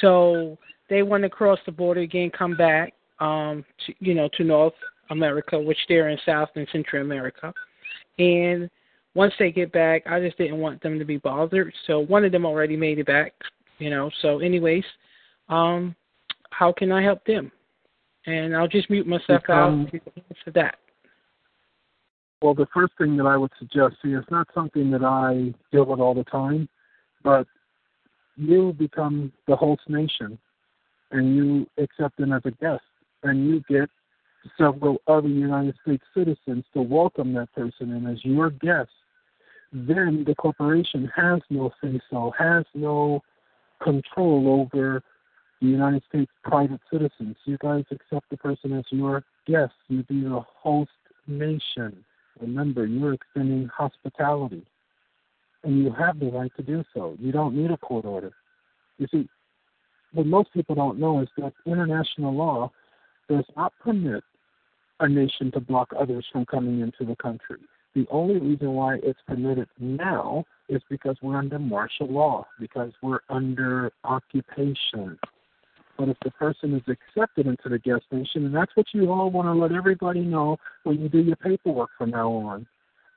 So 0.01 0.59
they 0.89 1.03
want 1.03 1.23
to 1.23 1.31
cross 1.31 1.59
the 1.65 1.73
border 1.73 2.01
again, 2.01 2.31
come 2.37 2.57
back, 2.57 2.95
um, 3.21 3.65
to, 3.87 3.95
you 4.01 4.15
know, 4.15 4.29
to 4.37 4.45
North 4.45 4.75
America, 5.11 5.59
which 5.59 5.79
they're 5.89 6.09
in 6.09 6.19
South 6.27 6.49
and 6.57 6.67
Central 6.73 7.03
America. 7.03 7.53
And 8.19 8.69
once 9.15 9.33
they 9.39 9.51
get 9.51 9.73
back, 9.73 10.03
I 10.07 10.21
just 10.21 10.39
didn't 10.39 10.59
want 10.59 10.83
them 10.83 10.99
to 10.99 11.05
be 11.05 11.19
bothered. 11.19 11.73
So 11.87 12.01
one 12.01 12.25
of 12.25 12.33
them 12.33 12.47
already 12.47 12.77
made 12.77 12.99
it 12.99 13.07
back, 13.07 13.33
you 13.79 13.91
know. 13.91 14.11
So, 14.23 14.39
anyways, 14.39 14.85
um, 15.49 15.95
how 16.51 16.73
can 16.73 16.93
I 16.93 17.03
help 17.03 17.25
them? 17.25 17.51
And 18.27 18.55
I'll 18.55 18.69
just 18.69 18.91
mute 18.91 19.07
myself 19.07 19.43
out 19.49 19.73
answer 19.93 20.51
that. 20.55 20.77
Well, 22.43 22.55
the 22.55 22.69
first 22.73 22.95
thing 22.97 23.17
that 23.19 23.27
I 23.27 23.37
would 23.37 23.53
suggest, 23.59 23.97
see, 24.03 24.13
it's 24.13 24.31
not 24.31 24.49
something 24.55 24.91
that 24.93 25.05
I 25.05 25.53
deal 25.71 25.85
with 25.85 26.01
all 26.01 26.15
the 26.15 26.25
time, 26.25 26.69
but 27.23 27.47
you 28.37 28.73
become 28.73 29.33
the 29.47 29.57
host 29.57 29.83
nation 29.89 30.39
and 31.11 31.37
you 31.37 31.67
accept 31.77 32.17
them 32.17 32.33
as 32.33 32.43
a 32.47 32.51
guest 32.53 32.83
and 33.23 33.47
you 33.47 33.63
get 33.69 33.91
several 34.57 35.03
other 35.07 35.29
United 35.29 35.75
States 35.83 36.03
citizens 36.15 36.65
to 36.73 36.81
welcome 36.81 37.35
that 37.35 37.53
person 37.53 37.93
in 37.93 38.07
as 38.07 38.25
your 38.25 38.51
guest, 38.51 38.91
then 39.73 40.25
the 40.27 40.35
corporation 40.35 41.11
has 41.15 41.41
no 41.51 41.71
say 41.83 42.01
so, 42.11 42.33
has 42.39 42.65
no 42.75 43.23
control 43.83 44.67
over 44.73 45.03
the 45.61 45.67
United 45.67 46.03
States 46.09 46.31
private 46.43 46.81
citizens. 46.91 47.37
You 47.45 47.59
guys 47.59 47.85
accept 47.91 48.31
the 48.31 48.37
person 48.37 48.73
as 48.73 48.85
your 48.91 49.25
guest. 49.47 49.75
You 49.89 50.03
be 50.05 50.23
the 50.23 50.43
host 50.63 50.91
nation. 51.27 52.03
Remember, 52.41 52.87
you're 52.87 53.15
extending 53.15 53.69
hospitality. 53.69 54.65
And 55.63 55.85
you 55.85 55.93
have 55.93 56.19
the 56.19 56.31
right 56.31 56.51
to 56.57 56.63
do 56.63 56.83
so. 56.95 57.17
You 57.21 57.33
don't 57.33 57.55
need 57.55 57.71
a 57.71 57.77
court 57.77 58.07
order. 58.07 58.33
You 58.99 59.07
see, 59.11 59.29
what 60.13 60.27
most 60.27 60.53
people 60.53 60.75
don't 60.75 60.99
know 60.99 61.21
is 61.21 61.29
that 61.37 61.53
international 61.67 62.35
law 62.35 62.73
does 63.29 63.45
not 63.57 63.73
permit 63.83 64.25
a 65.01 65.09
nation 65.09 65.51
to 65.53 65.61
block 65.61 65.93
others 65.99 66.27
from 66.33 66.47
coming 66.47 66.81
into 66.81 67.05
the 67.05 67.17
country. 67.17 67.59
The 67.95 68.07
only 68.11 68.39
reason 68.39 68.73
why 68.73 68.99
it's 69.03 69.19
permitted 69.27 69.69
now 69.79 70.45
is 70.69 70.81
because 70.89 71.17
we're 71.23 71.37
under 71.37 71.59
martial 71.59 72.07
law, 72.07 72.47
because 72.59 72.93
we're 73.03 73.21
under 73.29 73.93
occupation. 74.05 75.19
But 76.01 76.09
if 76.09 76.17
the 76.25 76.31
person 76.31 76.75
is 76.75 76.83
accepted 76.89 77.47
into 77.47 77.69
the 77.69 77.79
guest 77.79 78.05
nation, 78.11 78.47
and 78.47 78.55
that's 78.55 78.75
what 78.75 78.87
you 78.95 79.13
all 79.13 79.31
want 79.31 79.49
to 79.49 79.53
let 79.53 79.71
everybody 79.71 80.21
know 80.21 80.57
when 80.85 80.99
you 80.99 81.11
do 81.11 81.19
your 81.19 81.37
paperwork 81.37 81.91
from 81.99 82.13
now 82.13 82.33
on, 82.33 82.67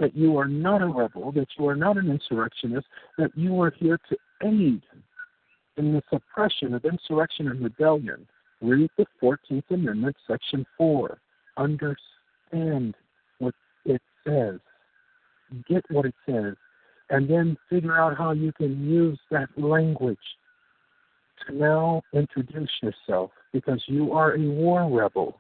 that 0.02 0.14
you 0.18 0.38
are 0.38 0.50
not 0.50 0.82
a 0.82 0.88
rebel, 0.88 1.32
that 1.32 1.48
you 1.58 1.66
are 1.70 1.78
not 1.78 1.96
an 1.96 2.12
insurrectionist, 2.12 2.86
that 3.18 3.32
you 3.38 3.62
are 3.62 3.72
here 3.80 3.98
to 4.10 4.18
aid 4.44 4.82
in 5.78 5.94
the 5.94 6.04
suppression 6.10 6.74
of 6.74 6.84
insurrection 6.84 7.48
and 7.48 7.64
rebellion. 7.64 8.28
Read 8.60 8.90
the 8.98 9.06
14th 9.22 9.64
Amendment, 9.70 10.18
Section 10.28 10.66
4. 10.78 11.18
Understand 11.56 12.96
what 13.40 13.56
it 13.86 14.02
says. 14.28 14.60
Get 15.70 15.86
what 15.90 16.06
it 16.06 16.16
says. 16.26 16.56
And 17.10 17.30
then 17.30 17.56
figure 17.70 17.98
out 17.98 18.18
how 18.18 18.32
you 18.32 18.52
can 18.52 18.86
use 18.86 19.20
that 19.32 19.48
language 19.56 20.18
now 21.52 22.02
introduce 22.14 22.70
yourself 22.82 23.32
because 23.52 23.82
you 23.88 24.12
are 24.14 24.36
a 24.36 24.40
war 24.40 24.90
rebel. 24.90 25.40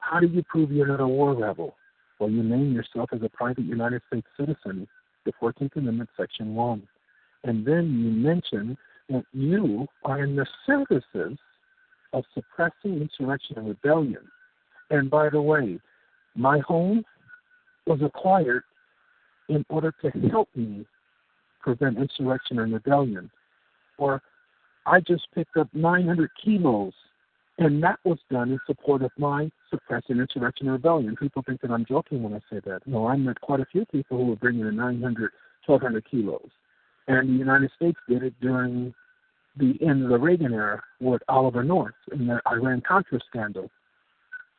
How 0.00 0.20
do 0.20 0.26
you 0.26 0.42
prove 0.42 0.70
you're 0.70 0.86
not 0.86 1.00
a 1.00 1.08
war 1.08 1.34
rebel? 1.34 1.74
Well, 2.18 2.30
you 2.30 2.42
name 2.42 2.72
yourself 2.72 3.10
as 3.12 3.22
a 3.22 3.28
private 3.28 3.64
United 3.64 4.02
States 4.08 4.26
citizen, 4.38 4.88
the 5.24 5.32
14th 5.40 5.76
Amendment, 5.76 6.10
Section 6.16 6.54
1. 6.54 6.82
And 7.44 7.66
then 7.66 7.84
you 7.98 8.10
mention 8.10 8.76
that 9.08 9.24
you 9.32 9.86
are 10.04 10.22
in 10.24 10.36
the 10.36 10.46
services 10.66 11.38
of 12.12 12.24
suppressing 12.34 13.00
insurrection 13.00 13.58
and 13.58 13.68
rebellion. 13.68 14.28
And 14.90 15.10
by 15.10 15.28
the 15.30 15.42
way, 15.42 15.78
my 16.34 16.58
home 16.60 17.04
was 17.86 18.00
acquired 18.02 18.62
in 19.48 19.64
order 19.68 19.94
to 20.02 20.10
help 20.28 20.48
me 20.54 20.86
prevent 21.60 21.98
insurrection 21.98 22.58
and 22.58 22.72
rebellion. 22.72 23.30
Or 23.98 24.22
I 24.88 25.00
just 25.00 25.26
picked 25.34 25.56
up 25.56 25.68
900 25.74 26.30
kilos, 26.42 26.94
and 27.58 27.82
that 27.82 27.98
was 28.04 28.18
done 28.30 28.52
in 28.52 28.58
support 28.66 29.02
of 29.02 29.10
my 29.18 29.50
suppressing 29.70 30.18
insurrection 30.18 30.66
and 30.66 30.72
rebellion. 30.72 31.14
People 31.14 31.42
think 31.42 31.60
that 31.60 31.70
I'm 31.70 31.84
joking 31.84 32.22
when 32.22 32.32
I 32.32 32.40
say 32.50 32.60
that. 32.64 32.80
No, 32.86 33.06
I 33.06 33.16
met 33.16 33.40
quite 33.40 33.60
a 33.60 33.66
few 33.66 33.84
people 33.86 34.16
who 34.16 34.24
were 34.24 34.36
bringing 34.36 34.66
in 34.66 34.76
900, 34.76 35.30
1,200 35.66 36.10
kilos. 36.10 36.48
And 37.06 37.28
the 37.28 37.34
United 37.34 37.70
States 37.76 37.98
did 38.08 38.22
it 38.22 38.34
during 38.40 38.94
the 39.58 39.74
end 39.82 40.04
of 40.04 40.08
the 40.08 40.18
Reagan 40.18 40.54
era 40.54 40.82
with 41.00 41.22
Oliver 41.28 41.64
North 41.64 41.94
in 42.12 42.26
the 42.26 42.40
Iran 42.46 42.82
Contra 42.86 43.18
scandal, 43.28 43.70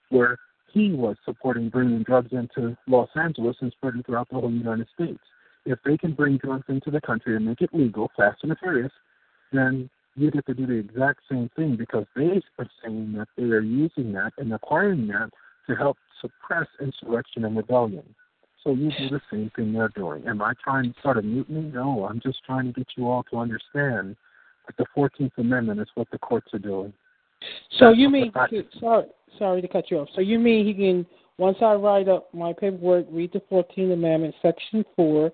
where 0.09 0.37
he 0.71 0.91
was 0.91 1.15
supporting 1.25 1.69
bringing 1.69 2.03
drugs 2.03 2.31
into 2.33 2.77
Los 2.87 3.09
Angeles 3.15 3.55
and 3.61 3.71
spreading 3.71 4.03
throughout 4.03 4.29
the 4.29 4.35
whole 4.35 4.51
United 4.51 4.87
States. 4.93 5.23
If 5.65 5.79
they 5.83 5.97
can 5.97 6.13
bring 6.13 6.37
drugs 6.37 6.65
into 6.67 6.91
the 6.91 7.01
country 7.01 7.35
and 7.35 7.45
make 7.45 7.61
it 7.61 7.69
legal, 7.73 8.11
fast 8.15 8.43
and 8.43 8.55
furious, 8.59 8.91
then 9.51 9.89
you 10.15 10.31
get 10.31 10.45
to 10.47 10.53
do 10.53 10.65
the 10.65 10.73
exact 10.73 11.21
same 11.29 11.49
thing 11.55 11.75
because 11.75 12.05
they 12.15 12.41
are 12.57 12.67
saying 12.83 13.13
that 13.17 13.27
they 13.37 13.43
are 13.43 13.61
using 13.61 14.11
that 14.13 14.31
and 14.37 14.53
acquiring 14.53 15.07
that 15.07 15.29
to 15.67 15.75
help 15.75 15.97
suppress 16.21 16.67
insurrection 16.81 17.45
and 17.45 17.55
rebellion. 17.55 18.03
So 18.63 18.71
you 18.71 18.91
do 18.97 19.09
the 19.09 19.21
same 19.31 19.51
thing 19.55 19.73
they're 19.73 19.89
doing. 19.89 20.27
Am 20.27 20.41
I 20.41 20.53
trying 20.61 20.91
to 20.93 20.99
start 20.99 21.17
a 21.17 21.21
mutiny? 21.21 21.71
No, 21.73 22.05
I'm 22.05 22.19
just 22.19 22.39
trying 22.45 22.65
to 22.65 22.73
get 22.73 22.87
you 22.97 23.07
all 23.07 23.23
to 23.31 23.37
understand 23.37 24.17
that 24.67 24.75
the 24.77 24.85
14th 24.95 25.31
Amendment 25.37 25.79
is 25.79 25.87
what 25.95 26.07
the 26.11 26.19
courts 26.19 26.47
are 26.53 26.59
doing. 26.59 26.91
So 27.77 27.91
you 27.91 28.09
mean 28.09 28.31
sorry 28.79 29.05
sorry 29.37 29.61
to 29.61 29.67
cut 29.67 29.89
you 29.89 29.99
off. 29.99 30.09
So 30.13 30.19
you 30.19 30.39
mean 30.39 30.65
he 30.65 30.73
can 30.73 31.05
once 31.37 31.57
I 31.61 31.73
write 31.75 32.09
up 32.09 32.33
my 32.33 32.51
paperwork, 32.51 33.05
read 33.09 33.31
the 33.31 33.41
Fourteenth 33.47 33.93
Amendment, 33.93 34.35
Section 34.41 34.83
Four, 34.95 35.31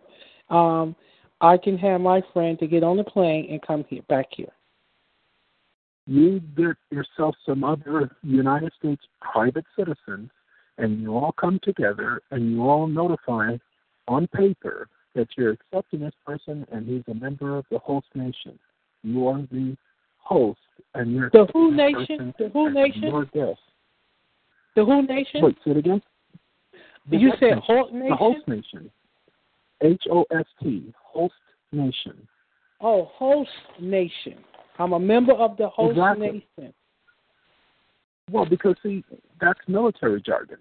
um, 0.52 0.96
I 1.42 1.58
can 1.58 1.78
have 1.80 2.00
my 2.00 2.22
friend 2.32 2.60
to 2.60 2.68
get 2.68 2.84
on 2.84 2.98
the 2.98 3.04
plane 3.04 3.48
and 3.50 3.62
come 3.62 3.86
here 3.90 4.04
back 4.08 4.28
here. 4.30 4.52
You 6.08 6.40
get 6.56 6.76
yourself 6.92 7.36
some 7.46 7.64
other 7.64 8.12
United 8.24 8.72
States 8.78 9.02
private 9.22 9.66
citizens, 9.78 10.30
and 10.78 11.02
you 11.02 11.16
all 11.16 11.32
come 11.32 11.60
together 11.64 12.22
and 12.32 12.52
you 12.52 12.62
all 12.62 12.88
notify 12.88 13.58
on 14.08 14.28
paper 14.28 14.88
that 15.16 15.28
you're 15.38 15.52
accepting 15.52 16.02
this 16.02 16.14
person 16.26 16.68
and 16.72 16.86
he's 16.88 17.04
a 17.08 17.14
member 17.14 17.58
of 17.58 17.66
the 17.72 17.80
host 17.80 18.08
nation. 18.14 18.60
You 19.04 19.28
are 19.28 19.42
the 19.52 19.76
host, 20.18 20.60
and 20.94 21.12
you're 21.12 21.30
The 21.30 21.48
who 21.54 21.76
nation? 21.76 22.34
The 22.38 22.50
who 22.50 22.72
nation? 22.72 23.04
Your 23.04 23.26
guest. 23.26 23.60
The 24.76 24.84
Who 24.84 25.04
Nation? 25.04 25.42
Wait, 25.42 25.56
say 25.64 25.72
it 25.72 25.78
again. 25.78 26.02
The 27.10 27.18
you 27.18 27.32
said. 27.40 27.60
Host 27.60 27.94
Nation? 27.94 28.10
The 28.10 28.16
host 28.16 28.48
nation. 28.48 28.92
H 29.82 30.04
O 30.12 30.26
S 30.32 30.46
T. 30.62 30.94
Host 31.02 31.34
nation. 31.72 32.28
Oh, 32.82 33.06
host 33.14 33.50
nation. 33.80 34.36
I'm 34.78 34.94
a 34.94 35.00
member 35.00 35.34
of 35.34 35.58
the 35.58 35.70
host 35.70 35.92
Exactly. 35.92 36.46
nation. 36.58 36.74
Well, 38.32 38.46
because 38.46 38.76
see, 38.84 39.04
that's 39.40 39.60
military 39.68 40.22
jargon. 40.22 40.58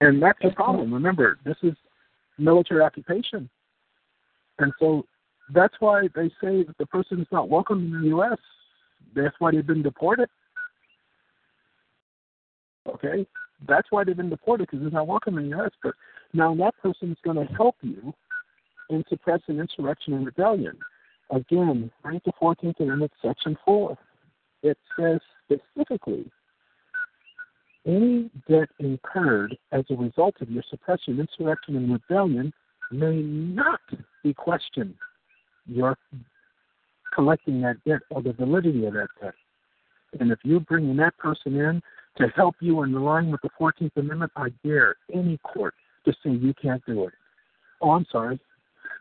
And 0.00 0.20
that's 0.20 0.38
the 0.42 0.50
problem. 0.50 0.92
Remember, 0.92 1.38
this 1.44 1.56
is 1.62 1.74
military 2.36 2.82
occupation. 2.82 3.48
And 4.58 4.72
so 4.80 5.06
that's 5.54 5.74
why 5.78 6.08
they 6.14 6.28
say 6.40 6.64
that 6.64 6.76
the 6.78 6.86
person 6.86 7.20
is 7.20 7.26
not 7.30 7.48
welcome 7.48 7.84
in 7.84 8.02
the 8.02 8.08
U.S. 8.08 8.38
That's 9.14 9.34
why 9.38 9.52
they've 9.52 9.66
been 9.66 9.82
deported. 9.82 10.28
Okay? 12.88 13.26
That's 13.68 13.86
why 13.90 14.02
they've 14.02 14.16
been 14.16 14.30
deported 14.30 14.68
because 14.68 14.80
they're 14.80 14.90
not 14.90 15.06
welcome 15.06 15.38
in 15.38 15.50
the 15.50 15.56
U.S. 15.56 15.70
But 15.82 15.94
now 16.32 16.54
that 16.56 16.74
person 16.82 17.12
is 17.12 17.18
going 17.24 17.36
to 17.36 17.52
help 17.54 17.76
you 17.82 18.12
in 18.90 19.04
suppressing 19.08 19.58
insurrection 19.58 20.14
and 20.14 20.26
rebellion. 20.26 20.76
Again, 21.32 21.90
read 22.04 22.20
the 22.26 22.32
14th 22.40 22.78
Amendment, 22.80 23.12
Section 23.24 23.56
4. 23.64 23.96
It 24.62 24.76
says 24.98 25.18
specifically 25.44 26.30
any 27.86 28.30
debt 28.48 28.68
incurred 28.78 29.56
as 29.72 29.84
a 29.90 29.94
result 29.94 30.36
of 30.40 30.50
your 30.50 30.62
suppression, 30.68 31.18
insurrection, 31.18 31.76
and 31.76 31.90
rebellion 31.90 32.52
may 32.90 33.22
not 33.22 33.80
be 34.22 34.34
questioned. 34.34 34.94
You're 35.66 35.96
collecting 37.14 37.62
that 37.62 37.82
debt 37.86 38.00
or 38.10 38.22
the 38.22 38.34
validity 38.34 38.84
of 38.84 38.92
that 38.94 39.08
debt. 39.20 39.34
And 40.20 40.30
if 40.30 40.38
you're 40.44 40.60
bringing 40.60 40.96
that 40.98 41.16
person 41.16 41.56
in 41.56 41.82
to 42.18 42.28
help 42.36 42.56
you 42.60 42.82
in 42.82 42.92
line 42.92 43.30
with 43.30 43.40
the 43.40 43.48
14th 43.58 43.96
Amendment, 43.96 44.32
I 44.36 44.48
dare 44.62 44.96
any 45.12 45.38
court 45.38 45.74
to 46.04 46.12
say 46.22 46.30
you 46.30 46.52
can't 46.60 46.84
do 46.84 47.06
it. 47.06 47.14
Oh, 47.80 47.92
I'm 47.92 48.06
sorry. 48.12 48.38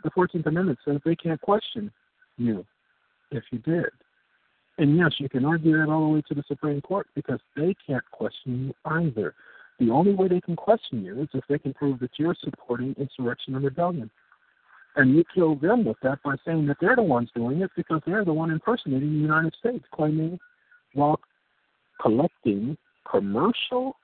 The 0.05 0.11
14th 0.11 0.45
Amendment 0.45 0.79
says 0.85 0.97
they 1.03 1.15
can't 1.15 1.41
question 1.41 1.91
you 2.37 2.65
if 3.31 3.43
you 3.51 3.59
did. 3.59 3.89
And 4.77 4.97
yes, 4.97 5.11
you 5.19 5.29
can 5.29 5.45
argue 5.45 5.77
that 5.77 5.89
all 5.89 6.07
the 6.07 6.13
way 6.15 6.21
to 6.27 6.33
the 6.33 6.43
Supreme 6.47 6.81
Court 6.81 7.07
because 7.15 7.39
they 7.55 7.75
can't 7.85 8.03
question 8.11 8.67
you 8.67 8.73
either. 8.85 9.33
The 9.79 9.89
only 9.89 10.13
way 10.13 10.27
they 10.27 10.41
can 10.41 10.55
question 10.55 11.03
you 11.03 11.21
is 11.21 11.29
if 11.33 11.43
they 11.49 11.59
can 11.59 11.73
prove 11.73 11.99
that 11.99 12.11
you're 12.17 12.35
supporting 12.43 12.95
insurrection 12.97 13.55
and 13.55 13.63
rebellion. 13.63 14.09
And 14.95 15.15
you 15.15 15.23
kill 15.33 15.55
them 15.55 15.85
with 15.85 15.97
that 16.03 16.21
by 16.23 16.35
saying 16.45 16.67
that 16.67 16.77
they're 16.81 16.95
the 16.95 17.01
ones 17.01 17.29
doing 17.35 17.61
it 17.61 17.71
because 17.75 18.01
they're 18.05 18.25
the 18.25 18.33
one 18.33 18.51
impersonating 18.51 19.09
the 19.09 19.19
United 19.19 19.55
States, 19.59 19.85
claiming 19.93 20.37
while 20.93 21.19
collecting 22.01 22.77
commercial 23.09 23.95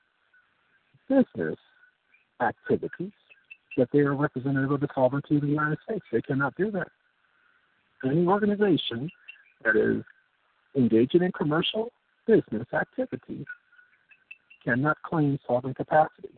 business 1.10 1.58
activities 2.42 3.12
that 3.78 3.90
they 3.92 4.00
are 4.00 4.16
representative 4.16 4.72
of 4.72 4.80
the 4.80 4.88
sovereignty 4.94 5.36
of 5.36 5.42
the 5.42 5.48
United 5.48 5.78
States. 5.84 6.06
They 6.12 6.22
cannot 6.22 6.56
do 6.56 6.72
that. 6.72 6.88
Any 8.03 8.27
organization 8.27 9.09
that 9.64 9.76
is 9.76 10.03
engaging 10.76 11.24
in 11.24 11.32
commercial 11.32 11.92
business 12.27 12.67
activity 12.74 13.45
cannot 14.64 14.98
claim 15.03 15.40
sovereign 15.48 15.74
capacity. 15.74 16.30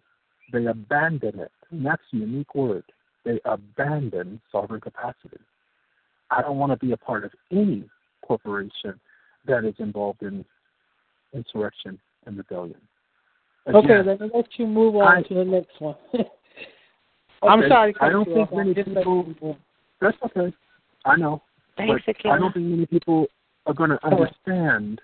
They 0.54 0.66
abandon 0.66 1.40
it. 1.40 1.52
And 1.72 1.86
that's 1.86 2.02
a 2.14 2.18
unique 2.18 2.56
word. 2.56 2.84
They 3.26 3.40
abandon 3.46 4.40
sovereign 4.52 4.82
capacity. 4.82 5.38
I 6.32 6.42
don't 6.42 6.58
want 6.58 6.72
to 6.72 6.86
be 6.86 6.94
a 6.94 6.98
part 6.98 7.26
of 7.26 7.32
any 7.52 7.84
corporation 8.26 9.00
that 9.48 9.66
is 9.66 9.74
involved 9.80 10.22
in 10.22 10.46
insurrection 11.34 12.00
and 12.26 12.38
rebellion. 12.38 12.78
Okay, 13.68 13.80
Again, 13.86 14.06
let 14.06 14.22
me 14.22 14.30
let 14.34 14.46
you 14.58 14.68
move 14.68 14.96
on 14.96 15.18
I- 15.18 15.22
to 15.24 15.34
the 15.34 15.46
next 15.46 15.80
one. 15.80 15.96
I'm 17.44 17.60
Okay, 17.60 17.70
sorry. 17.70 17.96
I 18.02 18.10
don't 18.10 18.26
think 18.26 18.52
many 18.54 18.74
people- 18.74 18.94
letting 18.94 19.36
you 19.42 19.48
know. 19.48 19.58
That's 20.02 20.18
okay. 20.26 20.54
I 21.06 21.16
know. 21.16 21.42
Thanks, 21.80 22.04
but 22.06 22.18
Akila. 22.18 22.32
I 22.32 22.40
don't 22.40 22.54
think 22.54 22.66
many 22.66 22.86
people 22.86 23.28
are 23.66 23.74
going 23.74 23.90
to 23.90 24.06
understand 24.06 25.02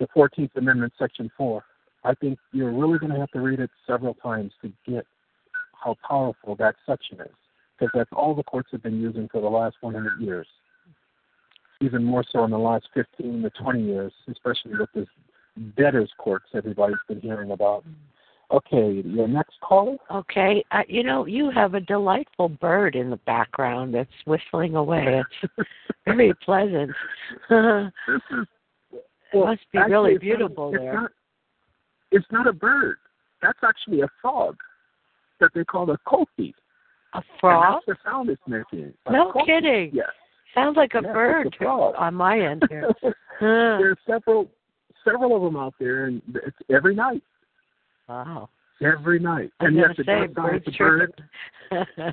the 0.00 0.06
14th 0.08 0.56
Amendment, 0.56 0.92
Section 0.98 1.30
4. 1.36 1.64
I 2.04 2.14
think 2.14 2.38
you're 2.52 2.72
really 2.72 2.98
going 2.98 3.12
to 3.12 3.18
have 3.18 3.30
to 3.30 3.40
read 3.40 3.60
it 3.60 3.70
several 3.86 4.14
times 4.14 4.52
to 4.62 4.72
get 4.86 5.06
how 5.72 5.96
powerful 6.06 6.56
that 6.56 6.74
section 6.86 7.20
is, 7.20 7.30
because 7.78 7.90
that's 7.94 8.10
all 8.12 8.34
the 8.34 8.42
courts 8.42 8.70
have 8.72 8.82
been 8.82 9.00
using 9.00 9.28
for 9.30 9.40
the 9.40 9.48
last 9.48 9.76
100 9.80 10.20
years. 10.20 10.46
Even 11.80 12.02
more 12.02 12.24
so 12.30 12.44
in 12.44 12.50
the 12.50 12.58
last 12.58 12.86
15 12.94 13.42
to 13.42 13.50
20 13.50 13.82
years, 13.82 14.12
especially 14.30 14.72
with 14.78 14.90
this 14.94 15.08
debtors' 15.76 16.10
courts 16.18 16.46
everybody's 16.54 16.96
been 17.08 17.20
hearing 17.20 17.50
about. 17.50 17.84
Okay, 18.50 19.02
your 19.04 19.26
next 19.28 19.54
caller. 19.62 19.96
Okay, 20.10 20.64
uh, 20.70 20.82
you 20.88 21.02
know 21.02 21.26
you 21.26 21.50
have 21.50 21.74
a 21.74 21.80
delightful 21.80 22.48
bird 22.48 22.94
in 22.94 23.10
the 23.10 23.16
background 23.18 23.94
that's 23.94 24.10
whistling 24.26 24.76
away. 24.76 25.22
It's 25.42 25.66
very 26.04 26.32
pleasant. 26.44 26.90
This 27.50 28.20
is 28.30 28.46
it 29.32 29.44
must 29.44 29.60
be 29.72 29.78
actually, 29.78 29.92
really 29.92 30.12
it's 30.14 30.22
not- 30.24 30.38
beautiful 30.38 30.74
it's 30.74 30.82
there. 30.82 30.94
Not, 30.94 31.10
it's 32.12 32.26
not 32.30 32.46
a 32.46 32.52
bird. 32.52 32.96
That's 33.42 33.58
actually 33.64 34.02
a 34.02 34.08
frog 34.22 34.56
that 35.40 35.50
they 35.54 35.64
call 35.64 35.90
a 35.90 35.98
coquí. 36.06 36.52
A 37.14 37.16
And 37.16 37.24
frog? 37.40 37.80
that's 37.86 37.98
the 38.04 38.08
sound 38.10 38.28
it's 38.30 38.40
making. 38.46 38.92
A 39.06 39.12
No 39.12 39.32
kidding. 39.46 39.90
Yes. 39.92 40.08
Sounds 40.54 40.76
like 40.76 40.94
a 40.94 41.00
Yes, 41.02 41.12
bird 41.12 41.56
a 41.60 41.64
on 41.66 42.14
my 42.14 42.38
end 42.38 42.62
here. 42.68 42.88
There's 43.40 43.98
several 44.06 44.48
several 45.04 45.34
of 45.36 45.42
them 45.42 45.60
out 45.60 45.74
there, 45.80 46.04
and 46.06 46.22
it's 46.46 46.56
every 46.72 46.94
night. 46.94 47.22
Wow. 48.08 48.48
Every 48.82 49.18
night. 49.18 49.50
I 49.60 49.64
was 49.64 49.68
and 49.68 49.76
yes, 49.76 49.86
gonna 49.86 49.92
it 49.92 50.06
say 50.06 50.26
does 50.26 50.34
sound 50.34 50.52
like 50.52 50.64
birds 50.64 50.66
a 50.66 50.78
bird. 50.78 52.12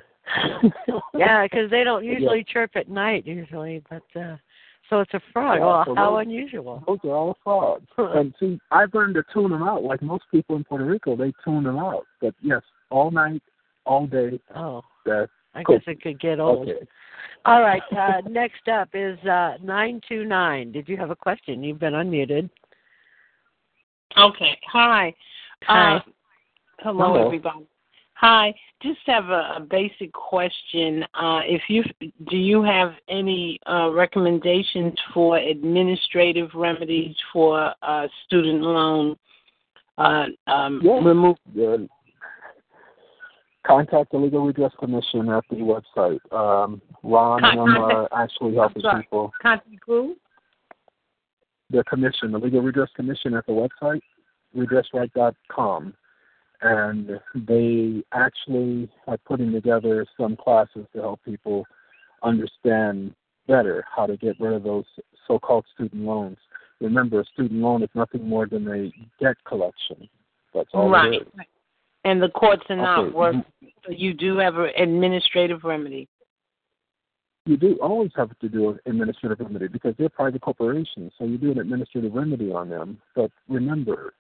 yeah, 1.18 1.44
because 1.44 1.70
they 1.70 1.84
don't 1.84 2.06
usually 2.06 2.46
chirp 2.48 2.72
at 2.76 2.90
night 2.90 3.26
usually, 3.26 3.84
but 3.90 4.04
uh 4.20 4.38
so 4.90 5.00
it's 5.00 5.14
a 5.14 5.22
frog. 5.32 5.60
Yeah, 5.60 5.66
well, 5.66 5.84
so 5.86 5.96
how 5.96 6.12
those- 6.12 6.26
unusual. 6.26 6.84
Those 6.86 7.00
are 7.06 7.16
all 7.16 7.38
frogs. 7.44 7.88
and 7.98 8.34
see, 8.40 8.60
I've 8.72 8.94
learned 8.94 9.16
to 9.16 9.24
tune 9.34 9.52
them 9.52 9.64
out. 9.64 9.84
Like 9.84 10.02
most 10.02 10.26
people 10.32 10.58
in 10.58 10.64
Puerto 10.66 10.86
Rico, 10.86 11.16
they 11.16 11.34
tune 11.46 11.64
them 11.64 11.78
out. 11.78 12.06
But 12.20 12.36
yes, 12.42 12.62
all 12.90 13.10
night, 13.10 13.42
all 13.86 14.06
day. 14.06 14.40
Oh, 14.54 14.82
That's 15.06 15.32
I 15.56 15.64
cool. 15.64 15.78
guess 15.78 15.86
it 15.88 16.02
could 16.02 16.20
get 16.20 16.40
old. 16.42 16.68
Okay. 16.70 16.86
All 17.46 17.62
right. 17.62 17.82
Uh, 17.92 18.22
next 18.30 18.68
up 18.68 18.90
is 18.94 19.18
uh, 19.20 19.56
929. 19.64 20.72
Did 20.74 20.90
you 20.90 20.98
have 20.98 21.10
a 21.10 21.16
question? 21.16 21.64
You've 21.64 21.80
been 21.80 21.94
unmuted. 21.94 22.50
Okay. 24.18 24.60
Hi. 24.72 25.14
Hi. 25.64 25.98
Uh, 25.98 26.00
hello, 26.80 27.14
Hello. 27.14 27.26
everybody. 27.26 27.68
Hi. 28.16 28.54
Just 28.82 29.00
have 29.06 29.30
a, 29.30 29.56
a 29.58 29.60
basic 29.60 30.12
question. 30.12 31.04
Uh, 31.14 31.42
if 31.46 31.62
you 31.70 31.84
do 32.30 32.38
you 32.38 32.64
have 32.64 32.94
any 33.10 33.60
uh, 33.68 33.90
recommendations 33.92 34.94
for 35.14 35.38
administrative 35.38 36.50
remedies 36.54 37.16
for 37.34 37.74
uh, 37.82 38.08
student 38.26 38.62
loan 38.62 39.18
uh, 39.98 40.26
um, 40.48 40.82
Yeah. 40.84 41.00
remove? 41.04 41.38
Yeah. 41.54 41.78
Contact 43.66 44.12
the 44.12 44.18
Legal 44.18 44.46
Redress 44.46 44.74
Commission 44.80 45.30
at 45.30 45.44
the 45.50 45.58
website. 45.58 46.20
Um, 46.34 46.82
Ron 47.04 47.44
and 47.46 47.60
them 47.60 47.78
are 47.78 48.10
actually 48.12 48.56
helping 48.56 48.82
people. 48.82 49.32
Contact 49.40 49.68
who? 49.86 50.16
The 51.70 51.84
commission, 51.84 52.32
the 52.32 52.40
Legal 52.40 52.62
Redress 52.62 52.90
Commission 52.96 53.36
at 53.36 53.46
the 53.46 53.54
website, 53.54 54.02
redressright.com. 54.56 55.94
And 56.64 57.20
they 57.34 58.04
actually 58.14 58.90
are 59.08 59.18
putting 59.18 59.52
together 59.52 60.06
some 60.20 60.36
classes 60.36 60.86
to 60.94 61.02
help 61.02 61.24
people 61.24 61.66
understand 62.24 63.16
better 63.48 63.84
how 63.94 64.06
to 64.06 64.16
get 64.16 64.40
rid 64.40 64.54
of 64.54 64.64
those 64.64 64.86
so 65.28 65.40
called 65.40 65.66
student 65.74 66.04
loans. 66.04 66.38
Remember, 66.80 67.22
a 67.22 67.26
student 67.26 67.62
loan 67.62 67.84
is 67.84 67.90
nothing 67.96 68.28
more 68.28 68.46
than 68.48 68.68
a 68.68 68.92
debt 69.24 69.38
collection. 69.46 70.08
That's 70.54 70.70
all 70.74 70.90
right. 70.90 71.14
it 71.14 71.22
is. 71.22 71.46
And 72.04 72.22
the 72.22 72.30
courts 72.30 72.64
are 72.70 72.76
not 72.76 73.00
Okay. 73.00 73.14
work. 73.14 73.36
You 73.90 74.14
do 74.14 74.38
have 74.38 74.58
an 74.58 74.72
administrative 74.76 75.64
remedy. 75.64 76.08
You 77.46 77.58
do 77.58 77.78
always 77.82 78.12
have 78.16 78.38
to 78.40 78.50
do 78.50 78.70
an 78.70 78.80
administrative 78.86 79.40
remedy 79.40 79.68
because 79.68 79.96
they're 79.98 80.10
private 80.10 80.42
corporations, 80.42 81.12
so 81.18 81.26
you 81.26 81.38
do 81.38 81.52
an 81.52 81.60
administrative 81.60 82.14
remedy 82.14 82.52
on 82.52 82.70
them. 82.70 83.00
But 83.16 83.32
remember, 83.48 84.14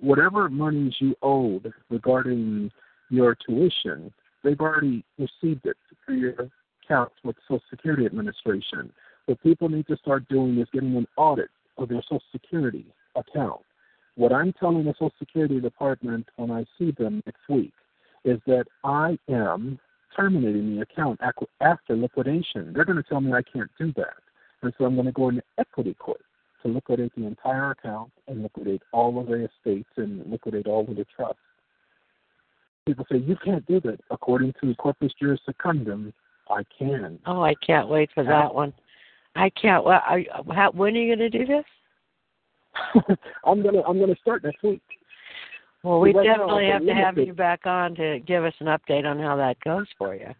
whatever 0.00 0.48
monies 0.48 0.94
you 1.00 1.14
owed 1.22 1.72
regarding 1.90 2.70
your 3.10 3.36
tuition, 3.46 4.12
they've 4.42 4.60
already 4.60 5.04
received 5.18 5.66
it 5.66 5.76
through 6.04 6.16
your 6.16 6.50
accounts 6.84 7.14
with 7.24 7.36
Social 7.48 7.62
Security 7.70 8.06
Administration. 8.06 8.92
What 9.26 9.42
people 9.42 9.68
need 9.68 9.86
to 9.86 9.96
start 9.96 10.28
doing 10.28 10.58
is 10.58 10.68
getting 10.72 10.96
an 10.96 11.06
audit 11.16 11.50
of 11.78 11.88
their 11.88 12.02
Social 12.02 12.22
Security 12.32 12.86
account. 13.16 13.60
What 14.16 14.32
I'm 14.32 14.52
telling 14.52 14.84
the 14.84 14.92
Social 14.92 15.12
Security 15.18 15.60
Department 15.60 16.28
when 16.36 16.50
I 16.50 16.64
see 16.78 16.92
them 16.92 17.22
next 17.26 17.48
week 17.48 17.72
is 18.24 18.38
that 18.46 18.66
I 18.84 19.18
am 19.28 19.78
terminating 20.16 20.76
the 20.76 20.82
account 20.82 21.20
after 21.60 21.96
liquidation. 21.96 22.72
They're 22.72 22.84
going 22.84 22.96
to 22.96 23.02
tell 23.02 23.20
me 23.20 23.32
I 23.32 23.42
can't 23.42 23.70
do 23.78 23.92
that. 23.96 24.14
And 24.62 24.72
so 24.78 24.84
I'm 24.84 24.94
going 24.94 25.06
to 25.06 25.12
go 25.12 25.28
into 25.28 25.42
equity 25.58 25.94
court 25.94 26.20
to 26.64 26.72
liquidate 26.72 27.12
the 27.16 27.26
entire 27.26 27.72
account 27.72 28.10
and 28.28 28.42
liquidate 28.42 28.82
all 28.92 29.18
of 29.20 29.26
the 29.26 29.44
estates 29.44 29.88
and 29.96 30.24
liquidate 30.30 30.66
all 30.66 30.80
of 30.80 30.96
the 30.96 31.06
trusts. 31.16 31.38
People 32.86 33.06
say, 33.10 33.18
you 33.18 33.36
can't 33.42 33.64
do 33.66 33.80
that. 33.80 33.98
According 34.10 34.54
to 34.62 34.74
corpus 34.74 35.12
juris 35.18 35.40
secundum, 35.46 36.12
I 36.50 36.62
can. 36.78 37.18
Oh, 37.26 37.42
I 37.42 37.54
can't 37.66 37.88
wait 37.88 38.10
for 38.14 38.24
that 38.24 38.54
one. 38.54 38.72
I 39.36 39.50
can't. 39.50 39.84
Well, 39.84 40.02
are, 40.06 40.20
how, 40.54 40.70
when 40.72 40.94
are 40.94 41.00
you 41.00 41.16
going 41.16 41.30
to 41.30 41.38
do 41.38 41.46
this? 41.46 41.64
I'm 43.44 43.62
gonna 43.62 43.82
I'm 43.82 44.00
gonna 44.00 44.16
start 44.20 44.42
next 44.42 44.60
week. 44.64 44.82
Well, 45.84 46.00
we 46.00 46.12
Right 46.12 46.26
definitely 46.26 46.66
I'm 46.66 46.72
have 46.72 46.86
to 46.86 46.94
have 46.94 47.18
you 47.18 47.32
back 47.32 47.66
on 47.66 47.94
to 47.94 48.18
give 48.26 48.44
us 48.44 48.54
an 48.58 48.66
update 48.66 49.04
on 49.04 49.20
how 49.20 49.36
that 49.36 49.60
goes 49.60 49.86
for 49.96 50.14
you. 50.14 50.34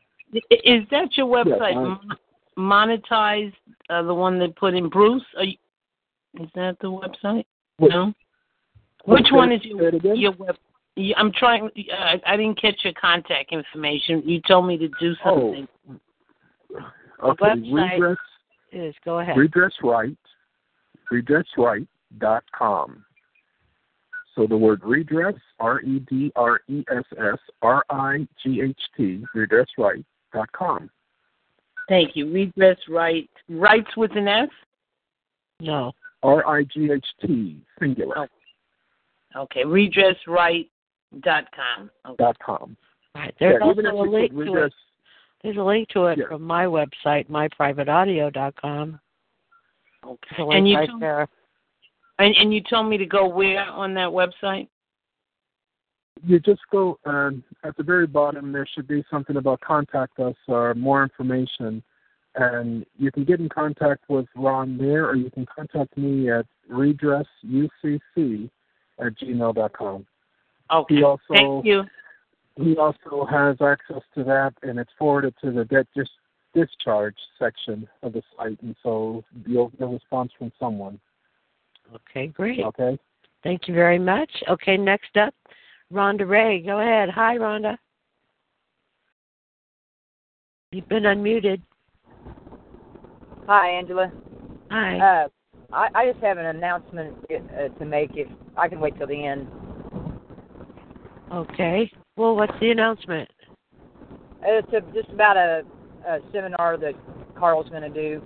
Is 0.51 0.83
that 0.91 1.17
your 1.17 1.27
website? 1.27 1.77
I- 1.77 1.85
Mon- 1.85 2.19
monetize 2.57 3.53
uh, 3.91 4.03
the 4.03 4.15
one 4.15 4.39
that 4.39 4.57
put 4.57 4.75
in 4.75 4.89
Bruce? 4.89 5.23
Are 5.36 5.44
you, 5.44 5.57
is 6.40 6.48
that 6.54 6.78
the 6.80 6.88
website? 6.90 7.44
What- 7.78 7.90
no. 7.90 8.14
what- 9.04 9.20
Which 9.22 9.32
one 9.32 9.52
is 9.52 9.64
your 9.64 9.88
it 9.88 9.94
again? 9.94 10.16
your 10.16 10.32
web? 10.32 10.56
I'm 11.16 11.32
trying. 11.32 11.70
I, 11.92 12.20
I 12.26 12.36
didn't 12.36 12.60
catch 12.60 12.84
your 12.84 12.92
contact 12.94 13.52
information. 13.52 14.22
You 14.24 14.40
told 14.46 14.66
me 14.66 14.78
to 14.78 14.88
do 15.00 15.14
Oh. 15.24 15.54
something. 15.54 15.68
Okay, 17.22 17.44
website- 17.44 17.72
redress 17.92 18.18
Is 18.72 18.94
go 19.04 19.18
ahead. 19.20 19.36
redress 19.36 19.72
right 19.82 20.16
redressright.com. 21.12 23.04
So 24.34 24.46
the 24.48 24.56
word 24.56 24.80
redress, 24.84 25.34
R 25.60 25.80
E 25.82 26.00
D 26.00 26.32
R 26.34 26.60
E 26.68 26.84
S 26.90 27.04
S 27.16 27.38
R 27.62 27.84
I 27.90 28.26
G 28.42 28.60
H 28.62 28.80
T, 28.96 29.24
redressright.com. 29.34 30.90
Thank 31.88 32.16
you. 32.16 32.32
Redress 32.32 32.78
right. 32.88 33.28
Rights 33.48 33.96
with 33.96 34.10
an 34.16 34.26
S. 34.26 34.48
No. 35.60 35.92
R 36.25 36.44
I 36.47 36.65
G 36.65 36.91
H 36.91 37.07
T, 37.20 37.59
singular, 37.78 38.28
Okay. 39.36 39.62
Redressright 39.65 40.69
dot 41.20 41.44
com. 41.55 41.91
Okay. 42.07 42.17
dot 42.25 42.39
com. 42.44 42.77
Right. 43.15 43.35
There's 43.39 43.59
Yeah, 43.61 43.67
also 43.67 43.83
a 43.83 44.11
link 44.11 44.33
put 44.35 44.44
to 44.47 44.55
it. 44.65 44.73
There's 45.43 45.57
a 45.59 45.62
link 45.62 45.89
to 45.91 46.07
it 46.07 46.19
Yeah. 46.19 46.28
from 46.28 46.43
my 46.43 46.65
website, 46.65 47.28
myprivateaudio.com. 47.28 49.01
There's 50.03 50.19
a 50.39 50.43
link 50.43 50.55
And 50.59 50.69
you 50.69 50.77
right 50.78 50.89
told- 50.89 51.03
there. 51.03 51.28
And 52.19 52.35
and 52.36 52.55
you 52.55 52.61
told 52.62 52.89
me 52.89 52.97
to 52.97 53.07
go 53.07 53.28
where 53.28 53.61
on 53.65 53.94
that 53.94 54.09
website? 54.09 54.69
you 56.23 56.39
just 56.41 56.62
go 56.70 56.99
um, 57.05 57.43
at 57.65 57.77
the 57.77 57.83
very 57.83 58.07
bottom. 58.07 58.51
There 58.53 58.67
should 58.67 58.86
be 58.86 59.05
something 59.11 59.36
about 59.36 59.61
contact 59.61 60.19
us 60.20 60.36
or 60.49 60.73
more 60.75 61.03
information, 61.03 61.83
and 62.36 62.84
you 62.98 63.10
can 63.12 63.24
get 63.24 63.40
in 63.40 63.48
contact 63.48 64.04
with 64.08 64.26
Ron 64.34 64.76
there, 64.76 65.06
or 65.06 65.14
you 65.14 65.30
can 65.30 65.46
contact 65.46 65.96
me 65.96 66.30
at 66.30 66.46
redressucc 66.70 68.50
at 68.98 69.18
gmail.com. 69.18 70.06
Okay. 70.72 70.94
He 70.94 71.02
also 71.02 71.20
Thank 71.30 71.64
you. 71.64 71.84
he 72.56 72.76
also 72.76 73.26
has 73.30 73.56
access 73.60 74.02
to 74.16 74.24
that, 74.24 74.54
and 74.62 74.78
it's 74.78 74.90
forwarded 74.98 75.34
to 75.42 75.52
the 75.52 75.64
debt 75.64 75.86
dis- 75.94 76.08
discharge 76.54 77.16
section 77.38 77.88
of 78.02 78.12
the 78.14 78.22
site, 78.36 78.60
and 78.62 78.74
so 78.82 79.22
you'll 79.46 79.68
get 79.68 79.82
a 79.82 79.86
response 79.86 80.32
from 80.38 80.50
someone. 80.58 80.98
Okay, 81.94 82.28
great. 82.28 82.60
Okay. 82.60 82.98
Thank 83.42 83.68
you 83.68 83.74
very 83.74 83.98
much. 83.98 84.30
Okay, 84.48 84.76
next 84.76 85.16
up, 85.16 85.34
Rhonda 85.92 86.28
Ray. 86.28 86.62
Go 86.62 86.80
ahead. 86.80 87.10
Hi, 87.10 87.36
Rhonda. 87.36 87.76
You've 90.72 90.88
been 90.88 91.04
unmuted. 91.04 91.60
Hi, 93.47 93.70
Angela. 93.70 94.10
Hi. 94.70 94.98
Uh, 94.98 95.28
I, 95.73 95.89
I 95.94 96.10
just 96.10 96.23
have 96.24 96.39
an 96.39 96.47
announcement 96.47 97.14
uh, 97.31 97.68
to 97.78 97.84
make. 97.84 98.10
If 98.14 98.28
I 98.56 98.68
can 98.68 98.81
wait 98.81 98.97
till 98.97 99.06
the 99.06 99.26
end. 99.26 99.48
Okay. 101.32 101.90
Well, 102.16 102.36
what's 102.36 102.58
the 102.60 102.70
announcement? 102.70 103.28
It's 104.42 104.68
a, 104.73 104.81
just 104.92 105.10
about 105.10 105.36
a, 105.36 105.62
a 106.06 106.18
seminar 106.32 106.76
that 106.78 106.94
Karl's 107.36 107.68
going 107.68 107.82
to 107.82 107.89
do. 107.89 108.23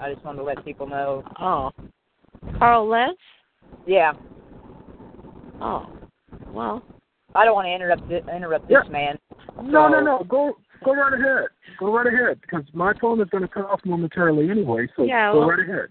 I 0.00 0.12
just 0.12 0.24
wanted 0.24 0.38
to 0.38 0.44
let 0.44 0.64
people 0.64 0.86
know. 0.86 1.24
Oh, 1.40 1.70
Karl 2.58 2.88
Lentz. 2.88 3.18
Yeah. 3.86 4.12
Oh, 5.60 5.86
well. 6.52 6.82
I 7.34 7.44
don't 7.44 7.54
want 7.54 7.66
to 7.66 7.74
interrupt 7.74 8.08
thi- 8.08 8.34
interrupt 8.34 8.68
this 8.68 8.78
man. 8.90 9.18
No, 9.62 9.88
no, 9.88 10.00
no. 10.00 10.24
Go 10.28 10.56
go 10.84 10.94
right 10.94 11.12
ahead. 11.12 11.48
Go 11.78 11.94
right 11.94 12.06
ahead, 12.06 12.40
because 12.40 12.64
my 12.72 12.92
phone 13.00 13.20
is 13.20 13.28
going 13.30 13.42
to 13.42 13.48
cut 13.48 13.64
off 13.64 13.80
momentarily 13.84 14.50
anyway. 14.50 14.88
So 14.96 15.04
Yeah, 15.04 15.32
go 15.32 15.40
well- 15.40 15.50
right 15.50 15.60
ahead. 15.60 15.88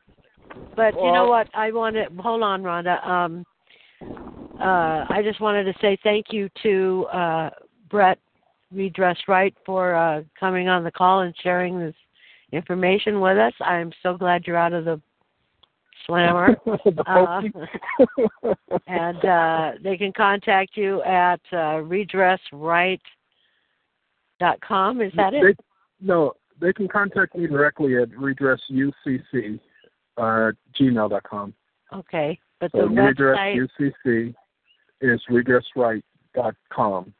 But 0.75 0.95
you 0.95 1.11
know 1.11 1.27
what? 1.27 1.47
I 1.53 1.71
want 1.71 1.95
to 1.95 2.05
hold 2.21 2.41
on, 2.41 2.63
Rhonda. 2.63 3.05
Um, 3.05 3.45
uh, 4.59 5.05
I 5.09 5.21
just 5.23 5.39
wanted 5.39 5.65
to 5.65 5.73
say 5.81 5.97
thank 6.03 6.27
you 6.31 6.49
to 6.63 7.05
uh, 7.13 7.49
Brett 7.89 8.17
Redress 8.73 9.17
Right 9.27 9.53
for 9.65 9.93
uh, 9.93 10.23
coming 10.39 10.67
on 10.67 10.83
the 10.83 10.91
call 10.91 11.21
and 11.21 11.35
sharing 11.43 11.79
this 11.79 11.93
information 12.51 13.19
with 13.21 13.37
us. 13.37 13.53
I'm 13.59 13.91
so 14.01 14.17
glad 14.17 14.47
you're 14.47 14.57
out 14.57 14.73
of 14.73 14.85
the 14.85 14.99
slammer. 16.05 16.55
The 16.65 17.03
Uh, 17.07 17.41
and 18.87 19.25
uh, 19.25 19.71
they 19.83 19.97
can 19.97 20.13
contact 20.13 20.75
you 20.75 21.03
at 21.03 21.41
uh, 21.51 21.81
redressright.com. 24.41 25.01
Is 25.01 25.11
that 25.15 25.31
They, 25.31 25.49
it? 25.49 25.59
no, 26.01 26.33
they 26.59 26.73
can 26.73 26.87
contact 26.87 27.35
me 27.35 27.47
directly 27.47 27.97
at 27.97 28.09
redressucc 28.11 29.59
uh, 30.17 30.51
gmail.com. 30.79 31.53
Okay, 31.93 32.39
but 32.59 32.71
So 32.71 32.81
the 32.81 32.87
redress 32.87 33.37
website. 33.37 33.93
UCC 34.05 34.35
is 35.01 35.21
redressright.com. 35.29 37.13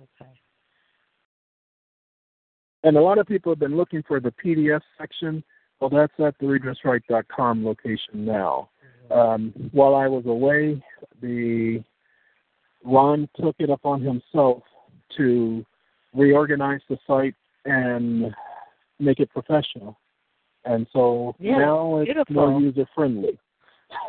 Okay. 0.00 0.30
And 2.84 2.96
a 2.96 3.00
lot 3.00 3.18
of 3.18 3.26
people 3.26 3.52
have 3.52 3.58
been 3.58 3.76
looking 3.76 4.02
for 4.06 4.20
the 4.20 4.32
PDF 4.44 4.80
section. 4.98 5.44
Well, 5.80 5.90
that's 5.90 6.12
at 6.18 6.34
the 6.38 6.46
redressright.com 6.46 7.64
location 7.64 8.24
now. 8.24 8.70
Um, 9.10 9.52
while 9.72 9.94
I 9.94 10.06
was 10.06 10.24
away, 10.26 10.82
the 11.20 11.82
Ron 12.84 13.28
took 13.40 13.56
it 13.58 13.68
upon 13.68 14.00
himself 14.00 14.62
to 15.16 15.64
reorganize 16.14 16.80
the 16.88 16.98
site 17.06 17.34
and 17.64 18.34
make 18.98 19.20
it 19.20 19.30
professional. 19.30 19.98
And 20.64 20.86
so 20.92 21.34
Yeah, 21.38 21.58
now 21.58 21.98
it's 21.98 22.06
beautiful. 22.06 22.34
more 22.34 22.60
user 22.60 22.86
friendly. 22.94 23.38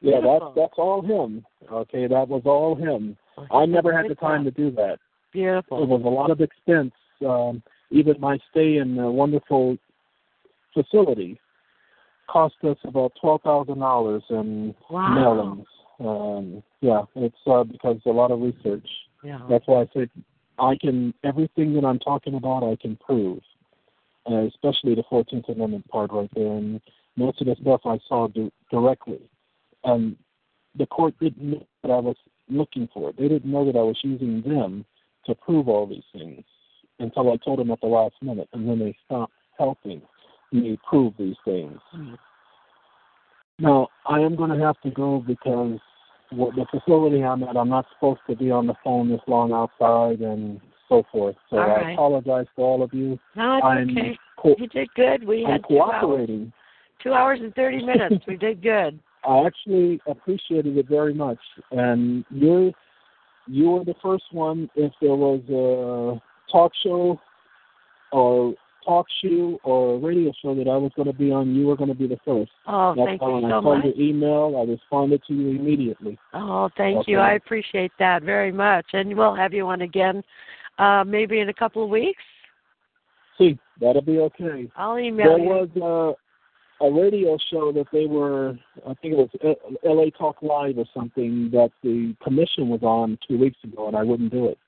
yeah, 0.00 0.20
that's 0.22 0.44
that's 0.54 0.74
all 0.76 1.02
him. 1.02 1.44
Okay, 1.70 2.06
that 2.06 2.28
was 2.28 2.42
all 2.44 2.74
him. 2.76 3.16
I 3.50 3.66
never 3.66 3.96
had 3.96 4.08
the 4.08 4.14
time 4.14 4.44
to 4.44 4.50
do 4.50 4.70
that. 4.72 4.98
Beautiful. 5.32 5.82
It 5.82 5.88
was 5.88 6.02
a 6.04 6.08
lot 6.08 6.30
of 6.30 6.40
expense. 6.40 6.92
Um, 7.26 7.62
even 7.90 8.20
my 8.20 8.38
stay 8.50 8.76
in 8.76 8.96
the 8.96 9.10
wonderful 9.10 9.76
facility 10.74 11.40
cost 12.28 12.54
us 12.62 12.76
about 12.84 13.12
twelve 13.20 13.42
thousand 13.42 13.78
dollars 13.80 14.22
in 14.30 14.74
Wow. 14.90 15.08
mailings. 15.18 15.66
Um, 16.06 16.62
yeah, 16.80 17.02
it's 17.16 17.36
uh, 17.46 17.64
because 17.64 18.00
a 18.06 18.10
lot 18.10 18.30
of 18.30 18.40
research. 18.40 18.86
Yeah. 19.24 19.40
That's 19.50 19.66
why 19.66 19.82
I 19.82 19.88
said 19.92 20.08
I 20.60 20.76
can 20.76 21.14
everything 21.24 21.74
that 21.74 21.84
I'm 21.84 21.98
talking 21.98 22.34
about 22.34 22.62
I 22.62 22.76
can 22.80 22.96
prove, 22.96 23.40
uh, 24.30 24.44
especially 24.46 24.94
the 24.94 25.04
Fourteenth 25.08 25.48
Amendment 25.48 25.88
part 25.88 26.12
right 26.12 26.30
there. 26.34 26.52
And 26.52 26.80
most 27.16 27.40
of 27.40 27.46
the 27.46 27.56
stuff 27.60 27.80
I 27.84 27.98
saw 28.08 28.28
di- 28.28 28.52
directly, 28.70 29.20
and 29.84 30.16
the 30.76 30.86
court 30.86 31.14
didn't 31.20 31.50
know 31.50 31.66
that 31.82 31.90
I 31.90 31.98
was 31.98 32.16
looking 32.48 32.88
for. 32.92 33.10
it. 33.10 33.16
They 33.16 33.28
didn't 33.28 33.50
know 33.50 33.64
that 33.64 33.76
I 33.76 33.82
was 33.82 33.98
using 34.02 34.42
them 34.42 34.84
to 35.26 35.34
prove 35.34 35.68
all 35.68 35.86
these 35.86 36.04
things 36.12 36.44
until 36.98 37.32
I 37.32 37.36
told 37.36 37.58
them 37.58 37.70
at 37.70 37.80
the 37.80 37.86
last 37.86 38.14
minute, 38.22 38.48
and 38.52 38.68
then 38.68 38.78
they 38.78 38.96
stopped 39.06 39.32
helping 39.58 40.02
me 40.52 40.78
prove 40.88 41.14
these 41.18 41.36
things. 41.44 41.78
Now, 43.58 43.88
I 44.06 44.20
am 44.20 44.36
going 44.36 44.50
to 44.50 44.64
have 44.64 44.80
to 44.82 44.90
go 44.90 45.22
because 45.26 45.78
the 46.30 46.66
facility 46.70 47.22
I'm 47.24 47.42
at, 47.42 47.56
I'm 47.56 47.68
not 47.68 47.86
supposed 47.94 48.20
to 48.28 48.36
be 48.36 48.50
on 48.50 48.66
the 48.66 48.74
phone 48.84 49.08
this 49.08 49.20
long 49.26 49.52
outside 49.52 50.20
and 50.20 50.60
so 50.88 51.04
forth. 51.10 51.36
So 51.50 51.58
I 51.58 51.92
apologize 51.92 52.46
to 52.56 52.62
all 52.62 52.82
of 52.82 52.92
you. 52.92 53.18
No, 53.36 53.56
it's 53.56 53.64
I'm 53.64 53.90
okay. 53.90 54.18
co- 54.38 54.54
You 54.58 54.66
did 54.68 54.88
good. 54.94 55.26
We 55.26 55.44
I'm 55.44 55.52
had 55.52 55.64
two 55.68 55.80
hours, 55.80 55.90
cooperating. 56.00 56.52
two 57.02 57.12
hours 57.12 57.40
and 57.42 57.54
thirty 57.54 57.84
minutes. 57.84 58.24
we 58.28 58.36
did 58.36 58.62
good. 58.62 58.98
I 59.24 59.44
actually 59.46 60.00
appreciated 60.06 60.76
it 60.76 60.88
very 60.88 61.14
much. 61.14 61.38
And 61.70 62.24
you're 62.30 62.72
you 63.46 63.70
were 63.70 63.84
the 63.84 63.94
first 64.02 64.24
one. 64.32 64.70
If 64.74 64.92
there 65.00 65.14
was 65.14 65.40
a 65.50 66.52
talk 66.52 66.72
show 66.82 67.20
or 68.12 68.54
talk 68.90 69.06
show 69.22 69.58
or 69.62 69.94
a 69.94 69.98
radio 69.98 70.32
show 70.42 70.52
that 70.56 70.66
I 70.66 70.76
was 70.76 70.90
going 70.96 71.06
to 71.06 71.16
be 71.16 71.30
on, 71.30 71.54
you 71.54 71.66
were 71.66 71.76
going 71.76 71.90
to 71.90 71.94
be 71.94 72.08
the 72.08 72.18
first. 72.24 72.50
Oh, 72.66 72.94
That's 72.96 73.06
thank 73.06 73.22
you 73.22 73.28
so 73.28 73.46
I 73.46 73.50
saw 73.50 73.60
much. 73.60 73.84
your 73.84 73.94
email, 73.94 74.56
I 74.58 74.68
responded 74.68 75.22
to 75.28 75.34
you 75.34 75.50
immediately. 75.50 76.18
Oh, 76.34 76.68
thank 76.76 77.06
you. 77.06 77.18
I 77.18 77.34
appreciate 77.34 77.92
that 78.00 78.24
very 78.24 78.50
much. 78.50 78.86
And 78.92 79.16
we'll 79.16 79.36
have 79.36 79.52
you 79.52 79.68
on 79.68 79.82
again, 79.82 80.24
uh, 80.78 81.04
maybe 81.06 81.38
in 81.38 81.50
a 81.50 81.54
couple 81.54 81.84
of 81.84 81.90
weeks. 81.90 82.22
See, 83.38 83.58
that'll 83.80 84.02
be 84.02 84.18
okay. 84.18 84.68
I'll 84.76 84.98
email 84.98 85.36
there 85.36 85.38
you. 85.38 85.44
was 85.44 86.16
uh, 86.80 86.84
a 86.84 86.92
radio 86.92 87.38
show 87.52 87.70
that 87.72 87.86
they 87.92 88.06
were, 88.06 88.58
I 88.88 88.94
think 88.94 89.14
it 89.14 89.18
was 89.18 89.28
L- 89.44 89.94
LA 89.94 90.10
Talk 90.18 90.42
Live 90.42 90.78
or 90.78 90.86
something 90.92 91.48
that 91.52 91.70
the 91.84 92.16
commission 92.24 92.68
was 92.68 92.82
on 92.82 93.18
two 93.26 93.38
weeks 93.38 93.58
ago, 93.62 93.86
and 93.86 93.96
I 93.96 94.02
wouldn't 94.02 94.32
do 94.32 94.46
it. 94.46 94.58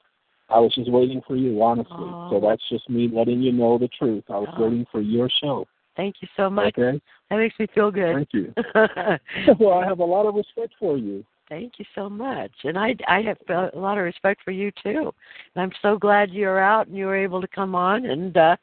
I 0.53 0.59
was 0.59 0.75
just 0.75 0.91
waiting 0.91 1.23
for 1.27 1.37
you, 1.37 1.63
honestly. 1.63 1.95
Oh. 1.99 2.29
So 2.31 2.41
that's 2.41 2.63
just 2.69 2.89
me 2.91 3.09
letting 3.13 3.41
you 3.41 3.53
know 3.53 3.79
the 3.79 3.89
truth. 3.89 4.25
I 4.29 4.39
was 4.39 4.49
Oh. 4.57 4.65
waiting 4.65 4.87
for 4.91 5.01
your 5.01 5.29
show. 5.29 5.67
Thank 5.97 6.17
you 6.21 6.29
so 6.37 6.49
much. 6.49 6.77
Okay. 6.79 7.01
That 7.31 7.37
makes 7.37 7.59
me 7.59 7.67
feel 7.75 7.91
good. 7.91 8.15
Thank 8.15 8.33
you. 8.33 8.55
well, 9.59 9.79
I 9.79 9.87
have 9.87 10.01
a 10.01 10.05
lot 10.05 10.27
of 10.27 10.35
respect 10.35 10.75
for 10.79 10.97
you. 10.97 11.25
Thank 11.49 11.79
you 11.79 11.85
so 11.95 12.09
much, 12.09 12.53
and 12.65 12.79
I 12.79 12.97
I 13.07 13.21
have 13.21 13.37
a 13.75 13.79
lot 13.79 13.99
of 13.99 14.05
respect 14.05 14.41
for 14.43 14.53
you 14.53 14.71
too. 14.83 15.13
And 15.55 15.63
I'm 15.63 15.73
so 15.83 15.99
glad 15.99 16.31
you're 16.31 16.59
out 16.59 16.87
and 16.87 16.97
you 16.97 17.05
were 17.05 17.17
able 17.17 17.43
to 17.43 17.49
come 17.49 17.75
on, 17.75 18.07
and 18.07 18.35
uh, 18.35 18.57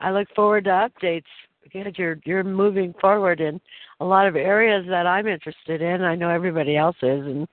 I 0.00 0.12
look 0.12 0.28
forward 0.36 0.64
to 0.64 0.70
updates 0.70 1.24
because 1.64 1.92
you're 1.96 2.18
you're 2.24 2.44
moving 2.44 2.94
forward 3.00 3.40
in 3.40 3.60
a 3.98 4.04
lot 4.04 4.28
of 4.28 4.36
areas 4.36 4.86
that 4.88 5.08
I'm 5.08 5.26
interested 5.26 5.82
in. 5.82 6.02
I 6.02 6.14
know 6.14 6.30
everybody 6.30 6.76
else 6.76 6.96
is, 7.02 7.26
and 7.26 7.48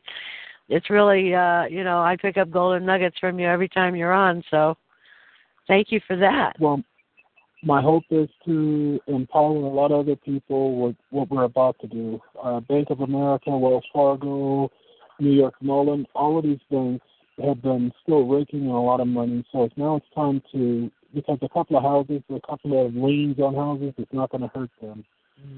it's 0.69 0.90
really 0.90 1.33
uh, 1.33 1.66
you 1.66 1.83
know 1.83 2.00
I 2.00 2.16
pick 2.16 2.38
up 2.38 2.51
golden 2.51 2.85
nuggets 2.85 3.17
from 3.19 3.40
you 3.40 3.48
every 3.48 3.69
time 3.69 3.95
you're 3.95 4.14
on. 4.14 4.43
So 4.50 4.75
thank 5.67 5.92
you 5.92 6.00
for 6.08 6.16
that. 6.17 6.53
Well, 6.59 6.83
my 7.64 7.82
hope 7.82 8.03
is 8.09 8.30
to 8.45 9.00
empower 9.08 9.56
a 9.56 9.69
lot 9.69 9.92
of 9.92 10.01
other 10.01 10.16
people 10.16 10.80
with 10.82 10.95
what 11.11 11.30
we're 11.30 11.43
about 11.43 11.77
to 11.80 11.88
do. 11.88 12.19
Uh, 12.42 12.59
Bank 12.61 12.90
of 12.90 13.00
America, 13.00 13.50
Wells 13.51 13.85
Fargo, 13.93 14.69
New 15.19 15.32
York 15.32 15.56
Mellon, 15.61 16.06
all 16.14 16.38
of 16.38 16.43
these 16.43 16.59
banks 16.69 17.06
have 17.43 17.61
been 17.61 17.92
still 18.03 18.27
raking 18.27 18.66
in 18.66 18.67
a 18.67 18.83
lot 18.83 19.00
of 19.00 19.08
money. 19.08 19.43
So 19.51 19.64
it's 19.64 19.77
now 19.77 19.95
it's 19.95 20.06
time 20.14 20.42
to 20.51 20.92
because 21.14 21.38
a 21.42 21.50
couple 21.50 21.77
of 21.77 21.83
houses, 21.83 22.22
a 22.30 22.40
couple 22.48 22.85
of 22.85 22.95
liens 22.95 23.40
on 23.40 23.56
houses, 23.56 23.93
it's 23.98 24.14
not 24.14 24.32
going 24.32 24.42
to 24.42 24.48
hurt 24.48 24.72
them. 24.82 25.06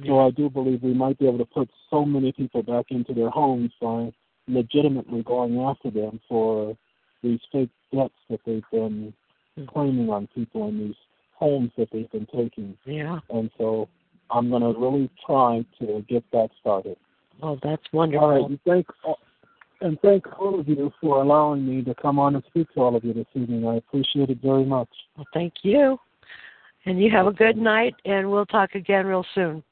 So 0.08 0.20
I 0.20 0.32
do 0.32 0.50
believe 0.50 0.82
we 0.82 0.94
might 0.94 1.20
be 1.20 1.28
able 1.28 1.38
to 1.38 1.46
put 1.46 1.70
so 1.90 2.06
many 2.06 2.32
people 2.32 2.64
back 2.64 2.86
into 2.90 3.14
their 3.14 3.30
homes 3.30 3.72
by 3.80 4.12
legitimately 4.48 5.24
going 5.24 5.60
after 5.60 5.90
them 5.90 6.20
for 6.28 6.78
these 7.24 7.40
fake 7.52 7.70
debts 7.94 8.14
that 8.30 8.40
they've 8.46 8.64
been 8.72 9.14
hmm. 9.58 9.66
claiming 9.66 10.10
on 10.10 10.28
people 10.36 10.68
in 10.70 10.80
these 10.80 10.96
homes 11.34 11.72
that 11.78 11.90
they've 11.92 12.12
been 12.12 12.28
taking. 12.28 12.78
Yeah. 12.86 13.20
And 13.30 13.50
so 13.58 13.90
I'm 14.30 14.50
going 14.50 14.62
to 14.62 14.80
really 14.80 15.10
try 15.26 15.66
to 15.80 16.06
get 16.08 16.24
that 16.32 16.50
started. 16.60 16.98
Oh, 17.42 17.60
that's 17.62 17.84
wonderful. 17.92 18.28
All 18.28 18.42
right, 18.42 18.50
and 18.50 18.60
thank 18.66 18.88
and 19.82 20.00
thank 20.02 20.26
all 20.40 20.60
of 20.60 20.68
you 20.70 20.92
for 21.02 21.22
allowing 21.22 21.68
me 21.68 21.84
to 21.84 21.94
come 21.96 22.18
on 22.18 22.36
and 22.36 22.44
speak 22.48 22.74
to 22.74 22.80
all 22.82 22.96
of 22.96 23.04
you 23.04 23.14
this 23.14 23.26
evening. 23.34 23.68
I 23.68 23.76
appreciate 23.76 24.30
it 24.30 24.40
very 24.42 24.64
much. 24.64 24.88
Well, 25.18 25.28
thank 25.34 25.54
you. 25.64 26.00
And 26.86 27.02
you 27.02 27.12
have 27.12 27.28
a 27.28 27.34
good 27.34 27.58
night, 27.58 27.94
and 28.06 28.32
we'll 28.32 28.46
talk 28.46 28.76
again 28.76 29.06
real 29.06 29.26
soon. 29.36 29.64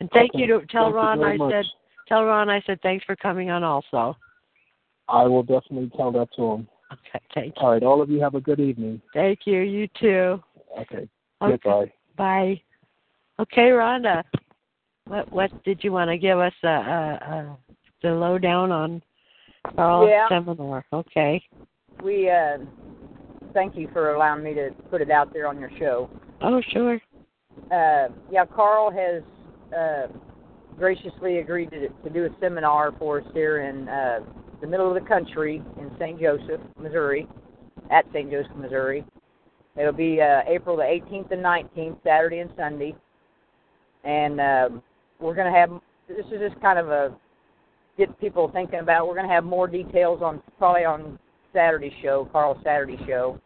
And 0.00 0.10
thank 0.10 0.34
Okay. 0.34 0.42
you 0.42 0.46
to 0.58 0.66
tell 0.66 0.86
Thank 0.86 0.96
Ron 0.96 1.24
I 1.24 1.36
much. 1.36 1.52
said 1.52 1.64
tell 2.08 2.24
Ron 2.24 2.50
I 2.50 2.62
said 2.66 2.80
thanks 2.82 3.04
for 3.04 3.16
coming 3.16 3.50
on 3.50 3.62
also. 3.62 4.16
I 5.08 5.24
will 5.24 5.42
definitely 5.42 5.90
tell 5.96 6.12
that 6.12 6.28
to 6.36 6.42
him. 6.42 6.68
Okay, 6.92 7.24
thank 7.34 7.54
you. 7.56 7.62
All 7.62 7.72
right, 7.72 7.82
all 7.82 8.00
of 8.00 8.10
you 8.10 8.20
have 8.20 8.34
a 8.34 8.40
good 8.40 8.60
evening. 8.60 9.00
Thank 9.12 9.40
you. 9.44 9.60
You 9.60 9.88
too. 10.00 10.42
Okay. 10.78 11.08
Okay. 11.42 11.58
Goodbye. 11.62 11.92
Bye. 12.16 12.60
Okay, 13.40 13.70
Rhonda. 13.70 14.22
What 15.06 15.30
what 15.32 15.64
did 15.64 15.82
you 15.82 15.92
want 15.92 16.10
to 16.10 16.18
give 16.18 16.38
us 16.38 16.52
a, 16.62 16.68
a, 16.68 16.70
a 16.70 17.58
the 18.02 18.10
lowdown 18.10 18.70
on 18.70 19.02
Karl's 19.76 20.08
Yeah. 20.10 20.28
seminar? 20.28 20.84
Okay. 20.92 21.42
We 22.02 22.30
uh, 22.30 22.58
thank 23.52 23.76
you 23.76 23.88
for 23.92 24.14
allowing 24.14 24.44
me 24.44 24.54
to 24.54 24.70
put 24.90 25.00
it 25.00 25.10
out 25.10 25.32
there 25.32 25.46
on 25.46 25.58
your 25.58 25.70
show. 25.78 26.10
Oh, 26.42 26.60
sure. 26.70 27.00
Uh, 27.70 28.08
yeah, 28.30 28.44
Karl 28.44 28.90
has 28.90 29.22
uh, 29.76 30.06
graciously 30.76 31.38
agreed 31.38 31.70
to, 31.70 31.88
to 31.88 32.10
do 32.10 32.24
a 32.24 32.28
seminar 32.40 32.92
for 32.98 33.20
us 33.20 33.26
here 33.32 33.62
in 33.62 33.88
uh, 33.88 34.20
the 34.60 34.66
middle 34.66 34.88
of 34.88 35.00
the 35.00 35.08
country 35.08 35.62
in 35.78 35.90
St. 35.98 36.20
Joseph, 36.20 36.60
Missouri, 36.80 37.28
at 37.90 38.04
St. 38.12 38.30
Joseph, 38.30 38.56
Missouri. 38.56 39.04
It'll 39.76 39.92
be 39.92 40.20
uh, 40.20 40.42
April 40.46 40.76
the 40.76 40.82
18th 40.82 41.32
and 41.32 41.44
19th, 41.44 41.96
Saturday 42.04 42.38
and 42.38 42.50
Sunday, 42.56 42.94
and 44.04 44.40
um, 44.40 44.82
we're 45.20 45.34
going 45.34 45.52
to 45.52 45.58
have. 45.58 45.70
This 46.06 46.26
is 46.26 46.40
just 46.50 46.60
kind 46.60 46.78
of 46.78 46.88
a 46.90 47.16
get 47.98 48.18
people 48.20 48.50
thinking 48.52 48.80
about. 48.80 49.08
We're 49.08 49.14
going 49.14 49.28
to 49.28 49.34
have 49.34 49.44
more 49.44 49.66
details 49.66 50.20
on 50.22 50.42
probably 50.58 50.84
on 50.84 51.18
Saturday's 51.52 51.92
show, 52.02 52.28
Karl's 52.30 52.58
Saturday 52.62 52.98
show, 53.06 53.40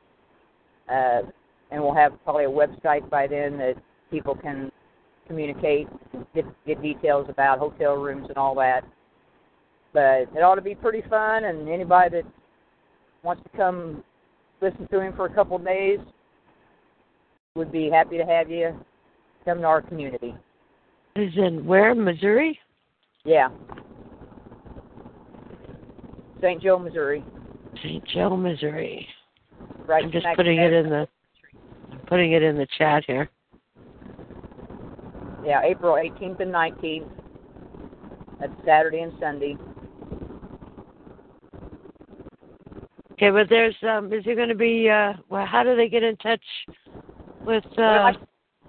uh, 0.90 1.22
and 1.70 1.82
we'll 1.82 1.94
have 1.94 2.12
probably 2.24 2.44
a 2.44 2.50
website 2.50 3.08
by 3.08 3.26
then 3.26 3.56
that 3.58 3.74
people 4.10 4.34
can 4.34 4.70
communicate, 5.28 5.86
get 6.34 6.44
get 6.66 6.82
details 6.82 7.26
about 7.28 7.58
hotel 7.58 7.94
rooms 7.94 8.26
and 8.28 8.36
all 8.36 8.54
that. 8.56 8.82
But 9.92 10.28
it 10.34 10.42
ought 10.42 10.56
to 10.56 10.62
be 10.62 10.74
pretty 10.74 11.02
fun, 11.08 11.44
and 11.44 11.68
anybody 11.68 12.22
that 12.22 12.24
wants 13.22 13.42
to 13.44 13.56
come 13.56 14.02
listen 14.60 14.88
to 14.88 15.00
him 15.00 15.12
for 15.14 15.26
a 15.26 15.34
couple 15.34 15.56
of 15.56 15.64
days 15.64 15.98
would 17.54 17.70
be 17.70 17.88
happy 17.90 18.18
to 18.18 18.24
have 18.24 18.50
you 18.50 18.74
come 19.44 19.58
to 19.58 19.64
our 19.64 19.82
community. 19.82 20.34
Is 21.16 21.32
in 21.36 21.64
where 21.64 21.94
Missouri? 21.94 22.58
Yeah. 23.24 23.48
St. 26.40 26.62
Joe, 26.62 26.78
Missouri. 26.78 27.24
St. 27.82 28.04
Joe, 28.08 28.36
Missouri. 28.36 29.06
Right. 29.86 30.04
I'm 30.04 30.12
just 30.12 30.26
putting 30.36 30.58
it 30.58 30.72
in 30.72 30.88
the 30.88 31.08
I'm 31.90 31.98
putting 32.06 32.32
it 32.32 32.42
in 32.42 32.56
the 32.56 32.66
chat 32.76 33.04
here. 33.06 33.28
Yeah, 35.48 35.62
April 35.64 35.94
18th 35.94 36.40
and 36.40 36.52
19th. 36.52 37.08
That's 38.38 38.52
Saturday 38.66 39.00
and 39.00 39.14
Sunday. 39.18 39.56
Okay, 43.12 43.30
but 43.30 43.48
there's 43.48 43.74
um 43.82 44.12
is 44.12 44.24
there 44.26 44.36
going 44.36 44.50
to 44.50 44.54
be 44.54 44.90
uh 44.90 45.14
well 45.30 45.46
how 45.46 45.62
do 45.62 45.74
they 45.74 45.88
get 45.88 46.02
in 46.02 46.16
touch 46.18 46.42
with 47.46 47.64
uh 47.64 47.72
Well, 47.78 48.02
like, 48.02 48.16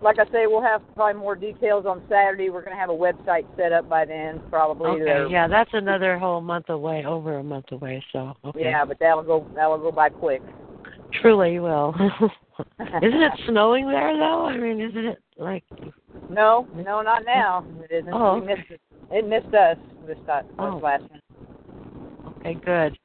like 0.02 0.20
I 0.20 0.32
say, 0.32 0.48
we'll 0.48 0.62
have 0.62 0.82
probably 0.96 1.20
more 1.20 1.36
details 1.36 1.86
on 1.86 2.02
Saturday. 2.08 2.50
We're 2.50 2.62
going 2.64 2.74
to 2.74 2.80
have 2.80 2.90
a 2.90 2.94
website 2.94 3.46
set 3.58 3.74
up 3.74 3.90
by 3.90 4.06
then, 4.06 4.42
probably. 4.50 4.92
Okay, 4.92 5.04
They're- 5.04 5.28
yeah, 5.28 5.50
that's 5.50 5.72
another 5.74 6.18
whole 6.18 6.40
month 6.40 6.70
away, 6.70 7.04
over 7.06 7.40
a 7.40 7.44
month 7.44 7.74
away, 7.74 8.02
so 8.14 8.36
okay. 8.46 8.62
Yeah, 8.70 8.86
but 8.86 8.98
that'll 9.00 9.24
go 9.24 9.46
that'll 9.54 9.80
go 9.80 9.92
by 9.92 10.08
quick. 10.08 10.42
Truly 11.22 11.60
will. 11.60 11.94
Isn't 12.80 13.22
it 13.22 13.32
snowing 13.48 13.88
there 13.88 14.16
though? 14.18 14.46
I 14.46 14.58
mean, 14.58 14.82
isn't 14.82 15.06
it 15.06 15.20
like 15.38 15.64
No, 16.30 16.68
no, 16.76 17.02
not 17.02 17.24
now. 17.26 17.66
It 17.84 17.92
isn't. 17.94 18.14
Oh, 18.14 18.40
we 18.40 18.46
missed 18.46 18.70
it. 18.70 18.82
It 19.12 19.28
missed 19.28 19.54
us 19.56 19.78
this, 20.06 20.18
this 20.18 20.36
Oh. 20.60 20.80
last 20.82 21.04
one. 21.10 21.22
okay, 22.38 22.54
good. 22.54 22.98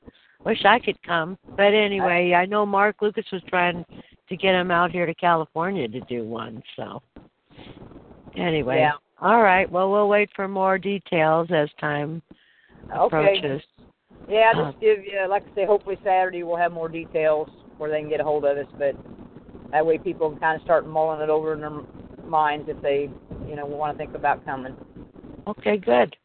Wish 0.45 0.65
I 0.65 0.79
could 0.79 1.03
come. 1.03 1.39
But 1.57 1.73
anyway, 1.73 2.35
I 2.35 2.45
know 2.45 2.67
Mark 2.67 2.97
Lucas 3.01 3.25
was 3.33 3.43
trying 3.49 3.85
to 4.29 4.37
get 4.37 4.55
him 4.55 4.71
out 4.71 4.91
here 4.91 5.07
to 5.07 5.15
California 5.15 5.89
to 5.89 6.01
do 6.01 6.25
one, 6.25 6.63
so 6.77 7.03
anyway. 8.37 8.79
Yeah. 8.81 8.93
All 9.21 9.43
right. 9.43 9.71
Well, 9.71 9.91
we'll 9.91 10.09
wait 10.09 10.29
for 10.37 10.49
more 10.49 10.77
details 10.79 11.49
as 11.51 11.71
time 11.81 12.21
Okay. 12.95 13.05
approaches. 13.07 13.63
Yeah, 14.29 14.53
Uh, 14.55 14.65
just 14.67 14.81
give 14.81 15.05
you 15.05 15.27
like 15.29 15.45
I 15.53 15.55
say. 15.55 15.65
Hopefully 15.65 15.99
Saturday 16.05 16.43
we'll 16.43 16.57
have 16.57 16.73
more 16.73 16.89
details 16.89 17.49
where 17.79 17.91
they 17.91 18.01
can 18.01 18.09
get 18.09 18.21
a 18.21 18.25
hold 18.25 18.45
of 18.45 18.57
us. 18.59 18.67
But 18.79 18.97
that 19.71 19.85
way 19.85 19.99
people 19.99 20.31
can 20.31 20.39
kind 20.41 20.57
of 20.57 20.63
start 20.63 20.87
mulling 20.87 21.21
it 21.21 21.31
over 21.31 21.55
in 21.55 21.61
their 21.61 21.71
minds 22.29 22.69
if 22.69 22.81
they, 22.83 23.11
you 23.49 23.57
know, 23.57 23.67
want 23.67 23.97
to 23.97 23.99
think 24.05 24.15
about 24.15 24.45
coming. 24.45 24.75
Okay, 25.47 25.77
good. 25.77 26.17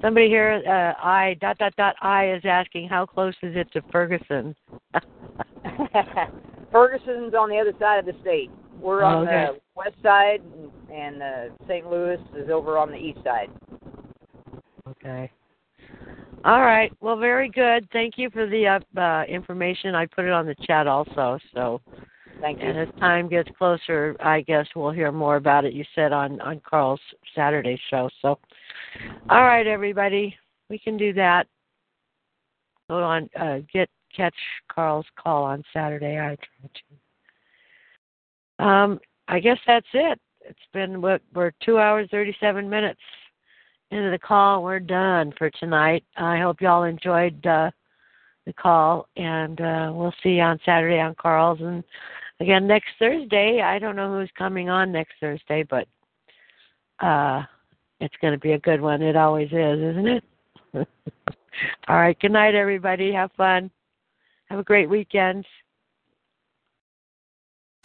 Somebody 0.00 0.28
here, 0.28 0.62
uh, 0.66 0.94
I 1.02 1.36
dot 1.40 1.58
dot 1.58 1.74
dot 1.76 1.96
I 2.00 2.32
is 2.32 2.42
asking 2.44 2.88
how 2.88 3.06
close 3.06 3.34
is 3.42 3.54
it 3.56 3.70
to 3.72 3.82
Ferguson? 3.92 4.54
Ferguson's 6.72 7.34
on 7.34 7.48
the 7.48 7.58
other 7.58 7.72
side 7.78 7.98
of 7.98 8.06
the 8.06 8.14
state. 8.20 8.50
We're 8.80 9.02
on 9.02 9.26
Okay. 9.26 9.46
the 9.52 9.60
west 9.76 9.96
side, 10.02 10.42
and 10.92 11.22
uh, 11.22 11.44
St. 11.68 11.88
Louis 11.88 12.18
is 12.36 12.50
over 12.50 12.76
on 12.76 12.90
the 12.90 12.96
east 12.96 13.20
side. 13.24 13.50
Okay. 14.88 15.30
All 16.44 16.60
right. 16.60 16.92
Well, 17.00 17.16
very 17.16 17.48
good. 17.48 17.88
Thank 17.92 18.18
you 18.18 18.28
for 18.28 18.46
the 18.46 18.66
uh, 18.66 19.00
uh, 19.00 19.24
information. 19.24 19.94
I 19.94 20.06
put 20.06 20.26
it 20.26 20.32
on 20.32 20.44
the 20.44 20.54
chat 20.66 20.86
also. 20.86 21.38
So, 21.54 21.80
Thank 22.44 22.60
you. 22.60 22.68
and 22.68 22.78
as 22.78 22.88
time 23.00 23.30
gets 23.30 23.48
closer, 23.56 24.14
I 24.20 24.42
guess 24.42 24.66
we'll 24.76 24.90
hear 24.90 25.10
more 25.10 25.36
about 25.36 25.64
it. 25.64 25.72
You 25.72 25.82
said 25.94 26.12
on 26.12 26.42
on 26.42 26.60
Karl's 26.60 27.00
Saturday 27.34 27.80
show. 27.88 28.10
So, 28.20 28.38
all 29.30 29.44
right, 29.44 29.66
everybody, 29.66 30.36
we 30.68 30.78
can 30.78 30.98
do 30.98 31.14
that. 31.14 31.46
Go 32.90 33.02
on, 33.02 33.30
uh, 33.40 33.60
get 33.72 33.88
catch 34.14 34.34
Karl's 34.70 35.06
call 35.18 35.44
on 35.44 35.64
Saturday. 35.72 36.18
I 36.18 36.36
try 36.36 36.70
to. 38.58 38.64
Um, 38.66 39.00
I 39.26 39.40
guess 39.40 39.58
that's 39.66 39.86
it. 39.94 40.20
It's 40.42 40.58
been 40.74 41.00
what 41.00 41.22
we're 41.34 41.52
two 41.64 41.78
hours 41.78 42.08
thirty 42.10 42.36
seven 42.40 42.68
minutes 42.68 43.00
into 43.90 44.10
the 44.10 44.18
call. 44.18 44.62
We're 44.62 44.80
done 44.80 45.32
for 45.38 45.48
tonight. 45.48 46.04
I 46.18 46.40
hope 46.40 46.60
y'all 46.60 46.84
enjoyed 46.84 47.46
uh, 47.46 47.70
the 48.44 48.52
call, 48.52 49.08
and 49.16 49.58
uh, 49.62 49.92
we'll 49.94 50.12
see 50.22 50.32
you 50.32 50.42
on 50.42 50.60
Saturday 50.66 51.00
on 51.00 51.14
Karl's. 51.14 51.60
And 51.62 51.82
again, 52.40 52.66
next 52.66 52.90
Thursday, 52.98 53.60
I 53.62 53.78
don't 53.78 53.96
know 53.96 54.18
who's 54.18 54.30
coming 54.36 54.68
on 54.68 54.92
next 54.92 55.14
Thursday, 55.20 55.64
but 55.68 55.86
uh, 57.00 57.42
it's 58.00 58.14
going 58.20 58.32
to 58.32 58.38
be 58.38 58.52
a 58.52 58.58
good 58.58 58.80
one. 58.80 59.02
It 59.02 59.16
always 59.16 59.48
is, 59.48 59.78
isn't 59.78 60.08
it? 60.08 60.24
All 61.88 61.96
right. 61.96 62.18
Good 62.18 62.32
night, 62.32 62.54
everybody. 62.54 63.12
Have 63.12 63.30
fun. 63.36 63.70
Have 64.46 64.58
a 64.58 64.64
great 64.64 64.88
weekend. 64.88 65.46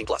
18 0.00 0.06
plus. 0.06 0.18